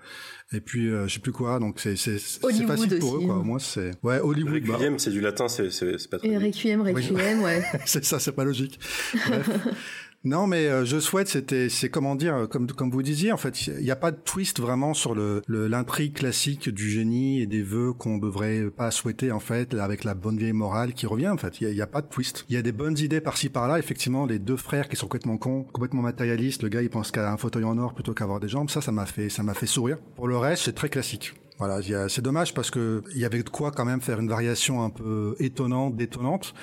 et 0.54 0.62
puis 0.62 0.88
euh, 0.88 1.08
je 1.08 1.16
sais 1.16 1.20
plus 1.20 1.34
quoi 1.34 1.60
donc 1.60 1.78
c'est 1.82 1.98
c'est 1.98 2.18
facile 2.18 3.00
pour 3.00 3.18
eux 3.18 3.26
quoi 3.26 3.36
au 3.36 3.44
moins 3.44 3.60
c'est 3.60 3.92
ouais 4.02 4.20
Hollywood 4.20 4.54
Requiem 4.54 4.94
bah. 4.94 5.00
c'est 5.00 5.10
du 5.12 5.20
latin 5.20 5.50
c'est 5.50 5.70
c'est 5.72 6.10
pas 6.10 6.20
très 6.20 6.30
et 6.30 6.38
Requiem 6.38 6.82
Requiem 6.82 7.42
ouais 7.44 7.62
c'est 7.86 8.06
ça 8.06 8.18
c'est 8.18 8.32
pas 8.32 8.46
logique 8.46 8.80
Bref. 9.28 9.50
Non, 10.28 10.46
mais 10.46 10.68
euh, 10.68 10.84
je 10.84 11.00
souhaite, 11.00 11.30
c'était, 11.30 11.70
c'est 11.70 11.88
comment 11.88 12.14
dire, 12.14 12.50
comme 12.52 12.68
comme 12.68 12.92
vous 12.92 13.02
disiez, 13.02 13.32
en 13.32 13.38
fait, 13.38 13.68
il 13.68 13.82
n'y 13.82 13.92
a 13.92 13.96
pas 13.96 14.12
de 14.12 14.18
twist 14.18 14.60
vraiment 14.60 14.94
sur 14.94 15.16
le 15.16 15.42
l'intrigue 15.48 16.16
classique 16.16 16.68
du 16.68 16.90
génie 16.90 17.42
et 17.42 17.46
des 17.46 17.62
vœux 17.62 17.94
qu'on 17.94 18.18
devrait 18.18 18.70
pas 18.70 18.92
souhaiter 18.92 19.32
en 19.32 19.40
fait, 19.40 19.74
avec 19.74 20.04
la 20.04 20.16
bonne 20.16 20.38
vieille 20.38 20.52
morale 20.52 20.92
qui 20.92 21.06
revient. 21.06 21.30
En 21.30 21.38
fait, 21.38 21.62
il 21.62 21.70
n'y 21.70 21.82
a, 21.82 21.88
pas 21.88 22.02
de 22.02 22.08
twist. 22.08 22.46
Il 22.50 22.56
y 22.56 22.58
a 22.58 22.62
des 22.62 22.74
bonnes 22.74 22.98
idées 22.98 23.22
par-ci 23.22 23.48
par-là. 23.48 23.80
Effectivement, 23.80 24.26
les 24.26 24.38
deux 24.38 24.58
frères 24.58 24.90
qui 24.90 24.98
sont 24.98 25.06
complètement 25.06 25.38
cons, 25.38 25.64
complètement 25.72 26.02
matérialistes. 26.02 26.62
Le 26.62 26.68
gars, 26.68 26.82
il 26.82 26.90
pense 26.90 27.12
qu'à 27.12 27.32
un 27.32 27.38
fauteuil 27.38 27.64
en 27.64 27.78
or 27.78 27.94
plutôt 27.94 28.14
qu'avoir 28.14 28.42
des 28.42 28.50
jambes. 28.50 28.70
Ça, 28.70 28.82
ça 28.82 28.92
m'a 28.92 29.06
fait 29.06 29.30
ça 29.30 29.44
m'a 29.44 29.54
fait 29.54 29.66
sourire. 29.66 29.98
Pour 30.18 30.28
le 30.28 30.38
reste, 30.38 30.64
c'est 30.66 30.76
très 30.76 30.90
classique. 30.90 31.36
Voilà, 31.60 31.80
c'est 32.08 32.22
dommage 32.22 32.54
parce 32.54 32.70
que 32.70 33.04
il 33.16 33.20
y 33.20 33.26
avait 33.26 33.42
de 33.42 33.50
quoi 33.50 33.72
quand 33.72 33.86
même 33.86 34.00
faire 34.00 34.20
une 34.20 34.30
variation 34.30 34.84
un 34.84 34.92
peu 34.92 35.36
étonnante, 35.40 35.96
détonnante. 35.96 36.54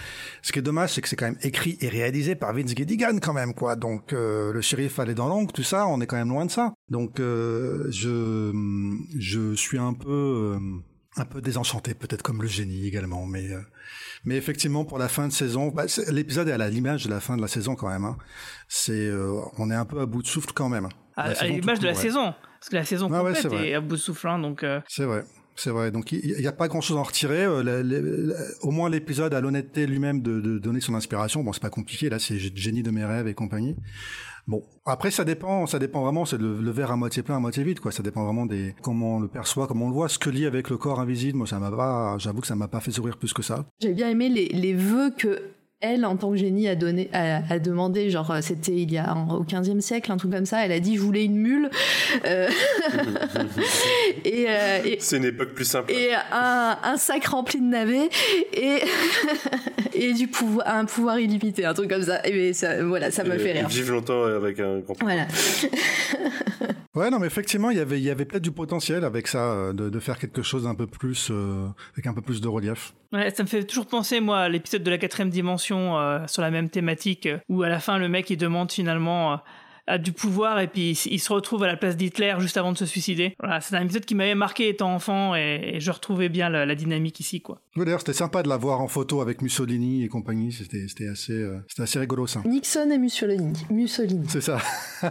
Ce 0.40 0.52
qui 0.52 0.60
est 0.60 0.62
dommage, 0.62 0.92
c'est 0.92 1.00
que 1.00 1.08
c'est 1.08 1.16
quand 1.16 1.26
même 1.26 1.38
écrit 1.42 1.76
et 1.80 1.88
réalisé 1.88 2.36
par 2.36 2.54
Vince 2.54 2.76
Gilligan 2.76 3.18
quand 3.20 3.32
même, 3.32 3.54
quoi. 3.54 3.74
Donc 3.74 4.12
euh, 4.12 4.52
le 4.52 4.60
shérif 4.60 5.00
allait 5.00 5.14
dans 5.14 5.26
l'ongle, 5.26 5.50
tout 5.50 5.64
ça, 5.64 5.88
on 5.88 6.00
est 6.00 6.06
quand 6.06 6.16
même 6.16 6.28
loin 6.28 6.46
de 6.46 6.50
ça. 6.50 6.74
Donc 6.90 7.18
euh, 7.18 7.90
je 7.90 8.52
je 9.18 9.54
suis 9.56 9.78
un 9.78 9.94
peu 9.94 10.58
euh, 10.58 10.60
un 11.16 11.24
peu 11.24 11.40
désenchanté, 11.40 11.94
peut-être 11.94 12.22
comme 12.22 12.40
le 12.40 12.48
génie 12.48 12.86
également, 12.86 13.26
mais 13.26 13.48
mais 14.24 14.36
effectivement 14.36 14.84
pour 14.84 14.98
la 14.98 15.08
fin 15.08 15.26
de 15.26 15.32
saison, 15.32 15.68
bah, 15.70 15.86
l'épisode 16.08 16.46
est 16.46 16.52
à 16.52 16.68
l'image 16.68 17.06
de 17.06 17.10
la 17.10 17.18
fin 17.18 17.36
de 17.36 17.42
la 17.42 17.48
saison 17.48 17.74
quand 17.74 17.88
même. 17.88 18.04
Hein. 18.04 18.16
C'est 18.68 19.10
on 19.58 19.72
est 19.72 19.76
un 19.76 19.86
peu 19.86 20.00
à 20.00 20.06
bout 20.06 20.22
de 20.22 20.28
souffle 20.28 20.52
quand 20.54 20.68
même. 20.68 20.88
À, 21.16 21.32
l'image 21.46 21.80
de 21.80 21.86
la 21.86 21.94
saison. 21.94 22.32
Parce 22.64 22.70
que 22.70 22.76
la 22.76 22.84
saison 22.86 23.10
ah 23.12 23.18
complète 23.18 23.44
est, 23.62 23.74
à 23.74 23.80
bout 23.82 23.96
de 23.96 24.00
souffle, 24.00 24.26
hein, 24.26 24.38
donc. 24.38 24.62
Euh. 24.62 24.80
C'est 24.88 25.04
vrai. 25.04 25.24
C'est 25.54 25.68
vrai. 25.68 25.90
Donc 25.90 26.12
il 26.12 26.34
n'y 26.38 26.46
a 26.46 26.52
pas 26.52 26.66
grand-chose 26.66 26.96
à 26.96 27.00
en 27.00 27.02
retirer. 27.02 27.44
Euh, 27.44 28.32
au 28.62 28.70
moins 28.70 28.88
l'épisode 28.88 29.34
a 29.34 29.40
l'honnêteté 29.42 29.86
lui-même 29.86 30.22
de, 30.22 30.40
de, 30.40 30.58
donner 30.58 30.80
son 30.80 30.94
inspiration. 30.94 31.44
Bon, 31.44 31.52
c'est 31.52 31.60
pas 31.60 31.68
compliqué. 31.68 32.08
Là, 32.08 32.18
c'est 32.18 32.38
génie 32.38 32.82
de 32.82 32.90
mes 32.90 33.04
rêves 33.04 33.28
et 33.28 33.34
compagnie. 33.34 33.76
Bon, 34.46 34.62
après 34.86 35.10
ça 35.10 35.24
dépend, 35.24 35.66
ça 35.66 35.78
dépend 35.78 36.00
vraiment. 36.02 36.24
C'est 36.24 36.38
le, 36.38 36.70
verre 36.70 36.90
à 36.90 36.96
moitié 36.96 37.22
plein, 37.22 37.36
à 37.36 37.38
moitié 37.38 37.62
vide, 37.64 37.80
quoi. 37.80 37.92
Ça 37.92 38.02
dépend 38.02 38.24
vraiment 38.24 38.46
des 38.46 38.74
comment 38.80 39.16
on 39.16 39.20
le 39.20 39.28
perçoit, 39.28 39.66
comment 39.66 39.84
on 39.84 39.88
le 39.90 39.94
voit. 39.94 40.08
Ce 40.08 40.18
que 40.18 40.30
lit 40.30 40.46
avec 40.46 40.70
le 40.70 40.78
corps 40.78 41.00
invisible, 41.00 41.36
moi 41.36 41.46
ça 41.46 41.58
m'a 41.58 41.70
pas. 41.70 42.16
J'avoue 42.16 42.40
que 42.40 42.46
ça 42.46 42.56
m'a 42.56 42.68
pas 42.68 42.80
fait 42.80 42.92
sourire 42.92 43.18
plus 43.18 43.34
que 43.34 43.42
ça. 43.42 43.66
J'ai 43.78 43.92
bien 43.92 44.08
aimé 44.08 44.30
les, 44.30 44.48
les 44.48 44.72
vœux 44.72 45.10
que 45.10 45.38
elle, 45.84 46.04
en 46.06 46.16
tant 46.16 46.30
que 46.30 46.36
génie, 46.36 46.66
a, 46.68 46.74
donné, 46.74 47.10
a, 47.12 47.58
demandé, 47.58 48.08
genre, 48.10 48.30
euh, 48.30 48.40
c'était 48.40 48.72
il 48.72 48.90
y 48.90 48.98
a 48.98 49.14
au 49.30 49.44
15e 49.44 49.80
siècle, 49.80 50.10
un 50.10 50.16
truc 50.16 50.32
comme 50.32 50.46
ça, 50.46 50.64
elle 50.64 50.72
a 50.72 50.80
dit, 50.80 50.96
je 50.96 51.00
voulais 51.00 51.24
une 51.24 51.36
mule. 51.36 51.68
Euh, 52.24 52.48
euh, 54.26 54.78
et, 54.84 54.96
c'est 54.98 55.18
une 55.18 55.26
époque 55.26 55.50
plus 55.50 55.66
simple. 55.66 55.92
Et 55.92 56.10
un, 56.32 56.96
sac 56.96 57.26
rempli 57.26 57.60
de 57.60 57.66
navets 57.66 58.08
et, 58.54 58.78
et 59.94 60.12
du 60.14 60.26
pouvoir, 60.26 60.66
un 60.68 60.86
pouvoir 60.86 61.18
illimité, 61.18 61.66
un 61.66 61.74
truc 61.74 61.90
comme 61.90 62.02
ça. 62.02 62.26
Et 62.26 62.52
ça, 62.54 62.82
voilà, 62.82 63.10
ça 63.10 63.24
m'a 63.24 63.38
fait 63.38 63.52
rire. 63.52 63.68
Vive 63.68 63.90
longtemps 63.90 64.24
avec 64.24 64.58
un 64.60 64.78
grand 64.78 64.94
Voilà. 65.02 65.26
Ouais, 66.94 67.10
non, 67.10 67.18
mais 67.18 67.26
effectivement, 67.26 67.70
il 67.70 67.76
y 67.76 67.80
avait, 67.80 67.98
il 67.98 68.04
y 68.04 68.10
avait 68.10 68.24
peut-être 68.24 68.42
du 68.42 68.52
potentiel 68.52 69.04
avec 69.04 69.26
ça, 69.28 69.72
de, 69.72 69.88
de 69.90 70.00
faire 70.00 70.18
quelque 70.18 70.42
chose 70.42 70.64
d'un 70.64 70.74
peu 70.74 70.86
plus, 70.86 71.32
avec 71.94 72.06
un 72.06 72.14
peu 72.14 72.22
plus 72.22 72.40
de 72.40 72.48
relief. 72.48 72.94
Ouais, 73.14 73.30
ça 73.30 73.44
me 73.44 73.48
fait 73.48 73.62
toujours 73.62 73.86
penser, 73.86 74.18
moi, 74.20 74.40
à 74.40 74.48
l'épisode 74.48 74.82
de 74.82 74.90
la 74.90 74.98
quatrième 74.98 75.30
dimension 75.30 75.96
euh, 75.98 76.26
sur 76.26 76.42
la 76.42 76.50
même 76.50 76.68
thématique, 76.68 77.26
euh, 77.26 77.38
où 77.48 77.62
à 77.62 77.68
la 77.68 77.78
fin, 77.78 77.96
le 77.96 78.08
mec, 78.08 78.28
il 78.30 78.36
demande 78.36 78.72
finalement 78.72 79.38
euh, 79.88 79.98
du 79.98 80.10
pouvoir 80.10 80.58
et 80.58 80.66
puis 80.66 80.90
il, 80.90 81.20
se 81.20 81.32
retrouve 81.32 81.62
à 81.62 81.68
la 81.68 81.76
place 81.76 81.96
d'Hitler 81.96 82.34
juste 82.40 82.56
avant 82.56 82.72
de 82.72 82.76
se 82.76 82.86
suicider. 82.86 83.36
Voilà, 83.38 83.60
c'est 83.60 83.76
un 83.76 83.82
épisode 83.82 84.04
qui 84.04 84.16
m'avait 84.16 84.34
marqué 84.34 84.68
étant 84.68 84.92
enfant 84.92 85.36
et, 85.36 85.76
je 85.78 85.90
retrouvais 85.92 86.28
bien 86.28 86.48
la, 86.48 86.74
dynamique 86.74 87.20
ici, 87.20 87.40
quoi. 87.40 87.60
Oui, 87.76 87.84
d'ailleurs, 87.84 88.00
c'était 88.00 88.14
sympa 88.14 88.42
de 88.42 88.48
la 88.48 88.56
voir 88.56 88.80
en 88.80 88.88
photo 88.88 89.20
avec 89.20 89.40
Mussolini 89.40 90.02
et 90.02 90.08
compagnie. 90.08 90.50
C'était, 90.50 90.88
c'était 90.88 91.06
assez, 91.06 91.46
c'était 91.68 91.82
assez 91.82 92.00
rigolo, 92.00 92.26
ça. 92.26 92.42
Nixon 92.44 92.90
et 92.90 92.98
Mussolini. 92.98 93.52
Mussolini. 93.70 94.26
C'est 94.28 94.40
ça. 94.40 94.58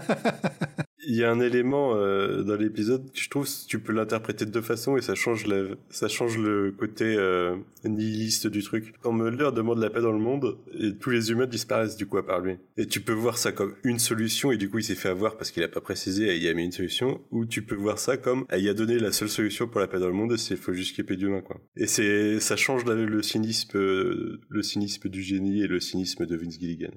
Il 1.07 1.15
y 1.15 1.23
a 1.23 1.31
un 1.31 1.39
élément 1.39 1.95
euh, 1.95 2.43
dans 2.43 2.55
l'épisode 2.55 3.11
que 3.11 3.19
je 3.19 3.29
trouve 3.29 3.47
tu 3.67 3.79
peux 3.79 3.93
l'interpréter 3.93 4.45
de 4.45 4.51
deux 4.51 4.61
façons 4.61 4.97
et 4.97 5.01
ça 5.01 5.15
change 5.15 5.47
la, 5.47 5.75
ça 5.89 6.07
change 6.07 6.37
le 6.37 6.71
côté 6.71 7.15
euh, 7.17 7.55
nihiliste 7.83 8.47
du 8.47 8.63
truc. 8.63 8.93
Quand 9.01 9.11
Mulder 9.11 9.49
demande 9.55 9.79
la 9.79 9.89
paix 9.89 10.01
dans 10.01 10.11
le 10.11 10.19
monde 10.19 10.57
et 10.79 10.95
tous 10.95 11.09
les 11.09 11.31
humains 11.31 11.45
disparaissent 11.45 11.97
du 11.97 12.05
coup 12.05 12.17
à 12.17 12.25
part 12.25 12.39
lui. 12.39 12.57
Et 12.77 12.85
tu 12.85 13.01
peux 13.01 13.13
voir 13.13 13.37
ça 13.37 13.51
comme 13.51 13.75
une 13.83 13.99
solution 13.99 14.51
et 14.51 14.57
du 14.57 14.69
coup 14.69 14.79
il 14.79 14.83
s'est 14.83 14.95
fait 14.95 15.09
avoir 15.09 15.37
parce 15.37 15.51
qu'il 15.51 15.63
a 15.63 15.67
pas 15.67 15.81
précisé 15.81 16.27
et 16.27 16.37
il 16.37 16.47
a 16.47 16.53
mis 16.53 16.65
une 16.65 16.71
solution 16.71 17.21
ou 17.31 17.45
tu 17.45 17.61
peux 17.63 17.75
voir 17.75 17.99
ça 17.99 18.17
comme 18.17 18.45
il 18.55 18.67
a 18.69 18.73
donné 18.73 18.99
la 18.99 19.11
seule 19.11 19.29
solution 19.29 19.67
pour 19.67 19.81
la 19.81 19.87
paix 19.87 19.99
dans 19.99 20.07
le 20.07 20.13
monde 20.13 20.37
c'est 20.37 20.55
faut 20.55 20.73
juste 20.73 20.95
qu'il 20.95 21.05
y 21.09 21.13
ait 21.13 21.17
d'humains 21.17 21.41
quoi. 21.41 21.59
Et 21.75 21.87
c'est 21.87 22.39
ça 22.39 22.55
change 22.55 22.85
le 22.85 23.21
cynisme 23.21 23.77
le 23.77 24.61
cynisme 24.61 25.09
du 25.09 25.21
génie 25.21 25.61
et 25.61 25.67
le 25.67 25.79
cynisme 25.79 26.25
de 26.25 26.35
Vince 26.35 26.59
Gilligan. 26.59 26.91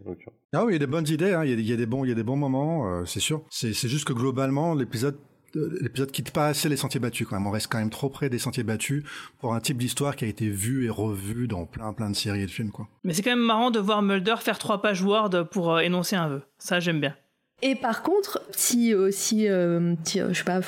Ah 0.52 0.64
oui, 0.64 0.72
il 0.72 0.74
y 0.74 0.76
a 0.76 0.78
des 0.78 0.86
bonnes 0.86 1.08
idées 1.08 1.32
hein. 1.32 1.44
il, 1.44 1.60
y 1.60 1.72
a, 1.72 1.76
des 1.76 1.86
bons 1.86 2.04
il 2.04 2.08
y 2.08 2.12
a 2.12 2.14
des 2.14 2.22
bons 2.22 2.36
moments 2.36 3.00
euh, 3.00 3.04
c'est 3.04 3.20
sûr. 3.20 3.44
Juste 3.96 4.06
que 4.06 4.12
globalement, 4.12 4.74
l'épisode 4.74 5.16
l'épisode 5.54 6.10
quitte 6.10 6.32
pas 6.32 6.48
assez 6.48 6.68
les 6.68 6.76
sentiers 6.76 7.00
battus 7.00 7.26
quand 7.26 7.36
même. 7.36 7.46
On 7.46 7.50
reste 7.50 7.68
quand 7.68 7.78
même 7.78 7.88
trop 7.88 8.10
près 8.10 8.28
des 8.28 8.38
sentiers 8.38 8.62
battus 8.62 9.04
pour 9.38 9.54
un 9.54 9.60
type 9.60 9.78
d'histoire 9.78 10.14
qui 10.14 10.26
a 10.26 10.28
été 10.28 10.50
vu 10.50 10.84
et 10.84 10.90
revu 10.90 11.48
dans 11.48 11.64
plein 11.64 11.94
plein 11.94 12.10
de 12.10 12.16
séries 12.16 12.42
et 12.42 12.46
de 12.46 12.50
films 12.50 12.70
quoi. 12.70 12.88
Mais 13.04 13.14
c'est 13.14 13.22
quand 13.22 13.30
même 13.30 13.38
marrant 13.38 13.70
de 13.70 13.78
voir 13.78 14.02
Mulder 14.02 14.34
faire 14.40 14.58
trois 14.58 14.82
pages 14.82 15.02
Word 15.02 15.48
pour 15.50 15.72
euh, 15.72 15.80
énoncer 15.80 16.14
un 16.14 16.28
vœu. 16.28 16.42
Ça 16.58 16.78
j'aime 16.78 17.00
bien. 17.00 17.14
Et 17.62 17.74
par 17.74 18.02
contre, 18.02 18.42
si 18.50 18.94
aussi, 18.94 19.48
euh, 19.48 19.94
euh, 20.16 20.28
je 20.28 20.32
sais 20.34 20.44
pas, 20.44 20.60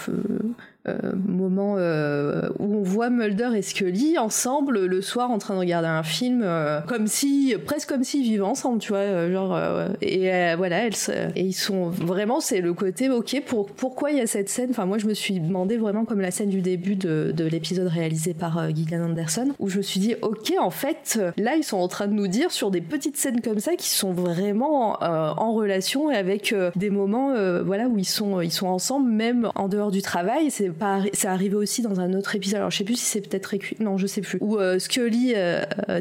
moment 1.27 1.75
où 1.75 2.75
on 2.77 2.83
voit 2.83 3.11
Mulder 3.11 3.51
et 3.57 3.63
Scully 3.63 4.19
ensemble 4.19 4.85
le 4.85 5.03
soir 5.03 5.31
en 5.31 5.39
train 5.39 5.55
de 5.55 5.61
regarder 5.61 5.89
un 5.89 6.03
film, 6.03 6.47
comme 6.87 7.07
si, 7.07 7.55
presque 7.65 7.89
comme 7.89 8.05
s'ils 8.05 8.23
vivaient 8.23 8.43
ensemble, 8.43 8.79
tu 8.79 8.93
vois, 8.93 9.31
genre, 9.31 9.59
et 10.03 10.31
voilà, 10.57 10.87
elles, 10.87 10.95
et 11.37 11.43
ils 11.43 11.53
sont 11.53 11.89
vraiment, 11.89 12.41
c'est 12.41 12.61
le 12.61 12.75
côté, 12.75 13.09
ok, 13.11 13.43
pour, 13.47 13.67
pourquoi 13.67 14.11
il 14.11 14.19
y 14.19 14.21
a 14.21 14.27
cette 14.27 14.49
scène, 14.49 14.69
enfin 14.71 14.87
moi 14.87 14.99
je 14.99 15.07
me 15.07 15.15
suis 15.15 15.41
demandé 15.41 15.77
vraiment 15.77 16.05
comme 16.05 16.21
la 16.21 16.31
scène 16.31 16.51
du 16.51 16.61
début 16.61 16.97
de, 16.97 17.33
de 17.35 17.45
l'épisode 17.45 17.89
réalisé 17.89 18.35
par 18.35 18.69
Gillian 18.75 19.05
Anderson, 19.05 19.49
où 19.59 19.69
je 19.69 19.79
me 19.79 19.83
suis 19.83 20.01
dit, 20.01 20.15
ok, 20.23 20.53
en 20.61 20.71
fait, 20.71 21.21
là 21.37 21.57
ils 21.57 21.65
sont 21.65 21.79
en 21.79 21.89
train 21.89 22.07
de 22.07 22.13
nous 22.13 22.29
dire 22.29 22.51
sur 22.51 22.71
des 22.71 22.81
petites 22.81 23.17
scènes 23.17 23.41
comme 23.41 23.61
ça 23.61 23.77
qui 23.77 23.91
sont 23.91 24.13
vraiment 24.13 25.03
en 25.03 25.53
relation 25.53 26.09
avec 26.09 26.55
des 26.77 26.91
moments, 26.91 27.35
voilà, 27.65 27.89
où 27.89 27.99
ils 27.99 28.05
sont, 28.05 28.41
ils 28.41 28.53
sont 28.53 28.67
ensemble, 28.67 29.11
même 29.11 29.51
en 29.55 29.69
dehors 29.69 29.91
du 29.91 30.03
travail. 30.03 30.51
C'est 30.51 30.71
pas, 30.79 31.03
c'est 31.13 31.29
arrivé 31.29 31.57
aussi 31.57 31.83
dans 31.83 32.01
un 32.01 32.15
autre 32.15 32.35
épisode. 32.35 32.59
Alors 32.59 32.71
je 32.71 32.79
sais 32.79 32.85
plus 32.85 32.97
si 32.97 33.05
c'est 33.05 33.21
peut-être 33.21 33.55
non, 33.81 33.99
je 33.99 34.07
sais 34.07 34.21
plus. 34.21 34.39
Où 34.41 34.59
Scully 34.79 35.35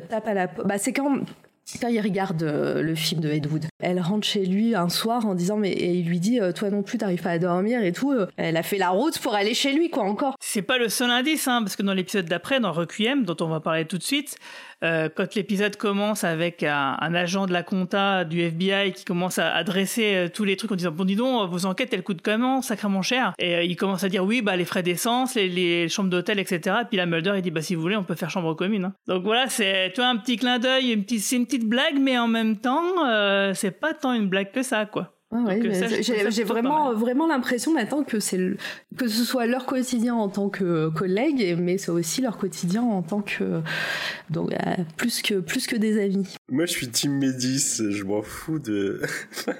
tape 0.09 0.27
à 0.27 0.33
la, 0.33 0.47
bah 0.47 0.77
c'est 0.77 0.93
quand 0.93 1.19
quand 1.81 1.89
il 1.89 1.99
regarde 1.99 2.43
le 2.43 2.95
film 2.95 3.19
de 3.19 3.29
Ed 3.29 3.45
Wood, 3.51 3.65
elle 3.79 3.99
rentre 3.99 4.25
chez 4.25 4.45
lui 4.45 4.73
un 4.73 4.87
soir 4.87 5.25
en 5.25 5.35
disant 5.35 5.57
mais 5.57 5.71
et 5.71 5.95
il 5.95 6.07
lui 6.07 6.19
dit 6.19 6.39
toi 6.55 6.69
non 6.69 6.81
plus 6.81 6.97
t'arrives 6.97 7.21
pas 7.21 7.31
à 7.31 7.39
dormir 7.39 7.83
et 7.83 7.91
tout. 7.91 8.13
Elle 8.37 8.55
a 8.55 8.63
fait 8.63 8.77
la 8.77 8.89
route 8.89 9.19
pour 9.19 9.35
aller 9.35 9.53
chez 9.53 9.73
lui 9.73 9.89
quoi 9.89 10.03
encore. 10.03 10.35
C'est 10.39 10.61
pas 10.61 10.77
le 10.77 10.87
seul 10.87 11.09
indice 11.09 11.47
hein, 11.47 11.61
parce 11.61 11.75
que 11.75 11.83
dans 11.83 11.93
l'épisode 11.93 12.25
d'après 12.25 12.59
dans 12.59 12.71
Requiem 12.71 13.25
dont 13.25 13.35
on 13.41 13.47
va 13.47 13.59
parler 13.59 13.85
tout 13.85 13.97
de 13.97 14.03
suite, 14.03 14.37
euh, 14.83 15.09
quand 15.13 15.33
l'épisode 15.33 15.75
commence 15.75 16.23
avec 16.23 16.61
un, 16.61 16.95
agent 17.15 17.47
de 17.47 17.53
la 17.53 17.63
compta 17.63 18.23
du 18.25 18.41
FBI 18.41 18.91
qui 18.93 19.05
commence 19.05 19.39
à, 19.39 19.53
adresser 19.55 20.15
euh, 20.15 20.29
tous 20.29 20.43
les 20.43 20.55
trucs 20.55 20.71
en 20.71 20.75
disant 20.75 20.91
bon 20.91 21.05
dis 21.05 21.15
donc 21.15 21.49
vos 21.49 21.65
enquêtes 21.65 21.93
elles 21.93 22.03
coûtent 22.03 22.21
comment? 22.21 22.61
Sacrément 22.61 23.01
cher. 23.01 23.33
Et 23.39 23.55
euh, 23.55 23.63
il 23.63 23.75
commence 23.75 24.03
à 24.03 24.09
dire 24.09 24.23
oui 24.23 24.41
bah 24.41 24.55
les 24.55 24.65
frais 24.65 24.83
d'essence 24.83 25.35
les, 25.35 25.89
chambres 25.89 26.09
d'hôtel 26.09 26.39
etc 26.39 26.77
et 26.81 26.85
puis 26.85 26.97
la 26.97 27.05
Mulder 27.05 27.33
il 27.35 27.41
dit 27.41 27.51
bah 27.51 27.61
si 27.61 27.73
vous 27.73 27.81
voulez 27.81 27.95
on 27.95 28.03
peut 28.03 28.15
faire 28.15 28.29
chambre 28.29 28.53
commune 28.53 28.85
hein. 28.85 28.93
donc 29.07 29.23
voilà 29.23 29.49
c'est 29.49 29.91
tu 29.93 30.01
un 30.01 30.17
petit 30.17 30.37
clin 30.37 30.59
d'œil 30.59 30.91
une 30.91 31.03
petite 31.03 31.21
c'est 31.21 31.35
une 31.37 31.45
petite 31.45 31.67
blague 31.67 31.97
mais 31.99 32.17
en 32.17 32.27
même 32.27 32.57
temps 32.57 32.83
c'est 33.53 33.71
pas 33.71 33.93
tant 33.93 34.13
une 34.13 34.27
blague 34.27 34.51
que 34.51 34.61
ça 34.61 34.85
quoi 34.85 35.16
j'ai 35.31 36.43
vraiment, 36.43 36.93
vraiment 36.93 37.27
l'impression 37.27 37.73
maintenant 37.73 38.03
que 38.03 38.19
c'est 38.19 38.55
que 38.95 39.07
ce 39.07 39.23
soit 39.23 39.45
leur 39.45 39.65
quotidien 39.65 40.15
en 40.15 40.29
tant 40.29 40.49
que 40.49 40.89
collègues, 40.89 41.57
mais 41.59 41.77
c'est 41.77 41.91
aussi 41.91 42.21
leur 42.21 42.37
quotidien 42.37 42.81
en 42.81 43.01
tant 43.01 43.21
que 43.21 43.61
donc 44.29 44.53
euh, 44.53 44.75
plus 44.95 45.21
que 45.21 45.39
plus 45.39 45.67
que 45.67 45.75
des 45.75 46.01
amis. 46.01 46.36
Moi, 46.49 46.65
je 46.65 46.71
suis 46.71 46.87
team 46.87 47.13
Médis. 47.13 47.81
Je 47.89 48.03
m'en 48.03 48.21
fous 48.21 48.59
de 48.59 49.01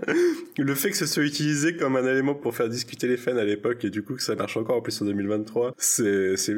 le 0.58 0.76
fait 0.76 0.92
que 0.92 0.98
ce 0.98 1.06
soit 1.06 1.24
utilisé 1.24 1.76
comme 1.76 1.96
un 1.96 2.06
élément 2.06 2.34
pour 2.34 2.56
faire 2.56 2.70
discuter 2.70 3.08
les 3.08 3.18
fans 3.18 3.38
à 3.38 3.44
l'époque 3.44 3.84
et 3.86 3.90
du 3.90 4.04
coup 4.04 4.16
que 4.16 4.24
ça 4.24 4.36
marche 4.36 4.58
encore 4.58 4.78
en 4.78 4.82
plus 4.82 5.02
en 5.02 5.06
2023. 5.06 5.74
C'est 5.78 6.38
c'est 6.38 6.56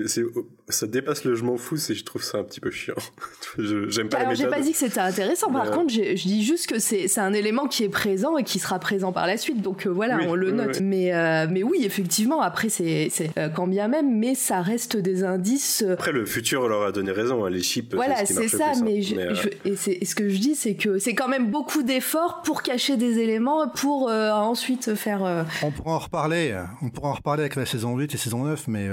ça 0.69 0.87
dépasse 0.87 1.25
le 1.25 1.35
je 1.35 1.43
m'en 1.43 1.57
fous. 1.57 1.77
C'est 1.77 1.95
je 1.95 2.03
trouve 2.03 2.23
ça 2.23 2.37
un 2.37 2.43
petit 2.43 2.59
peu 2.59 2.71
chiant. 2.71 2.95
J'aime 3.57 4.09
pas. 4.09 4.19
Alors 4.19 4.35
j'ai 4.35 4.47
pas 4.47 4.61
dit 4.61 4.71
que 4.71 4.77
c'était 4.77 4.99
intéressant. 4.99 5.51
Par 5.51 5.71
contre, 5.71 5.91
je 5.91 6.13
dis 6.13 6.43
juste 6.43 6.67
que 6.67 6.79
c'est 6.79 7.07
c'est 7.07 7.21
un 7.21 7.33
élément 7.33 7.67
qui 7.67 7.83
est 7.83 7.89
présent 7.89 8.37
et 8.37 8.43
qui 8.43 8.59
sera 8.59 8.79
présent 8.79 9.11
par 9.11 9.27
la 9.27 9.37
suite. 9.37 9.61
Donc 9.61 9.85
euh, 9.85 9.89
voilà, 9.89 10.19
on 10.27 10.35
le 10.35 10.51
note. 10.51 10.79
Mais, 10.81 11.13
euh, 11.13 11.47
mais 11.49 11.63
oui, 11.63 11.83
effectivement, 11.83 12.41
après, 12.41 12.69
c'est 12.69 13.09
euh, 13.37 13.49
quand 13.49 13.67
bien 13.67 13.87
même, 13.87 14.17
mais 14.17 14.35
ça 14.35 14.61
reste 14.61 14.97
des 14.97 15.23
indices. 15.23 15.83
Après, 15.89 16.11
le 16.11 16.25
futur 16.25 16.67
leur 16.67 16.83
a 16.83 16.91
donné 16.91 17.11
raison. 17.11 17.45
Hein, 17.45 17.49
les 17.49 17.61
chips, 17.61 17.93
voilà, 17.93 18.25
c'est 18.25 18.47
ça. 18.47 18.71
Hein. 18.75 18.81
mais, 18.83 18.99
et, 19.65 19.75
ce 19.75 20.15
que 20.19 20.29
je 20.29 20.37
dis, 20.37 20.55
c'est 20.55 20.75
que 20.75 20.99
c'est 20.99 21.15
quand 21.15 21.27
même 21.29 21.49
beaucoup 21.49 21.83
d'efforts 21.83 22.41
pour 22.41 22.61
cacher 22.61 22.97
des 22.97 23.19
éléments, 23.19 23.67
pour 23.69 24.09
ensuite 24.09 24.95
faire. 24.95 25.45
On 25.63 25.71
pourra 25.71 25.95
en 25.95 25.99
reparler. 25.99 26.61
On 26.81 26.89
pourra 26.89 27.09
en 27.09 27.13
reparler 27.13 27.41
avec 27.41 27.55
la 27.55 27.65
saison 27.65 27.95
8 27.95 28.13
et 28.13 28.17
saison 28.17 28.43
9, 28.43 28.67
mais 28.67 28.89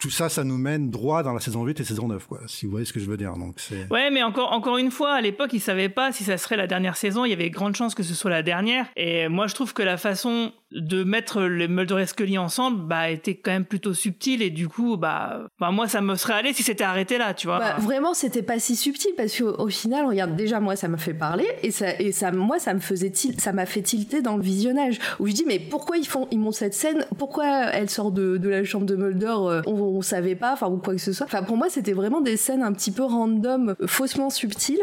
tout 0.00 0.10
ça, 0.10 0.28
ça 0.28 0.44
nous 0.44 0.58
mène 0.58 0.90
droit 0.90 1.22
dans 1.22 1.32
la 1.32 1.40
saison 1.40 1.64
8 1.64 1.80
et 1.80 1.84
saison 1.84 2.08
9, 2.08 2.26
quoi, 2.26 2.40
si 2.46 2.66
vous 2.66 2.72
voyez 2.72 2.86
ce 2.86 2.92
que 2.92 3.00
je 3.00 3.06
veux 3.06 3.16
dire. 3.16 3.34
Donc, 3.34 3.56
ouais, 3.90 4.10
mais 4.10 4.22
encore, 4.22 4.52
encore 4.52 4.78
une 4.78 4.90
fois, 4.90 5.12
à 5.12 5.20
l'époque, 5.20 5.52
ils 5.52 5.60
savaient 5.60 5.88
pas 5.88 6.12
si 6.12 6.24
ça 6.24 6.38
serait 6.38 6.56
la 6.56 6.66
dernière 6.66 6.96
saison. 6.96 7.24
Il 7.24 7.30
y 7.30 7.34
avait 7.34 7.50
grande 7.50 7.76
chance 7.76 7.94
que 7.94 8.02
ce 8.02 8.14
soit 8.14 8.30
la 8.30 8.42
dernière. 8.42 8.86
Et 8.96 9.28
moi, 9.28 9.46
je 9.46 9.54
trouve 9.54 9.72
que 9.72 9.82
la 9.82 9.96
façon 9.96 10.52
de 10.72 11.04
mettre 11.04 11.42
les 11.42 11.68
Mulder 11.68 12.00
et 12.00 12.06
Scully 12.06 12.38
ensemble, 12.38 12.86
bah, 12.86 13.10
était 13.10 13.34
quand 13.34 13.50
même 13.50 13.64
plutôt 13.64 13.94
subtile. 13.94 14.42
Et 14.42 14.50
du 14.50 14.68
coup, 14.68 14.96
bah, 14.96 15.48
bah 15.58 15.70
moi, 15.70 15.88
ça 15.88 16.00
me 16.00 16.14
serait 16.14 16.34
allé 16.34 16.52
si 16.52 16.62
c'était 16.62 16.84
arrêté 16.84 17.18
là, 17.18 17.34
tu 17.34 17.46
vois. 17.46 17.58
Bah, 17.58 17.76
vraiment, 17.78 18.14
c'était 18.14 18.42
pas 18.42 18.58
si 18.58 18.76
subtil 18.76 19.12
parce 19.16 19.36
qu'au 19.36 19.68
final, 19.68 20.06
regarde, 20.06 20.36
déjà, 20.36 20.60
moi, 20.60 20.76
ça 20.76 20.88
m'a 20.88 20.98
fait 20.98 21.14
parler 21.14 21.46
et 21.62 21.70
ça, 21.70 21.98
et 21.98 22.12
ça, 22.12 22.30
moi, 22.32 22.58
ça 22.58 22.74
me 22.74 22.80
faisait 22.80 23.10
ça 23.38 23.52
m'a 23.52 23.66
fait 23.66 23.82
tilter 23.82 24.22
dans 24.22 24.36
le 24.36 24.42
visionnage 24.42 24.98
où 25.18 25.26
je 25.26 25.32
dis, 25.32 25.44
mais 25.46 25.58
pourquoi 25.58 25.96
ils 25.96 26.06
font, 26.06 26.28
ils 26.30 26.38
montent 26.38 26.54
cette 26.54 26.74
scène? 26.74 27.04
Pourquoi 27.18 27.46
elle 27.72 27.90
sort 27.90 28.12
de, 28.12 28.36
de 28.36 28.48
la 28.48 28.64
chambre 28.64 28.86
de 28.86 28.96
Mulder? 28.96 29.26
Euh, 29.26 29.62
on, 29.66 29.72
on, 29.72 30.02
savait 30.02 30.34
pas, 30.34 30.52
enfin, 30.52 30.68
ou 30.68 30.78
quoi 30.78 30.94
que 30.94 31.00
ce 31.00 31.12
soit? 31.12 31.26
Enfin, 31.26 31.42
pour 31.42 31.56
moi, 31.56 31.68
c'était 31.68 31.92
vraiment 31.92 32.20
des 32.20 32.36
scènes 32.36 32.62
un 32.62 32.72
petit 32.72 32.90
peu 32.90 33.02
random, 33.02 33.74
faussement 33.86 34.30
subtiles. 34.30 34.80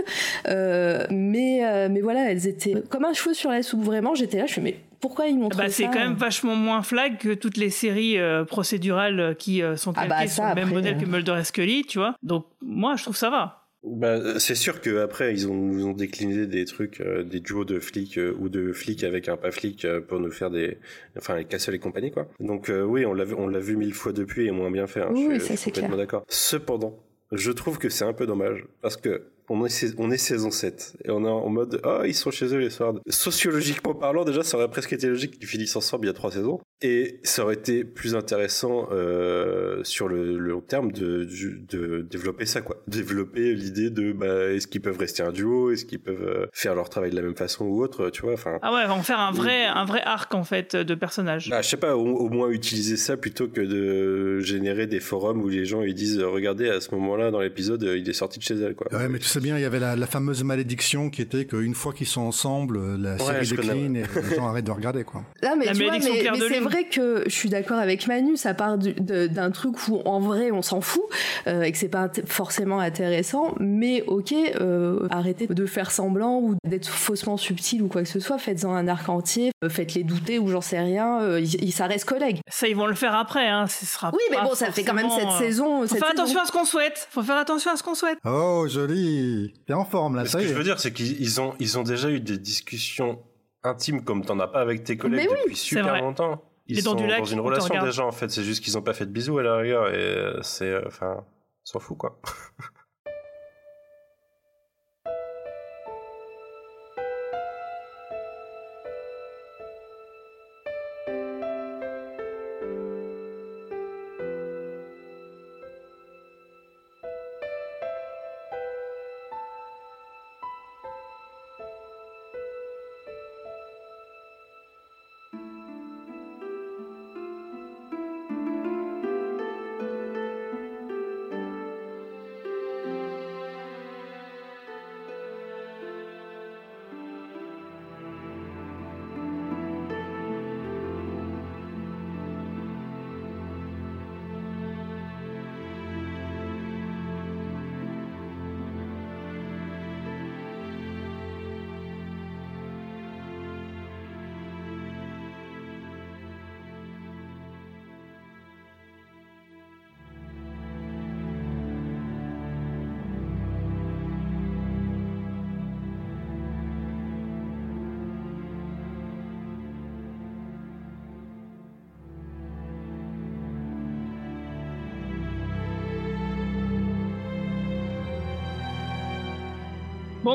Euh, 0.48 1.06
mais, 1.10 1.66
euh, 1.66 1.88
mais 1.90 2.02
voilà, 2.02 2.32
elles 2.32 2.48
étaient 2.48 2.76
comme 2.90 3.06
un 3.06 3.14
cheveu 3.14 3.34
sur 3.34 3.50
la 3.50 3.64
soupe, 3.64 3.82
vraiment 3.82 4.16
j'étais 4.16 4.38
là, 4.38 4.46
je 4.46 4.54
fais 4.54 4.62
mais 4.62 4.76
pourquoi 5.00 5.28
ils 5.28 5.38
montrent 5.38 5.58
bah, 5.58 5.70
ça 5.70 5.74
C'est 5.74 5.84
quand 5.86 6.00
même 6.00 6.16
vachement 6.16 6.56
moins 6.56 6.82
flag 6.82 7.18
que 7.18 7.34
toutes 7.34 7.58
les 7.58 7.70
séries 7.70 8.18
euh, 8.18 8.44
procédurales 8.46 9.20
euh, 9.20 9.34
qui 9.34 9.62
euh, 9.62 9.76
sont 9.76 9.94
calquées 9.94 10.14
ah 10.16 10.24
bah, 10.24 10.28
sur 10.28 10.44
le 10.46 10.56
même 10.56 10.70
modèle 10.70 10.98
que 10.98 11.06
Mulder 11.06 11.38
et 11.40 11.44
Scully, 11.44 11.86
tu 11.86 11.98
vois. 11.98 12.16
Donc 12.24 12.46
moi, 12.62 12.96
je 12.96 13.04
trouve 13.04 13.16
ça 13.16 13.30
va. 13.30 13.64
Bah, 13.84 14.40
c'est 14.40 14.56
sûr 14.56 14.82
qu'après, 14.82 15.34
ils 15.34 15.48
ont, 15.48 15.54
nous 15.54 15.86
ont 15.86 15.94
décliné 15.94 16.48
des 16.48 16.66
trucs, 16.66 17.02
des 17.02 17.40
duos 17.40 17.64
de 17.64 17.80
flics 17.80 18.20
ou 18.40 18.50
de 18.50 18.74
flics 18.74 19.04
avec 19.04 19.30
un 19.30 19.38
pas 19.38 19.52
flic 19.52 19.88
pour 20.08 20.20
nous 20.20 20.32
faire 20.32 20.50
des, 20.50 20.78
enfin, 21.18 21.36
les 21.36 21.46
Castle 21.46 21.76
et 21.76 21.80
compagnie, 21.80 22.12
quoi. 22.12 22.28
Donc 22.40 22.70
oui, 22.70 23.06
on 23.06 23.14
l'a 23.14 23.24
vu, 23.24 23.36
on 23.36 23.48
l'a 23.48 23.60
vu 23.60 23.78
mille 23.78 23.94
fois 23.94 24.12
depuis 24.12 24.48
et 24.48 24.52
moins 24.52 24.72
bien 24.72 24.88
fait. 24.88 25.02
Hein. 25.02 25.12
Oui, 25.12 25.30
je, 25.36 25.40
ça, 25.40 25.54
je 25.54 25.60
suis 25.60 25.72
complètement 25.72 25.98
d'accord. 25.98 26.26
Cependant, 26.28 26.98
je 27.32 27.52
trouve 27.52 27.78
que 27.78 27.90
c'est 27.90 28.06
un 28.06 28.14
peu 28.14 28.26
dommage 28.26 28.66
parce 28.82 28.98
que 28.98 29.28
on 29.50 29.66
est, 29.66 29.96
on 29.98 30.12
est 30.12 30.18
saison 30.18 30.52
7 30.52 30.98
et 31.06 31.12
on 31.12 31.24
est 31.26 31.30
en 31.30 31.50
mode 31.50 31.80
oh 31.84 32.02
ils 32.06 32.14
sont 32.14 32.32
chez 32.32 32.54
eux 32.54 32.60
les 32.60 32.70
soirs. 32.70 32.94
Sociologiquement 33.10 33.96
parlant 33.96 34.26
déjà 34.26 34.44
ça 34.44 34.58
aurait 34.58 34.70
presque 34.70 34.94
été 34.94 35.08
logique 35.08 35.40
qu'ils 35.40 35.48
finissent 35.48 35.76
ensemble 35.76 36.06
il 36.06 36.08
y 36.08 36.12
a 36.12 36.14
trois 36.14 36.32
saisons 36.32 36.60
et 36.82 37.20
ça 37.24 37.44
aurait 37.44 37.56
été 37.56 37.84
plus 37.84 38.16
intéressant 38.16 38.88
euh, 38.92 39.84
sur 39.84 40.08
le, 40.08 40.38
long 40.38 40.62
terme 40.62 40.92
de, 40.92 41.28
de, 41.70 42.02
développer 42.02 42.46
ça 42.46 42.62
quoi, 42.62 42.84
développer 42.88 43.56
l'idée 43.56 43.90
de 43.90 44.12
bah, 44.12 44.52
est-ce 44.52 44.68
qu'ils 44.68 44.82
peuvent 44.82 44.98
rester 44.98 45.24
un 45.24 45.32
duo, 45.32 45.72
est-ce 45.72 45.86
qu'ils 45.86 46.00
peuvent 46.00 46.22
euh, 46.22 46.46
faire 46.54 46.76
leur 46.76 46.90
travail 46.90 47.10
de 47.10 47.16
la 47.16 47.24
même 47.24 47.36
façon 47.36 47.66
ou 47.66 47.82
autre, 47.82 48.12
tu 48.12 48.22
vois? 48.22 48.34
Enfin. 48.34 48.60
Ah 48.62 48.74
ouais, 48.74 48.86
en 48.86 49.02
faire 49.02 49.20
un 49.20 49.32
vrai 49.32 49.66
un 49.66 49.86
vrai 49.86 50.02
arc 50.04 50.36
en 50.36 50.44
fait 50.44 50.76
de 50.76 50.96
personnages. 50.96 51.50
Bah, 51.50 51.64
je 51.64 51.70
sais 51.70 51.78
pas, 51.78 51.96
au, 51.96 52.30
moins 52.30 52.50
utiliser 52.50 52.96
ça 52.96 53.18
plutôt 53.18 53.48
que 53.48 53.62
de 53.62 54.40
générer 54.40 54.86
des 54.86 55.00
forums 55.00 55.42
où 55.42 55.48
les 55.48 55.66
gens 55.66 55.82
ils 55.82 55.96
disent 55.96 56.22
regardez 56.22 56.70
à 56.70 56.80
ce 56.80 56.94
moment-là 56.94 57.32
dans 57.32 57.40
l'épisode 57.40 57.82
il 57.82 58.08
est 58.08 58.14
sorti 58.14 58.38
de 58.38 58.44
chez 58.44 58.56
elle 58.56 58.76
quoi. 58.76 58.88
Ouais 58.94 59.10
mais 59.10 59.18
tu 59.18 59.26
sais 59.26 59.37
bien 59.40 59.58
il 59.58 59.62
y 59.62 59.66
avait 59.66 59.80
la, 59.80 60.08
fameuse 60.08 60.44
malédiction 60.44 61.10
qui 61.10 61.22
était 61.22 61.46
qu'une 61.46 61.76
fois 61.76 61.94
qu'ils 61.94 62.08
sont 62.08 62.22
ensemble 62.22 62.96
la 62.96 63.18
série 63.18 63.48
décline 63.48 63.96
et 63.98 64.04
les 64.16 64.36
gens 64.36 64.48
arrêtent 64.48 64.66
de 64.66 64.72
regarder 64.72 65.04
quoi. 65.04 65.24
Là 65.42 65.56
mais 65.58 65.66
tu 65.74 65.84
vois, 65.84 65.98
mais, 66.00 66.60
vrai 66.60 66.86
que 66.86 67.24
je 67.26 67.32
suis 67.32 67.50
d'accord 67.50 67.78
avec 67.78 68.08
Manu, 68.08 68.38
ça 68.38 68.54
part 68.54 68.78
d'un 68.78 69.52
truc 69.52 69.88
où 69.88 70.02
en 70.06 70.20
vrai 70.20 70.52
on 70.52 70.62
s'en 70.62 70.82
fout 70.82 71.04
euh, 71.48 71.64
et 71.64 71.72
que 71.72 71.78
c'est 71.78 71.90
pas 71.90 72.10
forcément 72.26 72.80
intéressant, 72.80 73.56
mais 73.60 74.04
ok, 74.08 74.34
euh, 74.34 75.08
arrêtez 75.10 75.48
de 75.48 75.66
faire 75.66 75.92
semblant 75.92 76.40
ou 76.40 76.56
d'être 76.66 76.88
faussement 76.88 77.38
subtil 77.38 77.82
ou 77.84 77.88
quoi 77.88 78.04
que 78.04 78.10
ce 78.10 78.20
soit, 78.20 78.38
faites-en 78.38 78.74
un 78.74 78.88
arc 78.88 79.10
entier, 79.10 79.52
euh, 79.64 79.70
faites-les 79.70 80.04
douter 80.04 80.40
ou 80.40 80.48
j'en 80.48 80.62
sais 80.62 80.80
rien, 80.80 81.22
euh, 81.22 81.46
ça 81.72 81.88
reste 81.88 82.06
collègue. 82.06 82.40
Ça 82.50 82.68
ils 82.68 82.76
vont 82.76 82.88
le 82.88 82.96
faire 82.96 83.16
après, 83.16 83.48
hein, 83.48 83.68
ce 83.68 83.86
sera 83.86 84.12
Oui, 84.14 84.24
mais 84.32 84.38
bon, 84.38 84.56
ça 84.56 84.72
fait 84.72 84.84
quand 84.84 84.94
même 84.94 85.10
cette 85.10 85.46
saison. 85.46 85.86
Faut 85.88 85.96
faire 85.96 86.10
attention 86.10 86.40
à 86.42 86.46
ce 86.46 86.52
qu'on 86.52 86.66
souhaite. 86.66 87.08
Faut 87.12 87.24
faire 87.24 87.38
attention 87.38 87.72
à 87.72 87.78
ce 87.78 87.84
qu'on 87.84 87.96
souhaite. 87.96 88.18
Oh 88.26 88.66
joli, 88.68 89.27
t'es 89.66 89.74
en 89.74 89.86
forme 89.86 90.16
là. 90.16 90.26
Ce 90.26 90.38
que 90.38 90.44
je 90.44 90.54
veux 90.54 90.64
dire, 90.64 90.80
c'est 90.80 90.94
qu'ils 90.94 91.42
ont 91.42 91.54
ils 91.60 91.78
ont 91.78 91.84
déjà 91.84 92.10
eu 92.10 92.20
des 92.20 92.38
discussions 92.38 93.20
intimes 93.64 94.04
comme 94.04 94.24
t'en 94.26 94.40
as 94.40 94.48
pas 94.48 94.62
avec 94.62 94.84
tes 94.84 94.98
collègues 94.98 95.30
depuis 95.30 95.56
super 95.56 96.02
longtemps. 96.02 96.44
Ils 96.68 96.82
sont 96.82 96.96
dans 96.96 97.26
une 97.26 97.40
relation 97.40 97.82
déjà 97.82 98.06
en 98.06 98.12
fait. 98.12 98.30
C'est 98.30 98.44
juste 98.44 98.64
qu'ils 98.64 98.78
ont 98.78 98.82
pas 98.82 98.94
fait 98.94 99.06
de 99.06 99.12
bisous 99.12 99.38
à 99.38 99.44
la 99.44 99.58
rigueur 99.58 99.90
et 99.90 99.96
euh, 99.96 100.42
c'est 100.42 100.70
euh, 100.70 100.82
enfin 100.86 101.24
s'en 101.64 101.80
fout 101.80 101.98
quoi 101.98 102.20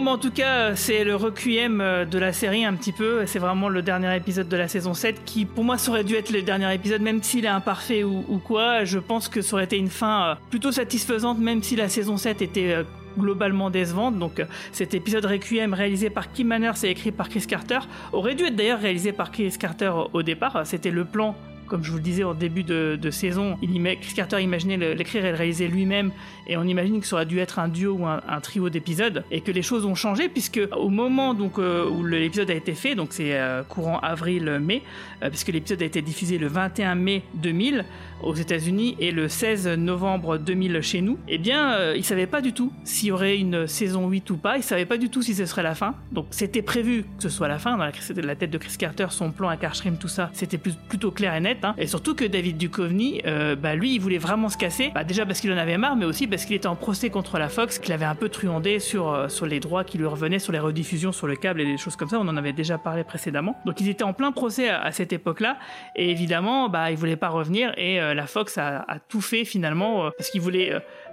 En 0.09 0.19
tout 0.19 0.31
cas, 0.31 0.75
c'est 0.75 1.05
le 1.05 1.17
requiem 1.17 1.81
euh, 1.81 2.05
de 2.05 2.19
la 2.19 2.33
série 2.33 2.65
un 2.65 2.75
petit 2.75 2.93
peu. 2.93 3.25
C'est 3.27 3.39
vraiment 3.39 3.69
le 3.69 3.83
dernier 3.83 4.15
épisode 4.17 4.49
de 4.49 4.57
la 4.57 4.69
saison 4.69 4.95
7 4.95 5.25
qui, 5.25 5.45
pour 5.45 5.65
moi, 5.65 5.77
aurait 5.89 6.05
dû 6.05 6.15
être 6.17 6.31
le 6.31 6.43
dernier 6.43 6.75
épisode, 6.75 7.01
même 7.03 7.23
s'il 7.23 7.45
est 7.45 7.49
imparfait 7.49 8.05
ou, 8.05 8.25
ou 8.29 8.39
quoi. 8.39 8.85
Je 8.85 8.99
pense 8.99 9.29
que 9.29 9.41
ça 9.43 9.55
aurait 9.55 9.65
été 9.65 9.77
une 9.77 9.89
fin 9.89 10.25
euh, 10.25 10.35
plutôt 10.51 10.73
satisfaisante, 10.73 11.39
même 11.39 11.63
si 11.63 11.77
la 11.77 11.89
saison 11.89 12.17
7 12.17 12.43
était 12.43 12.73
euh, 12.73 12.83
globalement 13.19 13.71
décevante. 13.71 14.19
Donc 14.19 14.41
euh, 14.41 14.45
cet 14.73 14.95
épisode 14.95 15.25
Requiem 15.25 15.75
réalisé 15.75 16.11
par 16.11 16.33
Kim 16.33 16.49
Manners 16.49 16.85
et 16.85 16.91
écrit 16.91 17.13
par 17.13 17.29
Chris 17.29 17.47
Carter 17.47 17.81
aurait 18.13 18.35
dû 18.35 18.45
être 18.45 18.57
d'ailleurs 18.57 18.81
réalisé 18.81 19.13
par 19.13 19.31
Chris 19.31 19.55
Carter 19.59 19.93
au 20.13 20.23
départ. 20.23 20.63
C'était 20.65 20.91
le 20.91 21.05
plan 21.05 21.37
comme 21.73 21.85
je 21.85 21.91
vous 21.91 21.97
le 21.97 22.03
disais 22.03 22.23
en 22.23 22.35
début 22.35 22.65
de, 22.65 23.11
saison, 23.11 23.57
Chris 23.63 24.13
Carter 24.15 24.43
imaginait 24.43 24.77
l'écrire 24.95 25.25
et 25.25 25.31
le 25.31 25.39
réaliser 25.39 25.69
lui-même, 25.69 26.11
et 26.47 26.59
on 26.59 26.65
imagine 26.65 27.01
que 27.01 27.07
ça 27.07 27.17
aurait 27.17 27.25
dû 27.25 27.39
être 27.39 27.59
un 27.59 27.69
duo 27.69 27.95
ou 27.95 28.07
un, 28.07 28.41
trio 28.43 28.69
d'épisodes, 28.69 29.25
et 29.31 29.41
que 29.41 29.51
les 29.51 29.63
choses 29.63 29.87
ont 29.87 29.95
changé 29.95 30.29
puisque 30.29 30.61
au 30.77 30.91
moment 30.91 31.33
donc 31.33 31.59
euh, 31.59 31.89
où 31.89 32.05
l'épisode 32.05 32.51
a 32.51 32.55
été 32.55 32.75
fait, 32.75 32.95
donc 32.95 33.15
c'est 33.15 33.41
euh, 33.41 33.63
courant 33.63 33.99
avril-mai, 34.01 34.83
euh, 35.23 35.31
puisque 35.31 35.49
l'épisode 35.49 35.81
a 35.81 35.87
été 35.87 36.03
diffusé 36.03 36.37
le 36.37 36.47
21 36.47 36.95
mai 36.95 37.23
2000 37.37 37.87
aux 38.23 38.35
États-Unis 38.35 38.97
et 38.99 39.11
le 39.11 39.29
16 39.29 39.69
novembre 39.69 40.39
2000 40.39 40.81
chez 40.81 41.01
nous, 41.01 41.19
eh 41.29 41.39
bien, 41.39 41.73
euh, 41.73 41.95
il 41.97 42.05
savait 42.05 42.27
pas 42.27 42.41
du 42.41 42.53
tout 42.53 42.73
s'il 42.85 43.09
y 43.09 43.13
aurait 43.13 43.37
une 43.39 43.67
saison 43.67 44.09
8 44.09 44.31
ou 44.31 44.37
pas. 44.37 44.57
Il 44.57 44.63
savait 44.63 44.87
pas 44.87 44.97
du 44.97 45.11
tout 45.11 45.23
si 45.23 45.35
ce 45.35 45.47
serait 45.47 45.63
la 45.63 45.75
fin. 45.75 45.95
Donc, 46.13 46.27
c'était 46.31 46.63
prévu 46.63 47.03
que 47.03 47.23
ce 47.23 47.29
soit 47.29 47.49
la 47.49 47.59
fin. 47.59 47.77
Dans 47.77 47.91
la, 48.25 48.37
tête 48.37 48.51
de 48.51 48.59
Chris 48.59 48.77
Carter, 48.79 49.07
son 49.11 49.31
plan 49.31 49.49
avec 49.49 49.65
Arshrim, 49.65 49.97
tout 49.97 50.09
ça, 50.09 50.31
c'était 50.33 50.59
plutôt 50.59 51.11
clair 51.11 51.35
et 51.35 51.41
net. 51.41 51.62
Hein. 51.65 51.75
Et 51.79 51.87
surtout 51.87 52.15
que 52.15 52.25
David 52.25 52.57
Duchovny, 52.57 53.23
euh, 53.27 53.57
bah, 53.57 53.75
lui, 53.75 53.95
il 53.95 54.01
voulait 54.01 54.19
vraiment 54.19 54.49
se 54.49 54.57
casser. 54.57 54.91
Bah, 54.95 55.05
déjà 55.05 55.27
parce 55.27 55.41
qu'il 55.41 55.53
en 55.53 55.57
avait 55.57 55.79
marre, 55.79 55.97
mais 55.97 56.05
aussi 56.05 56.27
parce 56.27 56.45
qu'il 56.45 56.57
était 56.57 56.67
en 56.67 56.77
procès 56.77 57.11
contre 57.11 57.39
la 57.39 57.49
Fox, 57.49 57.79
qu'il 57.79 57.93
avait 57.93 58.05
un 58.05 58.15
peu 58.15 58.29
truandé 58.29 58.79
sur, 58.79 59.13
euh, 59.13 59.29
sur 59.29 59.47
les 59.47 59.61
droits 59.61 59.85
qui 59.85 59.99
lui 59.99 60.07
revenaient, 60.07 60.39
sur 60.39 60.53
les 60.53 60.59
rediffusions, 60.59 61.13
sur 61.13 61.27
le 61.27 61.37
câble 61.37 61.61
et 61.61 61.65
des 61.65 61.79
choses 61.79 61.97
comme 61.97 62.09
ça. 62.09 62.19
On 62.19 62.29
en 62.29 62.37
avait 62.37 62.53
déjà 62.53 62.79
parlé 62.79 63.05
précédemment. 63.05 63.57
Donc, 63.65 63.81
ils 63.81 63.89
étaient 63.89 64.05
en 64.05 64.13
plein 64.13 64.33
procès 64.33 64.69
à, 64.69 64.93
cette 64.93 65.13
époque-là. 65.13 65.59
Et 65.97 66.11
évidemment, 66.11 66.69
bah, 66.69 66.91
ils 66.91 66.97
voulaient 66.97 67.17
pas 67.17 67.29
revenir 67.29 67.73
et 67.77 68.01
euh, 68.01 68.15
la 68.15 68.27
Fox 68.27 68.59
a, 68.59 68.85
tout 69.09 69.21
fait 69.21 69.45
finalement 69.45 70.11
parce 70.17 70.31
qu'ils 70.31 70.41
voulaient 70.41 70.73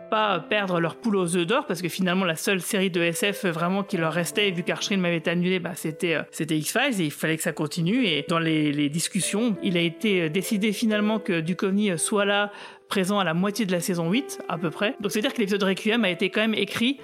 pas 0.10 0.40
perdre 0.40 0.80
leur 0.80 0.96
poule 0.96 1.16
aux 1.16 1.36
œufs 1.36 1.46
d'or 1.46 1.66
parce 1.66 1.82
que 1.82 1.90
finalement 1.90 2.26
la 2.26 2.36
seule 2.36 2.62
série 2.62 2.90
de 2.90 3.02
SF 3.02 3.46
vraiment 3.46 3.84
qui 3.84 3.98
leur 3.98 4.14
restait 4.14 4.52
vu 4.52 4.64
qu'Archrim 4.64 5.00
m'avait 5.00 5.18
été 5.18 5.30
annulé 5.30 5.60
bah, 5.60 5.72
c'était 5.76 6.16
euh, 6.16 6.24
c'était 6.32 6.58
X-Files 6.58 7.02
et 7.02 7.06
il 7.06 7.12
fallait 7.12 7.38
que 7.38 7.44
ça 7.44 7.54
continue. 7.54 8.06
Et 8.06 8.26
dans 8.28 8.40
les, 8.40 8.90
discussions 8.90 9.56
il 9.64 9.78
a 9.78 9.82
été 9.82 10.24
euh, 10.24 10.30
décidé 10.30 10.74
finalement 10.74 11.20
que 11.20 11.42
Duchovny 11.42 11.92
euh, 11.92 11.98
soit 11.98 12.26
là 12.26 12.52
présent 12.88 13.20
à 13.20 13.24
la 13.24 13.34
moitié 13.34 13.66
de 13.66 13.72
la 13.72 13.80
saison 13.80 14.10
8 14.10 14.42
à 14.50 14.58
peu 14.58 14.70
près. 14.70 14.96
Donc 15.00 15.12
c'est 15.12 15.20
à 15.20 15.22
dire 15.22 15.34
que 15.34 15.40
l'épisode 15.40 15.64
Requiem 15.64 16.04
a 16.04 16.10
été 16.10 16.30
quand 16.30 16.42
même 16.42 16.56
écrit 16.56 17.00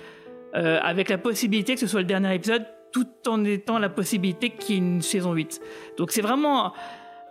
avec 0.53 1.09
la 1.09 1.17
possibilité 1.17 1.73
que 1.73 1.81
ce 1.81 1.87
soit 1.87 1.99
le 1.99 2.05
dernier 2.05 2.33
épisode 2.33 2.65
tout 2.93 3.05
en 3.27 3.43
étant 3.43 3.77
la 3.77 3.89
possibilité 3.89 4.51
qu'il 4.51 4.75
y 4.75 4.77
ait 4.77 4.81
une 4.81 5.01
saison 5.01 5.33
8 5.33 5.59
donc 5.97 6.13
c'est 6.13 6.21
vraiment 6.21 6.71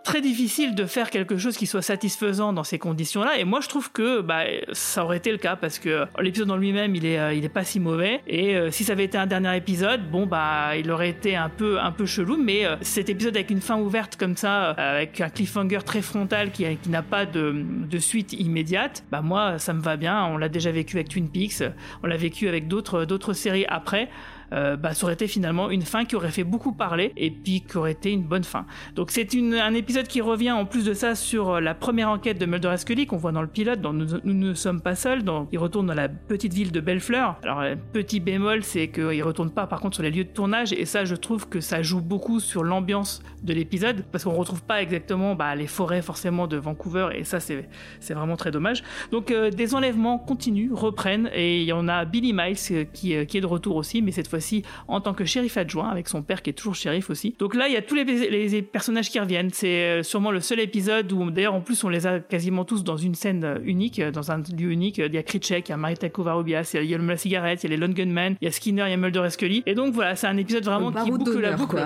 très 0.05 0.21
difficile 0.21 0.75
de 0.75 0.85
faire 0.85 1.09
quelque 1.09 1.37
chose 1.37 1.57
qui 1.57 1.65
soit 1.65 1.81
satisfaisant 1.81 2.53
dans 2.53 2.63
ces 2.63 2.79
conditions-là. 2.79 3.37
Et 3.39 3.43
moi, 3.43 3.59
je 3.61 3.67
trouve 3.67 3.91
que 3.91 4.21
bah, 4.21 4.43
ça 4.71 5.03
aurait 5.03 5.17
été 5.17 5.31
le 5.31 5.37
cas 5.37 5.55
parce 5.55 5.79
que 5.79 6.05
l'épisode 6.21 6.51
en 6.51 6.57
lui-même, 6.57 6.95
il 6.95 7.05
est, 7.05 7.19
euh, 7.19 7.33
il 7.33 7.43
est 7.43 7.49
pas 7.49 7.65
si 7.65 7.79
mauvais. 7.79 8.21
Et 8.27 8.55
euh, 8.55 8.71
si 8.71 8.83
ça 8.83 8.93
avait 8.93 9.03
été 9.03 9.17
un 9.17 9.25
dernier 9.25 9.57
épisode, 9.57 10.09
bon 10.09 10.25
bah, 10.27 10.77
il 10.77 10.89
aurait 10.91 11.09
été 11.09 11.35
un 11.35 11.49
peu, 11.49 11.79
un 11.79 11.91
peu 11.91 12.05
chelou. 12.05 12.37
Mais 12.37 12.65
euh, 12.65 12.75
cet 12.81 13.09
épisode 13.09 13.35
avec 13.35 13.49
une 13.49 13.61
fin 13.61 13.77
ouverte 13.77 14.15
comme 14.15 14.37
ça, 14.37 14.69
euh, 14.69 14.73
avec 14.77 15.19
un 15.19 15.29
cliffhanger 15.29 15.79
très 15.83 16.01
frontal 16.01 16.51
qui, 16.51 16.65
qui 16.77 16.89
n'a 16.89 17.01
pas 17.01 17.25
de, 17.25 17.55
de 17.89 17.97
suite 17.97 18.33
immédiate, 18.33 19.03
bah 19.11 19.21
moi, 19.21 19.57
ça 19.57 19.73
me 19.73 19.81
va 19.81 19.97
bien. 19.97 20.25
On 20.27 20.37
l'a 20.37 20.49
déjà 20.49 20.71
vécu 20.71 20.97
avec 20.97 21.09
Twin 21.09 21.29
Peaks, 21.29 21.63
on 22.03 22.07
l'a 22.07 22.17
vécu 22.17 22.47
avec 22.47 22.67
d'autres, 22.67 23.05
d'autres 23.05 23.33
séries 23.33 23.65
après. 23.67 24.09
Euh, 24.53 24.75
bah, 24.75 24.93
ça 24.93 25.05
aurait 25.05 25.13
été 25.13 25.27
finalement 25.27 25.69
une 25.69 25.81
fin 25.81 26.05
qui 26.05 26.15
aurait 26.15 26.31
fait 26.31 26.43
beaucoup 26.43 26.71
parler 26.71 27.11
et 27.17 27.31
puis 27.31 27.61
qui 27.61 27.77
aurait 27.77 27.91
été 27.91 28.11
une 28.11 28.23
bonne 28.23 28.43
fin. 28.43 28.65
Donc 28.95 29.11
c'est 29.11 29.27
un 29.35 29.73
épisode 29.73 30.07
qui 30.07 30.21
revient 30.21 30.51
en 30.51 30.65
plus 30.65 30.85
de 30.85 30.93
ça 30.93 31.15
sur 31.15 31.51
euh, 31.51 31.59
la 31.59 31.73
première 31.73 32.09
enquête 32.09 32.37
de 32.37 32.45
Mulder 32.45 32.71
et 32.73 32.77
Scully 32.77 33.05
qu'on 33.05 33.17
voit 33.17 33.31
dans 33.31 33.41
le 33.41 33.47
pilote, 33.47 33.81
dans 33.81 33.93
Nous, 33.93 34.19
ne 34.23 34.53
sommes 34.53 34.81
pas 34.81 34.95
seuls, 34.95 35.23
donc 35.23 35.49
il 35.51 35.59
retourne 35.59 35.87
dans 35.87 35.93
la 35.93 36.09
petite 36.09 36.53
ville 36.53 36.71
de 36.71 36.79
Bellefleur. 36.79 37.37
Alors 37.43 37.59
un 37.59 37.75
petit 37.75 38.19
bémol, 38.19 38.63
c'est 38.63 38.87
qu'il 38.89 39.23
retourne 39.23 39.49
pas 39.49 39.67
par 39.67 39.79
contre 39.79 39.95
sur 39.95 40.03
les 40.03 40.11
lieux 40.11 40.23
de 40.23 40.29
tournage 40.29 40.73
et 40.73 40.85
ça 40.85 41.05
je 41.05 41.15
trouve 41.15 41.49
que 41.49 41.59
ça 41.59 41.81
joue 41.81 42.01
beaucoup 42.01 42.39
sur 42.39 42.63
l'ambiance 42.63 43.21
de 43.43 43.53
l'épisode 43.53 44.05
parce 44.11 44.23
qu'on 44.23 44.33
retrouve 44.33 44.63
pas 44.63 44.81
exactement 44.81 45.35
bah, 45.35 45.55
les 45.55 45.67
forêts 45.67 46.01
forcément 46.01 46.47
de 46.47 46.57
Vancouver 46.57 47.09
et 47.15 47.23
ça 47.23 47.39
c'est 47.39 47.67
vraiment 48.13 48.35
très 48.35 48.51
dommage. 48.51 48.83
Donc 49.11 49.31
euh, 49.31 49.49
des 49.49 49.75
enlèvements 49.75 50.17
continuent, 50.17 50.73
reprennent 50.73 51.29
et 51.33 51.61
il 51.61 51.67
y 51.67 51.73
en 51.73 51.87
a 51.87 52.05
Billy 52.05 52.33
Miles 52.33 52.57
euh, 52.71 52.85
qui, 52.91 53.15
euh, 53.15 53.25
qui 53.25 53.37
est 53.37 53.41
de 53.41 53.45
retour 53.45 53.75
aussi, 53.75 54.01
mais 54.01 54.11
cette 54.11 54.27
fois-ci 54.35 54.63
en 54.87 55.01
tant 55.01 55.13
que 55.13 55.25
shérif 55.25 55.57
adjoint 55.57 55.89
avec 55.89 56.07
son 56.07 56.21
père 56.21 56.41
qui 56.41 56.49
est 56.49 56.53
toujours 56.53 56.75
shérif 56.75 57.09
aussi. 57.09 57.35
Donc 57.39 57.55
là 57.55 57.67
il 57.67 57.73
y 57.73 57.77
a 57.77 57.81
tous 57.81 57.95
les, 57.95 58.03
les 58.03 58.61
personnages 58.61 59.09
qui 59.09 59.19
reviennent. 59.19 59.49
C'est 59.53 59.67
euh, 59.99 60.03
sûrement 60.03 60.31
le 60.31 60.39
seul 60.39 60.59
épisode 60.59 61.11
où 61.11 61.29
d'ailleurs 61.31 61.53
en 61.53 61.61
plus 61.61 61.83
on 61.83 61.89
les 61.89 62.05
a 62.07 62.19
quasiment 62.19 62.65
tous 62.65 62.83
dans 62.83 62.97
une 62.97 63.15
scène 63.15 63.43
euh, 63.43 63.57
unique, 63.63 63.99
euh, 63.99 64.11
dans 64.11 64.31
un 64.31 64.37
lieu 64.57 64.71
unique. 64.71 64.97
Il 64.97 65.13
y 65.13 65.17
a 65.17 65.23
Kritchek, 65.23 65.69
il 65.69 65.71
y 65.71 65.73
a 65.73 65.77
Marita 65.77 66.09
Kovarobias, 66.09 66.71
il 66.73 66.77
y 66.77 66.79
a 66.79 66.83
Yolma 66.83 67.13
la 67.13 67.17
cigarette, 67.17 67.63
il 67.63 67.69
y 67.69 67.73
a 67.73 67.75
les 67.75 67.77
Lone 67.81 67.93
Gunmen, 67.93 68.35
il 68.41 68.45
y 68.45 68.47
a 68.47 68.51
Skinner, 68.51 68.83
il 68.87 68.91
y 68.91 68.93
a 68.93 68.97
Mulder 68.97 69.23
et 69.25 69.29
Scully. 69.29 69.63
Et 69.65 69.73
donc 69.75 69.93
voilà, 69.93 70.15
c'est 70.15 70.27
un 70.27 70.37
épisode 70.37 70.65
vraiment 70.65 70.91
qui 70.91 71.11
boucle 71.11 71.39
la 71.39 71.53
boucle. 71.53 71.77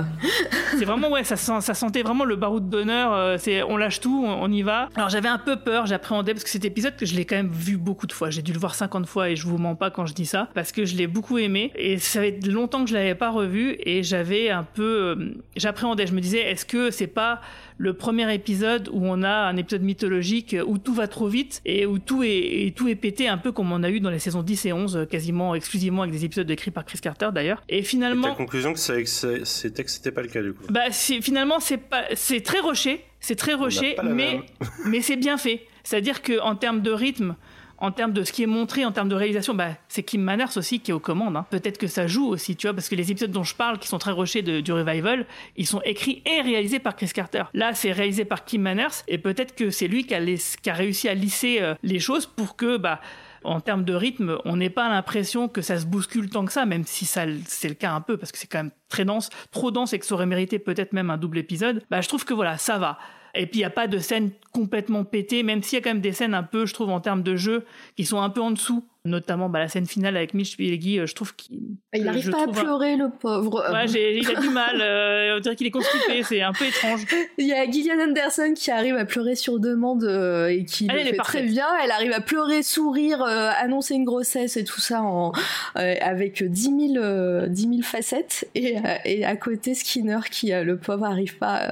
c'est 0.77 0.85
vraiment 0.85 1.09
ouais 1.11 1.23
ça, 1.23 1.35
sent- 1.35 1.61
ça 1.61 1.73
sentait 1.73 2.01
vraiment 2.03 2.25
le 2.25 2.35
baroud 2.35 2.69
d'honneur 2.69 3.39
c'est 3.39 3.63
on 3.63 3.77
lâche 3.77 3.99
tout 3.99 4.23
on, 4.25 4.43
on 4.43 4.51
y 4.51 4.61
va 4.61 4.89
alors 4.95 5.09
j'avais 5.09 5.27
un 5.27 5.37
peu 5.37 5.57
peur 5.57 5.85
j'appréhendais 5.85 6.33
parce 6.33 6.43
que 6.43 6.49
cet 6.49 6.65
épisode 6.65 6.95
que 6.95 7.05
je 7.05 7.15
l'ai 7.15 7.25
quand 7.25 7.35
même 7.35 7.51
vu 7.51 7.77
beaucoup 7.77 8.07
de 8.07 8.11
fois 8.13 8.29
j'ai 8.29 8.41
dû 8.41 8.53
le 8.53 8.59
voir 8.59 8.75
50 8.75 9.05
fois 9.07 9.29
et 9.29 9.35
je 9.35 9.45
vous 9.47 9.57
mens 9.57 9.75
pas 9.75 9.89
quand 9.91 10.05
je 10.05 10.13
dis 10.13 10.25
ça 10.25 10.49
parce 10.53 10.71
que 10.71 10.85
je 10.85 10.95
l'ai 10.95 11.07
beaucoup 11.07 11.37
aimé 11.37 11.71
et 11.75 11.97
ça 11.97 12.21
longtemps 12.47 12.83
que 12.83 12.89
je 12.89 12.95
l'avais 12.95 13.15
pas 13.15 13.29
revu 13.29 13.77
et 13.79 14.03
j'avais 14.03 14.49
un 14.49 14.63
peu 14.63 14.83
euh, 14.83 15.33
j'appréhendais 15.55 16.07
je 16.07 16.13
me 16.13 16.21
disais 16.21 16.39
est-ce 16.39 16.65
que 16.65 16.91
c'est 16.91 17.07
pas 17.07 17.41
le 17.77 17.93
premier 17.93 18.33
épisode 18.33 18.89
où 18.91 19.05
on 19.05 19.23
a 19.23 19.31
un 19.31 19.55
épisode 19.57 19.83
mythologique 19.83 20.55
où 20.65 20.77
tout 20.77 20.93
va 20.93 21.07
trop 21.07 21.27
vite 21.27 21.61
et 21.65 21.85
où 21.85 21.99
tout 21.99 22.23
est, 22.23 22.65
et 22.65 22.73
tout 22.75 22.87
est 22.87 22.95
pété 22.95 23.27
un 23.27 23.37
peu 23.37 23.51
comme 23.51 23.71
on 23.71 23.83
a 23.83 23.89
eu 23.89 23.99
dans 23.99 24.09
les 24.09 24.19
saisons 24.19 24.43
10 24.43 24.65
et 24.65 24.73
11 24.73 24.97
euh, 24.97 25.05
quasiment 25.05 25.55
exclusivement 25.55 26.03
avec 26.03 26.13
des 26.13 26.25
épisodes 26.25 26.49
écrits 26.49 26.71
par 26.71 26.85
Chris 26.85 26.99
Carter 26.99 27.29
d'ailleurs 27.33 27.63
et 27.69 27.79
Et 27.79 27.83
finalement 27.83 28.29
ta 28.29 28.35
conclusion, 28.35 28.73
que 28.73 28.79
c'était 28.79 29.83
que 29.83 29.91
c'était 29.91 30.11
pas 30.11 30.21
le 30.21 30.27
cas 30.27 30.41
du 30.41 30.53
coup? 30.53 30.63
bah, 30.69 30.91
finalement, 30.91 31.59
c'est 31.59 31.77
pas, 31.77 32.03
c'est 32.15 32.41
très 32.41 32.59
rushé, 32.59 33.05
c'est 33.19 33.35
très 33.35 33.53
rushé, 33.53 33.95
mais, 34.03 34.41
mais 34.85 35.01
c'est 35.01 35.15
bien 35.15 35.37
fait. 35.37 35.65
C'est-à-dire 35.83 36.21
que 36.21 36.39
en 36.41 36.55
termes 36.55 36.81
de 36.81 36.91
rythme, 36.91 37.35
en 37.81 37.91
termes 37.91 38.11
de 38.13 38.23
ce 38.23 38.31
qui 38.31 38.43
est 38.43 38.47
montré, 38.47 38.85
en 38.85 38.91
termes 38.91 39.09
de 39.09 39.15
réalisation, 39.15 39.53
bah, 39.53 39.69
c'est 39.87 40.03
Kim 40.03 40.21
Manners 40.21 40.57
aussi 40.57 40.79
qui 40.79 40.91
est 40.91 40.93
aux 40.93 40.99
commandes. 40.99 41.35
hein. 41.37 41.45
Peut-être 41.49 41.77
que 41.77 41.87
ça 41.87 42.07
joue 42.07 42.27
aussi, 42.27 42.55
tu 42.55 42.67
vois, 42.67 42.73
parce 42.73 42.89
que 42.89 42.95
les 42.95 43.11
épisodes 43.11 43.31
dont 43.31 43.43
je 43.43 43.55
parle, 43.55 43.79
qui 43.79 43.87
sont 43.87 43.97
très 43.99 44.11
rushés 44.11 44.41
de- 44.41 44.59
du 44.59 44.71
revival, 44.71 45.25
ils 45.55 45.65
sont 45.67 45.81
écrits 45.83 46.21
et 46.25 46.41
réalisés 46.41 46.79
par 46.79 46.95
Chris 46.95 47.09
Carter. 47.13 47.43
Là, 47.53 47.73
c'est 47.73 47.91
réalisé 47.91 48.25
par 48.25 48.45
Kim 48.45 48.61
Manners, 48.61 49.03
et 49.07 49.17
peut-être 49.17 49.55
que 49.55 49.69
c'est 49.69 49.87
lui 49.87 50.05
qui 50.05 50.13
a, 50.13 50.73
réussi 50.73 51.07
à 51.09 51.13
lisser 51.13 51.59
euh, 51.61 51.75
les 51.83 51.99
choses 51.99 52.25
pour 52.25 52.55
que, 52.55 52.77
bah, 52.77 52.99
en 53.45 53.61
termes 53.61 53.85
de 53.85 53.93
rythme, 53.93 54.37
on 54.43 54.57
n'ait 54.57 54.69
pas 54.69 54.89
l'impression 54.89 55.47
que 55.47 55.61
ça 55.61 55.79
se 55.79 55.85
bouscule 55.85 56.29
tant 56.29 56.43
que 56.43 56.51
ça, 56.51 56.65
même 56.65 56.83
si 56.85 57.05
ça, 57.05 57.23
c'est 57.47 57.69
le 57.69 57.75
cas 57.75 57.93
un 57.93 58.01
peu, 58.01 58.17
parce 58.17 58.33
que 58.33 58.37
c'est 58.37 58.47
quand 58.47 58.59
même 58.59 58.71
très 58.89 59.05
dense, 59.05 59.29
trop 59.51 59.71
dense 59.71 59.93
et 59.93 59.99
que 59.99 60.05
ça 60.05 60.15
aurait 60.15 60.25
mérité 60.25 60.59
peut-être 60.59 60.91
même 60.91 61.09
un 61.09 61.17
double 61.17 61.37
épisode. 61.37 61.81
Bah, 61.89 62.01
je 62.01 62.09
trouve 62.09 62.25
que 62.25 62.33
voilà, 62.33 62.57
ça 62.57 62.77
va. 62.77 62.99
Et 63.35 63.45
puis 63.45 63.59
il 63.59 63.61
n'y 63.61 63.65
a 63.65 63.69
pas 63.69 63.87
de 63.87 63.99
scène 63.99 64.31
complètement 64.51 65.03
pétée, 65.03 65.43
même 65.43 65.61
s'il 65.61 65.77
y 65.77 65.81
a 65.81 65.83
quand 65.83 65.91
même 65.91 66.01
des 66.01 66.11
scènes 66.11 66.33
un 66.33 66.43
peu, 66.43 66.65
je 66.65 66.73
trouve, 66.73 66.89
en 66.89 66.99
termes 66.99 67.23
de 67.23 67.35
jeu, 67.35 67.65
qui 67.95 68.05
sont 68.05 68.21
un 68.21 68.29
peu 68.29 68.41
en 68.41 68.51
dessous. 68.51 68.87
Notamment 69.05 69.47
bah, 69.47 69.59
la 69.59 69.69
scène 69.69 69.85
finale 69.85 70.17
avec 70.17 70.33
Mitch 70.33 70.57
Pileggi, 70.57 70.99
euh, 70.99 71.05
je 71.07 71.15
trouve 71.15 71.33
qu'il. 71.33 71.57
Il 71.93 72.01
je- 72.01 72.05
n'arrive 72.05 72.29
pas 72.31 72.41
à 72.41 72.43
un- 72.43 72.47
pleurer, 72.51 72.97
le 72.97 73.09
pauvre. 73.09 73.63
Ouais, 73.71 73.87
j'ai- 73.87 74.17
il 74.17 74.29
a 74.29 74.37
du 74.39 74.49
mal. 74.49 74.75
euh, 74.81 75.37
on 75.37 75.39
dirait 75.39 75.55
qu'il 75.55 75.67
est 75.67 75.71
constipé, 75.71 76.21
c'est 76.23 76.41
un 76.41 76.51
peu 76.51 76.65
étrange. 76.65 77.05
Il 77.37 77.47
y 77.47 77.53
a 77.53 77.63
Gillian 77.69 77.97
Anderson 78.01 78.53
qui 78.53 78.69
arrive 78.71 78.95
à 78.97 79.05
pleurer 79.05 79.35
sur 79.35 79.57
demande 79.61 80.03
euh, 80.03 80.47
et 80.49 80.65
qui 80.65 80.87
Elle, 80.89 80.95
le 80.95 81.01
elle 81.01 81.07
est 81.15 81.17
très 81.17 81.43
bien. 81.43 81.65
Elle 81.81 81.91
arrive 81.91 82.11
à 82.11 82.19
pleurer, 82.19 82.61
sourire, 82.61 83.21
euh, 83.23 83.49
annoncer 83.57 83.93
une 83.95 84.03
grossesse 84.03 84.57
et 84.57 84.65
tout 84.65 84.81
ça 84.81 85.01
en, 85.01 85.31
avec 85.75 86.43
10 86.43 86.61
000, 86.93 87.03
euh, 87.03 87.47
10 87.47 87.61
000 87.69 87.81
facettes. 87.83 88.49
Et, 88.53 88.75
et 89.05 89.23
à 89.23 89.35
côté, 89.37 89.75
Skinner 89.75 90.19
qui, 90.29 90.51
le 90.51 90.77
pauvre, 90.77 91.05
arrive 91.05 91.37
pas. 91.37 91.71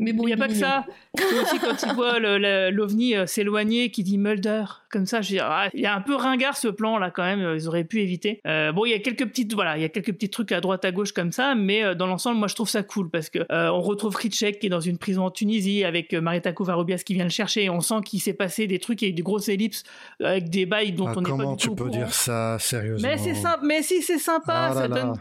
mais 0.00 0.12
bon, 0.12 0.24
Il 0.24 0.26
n'y 0.26 0.32
a 0.32 0.36
il 0.36 0.38
pas 0.40 0.48
que 0.48 0.54
ça. 0.54 0.84
C'est 1.16 1.38
aussi 1.40 1.58
quand 1.60 1.82
il 1.86 1.92
voit 1.94 2.18
l'ovni 2.18 3.16
euh, 3.16 3.26
s'éloigner, 3.26 3.90
qui 3.90 4.02
dit 4.02 4.18
Mulder. 4.18 4.64
Comme 4.90 5.06
ça, 5.06 5.22
je 5.22 5.28
dis, 5.28 5.38
ah, 5.40 5.68
il 5.74 5.80
y 5.80 5.86
a 5.86 5.94
un 5.94 6.00
peu 6.00 6.14
ringard 6.14 6.56
ce 6.56 6.68
plan 6.68 6.98
là 6.98 7.10
quand 7.10 7.22
même. 7.24 7.40
euh, 7.40 7.56
Ils 7.56 7.68
auraient 7.68 7.84
pu 7.84 8.00
éviter. 8.00 8.40
Euh, 8.46 8.72
bon, 8.72 8.84
il 8.84 8.90
y 8.90 8.94
a 8.94 8.98
quelques 8.98 9.26
petites, 9.26 9.52
voilà, 9.54 9.76
il 9.76 9.82
y 9.82 9.84
a 9.84 9.88
quelques 9.88 10.12
petits 10.12 10.28
trucs 10.30 10.52
à 10.52 10.60
droite 10.60 10.84
à 10.84 10.92
gauche 10.92 11.12
comme 11.12 11.32
ça, 11.32 11.54
mais 11.54 11.82
euh, 11.84 11.94
dans 11.94 12.06
l'ensemble, 12.06 12.38
moi 12.38 12.48
je 12.48 12.54
trouve 12.54 12.68
ça 12.68 12.82
cool 12.82 13.10
parce 13.10 13.30
que 13.30 13.40
euh, 13.50 13.68
on 13.70 13.80
retrouve 13.80 14.14
Kritchek 14.14 14.58
qui 14.58 14.66
est 14.66 14.70
dans 14.70 14.80
une 14.80 14.98
prison 14.98 15.24
en 15.24 15.30
Tunisie 15.30 15.84
avec 15.84 16.12
euh, 16.14 16.20
Marita 16.20 16.52
Kovarobias 16.52 16.98
qui 17.04 17.14
vient 17.14 17.24
le 17.24 17.30
chercher. 17.30 17.64
Et 17.64 17.70
on 17.70 17.80
sent 17.80 17.96
qu'il 18.04 18.20
s'est 18.20 18.34
passé 18.34 18.66
des 18.66 18.78
trucs, 18.78 19.02
il 19.02 19.04
y 19.06 19.08
a 19.08 19.10
eu 19.10 19.14
des 19.14 19.22
grosses 19.22 19.48
ellipses 19.48 19.84
avec 20.22 20.50
des 20.50 20.66
bails 20.66 20.92
dont 20.92 21.06
Ah, 21.08 21.14
on 21.16 21.20
n'est 21.20 21.30
pas 21.30 21.36
comment 21.36 21.52
du 21.52 21.58
tu 21.58 21.66
tout 21.68 21.72
au 21.72 21.76
peux 21.76 21.84
courant. 21.84 21.96
dire 21.96 22.12
ça 22.12 22.56
sérieusement 22.60 23.08
Mais 23.08 23.18
c'est 23.18 23.34
sympa. 23.34 23.60
Mais 23.62 23.82
si, 23.82 24.02
c'est 24.02 24.18
sympa. 24.18 24.68
Ah 24.70 24.74
ça 24.74 24.88
là 24.88 24.88
là. 24.88 25.02
donne, 25.02 25.14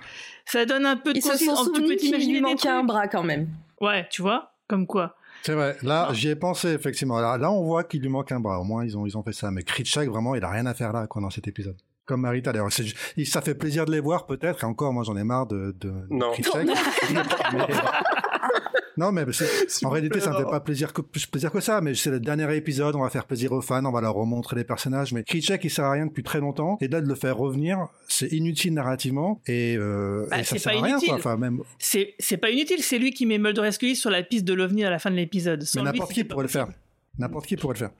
ça 0.46 0.66
donne 0.66 0.86
un 0.86 0.96
peu 0.98 1.14
de 1.14 1.18
Ils 1.18 1.22
se 1.24 1.30
consistance. 1.30 1.66
sont 1.66 1.72
Tu 1.72 1.82
peux 1.82 1.88
qu'il 1.90 1.98
t'imaginer 1.98 2.34
des 2.36 2.42
manquait 2.42 2.70
un 2.70 2.84
bras 2.84 3.08
quand 3.08 3.24
même. 3.24 3.48
Ouais, 3.82 4.08
tu 4.12 4.22
vois, 4.22 4.54
comme 4.68 4.86
quoi. 4.88 5.16
C'est 5.46 5.54
vrai, 5.54 5.76
là 5.84 6.10
j'y 6.14 6.30
ai 6.30 6.36
pensé 6.36 6.70
effectivement. 6.70 7.20
Là, 7.20 7.38
là, 7.38 7.52
on 7.52 7.64
voit 7.64 7.84
qu'il 7.84 8.02
lui 8.02 8.10
manque 8.10 8.32
un 8.32 8.40
bras, 8.40 8.60
au 8.60 8.64
moins 8.64 8.86
ils 8.86 8.98
ont, 8.98 9.06
ils 9.06 9.18
ont 9.18 9.24
fait 9.24 9.34
ça. 9.34 9.52
Mais 9.52 9.64
Kritchak, 9.64 10.08
vraiment, 10.10 10.36
il 10.36 10.44
a 10.44 10.50
rien 10.50 10.66
à 10.66 10.74
faire 10.74 10.94
là 10.94 11.06
quoi, 11.08 11.22
dans 11.22 11.30
cet 11.30 11.48
épisode. 11.48 11.76
Comme 12.06 12.22
Marita, 12.22 12.52
d'ailleurs. 12.52 12.72
C'est- 12.72 13.24
Ça 13.26 13.42
fait 13.42 13.56
plaisir 13.56 13.86
de 13.86 13.92
les 13.92 14.02
voir, 14.02 14.26
peut-être. 14.26 14.64
Et 14.64 14.66
encore, 14.66 14.92
moi, 14.92 15.04
j'en 15.06 15.16
ai 15.16 15.24
marre 15.24 15.48
de, 15.48 15.74
de, 15.80 15.90
de 15.90 16.04
Non. 16.10 16.32
Mais- 17.54 17.66
non, 18.98 19.12
mais 19.12 19.24
en 19.84 19.90
réalité, 19.90 20.20
ça 20.20 20.32
me 20.32 20.38
fait 20.38 20.44
pas 20.44 20.60
plaisir 20.60 20.94
que, 20.94 21.02
plus 21.02 21.26
plaisir 21.26 21.52
que 21.52 21.60
ça. 21.60 21.82
Mais 21.82 21.96
c'est 21.96 22.10
le 22.12 22.20
dernier 22.20 22.56
épisode, 22.56 22.96
on 22.96 23.02
va 23.02 23.10
faire 23.10 23.26
plaisir 23.26 23.52
aux 23.52 23.62
fans, 23.62 23.84
on 23.86 23.92
va 23.92 24.02
leur 24.02 24.14
remontrer 24.14 24.56
les 24.56 24.64
personnages. 24.64 25.14
Mais 25.14 25.24
Krycek, 25.24 25.64
il 25.64 25.70
sert 25.70 25.86
à 25.86 25.92
rien 25.92 26.06
depuis 26.06 26.24
très 26.24 26.40
longtemps. 26.40 26.78
Et 26.82 26.88
là, 26.88 27.02
de 27.02 27.08
le 27.08 27.16
faire 27.16 27.38
revenir, 27.38 27.88
c'est 28.08 28.32
inutile 28.32 28.74
narrativement. 28.74 29.42
Et, 29.48 29.76
euh, 29.78 30.28
Bah, 30.30 30.40
et 30.40 30.44
ça 30.44 30.58
sert 30.58 30.74
pas 30.74 30.80
à 30.80 30.82
rien, 30.82 30.92
inutile. 30.98 31.10
quoi. 31.10 31.18
Enfin, 31.18 31.38
même, 31.38 31.60
C'est 31.80 32.14
c'est 32.20 32.38
pas 32.38 32.50
inutile, 32.52 32.82
c'est 32.84 33.00
lui 33.00 33.12
qui 33.12 33.26
met 33.26 33.38
Mulder 33.38 33.66
et 33.68 33.72
Scully 33.72 33.96
sur 33.96 34.10
la 34.10 34.24
piste 34.24 34.46
de 34.46 34.54
l'OVNI 34.54 34.86
à 34.86 34.90
la 34.90 35.00
fin 35.00 35.10
de 35.12 35.16
l'épisode. 35.16 35.64
Mais 35.76 35.82
n'importe 35.82 36.14
qui 36.14 36.24
pourrait 36.24 36.44
le 36.44 36.50
faire. 36.50 36.68
N'importe 37.20 37.46
qui 37.46 37.56
pourrait 37.58 37.76
le 37.76 37.80
faire. 37.80 37.92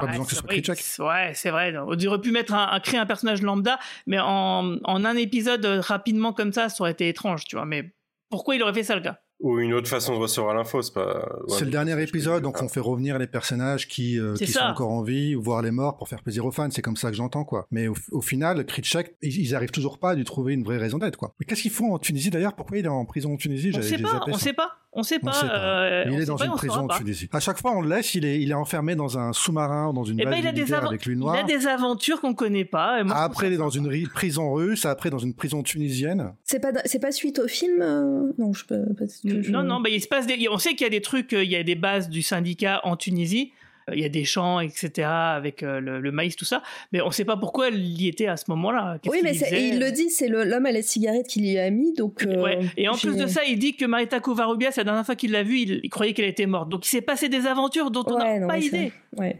pas 0.00 0.06
besoin 0.06 0.24
que 0.24 0.30
ce 0.30 0.36
soit 0.36 0.46
vrai, 0.46 1.26
Ouais, 1.28 1.32
c'est 1.34 1.50
vrai. 1.50 1.74
On 1.76 1.92
aurait 2.06 2.20
pu 2.20 2.30
mettre 2.30 2.54
un, 2.54 2.68
un- 2.72 2.80
créer 2.80 2.98
un 2.98 3.04
personnage 3.04 3.42
lambda, 3.42 3.78
mais 4.06 4.18
en, 4.18 4.76
en 4.84 5.04
un 5.04 5.16
épisode 5.16 5.64
euh, 5.66 5.80
rapidement 5.80 6.32
comme 6.32 6.52
ça, 6.54 6.70
ça 6.70 6.82
aurait 6.82 6.92
été 6.92 7.06
étrange, 7.08 7.44
tu 7.44 7.56
vois. 7.56 7.66
Mais 7.66 7.92
pourquoi 8.30 8.54
il 8.54 8.62
aurait 8.62 8.72
fait 8.72 8.82
ça, 8.82 8.94
le 8.94 9.02
gars? 9.02 9.20
Ou 9.42 9.58
une 9.58 9.74
autre 9.74 9.88
façon 9.88 10.14
de 10.14 10.18
recevoir 10.18 10.54
l'info, 10.54 10.82
c'est 10.82 10.94
pas. 10.94 11.28
C'est 11.48 11.64
le 11.64 11.72
dernier 11.72 12.00
épisode, 12.00 12.44
donc 12.44 12.62
on 12.62 12.68
fait 12.68 12.78
revenir 12.80 13.18
les 13.18 13.26
personnages 13.26 13.88
qui, 13.88 14.18
euh, 14.18 14.34
qui 14.34 14.46
sont 14.46 14.60
encore 14.60 14.90
en 14.92 15.02
vie, 15.02 15.34
ou 15.34 15.42
voir 15.42 15.62
les 15.62 15.72
morts 15.72 15.96
pour 15.96 16.08
faire 16.08 16.22
plaisir 16.22 16.46
aux 16.46 16.52
fans. 16.52 16.70
C'est 16.70 16.80
comme 16.80 16.96
ça 16.96 17.10
que 17.10 17.16
j'entends, 17.16 17.44
quoi. 17.44 17.66
Mais 17.72 17.88
au, 17.88 17.94
au 18.12 18.20
final, 18.20 18.64
Krycek, 18.64 19.16
ils, 19.20 19.40
ils 19.40 19.54
arrivent 19.56 19.72
toujours 19.72 19.98
pas 19.98 20.10
à 20.10 20.14
lui 20.14 20.22
trouver 20.22 20.54
une 20.54 20.62
vraie 20.62 20.78
raison 20.78 20.98
d'être, 20.98 21.16
quoi. 21.16 21.34
Mais 21.40 21.46
qu'est-ce 21.46 21.62
qu'ils 21.62 21.72
font 21.72 21.92
en 21.92 21.98
Tunisie 21.98 22.30
d'ailleurs? 22.30 22.54
Pourquoi 22.54 22.78
il 22.78 22.84
est 22.84 22.88
en 22.88 23.04
prison 23.04 23.34
en 23.34 23.36
Tunisie? 23.36 23.72
On 23.76 23.82
sait 23.82 23.98
pas, 23.98 24.24
on 24.28 24.38
sait 24.38 24.52
pas, 24.52 24.70
on 24.92 25.02
sait 25.02 25.18
On 25.22 25.26
pas. 25.26 25.32
sait 25.32 25.46
pas. 25.46 25.82
euh, 25.84 26.04
on 26.06 26.10
il 26.10 26.16
est 26.16 26.20
sait 26.20 26.26
dans 26.26 26.36
pas 26.36 26.44
une 26.46 26.52
prison 26.52 26.74
en 26.80 26.86
pas. 26.86 26.98
Tunisie. 26.98 27.28
À 27.32 27.40
chaque 27.40 27.58
fois, 27.60 27.72
on 27.76 27.80
le 27.80 27.88
laisse, 27.88 28.14
il 28.14 28.24
est, 28.24 28.40
il 28.40 28.50
est 28.50 28.54
enfermé 28.54 28.94
dans 28.94 29.18
un 29.18 29.32
sous-marin, 29.32 29.92
dans 29.92 30.04
une 30.04 30.20
Eh 30.20 30.24
base 30.24 30.34
ben, 30.34 30.40
il 30.40 30.46
a 30.46 30.52
des 30.52 30.60
militaire 30.60 30.82
avan- 30.84 30.88
avec 30.88 31.06
l'huile 31.06 31.16
il 31.18 31.20
noire. 31.20 31.36
a 31.36 31.42
des 31.44 31.66
aventures 31.66 32.20
qu'on 32.20 32.34
connaît 32.34 32.64
pas. 32.64 33.00
et 33.00 33.04
moi, 33.04 33.14
je 33.16 33.20
Après, 33.22 33.46
il 33.48 33.52
est 33.54 33.56
dans 33.58 33.70
une 33.70 33.86
ri- 33.88 34.06
prison 34.12 34.52
russe, 34.52 34.84
après 34.86 35.10
dans 35.10 35.18
une 35.18 35.34
prison 35.34 35.62
tunisienne. 35.62 36.32
C'est 36.44 36.60
pas, 36.60 36.72
c'est 36.84 36.98
pas 37.00 37.12
suite 37.12 37.38
au 37.38 37.48
film 37.48 37.80
euh, 37.82 38.32
Non, 38.38 38.52
je 38.52 38.64
peux. 38.66 38.84
je- 39.24 39.50
Non, 39.50 39.62
non, 39.62 39.80
bah, 39.80 39.88
il 39.90 40.00
se 40.02 40.08
passe 40.08 40.26
des... 40.26 40.46
on 40.50 40.58
sait 40.58 40.70
qu'il 40.70 40.82
y 40.82 40.86
a 40.86 40.90
des 40.90 41.00
trucs, 41.02 41.32
euh, 41.32 41.42
il 41.44 41.50
y 41.50 41.56
a 41.56 41.62
des 41.62 41.74
bases 41.74 42.08
du 42.08 42.22
syndicat 42.22 42.80
en 42.84 42.96
Tunisie, 42.96 43.52
il 43.92 44.00
y 44.00 44.04
a 44.04 44.08
des 44.08 44.24
champs, 44.24 44.60
etc., 44.60 45.08
avec 45.08 45.62
euh, 45.62 45.80
le, 45.80 46.00
le 46.00 46.12
maïs, 46.12 46.36
tout 46.36 46.44
ça, 46.44 46.62
mais 46.92 47.00
on 47.00 47.10
sait 47.10 47.24
pas 47.24 47.36
pourquoi 47.36 47.68
il 47.70 48.00
y 48.00 48.08
était 48.08 48.26
à 48.26 48.36
ce 48.36 48.44
moment-là. 48.48 48.98
Oui, 49.06 49.18
mais 49.22 49.36
et 49.36 49.68
il 49.68 49.80
le 49.80 49.90
dit, 49.90 50.10
c'est 50.10 50.28
le- 50.28 50.44
l'homme 50.44 50.66
à 50.66 50.72
la 50.72 50.82
cigarette 50.82 51.26
qui 51.26 51.40
lui 51.40 51.58
a 51.58 51.70
mis, 51.70 51.92
donc. 51.94 52.22
euh, 52.24 52.42
Ouais. 52.42 52.58
Et 52.76 52.88
en 52.88 52.94
plus 52.96 53.16
de 53.16 53.26
ça, 53.26 53.44
il 53.44 53.58
dit 53.58 53.74
que 53.76 53.84
Marita 53.84 54.20
Covarrubias, 54.20 54.74
la 54.76 54.84
dernière 54.84 55.04
fois 55.06 55.16
qu'il 55.16 55.32
l'a 55.32 55.42
vue, 55.42 55.60
il, 55.60 55.80
il 55.82 55.90
croyait 55.90 56.12
qu'elle 56.12 56.28
était 56.28 56.46
morte. 56.46 56.68
Donc 56.68 56.86
il 56.86 56.88
s'est 56.90 57.00
passé 57.00 57.28
des 57.28 57.46
aventures 57.46 57.90
dont 57.90 58.04
on 58.06 58.18
n'a 58.18 58.38
Ouais, 58.38 58.46
pas 58.46 58.58
idée. 58.58 58.92
Ouais. 59.16 59.36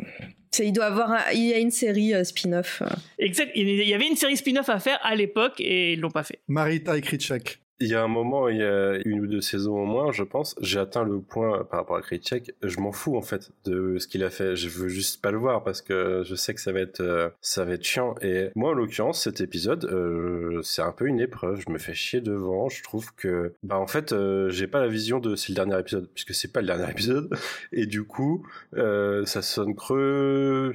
Il 0.58 0.72
doit 0.72 0.84
avoir, 0.84 1.10
un- 1.12 1.30
il 1.32 1.46
y 1.46 1.54
a 1.54 1.58
une 1.58 1.70
série 1.70 2.12
euh, 2.14 2.24
spin-off. 2.24 2.82
euh. 2.82 2.88
Exact. 3.18 3.50
Il 3.54 3.68
y 3.88 3.94
avait 3.94 4.06
une 4.06 4.16
série 4.16 4.36
spin-off 4.36 4.68
à 4.68 4.78
faire 4.78 4.98
à 5.02 5.14
l'époque 5.14 5.54
et 5.60 5.94
ils 5.94 6.00
l'ont 6.00 6.10
pas 6.10 6.24
fait. 6.24 6.40
Marita 6.48 6.96
et. 6.98 7.58
Il 7.82 7.88
y 7.88 7.96
a 7.96 8.02
un 8.04 8.06
moment, 8.06 8.48
il 8.48 8.58
y 8.58 8.62
a 8.62 9.00
une 9.04 9.22
ou 9.22 9.26
deux 9.26 9.40
saisons 9.40 9.76
au 9.76 9.84
moins, 9.84 10.12
je 10.12 10.22
pense, 10.22 10.54
j'ai 10.60 10.78
atteint 10.78 11.02
le 11.02 11.18
point 11.20 11.64
par 11.64 11.80
rapport 11.80 11.96
à 11.96 12.00
Krycek, 12.00 12.54
je 12.62 12.78
m'en 12.78 12.92
fous 12.92 13.16
en 13.16 13.22
fait 13.22 13.50
de 13.64 13.98
ce 13.98 14.06
qu'il 14.06 14.22
a 14.22 14.30
fait. 14.30 14.54
Je 14.54 14.68
veux 14.68 14.86
juste 14.86 15.20
pas 15.20 15.32
le 15.32 15.38
voir 15.38 15.64
parce 15.64 15.82
que 15.82 16.22
je 16.24 16.36
sais 16.36 16.54
que 16.54 16.60
ça 16.60 16.70
va 16.70 16.78
être, 16.78 17.00
euh, 17.00 17.28
ça 17.40 17.64
va 17.64 17.72
être 17.72 17.82
chiant. 17.82 18.14
Et 18.22 18.50
moi, 18.54 18.70
en 18.70 18.74
l'occurrence, 18.74 19.24
cet 19.24 19.40
épisode, 19.40 19.86
euh, 19.86 20.62
c'est 20.62 20.82
un 20.82 20.92
peu 20.92 21.06
une 21.06 21.18
épreuve. 21.18 21.60
Je 21.66 21.72
me 21.72 21.78
fais 21.78 21.92
chier 21.92 22.20
devant. 22.20 22.68
Je 22.68 22.84
trouve 22.84 23.12
que, 23.16 23.52
bah 23.64 23.80
en 23.80 23.88
fait, 23.88 24.12
euh, 24.12 24.48
j'ai 24.48 24.68
pas 24.68 24.78
la 24.78 24.86
vision 24.86 25.18
de 25.18 25.34
c'est 25.34 25.48
le 25.48 25.56
dernier 25.56 25.80
épisode 25.80 26.08
puisque 26.14 26.34
c'est 26.34 26.52
pas 26.52 26.60
le 26.60 26.68
dernier 26.68 26.88
épisode. 26.88 27.36
Et 27.72 27.86
du 27.86 28.04
coup, 28.04 28.46
ça 28.76 29.42
sonne 29.42 29.74
creux. 29.74 30.72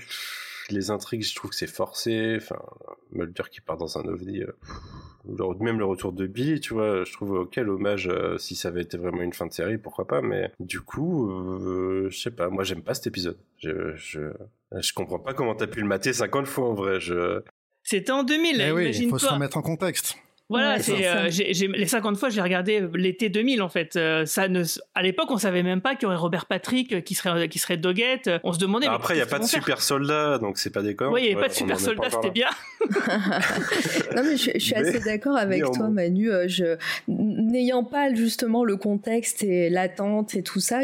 Les 0.70 0.92
intrigues, 0.92 1.24
je 1.24 1.36
trouve 1.36 1.52
que 1.52 1.56
c'est 1.56 1.68
forcé. 1.68 2.36
Enfin, 2.38 2.60
Mulder 3.12 3.44
qui 3.52 3.62
part 3.62 3.78
dans 3.78 3.98
un 3.98 4.04
ovni. 4.06 4.42
euh, 4.42 4.54
même 5.60 5.80
le 5.80 5.86
retour 5.86 6.14
de 6.14 6.28
Billy, 6.28 6.60
tu 6.60 6.74
vois, 6.74 7.04
je 7.04 7.12
trouve 7.14 7.32
ok 7.32 7.56
l'hommage, 7.58 8.08
euh, 8.08 8.38
si 8.38 8.56
ça 8.56 8.70
avait 8.70 8.82
été 8.82 8.98
vraiment 8.98 9.22
une 9.22 9.34
fin 9.34 9.46
de 9.46 9.52
série, 9.54 9.78
pourquoi 9.78 10.08
pas, 10.08 10.22
mais 10.22 10.52
du 10.60 10.80
coup, 10.82 11.30
euh, 11.30 12.08
je 12.10 12.18
sais 12.18 12.32
pas, 12.32 12.50
moi 12.50 12.64
j'aime 12.64 12.82
pas 12.82 12.94
cet 12.94 13.08
épisode. 13.08 13.38
Je, 13.58 13.96
je, 13.96 14.32
je 14.76 14.94
comprends 14.94 15.20
pas 15.20 15.34
comment 15.34 15.56
t'as 15.56 15.68
pu 15.68 15.82
le 15.82 15.88
mater 15.88 16.14
50 16.14 16.48
fois 16.48 16.70
en 16.70 16.74
vrai. 16.74 17.00
Je... 17.00 17.42
C'était 17.84 18.12
en 18.12 18.24
2000, 18.24 18.62
Eh 18.62 18.72
oui, 18.72 18.92
il 18.96 19.10
faut 19.10 19.18
se 19.18 19.28
remettre 19.28 19.58
en 19.58 19.62
contexte. 19.62 20.18
Voilà, 20.50 20.76
Ouais, 20.76 20.82
c'est 20.82 21.06
euh, 21.06 21.30
j'ai- 21.30 21.54
j'ai- 21.54 21.68
les 21.68 21.88
50 21.88 22.16
fois, 22.16 22.30
j'ai 22.30 22.40
regardé 22.42 22.82
l'été 22.96 23.28
2000 23.28 23.62
en 23.62 23.68
fait. 23.68 23.98
Euh, 23.98 24.26
ça 24.26 24.48
ne, 24.48 24.64
à 24.96 25.04
l'époque, 25.04 25.30
on 25.30 25.38
savait 25.38 25.62
même 25.62 25.82
pas 25.82 25.96
qu'il 25.96 26.04
y 26.04 26.06
aurait 26.06 26.16
Robert 26.16 26.46
Patrick 26.46 26.94
euh, 26.94 27.02
qui 27.02 27.16
serait 27.16 27.50
qui 27.50 27.60
serait 27.60 27.76
Doggett. 27.76 28.30
On 28.46 28.54
se 28.54 28.58
demandait. 28.60 28.88
mais 28.88 28.94
Après, 28.96 29.16
il 29.16 29.20
y 29.20 29.22
a 29.22 29.26
pas 29.26 29.40
de 29.40 29.44
super 29.44 29.82
soldat, 29.82 30.38
donc 30.38 30.58
c'est 30.58 30.70
pas 30.70 30.82
déconnant. 30.82 31.12
Oui, 31.12 31.22
il 31.22 31.24
n'y 31.26 31.30
avait 31.32 31.36
Ouais, 31.36 31.42
pas 31.44 31.50
de 31.50 31.54
super 31.58 31.80
soldat, 31.80 32.10
c'était 32.10 32.32
bien. 32.32 32.48
non 34.16 34.24
mais 34.24 34.38
je, 34.38 34.52
je 34.56 34.60
suis 34.60 34.74
Mais- 34.76 34.88
assez 34.88 35.00
d'accord 35.00 35.36
avec 35.36 35.64
toi 35.74 35.90
Manu. 35.90 36.32
euh, 36.32 36.48
Je 36.48 36.78
n'ayant 37.08 37.84
pas 37.84 38.14
justement 38.14 38.64
le 38.64 38.78
contexte 38.78 39.44
et 39.44 39.70
l'attente 39.70 40.36
et 40.36 40.44
tout 40.44 40.60
ça, 40.62 40.80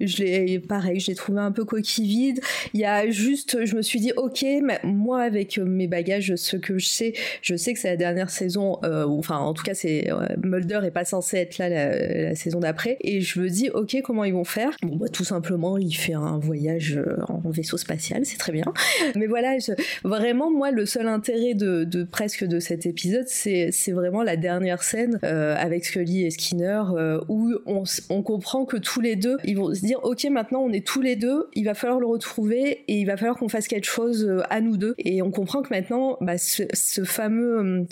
je 0.00 0.16
l'ai 0.22 0.58
pareil, 0.58 0.98
je 0.98 1.08
l'ai 1.08 1.14
trouvé 1.14 1.40
un 1.40 1.52
peu 1.52 1.64
coquille 1.64 2.06
vide. 2.08 2.40
Il 2.74 2.80
y 2.80 2.84
a 2.84 3.08
juste, 3.10 3.64
je 3.64 3.76
me 3.76 3.82
suis 3.82 4.00
dit 4.00 4.12
ok, 4.16 4.44
mais 4.62 4.80
moi 4.82 5.22
avec 5.22 5.58
mes 5.58 5.86
bagages, 5.86 6.34
ce 6.34 6.56
que 6.56 6.78
je 6.78 6.86
sais, 6.86 7.12
je 7.42 7.54
sais 7.54 7.72
que 7.72 7.78
c'est 7.78 7.90
la 7.90 7.96
dernière 7.96 8.30
saison. 8.30 8.78
euh, 8.84 8.95
ou- 9.04 9.18
enfin, 9.18 9.38
en 9.38 9.52
tout 9.52 9.62
cas, 9.62 9.72
euh, 9.84 10.26
Mulder 10.42 10.80
est 10.84 10.90
pas 10.90 11.04
censé 11.04 11.38
être 11.38 11.58
là 11.58 11.68
la, 11.68 12.34
saison 12.34 12.60
d'après, 12.60 12.96
et 13.00 13.20
je 13.20 13.40
me 13.40 13.48
dis 13.48 13.70
ok, 13.70 13.96
comment 14.04 14.24
ils 14.24 14.32
vont 14.32 14.44
faire? 14.44 14.70
Bah 14.82 15.08
tout 15.12 15.24
simplement, 15.24 15.78
il 15.78 15.92
fait 15.92 16.14
un 16.14 16.38
voyage 16.38 16.96
euh, 16.96 17.16
en 17.28 17.50
vaisseau 17.50 17.76
spatial, 17.76 18.24
c'est 18.24 18.38
très 18.38 18.52
bien. 18.52 18.64
Mais 19.16 19.26
voilà, 19.26 19.56
vraiment, 20.04 20.50
moi, 20.50 20.70
le 20.70 20.86
seul 20.86 21.08
intérêt 21.08 21.54
de, 21.54 22.04
presque 22.04 22.44
de 22.44 22.60
cet 22.60 22.86
épisode, 22.86 23.26
c'est 23.26 23.92
vraiment 23.92 24.22
la 24.22 24.36
dernière 24.36 24.82
scène 24.82 25.18
euh, 25.24 25.54
avec 25.56 25.84
Scully 25.84 26.24
et 26.24 26.30
Skinner 26.30 26.82
euh, 26.94 27.20
où 27.28 27.52
on, 27.66 28.22
comprend 28.22 28.64
que 28.64 28.76
tous 28.76 29.00
les 29.00 29.16
deux, 29.16 29.36
ils 29.44 29.56
vont 29.56 29.72
se 29.72 29.80
dire, 29.80 30.00
ok, 30.02 30.24
maintenant 30.30 30.60
on 30.60 30.72
est 30.72 30.84
tous 30.84 31.00
les 31.00 31.16
deux, 31.16 31.48
il 31.54 31.64
va 31.64 31.74
falloir 31.74 32.00
le 32.00 32.06
retrouver 32.06 32.84
et 32.88 32.94
il 32.98 33.04
va 33.04 33.16
falloir 33.16 33.36
qu'on 33.36 33.48
fasse 33.48 33.68
quelque 33.68 33.86
chose 33.86 34.24
euh, 34.24 34.42
à 34.50 34.60
nous 34.60 34.76
deux. 34.76 34.94
Et 34.98 35.22
on 35.22 35.30
comprend 35.30 35.62
que 35.62 35.72
maintenant, 35.72 36.16
bah, 36.20 36.38
ce 36.38 37.04
fameux 37.04 37.86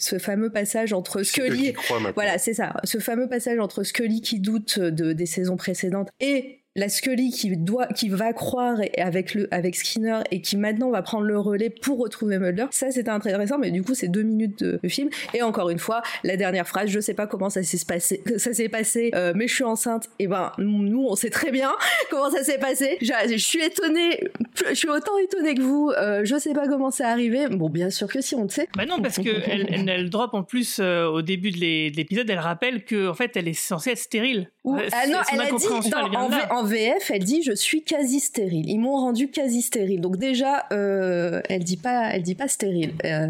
passage 0.52 0.92
entre 0.94 1.22
Scully 1.22 1.72
croient 1.72 2.00
voilà, 2.14 2.38
c'est 2.38 2.54
ça. 2.54 2.74
Ce 2.84 2.98
fameux 2.98 3.28
passage 3.28 3.58
entre 3.58 3.82
Scully 3.82 4.20
qui 4.20 4.40
doute 4.40 4.78
de, 4.78 5.12
des 5.12 5.26
saisons 5.26 5.56
précédentes 5.56 6.08
et 6.20 6.63
la 6.76 6.88
Scully 6.88 7.30
qui 7.30 7.56
doit, 7.56 7.86
qui 7.86 8.08
va 8.08 8.32
croire 8.32 8.78
avec 8.98 9.34
le, 9.34 9.46
avec 9.52 9.76
Skinner 9.76 10.20
et 10.30 10.40
qui 10.40 10.56
maintenant 10.56 10.90
va 10.90 11.02
prendre 11.02 11.24
le 11.24 11.38
relais 11.38 11.70
pour 11.70 11.98
retrouver 11.98 12.38
Mulder. 12.38 12.66
Ça, 12.70 12.90
c'était 12.90 13.10
intéressant, 13.10 13.58
mais 13.58 13.70
du 13.70 13.82
coup, 13.82 13.94
c'est 13.94 14.08
deux 14.08 14.22
minutes 14.22 14.62
de, 14.62 14.80
de 14.82 14.88
film. 14.88 15.08
Et 15.34 15.42
encore 15.42 15.70
une 15.70 15.78
fois, 15.78 16.02
la 16.24 16.36
dernière 16.36 16.66
phrase, 16.66 16.88
je 16.90 16.98
sais 17.00 17.14
pas 17.14 17.26
comment 17.26 17.48
ça 17.50 17.62
s'est 17.62 17.78
passé, 17.86 18.22
ça 18.38 18.52
s'est 18.52 18.68
passé, 18.68 19.10
euh, 19.14 19.32
mais 19.36 19.46
je 19.46 19.54
suis 19.54 19.64
enceinte. 19.64 20.08
Et 20.18 20.26
ben, 20.26 20.50
nous, 20.58 21.06
on 21.08 21.14
sait 21.14 21.30
très 21.30 21.50
bien 21.52 21.70
comment 22.10 22.30
ça 22.30 22.42
s'est 22.42 22.58
passé. 22.58 22.98
Je, 23.00 23.12
je 23.30 23.36
suis 23.36 23.62
étonnée, 23.62 24.24
je 24.68 24.74
suis 24.74 24.88
autant 24.88 25.16
étonnée 25.18 25.54
que 25.54 25.62
vous. 25.62 25.92
Euh, 25.96 26.22
je 26.24 26.36
sais 26.38 26.54
pas 26.54 26.66
comment 26.66 26.90
c'est 26.90 27.04
arrivé. 27.04 27.46
Bon, 27.50 27.68
bien 27.70 27.90
sûr 27.90 28.08
que 28.08 28.20
si, 28.20 28.34
on 28.34 28.42
le 28.44 28.48
sait. 28.48 28.68
Bah 28.76 28.84
non, 28.86 29.00
parce 29.00 29.18
que 29.18 29.28
elle, 29.48 29.66
elle, 29.70 29.88
elle 29.88 30.10
drop 30.10 30.34
en 30.34 30.42
plus 30.42 30.78
euh, 30.80 31.06
au 31.06 31.22
début 31.22 31.50
de 31.52 31.58
l'é- 31.58 31.90
de 31.92 31.96
l'épisode, 31.96 32.28
elle 32.28 32.38
rappelle 32.40 32.84
que 32.84 33.08
en 33.08 33.14
fait, 33.14 33.36
elle 33.36 33.46
est 33.48 33.52
censée 33.54 33.90
être 33.90 33.98
stérile. 33.98 34.50
Ou- 34.64 34.74
Ouais, 34.74 34.88
ah 34.92 35.06
non, 35.06 35.18
elle 35.32 35.40
a 35.40 35.44
dit, 35.52 35.66
dans- 35.90 36.50
en. 36.50 36.63
En 36.64 36.66
VF, 36.66 37.10
elle 37.12 37.24
dit 37.24 37.42
je 37.42 37.52
suis 37.52 37.82
quasi 37.82 38.20
stérile. 38.20 38.68
Ils 38.70 38.78
m'ont 38.78 38.96
rendu 38.96 39.28
quasi 39.28 39.60
stérile. 39.60 40.00
Donc 40.00 40.16
déjà, 40.16 40.64
euh, 40.72 41.40
elle 41.48 41.62
dit 41.64 41.76
pas, 41.76 42.10
elle 42.12 42.22
dit 42.22 42.34
pas 42.34 42.48
stérile. 42.48 42.92
Euh, 43.04 43.28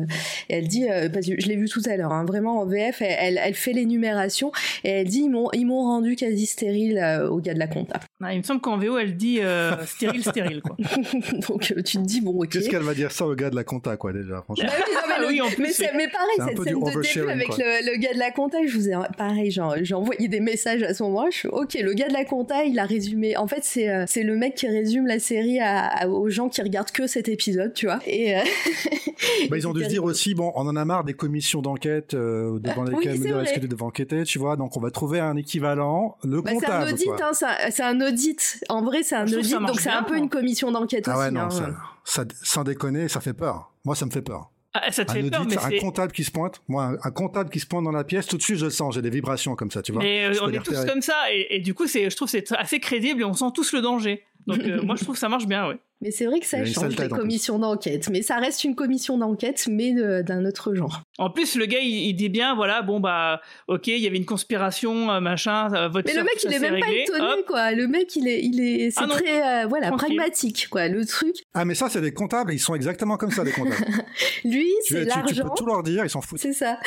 elle 0.48 0.68
dit 0.68 0.86
euh, 0.88 1.08
parce 1.08 1.26
que 1.26 1.32
je 1.40 1.46
l'ai 1.48 1.56
vu 1.56 1.68
tout 1.68 1.82
à 1.86 1.96
l'heure. 1.96 2.12
hein, 2.12 2.24
vraiment 2.24 2.60
en 2.60 2.66
VF, 2.66 3.02
elle, 3.02 3.16
elle, 3.18 3.40
elle 3.42 3.54
fait 3.54 3.72
l'énumération 3.72 4.52
et 4.84 4.90
elle 4.90 5.06
dit 5.08 5.22
ils 5.24 5.30
m'ont, 5.30 5.48
ils 5.52 5.64
m'ont 5.66 5.82
rendu 5.82 6.16
quasi 6.16 6.46
stérile 6.46 6.98
euh, 6.98 7.28
au 7.28 7.38
gars 7.40 7.54
de 7.54 7.58
la 7.58 7.66
compta. 7.66 8.00
Ah, 8.22 8.32
il 8.32 8.38
me 8.38 8.42
semble 8.42 8.60
qu'en 8.60 8.78
VO, 8.78 8.98
elle 8.98 9.16
dit 9.16 9.40
euh, 9.40 9.72
stérile, 9.86 10.22
stérile 10.24 10.62
quoi. 10.62 10.76
Donc 11.48 11.72
euh, 11.76 11.82
tu 11.82 11.98
te 11.98 12.02
dis 12.02 12.20
bon 12.20 12.32
ok. 12.42 12.50
Qu'est-ce 12.50 12.70
qu'elle 12.70 12.82
va 12.82 12.94
dire 12.94 13.10
ça 13.12 13.26
au 13.26 13.34
gars 13.34 13.50
de 13.50 13.56
la 13.56 13.64
compta, 13.64 13.96
quoi, 13.96 14.12
déjà, 14.12 14.42
franchement? 14.42 14.66
Bah 14.68 14.72
oui, 14.86 14.92
non, 14.94 15.00
mais, 15.08 15.14
Ah 15.16 15.20
le- 15.20 15.26
oui, 15.28 15.40
en 15.40 15.48
plus, 15.50 15.78
mais, 15.80 15.90
mais 15.96 16.08
pareil, 16.08 16.36
cette 16.38 16.62
scène 16.62 16.80
de 16.80 17.02
début 17.02 17.30
avec 17.30 17.48
le, 17.58 17.92
le 17.92 17.98
gars 17.98 18.12
de 18.14 18.18
la 18.18 18.30
compta, 18.30 18.58
je 18.66 18.76
vous 18.76 18.88
ai 18.88 18.94
pareil, 19.18 19.50
j'ai 19.50 19.94
envoyé 19.94 20.28
des 20.28 20.40
messages 20.40 20.82
à 20.82 20.94
ce 20.94 21.02
moment. 21.02 21.26
Je 21.30 21.38
suis 21.38 21.48
ok, 21.48 21.74
le 21.74 21.92
gars 21.94 22.08
de 22.08 22.12
la 22.12 22.24
compta, 22.24 22.64
il 22.64 22.78
a 22.78 22.84
résumé. 22.84 23.23
En 23.36 23.46
fait, 23.46 23.60
c'est 23.64 23.88
euh, 23.88 24.04
c'est 24.06 24.22
le 24.22 24.36
mec 24.36 24.54
qui 24.54 24.66
résume 24.68 25.06
la 25.06 25.18
série 25.18 25.60
à, 25.60 25.86
à- 25.86 26.06
aux 26.08 26.28
gens 26.28 26.48
qui 26.48 26.62
regardent 26.62 26.90
que 26.90 27.06
cet 27.06 27.28
épisode, 27.28 27.72
tu 27.74 27.86
vois. 27.86 27.98
Et 28.06 28.36
euh, 28.36 28.40
Bah, 29.50 29.56
ils 29.56 29.66
ont 29.66 29.72
dû 29.72 29.82
se 29.84 29.88
dire 29.88 30.04
aussi, 30.04 30.34
bon, 30.34 30.52
on 30.54 30.66
en 30.66 30.76
a 30.76 30.84
marre 30.84 31.04
des 31.04 31.14
commissions 31.14 31.62
d'enquête 31.62 32.14
euh, 32.14 32.58
devant 32.58 32.84
Ah, 32.86 32.90
oui, 32.90 33.04
lesquelles 33.04 33.26
et 33.26 33.32
vrai. 33.32 33.46
Scully 33.46 33.68
devaient 33.68 33.82
enquêter, 33.82 34.22
tu 34.24 34.38
vois, 34.38 34.56
donc 34.56 34.76
on 34.76 34.80
va 34.80 34.90
trouver 34.90 35.20
un 35.20 35.36
équivalent, 35.36 36.16
le 36.24 36.40
Bah, 36.42 36.50
c'est 36.50 36.56
un 36.66 36.80
comptable, 36.80 36.92
audit, 36.92 37.06
quoi. 37.06 37.16
hein, 37.22 37.30
c'est 37.32 37.46
un- 37.46 37.70
c'est 37.70 37.82
un 37.82 38.00
audit. 38.00 38.64
En 38.68 38.82
vrai, 38.82 39.02
c'est 39.02 39.16
un 39.16 39.26
Je 39.26 39.34
que 39.34 39.40
audit, 39.40 39.52
donc 39.58 39.80
c'est 39.80 39.90
un 39.90 40.02
peu 40.02 40.16
une 40.16 40.28
commission 40.28 40.70
d'enquête 40.72 41.04
Ah 41.08 41.12
aussi. 41.16 41.20
ouais, 41.26 41.30
non, 41.30 41.40
hein. 41.42 41.50
ça, 41.50 41.70
ça- 42.04 42.24
sans 42.42 42.64
déconner, 42.64 43.08
ça 43.08 43.20
fait 43.20 43.32
peur. 43.34 43.72
Moi, 43.84 43.94
ça 43.94 44.06
me 44.06 44.10
fait 44.10 44.22
peur. 44.22 44.50
Ah, 44.74 44.90
ça 44.90 45.04
te 45.04 45.12
Un 45.12 45.14
fait 45.14 45.30
peur, 45.30 45.46
mais 45.46 45.56
un 45.56 45.78
comptable 45.78 46.12
qui 46.12 46.24
se 46.24 46.32
pointe, 46.32 46.60
moi, 46.66 46.84
un, 46.84 46.94
un 47.00 47.10
comptable 47.12 47.48
qui 47.48 47.60
se 47.60 47.66
pointe 47.66 47.84
dans 47.84 47.92
la 47.92 48.02
pièce, 48.02 48.26
tout 48.26 48.36
de 48.36 48.42
suite, 48.42 48.56
je 48.58 48.64
le 48.64 48.70
sens, 48.70 48.94
j'ai 48.96 49.02
des 49.02 49.10
vibrations 49.10 49.54
comme 49.54 49.70
ça, 49.70 49.82
tu 49.82 49.92
vois. 49.92 50.02
Mais 50.02 50.24
euh, 50.24 50.34
on 50.42 50.50
est 50.50 50.58
tous 50.58 50.84
comme 50.84 51.00
ça, 51.00 51.32
et, 51.32 51.56
et 51.56 51.60
du 51.60 51.74
coup, 51.74 51.86
c'est, 51.86 52.10
je 52.10 52.16
trouve 52.16 52.26
que 52.26 52.32
c'est 52.32 52.52
assez 52.56 52.80
crédible 52.80 53.20
et 53.20 53.24
on 53.24 53.34
sent 53.34 53.52
tous 53.54 53.72
le 53.72 53.80
danger. 53.80 54.24
Donc 54.48 54.58
euh, 54.58 54.82
moi, 54.84 54.96
je 54.96 55.04
trouve 55.04 55.14
que 55.14 55.20
ça 55.20 55.28
marche 55.28 55.46
bien, 55.46 55.68
ouais. 55.68 55.78
Mais 56.04 56.10
c'est 56.10 56.26
vrai 56.26 56.38
que 56.38 56.44
ça 56.44 56.62
change 56.66 56.96
des 56.96 57.08
commissions 57.08 57.58
d'enquête. 57.58 58.10
Mais 58.10 58.20
ça 58.20 58.36
reste 58.36 58.62
une 58.62 58.74
commission 58.74 59.16
d'enquête, 59.16 59.66
mais 59.70 59.94
d'un 60.22 60.44
autre 60.44 60.74
genre. 60.74 61.00
En 61.16 61.30
plus, 61.30 61.56
le 61.56 61.64
gars, 61.64 61.78
il, 61.80 62.12
dit 62.12 62.28
bien, 62.28 62.54
voilà, 62.54 62.82
bon 62.82 63.00
bah, 63.00 63.40
ok, 63.68 63.86
il 63.86 64.00
y 64.00 64.06
avait 64.06 64.18
une 64.18 64.26
conspiration, 64.26 65.10
euh, 65.10 65.20
machin. 65.20 65.72
Euh, 65.72 65.88
votre 65.88 66.06
mais 66.06 66.14
le 66.14 66.24
mec, 66.24 66.44
il 66.44 66.52
est 66.52 66.58
même 66.58 66.78
pas 66.78 66.90
étonné, 66.90 67.42
quoi. 67.46 67.72
Le 67.72 67.88
mec, 67.88 68.14
il 68.16 68.28
est, 68.28 68.42
il 68.42 68.60
est, 68.60 68.90
c'est 68.90 69.00
ah 69.02 69.06
très, 69.06 69.62
euh, 69.62 69.66
voilà, 69.66 69.92
pragmatique, 69.92 70.68
quoi. 70.68 70.88
Le 70.88 71.06
truc. 71.06 71.36
Ah, 71.54 71.64
mais 71.64 71.74
ça, 71.74 71.88
c'est 71.88 72.02
des 72.02 72.12
comptables. 72.12 72.52
Ils 72.52 72.58
sont 72.58 72.74
exactement 72.74 73.16
comme 73.16 73.30
ça, 73.30 73.44
les 73.44 73.52
comptables. 73.52 73.86
Lui, 74.44 74.70
c'est 74.82 75.04
l'argent. 75.04 75.24
Tu, 75.26 75.42
peux 75.42 75.48
tout 75.56 75.64
leur 75.64 75.82
dire, 75.82 76.04
ils 76.04 76.10
s'en 76.10 76.20
foutent. 76.20 76.40
C'est 76.40 76.52
ça. 76.52 76.78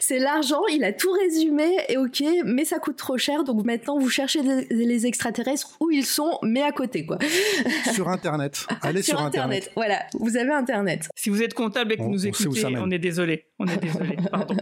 C'est 0.00 0.18
l'argent. 0.18 0.62
Il 0.72 0.82
a 0.84 0.94
tout 0.94 1.12
résumé 1.12 1.76
et 1.90 1.98
ok, 1.98 2.22
mais 2.46 2.64
ça 2.64 2.78
coûte 2.78 2.96
trop 2.96 3.18
cher. 3.18 3.44
Donc 3.44 3.66
maintenant, 3.66 3.98
vous 3.98 4.08
cherchez 4.08 4.40
les 4.70 5.06
extraterrestres 5.06 5.76
où 5.80 5.90
ils 5.90 6.06
sont, 6.06 6.38
mais 6.42 6.62
à 6.62 6.72
côté, 6.72 7.04
quoi. 7.04 7.18
sur 7.92 8.08
Internet. 8.08 8.61
Allez 8.82 9.02
sur, 9.02 9.20
Internet. 9.20 9.70
Voilà. 9.76 10.04
Vous 10.14 10.36
avez 10.36 10.52
Internet. 10.52 11.08
Si 11.16 11.30
vous 11.30 11.42
êtes 11.42 11.54
comptable 11.54 11.92
et 11.92 11.96
que 11.96 12.02
vous 12.02 12.10
nous 12.10 12.26
écoutez, 12.26 12.64
on 12.66 12.90
est 12.90 12.98
désolé. 12.98 13.46
On 13.58 13.66
est 13.66 13.76
désolé. 13.76 14.16
Pardon. 14.30 14.56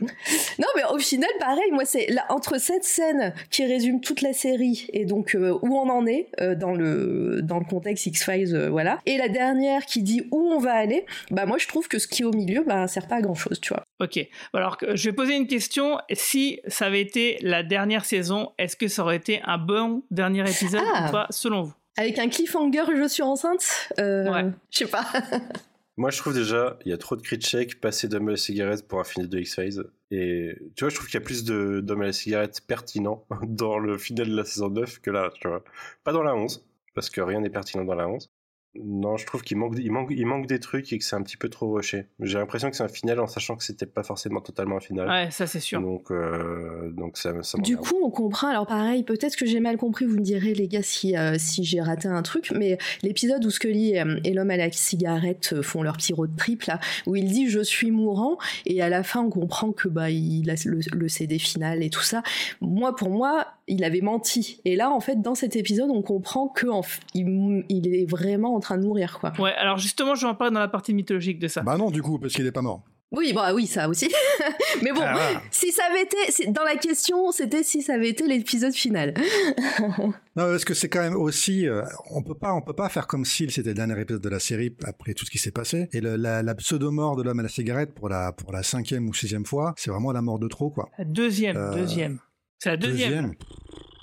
non, 0.00 0.66
mais 0.76 0.82
au 0.92 0.98
final, 0.98 1.30
pareil, 1.38 1.70
moi, 1.70 1.84
c'est 1.84 2.08
entre 2.28 2.60
cette 2.60 2.84
scène 2.84 3.34
qui 3.50 3.64
résume 3.64 4.00
toute 4.00 4.22
la 4.22 4.32
série 4.32 4.86
et 4.92 5.04
donc 5.04 5.34
euh, 5.34 5.58
où 5.62 5.76
on 5.78 5.88
en 5.88 6.06
est 6.06 6.28
euh, 6.40 6.54
dans 6.54 6.72
le 6.72 7.40
dans 7.42 7.58
le 7.58 7.64
contexte 7.64 8.06
X-Files, 8.06 8.54
euh, 8.54 8.70
voilà, 8.70 8.98
et 9.06 9.16
la 9.16 9.28
dernière 9.28 9.86
qui 9.86 10.02
dit 10.02 10.26
où 10.30 10.40
on 10.40 10.58
va 10.58 10.72
aller, 10.72 11.06
bah 11.30 11.46
moi 11.46 11.58
je 11.58 11.66
trouve 11.68 11.88
que 11.88 11.98
ce 11.98 12.08
qui 12.08 12.22
est 12.22 12.24
au 12.24 12.32
milieu, 12.32 12.64
bah 12.66 12.86
sert 12.88 13.06
pas 13.06 13.16
à 13.16 13.20
grand 13.20 13.34
chose, 13.34 13.60
tu 13.60 13.72
vois. 13.72 13.84
Ok, 14.00 14.18
alors 14.52 14.78
je 14.94 15.08
vais 15.08 15.14
poser 15.14 15.36
une 15.36 15.46
question. 15.46 15.98
Si 16.12 16.60
ça 16.66 16.86
avait 16.86 17.00
été 17.00 17.38
la 17.42 17.62
dernière 17.62 18.04
saison, 18.04 18.52
est-ce 18.58 18.76
que 18.76 18.88
ça 18.88 19.02
aurait 19.02 19.16
été 19.16 19.40
un 19.44 19.58
bon 19.58 20.02
dernier 20.10 20.40
épisode 20.40 20.82
ah. 20.94 21.06
ou 21.08 21.12
pas, 21.12 21.26
selon 21.30 21.62
vous? 21.62 21.74
Avec 21.96 22.18
un 22.18 22.28
cliffhanger, 22.28 22.84
je 22.96 23.08
suis 23.08 23.22
enceinte. 23.22 23.90
Ouais. 23.98 24.50
Je 24.70 24.78
sais 24.78 24.86
pas. 24.86 25.06
Moi, 25.98 26.10
je 26.10 26.18
trouve 26.18 26.32
déjà, 26.32 26.78
il 26.86 26.90
y 26.90 26.94
a 26.94 26.98
trop 26.98 27.16
de 27.16 27.22
cris 27.22 27.36
de 27.36 27.42
chèque 27.42 27.78
passer 27.80 28.08
d'homme 28.08 28.28
à 28.28 28.32
la 28.32 28.36
cigarette 28.38 28.88
pour 28.88 28.98
un 28.98 29.04
final 29.04 29.28
de 29.28 29.38
X-Files. 29.38 29.84
Et 30.10 30.56
tu 30.74 30.84
vois, 30.84 30.88
je 30.88 30.94
trouve 30.94 31.06
qu'il 31.06 31.20
y 31.20 31.22
a 31.22 31.24
plus 31.24 31.44
d'homme 31.44 32.00
à 32.00 32.06
la 32.06 32.12
cigarette 32.12 32.62
pertinent 32.66 33.26
dans 33.42 33.78
le 33.78 33.98
final 33.98 34.30
de 34.30 34.36
la 34.36 34.44
saison 34.44 34.70
9 34.70 35.00
que 35.00 35.10
là, 35.10 35.30
tu 35.38 35.48
vois. 35.48 35.62
Pas 36.02 36.12
dans 36.12 36.22
la 36.22 36.34
11, 36.34 36.64
parce 36.94 37.10
que 37.10 37.20
rien 37.20 37.40
n'est 37.40 37.50
pertinent 37.50 37.84
dans 37.84 37.94
la 37.94 38.08
11. 38.08 38.30
Non, 38.74 39.18
je 39.18 39.26
trouve 39.26 39.42
qu'il 39.42 39.58
manque, 39.58 39.74
il 39.78 39.92
manque, 39.92 40.08
il 40.10 40.24
manque 40.24 40.46
des 40.46 40.58
trucs 40.58 40.92
et 40.94 40.98
que 40.98 41.04
c'est 41.04 41.14
un 41.14 41.22
petit 41.22 41.36
peu 41.36 41.50
trop 41.50 41.70
rushé. 41.74 42.06
J'ai 42.20 42.38
l'impression 42.38 42.70
que 42.70 42.76
c'est 42.76 42.82
un 42.82 42.88
final 42.88 43.20
en 43.20 43.26
sachant 43.26 43.54
que 43.56 43.64
c'était 43.64 43.84
pas 43.84 44.02
forcément 44.02 44.40
totalement 44.40 44.78
un 44.78 44.80
final. 44.80 45.08
Ouais, 45.08 45.30
ça 45.30 45.46
c'est 45.46 45.60
sûr. 45.60 45.82
Donc, 45.82 46.10
euh, 46.10 46.90
donc 46.92 47.18
ça, 47.18 47.34
ça 47.42 47.58
Du 47.58 47.76
coup, 47.76 47.96
on 48.02 48.10
comprend. 48.10 48.48
Alors 48.48 48.66
pareil, 48.66 49.02
peut-être 49.02 49.36
que 49.36 49.44
j'ai 49.44 49.60
mal 49.60 49.76
compris. 49.76 50.06
Vous 50.06 50.16
me 50.16 50.22
direz, 50.22 50.54
les 50.54 50.68
gars, 50.68 50.82
si 50.82 51.16
euh, 51.16 51.36
si 51.38 51.64
j'ai 51.64 51.82
raté 51.82 52.08
un 52.08 52.22
truc. 52.22 52.50
Mais 52.58 52.78
l'épisode 53.02 53.44
où 53.44 53.50
Scully 53.50 53.94
et, 54.24 54.32
l'homme 54.32 54.50
à 54.50 54.56
la 54.56 54.72
cigarette 54.72 55.52
euh, 55.52 55.62
font 55.62 55.82
leur 55.82 55.98
petit 55.98 56.14
road 56.14 56.34
trip 56.36 56.62
là, 56.64 56.80
où 57.06 57.14
il 57.14 57.26
dit 57.26 57.50
je 57.50 57.60
suis 57.60 57.90
mourant 57.90 58.38
et 58.64 58.80
à 58.80 58.88
la 58.88 59.02
fin 59.02 59.20
on 59.20 59.30
comprend 59.30 59.72
que 59.72 59.88
bah 59.88 60.10
il 60.10 60.48
a 60.50 60.54
le, 60.64 60.80
le 60.92 61.08
CD 61.08 61.38
final 61.38 61.82
et 61.82 61.90
tout 61.90 62.00
ça. 62.00 62.22
Moi, 62.62 62.96
pour 62.96 63.10
moi, 63.10 63.48
il 63.72 63.84
avait 63.84 64.00
menti. 64.00 64.60
Et 64.64 64.76
là, 64.76 64.90
en 64.90 65.00
fait, 65.00 65.20
dans 65.20 65.34
cet 65.34 65.56
épisode, 65.56 65.90
on 65.90 66.02
comprend 66.02 66.48
que 66.48 66.66
il, 67.14 67.94
est 67.94 68.08
vraiment 68.08 68.54
en 68.54 68.60
train 68.60 68.78
de 68.78 68.84
mourir, 68.84 69.18
quoi. 69.18 69.32
Ouais. 69.38 69.52
Alors 69.54 69.78
justement, 69.78 70.14
je 70.14 70.22
vais 70.22 70.30
en 70.30 70.34
parler 70.34 70.54
dans 70.54 70.60
la 70.60 70.68
partie 70.68 70.94
mythologique 70.94 71.38
de 71.38 71.48
ça. 71.48 71.62
Bah 71.62 71.76
non, 71.76 71.90
du 71.90 72.02
coup, 72.02 72.18
parce 72.18 72.34
qu'il 72.34 72.46
est 72.46 72.52
pas 72.52 72.62
mort. 72.62 72.82
Oui, 73.10 73.34
bah 73.34 73.52
oui, 73.52 73.66
ça 73.66 73.90
aussi. 73.90 74.10
Mais 74.82 74.90
bon, 74.90 75.02
ah, 75.04 75.42
si 75.50 75.70
ça 75.70 75.82
avait 75.90 76.02
été, 76.02 76.50
dans 76.50 76.64
la 76.64 76.76
question, 76.76 77.30
c'était 77.30 77.62
si 77.62 77.82
ça 77.82 77.94
avait 77.94 78.08
été 78.08 78.26
l'épisode 78.26 78.72
final. 78.72 79.12
non, 79.78 80.12
parce 80.34 80.64
que 80.64 80.72
c'est 80.72 80.88
quand 80.88 81.02
même 81.02 81.16
aussi, 81.16 81.68
euh, 81.68 81.82
on 82.10 82.22
peut 82.22 82.34
pas, 82.34 82.54
on 82.54 82.62
peut 82.62 82.72
pas 82.72 82.88
faire 82.88 83.06
comme 83.06 83.26
si 83.26 83.50
c'était 83.50 83.70
le 83.70 83.74
dernier 83.74 84.00
épisode 84.00 84.22
de 84.22 84.28
la 84.30 84.38
série 84.38 84.74
après 84.84 85.12
tout 85.12 85.26
ce 85.26 85.30
qui 85.30 85.36
s'est 85.36 85.50
passé. 85.50 85.90
Et 85.92 86.00
la, 86.00 86.42
la 86.42 86.54
pseudo-mort 86.54 87.16
de 87.16 87.22
l'homme 87.22 87.40
à 87.40 87.42
la 87.42 87.50
cigarette 87.50 87.92
pour 87.94 88.08
la 88.08 88.32
pour 88.32 88.50
la 88.50 88.62
cinquième 88.62 89.06
ou 89.08 89.12
sixième 89.12 89.44
fois, 89.44 89.74
c'est 89.76 89.90
vraiment 89.90 90.12
la 90.12 90.22
mort 90.22 90.38
de 90.38 90.48
trop, 90.48 90.70
quoi. 90.70 90.88
deuxième, 91.04 91.58
euh, 91.58 91.74
deuxième. 91.74 92.18
C'est 92.62 92.70
la 92.70 92.76
deuxième. 92.76 93.34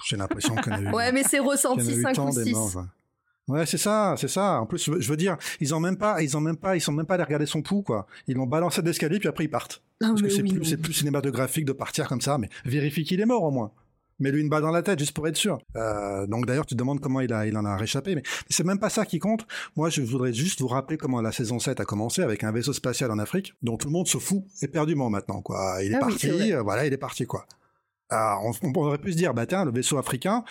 J'ai 0.05 0.17
l'impression 0.17 0.53
qu'on 0.55 0.71
a 0.71 0.81
eu. 0.81 0.89
Ouais, 0.93 1.13
mais 1.13 1.23
c'est 1.23 1.39
ressenti 1.39 2.01
5 2.01 2.17
ou 2.17 2.31
6. 2.31 2.77
Ouais, 3.47 3.65
c'est 3.65 3.77
ça, 3.77 4.15
c'est 4.17 4.27
ça. 4.27 4.59
En 4.59 4.65
plus, 4.65 4.91
je 4.99 5.09
veux 5.09 5.15
dire, 5.15 5.37
ils 5.61 5.73
ont 5.73 5.79
même 5.79 5.95
pas, 5.95 6.21
ils 6.21 6.35
ont 6.35 6.41
même 6.41 6.57
pas, 6.57 6.75
ils 6.75 6.81
sont 6.81 6.91
même 6.91 7.05
pas 7.05 7.13
allés 7.13 7.23
regarder 7.23 7.45
son 7.45 7.61
pouls, 7.61 7.83
quoi. 7.83 8.05
Ils 8.27 8.35
l'ont 8.35 8.47
balancé 8.47 8.81
d'escalier, 8.81 9.17
puis 9.17 9.29
après 9.29 9.45
ils 9.45 9.49
partent. 9.49 9.81
Ah, 10.03 10.09
Parce 10.09 10.21
que 10.21 10.29
c'est 10.29 10.43
plus, 10.43 10.65
c'est 10.65 10.77
plus 10.77 10.91
cinématographique 10.91 11.63
de 11.63 11.71
partir 11.71 12.09
comme 12.09 12.19
ça, 12.19 12.37
mais 12.37 12.49
vérifie 12.65 13.05
qu'il 13.05 13.21
est 13.21 13.25
mort 13.25 13.43
au 13.43 13.51
moins. 13.51 13.71
Mets-lui 14.19 14.41
une 14.41 14.49
balle 14.49 14.63
dans 14.63 14.71
la 14.71 14.83
tête 14.83 14.99
juste 14.99 15.13
pour 15.13 15.25
être 15.29 15.37
sûr. 15.37 15.59
Euh, 15.77 16.27
donc 16.27 16.45
d'ailleurs, 16.45 16.65
tu 16.65 16.75
te 16.75 16.79
demandes 16.79 16.99
comment 16.99 17.21
il 17.21 17.31
a, 17.31 17.47
il 17.47 17.57
en 17.57 17.63
a 17.63 17.77
réchappé, 17.77 18.13
mais 18.13 18.23
c'est 18.49 18.65
même 18.65 18.79
pas 18.79 18.89
ça 18.89 19.05
qui 19.05 19.19
compte. 19.19 19.47
Moi, 19.77 19.89
je 19.89 20.01
voudrais 20.01 20.33
juste 20.33 20.59
vous 20.59 20.67
rappeler 20.67 20.97
comment 20.97 21.21
la 21.21 21.31
saison 21.31 21.59
7 21.59 21.79
a 21.79 21.85
commencé 21.85 22.21
avec 22.21 22.43
un 22.43 22.51
vaisseau 22.51 22.73
spatial 22.73 23.09
en 23.09 23.19
Afrique, 23.19 23.53
dont 23.63 23.77
tout 23.77 23.87
le 23.87 23.93
monde 23.93 24.07
se 24.07 24.17
fout 24.17 24.43
éperdument 24.61 25.09
maintenant, 25.09 25.41
quoi. 25.41 25.79
Il 25.81 25.93
est 25.93 25.95
ah 25.95 25.99
parti, 25.99 26.53
euh, 26.53 26.61
voilà, 26.61 26.85
il 26.85 26.91
est 26.91 26.97
parti, 26.97 27.25
quoi. 27.25 27.45
Ah, 28.09 28.39
on, 28.43 28.73
aurait 28.73 28.97
pu 28.97 29.11
se 29.11 29.17
dire, 29.17 29.33
bah 29.33 29.45
tiens, 29.45 29.65
le 29.65 29.71
vaisseau 29.71 29.97
africain, 29.97 30.43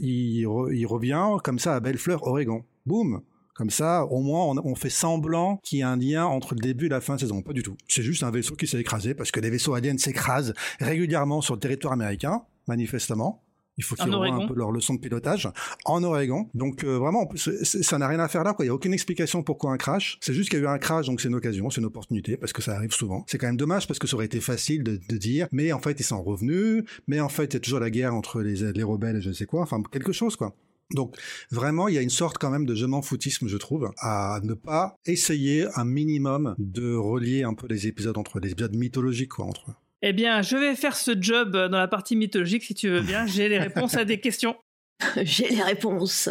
il, 0.00 0.46
revient 0.46 1.24
comme 1.44 1.58
ça 1.58 1.74
à 1.76 1.80
Bellefleur, 1.80 2.26
Oregon. 2.26 2.64
Boum 2.84 3.22
comme 3.54 3.70
ça, 3.70 4.04
au 4.04 4.20
moins, 4.20 4.54
on, 4.62 4.74
fait 4.74 4.90
semblant 4.90 5.56
qu'il 5.62 5.78
y 5.78 5.82
a 5.82 5.88
un 5.88 5.96
lien 5.96 6.26
entre 6.26 6.54
le 6.54 6.60
début 6.60 6.86
et 6.86 6.88
la 6.90 7.00
fin 7.00 7.14
de 7.14 7.20
saison. 7.20 7.40
Pas 7.40 7.54
du 7.54 7.62
tout. 7.62 7.74
C'est 7.88 8.02
juste 8.02 8.22
un 8.22 8.30
vaisseau 8.30 8.54
qui 8.54 8.66
s'est 8.66 8.78
écrasé 8.78 9.14
parce 9.14 9.30
que 9.30 9.40
les 9.40 9.48
vaisseaux 9.48 9.72
aliens 9.72 9.96
s'écrasent 9.96 10.52
régulièrement 10.78 11.40
sur 11.40 11.54
le 11.54 11.60
territoire 11.60 11.94
américain, 11.94 12.42
manifestement. 12.68 13.45
Il 13.76 13.84
faut 13.84 13.94
qu'ils 13.94 14.12
revoient 14.12 14.44
un 14.44 14.46
peu 14.46 14.54
leur 14.54 14.70
leçon 14.70 14.94
de 14.94 15.00
pilotage 15.00 15.48
en 15.84 16.02
Oregon. 16.02 16.48
Donc 16.54 16.84
euh, 16.84 16.98
vraiment, 16.98 17.22
en 17.22 17.26
plus, 17.26 17.50
ça 17.62 17.98
n'a 17.98 18.08
rien 18.08 18.20
à 18.20 18.28
faire 18.28 18.42
là. 18.42 18.54
Quoi. 18.54 18.64
Il 18.64 18.68
y 18.68 18.70
a 18.70 18.74
aucune 18.74 18.94
explication 18.94 19.42
pourquoi 19.42 19.72
un 19.72 19.76
crash. 19.76 20.18
C'est 20.20 20.34
juste 20.34 20.50
qu'il 20.50 20.58
y 20.58 20.62
a 20.62 20.64
eu 20.64 20.68
un 20.68 20.78
crash, 20.78 21.06
donc 21.06 21.20
c'est 21.20 21.28
une 21.28 21.34
occasion, 21.34 21.68
c'est 21.70 21.80
une 21.80 21.86
opportunité 21.86 22.36
parce 22.36 22.52
que 22.52 22.62
ça 22.62 22.74
arrive 22.74 22.92
souvent. 22.92 23.24
C'est 23.26 23.38
quand 23.38 23.46
même 23.46 23.56
dommage 23.56 23.86
parce 23.86 23.98
que 23.98 24.06
ça 24.06 24.16
aurait 24.16 24.26
été 24.26 24.40
facile 24.40 24.82
de, 24.82 24.98
de 25.08 25.16
dire, 25.16 25.46
mais 25.52 25.72
en 25.72 25.80
fait 25.80 25.98
ils 26.00 26.04
sont 26.04 26.22
revenus, 26.22 26.84
mais 27.06 27.20
en 27.20 27.28
fait 27.28 27.44
il 27.44 27.54
y 27.54 27.56
a 27.56 27.60
toujours 27.60 27.80
la 27.80 27.90
guerre 27.90 28.14
entre 28.14 28.40
les, 28.40 28.72
les 28.72 28.82
rebelles 28.82 29.16
et 29.16 29.20
je 29.20 29.28
ne 29.28 29.34
sais 29.34 29.46
quoi. 29.46 29.62
Enfin 29.62 29.82
quelque 29.90 30.12
chose 30.12 30.36
quoi. 30.36 30.54
Donc 30.92 31.16
vraiment, 31.50 31.88
il 31.88 31.94
y 31.94 31.98
a 31.98 32.02
une 32.02 32.10
sorte 32.10 32.38
quand 32.38 32.50
même 32.50 32.64
de 32.64 32.74
je 32.74 32.86
m'en 32.86 33.02
foutisme, 33.02 33.48
je 33.48 33.56
trouve, 33.56 33.90
à 33.98 34.40
ne 34.42 34.54
pas 34.54 34.96
essayer 35.04 35.66
un 35.74 35.84
minimum 35.84 36.54
de 36.58 36.94
relier 36.94 37.42
un 37.42 37.54
peu 37.54 37.66
les 37.66 37.88
épisodes 37.88 38.16
entre 38.16 38.38
les 38.38 38.52
épisodes 38.52 38.74
mythologiques 38.74 39.30
quoi 39.30 39.46
entre 39.46 39.70
eux. 39.70 39.74
Eh 40.02 40.12
bien, 40.12 40.42
je 40.42 40.56
vais 40.56 40.74
faire 40.74 40.96
ce 40.96 41.12
job 41.18 41.52
dans 41.52 41.78
la 41.78 41.88
partie 41.88 42.16
mythologique 42.16 42.64
si 42.64 42.74
tu 42.74 42.88
veux 42.88 43.00
bien. 43.00 43.26
J'ai 43.26 43.48
les 43.48 43.58
réponses 43.58 43.96
à 43.96 44.04
des 44.04 44.20
questions. 44.20 44.56
J'ai 45.22 45.48
les 45.48 45.62
réponses. 45.62 46.28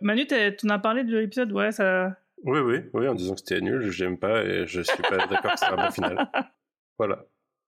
Manu, 0.00 0.26
tu 0.26 0.34
en 0.34 0.68
as 0.70 0.78
parlé 0.78 1.04
de 1.04 1.16
l'épisode? 1.16 1.52
Ouais, 1.52 1.72
ça. 1.72 2.16
Oui, 2.44 2.58
oui, 2.58 2.78
oui, 2.92 3.08
en 3.08 3.14
disant 3.14 3.34
que 3.34 3.40
c'était 3.40 3.60
nul, 3.60 3.90
j'aime 3.90 4.18
pas 4.18 4.42
et 4.42 4.66
je 4.66 4.80
suis 4.80 5.02
pas 5.02 5.26
d'accord 5.26 5.52
que 5.52 5.58
c'est 5.58 5.66
un 5.66 5.76
bon 5.76 5.90
final. 5.90 6.28
Voilà. 6.98 7.24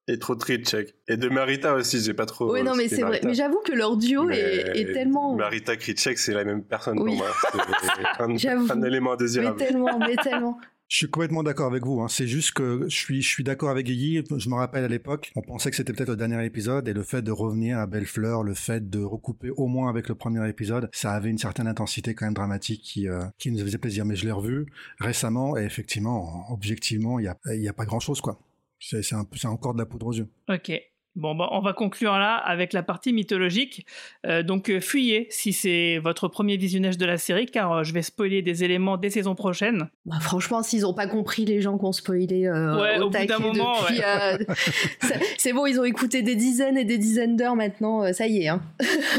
Et 0.06 0.18
trop 0.18 0.36
de 0.36 0.42
Kritchek. 0.44 0.94
Et 1.08 1.16
de 1.16 1.28
Marita 1.28 1.74
aussi, 1.74 1.98
j'ai 1.98 2.12
pas 2.12 2.26
trop. 2.26 2.52
Oui, 2.52 2.62
non, 2.62 2.76
mais 2.76 2.88
c'est 2.88 3.02
vrai. 3.02 3.20
Mais 3.24 3.34
j'avoue 3.34 3.60
que 3.60 3.72
leur 3.72 3.96
duo 3.96 4.28
est, 4.30 4.92
tellement. 4.92 5.34
Marita 5.34 5.76
Kritchek, 5.76 6.18
c'est 6.18 6.34
la 6.34 6.44
même 6.44 6.62
personne 6.62 6.96
pour 6.96 7.06
moi. 7.06 7.26
C'est 7.50 8.48
un, 8.48 8.70
un, 8.70 8.82
élément 8.82 9.16
désirable. 9.16 9.56
Mais 9.58 9.66
tellement, 9.66 9.98
mais 9.98 10.16
tellement. 10.16 10.60
Je 10.88 10.98
suis 10.98 11.10
complètement 11.10 11.42
d'accord 11.42 11.66
avec 11.66 11.84
vous. 11.84 12.00
Hein. 12.00 12.08
C'est 12.08 12.26
juste 12.26 12.52
que 12.52 12.84
je 12.88 12.96
suis, 12.96 13.22
je 13.22 13.28
suis 13.28 13.42
d'accord 13.42 13.70
avec 13.70 13.86
Guigui. 13.86 14.22
Je 14.36 14.48
me 14.48 14.54
rappelle 14.54 14.84
à 14.84 14.88
l'époque, 14.88 15.32
on 15.34 15.42
pensait 15.42 15.70
que 15.70 15.76
c'était 15.76 15.92
peut-être 15.92 16.10
le 16.10 16.16
dernier 16.16 16.44
épisode 16.44 16.86
et 16.88 16.92
le 16.92 17.02
fait 17.02 17.22
de 17.22 17.32
revenir 17.32 17.78
à 17.78 17.86
Bellefleur, 17.86 18.42
le 18.42 18.54
fait 18.54 18.88
de 18.90 19.00
recouper 19.00 19.50
au 19.50 19.66
moins 19.66 19.88
avec 19.88 20.08
le 20.08 20.14
premier 20.14 20.46
épisode, 20.48 20.88
ça 20.92 21.12
avait 21.12 21.30
une 21.30 21.38
certaine 21.38 21.66
intensité 21.66 22.14
quand 22.14 22.26
même 22.26 22.34
dramatique 22.34 22.82
qui, 22.82 23.08
euh, 23.08 23.24
qui 23.38 23.50
nous 23.50 23.60
faisait 23.60 23.78
plaisir. 23.78 24.04
Mais 24.04 24.16
je 24.16 24.26
l'ai 24.26 24.32
revu 24.32 24.66
récemment 24.98 25.56
et 25.56 25.62
effectivement, 25.62 26.46
objectivement, 26.52 27.18
il 27.18 27.22
n'y 27.22 27.28
a, 27.28 27.54
y 27.54 27.68
a 27.68 27.72
pas 27.72 27.86
grand-chose 27.86 28.20
quoi. 28.20 28.38
C'est 28.78 29.46
encore 29.46 29.72
de 29.72 29.78
la 29.78 29.86
poudre 29.86 30.06
aux 30.06 30.12
yeux. 30.12 30.28
Ok. 30.48 30.70
Bon, 31.16 31.36
bah, 31.36 31.48
on 31.52 31.60
va 31.60 31.72
conclure 31.72 32.14
là 32.14 32.34
avec 32.34 32.72
la 32.72 32.82
partie 32.82 33.12
mythologique. 33.12 33.86
Euh, 34.26 34.42
donc, 34.42 34.68
euh, 34.68 34.80
fuyez 34.80 35.28
si 35.30 35.52
c'est 35.52 35.98
votre 35.98 36.26
premier 36.26 36.56
visionnage 36.56 36.98
de 36.98 37.06
la 37.06 37.18
série, 37.18 37.46
car 37.46 37.72
euh, 37.72 37.84
je 37.84 37.92
vais 37.92 38.02
spoiler 38.02 38.42
des 38.42 38.64
éléments 38.64 38.96
des 38.96 39.10
saisons 39.10 39.36
prochaines. 39.36 39.88
Bah, 40.06 40.16
franchement, 40.20 40.64
s'ils 40.64 40.82
n'ont 40.82 40.92
pas 40.92 41.06
compris 41.06 41.44
les 41.44 41.60
gens 41.60 41.78
qui 41.78 41.84
ont 41.84 41.92
spoilé 41.92 42.50
ouais, 42.50 42.98
au, 42.98 43.10
bout 43.10 43.26
d'un 43.26 43.38
moment, 43.38 43.74
c'est 45.38 45.52
bon, 45.52 45.66
ils 45.66 45.78
ont 45.78 45.84
écouté 45.84 46.22
des 46.22 46.34
dizaines 46.34 46.76
et 46.76 46.84
des 46.84 46.98
dizaines 46.98 47.36
d'heures 47.36 47.56
maintenant, 47.56 48.12
ça 48.12 48.26
y 48.26 48.42
est. 48.42 48.48
Hein. 48.48 48.60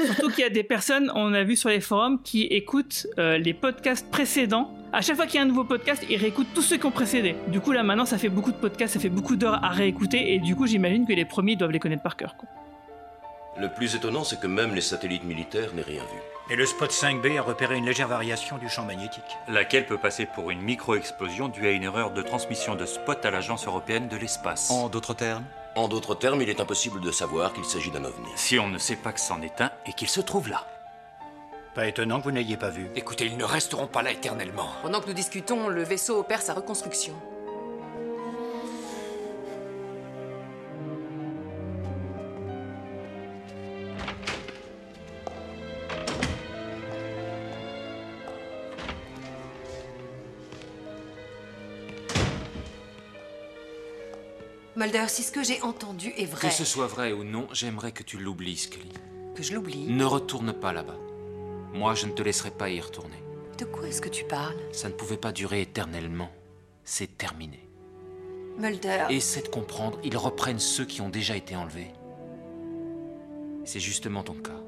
Surtout 0.05 0.30
qu'il 0.31 0.43
y 0.43 0.47
a 0.47 0.49
des 0.49 0.63
personnes, 0.63 1.09
on 1.15 1.34
a 1.34 1.43
vu 1.43 1.55
sur 1.55 1.69
les 1.69 1.80
forums, 1.80 2.22
qui 2.23 2.43
écoutent 2.43 3.07
les 3.17 3.53
podcasts 3.53 4.09
précédents 4.11 4.76
à 4.95 5.01
chaque 5.01 5.17
fois 5.17 5.26
qu'il 5.26 5.35
y 5.35 5.39
a 5.39 5.41
un 5.41 5.47
nouveau 5.47 5.65
podcast, 5.65 6.05
ils 6.09 6.15
réécoutent 6.15 6.53
tous 6.53 6.61
ceux 6.61 6.77
qui 6.77 6.85
ont 6.85 6.91
précédé. 6.91 7.35
Du 7.49 7.59
coup, 7.59 7.73
là, 7.73 7.84
maintenant, 7.84 8.05
ça 8.05 8.17
fait 8.17 8.30
beaucoup 8.30 8.53
de 8.53 8.57
podcasts, 8.57 8.93
ça 8.93 8.99
fait 8.99 9.09
beaucoup 9.09 9.35
d'heures 9.35 9.61
à 9.61 9.69
réécouter, 9.69 10.34
et 10.34 10.39
du 10.39 10.55
coup, 10.55 10.67
j'imagine 10.67 11.05
que 11.05 11.11
les 11.11 11.26
premiers 11.26 11.57
doivent 11.57 11.72
les 11.72 11.80
connaître 11.80 12.01
par 12.01 12.15
cœur. 12.15 12.34
Le 13.59 13.67
plus 13.67 13.93
étonnant, 13.93 14.23
c'est 14.23 14.39
que 14.39 14.47
même 14.47 14.73
les 14.73 14.81
satellites 14.81 15.26
militaires 15.26 15.73
n'aient 15.73 15.81
rien 15.81 16.01
vu. 16.01 16.53
Et 16.53 16.55
le 16.55 16.65
spot 16.65 16.91
5B 16.91 17.38
a 17.38 17.41
repéré 17.41 17.77
une 17.77 17.85
légère 17.85 18.07
variation 18.07 18.57
du 18.57 18.69
champ 18.69 18.85
magnétique. 18.85 19.23
Laquelle 19.49 19.85
peut 19.85 19.97
passer 19.97 20.26
pour 20.26 20.49
une 20.49 20.61
micro-explosion 20.61 21.49
due 21.49 21.67
à 21.67 21.72
une 21.72 21.84
erreur 21.84 22.11
de 22.11 22.22
transmission 22.22 22.76
de 22.76 22.85
spot 22.85 23.26
à 23.26 23.31
l'Agence 23.31 23.67
européenne 23.67 24.07
de 24.07 24.15
l'espace. 24.15 24.72
En 24.72 24.88
d'autres 24.88 25.13
termes? 25.13 25.43
En 25.76 25.89
d'autres 25.89 26.15
termes, 26.15 26.41
il 26.41 26.49
est 26.49 26.61
impossible 26.61 27.01
de 27.01 27.11
savoir 27.11 27.51
qu'il 27.51 27.65
s'agit 27.65 27.91
d'un 27.91 28.05
ovni. 28.05 28.30
Si 28.35 28.59
on 28.59 28.69
ne 28.69 28.77
sait 28.77 28.95
pas 28.95 29.11
que 29.11 29.19
c'en 29.19 29.41
est 29.41 29.59
un 29.59 29.72
et 29.85 29.93
qu'il 29.93 30.07
se 30.07 30.22
trouve 30.22 30.47
là. 30.47 30.65
Pas 31.76 31.88
étonnant 31.88 32.19
que 32.19 32.23
vous 32.23 32.31
n'ayez 32.31 32.56
pas 32.56 32.69
vu. 32.69 32.88
Écoutez, 32.95 33.26
ils 33.26 33.35
ne 33.35 33.43
resteront 33.43 33.88
pas 33.88 34.02
là 34.02 34.11
éternellement. 34.11 34.69
Pendant 34.81 35.02
que 35.02 35.07
nous 35.07 35.14
discutons, 35.14 35.68
le 35.68 35.84
vaisseau 35.84 36.18
opère 36.18 36.41
sa 36.41 36.53
reconstruction. 36.53 37.14
Mulder, 54.77 55.06
si 55.10 55.23
ce 55.23 55.31
que 55.34 55.43
j'ai 55.43 55.61
entendu 55.61 56.14
est 56.15 56.26
vrai. 56.26 56.47
Que 56.47 56.53
ce 56.53 56.64
soit 56.64 56.88
vrai 56.88 57.11
ou 57.11 57.26
non, 57.26 57.49
j'aimerais 57.52 57.91
que 57.91 58.03
tu 58.03 58.18
l'oublies, 58.18 58.56
Scully. 58.56 58.93
Que 59.35 59.43
je 59.43 59.53
l'oublie 59.53 59.88
Ne 59.88 60.06
retourne 60.06 60.53
pas 60.53 60.72
là-bas. 60.72 60.95
Moi, 61.76 61.93
je 61.93 62.06
ne 62.06 62.14
te 62.14 62.23
laisserai 62.23 62.52
pas 62.52 62.69
y 62.69 62.80
retourner. 62.80 63.22
De 63.57 63.65
quoi 63.65 63.85
est-ce 63.85 64.02
que 64.02 64.07
tu 64.07 64.23
parles? 64.23 64.56
Ça 64.72 64.88
ne 64.88 64.93
pouvait 64.93 65.18
pas 65.18 65.34
durer 65.34 65.61
éternellement. 65.61 66.31
C'est 66.85 67.18
terminé. 67.18 67.68
Mulder. 68.57 69.07
Essaie 69.10 69.41
de 69.41 69.49
comprendre, 69.49 69.99
ils 70.02 70.15
reprennent 70.15 70.60
ceux 70.60 70.85
qui 70.85 71.02
ont 71.02 71.10
déjà 71.10 71.35
été 71.35 71.53
enlevés. 71.57 71.91
C'est 73.65 73.81
justement 73.81 74.23
ton 74.23 74.35
cas. 74.35 74.61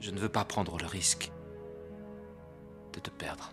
Je 0.00 0.10
ne 0.10 0.18
veux 0.18 0.28
pas 0.28 0.44
prendre 0.44 0.76
le 0.76 0.86
risque 0.86 1.32
de 2.92 3.00
te 3.00 3.08
perdre. 3.08 3.50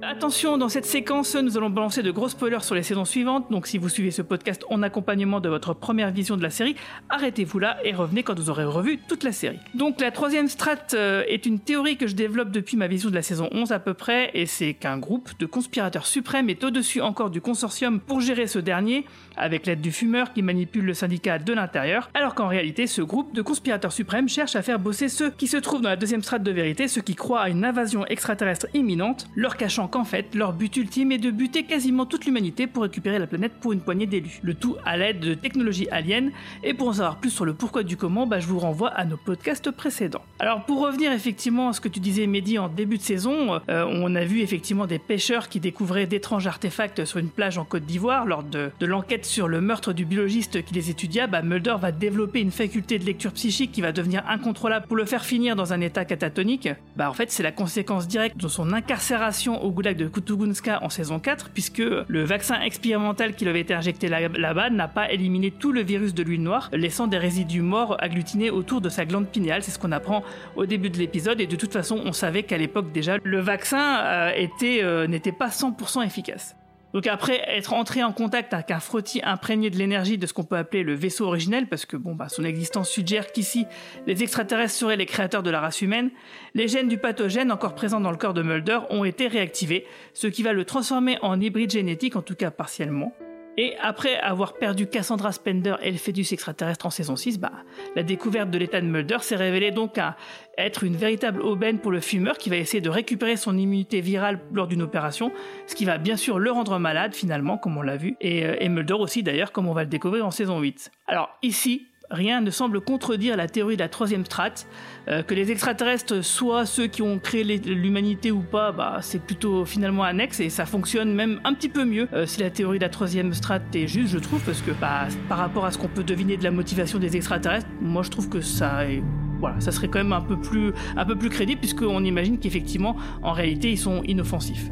Attention, 0.00 0.58
dans 0.58 0.68
cette 0.68 0.86
séquence, 0.86 1.34
nous 1.34 1.58
allons 1.58 1.70
balancer 1.70 2.04
de 2.04 2.12
gros 2.12 2.28
spoilers 2.28 2.62
sur 2.62 2.76
les 2.76 2.84
saisons 2.84 3.04
suivantes, 3.04 3.50
donc 3.50 3.66
si 3.66 3.78
vous 3.78 3.88
suivez 3.88 4.12
ce 4.12 4.22
podcast 4.22 4.64
en 4.70 4.84
accompagnement 4.84 5.40
de 5.40 5.48
votre 5.48 5.74
première 5.74 6.12
vision 6.12 6.36
de 6.36 6.42
la 6.42 6.50
série, 6.50 6.76
arrêtez-vous 7.10 7.58
là 7.58 7.78
et 7.82 7.92
revenez 7.92 8.22
quand 8.22 8.38
vous 8.38 8.48
aurez 8.48 8.64
revu 8.64 9.00
toute 9.08 9.24
la 9.24 9.32
série. 9.32 9.58
Donc 9.74 10.00
la 10.00 10.12
troisième 10.12 10.48
strate 10.48 10.94
euh, 10.94 11.24
est 11.26 11.46
une 11.46 11.58
théorie 11.58 11.96
que 11.96 12.06
je 12.06 12.14
développe 12.14 12.52
depuis 12.52 12.76
ma 12.76 12.86
vision 12.86 13.10
de 13.10 13.14
la 13.16 13.22
saison 13.22 13.48
11 13.50 13.72
à 13.72 13.80
peu 13.80 13.92
près, 13.92 14.30
et 14.34 14.46
c'est 14.46 14.72
qu'un 14.74 14.98
groupe 14.98 15.30
de 15.40 15.46
conspirateurs 15.46 16.06
suprêmes 16.06 16.48
est 16.48 16.62
au-dessus 16.62 17.00
encore 17.00 17.30
du 17.30 17.40
consortium 17.40 17.98
pour 17.98 18.20
gérer 18.20 18.46
ce 18.46 18.60
dernier, 18.60 19.04
avec 19.36 19.66
l'aide 19.66 19.80
du 19.80 19.90
fumeur 19.90 20.32
qui 20.32 20.42
manipule 20.42 20.84
le 20.84 20.94
syndicat 20.94 21.40
de 21.40 21.52
l'intérieur, 21.52 22.08
alors 22.14 22.36
qu'en 22.36 22.46
réalité, 22.46 22.86
ce 22.86 23.02
groupe 23.02 23.34
de 23.34 23.42
conspirateurs 23.42 23.92
suprêmes 23.92 24.28
cherche 24.28 24.54
à 24.54 24.62
faire 24.62 24.78
bosser 24.78 25.08
ceux 25.08 25.30
qui 25.30 25.48
se 25.48 25.56
trouvent 25.56 25.82
dans 25.82 25.88
la 25.88 25.96
deuxième 25.96 26.22
strate 26.22 26.44
de 26.44 26.52
vérité, 26.52 26.86
ceux 26.86 27.02
qui 27.02 27.16
croient 27.16 27.40
à 27.40 27.48
une 27.48 27.64
invasion 27.64 28.06
extraterrestre 28.06 28.68
imminente, 28.74 29.26
leur 29.34 29.56
cachant 29.56 29.87
qu'en 29.88 30.04
fait, 30.04 30.34
leur 30.34 30.52
but 30.52 30.76
ultime 30.76 31.12
est 31.12 31.18
de 31.18 31.30
buter 31.30 31.64
quasiment 31.64 32.06
toute 32.06 32.24
l'humanité 32.26 32.66
pour 32.66 32.82
récupérer 32.82 33.18
la 33.18 33.26
planète 33.26 33.52
pour 33.60 33.72
une 33.72 33.80
poignée 33.80 34.06
d'élus. 34.06 34.40
Le 34.42 34.54
tout 34.54 34.76
à 34.84 34.96
l'aide 34.96 35.20
de 35.20 35.34
technologies 35.34 35.88
aliens, 35.90 36.30
et 36.62 36.74
pour 36.74 36.88
en 36.88 36.92
savoir 36.94 37.16
plus 37.16 37.30
sur 37.30 37.44
le 37.44 37.54
pourquoi 37.54 37.82
du 37.82 37.96
comment, 37.96 38.26
bah, 38.26 38.40
je 38.40 38.46
vous 38.46 38.58
renvoie 38.58 38.90
à 38.90 39.04
nos 39.04 39.16
podcasts 39.16 39.70
précédents. 39.70 40.22
Alors 40.38 40.64
pour 40.64 40.80
revenir 40.80 41.12
effectivement 41.12 41.68
à 41.68 41.72
ce 41.72 41.80
que 41.80 41.88
tu 41.88 42.00
disais 42.00 42.26
Mehdi 42.26 42.58
en 42.58 42.68
début 42.68 42.98
de 42.98 43.02
saison, 43.02 43.60
euh, 43.68 43.84
on 43.88 44.14
a 44.14 44.24
vu 44.24 44.40
effectivement 44.40 44.86
des 44.86 44.98
pêcheurs 44.98 45.48
qui 45.48 45.60
découvraient 45.60 46.06
d'étranges 46.06 46.46
artefacts 46.46 47.04
sur 47.04 47.18
une 47.18 47.30
plage 47.30 47.58
en 47.58 47.64
Côte 47.64 47.84
d'Ivoire 47.84 48.26
lors 48.26 48.42
de, 48.42 48.70
de 48.78 48.86
l'enquête 48.86 49.24
sur 49.24 49.48
le 49.48 49.60
meurtre 49.60 49.92
du 49.92 50.04
biologiste 50.04 50.64
qui 50.64 50.74
les 50.74 50.90
étudia, 50.90 51.26
bah, 51.26 51.42
Mulder 51.42 51.76
va 51.80 51.92
développer 51.92 52.40
une 52.40 52.50
faculté 52.50 52.98
de 52.98 53.04
lecture 53.04 53.32
psychique 53.32 53.72
qui 53.72 53.80
va 53.80 53.92
devenir 53.92 54.24
incontrôlable 54.28 54.86
pour 54.86 54.96
le 54.96 55.04
faire 55.04 55.24
finir 55.24 55.56
dans 55.56 55.72
un 55.72 55.80
état 55.80 56.04
catatonique. 56.04 56.68
Bah 56.96 57.10
en 57.10 57.12
fait 57.12 57.30
c'est 57.30 57.42
la 57.42 57.52
conséquence 57.52 58.08
directe 58.08 58.36
de 58.36 58.48
son 58.48 58.72
incarcération 58.72 59.62
au 59.62 59.70
de 59.82 60.08
Kutugunska 60.08 60.82
en 60.82 60.88
saison 60.88 61.18
4, 61.20 61.50
puisque 61.50 61.78
le 61.78 62.24
vaccin 62.24 62.60
expérimental 62.60 63.34
qui 63.34 63.44
lui 63.44 63.50
avait 63.50 63.60
été 63.60 63.74
injecté 63.74 64.08
là- 64.08 64.28
là-bas 64.28 64.70
n'a 64.70 64.88
pas 64.88 65.10
éliminé 65.10 65.50
tout 65.50 65.72
le 65.72 65.82
virus 65.82 66.14
de 66.14 66.22
l'huile 66.22 66.42
noire, 66.42 66.68
laissant 66.72 67.06
des 67.06 67.18
résidus 67.18 67.62
morts 67.62 67.96
agglutinés 68.00 68.50
autour 68.50 68.80
de 68.80 68.88
sa 68.88 69.04
glande 69.04 69.28
pinéale. 69.28 69.62
C'est 69.62 69.70
ce 69.70 69.78
qu'on 69.78 69.92
apprend 69.92 70.24
au 70.56 70.66
début 70.66 70.90
de 70.90 70.98
l'épisode, 70.98 71.40
et 71.40 71.46
de 71.46 71.56
toute 71.56 71.72
façon, 71.72 72.00
on 72.04 72.12
savait 72.12 72.42
qu'à 72.42 72.58
l'époque 72.58 72.92
déjà, 72.92 73.16
le 73.22 73.40
vaccin 73.40 74.00
euh, 74.04 74.46
euh, 74.62 75.06
n'était 75.06 75.32
pas 75.32 75.48
100% 75.48 76.02
efficace. 76.04 76.56
Donc 76.94 77.06
après 77.06 77.42
être 77.46 77.74
entré 77.74 78.02
en 78.02 78.12
contact 78.12 78.54
avec 78.54 78.70
un 78.70 78.80
frottis 78.80 79.20
imprégné 79.22 79.70
de 79.70 79.76
l'énergie 79.76 80.16
de 80.18 80.26
ce 80.26 80.32
qu'on 80.32 80.44
peut 80.44 80.56
appeler 80.56 80.82
le 80.82 80.94
vaisseau 80.94 81.26
originel, 81.26 81.66
parce 81.68 81.84
que 81.84 81.96
bon 81.96 82.14
bah 82.14 82.28
son 82.28 82.44
existence 82.44 82.88
suggère 82.88 83.32
qu'ici 83.32 83.66
les 84.06 84.22
extraterrestres 84.22 84.74
seraient 84.74 84.96
les 84.96 85.06
créateurs 85.06 85.42
de 85.42 85.50
la 85.50 85.60
race 85.60 85.82
humaine, 85.82 86.10
les 86.54 86.68
gènes 86.68 86.88
du 86.88 86.98
pathogène 86.98 87.52
encore 87.52 87.74
présents 87.74 88.00
dans 88.00 88.10
le 88.10 88.16
corps 88.16 88.34
de 88.34 88.42
Mulder 88.42 88.80
ont 88.90 89.04
été 89.04 89.28
réactivés, 89.28 89.86
ce 90.14 90.26
qui 90.26 90.42
va 90.42 90.52
le 90.52 90.64
transformer 90.64 91.18
en 91.22 91.40
hybride 91.40 91.70
génétique, 91.70 92.16
en 92.16 92.22
tout 92.22 92.34
cas 92.34 92.50
partiellement. 92.50 93.12
Et 93.60 93.74
après 93.80 94.14
avoir 94.14 94.54
perdu 94.54 94.86
Cassandra 94.86 95.32
Spender 95.32 95.74
et 95.82 95.90
le 95.90 95.98
fœtus 95.98 96.30
extraterrestre 96.30 96.86
en 96.86 96.90
saison 96.90 97.16
6, 97.16 97.40
bah, 97.40 97.50
la 97.96 98.04
découverte 98.04 98.52
de 98.52 98.56
l'état 98.56 98.80
de 98.80 98.86
Mulder 98.86 99.18
s'est 99.20 99.34
révélée 99.34 99.72
donc 99.72 99.98
à 99.98 100.16
être 100.56 100.84
une 100.84 100.94
véritable 100.94 101.42
aubaine 101.42 101.80
pour 101.80 101.90
le 101.90 101.98
fumeur 101.98 102.38
qui 102.38 102.50
va 102.50 102.56
essayer 102.56 102.80
de 102.80 102.88
récupérer 102.88 103.36
son 103.36 103.58
immunité 103.58 104.00
virale 104.00 104.38
lors 104.52 104.68
d'une 104.68 104.80
opération, 104.80 105.32
ce 105.66 105.74
qui 105.74 105.84
va 105.84 105.98
bien 105.98 106.16
sûr 106.16 106.38
le 106.38 106.52
rendre 106.52 106.78
malade 106.78 107.16
finalement, 107.16 107.58
comme 107.58 107.76
on 107.76 107.82
l'a 107.82 107.96
vu, 107.96 108.14
et, 108.20 108.46
euh, 108.46 108.54
et 108.60 108.68
Mulder 108.68 108.94
aussi 108.94 109.24
d'ailleurs, 109.24 109.50
comme 109.50 109.66
on 109.66 109.74
va 109.74 109.82
le 109.82 109.90
découvrir 109.90 110.24
en 110.24 110.30
saison 110.30 110.60
8. 110.60 110.92
Alors 111.08 111.36
ici, 111.42 111.88
rien 112.10 112.40
ne 112.40 112.50
semble 112.50 112.80
contredire 112.80 113.36
la 113.36 113.46
théorie 113.48 113.76
de 113.76 113.82
la 113.82 113.88
troisième 113.88 114.24
strate. 114.24 114.66
Euh, 115.08 115.22
que 115.22 115.34
les 115.34 115.50
extraterrestres 115.50 116.22
soient 116.24 116.66
ceux 116.66 116.86
qui 116.86 117.02
ont 117.02 117.18
créé 117.18 117.44
l'humanité 117.44 118.30
ou 118.30 118.40
pas, 118.40 118.72
bah, 118.72 118.98
c'est 119.02 119.20
plutôt 119.22 119.64
finalement 119.64 120.02
annexe 120.04 120.40
et 120.40 120.50
ça 120.50 120.66
fonctionne 120.66 121.14
même 121.14 121.40
un 121.44 121.54
petit 121.54 121.68
peu 121.68 121.84
mieux 121.84 122.08
euh, 122.12 122.26
si 122.26 122.40
la 122.40 122.50
théorie 122.50 122.78
de 122.78 122.84
la 122.84 122.90
troisième 122.90 123.32
strate 123.34 123.62
est 123.74 123.86
juste, 123.88 124.12
je 124.12 124.18
trouve, 124.18 124.40
parce 124.42 124.60
que 124.62 124.70
bah, 124.72 125.08
par 125.28 125.38
rapport 125.38 125.64
à 125.64 125.72
ce 125.72 125.78
qu'on 125.78 125.88
peut 125.88 126.04
deviner 126.04 126.36
de 126.36 126.44
la 126.44 126.50
motivation 126.50 126.98
des 126.98 127.16
extraterrestres, 127.16 127.66
moi 127.80 128.02
je 128.02 128.10
trouve 128.10 128.28
que 128.28 128.40
ça 128.40 128.86
est- 128.86 129.02
Voilà, 129.40 129.60
ça 129.60 129.70
serait 129.70 129.86
quand 129.88 129.98
même 130.00 130.12
un 130.12 130.20
peu 130.20 130.36
plus, 130.36 130.72
un 130.96 131.04
peu 131.04 131.14
plus 131.16 131.28
crédible 131.30 131.60
puisqu'on 131.60 132.02
imagine 132.04 132.38
qu'effectivement, 132.38 132.96
en 133.22 133.32
réalité, 133.32 133.70
ils 133.70 133.78
sont 133.78 134.02
inoffensifs. 134.02 134.68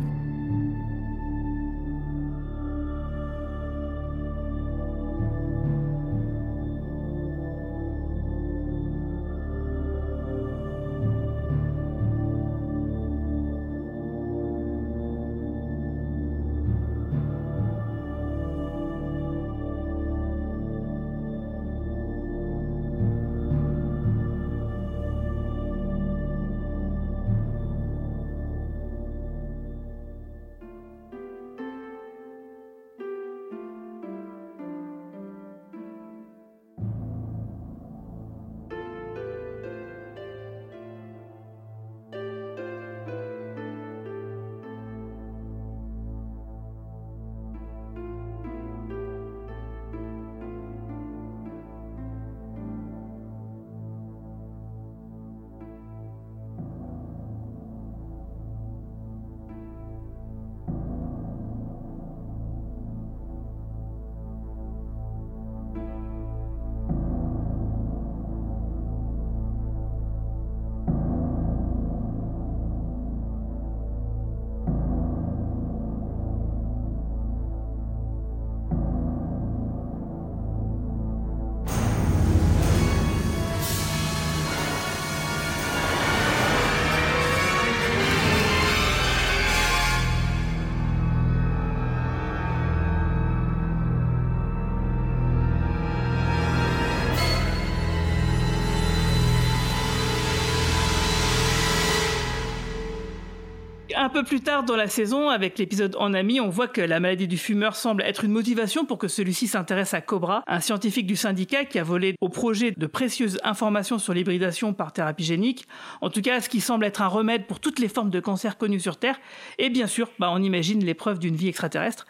Un 104.06 104.08
peu 104.08 104.22
plus 104.22 104.40
tard 104.40 104.62
dans 104.62 104.76
la 104.76 104.86
saison, 104.86 105.30
avec 105.30 105.58
l'épisode 105.58 105.96
En 105.98 106.14
ami, 106.14 106.40
on 106.40 106.48
voit 106.48 106.68
que 106.68 106.80
la 106.80 107.00
maladie 107.00 107.26
du 107.26 107.36
fumeur 107.36 107.74
semble 107.74 108.04
être 108.04 108.22
une 108.22 108.30
motivation 108.30 108.84
pour 108.84 108.98
que 108.98 109.08
celui-ci 109.08 109.48
s'intéresse 109.48 109.94
à 109.94 110.00
Cobra, 110.00 110.44
un 110.46 110.60
scientifique 110.60 111.08
du 111.08 111.16
syndicat 111.16 111.64
qui 111.64 111.80
a 111.80 111.82
volé 111.82 112.14
au 112.20 112.28
projet 112.28 112.70
de 112.70 112.86
précieuses 112.86 113.40
informations 113.42 113.98
sur 113.98 114.14
l'hybridation 114.14 114.74
par 114.74 114.92
thérapie 114.92 115.24
génique. 115.24 115.66
En 116.02 116.08
tout 116.08 116.22
cas, 116.22 116.40
ce 116.40 116.48
qui 116.48 116.60
semble 116.60 116.84
être 116.84 117.02
un 117.02 117.08
remède 117.08 117.48
pour 117.48 117.58
toutes 117.58 117.80
les 117.80 117.88
formes 117.88 118.10
de 118.10 118.20
cancer 118.20 118.58
connues 118.58 118.78
sur 118.78 118.96
Terre. 118.96 119.18
Et 119.58 119.70
bien 119.70 119.88
sûr, 119.88 120.08
bah, 120.20 120.30
on 120.32 120.40
imagine 120.40 120.84
l'épreuve 120.84 121.18
d'une 121.18 121.34
vie 121.34 121.48
extraterrestre. 121.48 122.06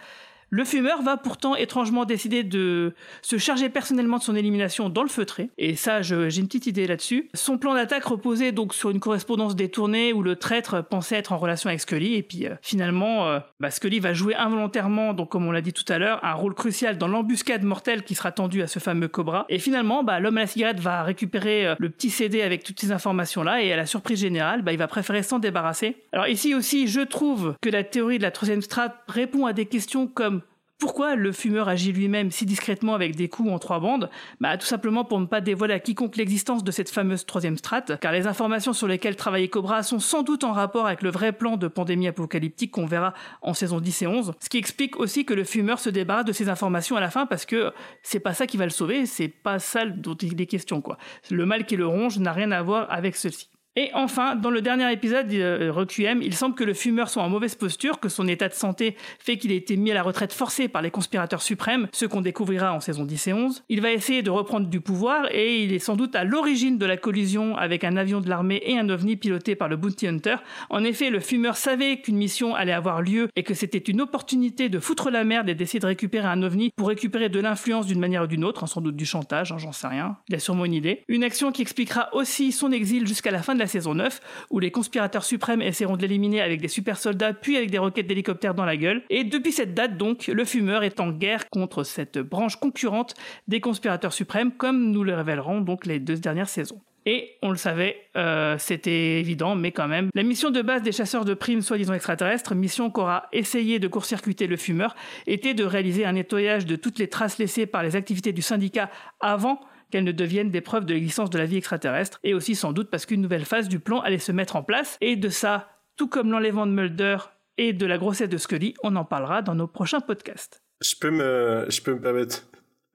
Le 0.51 0.65
fumeur 0.65 1.03
va 1.03 1.17
pourtant 1.17 1.57
étrangement 1.57 2.05
décider 2.05 2.45
de 2.45 2.95
se 3.21 3.37
charger 3.37 3.69
personnellement 3.69 4.19
de 4.19 4.23
son 4.23 4.37
élimination 4.37 4.89
dans 4.89 5.03
le 5.03 5.09
feutré. 5.09 5.51
Et 5.59 5.75
ça, 5.75 6.03
j'ai 6.03 6.39
une 6.39 6.47
petite 6.47 6.69
idée 6.69 6.87
là-dessus. 6.87 7.29
Son 7.35 7.59
plan 7.59 7.75
d'attaque 7.75 8.05
reposait 8.05 8.53
donc 8.53 8.73
sur 8.73 8.91
une 8.91 9.01
correspondance 9.01 9.57
détournée 9.57 10.13
où 10.13 10.23
le 10.23 10.37
traître 10.37 10.85
pensait 10.85 11.17
être 11.17 11.33
en 11.33 11.39
relation 11.39 11.69
avec 11.69 11.81
Scully. 11.81 12.15
Et 12.15 12.23
puis 12.23 12.47
euh, 12.47 12.55
finalement, 12.63 13.27
euh, 13.27 13.41
bah, 13.59 13.73
Scully 13.73 13.99
va 13.99 14.15
jouer 14.15 14.37
involontairement, 14.37 15.15
donc 15.15 15.31
comme 15.31 15.47
on 15.47 15.51
l'a 15.51 15.61
dit 15.61 15.73
tout 15.73 15.91
à 15.93 15.99
l'heure, 15.99 16.25
un 16.25 16.35
rôle 16.35 16.55
crucial 16.55 16.97
dans 16.97 17.09
l'embuscade 17.09 17.65
mortelle 17.65 18.05
qui 18.05 18.15
sera 18.15 18.31
tendue 18.31 18.63
à 18.63 18.69
ce 18.69 18.79
fameux 18.79 19.09
Cobra. 19.09 19.47
Et 19.49 19.59
finalement, 19.59 20.05
bah, 20.05 20.21
l'homme 20.21 20.39
à 20.39 20.43
la 20.43 20.47
cigarette 20.47 20.79
va 20.79 21.03
récupérer 21.03 21.67
euh, 21.67 21.75
le 21.79 21.91
petit 21.91 22.11
CD 22.11 22.43
avec 22.43 22.63
toutes 22.63 22.79
ces 22.79 22.93
informations-là. 22.93 23.63
Et 23.63 23.73
à 23.73 23.77
la 23.77 23.87
surprise 23.87 24.21
générale, 24.21 24.63
bah, 24.63 24.73
il 24.73 24.79
va 24.79 24.87
préférer 24.87 25.25
s'en 25.25 25.41
débarrasser. 25.41 25.97
Alors 26.13 26.29
ici 26.29 26.55
aussi, 26.55 26.87
je 26.87 27.01
trouve 27.01 27.57
que 27.61 27.69
la 27.69 27.83
théorie 27.83 28.19
de 28.19 28.23
la 28.23 28.31
troisième 28.31 28.63
strate 28.63 28.95
répond 29.09 29.47
à 29.47 29.53
des 29.53 29.67
questions 29.67 30.07
comme 30.07 30.37
pourquoi 30.79 31.17
le 31.17 31.33
fumeur 31.33 31.69
agit 31.69 31.93
lui-même 31.93 32.31
si 32.31 32.45
discrètement 32.45 32.95
avec 32.95 33.17
des 33.17 33.29
coups 33.29 33.51
en 33.51 33.59
trois 33.59 33.81
bandes? 33.81 34.11
Bah, 34.41 34.59
Tout 34.59 34.67
simplement 34.67 35.05
pour 35.05 35.19
ne 35.19 35.25
pas 35.25 35.41
dévoiler 35.41 35.73
à 35.73 35.81
quiconque 35.81 36.17
l'existence 36.17 36.65
de 36.65 36.71
cette 36.71 36.91
fameuse 36.91 37.25
troisième 37.25 37.57
strate, 37.57 37.99
car 37.99 38.13
les 38.13 38.27
informations 38.27 38.75
sur 38.75 38.87
lesquelles 38.87 39.17
travaillait 39.17 39.49
Cobra 39.49 39.83
sont 39.83 40.01
sans 40.01 40.23
doute 40.23 40.45
en 40.45 40.53
rapport 40.53 40.87
avec 40.87 41.01
le 41.01 41.11
vrai 41.11 41.33
plan 41.33 41.57
de 41.57 41.67
pandémie 41.69 42.09
apocalyptique 42.09 42.73
qu'on 42.73 42.85
verra 42.85 43.15
en 43.41 43.55
saison 43.55 43.81
10 43.81 44.03
et 44.03 44.07
11, 44.07 44.33
ce 44.39 44.49
qui 44.51 44.59
explique 44.59 44.97
aussi 44.99 45.25
que 45.25 45.33
le 45.33 45.45
fumeur 45.45 45.79
se 45.79 45.89
débarrasse 45.89 46.27
de 46.27 46.33
ces 46.33 46.51
informations 46.51 46.97
à 46.97 47.01
la 47.01 47.11
fin 47.11 47.25
parce 47.25 47.47
que 47.47 47.73
c'est 48.03 48.21
pas 48.21 48.35
ça 48.35 48.47
qui 48.47 48.59
va 48.59 48.65
le 48.65 48.71
sauver, 48.71 49.07
c'est 49.07 49.29
pas 49.29 49.59
ça 49.59 49.87
dont 49.87 50.15
il 50.17 50.39
est 50.41 50.47
question 50.47 50.83
quoi. 50.83 50.99
Le 51.31 51.47
mal 51.47 51.65
qui 51.65 51.77
le 51.77 51.87
ronge 51.87 52.19
n'a 52.19 52.33
rien 52.33 52.53
à 52.53 52.63
voir 52.63 52.87
avec 52.91 53.17
ceci. 53.17 53.49
Et 53.79 53.91
enfin, 53.93 54.37
dans 54.37 54.49
le 54.49 54.63
dernier 54.63 54.91
épisode 54.91 55.31
euh, 55.35 55.71
Requiem, 55.71 56.23
il 56.23 56.35
semble 56.35 56.55
que 56.55 56.65
le 56.65 56.73
fumeur 56.73 57.11
soit 57.11 57.23
en 57.23 57.29
mauvaise 57.29 57.55
posture, 57.57 58.01
que 58.01 58.09
son 58.09 58.27
état 58.27 58.49
de 58.49 58.55
santé 58.55 58.97
fait 59.19 59.37
qu'il 59.37 59.53
ait 59.53 59.57
été 59.57 59.77
mis 59.77 59.91
à 59.91 59.95
la 59.95 60.03
retraite 60.03 60.33
forcée 60.33 60.67
par 60.67 60.81
les 60.81 60.91
conspirateurs 60.91 61.43
suprêmes, 61.43 61.87
ce 61.93 62.07
qu'on 62.07 62.23
découvrira 62.23 62.73
en 62.73 62.81
saison 62.81 63.05
10 63.05 63.27
et 63.27 63.33
11. 63.35 63.65
Il 63.69 63.83
va 63.83 63.93
essayer 63.93 64.23
de 64.23 64.31
reprendre 64.31 64.69
du 64.69 64.81
pouvoir 64.81 65.27
et 65.31 65.63
il 65.63 65.75
est 65.75 65.79
sans 65.79 65.95
doute 65.95 66.17
à 66.17 66.25
l'origine 66.25 66.79
de 66.79 66.87
la 66.87 66.97
collision 66.97 67.55
avec 67.55 67.85
un 67.85 67.99
avion 67.99 68.23
de 68.23 68.31
l'armée 68.31 68.63
et 68.65 68.79
un 68.79 68.89
ovni 68.89 69.17
piloté 69.17 69.57
par 69.57 69.69
le 69.69 69.77
Bounty 69.77 70.07
Hunter. 70.07 70.37
En 70.71 70.83
effet, 70.83 71.11
le 71.11 71.21
fumeur 71.21 71.59
savait 71.59 72.01
qu'une 72.01 72.17
mission 72.17 72.55
allait 72.55 72.73
avoir 72.73 73.03
lieu 73.03 73.29
et 73.37 73.43
que 73.43 73.53
c'était 73.53 73.77
une 73.77 74.01
opportunité 74.01 74.71
de 74.71 74.79
foutre 74.79 75.11
la 75.11 75.25
merde 75.25 75.51
et 75.51 75.55
d'essayer 75.55 75.81
de 75.81 75.87
récupérer 75.87 76.29
un 76.29 76.43
ovni 76.43 76.71
pour 76.77 76.89
récupérer 76.89 77.29
de 77.29 77.41
l'influence 77.41 77.85
d'une 77.85 78.01
manière 78.01 78.23
ou 78.23 78.27
d'une 78.27 78.45
autre, 78.45 78.65
hein, 78.65 78.69
sans 78.69 78.81
doute 78.81 78.97
du 78.97 79.05
chantage, 79.05 79.53
hein, 79.53 79.59
j'en 79.59 79.73
sais 79.73 79.87
rien. 79.87 80.17
Il 80.31 80.35
a 80.35 80.39
sûrement 80.39 80.65
une 80.65 80.73
idée. 80.73 81.03
Une 81.09 81.25
action 81.25 81.53
qui 81.53 81.61
expliquera 81.61 82.09
aussi 82.15 82.53
son 82.53 82.73
exil 82.73 83.07
jusqu'à 83.07 83.31
la 83.31 83.43
fin 83.43 83.53
de 83.53 83.59
la 83.59 83.66
saison 83.67 83.95
9, 83.95 84.21
où 84.51 84.59
les 84.59 84.71
conspirateurs 84.71 85.25
suprêmes 85.25 85.63
essaieront 85.63 85.97
de 85.97 86.03
l'éliminer 86.03 86.41
avec 86.41 86.61
des 86.61 86.69
super 86.69 86.99
soldats, 86.99 87.33
puis 87.33 87.57
avec 87.57 87.71
des 87.71 87.79
roquettes 87.79 88.07
d'hélicoptères 88.07 88.55
dans 88.55 88.65
la 88.65 88.77
gueule. 88.77 89.03
Et 89.11 89.25
depuis 89.25 89.53
cette 89.53 89.75
date, 89.75 89.97
donc, 89.97 90.27
le 90.29 90.45
fumeur 90.45 90.83
est 90.83 91.01
en 91.01 91.11
guerre 91.11 91.49
contre 91.51 91.85
cette 91.85 92.19
branche 92.19 92.57
concurrente 92.57 93.15
des 93.49 93.61
conspirateurs 93.61 94.13
suprêmes, 94.13 94.53
comme 94.53 94.91
nous 94.91 95.05
le 95.05 95.15
révélerons 95.15 95.61
donc 95.61 95.87
les 95.87 96.01
deux 96.01 96.17
dernières 96.17 96.49
saisons. 96.49 96.81
Et 97.09 97.39
on 97.41 97.51
le 97.51 97.57
savait, 97.57 97.97
euh, 98.17 98.57
c'était 98.59 99.21
évident, 99.21 99.55
mais 99.55 99.71
quand 99.71 99.87
même. 99.87 100.11
La 100.13 100.25
mission 100.25 100.51
de 100.51 100.61
base 100.61 100.83
des 100.83 100.91
chasseurs 100.91 101.25
de 101.25 101.35
primes 101.35 101.63
soi-disant 101.63 101.95
extraterrestres, 101.95 102.57
mission 102.57 102.91
qu'aura 102.91 103.29
essayé 103.33 103.79
de 103.79 103.87
court-circuiter 103.87 104.49
le 104.49 104.57
fumeur, 104.57 104.97
était 105.29 105.55
de 105.55 105.63
réaliser 105.63 106.05
un 106.05 106.13
nettoyage 106.13 106.67
de 106.67 106.75
toutes 106.75 106.99
les 106.99 107.07
traces 107.07 107.39
laissées 107.39 107.67
par 107.67 107.85
les 107.85 107.95
activités 107.95 108.33
du 108.33 108.43
syndicat 108.43 108.91
avant 109.21 109.61
qu'elles 109.91 110.05
ne 110.05 110.13
deviennent 110.13 110.51
des 110.51 110.61
preuves 110.61 110.87
de 110.87 110.95
l'existence 110.95 111.31
de 111.31 111.39
la 111.39 111.47
vie 111.47 111.57
extraterrestre, 111.57 112.21
et 112.25 112.35
aussi 112.35 112.55
sans 112.55 112.73
doute 112.73 112.91
parce 112.91 113.07
qu'une 113.07 113.23
nouvelle 113.23 113.45
phase 113.45 113.69
du 113.69 113.79
plan 113.79 114.01
allait 114.01 114.19
se 114.19 114.33
mettre 114.33 114.57
en 114.57 114.63
place, 114.63 114.97
et 115.01 115.17
de 115.17 115.29
ça, 115.29 115.69
tout 115.97 116.09
comme 116.09 116.31
l'enlèvement 116.31 116.67
de 116.67 116.73
Mulder 116.73 117.19
et 117.59 117.73
de 117.73 117.87
la 117.87 117.99
grossesse 117.99 118.29
de 118.29 118.37
Scully, 118.37 118.75
on 118.83 118.97
en 118.97 119.05
parlera 119.05 119.43
dans 119.43 119.55
nos 119.55 119.67
prochains 119.67 120.01
podcasts. 120.01 120.63
Je 120.83 120.95
peux 121.01 121.11
me, 121.11 121.67
je 121.69 121.81
peux 121.81 121.95
me 121.95 122.01
permettre. 122.01 122.47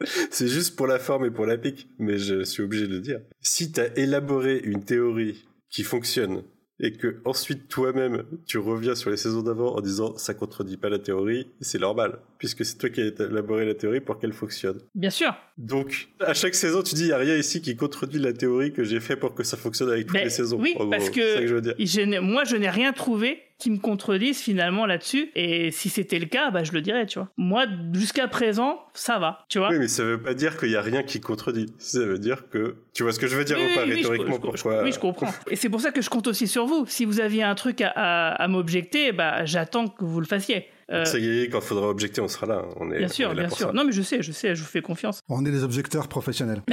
C'est 0.32 0.48
juste 0.48 0.76
pour 0.76 0.88
la 0.88 1.00
forme 1.00 1.26
et 1.26 1.32
pour 1.32 1.46
la 1.46 1.58
pique, 1.58 1.88
mais 2.00 2.18
je 2.18 2.44
suis 2.44 2.64
obligé 2.64 2.88
de 2.88 2.94
le 2.94 3.00
dire. 3.00 3.22
Si 3.40 3.72
tu 3.72 3.80
as 3.80 3.98
élaboré 3.98 4.60
une 4.64 4.84
théorie 4.84 5.46
qui 5.70 5.84
fonctionne 5.84 6.44
et 6.80 6.94
que 6.94 7.22
ensuite 7.26 7.68
toi-même 7.68 8.24
tu 8.46 8.58
reviens 8.58 8.96
sur 8.96 9.10
les 9.12 9.18
saisons 9.18 9.44
d'avant 9.44 9.76
en 9.76 9.82
disant 9.82 10.18
ça 10.18 10.34
contredit 10.34 10.78
pas 10.78 10.90
la 10.90 11.00
théorie, 11.00 11.48
c'est 11.62 11.80
normal 11.80 12.20
puisque 12.42 12.66
c'est 12.66 12.76
toi 12.80 12.90
qui 12.90 13.02
as 13.02 13.06
élaboré 13.24 13.66
la 13.68 13.76
théorie 13.76 14.00
pour 14.02 14.18
qu'elle 14.18 14.34
fonctionne. 14.34 14.80
Bien 14.96 15.12
sûr. 15.12 15.32
Donc 15.60 16.08
à 16.20 16.34
chaque 16.34 16.56
saison 16.56 16.82
tu 16.82 16.96
dis 16.96 17.04
il 17.04 17.10
y 17.10 17.14
a 17.14 17.18
rien 17.18 17.36
ici 17.36 17.62
qui 17.62 17.76
contredit 17.76 18.18
la 18.18 18.34
théorie 18.34 18.74
que 18.74 18.84
j'ai 18.84 19.00
fait 19.00 19.16
pour 19.16 19.36
que 19.36 19.44
ça 19.44 19.58
fonctionne 19.58 19.92
avec 19.92 20.08
toutes 20.08 20.16
Ben, 20.16 20.24
les 20.24 20.32
saisons. 20.32 20.58
Oui, 20.60 20.74
En 20.80 20.90
parce 20.90 21.12
que, 21.12 21.46
je 21.48 21.54
veux 21.54 21.62
dire. 21.62 21.76
je 21.78 22.20
moi 22.20 22.44
je 22.46 22.56
n'ai 22.56 22.70
rien 22.72 22.94
trouvé 22.94 23.44
qui 23.60 23.70
me 23.70 23.78
contredise 23.78 24.40
finalement 24.40 24.88
là-dessus. 24.88 25.30
Et 25.36 25.70
si 25.70 25.90
c'était 25.90 26.18
le 26.18 26.26
cas, 26.26 26.50
bah, 26.50 26.64
je 26.64 26.72
le 26.72 26.82
dirais, 26.82 27.06
tu 27.06 27.20
vois. 27.20 27.30
Moi, 27.38 27.66
jusqu'à 27.94 28.28
présent, 28.28 28.80
ça 28.96 29.20
va, 29.20 29.46
tu 29.50 29.60
vois. 29.60 29.70
Oui, 29.70 29.78
mais 29.78 29.88
ça 29.88 30.04
veut 30.04 30.20
pas 30.20 30.34
dire 30.34 30.58
qu'il 30.58 30.72
y 30.72 30.76
a 30.76 30.82
rien 30.82 31.04
qui 31.04 31.20
contredit. 31.22 31.68
Ça 31.78 32.00
veut 32.00 32.18
dire 32.18 32.50
que 32.50 32.78
tu 32.96 33.04
vois 33.04 33.12
ce 33.12 33.20
que 33.20 33.28
je 33.28 33.38
veux 33.38 33.46
dire 33.46 33.58
Oui, 33.60 33.68
ou 33.72 33.76
pas 33.76 33.84
oui, 33.86 33.94
rhétoriquement 33.94 34.30
je- 34.32 34.36
je- 34.38 34.42
pourquoi 34.64 34.82
Oui, 34.84 34.92
je 34.92 34.98
comprends. 34.98 35.30
Et 35.52 35.56
c'est 35.56 35.70
pour 35.70 35.80
ça 35.80 35.92
que 35.92 36.02
je 36.02 36.10
compte 36.10 36.26
aussi 36.26 36.48
sur 36.48 36.66
vous. 36.66 36.86
Si 36.88 37.06
vous 37.06 37.20
aviez 37.20 37.44
un 37.44 37.54
truc 37.54 37.82
à, 37.82 37.90
à- 37.96 38.30
à 38.44 38.48
m'objecter, 38.48 39.12
bah, 39.12 39.46
j'attends 39.46 39.88
que 39.90 40.06
vous 40.06 40.20
le 40.20 40.26
fassiez. 40.26 40.66
Euh, 40.92 41.06
Ça 41.06 41.18
y 41.20 41.42
est, 41.44 41.50
quand 41.50 41.62
faudra 41.62 41.88
objecter, 41.88 42.20
on 42.22 42.28
sera 42.28 42.46
là. 42.48 42.66
On 42.78 42.92
est, 42.92 42.98
bien 42.98 43.08
on 43.08 43.12
sûr, 43.12 43.32
est 43.32 43.36
là 43.36 43.42
bien 43.44 43.50
sûr. 43.50 43.68
ça. 43.68 43.74
Non, 43.74 43.84
mais 43.86 43.92
je 43.94 44.02
sais, 44.02 44.22
je 44.22 44.32
sais, 44.32 44.56
je 44.56 44.62
vous 44.62 44.68
fais 44.68 44.82
confiance. 44.82 45.22
On 45.30 45.46
est 45.46 45.52
des 45.52 45.64
objecteurs 45.64 46.08
professionnels. 46.08 46.62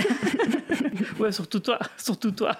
Ouais, 1.21 1.33
surtout 1.33 1.59
toi, 1.61 1.79
surtout 1.97 2.31
toi. 2.31 2.57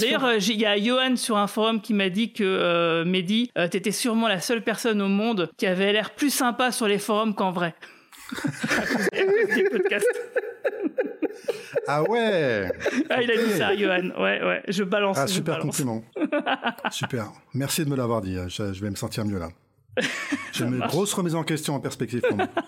D'ailleurs, 0.00 0.24
euh, 0.24 0.36
il 0.38 0.60
y 0.60 0.66
a 0.66 0.76
Johan 0.76 1.14
sur 1.16 1.36
un 1.36 1.46
forum 1.46 1.80
qui 1.80 1.94
m'a 1.94 2.08
dit 2.08 2.32
que 2.32 2.42
euh, 2.44 3.04
Mehdi, 3.04 3.50
euh, 3.56 3.68
t'étais 3.68 3.92
sûrement 3.92 4.26
la 4.28 4.40
seule 4.40 4.62
personne 4.62 5.00
au 5.00 5.06
monde 5.08 5.48
qui 5.56 5.66
avait 5.66 5.92
l'air 5.92 6.10
plus 6.10 6.30
sympa 6.30 6.72
sur 6.72 6.88
les 6.88 6.98
forums 6.98 7.34
qu'en 7.34 7.52
vrai. 7.52 7.74
à 8.32 8.80
cause 8.86 9.08
à 9.12 9.22
cause 9.22 9.54
des 9.56 9.64
podcasts. 9.70 10.20
Ah 11.86 12.02
ouais 12.04 12.68
Ah, 13.10 13.22
il 13.22 13.30
a 13.30 13.36
dit 13.36 13.50
ça, 13.56 13.76
Johan. 13.76 14.10
Ouais, 14.20 14.42
ouais. 14.44 14.62
Je 14.68 14.82
balance. 14.82 15.16
Ah, 15.18 15.26
je 15.26 15.32
super 15.34 15.58
balance. 15.58 15.76
compliment. 15.76 16.04
super. 16.90 17.26
Merci 17.54 17.84
de 17.84 17.90
me 17.90 17.96
l'avoir 17.96 18.22
dit. 18.22 18.36
Je, 18.48 18.72
je 18.72 18.80
vais 18.82 18.90
me 18.90 18.96
sentir 18.96 19.24
mieux 19.24 19.38
là. 19.38 19.50
J'ai 20.52 20.64
une 20.64 20.76
marche. 20.76 20.90
grosse 20.92 21.12
remise 21.14 21.34
en 21.34 21.44
question 21.44 21.74
en 21.74 21.80
perspective 21.80 22.20
pour 22.20 22.36
moi. 22.36 22.48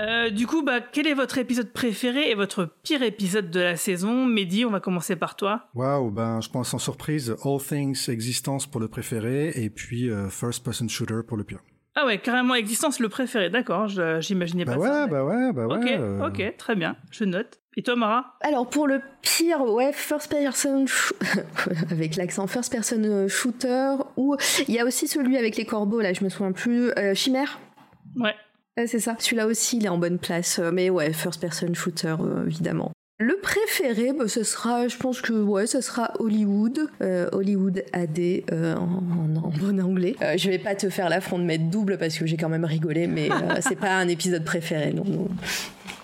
Euh, 0.00 0.30
du 0.30 0.46
coup, 0.46 0.62
bah, 0.62 0.80
quel 0.80 1.08
est 1.08 1.14
votre 1.14 1.38
épisode 1.38 1.72
préféré 1.72 2.30
et 2.30 2.36
votre 2.36 2.66
pire 2.84 3.02
épisode 3.02 3.50
de 3.50 3.58
la 3.58 3.76
saison? 3.76 4.26
Mehdi, 4.26 4.64
on 4.64 4.70
va 4.70 4.78
commencer 4.78 5.16
par 5.16 5.34
toi. 5.34 5.66
Waouh, 5.74 6.12
ben 6.12 6.40
je 6.40 6.48
pense 6.50 6.68
sans 6.68 6.78
surprise, 6.78 7.34
All 7.44 7.58
Things 7.60 8.08
Existence 8.08 8.68
pour 8.68 8.80
le 8.80 8.86
préféré 8.86 9.50
et 9.56 9.70
puis 9.70 10.08
euh, 10.08 10.28
First 10.28 10.64
Person 10.64 10.86
Shooter 10.86 11.22
pour 11.26 11.36
le 11.36 11.42
pire. 11.42 11.58
Ah 11.96 12.06
ouais, 12.06 12.20
carrément 12.20 12.54
Existence 12.54 13.00
le 13.00 13.08
préféré, 13.08 13.50
d'accord, 13.50 13.88
j'imaginais 14.20 14.64
Bah 14.64 14.74
pas 14.74 14.78
ouais, 14.78 14.86
ça. 14.86 15.06
bah 15.08 15.24
ouais, 15.24 15.52
bah 15.52 15.66
ouais. 15.66 15.76
Ok, 15.78 15.86
euh, 15.90 16.28
ok, 16.28 16.56
très 16.56 16.76
bien, 16.76 16.94
je 17.10 17.24
note. 17.24 17.57
Et 17.76 17.82
toi, 17.82 17.94
Mara? 17.96 18.34
Alors 18.40 18.68
pour 18.68 18.86
le 18.88 19.00
pire, 19.22 19.60
ouais, 19.62 19.92
first 19.92 20.28
person 20.30 20.86
avec 21.90 22.16
l'accent 22.16 22.46
first 22.48 22.72
person 22.72 23.02
euh, 23.04 23.28
shooter 23.28 23.92
ou 24.16 24.36
il 24.66 24.74
y 24.74 24.80
a 24.80 24.84
aussi 24.84 25.06
celui 25.06 25.36
avec 25.36 25.56
les 25.56 25.64
corbeaux 25.64 26.00
là, 26.00 26.12
je 26.12 26.24
me 26.24 26.28
souviens 26.28 26.52
plus, 26.52 26.90
euh, 26.98 27.14
Chimère? 27.14 27.60
Ouais. 28.16 28.34
Ouais, 28.76 28.86
c'est 28.86 28.98
ça. 29.00 29.16
Celui-là 29.18 29.46
aussi, 29.46 29.76
il 29.76 29.86
est 29.86 29.88
en 29.88 29.98
bonne 29.98 30.18
place, 30.18 30.58
euh, 30.58 30.70
mais 30.72 30.88
ouais, 30.90 31.12
first 31.12 31.40
person 31.40 31.72
shooter 31.74 32.14
euh, 32.20 32.46
évidemment. 32.46 32.90
Le 33.20 33.36
préféré, 33.42 34.12
bah, 34.12 34.28
ce 34.28 34.44
sera, 34.44 34.86
je 34.86 34.96
pense 34.96 35.20
que 35.20 35.32
ouais, 35.32 35.66
ce 35.66 35.80
sera 35.80 36.12
Hollywood, 36.20 36.88
euh, 37.02 37.28
Hollywood 37.32 37.84
AD 37.92 38.18
euh, 38.52 38.76
en, 38.76 38.82
en- 38.82 39.36
en 39.44 39.48
bon 39.50 39.80
anglais. 39.80 40.14
Euh, 40.22 40.36
je 40.36 40.48
vais 40.48 40.58
pas 40.60 40.76
te 40.76 40.88
faire 40.88 41.08
l'affront 41.08 41.38
de 41.40 41.44
mettre 41.44 41.64
double 41.64 41.98
parce 41.98 42.16
que 42.16 42.26
j'ai 42.26 42.36
quand 42.36 42.48
même 42.48 42.64
rigolé, 42.64 43.08
mais 43.08 43.30
euh, 43.32 43.56
c'est 43.60 43.74
pas 43.78 43.96
un 43.96 44.06
épisode 44.06 44.44
préféré. 44.44 44.92
Non, 44.92 45.04
non. 45.04 45.28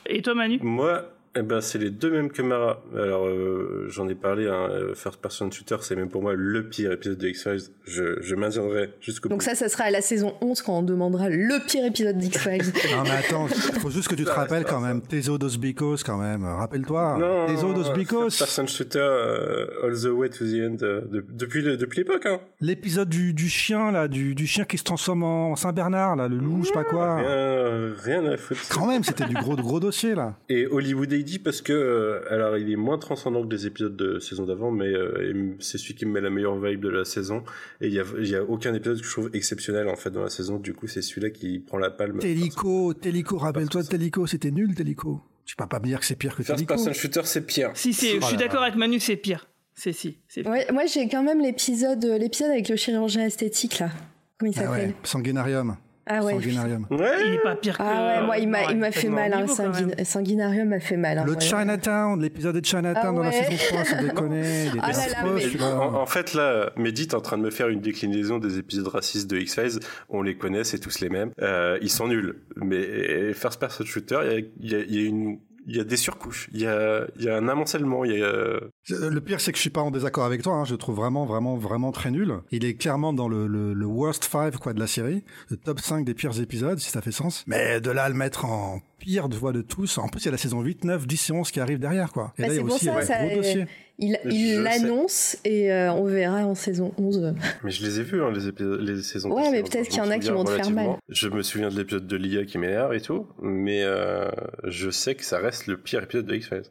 Et 0.06 0.20
toi, 0.22 0.34
Manu? 0.34 0.58
Moi, 0.60 1.04
eh 1.36 1.42
ben, 1.42 1.60
c'est 1.60 1.78
les 1.78 1.90
deux 1.90 2.10
mêmes 2.10 2.30
que 2.30 2.42
Mara. 2.42 2.82
Alors, 2.96 3.26
euh, 3.26 3.86
j'en 3.88 4.08
ai 4.08 4.14
parlé, 4.14 4.46
hein, 4.48 4.68
euh, 4.70 4.94
First 4.94 5.20
Person 5.20 5.50
Shooter, 5.50 5.76
c'est 5.80 5.96
même 5.96 6.08
pour 6.08 6.22
moi 6.22 6.34
le 6.36 6.68
pire 6.68 6.92
épisode 6.92 7.18
de 7.18 7.28
X-Files. 7.28 7.60
Je, 7.86 8.20
je 8.20 8.34
maintiendrai 8.34 8.90
jusqu'au 9.00 9.28
bout. 9.28 9.34
Donc 9.34 9.42
ça, 9.42 9.54
ça 9.54 9.68
sera 9.68 9.84
à 9.84 9.90
la 9.90 10.00
saison 10.00 10.34
11 10.40 10.62
quand 10.62 10.78
on 10.78 10.82
demandera 10.82 11.28
le 11.28 11.64
pire 11.66 11.84
épisode 11.84 12.18
d'X-Files. 12.18 12.72
Non 12.94 13.02
mais 13.02 13.10
attends, 13.10 13.46
faut 13.80 13.90
juste 13.90 14.08
que 14.08 14.14
tu 14.14 14.24
te 14.24 14.30
rappelles 14.30 14.64
quand 14.64 14.80
même, 14.80 15.00
Teso 15.02 15.36
dos 15.38 15.48
Bicos 15.58 15.96
quand 16.04 16.16
même, 16.18 16.44
rappelle-toi. 16.44 17.16
Non, 17.18 17.46
Teso 17.46 17.72
dos 17.72 17.82
First 17.84 17.96
Bicos, 17.96 18.38
Person 18.38 18.66
Shooter, 18.66 18.98
euh, 19.00 19.66
All 19.82 19.94
the 19.94 20.06
Way 20.06 20.28
to 20.30 20.44
the 20.44 20.54
End, 20.62 20.76
euh, 20.82 21.00
de- 21.10 21.24
depuis 21.32 21.62
le- 21.62 21.76
depuis 21.76 21.98
l'époque, 21.98 22.26
hein. 22.26 22.38
l'épisode 22.60 23.08
du, 23.08 23.32
du 23.34 23.48
chien 23.48 23.90
là, 23.90 24.06
du, 24.08 24.34
du 24.34 24.46
chien 24.46 24.64
qui 24.64 24.78
se 24.78 24.84
transforme 24.84 25.24
en 25.24 25.56
Saint-Bernard 25.56 26.16
là, 26.16 26.28
le 26.28 26.36
loup, 26.36 26.60
je 26.62 26.68
sais 26.68 26.72
pas 26.72 26.84
quoi. 26.84 27.16
Rien, 27.16 27.92
rien 28.04 28.24
à 28.26 28.36
foutre. 28.36 28.60
Quand 28.70 28.86
même, 28.86 29.02
c'était 29.02 29.24
du 29.26 29.34
gros 29.34 29.56
gros 29.56 29.80
dossier 29.80 30.14
là. 30.14 30.34
Et 30.48 30.66
Hollywood 30.66 31.12
dit 31.24 31.38
parce 31.40 31.60
que 31.62 31.72
euh, 31.72 32.20
alors 32.32 32.56
il 32.56 32.70
est 32.70 32.76
moins 32.76 32.98
transcendant 32.98 33.44
que 33.46 33.52
les 33.52 33.66
épisodes 33.66 33.96
de 33.96 34.18
saison 34.20 34.44
d'avant, 34.46 34.70
mais 34.70 34.86
euh, 34.86 35.54
c'est 35.58 35.78
celui 35.78 35.94
qui 35.94 36.06
me 36.06 36.12
met 36.12 36.20
la 36.20 36.30
meilleure 36.30 36.60
vibe 36.60 36.80
de 36.80 36.88
la 36.88 37.04
saison. 37.04 37.42
Et 37.80 37.88
il 37.88 37.92
y 37.94 37.98
a, 38.00 38.04
y 38.20 38.36
a 38.36 38.44
aucun 38.44 38.72
épisode 38.74 39.00
que 39.00 39.04
je 39.06 39.10
trouve 39.10 39.30
exceptionnel 39.32 39.88
en 39.88 39.96
fait 39.96 40.10
dans 40.10 40.22
la 40.22 40.30
saison. 40.30 40.58
Du 40.58 40.74
coup, 40.74 40.86
c'est 40.86 41.02
celui-là 41.02 41.30
qui 41.30 41.58
prend 41.58 41.78
la 41.78 41.90
palme. 41.90 42.18
Télico, 42.18 42.94
Télico, 42.94 43.38
rappelle-toi 43.38 43.82
de 43.82 43.88
Télico, 43.88 44.26
c'était 44.26 44.50
nul 44.50 44.74
Télico. 44.74 45.20
Tu 45.44 45.56
peux 45.56 45.66
pas 45.66 45.80
me 45.80 45.86
dire 45.86 46.00
que 46.00 46.06
c'est 46.06 46.16
pire 46.16 46.36
que 46.36 46.42
First 46.42 46.56
Télico. 46.56 46.74
person 46.74 46.92
shooter, 46.92 47.20
c'est 47.24 47.46
pire. 47.46 47.70
Si, 47.74 47.92
si, 47.92 48.20
je 48.20 48.24
suis 48.24 48.36
d'accord 48.36 48.62
avec 48.62 48.76
Manu, 48.76 49.00
c'est 49.00 49.16
pire. 49.16 49.46
C'est 49.74 49.92
si. 49.92 50.18
c'est 50.28 50.46
Ouais, 50.48 50.66
moi 50.72 50.86
j'ai 50.86 51.08
quand 51.08 51.22
même 51.24 51.40
l'épisode 51.40 52.04
l'épisode 52.04 52.50
avec 52.50 52.68
le 52.68 52.76
chirurgien 52.76 53.24
esthétique 53.26 53.80
là. 53.80 53.90
Comment 54.38 54.52
il 54.52 54.58
Ah 54.58 54.62
s'appelle? 54.62 54.88
Ouais, 54.90 54.94
Sanguinarium. 55.02 55.76
Ah 56.06 56.22
ouais. 56.22 56.32
Sanguinarium. 56.34 56.86
Il 56.90 57.34
est 57.34 57.42
pas 57.42 57.56
pire 57.56 57.78
que. 57.78 57.82
Ah 57.82 58.20
ouais, 58.20 58.26
moi 58.26 58.38
il 58.38 58.48
m'a 58.48 58.70
il 58.70 58.76
m'a 58.78 58.86
Ouais, 58.86 58.92
fait 58.92 59.08
mal 59.08 59.32
hein. 59.32 59.46
Sanguin- 59.46 60.04
Sanguinarium 60.04 60.68
m'a 60.68 60.80
fait 60.80 60.96
mal. 60.98 61.18
hein, 61.18 61.24
Le 61.26 61.32
ouais. 61.32 61.40
Chinatown, 61.40 62.20
l'épisode 62.20 62.56
de 62.60 62.64
Chinatown 62.64 62.96
Ah 62.96 63.12
dans 63.12 63.22
la 63.22 63.28
ouais. 63.30 63.42
saison 63.44 63.64
3, 63.70 63.84
sans 63.84 64.02
déconner. 64.02 64.42
Les 64.42 64.80
Ah 64.82 64.92
là 64.92 64.98
là, 65.08 65.32
mais-. 65.34 65.62
En, 65.62 65.94
en 65.94 66.06
fait, 66.06 66.34
là, 66.34 66.70
Mehdi 66.76 67.02
est 67.02 67.14
en 67.14 67.20
train 67.20 67.38
de 67.38 67.42
me 67.42 67.50
faire 67.50 67.68
une 67.68 67.80
déclinaison 67.80 68.38
des 68.38 68.58
épisodes 68.58 68.86
racistes 68.88 69.30
de 69.30 69.38
X-Files. 69.38 69.80
On 70.10 70.20
les 70.22 70.36
connaît, 70.36 70.64
c'est 70.64 70.78
tous 70.78 71.00
les 71.00 71.08
mêmes. 71.08 71.30
Euh, 71.40 71.78
ils 71.80 71.90
sont 71.90 72.06
nuls. 72.08 72.36
Mais 72.56 73.32
First 73.32 73.58
Person 73.60 73.84
Shooter, 73.86 74.18
il 74.24 74.30
y 74.30 74.34
a, 74.34 74.38
il 74.60 74.70
y 74.70 74.74
a- 74.74 74.84
il 74.86 74.94
y 74.94 75.04
a 75.04 75.08
une... 75.08 75.38
Il 75.66 75.76
y 75.76 75.80
a 75.80 75.84
des 75.84 75.96
surcouches, 75.96 76.48
il 76.52 76.60
y 76.60 76.66
a, 76.66 77.06
y 77.18 77.28
a 77.28 77.36
un 77.36 77.48
amoncellement, 77.48 78.04
il 78.04 78.18
y 78.18 78.22
a... 78.22 78.60
Le 78.90 79.18
pire, 79.20 79.40
c'est 79.40 79.50
que 79.52 79.56
je 79.56 79.62
suis 79.62 79.70
pas 79.70 79.80
en 79.80 79.90
désaccord 79.90 80.24
avec 80.24 80.42
toi. 80.42 80.54
hein. 80.54 80.64
Je 80.64 80.72
le 80.72 80.78
trouve 80.78 80.96
vraiment, 80.96 81.24
vraiment, 81.24 81.56
vraiment 81.56 81.90
très 81.90 82.10
nul. 82.10 82.34
Il 82.50 82.64
est 82.64 82.74
clairement 82.74 83.12
dans 83.12 83.28
le, 83.28 83.46
le, 83.46 83.72
le 83.72 83.86
worst 83.86 84.24
five 84.26 84.58
quoi 84.58 84.74
de 84.74 84.80
la 84.80 84.86
série, 84.86 85.24
le 85.48 85.56
top 85.56 85.80
5 85.80 86.04
des 86.04 86.14
pires 86.14 86.38
épisodes, 86.40 86.78
si 86.78 86.90
ça 86.90 87.00
fait 87.00 87.12
sens. 87.12 87.44
Mais 87.46 87.80
de 87.80 87.90
là 87.90 88.04
à 88.04 88.08
le 88.08 88.14
mettre 88.14 88.44
en 88.44 88.80
pire 89.04 89.28
de 89.28 89.36
voix 89.36 89.52
de 89.52 89.60
tous. 89.60 89.98
En 89.98 90.08
plus, 90.08 90.22
il 90.22 90.24
y 90.24 90.28
a 90.28 90.32
la 90.32 90.38
saison 90.38 90.62
8, 90.62 90.84
9, 90.84 91.06
10 91.06 91.28
et 91.28 91.32
11 91.34 91.50
qui 91.50 91.60
arrivent 91.60 91.78
derrière, 91.78 92.10
quoi. 92.10 92.32
Et 92.38 92.42
Bah, 92.42 92.48
là, 92.48 92.54
il 92.54 92.56
y 92.56 92.56
c'est 92.56 92.60
a 92.62 92.64
pour 92.66 92.74
aussi 92.76 92.84
ça, 92.86 92.96
un 92.96 93.02
ça, 93.02 93.26
gros 93.26 93.36
dossier. 93.36 93.66
il 93.98 94.18
Je 94.24 94.30
il 94.30 94.54
sais. 94.56 94.62
l'annonce 94.62 95.36
et 95.44 95.70
euh, 95.72 95.92
on 95.92 96.04
verra 96.06 96.46
en 96.46 96.54
saison 96.54 96.94
11. 96.96 97.34
Mais 97.62 97.70
je 97.70 97.84
les 97.84 98.00
ai 98.00 98.02
vus, 98.02 98.22
hein, 98.22 98.30
les, 98.32 98.48
épisodes, 98.48 98.80
les 98.80 99.02
saisons 99.02 99.30
Ouais, 99.30 99.50
mais 99.50 99.62
peut-être 99.62 99.88
qu'il 99.88 99.98
y 99.98 100.00
en 100.00 100.10
a 100.10 100.18
qui 100.18 100.30
vont 100.30 100.44
te 100.44 100.50
faire 100.52 100.70
mal. 100.70 100.96
Je 101.10 101.28
me 101.28 101.42
souviens 101.42 101.68
de 101.68 101.76
l'épisode 101.76 102.06
de 102.06 102.16
l'IA 102.16 102.44
qui 102.46 102.56
m'énerve 102.56 102.94
et 102.94 103.00
tout, 103.02 103.26
mais 103.42 103.82
euh, 103.82 104.30
je 104.64 104.88
sais 104.88 105.14
que 105.14 105.24
ça 105.24 105.38
reste 105.38 105.66
le 105.66 105.76
pire 105.76 106.02
épisode 106.02 106.24
de 106.26 106.34
X-Files. 106.36 106.62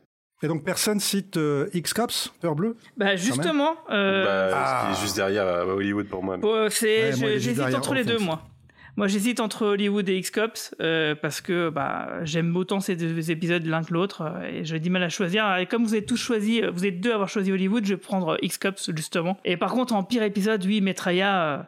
Et 0.41 0.47
donc, 0.47 0.65
personne 0.65 0.99
cite 0.99 1.37
euh, 1.37 1.69
X-Cops, 1.73 2.33
Peur 2.41 2.55
Bleu 2.55 2.75
Bah 2.97 3.15
justement, 3.15 3.75
euh, 3.91 4.25
Bah, 4.51 4.81
Ce 4.81 4.85
qui 4.95 4.99
est 4.99 5.01
juste 5.05 5.15
derrière 5.15 5.47
euh, 5.47 5.65
Hollywood 5.75 6.07
pour 6.07 6.21
moi. 6.21 6.35
mais- 6.35 6.41
bon, 6.41 6.51
Ouais, 6.63 7.15
moi, 7.17 7.37
j'hésite 7.37 7.61
entre 7.75 7.93
les 7.93 8.03
deux, 8.03 8.17
moi. 8.17 8.41
Moi, 8.95 9.07
j'hésite 9.07 9.39
entre 9.39 9.65
Hollywood 9.65 10.07
et 10.07 10.17
X-Cops 10.17 10.75
euh, 10.79 11.15
parce 11.15 11.41
que 11.41 11.69
bah, 11.69 12.23
j'aime 12.23 12.55
autant 12.55 12.79
ces 12.79 12.95
deux 12.95 13.31
épisodes 13.31 13.65
l'un 13.65 13.83
que 13.83 13.91
l'autre 13.91 14.21
euh, 14.21 14.43
et 14.43 14.65
j'ai 14.65 14.79
du 14.79 14.91
mal 14.91 15.01
à 15.01 15.09
choisir. 15.09 15.57
Et 15.57 15.65
comme 15.65 15.83
vous 15.83 15.95
êtes 15.95 16.05
tous 16.05 16.17
choisi, 16.17 16.61
euh, 16.61 16.69
vous 16.69 16.85
êtes 16.85 17.01
deux 17.01 17.09
à 17.09 17.15
avoir 17.15 17.27
choisi 17.27 17.51
Hollywood, 17.51 17.85
je 17.85 17.95
vais 17.95 17.99
prendre 17.99 18.37
X-Cops 18.43 18.91
justement. 18.95 19.39
Et 19.45 19.57
par 19.57 19.71
contre, 19.71 19.95
en 19.95 20.03
pire 20.03 20.21
épisode, 20.21 20.63
oui, 20.65 20.79
Metraya, 20.79 21.67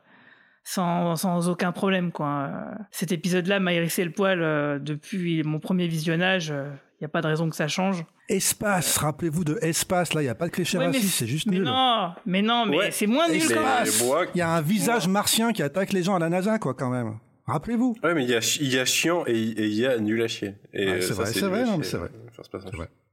sans, 0.65 1.15
sans 1.15 1.47
aucun 1.47 1.71
problème. 1.71 2.11
Quoi. 2.11 2.49
Euh, 2.51 2.75
Cet 2.91 3.13
épisode-là 3.13 3.61
m'a 3.61 3.71
hérissé 3.73 4.03
le 4.03 4.11
poil 4.11 4.41
euh, 4.41 4.79
depuis 4.79 5.43
mon 5.43 5.59
premier 5.59 5.87
visionnage. 5.87 6.47
Il 6.49 7.03
n'y 7.03 7.05
a 7.05 7.09
pas 7.09 7.21
de 7.21 7.27
raison 7.27 7.49
que 7.49 7.55
ça 7.55 7.67
change. 7.69 8.03
Espace, 8.27 8.97
rappelez-vous 8.97 9.43
de 9.43 9.57
Espace, 9.61 10.13
là, 10.13 10.21
il 10.21 10.25
n'y 10.25 10.29
a 10.29 10.35
pas 10.35 10.47
de 10.47 10.51
cliché 10.51 10.77
Ouais, 10.79 10.87
raciste, 10.87 11.13
c'est 11.19 11.27
juste 11.27 11.45
mais 11.45 11.57
nul. 11.57 11.63
non, 11.65 12.11
mais 12.25 12.41
non, 12.41 12.65
mais 12.65 12.77
Ouais. 12.77 12.91
c'est 12.91 13.05
moins 13.05 13.27
nul 13.29 13.43
quand 13.47 14.25
il 14.33 14.37
y 14.39 14.41
a 14.41 14.49
un 14.49 14.61
visage 14.61 15.07
martien 15.07 15.53
qui 15.53 15.61
attaque 15.61 15.93
les 15.93 16.01
gens 16.01 16.15
à 16.15 16.19
la 16.19 16.29
NASA, 16.29 16.57
quoi, 16.57 16.73
quand 16.73 16.89
même. 16.89 17.19
Rappelez-vous. 17.45 17.95
Ouais, 18.03 18.15
mais 18.15 18.23
il 18.23 18.29
y 18.31 18.33
a, 18.33 18.39
y 18.81 18.85
chiant 18.87 19.23
et 19.27 19.37
il 19.39 19.73
y 19.75 19.85
a 19.85 19.99
nul 19.99 20.19
à 20.23 20.27
chier. 20.27 20.55
Et 20.73 20.87
euh, 20.87 21.01
c'est 21.01 21.09
ça, 21.13 21.21
vrai, 21.21 21.25
c'est 21.31 21.39
vrai, 21.41 21.63
non, 21.65 21.77
mais 21.77 21.85
euh. 21.85 21.87
C'est 21.87 21.97
vrai. 21.97 22.09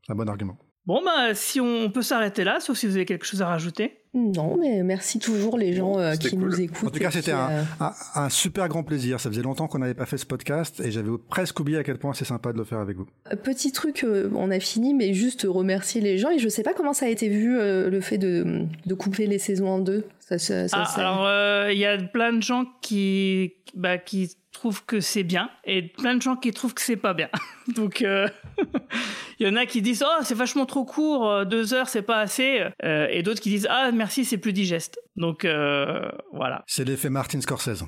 C'est 0.06 0.12
un 0.12 0.14
bon 0.14 0.28
argument. 0.28 0.56
Bon, 0.86 1.00
bah, 1.04 1.34
si 1.34 1.60
on 1.60 1.90
peut 1.90 2.02
s'arrêter 2.02 2.42
là, 2.44 2.58
sauf 2.60 2.76
si 2.76 2.86
vous 2.86 2.96
avez 2.96 3.04
quelque 3.04 3.24
chose 3.24 3.40
à 3.40 3.46
rajouter. 3.46 3.98
Non, 4.14 4.58
mais 4.60 4.82
merci 4.82 5.18
toujours 5.20 5.56
les 5.56 5.72
gens 5.72 5.98
euh, 5.98 6.16
qui 6.16 6.36
nous 6.36 6.60
écoutent. 6.60 6.88
En 6.88 6.90
tout 6.90 6.98
cas, 6.98 7.10
c'était 7.10 7.32
un, 7.32 7.48
euh, 7.50 7.62
un- 7.80 7.92
un 8.16 8.28
super 8.28 8.68
grand 8.68 8.82
plaisir. 8.82 9.18
Ça 9.20 9.30
faisait 9.30 9.40
longtemps 9.42 9.68
qu'on 9.68 9.78
n'avait 9.78 9.94
pas 9.94 10.04
fait 10.06 10.18
ce 10.18 10.26
podcast 10.26 10.80
et 10.84 10.90
j'avais 10.90 11.08
presque 11.30 11.58
oublié 11.60 11.78
à 11.78 11.84
quel 11.84 11.98
point 11.98 12.12
c'est 12.12 12.26
sympa 12.26 12.52
de 12.52 12.58
le 12.58 12.64
faire 12.64 12.78
avec 12.80 12.96
vous. 12.98 13.06
Petit 13.42 13.72
truc, 13.72 14.04
euh, 14.04 14.28
on 14.34 14.50
a 14.50 14.60
fini, 14.60 14.92
mais 14.92 15.14
juste 15.14 15.46
remercier 15.48 16.00
les 16.02 16.18
gens. 16.18 16.28
Et 16.30 16.38
je 16.40 16.48
sais 16.48 16.62
pas 16.64 16.74
comment 16.74 16.92
ça 16.92 17.06
a 17.06 17.08
été 17.08 17.28
vu, 17.28 17.56
euh, 17.58 17.88
le 17.88 18.00
fait 18.02 18.18
de, 18.18 18.66
de 18.84 18.94
couper 18.94 19.26
les 19.26 19.38
saisons 19.38 19.68
en 19.68 19.78
deux. 19.78 20.04
Ça, 20.20 20.36
ça, 20.38 20.68
ça- 20.68 20.82
Ah, 20.82 20.84
ça- 20.84 21.00
alors, 21.00 21.24
euh, 21.26 21.70
il 21.72 21.78
y 21.78 21.86
a 21.86 21.96
plein 21.96 22.34
de 22.34 22.42
gens 22.42 22.66
qui, 22.82 23.54
bah, 23.74 23.96
qui 23.96 24.36
trouvent 24.52 24.84
que 24.84 25.00
c'est 25.00 25.22
bien 25.22 25.48
et 25.64 25.80
plein 25.80 26.14
de 26.16 26.20
gens 26.22 26.36
qui 26.36 26.50
trouvent 26.50 26.74
que 26.74 26.82
c'est 26.82 26.96
pas 26.96 27.14
bien. 27.14 27.30
Donc, 27.76 28.02
euh, 28.02 28.28
il 29.38 29.46
y 29.46 29.50
en 29.50 29.56
a 29.56 29.66
qui 29.66 29.82
disent 29.82 30.04
Oh, 30.06 30.22
c'est 30.24 30.34
vachement 30.34 30.66
trop 30.66 30.84
court, 30.84 31.28
euh, 31.28 31.44
deux 31.44 31.74
heures, 31.74 31.88
c'est 31.88 32.02
pas 32.02 32.20
assez. 32.20 32.64
Euh, 32.84 33.06
et 33.10 33.22
d'autres 33.22 33.40
qui 33.40 33.50
disent 33.50 33.66
Ah, 33.70 33.90
merci, 33.92 34.24
c'est 34.24 34.38
plus 34.38 34.52
digeste. 34.52 34.98
Donc, 35.16 35.44
euh, 35.44 36.08
voilà, 36.32 36.62
C'est 36.66 36.84
l'effet 36.84 37.10
Martin 37.10 37.40
Scorsese. 37.40 37.84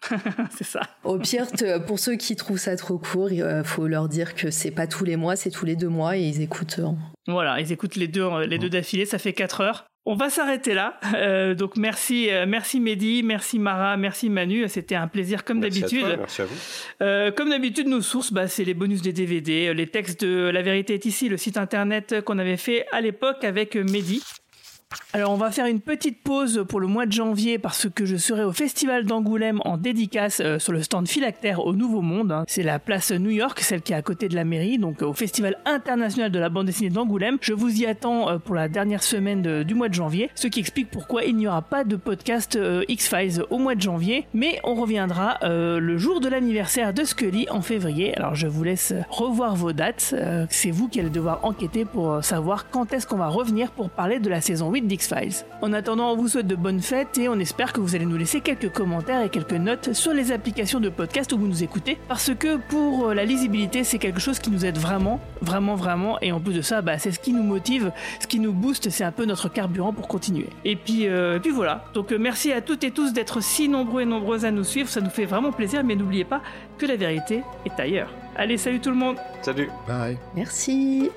c'est 0.56 0.64
ça. 0.64 0.82
Au 1.02 1.18
pire, 1.18 1.46
pour 1.86 1.98
ceux 1.98 2.14
qui 2.14 2.36
trouvent 2.36 2.58
ça 2.58 2.76
trop 2.76 2.98
court, 2.98 3.32
il 3.32 3.42
euh, 3.42 3.64
faut 3.64 3.88
leur 3.88 4.08
dire 4.08 4.34
que 4.36 4.50
c'est 4.50 4.70
pas 4.70 4.86
tous 4.86 5.04
les 5.04 5.16
mois, 5.16 5.34
c'est 5.34 5.50
tous 5.50 5.66
les 5.66 5.74
deux 5.74 5.88
mois 5.88 6.16
et 6.16 6.22
ils 6.22 6.40
écoutent. 6.40 6.78
euh, 6.78 6.92
Voilà, 7.26 7.60
ils 7.60 7.72
écoutent 7.72 7.96
les 7.96 8.06
deux, 8.06 8.28
les 8.46 8.58
deux 8.58 8.70
d'affilée, 8.70 9.06
ça 9.06 9.18
fait 9.18 9.32
4 9.32 9.60
heures. 9.60 9.86
On 10.10 10.14
va 10.14 10.30
s'arrêter 10.30 10.72
là. 10.72 10.98
Euh, 11.14 11.54
donc 11.54 11.76
merci, 11.76 12.30
euh, 12.30 12.46
merci 12.48 12.80
Mehdi, 12.80 13.22
merci 13.22 13.58
Mara, 13.58 13.98
merci 13.98 14.30
Manu. 14.30 14.66
C'était 14.66 14.94
un 14.94 15.06
plaisir 15.06 15.44
comme 15.44 15.60
d'habitude. 15.60 16.16
Merci 16.18 16.40
à 16.40 16.44
vous. 16.46 16.54
Euh, 17.02 17.30
comme 17.30 17.50
d'habitude, 17.50 17.88
nos 17.88 18.00
sources, 18.00 18.32
bah, 18.32 18.48
c'est 18.48 18.64
les 18.64 18.72
bonus 18.72 19.02
des 19.02 19.12
DVD, 19.12 19.74
les 19.74 19.86
textes 19.86 20.24
de 20.24 20.48
La 20.48 20.62
Vérité 20.62 20.94
est 20.94 21.04
ici, 21.04 21.28
le 21.28 21.36
site 21.36 21.58
internet 21.58 22.22
qu'on 22.24 22.38
avait 22.38 22.56
fait 22.56 22.86
à 22.90 23.02
l'époque 23.02 23.44
avec 23.44 23.76
Mehdi. 23.76 24.22
Alors 25.12 25.32
on 25.32 25.36
va 25.36 25.50
faire 25.50 25.66
une 25.66 25.80
petite 25.80 26.22
pause 26.22 26.64
pour 26.66 26.80
le 26.80 26.86
mois 26.86 27.04
de 27.04 27.12
janvier 27.12 27.58
parce 27.58 27.88
que 27.90 28.06
je 28.06 28.16
serai 28.16 28.42
au 28.44 28.52
Festival 28.52 29.04
d'Angoulême 29.04 29.60
en 29.66 29.76
dédicace 29.76 30.40
euh, 30.42 30.58
sur 30.58 30.72
le 30.72 30.82
stand 30.82 31.06
Philactère 31.06 31.66
au 31.66 31.74
Nouveau 31.74 32.00
Monde. 32.00 32.32
hein. 32.32 32.44
C'est 32.48 32.62
la 32.62 32.78
place 32.78 33.12
New 33.12 33.28
York, 33.28 33.60
celle 33.60 33.82
qui 33.82 33.92
est 33.92 33.96
à 33.96 34.00
côté 34.00 34.30
de 34.30 34.34
la 34.34 34.44
mairie, 34.44 34.78
donc 34.78 35.02
euh, 35.02 35.06
au 35.06 35.12
Festival 35.12 35.58
international 35.66 36.30
de 36.30 36.38
la 36.38 36.48
bande 36.48 36.66
dessinée 36.66 36.88
d'Angoulême. 36.88 37.36
Je 37.42 37.52
vous 37.52 37.82
y 37.82 37.84
attends 37.84 38.30
euh, 38.30 38.38
pour 38.38 38.54
la 38.54 38.68
dernière 38.68 39.02
semaine 39.02 39.62
du 39.62 39.74
mois 39.74 39.90
de 39.90 39.94
janvier, 39.94 40.30
ce 40.34 40.46
qui 40.46 40.60
explique 40.60 40.90
pourquoi 40.90 41.24
il 41.24 41.36
n'y 41.36 41.46
aura 41.46 41.60
pas 41.60 41.84
de 41.84 41.96
podcast 41.96 42.58
X-Files 42.88 43.42
au 43.50 43.58
mois 43.58 43.74
de 43.74 43.82
janvier, 43.82 44.26
mais 44.32 44.58
on 44.64 44.74
reviendra 44.74 45.38
le 45.42 45.98
jour 45.98 46.20
de 46.20 46.28
l'anniversaire 46.28 46.94
de 46.94 47.04
Scully 47.04 47.46
en 47.50 47.60
février. 47.60 48.16
Alors 48.16 48.34
je 48.34 48.46
vous 48.46 48.64
laisse 48.64 48.94
revoir 49.10 49.54
vos 49.54 49.72
dates, 49.72 50.14
c'est 50.50 50.70
vous 50.70 50.88
qui 50.88 51.00
allez 51.00 51.10
devoir 51.10 51.44
enquêter 51.44 51.84
pour 51.84 52.22
savoir 52.24 52.70
quand 52.70 52.92
est-ce 52.92 53.06
qu'on 53.06 53.16
va 53.16 53.28
revenir 53.28 53.70
pour 53.70 53.90
parler 53.90 54.18
de 54.18 54.28
la 54.28 54.40
saison 54.40 54.70
8 54.70 54.77
d'X-Files. 54.86 55.44
En 55.62 55.72
attendant, 55.72 56.12
on 56.12 56.16
vous 56.16 56.28
souhaite 56.28 56.46
de 56.46 56.54
bonnes 56.54 56.80
fêtes 56.80 57.18
et 57.18 57.28
on 57.28 57.38
espère 57.38 57.72
que 57.72 57.80
vous 57.80 57.94
allez 57.94 58.06
nous 58.06 58.16
laisser 58.16 58.40
quelques 58.40 58.70
commentaires 58.72 59.22
et 59.22 59.28
quelques 59.28 59.52
notes 59.52 59.92
sur 59.92 60.12
les 60.12 60.30
applications 60.32 60.80
de 60.80 60.88
podcast 60.88 61.32
où 61.32 61.38
vous 61.38 61.48
nous 61.48 61.62
écoutez, 61.62 61.98
parce 62.08 62.34
que 62.34 62.56
pour 62.56 63.08
euh, 63.08 63.14
la 63.14 63.24
lisibilité, 63.24 63.84
c'est 63.84 63.98
quelque 63.98 64.20
chose 64.20 64.38
qui 64.38 64.50
nous 64.50 64.64
aide 64.64 64.78
vraiment, 64.78 65.20
vraiment, 65.40 65.74
vraiment, 65.74 66.18
et 66.20 66.32
en 66.32 66.40
plus 66.40 66.54
de 66.54 66.62
ça, 66.62 66.82
bah, 66.82 66.98
c'est 66.98 67.12
ce 67.12 67.18
qui 67.18 67.32
nous 67.32 67.42
motive, 67.42 67.90
ce 68.20 68.26
qui 68.26 68.38
nous 68.38 68.52
booste, 68.52 68.90
c'est 68.90 69.04
un 69.04 69.12
peu 69.12 69.24
notre 69.24 69.48
carburant 69.48 69.92
pour 69.92 70.08
continuer. 70.08 70.48
Et 70.64 70.76
puis, 70.76 71.06
euh, 71.06 71.36
et 71.36 71.40
puis 71.40 71.50
voilà. 71.50 71.84
Donc 71.94 72.12
euh, 72.12 72.18
merci 72.18 72.52
à 72.52 72.60
toutes 72.60 72.84
et 72.84 72.90
tous 72.90 73.12
d'être 73.12 73.42
si 73.42 73.68
nombreux 73.68 74.02
et 74.02 74.06
nombreuses 74.06 74.44
à 74.44 74.50
nous 74.50 74.64
suivre, 74.64 74.88
ça 74.88 75.00
nous 75.00 75.10
fait 75.10 75.24
vraiment 75.24 75.52
plaisir, 75.52 75.82
mais 75.84 75.96
n'oubliez 75.96 76.24
pas 76.24 76.42
que 76.76 76.86
la 76.86 76.96
vérité 76.96 77.42
est 77.64 77.80
ailleurs. 77.80 78.10
Allez, 78.36 78.56
salut 78.56 78.80
tout 78.80 78.90
le 78.90 78.96
monde 78.96 79.16
Salut 79.42 79.68
Bye 79.86 80.16
Merci. 80.34 81.10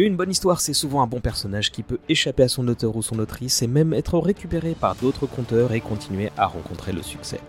Une 0.00 0.14
bonne 0.14 0.30
histoire, 0.30 0.60
c'est 0.60 0.74
souvent 0.74 1.02
un 1.02 1.08
bon 1.08 1.18
personnage 1.18 1.72
qui 1.72 1.82
peut 1.82 1.98
échapper 2.08 2.44
à 2.44 2.48
son 2.48 2.68
auteur 2.68 2.94
ou 2.94 3.02
son 3.02 3.18
autrice 3.18 3.62
et 3.62 3.66
même 3.66 3.92
être 3.92 4.16
récupéré 4.20 4.76
par 4.78 4.94
d'autres 4.94 5.26
conteurs 5.26 5.72
et 5.72 5.80
continuer 5.80 6.30
à 6.36 6.46
rencontrer 6.46 6.92
le 6.92 7.02
succès. 7.02 7.40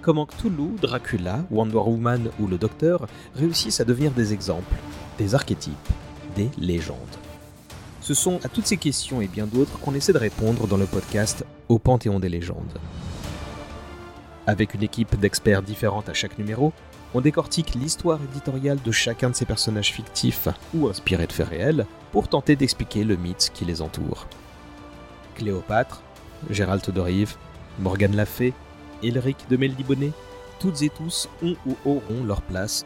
Comment 0.00 0.26
Cthulhu, 0.26 0.74
Dracula, 0.82 1.44
Wonder 1.52 1.76
Woman 1.76 2.30
ou 2.40 2.48
le 2.48 2.58
Docteur 2.58 3.06
réussissent 3.36 3.80
à 3.80 3.84
devenir 3.84 4.10
des 4.10 4.32
exemples, 4.32 4.74
des 5.18 5.36
archétypes, 5.36 5.76
des 6.34 6.50
légendes? 6.58 6.96
Ce 8.00 8.12
sont 8.12 8.40
à 8.44 8.48
toutes 8.48 8.66
ces 8.66 8.76
questions 8.76 9.20
et 9.20 9.28
bien 9.28 9.46
d'autres 9.46 9.78
qu'on 9.78 9.94
essaie 9.94 10.12
de 10.12 10.18
répondre 10.18 10.66
dans 10.66 10.76
le 10.76 10.86
podcast 10.86 11.44
Au 11.68 11.78
Panthéon 11.78 12.18
des 12.18 12.28
légendes. 12.28 12.80
Avec 14.48 14.74
une 14.74 14.82
équipe 14.82 15.14
d'experts 15.14 15.62
différente 15.62 16.08
à 16.08 16.14
chaque 16.14 16.38
numéro, 16.38 16.72
on 17.14 17.20
décortique 17.20 17.74
l'histoire 17.74 18.18
éditoriale 18.22 18.78
de 18.84 18.92
chacun 18.92 19.30
de 19.30 19.34
ces 19.34 19.44
personnages 19.44 19.92
fictifs 19.92 20.48
ou 20.74 20.88
inspirés 20.88 21.26
de 21.26 21.32
faits 21.32 21.48
réels 21.48 21.86
pour 22.10 22.28
tenter 22.28 22.56
d'expliquer 22.56 23.04
le 23.04 23.16
mythe 23.16 23.50
qui 23.52 23.64
les 23.64 23.82
entoure. 23.82 24.26
Cléopâtre, 25.34 26.02
Gérald 26.50 26.82
de 26.90 27.00
Rive, 27.00 27.36
Morgane 27.78 28.16
Lafay, 28.16 28.52
Elric 29.02 29.48
de 29.48 29.56
Meldibonnet, 29.56 30.12
toutes 30.60 30.82
et 30.82 30.90
tous 30.90 31.28
ont 31.42 31.56
ou 31.66 31.76
auront 31.84 32.24
leur 32.24 32.42
place. 32.42 32.84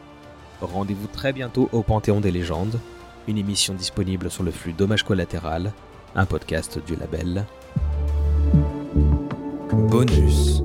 Rendez-vous 0.61 1.07
très 1.07 1.33
bientôt 1.33 1.69
au 1.71 1.83
Panthéon 1.83 2.19
des 2.19 2.31
légendes, 2.31 2.79
une 3.27 3.37
émission 3.37 3.73
disponible 3.73 4.31
sur 4.31 4.43
le 4.43 4.51
flux 4.51 4.73
Dommage 4.73 5.03
collatéral, 5.03 5.73
un 6.15 6.25
podcast 6.25 6.79
du 6.85 6.95
label 6.95 7.45
Bonus. 9.71 10.63